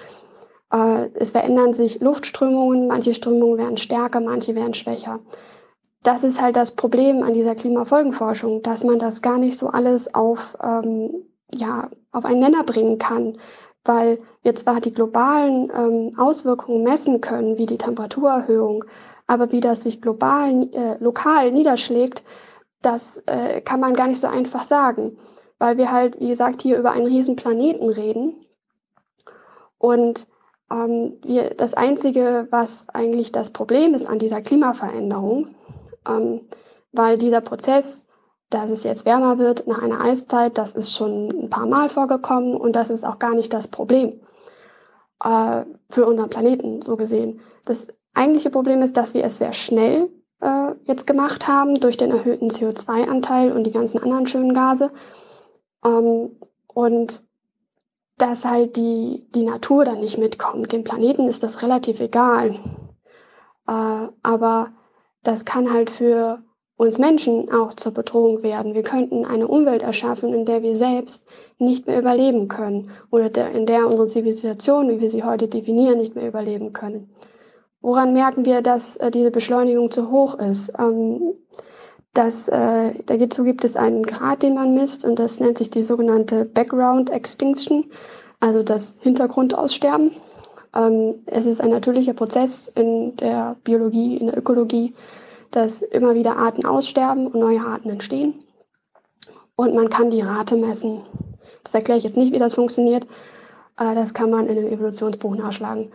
Äh, 0.71 1.09
es 1.15 1.31
verändern 1.31 1.73
sich 1.73 1.99
Luftströmungen, 2.01 2.87
manche 2.87 3.13
Strömungen 3.13 3.57
werden 3.57 3.77
stärker, 3.77 4.19
manche 4.19 4.55
werden 4.55 4.73
schwächer. 4.73 5.19
Das 6.03 6.23
ist 6.23 6.41
halt 6.41 6.55
das 6.55 6.71
Problem 6.71 7.21
an 7.21 7.33
dieser 7.33 7.53
Klimafolgenforschung, 7.53 8.63
dass 8.63 8.83
man 8.83 8.97
das 8.97 9.21
gar 9.21 9.37
nicht 9.37 9.57
so 9.57 9.67
alles 9.67 10.13
auf, 10.15 10.57
ähm, 10.63 11.11
ja, 11.53 11.89
auf 12.11 12.25
einen 12.25 12.39
Nenner 12.39 12.63
bringen 12.63 12.97
kann, 12.97 13.37
weil 13.85 14.19
wir 14.41 14.55
zwar 14.55 14.81
die 14.81 14.91
globalen 14.91 15.71
ähm, 15.75 16.13
Auswirkungen 16.17 16.83
messen 16.83 17.21
können, 17.21 17.57
wie 17.57 17.67
die 17.67 17.77
Temperaturerhöhung, 17.77 18.83
aber 19.27 19.51
wie 19.51 19.59
das 19.59 19.83
sich 19.83 20.01
global, 20.01 20.69
äh, 20.71 20.97
lokal 20.99 21.51
niederschlägt, 21.51 22.23
das 22.81 23.21
äh, 23.27 23.61
kann 23.61 23.79
man 23.79 23.93
gar 23.93 24.07
nicht 24.07 24.19
so 24.19 24.27
einfach 24.27 24.63
sagen, 24.63 25.17
weil 25.59 25.77
wir 25.77 25.91
halt, 25.91 26.19
wie 26.19 26.29
gesagt, 26.29 26.61
hier 26.61 26.77
über 26.77 26.91
einen 26.91 27.05
riesen 27.05 27.35
Planeten 27.35 27.89
reden. 27.89 28.45
Und 29.77 30.27
ähm, 30.71 31.17
wir, 31.23 31.51
das 31.51 31.73
Einzige, 31.73 32.47
was 32.49 32.89
eigentlich 32.89 33.31
das 33.31 33.51
Problem 33.51 33.93
ist 33.93 34.07
an 34.07 34.19
dieser 34.19 34.41
Klimaveränderung, 34.41 35.55
ähm, 36.07 36.41
weil 36.91 37.17
dieser 37.17 37.41
Prozess, 37.41 38.05
dass 38.49 38.69
es 38.69 38.83
jetzt 38.83 39.05
wärmer 39.05 39.37
wird 39.37 39.67
nach 39.67 39.81
einer 39.81 40.01
Eiszeit, 40.01 40.57
das 40.57 40.73
ist 40.73 40.93
schon 40.93 41.29
ein 41.29 41.49
paar 41.49 41.67
Mal 41.67 41.89
vorgekommen 41.89 42.55
und 42.55 42.75
das 42.75 42.89
ist 42.89 43.05
auch 43.05 43.19
gar 43.19 43.33
nicht 43.33 43.53
das 43.53 43.67
Problem 43.67 44.19
äh, 45.23 45.63
für 45.89 46.05
unseren 46.05 46.29
Planeten, 46.29 46.81
so 46.81 46.97
gesehen. 46.97 47.39
Das 47.65 47.87
eigentliche 48.13 48.49
Problem 48.49 48.81
ist, 48.81 48.97
dass 48.97 49.13
wir 49.13 49.23
es 49.23 49.37
sehr 49.37 49.53
schnell 49.53 50.09
äh, 50.41 50.73
jetzt 50.85 51.07
gemacht 51.07 51.47
haben 51.47 51.79
durch 51.79 51.97
den 51.97 52.11
erhöhten 52.11 52.49
CO2-Anteil 52.49 53.51
und 53.51 53.63
die 53.65 53.71
ganzen 53.71 54.01
anderen 54.01 54.27
schönen 54.27 54.53
Gase. 54.53 54.91
Ähm, 55.85 56.31
und 56.67 57.23
dass 58.17 58.45
halt 58.45 58.75
die, 58.75 59.25
die 59.33 59.43
Natur 59.43 59.85
dann 59.85 59.99
nicht 59.99 60.17
mitkommt. 60.17 60.71
Dem 60.71 60.83
Planeten 60.83 61.27
ist 61.27 61.43
das 61.43 61.63
relativ 61.63 61.99
egal. 61.99 62.59
Äh, 63.67 64.07
aber 64.23 64.71
das 65.23 65.45
kann 65.45 65.71
halt 65.71 65.89
für 65.89 66.43
uns 66.81 66.97
Menschen 66.97 67.51
auch 67.51 67.75
zur 67.75 67.93
Bedrohung 67.93 68.41
werden. 68.41 68.73
Wir 68.73 68.81
könnten 68.81 69.23
eine 69.23 69.47
Umwelt 69.47 69.83
erschaffen, 69.83 70.33
in 70.33 70.45
der 70.45 70.63
wir 70.63 70.75
selbst 70.75 71.27
nicht 71.59 71.85
mehr 71.85 71.99
überleben 71.99 72.47
können 72.47 72.89
oder 73.11 73.29
der, 73.29 73.51
in 73.51 73.67
der 73.67 73.87
unsere 73.87 74.07
Zivilisation, 74.07 74.89
wie 74.89 74.99
wir 74.99 75.09
sie 75.09 75.23
heute 75.23 75.47
definieren, 75.47 75.99
nicht 75.99 76.15
mehr 76.15 76.27
überleben 76.27 76.73
können. 76.73 77.13
Woran 77.81 78.13
merken 78.13 78.45
wir, 78.45 78.61
dass 78.61 78.95
äh, 78.97 79.09
diese 79.09 79.31
Beschleunigung 79.31 79.89
zu 79.89 80.11
hoch 80.11 80.37
ist? 80.37 80.71
Ähm, 80.77 81.33
das, 82.13 82.47
äh, 82.47 82.93
dazu 83.05 83.43
gibt 83.43 83.63
es 83.63 83.75
einen 83.75 84.03
Grad, 84.03 84.43
den 84.43 84.53
man 84.53 84.73
misst, 84.73 85.05
und 85.05 85.17
das 85.17 85.39
nennt 85.39 85.57
sich 85.57 85.69
die 85.69 85.83
sogenannte 85.83 86.45
Background 86.45 87.09
Extinction, 87.09 87.85
also 88.39 88.63
das 88.63 88.97
Hintergrundaussterben. 88.99 90.11
Ähm, 90.75 91.15
es 91.25 91.45
ist 91.45 91.61
ein 91.61 91.69
natürlicher 91.69 92.13
Prozess 92.13 92.67
in 92.67 93.15
der 93.15 93.55
Biologie, 93.63 94.17
in 94.17 94.27
der 94.27 94.37
Ökologie, 94.37 94.93
dass 95.51 95.81
immer 95.81 96.13
wieder 96.13 96.37
Arten 96.37 96.65
aussterben 96.65 97.27
und 97.27 97.39
neue 97.39 97.61
Arten 97.61 97.89
entstehen. 97.89 98.43
Und 99.55 99.73
man 99.73 99.89
kann 99.89 100.11
die 100.11 100.21
Rate 100.21 100.55
messen. 100.55 101.01
Das 101.63 101.73
erkläre 101.73 101.97
ich 101.97 102.03
jetzt 102.03 102.17
nicht, 102.17 102.33
wie 102.33 102.39
das 102.39 102.55
funktioniert. 102.55 103.05
Äh, 103.79 103.95
das 103.95 104.13
kann 104.13 104.29
man 104.29 104.47
in 104.47 104.55
dem 104.55 104.67
Evolutionsbuch 104.67 105.35
nachschlagen. 105.35 105.91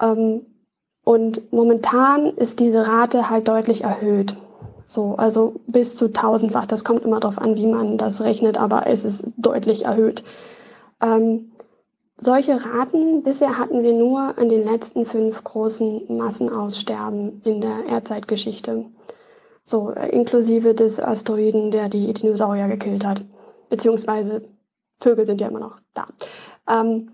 Ähm, 0.00 0.46
und 1.08 1.54
momentan 1.54 2.26
ist 2.36 2.60
diese 2.60 2.86
Rate 2.86 3.30
halt 3.30 3.48
deutlich 3.48 3.82
erhöht. 3.82 4.36
So, 4.86 5.14
also 5.14 5.54
bis 5.66 5.96
zu 5.96 6.12
tausendfach. 6.12 6.66
Das 6.66 6.84
kommt 6.84 7.02
immer 7.02 7.18
darauf 7.18 7.38
an, 7.38 7.56
wie 7.56 7.66
man 7.66 7.96
das 7.96 8.20
rechnet, 8.20 8.58
aber 8.58 8.86
es 8.86 9.06
ist 9.06 9.24
deutlich 9.38 9.86
erhöht. 9.86 10.22
Ähm, 11.00 11.52
solche 12.18 12.62
Raten 12.62 13.22
bisher 13.22 13.56
hatten 13.56 13.82
wir 13.82 13.94
nur 13.94 14.36
in 14.36 14.50
den 14.50 14.66
letzten 14.66 15.06
fünf 15.06 15.42
großen 15.44 16.14
Massenaussterben 16.14 17.40
in 17.42 17.62
der 17.62 17.86
Erdzeitgeschichte. 17.88 18.84
So, 19.64 19.92
äh, 19.92 20.10
inklusive 20.10 20.74
des 20.74 21.00
Asteroiden, 21.00 21.70
der 21.70 21.88
die 21.88 22.12
Dinosaurier 22.12 22.68
gekillt 22.68 23.06
hat. 23.06 23.24
Beziehungsweise 23.70 24.42
Vögel 25.00 25.24
sind 25.24 25.40
ja 25.40 25.48
immer 25.48 25.60
noch 25.60 25.78
da. 25.94 26.04
Ähm, 26.68 27.12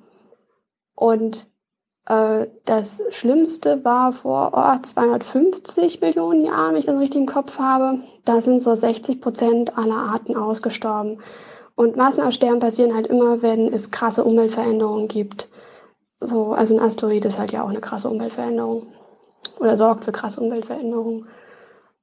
und 0.97 1.47
das 2.07 3.00
Schlimmste 3.10 3.83
war 3.83 4.12
vor 4.12 4.52
oh, 4.55 4.83
250 4.83 6.02
Millionen 6.02 6.42
Jahren, 6.42 6.73
wenn 6.73 6.81
ich 6.81 6.86
das 6.86 6.99
richtig 6.99 7.20
im 7.23 7.26
Kopf 7.26 7.58
habe. 7.58 8.00
Da 8.26 8.42
sind 8.42 8.60
so 8.60 8.74
60 8.74 9.23
Prozent 9.23 9.78
aller 9.78 9.97
Arten 9.97 10.36
ausgestorben. 10.36 11.20
Und 11.76 11.97
Massenaussterben 11.97 12.60
passieren 12.60 12.94
halt 12.94 13.07
immer, 13.07 13.41
wenn 13.41 13.73
es 13.73 13.91
krasse 13.91 14.23
Umweltveränderungen 14.23 15.08
gibt. 15.08 15.50
So, 16.20 16.52
also 16.52 16.76
ein 16.76 16.83
Asteroid 16.83 17.24
ist 17.24 17.39
halt 17.39 17.52
ja 17.52 17.65
auch 17.65 17.68
eine 17.68 17.81
krasse 17.81 18.08
Umweltveränderung 18.08 18.86
oder 19.58 19.76
sorgt 19.76 20.05
für 20.05 20.12
krasse 20.12 20.41
Umweltveränderungen. 20.41 21.26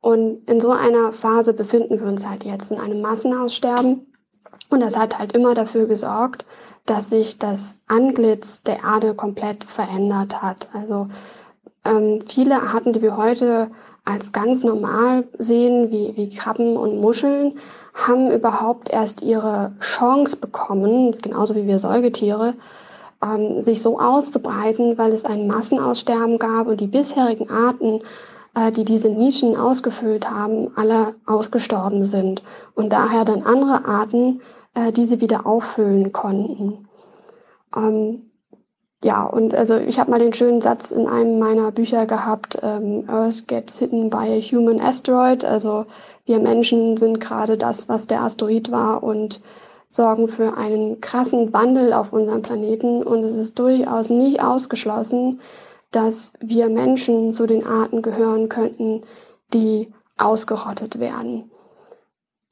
Und 0.01 0.49
in 0.49 0.59
so 0.59 0.71
einer 0.71 1.13
Phase 1.13 1.53
befinden 1.53 1.99
wir 1.99 2.07
uns 2.07 2.27
halt 2.27 2.43
jetzt 2.43 2.71
in 2.71 2.79
einem 2.79 3.01
Massenaussterben. 3.01 4.07
Und 4.69 4.79
das 4.81 4.97
hat 4.97 5.19
halt 5.19 5.33
immer 5.33 5.53
dafür 5.53 5.85
gesorgt, 5.85 6.45
dass 6.85 7.09
sich 7.09 7.37
das 7.37 7.79
Antlitz 7.87 8.61
der 8.63 8.83
Erde 8.83 9.13
komplett 9.13 9.63
verändert 9.63 10.41
hat. 10.41 10.67
Also 10.73 11.07
ähm, 11.85 12.21
viele 12.27 12.61
Arten, 12.61 12.93
die 12.93 13.01
wir 13.01 13.17
heute 13.17 13.69
als 14.03 14.31
ganz 14.31 14.63
normal 14.63 15.25
sehen, 15.37 15.91
wie, 15.91 16.13
wie 16.15 16.29
Krabben 16.29 16.75
und 16.75 16.99
Muscheln, 16.99 17.59
haben 17.93 18.31
überhaupt 18.31 18.89
erst 18.89 19.21
ihre 19.21 19.73
Chance 19.79 20.37
bekommen, 20.37 21.15
genauso 21.21 21.55
wie 21.55 21.67
wir 21.67 21.77
Säugetiere, 21.77 22.55
ähm, 23.23 23.61
sich 23.61 23.81
so 23.81 23.99
auszubreiten, 23.99 24.97
weil 24.97 25.13
es 25.13 25.25
ein 25.25 25.47
Massenaussterben 25.47 26.39
gab 26.39 26.67
und 26.67 26.79
die 26.81 26.87
bisherigen 26.87 27.49
Arten, 27.49 28.01
äh, 28.55 28.71
die 28.71 28.85
diese 28.85 29.09
Nischen 29.09 29.57
ausgefüllt 29.57 30.29
haben, 30.29 30.71
alle 30.75 31.15
ausgestorben 31.25 32.03
sind 32.03 32.41
und 32.75 32.91
daher 32.91 33.25
dann 33.25 33.43
andere 33.43 33.85
Arten 33.85 34.41
äh, 34.73 34.91
diese 34.91 35.21
wieder 35.21 35.45
auffüllen 35.45 36.11
konnten. 36.11 36.87
Ähm, 37.75 38.31
ja, 39.03 39.23
und 39.25 39.55
also 39.55 39.77
ich 39.77 39.99
habe 39.99 40.11
mal 40.11 40.19
den 40.19 40.33
schönen 40.33 40.61
Satz 40.61 40.91
in 40.91 41.07
einem 41.07 41.39
meiner 41.39 41.71
Bücher 41.71 42.05
gehabt, 42.05 42.59
ähm, 42.61 43.05
Earth 43.07 43.47
gets 43.47 43.79
hidden 43.79 44.11
by 44.11 44.17
a 44.17 44.39
human 44.39 44.79
asteroid. 44.79 45.43
Also 45.43 45.85
wir 46.25 46.39
Menschen 46.39 46.97
sind 46.97 47.19
gerade 47.19 47.57
das, 47.57 47.89
was 47.89 48.05
der 48.05 48.21
Asteroid 48.21 48.71
war 48.71 49.01
und 49.01 49.41
sorgen 49.89 50.27
für 50.27 50.55
einen 50.55 51.01
krassen 51.01 51.51
Wandel 51.51 51.93
auf 51.93 52.13
unserem 52.13 52.43
Planeten. 52.43 53.01
Und 53.01 53.23
es 53.23 53.33
ist 53.33 53.57
durchaus 53.57 54.11
nicht 54.11 54.41
ausgeschlossen, 54.41 55.41
dass 55.89 56.31
wir 56.39 56.69
Menschen 56.69 57.33
zu 57.33 57.47
den 57.47 57.65
Arten 57.65 58.03
gehören 58.03 58.49
könnten, 58.49 59.01
die 59.53 59.91
ausgerottet 60.17 60.99
werden. 60.99 61.49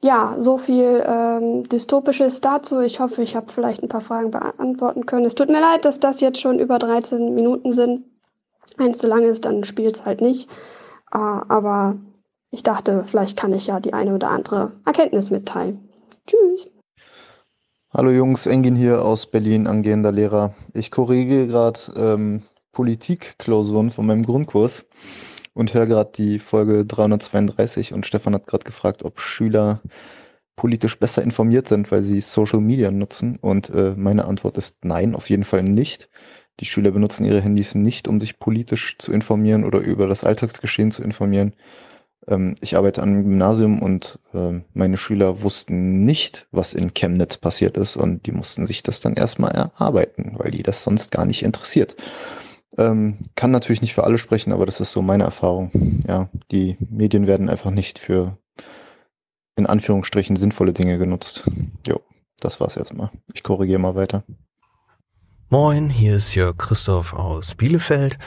Ja, 0.02 0.36
so 0.38 0.56
viel 0.56 1.04
ähm, 1.06 1.64
Dystopisches 1.64 2.40
dazu. 2.40 2.80
Ich 2.80 3.00
hoffe, 3.00 3.22
ich 3.22 3.36
habe 3.36 3.52
vielleicht 3.52 3.82
ein 3.82 3.88
paar 3.88 4.00
Fragen 4.00 4.30
beantworten 4.30 5.04
können. 5.04 5.26
Es 5.26 5.34
tut 5.34 5.48
mir 5.48 5.60
leid, 5.60 5.84
dass 5.84 6.00
das 6.00 6.22
jetzt 6.22 6.40
schon 6.40 6.58
über 6.58 6.78
13 6.78 7.34
Minuten 7.34 7.74
sind. 7.74 8.04
Wenn 8.78 8.92
es 8.92 8.98
zu 8.98 9.08
lang 9.08 9.24
ist, 9.24 9.44
dann 9.44 9.62
spielt 9.64 9.96
es 9.96 10.06
halt 10.06 10.22
nicht. 10.22 10.50
Äh, 11.12 11.18
aber 11.18 11.96
ich 12.50 12.62
dachte, 12.62 13.04
vielleicht 13.06 13.36
kann 13.36 13.52
ich 13.52 13.66
ja 13.66 13.78
die 13.78 13.92
eine 13.92 14.14
oder 14.14 14.30
andere 14.30 14.72
Erkenntnis 14.86 15.30
mitteilen. 15.30 15.86
Tschüss. 16.26 16.70
Hallo 17.92 18.10
Jungs, 18.10 18.46
Engin 18.46 18.76
hier 18.76 19.04
aus 19.04 19.26
Berlin, 19.26 19.66
angehender 19.66 20.12
Lehrer. 20.12 20.54
Ich 20.72 20.90
korrigiere 20.90 21.46
gerade 21.46 21.78
ähm, 21.96 22.42
Politikklausuren 22.72 23.90
von 23.90 24.06
meinem 24.06 24.24
Grundkurs 24.24 24.86
und 25.60 25.74
höre 25.74 25.86
gerade 25.86 26.10
die 26.16 26.38
Folge 26.38 26.86
332 26.86 27.92
und 27.92 28.06
Stefan 28.06 28.34
hat 28.34 28.46
gerade 28.46 28.64
gefragt, 28.64 29.04
ob 29.04 29.20
Schüler 29.20 29.82
politisch 30.56 30.98
besser 30.98 31.22
informiert 31.22 31.68
sind, 31.68 31.92
weil 31.92 32.02
sie 32.02 32.20
Social 32.20 32.60
Media 32.60 32.90
nutzen. 32.90 33.36
Und 33.36 33.68
äh, 33.70 33.92
meine 33.94 34.24
Antwort 34.24 34.56
ist 34.56 34.84
nein, 34.84 35.14
auf 35.14 35.28
jeden 35.28 35.44
Fall 35.44 35.62
nicht. 35.62 36.08
Die 36.60 36.64
Schüler 36.64 36.90
benutzen 36.92 37.24
ihre 37.26 37.42
Handys 37.42 37.74
nicht, 37.74 38.08
um 38.08 38.20
sich 38.20 38.38
politisch 38.38 38.96
zu 38.96 39.12
informieren 39.12 39.64
oder 39.64 39.80
über 39.80 40.06
das 40.08 40.24
Alltagsgeschehen 40.24 40.92
zu 40.92 41.02
informieren. 41.02 41.54
Ähm, 42.26 42.54
ich 42.62 42.76
arbeite 42.76 43.02
an 43.02 43.10
einem 43.10 43.24
Gymnasium 43.24 43.82
und 43.82 44.18
äh, 44.32 44.60
meine 44.72 44.96
Schüler 44.96 45.42
wussten 45.42 46.04
nicht, 46.04 46.46
was 46.52 46.72
in 46.72 46.94
Chemnitz 46.94 47.36
passiert 47.36 47.76
ist 47.76 47.96
und 47.96 48.24
die 48.24 48.32
mussten 48.32 48.66
sich 48.66 48.82
das 48.82 49.00
dann 49.00 49.14
erstmal 49.14 49.52
erarbeiten, 49.52 50.36
weil 50.38 50.52
die 50.52 50.62
das 50.62 50.82
sonst 50.82 51.10
gar 51.10 51.26
nicht 51.26 51.42
interessiert. 51.42 51.96
Ähm, 52.78 53.18
kann 53.34 53.50
natürlich 53.50 53.82
nicht 53.82 53.94
für 53.94 54.04
alle 54.04 54.18
sprechen, 54.18 54.52
aber 54.52 54.66
das 54.66 54.80
ist 54.80 54.92
so 54.92 55.02
meine 55.02 55.24
Erfahrung. 55.24 56.00
Ja, 56.06 56.28
die 56.50 56.76
Medien 56.88 57.26
werden 57.26 57.48
einfach 57.48 57.70
nicht 57.70 57.98
für 57.98 58.38
in 59.56 59.66
Anführungsstrichen 59.66 60.36
sinnvolle 60.36 60.72
Dinge 60.72 60.98
genutzt. 60.98 61.44
Jo, 61.86 62.00
das 62.40 62.60
war's 62.60 62.76
jetzt 62.76 62.94
mal. 62.94 63.10
Ich 63.34 63.42
korrigiere 63.42 63.80
mal 63.80 63.94
weiter. 63.94 64.24
Moin, 65.48 65.90
hier 65.90 66.16
ist 66.16 66.34
Jörg 66.34 66.56
Christoph 66.56 67.12
aus 67.12 67.56
Bielefeld. 67.56 68.18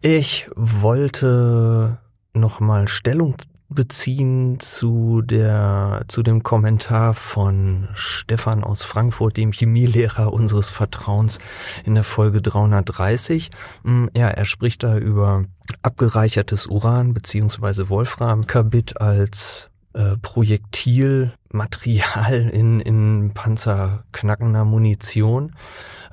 Ich 0.00 0.48
wollte 0.56 1.98
nochmal 2.32 2.88
Stellung 2.88 3.36
beziehen 3.74 4.60
zu 4.60 5.22
der, 5.22 6.04
zu 6.08 6.22
dem 6.22 6.42
Kommentar 6.42 7.14
von 7.14 7.88
Stefan 7.94 8.64
aus 8.64 8.84
Frankfurt, 8.84 9.36
dem 9.36 9.52
Chemielehrer 9.52 10.32
unseres 10.32 10.70
Vertrauens 10.70 11.38
in 11.84 11.94
der 11.94 12.04
Folge 12.04 12.40
330. 12.40 13.50
Mm, 13.82 14.06
ja, 14.16 14.28
er 14.28 14.44
spricht 14.44 14.82
da 14.82 14.98
über 14.98 15.44
abgereichertes 15.82 16.66
Uran 16.66 17.14
beziehungsweise 17.14 17.88
Wolframkarbid 17.88 19.00
als 19.00 19.70
äh, 19.94 20.16
Projektilmaterial 20.20 22.50
in, 22.50 22.80
in 22.80 23.30
panzerknackender 23.34 24.64
Munition. 24.64 25.54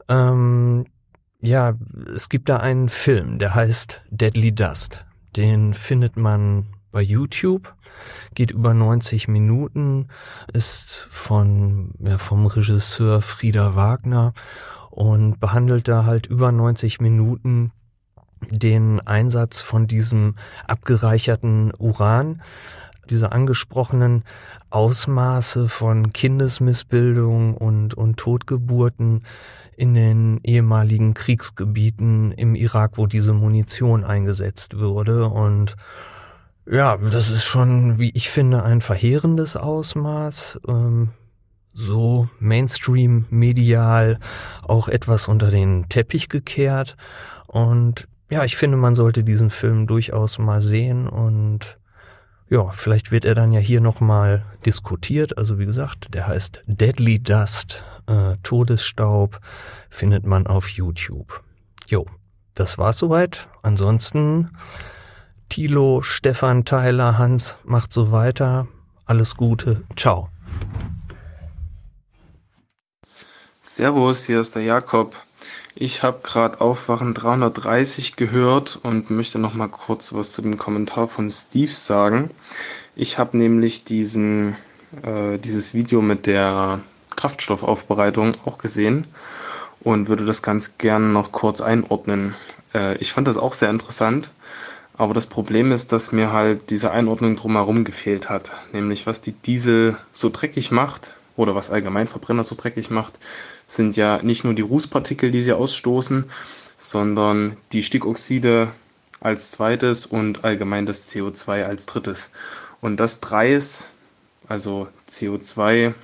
Ähm, 0.07 0.85
ja, 1.41 1.73
es 2.15 2.29
gibt 2.29 2.49
da 2.49 2.57
einen 2.57 2.89
Film, 2.89 3.39
der 3.39 3.55
heißt 3.55 4.03
Deadly 4.11 4.53
Dust. 4.53 5.03
Den 5.35 5.73
findet 5.73 6.17
man 6.17 6.67
bei 6.91 7.01
YouTube, 7.01 7.73
geht 8.33 8.51
über 8.51 8.73
90 8.73 9.27
Minuten, 9.27 10.07
ist 10.53 11.07
von, 11.09 11.93
ja, 11.99 12.17
vom 12.17 12.45
Regisseur 12.45 13.21
Frieder 13.21 13.75
Wagner 13.75 14.33
und 14.89 15.39
behandelt 15.39 15.87
da 15.87 16.05
halt 16.05 16.25
über 16.27 16.51
90 16.51 16.99
Minuten 16.99 17.71
den 18.49 18.99
Einsatz 18.99 19.61
von 19.61 19.87
diesem 19.87 20.35
abgereicherten 20.67 21.73
Uran, 21.77 22.41
diese 23.09 23.31
angesprochenen 23.31 24.23
Ausmaße 24.69 25.67
von 25.67 26.13
Kindesmissbildung 26.13 27.55
und, 27.55 27.93
und 27.93 28.17
Totgeburten 28.17 29.23
in 29.75 29.93
den 29.93 30.39
ehemaligen 30.43 31.13
Kriegsgebieten 31.13 32.31
im 32.31 32.55
Irak, 32.55 32.97
wo 32.97 33.07
diese 33.07 33.33
Munition 33.33 34.03
eingesetzt 34.03 34.77
wurde. 34.77 35.27
Und 35.27 35.75
ja, 36.65 36.97
das 36.97 37.29
ist 37.29 37.43
schon, 37.43 37.97
wie 37.99 38.11
ich 38.13 38.29
finde, 38.29 38.63
ein 38.63 38.81
verheerendes 38.81 39.55
Ausmaß. 39.55 40.59
Ähm, 40.67 41.09
so 41.73 42.27
Mainstream 42.39 43.25
medial 43.29 44.19
auch 44.63 44.87
etwas 44.87 45.27
unter 45.27 45.51
den 45.51 45.87
Teppich 45.89 46.29
gekehrt. 46.29 46.97
Und 47.47 48.07
ja, 48.29 48.43
ich 48.45 48.57
finde, 48.57 48.77
man 48.77 48.95
sollte 48.95 49.23
diesen 49.23 49.49
Film 49.49 49.87
durchaus 49.87 50.37
mal 50.37 50.61
sehen 50.61 51.07
und 51.07 51.77
ja, 52.49 52.67
vielleicht 52.71 53.11
wird 53.11 53.23
er 53.23 53.33
dann 53.33 53.53
ja 53.53 53.61
hier 53.61 53.79
nochmal 53.79 54.45
diskutiert. 54.65 55.37
Also 55.37 55.57
wie 55.57 55.65
gesagt, 55.65 56.13
der 56.13 56.27
heißt 56.27 56.63
Deadly 56.65 57.19
Dust, 57.19 57.81
äh, 58.07 58.35
Todesstaub, 58.43 59.39
findet 59.89 60.25
man 60.25 60.47
auf 60.47 60.67
YouTube. 60.67 61.41
Jo, 61.87 62.05
das 62.53 62.77
war's 62.77 62.97
soweit. 62.97 63.47
Ansonsten 63.61 64.49
Tilo, 65.51 66.01
Stefan, 66.01 66.63
Tyler, 66.63 67.17
Hans, 67.17 67.55
macht 67.65 67.91
so 67.91 68.13
weiter. 68.13 68.69
Alles 69.05 69.35
Gute. 69.35 69.83
Ciao. 69.97 70.29
Servus, 73.59 74.27
hier 74.27 74.39
ist 74.39 74.55
der 74.55 74.63
Jakob. 74.63 75.13
Ich 75.75 76.03
habe 76.03 76.21
gerade 76.23 76.61
Aufwachen 76.61 77.13
330 77.13 78.15
gehört 78.15 78.79
und 78.81 79.09
möchte 79.09 79.39
noch 79.39 79.53
mal 79.53 79.67
kurz 79.67 80.13
was 80.13 80.31
zu 80.31 80.41
dem 80.41 80.57
Kommentar 80.57 81.09
von 81.09 81.29
Steve 81.29 81.71
sagen. 81.71 82.29
Ich 82.95 83.17
habe 83.17 83.37
nämlich 83.37 83.83
diesen, 83.83 84.55
äh, 85.03 85.37
dieses 85.37 85.73
Video 85.73 86.01
mit 86.01 86.27
der 86.27 86.79
Kraftstoffaufbereitung 87.17 88.37
auch 88.45 88.57
gesehen 88.57 89.05
und 89.81 90.07
würde 90.07 90.23
das 90.23 90.43
ganz 90.43 90.77
gerne 90.77 91.07
noch 91.07 91.33
kurz 91.33 91.59
einordnen. 91.59 92.35
Äh, 92.73 92.95
ich 92.99 93.11
fand 93.11 93.27
das 93.27 93.35
auch 93.35 93.51
sehr 93.51 93.69
interessant, 93.69 94.31
aber 95.01 95.15
das 95.15 95.25
Problem 95.25 95.71
ist, 95.71 95.93
dass 95.93 96.11
mir 96.11 96.31
halt 96.31 96.69
diese 96.69 96.91
Einordnung 96.91 97.35
drumherum 97.35 97.85
gefehlt 97.85 98.29
hat. 98.29 98.51
Nämlich 98.71 99.07
was 99.07 99.19
die 99.23 99.31
Diesel 99.31 99.97
so 100.11 100.29
dreckig 100.29 100.69
macht 100.69 101.15
oder 101.35 101.55
was 101.55 101.71
allgemein 101.71 102.07
Verbrenner 102.07 102.43
so 102.43 102.53
dreckig 102.55 102.91
macht, 102.91 103.17
sind 103.67 103.97
ja 103.97 104.21
nicht 104.21 104.43
nur 104.43 104.53
die 104.53 104.61
Rußpartikel, 104.61 105.31
die 105.31 105.41
sie 105.41 105.53
ausstoßen, 105.53 106.29
sondern 106.77 107.57
die 107.71 107.81
Stickoxide 107.81 108.71
als 109.21 109.49
zweites 109.49 110.05
und 110.05 110.43
allgemein 110.43 110.85
das 110.85 111.11
CO2 111.11 111.63
als 111.63 111.87
drittes. 111.87 112.31
Und 112.79 112.97
das 112.97 113.21
Dreis, 113.21 113.93
also 114.49 114.87
CO2, 115.09 115.95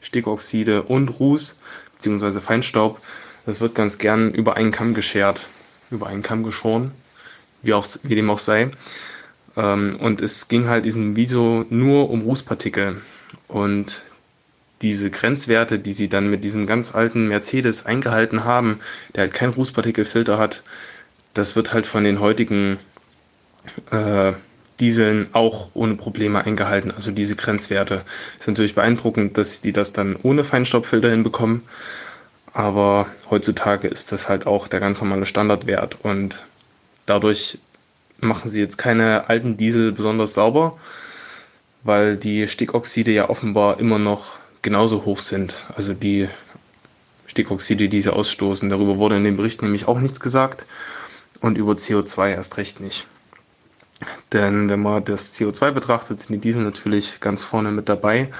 Stickoxide 0.00 0.84
und 0.84 1.08
Ruß 1.08 1.58
bzw. 1.96 2.40
Feinstaub, 2.40 3.00
das 3.46 3.60
wird 3.60 3.74
ganz 3.74 3.98
gern 3.98 4.30
über 4.30 4.56
einen 4.56 4.70
Kamm 4.70 4.94
geschert, 4.94 5.48
über 5.90 6.06
einen 6.06 6.22
Kamm 6.22 6.44
geschoren, 6.44 6.92
wie, 7.62 7.74
auch, 7.74 7.86
wie 8.02 8.14
dem 8.14 8.30
auch 8.30 8.38
sei. 8.38 8.70
Ähm, 9.56 9.96
und 10.00 10.20
es 10.20 10.48
ging 10.48 10.68
halt 10.68 10.78
in 10.78 10.90
diesem 10.90 11.16
Video 11.16 11.64
nur 11.70 12.10
um 12.10 12.22
Rußpartikel. 12.22 13.00
Und 13.48 14.02
diese 14.82 15.10
Grenzwerte, 15.10 15.78
die 15.78 15.92
sie 15.92 16.08
dann 16.08 16.30
mit 16.30 16.44
diesem 16.44 16.66
ganz 16.66 16.94
alten 16.94 17.28
Mercedes 17.28 17.86
eingehalten 17.86 18.44
haben, 18.44 18.80
der 19.14 19.22
halt 19.22 19.34
keinen 19.34 19.52
Rußpartikelfilter 19.52 20.38
hat, 20.38 20.62
das 21.34 21.56
wird 21.56 21.72
halt 21.72 21.86
von 21.86 22.04
den 22.04 22.20
heutigen 22.20 22.78
äh, 23.90 24.32
Dieseln 24.80 25.28
auch 25.32 25.70
ohne 25.74 25.96
Probleme 25.96 26.44
eingehalten. 26.44 26.92
Also 26.92 27.10
diese 27.10 27.34
Grenzwerte 27.34 28.04
ist 28.38 28.46
natürlich 28.46 28.76
beeindruckend, 28.76 29.36
dass 29.36 29.60
die 29.60 29.72
das 29.72 29.92
dann 29.92 30.16
ohne 30.22 30.44
Feinstaubfilter 30.44 31.10
hinbekommen. 31.10 31.62
Aber 32.52 33.06
heutzutage 33.28 33.88
ist 33.88 34.12
das 34.12 34.28
halt 34.28 34.46
auch 34.46 34.68
der 34.68 34.80
ganz 34.80 35.00
normale 35.00 35.26
Standardwert 35.26 35.98
und 36.02 36.42
dadurch 37.08 37.58
machen 38.20 38.50
sie 38.50 38.60
jetzt 38.60 38.78
keine 38.78 39.28
alten 39.28 39.56
Diesel 39.56 39.92
besonders 39.92 40.34
sauber, 40.34 40.78
weil 41.82 42.16
die 42.16 42.46
Stickoxide 42.46 43.12
ja 43.12 43.28
offenbar 43.30 43.78
immer 43.78 43.98
noch 43.98 44.38
genauso 44.62 45.04
hoch 45.04 45.20
sind. 45.20 45.54
Also 45.76 45.94
die 45.94 46.28
Stickoxide, 47.26 47.88
die 47.88 48.00
sie 48.00 48.12
ausstoßen. 48.12 48.68
Darüber 48.68 48.98
wurde 48.98 49.16
in 49.16 49.24
dem 49.24 49.36
Bericht 49.36 49.62
nämlich 49.62 49.86
auch 49.86 50.00
nichts 50.00 50.20
gesagt 50.20 50.66
und 51.40 51.56
über 51.56 51.74
CO2 51.74 52.30
erst 52.30 52.56
recht 52.56 52.80
nicht. 52.80 53.06
Denn 54.32 54.68
wenn 54.68 54.80
man 54.80 55.04
das 55.04 55.34
CO2 55.34 55.72
betrachtet, 55.72 56.20
sind 56.20 56.34
die 56.34 56.40
Diesel 56.40 56.62
natürlich 56.62 57.20
ganz 57.20 57.44
vorne 57.44 57.70
mit 57.70 57.88
dabei. 57.88 58.30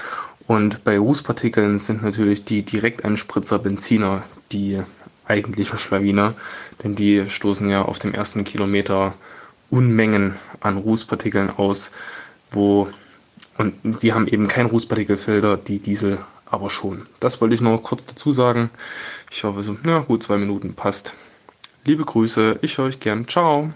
Und 0.47 0.83
bei 0.83 0.97
Rußpartikeln 0.97 1.79
sind 1.79 2.01
natürlich 2.01 2.45
die 2.45 2.63
Direkteinspritzer 2.63 3.59
Benziner 3.59 4.23
die 4.51 4.81
eigentlichen 5.25 5.77
Schlawiner, 5.77 6.33
denn 6.83 6.95
die 6.95 7.29
stoßen 7.29 7.69
ja 7.69 7.83
auf 7.83 7.99
dem 7.99 8.13
ersten 8.13 8.43
Kilometer 8.43 9.13
Unmengen 9.69 10.35
an 10.61 10.77
Rußpartikeln 10.77 11.49
aus, 11.49 11.91
wo 12.51 12.87
und 13.57 13.73
die 14.03 14.13
haben 14.13 14.27
eben 14.27 14.47
kein 14.47 14.65
Rußpartikelfilter, 14.65 15.57
die 15.57 15.79
Diesel 15.79 16.17
aber 16.49 16.69
schon. 16.69 17.07
Das 17.19 17.41
wollte 17.41 17.55
ich 17.55 17.61
noch 17.61 17.77
kurz 17.81 18.05
dazu 18.05 18.31
sagen. 18.31 18.69
Ich 19.31 19.43
hoffe, 19.43 19.61
so, 19.63 19.77
ja, 19.85 19.99
gut 19.99 20.23
zwei 20.23 20.37
Minuten 20.37 20.73
passt. 20.73 21.15
Liebe 21.85 22.03
Grüße, 22.03 22.59
ich 22.61 22.77
höre 22.77 22.85
euch 22.85 22.99
gern. 22.99 23.27
Ciao. 23.27 23.69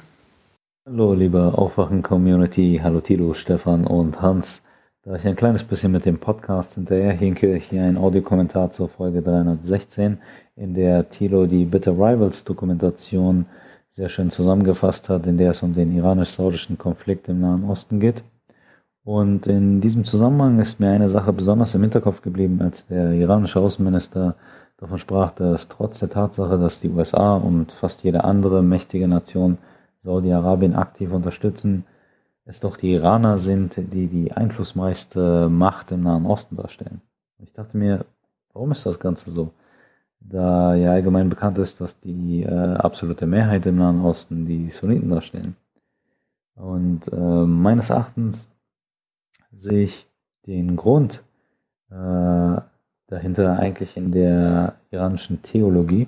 Hallo, 0.85 1.13
liebe 1.13 1.53
Aufwachen-Community. 1.57 2.81
Hallo 2.83 3.01
Tilo, 3.01 3.33
Stefan 3.33 3.85
und 3.85 4.21
Hans. 4.21 4.47
Da 5.03 5.15
ich 5.15 5.25
ein 5.25 5.35
kleines 5.35 5.63
bisschen 5.63 5.91
mit 5.91 6.05
dem 6.05 6.19
Podcast 6.19 6.73
hinterher 6.75 7.11
hinke, 7.11 7.55
hier 7.55 7.83
ein 7.83 7.97
Audiokommentar 7.97 8.71
zur 8.71 8.89
Folge 8.89 9.21
316, 9.21 10.21
in 10.55 10.73
der 10.73 11.09
Tilo 11.09 11.45
die 11.45 11.65
Bitter 11.65 11.93
Rivals 11.93 12.43
Dokumentation 12.43 13.45
sehr 13.95 14.09
schön 14.09 14.31
zusammengefasst 14.31 15.09
hat, 15.09 15.25
in 15.25 15.37
der 15.37 15.51
es 15.51 15.61
um 15.61 15.73
den 15.73 15.95
iranisch-saudischen 15.95 16.77
Konflikt 16.77 17.27
im 17.27 17.41
Nahen 17.41 17.63
Osten 17.63 17.99
geht. 17.99 18.23
Und 19.03 19.47
in 19.47 19.81
diesem 19.81 20.05
Zusammenhang 20.05 20.59
ist 20.59 20.79
mir 20.79 20.89
eine 20.89 21.09
Sache 21.09 21.33
besonders 21.33 21.75
im 21.75 21.81
Hinterkopf 21.81 22.21
geblieben, 22.21 22.61
als 22.61 22.85
der 22.87 23.11
iranische 23.11 23.59
Außenminister 23.59 24.35
davon 24.77 24.97
sprach, 24.97 25.35
dass 25.35 25.67
trotz 25.67 25.99
der 25.99 26.09
Tatsache, 26.09 26.57
dass 26.57 26.79
die 26.79 26.89
USA 26.89 27.35
und 27.35 27.71
fast 27.73 28.03
jede 28.03 28.23
andere 28.23 28.63
mächtige 28.63 29.07
Nation 29.07 29.57
Saudi-Arabien 30.03 30.75
aktiv 30.75 31.11
unterstützen, 31.11 31.85
es 32.45 32.59
doch 32.59 32.77
die 32.77 32.93
Iraner 32.93 33.39
sind, 33.39 33.73
die 33.77 34.07
die 34.07 34.31
einflussreichste 34.31 35.49
Macht 35.49 35.91
im 35.91 36.03
Nahen 36.03 36.25
Osten 36.25 36.57
darstellen. 36.57 37.01
Ich 37.39 37.53
dachte 37.53 37.77
mir, 37.77 38.05
warum 38.53 38.71
ist 38.71 38.85
das 38.85 38.99
Ganze 38.99 39.31
so? 39.31 39.51
Da 40.29 40.73
ja 40.75 40.91
allgemein 40.91 41.29
bekannt 41.29 41.57
ist, 41.57 41.79
dass 41.81 41.99
die 42.01 42.43
äh, 42.43 42.75
absolute 42.75 43.25
Mehrheit 43.25 43.65
im 43.65 43.77
Nahen 43.77 44.01
Osten 44.01 44.45
die 44.45 44.69
Sunniten 44.69 45.09
darstellen. 45.09 45.55
Und 46.55 47.07
äh, 47.11 47.15
meines 47.15 47.89
Erachtens 47.89 48.45
sehe 49.51 49.85
ich 49.85 50.07
den 50.47 50.75
Grund 50.75 51.21
äh, 51.89 52.61
dahinter 53.07 53.59
eigentlich 53.59 53.97
in 53.97 54.11
der 54.11 54.75
iranischen 54.91 55.41
Theologie 55.43 56.07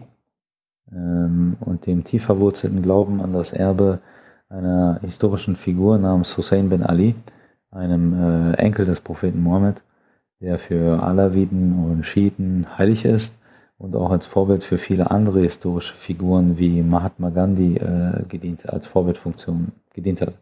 ähm, 0.91 1.57
und 1.59 1.85
dem 1.85 2.03
tief 2.03 2.25
verwurzelten 2.25 2.81
Glauben 2.81 3.21
an 3.21 3.33
das 3.33 3.51
Erbe 3.51 3.99
einer 4.49 4.99
historischen 5.01 5.55
Figur 5.55 5.97
namens 5.97 6.37
Hussein 6.37 6.69
bin 6.69 6.83
Ali, 6.83 7.15
einem 7.71 8.13
äh, 8.13 8.53
Enkel 8.53 8.85
des 8.85 8.99
Propheten 9.01 9.41
Mohammed, 9.41 9.81
der 10.39 10.59
für 10.59 11.03
Alawiten 11.03 11.85
und 11.85 12.05
Schiiten 12.05 12.77
heilig 12.77 13.03
ist 13.03 13.31
und 13.77 13.95
auch 13.95 14.11
als 14.11 14.25
Vorbild 14.25 14.63
für 14.63 14.77
viele 14.77 15.11
andere 15.11 15.41
historische 15.41 15.95
Figuren 16.05 16.57
wie 16.57 16.81
Mahatma 16.81 17.29
Gandhi 17.29 17.75
äh, 17.77 18.23
gedient, 18.27 18.67
als 18.69 18.87
Vorbildfunktion 18.87 19.73
gedient 19.93 20.21
hat. 20.21 20.33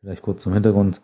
Vielleicht 0.00 0.22
kurz 0.22 0.42
zum 0.42 0.52
Hintergrund. 0.52 1.00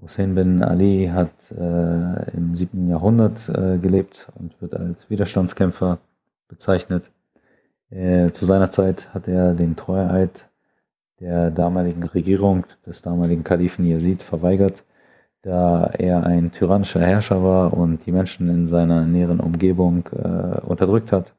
Hussein 0.00 0.34
bin 0.34 0.62
Ali 0.62 1.10
hat 1.12 1.32
äh, 1.50 2.30
im 2.36 2.54
7. 2.54 2.88
Jahrhundert 2.88 3.36
äh, 3.48 3.78
gelebt 3.78 4.28
und 4.34 4.60
wird 4.62 4.74
als 4.74 5.10
Widerstandskämpfer 5.10 5.98
bezeichnet. 6.48 7.04
Äh, 7.90 8.30
zu 8.32 8.46
seiner 8.46 8.70
Zeit 8.70 9.12
hat 9.12 9.28
er 9.28 9.54
den 9.54 9.76
Treueeid 9.76 10.30
der 11.18 11.50
damaligen 11.50 12.04
Regierung 12.04 12.64
des 12.86 13.02
damaligen 13.02 13.44
Kalifen 13.44 13.84
Yazid 13.84 14.22
verweigert, 14.22 14.82
da 15.42 15.86
er 15.98 16.24
ein 16.24 16.52
tyrannischer 16.52 17.00
Herrscher 17.00 17.42
war 17.42 17.72
und 17.72 18.04
die 18.06 18.12
Menschen 18.12 18.48
in 18.48 18.68
seiner 18.68 19.06
näheren 19.06 19.40
Umgebung 19.40 20.06
äh, 20.12 20.60
unterdrückt 20.60 21.12
hat. 21.12 21.32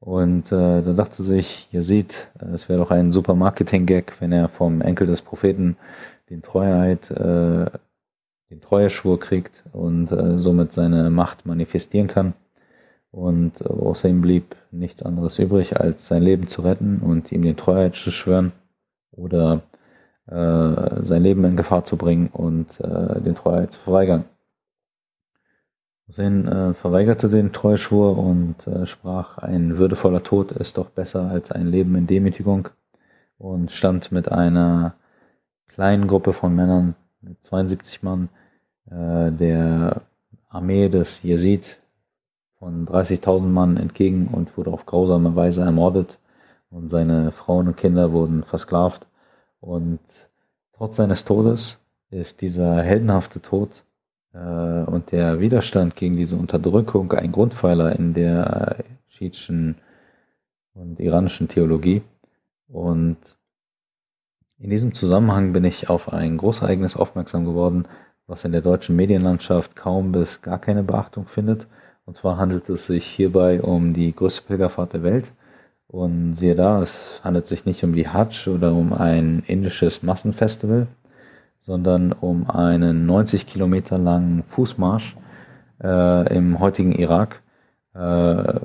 Und 0.00 0.52
äh, 0.52 0.82
da 0.82 0.92
dachte 0.92 1.24
sich 1.24 1.68
Yazid, 1.72 2.14
äh, 2.38 2.54
es 2.54 2.68
wäre 2.68 2.80
doch 2.80 2.90
ein 2.90 3.12
super 3.12 3.34
Marketing-Gag, 3.34 4.20
wenn 4.20 4.32
er 4.32 4.50
vom 4.50 4.82
Enkel 4.82 5.06
des 5.06 5.22
Propheten 5.22 5.76
den 6.28 6.42
Treueid, 6.42 7.10
äh, 7.10 7.70
den 8.50 8.60
Treueschwur 8.60 9.18
kriegt 9.18 9.64
und 9.72 10.12
äh, 10.12 10.38
somit 10.38 10.74
seine 10.74 11.08
Macht 11.08 11.46
manifestieren 11.46 12.08
kann. 12.08 12.34
Und 13.10 13.60
äh, 13.62 13.64
außer 13.64 14.08
ihm 14.08 14.20
blieb 14.20 14.54
nichts 14.70 15.02
anderes 15.02 15.38
übrig, 15.38 15.80
als 15.80 16.06
sein 16.06 16.22
Leben 16.22 16.48
zu 16.48 16.60
retten 16.60 16.98
und 16.98 17.32
ihm 17.32 17.42
den 17.42 17.56
Treueid 17.56 17.94
zu 17.94 18.10
schwören 18.10 18.52
oder 19.12 19.62
sein 20.26 21.22
Leben 21.22 21.44
in 21.44 21.56
Gefahr 21.56 21.84
zu 21.84 21.96
bringen 21.96 22.28
und 22.32 22.80
äh, 22.80 23.20
den 23.20 23.34
Treueid 23.34 23.72
zu 23.72 23.80
verweigern. 23.80 24.24
Hussein 26.06 26.46
äh, 26.46 26.74
verweigerte 26.74 27.28
den 27.28 27.52
Treueschwur 27.52 28.18
und 28.18 28.66
äh, 28.66 28.86
sprach, 28.86 29.38
ein 29.38 29.78
würdevoller 29.78 30.22
Tod 30.22 30.52
ist 30.52 30.76
doch 30.76 30.90
besser 30.90 31.22
als 31.30 31.50
ein 31.50 31.66
Leben 31.66 31.94
in 31.94 32.06
Demütigung 32.06 32.68
und 33.38 33.72
stand 33.72 34.12
mit 34.12 34.30
einer 34.30 34.94
kleinen 35.68 36.06
Gruppe 36.06 36.34
von 36.34 36.54
Männern, 36.54 36.94
72 37.42 38.02
Mann, 38.02 38.28
äh, 38.90 39.32
der 39.32 40.02
Armee 40.50 40.88
des 40.90 41.08
Yazid 41.22 41.64
von 42.58 42.86
30.000 42.86 43.46
Mann 43.46 43.76
entgegen 43.78 44.28
und 44.28 44.56
wurde 44.56 44.72
auf 44.72 44.84
grausame 44.86 45.34
Weise 45.34 45.62
ermordet 45.62 46.18
und 46.70 46.90
seine 46.90 47.32
Frauen 47.32 47.68
und 47.68 47.76
Kinder 47.76 48.12
wurden 48.12 48.44
versklavt 48.44 49.06
und 49.60 50.00
trotz 50.76 50.96
seines 50.96 51.24
Todes 51.24 51.78
ist 52.10 52.40
dieser 52.40 52.82
heldenhafte 52.82 53.40
Tod 53.40 53.70
äh, 54.32 54.38
und 54.38 55.10
der 55.12 55.40
Widerstand 55.40 55.96
gegen 55.96 56.16
diese 56.16 56.36
Unterdrückung 56.36 57.12
ein 57.12 57.32
Grundpfeiler 57.32 57.96
in 57.98 58.14
der 58.14 58.84
schiitischen 59.08 59.76
und 60.74 61.00
iranischen 61.00 61.48
Theologie. 61.48 62.02
Und 62.68 63.16
in 64.58 64.70
diesem 64.70 64.94
Zusammenhang 64.94 65.52
bin 65.52 65.64
ich 65.64 65.88
auf 65.88 66.12
ein 66.12 66.36
Großereignis 66.36 66.96
aufmerksam 66.96 67.44
geworden, 67.44 67.86
was 68.26 68.44
in 68.44 68.52
der 68.52 68.62
deutschen 68.62 68.96
Medienlandschaft 68.96 69.76
kaum 69.76 70.12
bis 70.12 70.40
gar 70.42 70.58
keine 70.58 70.82
Beachtung 70.82 71.26
findet. 71.26 71.66
Und 72.06 72.16
zwar 72.16 72.36
handelt 72.36 72.68
es 72.68 72.86
sich 72.86 73.06
hierbei 73.06 73.62
um 73.62 73.94
die 73.94 74.14
größte 74.14 74.42
Pilgerfahrt 74.42 74.92
der 74.92 75.02
Welt. 75.02 75.26
Und 75.94 76.34
siehe 76.34 76.56
da, 76.56 76.82
es 76.82 76.90
handelt 77.22 77.46
sich 77.46 77.66
nicht 77.66 77.84
um 77.84 77.94
die 77.94 78.08
Hajj 78.08 78.48
oder 78.48 78.72
um 78.72 78.92
ein 78.92 79.44
indisches 79.46 80.02
Massenfestival, 80.02 80.88
sondern 81.60 82.10
um 82.10 82.50
einen 82.50 83.06
90 83.06 83.46
Kilometer 83.46 83.96
langen 83.96 84.42
Fußmarsch 84.42 85.16
äh, 85.80 86.36
im 86.36 86.58
heutigen 86.58 86.90
Irak, 86.90 87.42
äh, 87.94 88.60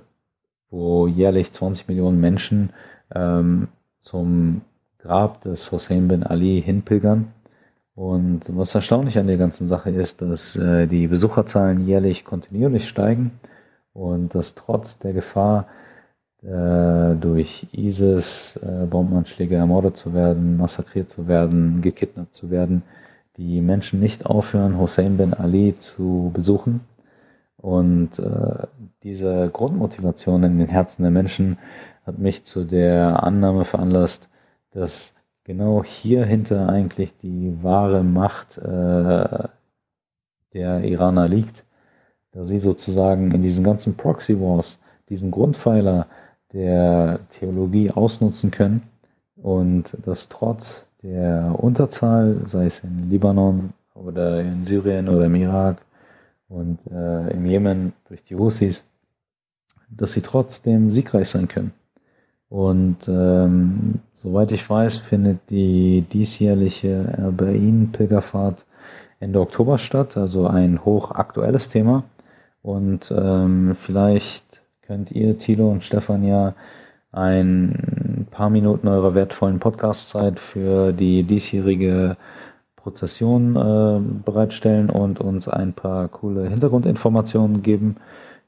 wo 0.72 1.06
jährlich 1.06 1.52
20 1.52 1.88
Millionen 1.88 2.20
Menschen 2.20 2.72
ähm, 3.14 3.68
zum 4.02 4.62
Grab 4.98 5.44
des 5.44 5.72
Hussein 5.72 6.08
bin 6.08 6.24
Ali 6.24 6.64
hinpilgern. 6.66 7.32
Und 7.94 8.42
was 8.58 8.74
erstaunlich 8.74 9.20
an 9.20 9.28
der 9.28 9.38
ganzen 9.38 9.68
Sache 9.68 9.92
ist, 9.92 10.20
dass 10.20 10.56
äh, 10.56 10.88
die 10.88 11.06
Besucherzahlen 11.06 11.86
jährlich 11.86 12.26
kontinuierlich 12.26 12.90
steigen 12.90 13.40
und 13.94 14.34
dass 14.34 14.56
trotz 14.56 14.98
der 14.98 15.14
Gefahr, 15.14 15.68
durch 16.42 17.68
ISIS 17.74 18.56
äh, 18.62 18.86
Bombenanschläge 18.86 19.56
ermordet 19.56 19.98
zu 19.98 20.14
werden, 20.14 20.56
massakriert 20.56 21.10
zu 21.10 21.28
werden, 21.28 21.82
gekidnappt 21.82 22.34
zu 22.36 22.50
werden, 22.50 22.84
die 23.36 23.62
Menschen 23.62 24.00
nicht 24.00 24.26
aufhören, 24.26 24.78
Hussein 24.78 25.18
bin 25.18 25.34
Ali 25.34 25.76
zu 25.80 26.32
besuchen. 26.34 26.82
Und 27.58 28.18
äh, 28.20 28.68
diese 29.04 29.50
Grundmotivation 29.52 30.44
in 30.44 30.60
den 30.60 30.70
Herzen 30.70 31.04
der 31.04 31.12
Menschen 31.12 31.58
hat 32.06 32.18
mich 32.18 32.46
zu 32.46 32.64
der 32.64 33.24
Annahme 33.24 33.66
veranlasst, 33.66 34.28
dass 34.72 34.92
genau 35.44 35.84
hier 35.84 36.26
hinter 36.26 36.70
eigentlich 36.70 37.12
die 37.22 37.58
wahre 37.62 38.04
Macht 38.04 38.58
äh, 38.58 39.48
der 40.54 40.84
Iraner 40.84 41.28
liegt, 41.28 41.64
da 42.32 42.46
sie 42.46 42.60
sozusagen 42.60 43.32
in 43.32 43.42
diesen 43.42 43.64
ganzen 43.64 43.96
Proxy 43.96 44.40
Wars 44.40 44.78
diesen 45.10 45.32
Grundpfeiler 45.32 46.08
der 46.54 47.20
Theologie 47.40 47.92
ausnutzen 47.92 48.52
können 48.52 48.82
und 49.36 49.86
dass 50.06 50.28
trotz 50.30 50.84
der 51.04 51.56
Unterzahl, 51.58 52.42
sei 52.48 52.68
es 52.68 52.80
in 52.84 53.10
Libanon 53.10 53.74
oder 53.94 54.42
in 54.42 54.66
Syrien 54.66 55.08
oder 55.08 55.26
im 55.26 55.36
Irak 55.36 55.78
und 56.50 56.80
äh, 56.92 57.32
im 57.32 57.46
Jemen 57.46 57.94
durch 58.08 58.24
die 58.24 58.36
Houthis, 58.36 58.82
dass 59.90 60.14
sie 60.14 60.22
trotzdem 60.22 60.92
siegreich 60.92 61.30
sein 61.30 61.48
können. 61.48 61.72
Und 62.50 62.98
ähm, 63.08 64.00
soweit 64.14 64.52
ich 64.52 64.68
weiß, 64.68 64.98
findet 64.98 65.40
die 65.50 66.02
diesjährliche 66.12 67.14
Erbain-Pilgerfahrt 67.18 68.66
Ende 69.20 69.40
Oktober 69.40 69.78
statt, 69.78 70.18
also 70.18 70.48
ein 70.48 70.84
hochaktuelles 70.84 71.70
Thema. 71.70 72.04
Und 72.62 73.12
ähm, 73.12 73.78
vielleicht 73.86 74.44
könnt 74.90 75.12
ihr, 75.12 75.38
Thilo 75.38 75.70
und 75.70 75.84
Stefan, 75.84 76.24
ja 76.24 76.56
ein 77.12 78.26
paar 78.32 78.50
Minuten 78.50 78.88
eurer 78.88 79.14
wertvollen 79.14 79.60
Podcastzeit 79.60 80.40
für 80.40 80.94
die 80.94 81.22
diesjährige 81.22 82.18
Prozession 82.76 83.56
äh, 83.56 84.24
bereitstellen 84.26 84.90
und 84.90 85.22
uns 85.22 85.48
ein 85.48 85.74
paar 85.74 86.08
coole 86.08 86.50
Hintergrundinformationen 86.50 87.62
geben 87.62 87.98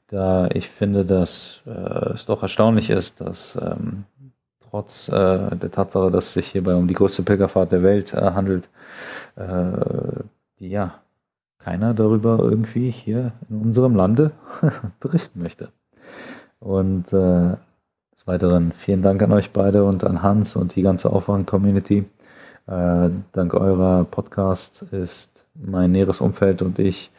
da 0.08 0.48
ich 0.52 0.68
finde, 0.70 1.04
dass 1.04 1.62
äh, 1.64 2.14
es 2.14 2.26
doch 2.26 2.42
erstaunlich 2.42 2.90
ist, 2.90 3.20
dass 3.20 3.56
ähm, 3.60 4.04
trotz 4.68 5.08
äh, 5.08 5.56
der 5.56 5.70
Tatsache, 5.70 6.10
dass 6.10 6.26
es 6.26 6.32
sich 6.32 6.48
hierbei 6.48 6.74
um 6.74 6.88
die 6.88 6.94
größte 6.94 7.22
Pilgerfahrt 7.22 7.70
der 7.70 7.84
Welt 7.84 8.12
äh, 8.12 8.32
handelt, 8.32 8.68
äh, 9.36 10.24
die 10.58 10.70
ja 10.70 11.00
keiner 11.60 11.94
darüber 11.94 12.40
irgendwie 12.40 12.90
hier 12.90 13.32
in 13.48 13.62
unserem 13.62 13.94
Lande 13.94 14.32
berichten 15.00 15.40
möchte. 15.40 15.70
Und 16.62 17.12
äh, 17.12 17.56
des 18.14 18.26
Weiteren 18.26 18.72
vielen 18.84 19.02
Dank 19.02 19.20
an 19.22 19.32
euch 19.32 19.50
beide 19.50 19.84
und 19.84 20.04
an 20.04 20.22
Hans 20.22 20.54
und 20.54 20.76
die 20.76 20.82
ganze 20.82 21.10
Aufwachen-Community. 21.10 22.04
Äh, 22.68 23.10
dank 23.32 23.54
eurer 23.54 24.04
Podcast 24.04 24.82
ist 24.92 25.30
mein 25.54 25.90
näheres 25.90 26.20
Umfeld 26.20 26.62
und 26.62 26.78
ich 26.78 27.10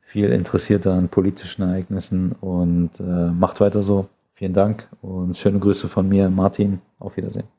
viel 0.00 0.30
interessierter 0.30 0.94
an 0.94 1.10
politischen 1.10 1.62
Ereignissen 1.62 2.32
und 2.40 2.90
äh, 2.98 3.02
macht 3.02 3.60
weiter 3.60 3.82
so. 3.82 4.08
Vielen 4.34 4.54
Dank 4.54 4.88
und 5.02 5.36
schöne 5.36 5.58
Grüße 5.58 5.88
von 5.88 6.08
mir, 6.08 6.30
Martin. 6.30 6.80
Auf 6.98 7.16
Wiedersehen. 7.16 7.57